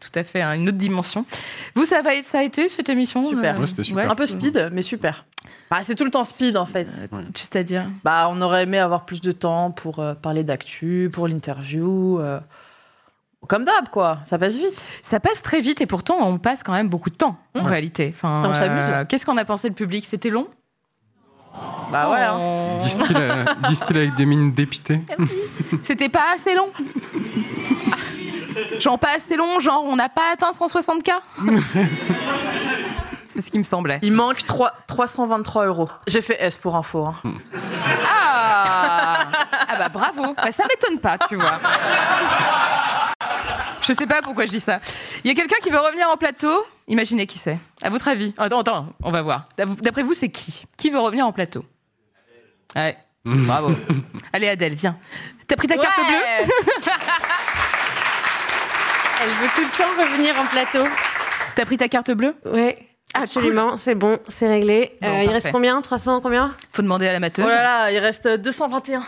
tout 0.00 0.10
à 0.14 0.24
fait 0.24 0.42
hein, 0.42 0.54
une 0.54 0.68
autre 0.68 0.78
dimension. 0.78 1.24
Vous, 1.74 1.84
ça, 1.84 2.02
va, 2.02 2.10
ça 2.30 2.38
a 2.40 2.42
été 2.42 2.68
cette 2.68 2.88
émission 2.88 3.22
Super. 3.28 3.56
euh, 3.60 3.64
Ouais. 3.94 4.04
Un 4.04 4.14
peu 4.14 4.26
speed, 4.26 4.70
mais 4.72 4.82
super. 4.82 5.24
Bah, 5.70 5.78
c'est 5.82 5.94
tout 5.94 6.04
le 6.04 6.10
temps 6.10 6.24
speed 6.24 6.56
en 6.56 6.66
fait. 6.66 6.88
C'est-à-dire 7.34 7.86
Bah, 8.04 8.28
on 8.30 8.40
aurait 8.40 8.62
aimé 8.64 8.78
avoir 8.78 9.04
plus 9.04 9.20
de 9.20 9.32
temps 9.32 9.70
pour 9.70 9.98
euh, 9.98 10.14
parler 10.14 10.44
d'actu, 10.44 11.10
pour 11.12 11.28
l'interview. 11.28 12.18
euh, 12.20 12.40
Comme 13.48 13.64
d'hab, 13.64 13.88
quoi. 13.90 14.20
Ça 14.24 14.38
passe 14.38 14.56
vite. 14.56 14.84
Ça 15.02 15.20
passe 15.20 15.42
très 15.42 15.60
vite 15.60 15.80
et 15.80 15.86
pourtant 15.86 16.16
on 16.20 16.38
passe 16.38 16.62
quand 16.62 16.72
même 16.72 16.88
beaucoup 16.88 17.10
de 17.10 17.16
temps 17.16 17.38
en 17.54 17.64
réalité. 17.64 18.12
Enfin, 18.14 18.42
On 18.46 18.54
s'amuse. 18.54 18.82
euh, 18.90 19.04
Qu'est-ce 19.04 19.26
qu'en 19.26 19.36
a 19.36 19.44
pensé 19.44 19.68
le 19.68 19.74
public? 19.74 20.06
C'était 20.08 20.30
long? 20.30 20.48
Bah 21.92 22.10
ouais. 22.10 22.20
hein. 22.20 22.36
On- 22.38 22.78
Disent-ils 22.78 23.16
euh, 23.16 23.44
avec 23.90 24.14
des 24.16 24.26
mines 24.26 24.52
dépitées 24.52 25.00
C'était 25.82 26.08
pas 26.08 26.32
assez 26.34 26.54
long. 26.54 26.70
Genre 28.80 28.98
pas 28.98 29.10
assez 29.16 29.36
long, 29.36 29.60
genre 29.60 29.84
on 29.86 29.96
n'a 29.96 30.08
pas 30.08 30.32
atteint 30.32 30.50
160K 30.52 31.10
C'est 33.26 33.42
ce 33.44 33.50
qui 33.50 33.58
me 33.58 33.64
semblait. 33.64 33.98
Il 34.02 34.12
manque 34.12 34.44
3 34.46 34.72
323 34.86 35.66
euros. 35.66 35.88
J'ai 36.06 36.20
fait 36.22 36.36
S 36.40 36.56
pour 36.56 36.76
info. 36.76 37.04
hein. 37.06 37.14
Ah 38.08 39.26
Ah 39.68 39.76
bah 39.78 39.88
bravo 39.88 40.34
Bah, 40.36 40.52
Ça 40.52 40.64
m'étonne 40.68 40.98
pas, 41.00 41.18
tu 41.28 41.34
vois. 41.36 41.58
Je 43.86 43.92
sais 43.92 44.06
pas 44.06 44.22
pourquoi 44.22 44.46
je 44.46 44.50
dis 44.50 44.60
ça. 44.60 44.80
Il 45.24 45.28
y 45.28 45.30
a 45.30 45.34
quelqu'un 45.34 45.56
qui 45.62 45.70
veut 45.70 45.78
revenir 45.78 46.08
en 46.08 46.16
plateau? 46.16 46.64
Imaginez 46.88 47.26
qui 47.26 47.38
c'est. 47.38 47.58
À 47.82 47.90
votre 47.90 48.08
avis 48.08 48.32
Attends, 48.38 48.60
attends, 48.60 48.88
on 49.02 49.10
va 49.10 49.22
voir. 49.22 49.48
D'après 49.56 50.02
vous, 50.02 50.14
c'est 50.14 50.28
qui? 50.30 50.64
Qui 50.76 50.90
veut 50.90 50.98
revenir 51.00 51.26
en 51.26 51.32
plateau? 51.32 51.64
Ouais. 52.74 52.96
Bravo. 53.24 53.74
Allez 54.32 54.48
Adèle, 54.48 54.74
viens. 54.74 54.96
T'as 55.48 55.56
pris 55.56 55.66
ta 55.68 55.76
carte 55.76 55.96
Ouais. 55.98 56.04
bleue? 56.04 56.52
Elle 59.22 59.30
veut 59.30 59.48
tout 59.54 59.62
le 59.62 59.76
temps 59.78 60.02
revenir 60.02 60.38
en 60.38 60.44
plateau. 60.46 60.84
T'as 61.54 61.64
pris 61.64 61.76
ta 61.78 61.88
carte 61.88 62.10
bleue? 62.10 62.34
Oui, 62.44 62.74
absolument. 63.14 63.76
C'est 63.76 63.94
bon, 63.94 64.18
c'est 64.28 64.48
réglé. 64.48 64.96
Bon, 65.00 65.08
Euh, 65.08 65.22
il 65.24 65.30
reste 65.30 65.50
combien? 65.52 65.80
300 65.80 66.20
combien? 66.20 66.54
Faut 66.72 66.82
demander 66.82 67.06
à 67.08 67.18
la 67.18 67.28
Oh 67.38 67.40
là 67.46 67.62
là, 67.62 67.92
il 67.92 67.98
reste 67.98 68.28
221. 68.28 69.02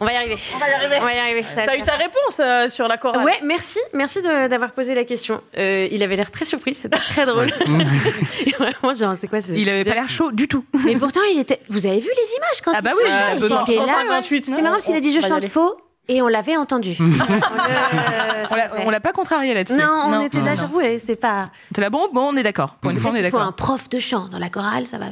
On 0.00 0.04
va 0.04 0.12
y 0.12 0.16
arriver. 0.16 0.36
On 0.54 0.58
va 0.58 0.68
y 0.68 0.72
arriver. 0.72 0.96
On 1.00 1.04
va 1.04 1.14
y 1.14 1.18
arriver. 1.18 1.44
T'as 1.54 1.76
eu 1.76 1.82
ta 1.82 1.94
réponse 1.96 2.38
euh, 2.40 2.68
sur 2.68 2.86
la 2.88 2.96
chorale 2.98 3.24
Ouais, 3.24 3.38
merci, 3.42 3.78
merci 3.92 4.22
de- 4.22 4.46
d'avoir 4.48 4.70
posé 4.72 4.94
la 4.94 5.04
question. 5.04 5.40
Euh, 5.56 5.88
il 5.90 6.02
avait 6.02 6.14
l'air 6.16 6.30
très 6.30 6.44
surpris, 6.44 6.74
c'était 6.74 6.96
très 6.98 7.26
drôle. 7.26 7.48
Vraiment, 8.58 8.94
genre, 8.98 9.16
c'est 9.16 9.26
quoi 9.28 9.40
ce 9.40 9.52
Il 9.52 9.68
avait 9.68 9.84
pas 9.84 9.94
l'air 9.94 10.08
chaud 10.08 10.30
du 10.32 10.46
tout. 10.46 10.64
Mais 10.84 10.94
pourtant, 10.96 11.20
il 11.32 11.40
était. 11.40 11.60
Vous 11.68 11.86
avez 11.86 11.98
vu 12.00 12.08
les 12.08 12.36
images 12.36 12.60
quand 12.64 12.72
Ah 12.76 12.82
bah 12.82 12.90
il- 12.92 12.96
oui, 12.96 13.10
il 13.10 13.34
il 13.36 13.40
Benoît. 13.40 13.62
était 13.62 13.76
là, 13.76 13.86
158, 13.86 14.48
ouais. 14.48 14.54
C'est 14.56 14.62
marrant 14.62 14.74
parce 14.74 14.84
qu'il 14.84 14.94
a 14.96 15.00
dit 15.00 15.12
je 15.12 15.20
chante 15.26 15.48
faux 15.48 15.76
et 16.08 16.22
on 16.22 16.28
l'avait 16.28 16.56
entendu. 16.56 16.96
On 17.00 17.04
le- 17.04 18.86
On 18.86 18.90
l'a- 18.90 19.00
pas 19.00 19.12
contrarié 19.12 19.54
là-dessus. 19.54 19.76
Non, 19.78 20.00
on 20.06 20.20
était 20.24 20.40
là, 20.40 20.54
genre, 20.54 20.72
ouais, 20.74 20.98
c'est 20.98 21.16
pas. 21.16 21.50
T'es 21.74 21.80
là, 21.80 21.90
bon, 21.90 22.08
bon, 22.12 22.30
on 22.32 22.36
est 22.36 22.42
d'accord. 22.42 22.76
Pour 22.80 22.90
une 22.90 22.98
fois, 23.00 23.10
on 23.10 23.14
est 23.14 23.20
Il 23.22 23.30
faut 23.30 23.36
un 23.36 23.40
d'accord. 23.50 23.54
prof 23.56 23.88
de 23.88 23.98
chant 23.98 24.28
dans 24.28 24.38
la 24.38 24.48
chorale, 24.48 24.86
ça 24.86 24.98
va, 24.98 25.06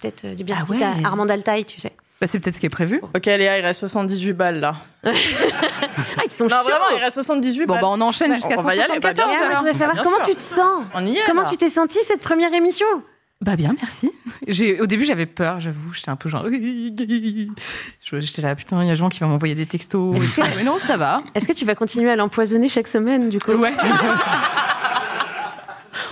peut-être 0.00 0.24
euh, 0.24 0.34
du 0.34 0.44
bien. 0.44 0.64
Ah 0.82 1.08
Armand 1.08 1.28
Altaï, 1.28 1.64
tu 1.64 1.80
sais. 1.80 1.92
Bah, 2.20 2.26
c'est 2.26 2.38
peut-être 2.38 2.54
ce 2.56 2.60
qui 2.60 2.66
est 2.66 2.68
prévu. 2.70 3.00
Ok, 3.14 3.24
Léa, 3.26 3.58
il 3.58 3.64
reste 3.64 3.80
78 3.80 4.32
balles 4.34 4.60
là. 4.60 4.74
Ah, 5.04 5.10
ils 6.24 6.30
sont 6.30 6.44
Non, 6.44 6.50
chauds. 6.50 6.62
vraiment, 6.64 6.84
il 6.94 6.98
reste 7.02 7.14
78 7.14 7.64
Bon, 7.66 7.72
balles. 7.74 7.82
bah, 7.82 7.88
on 7.90 8.00
enchaîne 8.02 8.34
jusqu'à 8.34 8.56
on 8.58 8.62
va 8.62 8.74
y 8.76 8.80
aller, 8.80 8.98
bah, 9.00 9.12
bien 9.14 9.24
174 9.24 9.30
Léa, 9.30 9.38
moi, 9.40 9.50
je 9.54 9.58
voudrais 9.58 9.72
savoir 9.72 9.94
Bien 9.94 10.02
comment 10.02 10.16
sûr. 10.18 10.26
tu 10.26 10.34
te 10.34 10.42
sens. 10.42 10.84
On 10.94 11.06
y 11.06 11.16
est. 11.16 11.20
Comment 11.26 11.42
là. 11.42 11.48
tu 11.50 11.56
t'es 11.56 11.70
sentie 11.70 11.98
cette 12.06 12.20
première 12.20 12.52
émission? 12.52 12.86
Bah 13.42 13.56
bien, 13.56 13.74
merci. 13.80 14.10
J'ai, 14.48 14.82
au 14.82 14.86
début, 14.86 15.06
j'avais 15.06 15.24
peur, 15.24 15.60
j'avoue. 15.60 15.94
J'étais 15.94 16.10
un 16.10 16.16
peu 16.16 16.28
genre... 16.28 16.44
Je- 16.50 18.20
J'étais 18.20 18.42
là, 18.42 18.54
putain, 18.54 18.82
il 18.82 18.88
y 18.88 18.90
a 18.90 18.94
gens 18.94 19.08
qui 19.08 19.20
vont 19.20 19.28
m'envoyer 19.28 19.54
des 19.54 19.64
textos. 19.64 20.14
et 20.14 20.18
tout. 20.20 20.42
Mais 20.58 20.62
non, 20.62 20.78
ça 20.78 20.98
va. 20.98 21.22
Est-ce 21.34 21.48
que 21.48 21.54
tu 21.54 21.64
vas 21.64 21.74
continuer 21.74 22.10
à 22.10 22.16
l'empoisonner 22.16 22.68
chaque 22.68 22.88
semaine, 22.88 23.30
du 23.30 23.38
coup? 23.38 23.52
Ouais. 23.52 23.72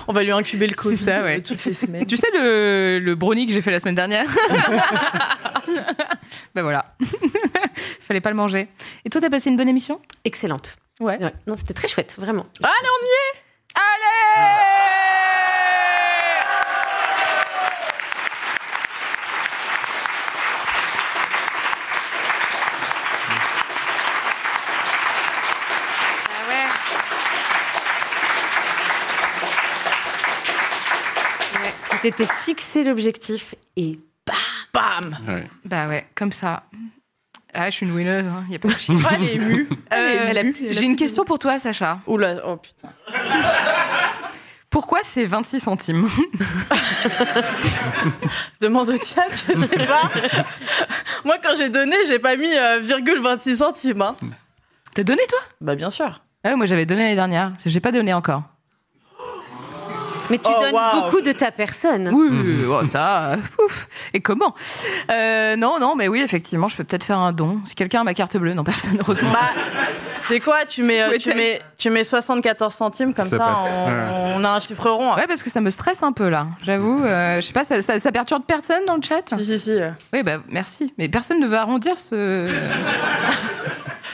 On 0.08 0.12
va 0.14 0.24
lui 0.24 0.32
incuber 0.32 0.66
le 0.66 0.74
Covid 0.74 0.96
ça, 0.96 1.22
ouais. 1.22 1.40
toutes 1.42 1.64
les 1.66 1.74
semaines. 1.74 2.06
tu 2.06 2.16
sais 2.16 2.28
le, 2.32 2.98
le 2.98 3.14
brownie 3.14 3.46
que 3.46 3.52
j'ai 3.52 3.60
fait 3.60 3.70
la 3.70 3.78
semaine 3.78 3.94
dernière 3.94 4.26
Bah 6.54 6.62
voilà. 6.62 6.94
Fallait 8.00 8.22
pas 8.22 8.30
le 8.30 8.36
manger. 8.36 8.68
Et 9.04 9.10
toi, 9.10 9.20
t'as 9.20 9.28
passé 9.30 9.50
une 9.50 9.56
bonne 9.58 9.68
émission? 9.68 10.00
Excellente. 10.24 10.76
Ouais. 10.98 11.22
Ouais. 11.22 11.32
Non, 11.46 11.56
c'était 11.56 11.74
très 11.74 11.88
chouette, 11.88 12.14
vraiment. 12.18 12.46
Allez, 12.62 12.72
on 12.84 13.04
y 13.04 13.08
est 13.08 13.42
Allez 13.74 15.27
t'étais 32.02 32.26
fixé 32.44 32.84
l'objectif 32.84 33.54
et 33.76 33.98
Bam 34.72 35.16
Bah 35.64 35.88
ouais, 35.88 36.06
comme 36.14 36.32
ça. 36.32 36.64
Ah, 37.54 37.70
je 37.70 37.76
suis 37.76 37.86
une 37.86 37.92
winneuse, 37.92 38.26
hein. 38.26 38.44
y 38.50 38.56
a 38.56 38.58
pas 38.58 38.68
de 38.68 38.74
chier. 38.74 38.94
Elle 39.14 39.24
est 39.24 39.34
émue. 39.34 39.68
Euh, 39.70 39.74
Elle 39.92 40.36
est 40.36 40.40
émue. 40.40 40.54
Elle 40.60 40.68
a 40.68 40.72
J'ai 40.72 40.84
une 40.84 40.96
question 40.96 41.24
pour 41.24 41.38
toi, 41.38 41.58
Sacha. 41.58 42.00
Oula, 42.06 42.36
oh 42.46 42.56
putain. 42.56 42.88
Pourquoi 44.70 44.98
c'est 45.02 45.24
26 45.24 45.60
centimes? 45.60 46.08
Demande 48.60 48.90
au 48.90 48.96
chat, 48.98 49.24
je 49.30 49.58
sais 49.58 49.86
pas. 49.86 50.10
Moi, 51.24 51.36
quand 51.42 51.54
j'ai 51.56 51.70
donné, 51.70 51.96
j'ai 52.06 52.18
pas 52.18 52.36
mis 52.36 52.54
euh, 52.54 52.78
virgule 52.80 53.18
26 53.18 53.56
centimes. 53.56 54.02
Hein. 54.02 54.14
T'as 54.94 55.04
donné, 55.04 55.22
toi? 55.26 55.38
Bah, 55.62 55.74
bien 55.74 55.88
sûr. 55.88 56.20
Ah 56.44 56.50
ouais, 56.50 56.56
moi 56.56 56.66
j'avais 56.66 56.84
donné 56.84 57.00
l'année 57.02 57.14
dernière. 57.14 57.54
J'ai 57.64 57.80
pas 57.80 57.92
donné 57.92 58.12
encore. 58.12 58.42
Mais 60.30 60.38
tu 60.38 60.50
Oh, 60.50 60.60
donnes 60.60 61.02
beaucoup 61.02 61.20
de 61.20 61.32
ta 61.32 61.50
personne. 61.50 62.10
Oui, 62.12 62.64
oh, 62.68 62.84
ça, 62.86 63.32
euh, 63.32 63.36
ouf. 63.64 63.88
Et 64.14 64.20
comment 64.20 64.54
Euh, 65.10 65.56
Non, 65.56 65.78
non, 65.80 65.94
mais 65.96 66.08
oui, 66.08 66.20
effectivement, 66.20 66.68
je 66.68 66.76
peux 66.76 66.84
peut-être 66.84 67.04
faire 67.04 67.18
un 67.18 67.32
don. 67.32 67.60
Si 67.64 67.74
quelqu'un 67.74 68.00
a 68.00 68.04
ma 68.04 68.14
carte 68.14 68.36
bleue, 68.36 68.54
non, 68.54 68.64
personne, 68.64 68.96
heureusement. 69.00 69.30
Bah, 69.32 69.50
c'est 70.22 70.40
quoi 70.40 70.64
tu 70.66 70.82
mets, 70.82 71.00
euh, 71.02 71.16
tu, 71.18 71.32
mets, 71.34 71.60
tu 71.78 71.88
mets 71.90 72.04
74 72.04 72.74
centimes, 72.74 73.14
comme 73.14 73.28
Ça 73.28 73.36
on, 74.36 74.44
a 74.44 74.50
un 74.50 74.60
chiffre 74.60 74.90
rond. 74.90 75.14
Ouais, 75.14 75.26
parce 75.26 75.42
que 75.42 75.50
ça 75.50 75.60
me 75.60 75.70
stresse 75.70 76.02
un 76.02 76.12
peu 76.12 76.28
là. 76.28 76.48
J'avoue, 76.62 77.02
euh, 77.04 77.36
je 77.40 77.46
sais 77.46 77.52
pas, 77.52 77.64
ça, 77.64 77.80
ça, 77.80 77.98
ça 77.98 78.12
perturbe 78.12 78.42
personne 78.46 78.84
dans 78.86 78.96
le 78.96 79.02
chat 79.02 79.22
Si, 79.38 79.44
si, 79.44 79.58
si. 79.58 79.72
Oui, 80.12 80.22
bah 80.22 80.38
merci. 80.48 80.92
Mais 80.98 81.08
personne 81.08 81.40
ne 81.40 81.46
veut 81.46 81.56
arrondir 81.56 81.96
ce. 81.96 82.46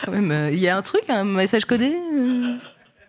Il 0.06 0.58
y 0.58 0.68
a 0.68 0.76
un 0.76 0.82
truc, 0.82 1.02
un 1.08 1.24
message 1.24 1.64
codé 1.64 1.96
euh, 2.14 2.54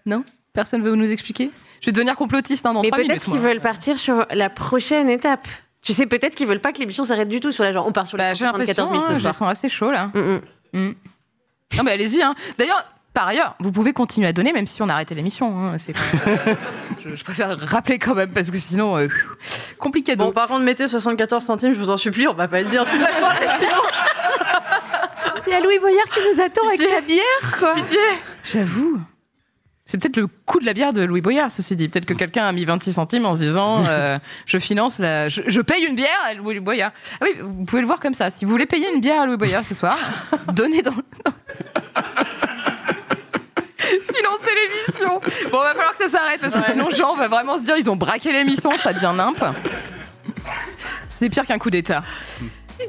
Non? 0.05 0.23
Personne 0.53 0.81
veut 0.81 0.95
nous 0.95 1.11
expliquer? 1.11 1.51
Je 1.85 1.91
vais 1.91 1.93
devenir 1.93 2.15
complotiste 2.15 2.65
hein, 2.65 2.73
dans 2.73 2.81
Mais 2.81 2.89
peut-être 2.89 3.25
qu'ils 3.25 3.37
veulent 3.37 3.59
partir 3.59 3.95
sur 3.99 4.25
la 4.31 4.49
prochaine 4.49 5.07
étape. 5.07 5.47
Tu 5.83 5.93
sais, 5.93 6.07
peut-être 6.07 6.33
qu'ils 6.33 6.47
veulent 6.47 6.59
pas 6.59 6.71
que 6.73 6.79
l'émission 6.79 7.05
s'arrête 7.05 7.29
du 7.29 7.39
tout 7.39 7.51
sur 7.51 7.63
la 7.63 7.71
genre. 7.71 7.85
On 7.85 7.91
part 7.91 8.07
sur 8.07 8.17
Bah, 8.17 8.33
J'ai 8.33 8.43
l'impression, 8.45 8.73
74 8.73 8.89
000 8.89 8.97
hein, 9.03 9.07
ce 9.09 9.11
je 9.11 9.15
les 9.17 9.21
soir. 9.21 9.33
sens 9.35 9.51
assez 9.51 9.69
chaud 9.69 9.91
là. 9.91 10.09
Mm, 10.15 10.19
mm. 10.19 10.41
Mm. 10.87 10.93
Non, 11.77 11.83
mais 11.83 11.91
allez-y. 11.91 12.23
Hein. 12.23 12.33
D'ailleurs, 12.57 12.83
par 13.13 13.27
ailleurs, 13.27 13.53
vous 13.59 13.71
pouvez 13.71 13.93
continuer 13.93 14.25
à 14.27 14.33
donner 14.33 14.51
même 14.51 14.65
si 14.65 14.81
on 14.81 14.89
a 14.89 14.93
arrêté 14.93 15.13
l'émission. 15.13 15.55
hein. 15.59 15.77
C'est 15.77 15.93
même- 15.95 16.57
je, 17.03 17.15
je 17.15 17.23
préfère 17.23 17.55
rappeler 17.59 17.99
quand 17.99 18.15
même 18.15 18.31
parce 18.31 18.49
que 18.49 18.57
sinon, 18.57 18.97
euh, 18.97 19.07
compliqué. 19.77 20.15
Bon, 20.15 20.31
par 20.31 20.47
contre, 20.47 20.61
mettez 20.63 20.87
74 20.87 21.45
centimes, 21.45 21.73
je 21.73 21.77
vous 21.79 21.91
en 21.91 21.97
supplie, 21.97 22.27
on 22.27 22.33
va 22.33 22.47
pas 22.47 22.61
être 22.61 22.69
bien 22.71 22.83
toute 22.83 22.99
la 22.99 23.13
soirée, 23.13 23.45
sinon. 23.59 23.81
Il 25.45 25.51
y 25.51 25.53
a 25.53 25.59
Louis 25.59 25.77
Boyard 25.77 26.05
qui 26.05 26.19
nous 26.33 26.41
attend 26.41 26.67
avec 26.67 26.79
la 26.81 27.01
bière, 27.01 27.57
quoi. 27.59 27.75
Pitié. 27.75 27.99
J'avoue. 28.43 28.99
C'est 29.87 29.99
peut-être 29.99 30.17
le 30.17 30.25
coût 30.25 30.59
de 30.59 30.65
la 30.65 30.73
bière 30.73 30.93
de 30.93 31.03
Louis 31.03 31.21
Boyard, 31.21 31.51
ceci 31.51 31.75
dit. 31.75 31.87
Peut-être 31.89 32.07
que 32.07 32.15
quelqu'un 32.15 32.45
a 32.45 32.51
mis 32.51 32.65
26 32.65 32.93
centimes 32.93 33.25
en 33.27 33.35
se 33.35 33.39
disant 33.39 33.85
euh, 33.87 34.17
je 34.47 34.57
finance 34.57 34.97
la. 34.97 35.29
Je, 35.29 35.43
je 35.45 35.61
paye 35.61 35.85
une 35.85 35.95
bière 35.95 36.19
à 36.23 36.33
Louis 36.33 36.59
Boyard. 36.59 36.91
Ah 37.21 37.25
oui, 37.25 37.35
vous 37.39 37.65
pouvez 37.65 37.81
le 37.81 37.87
voir 37.87 37.99
comme 37.99 38.15
ça. 38.15 38.31
Si 38.31 38.45
vous 38.45 38.51
voulez 38.51 38.65
payer 38.65 38.91
une 38.91 38.99
bière 38.99 39.21
à 39.21 39.25
Louis 39.27 39.37
Boyard 39.37 39.63
ce 39.63 39.75
soir, 39.75 39.97
donnez 40.53 40.81
dans. 40.81 40.93
Financer 43.77 44.51
l'émission. 44.55 45.21
Bon, 45.51 45.59
va 45.59 45.75
falloir 45.75 45.91
que 45.91 46.03
ça 46.03 46.09
s'arrête 46.09 46.41
parce 46.41 46.55
que 46.55 46.63
sinon 46.63 46.89
Jean 46.89 47.15
va 47.15 47.27
vraiment 47.27 47.59
se 47.59 47.63
dire 47.65 47.77
ils 47.77 47.89
ont 47.89 47.95
braqué 47.95 48.31
l'émission, 48.31 48.71
ça 48.71 48.91
devient 48.91 49.13
nimp. 49.15 49.43
C'est 51.09 51.29
pire 51.29 51.45
qu'un 51.45 51.59
coup 51.59 51.69
d'État. 51.69 52.01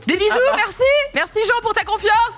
Des 0.06 0.16
bisous, 0.16 0.32
merci 0.56 0.82
Merci 1.14 1.38
Jean 1.46 1.60
pour 1.62 1.74
ta 1.74 1.84
confiance 1.84 2.36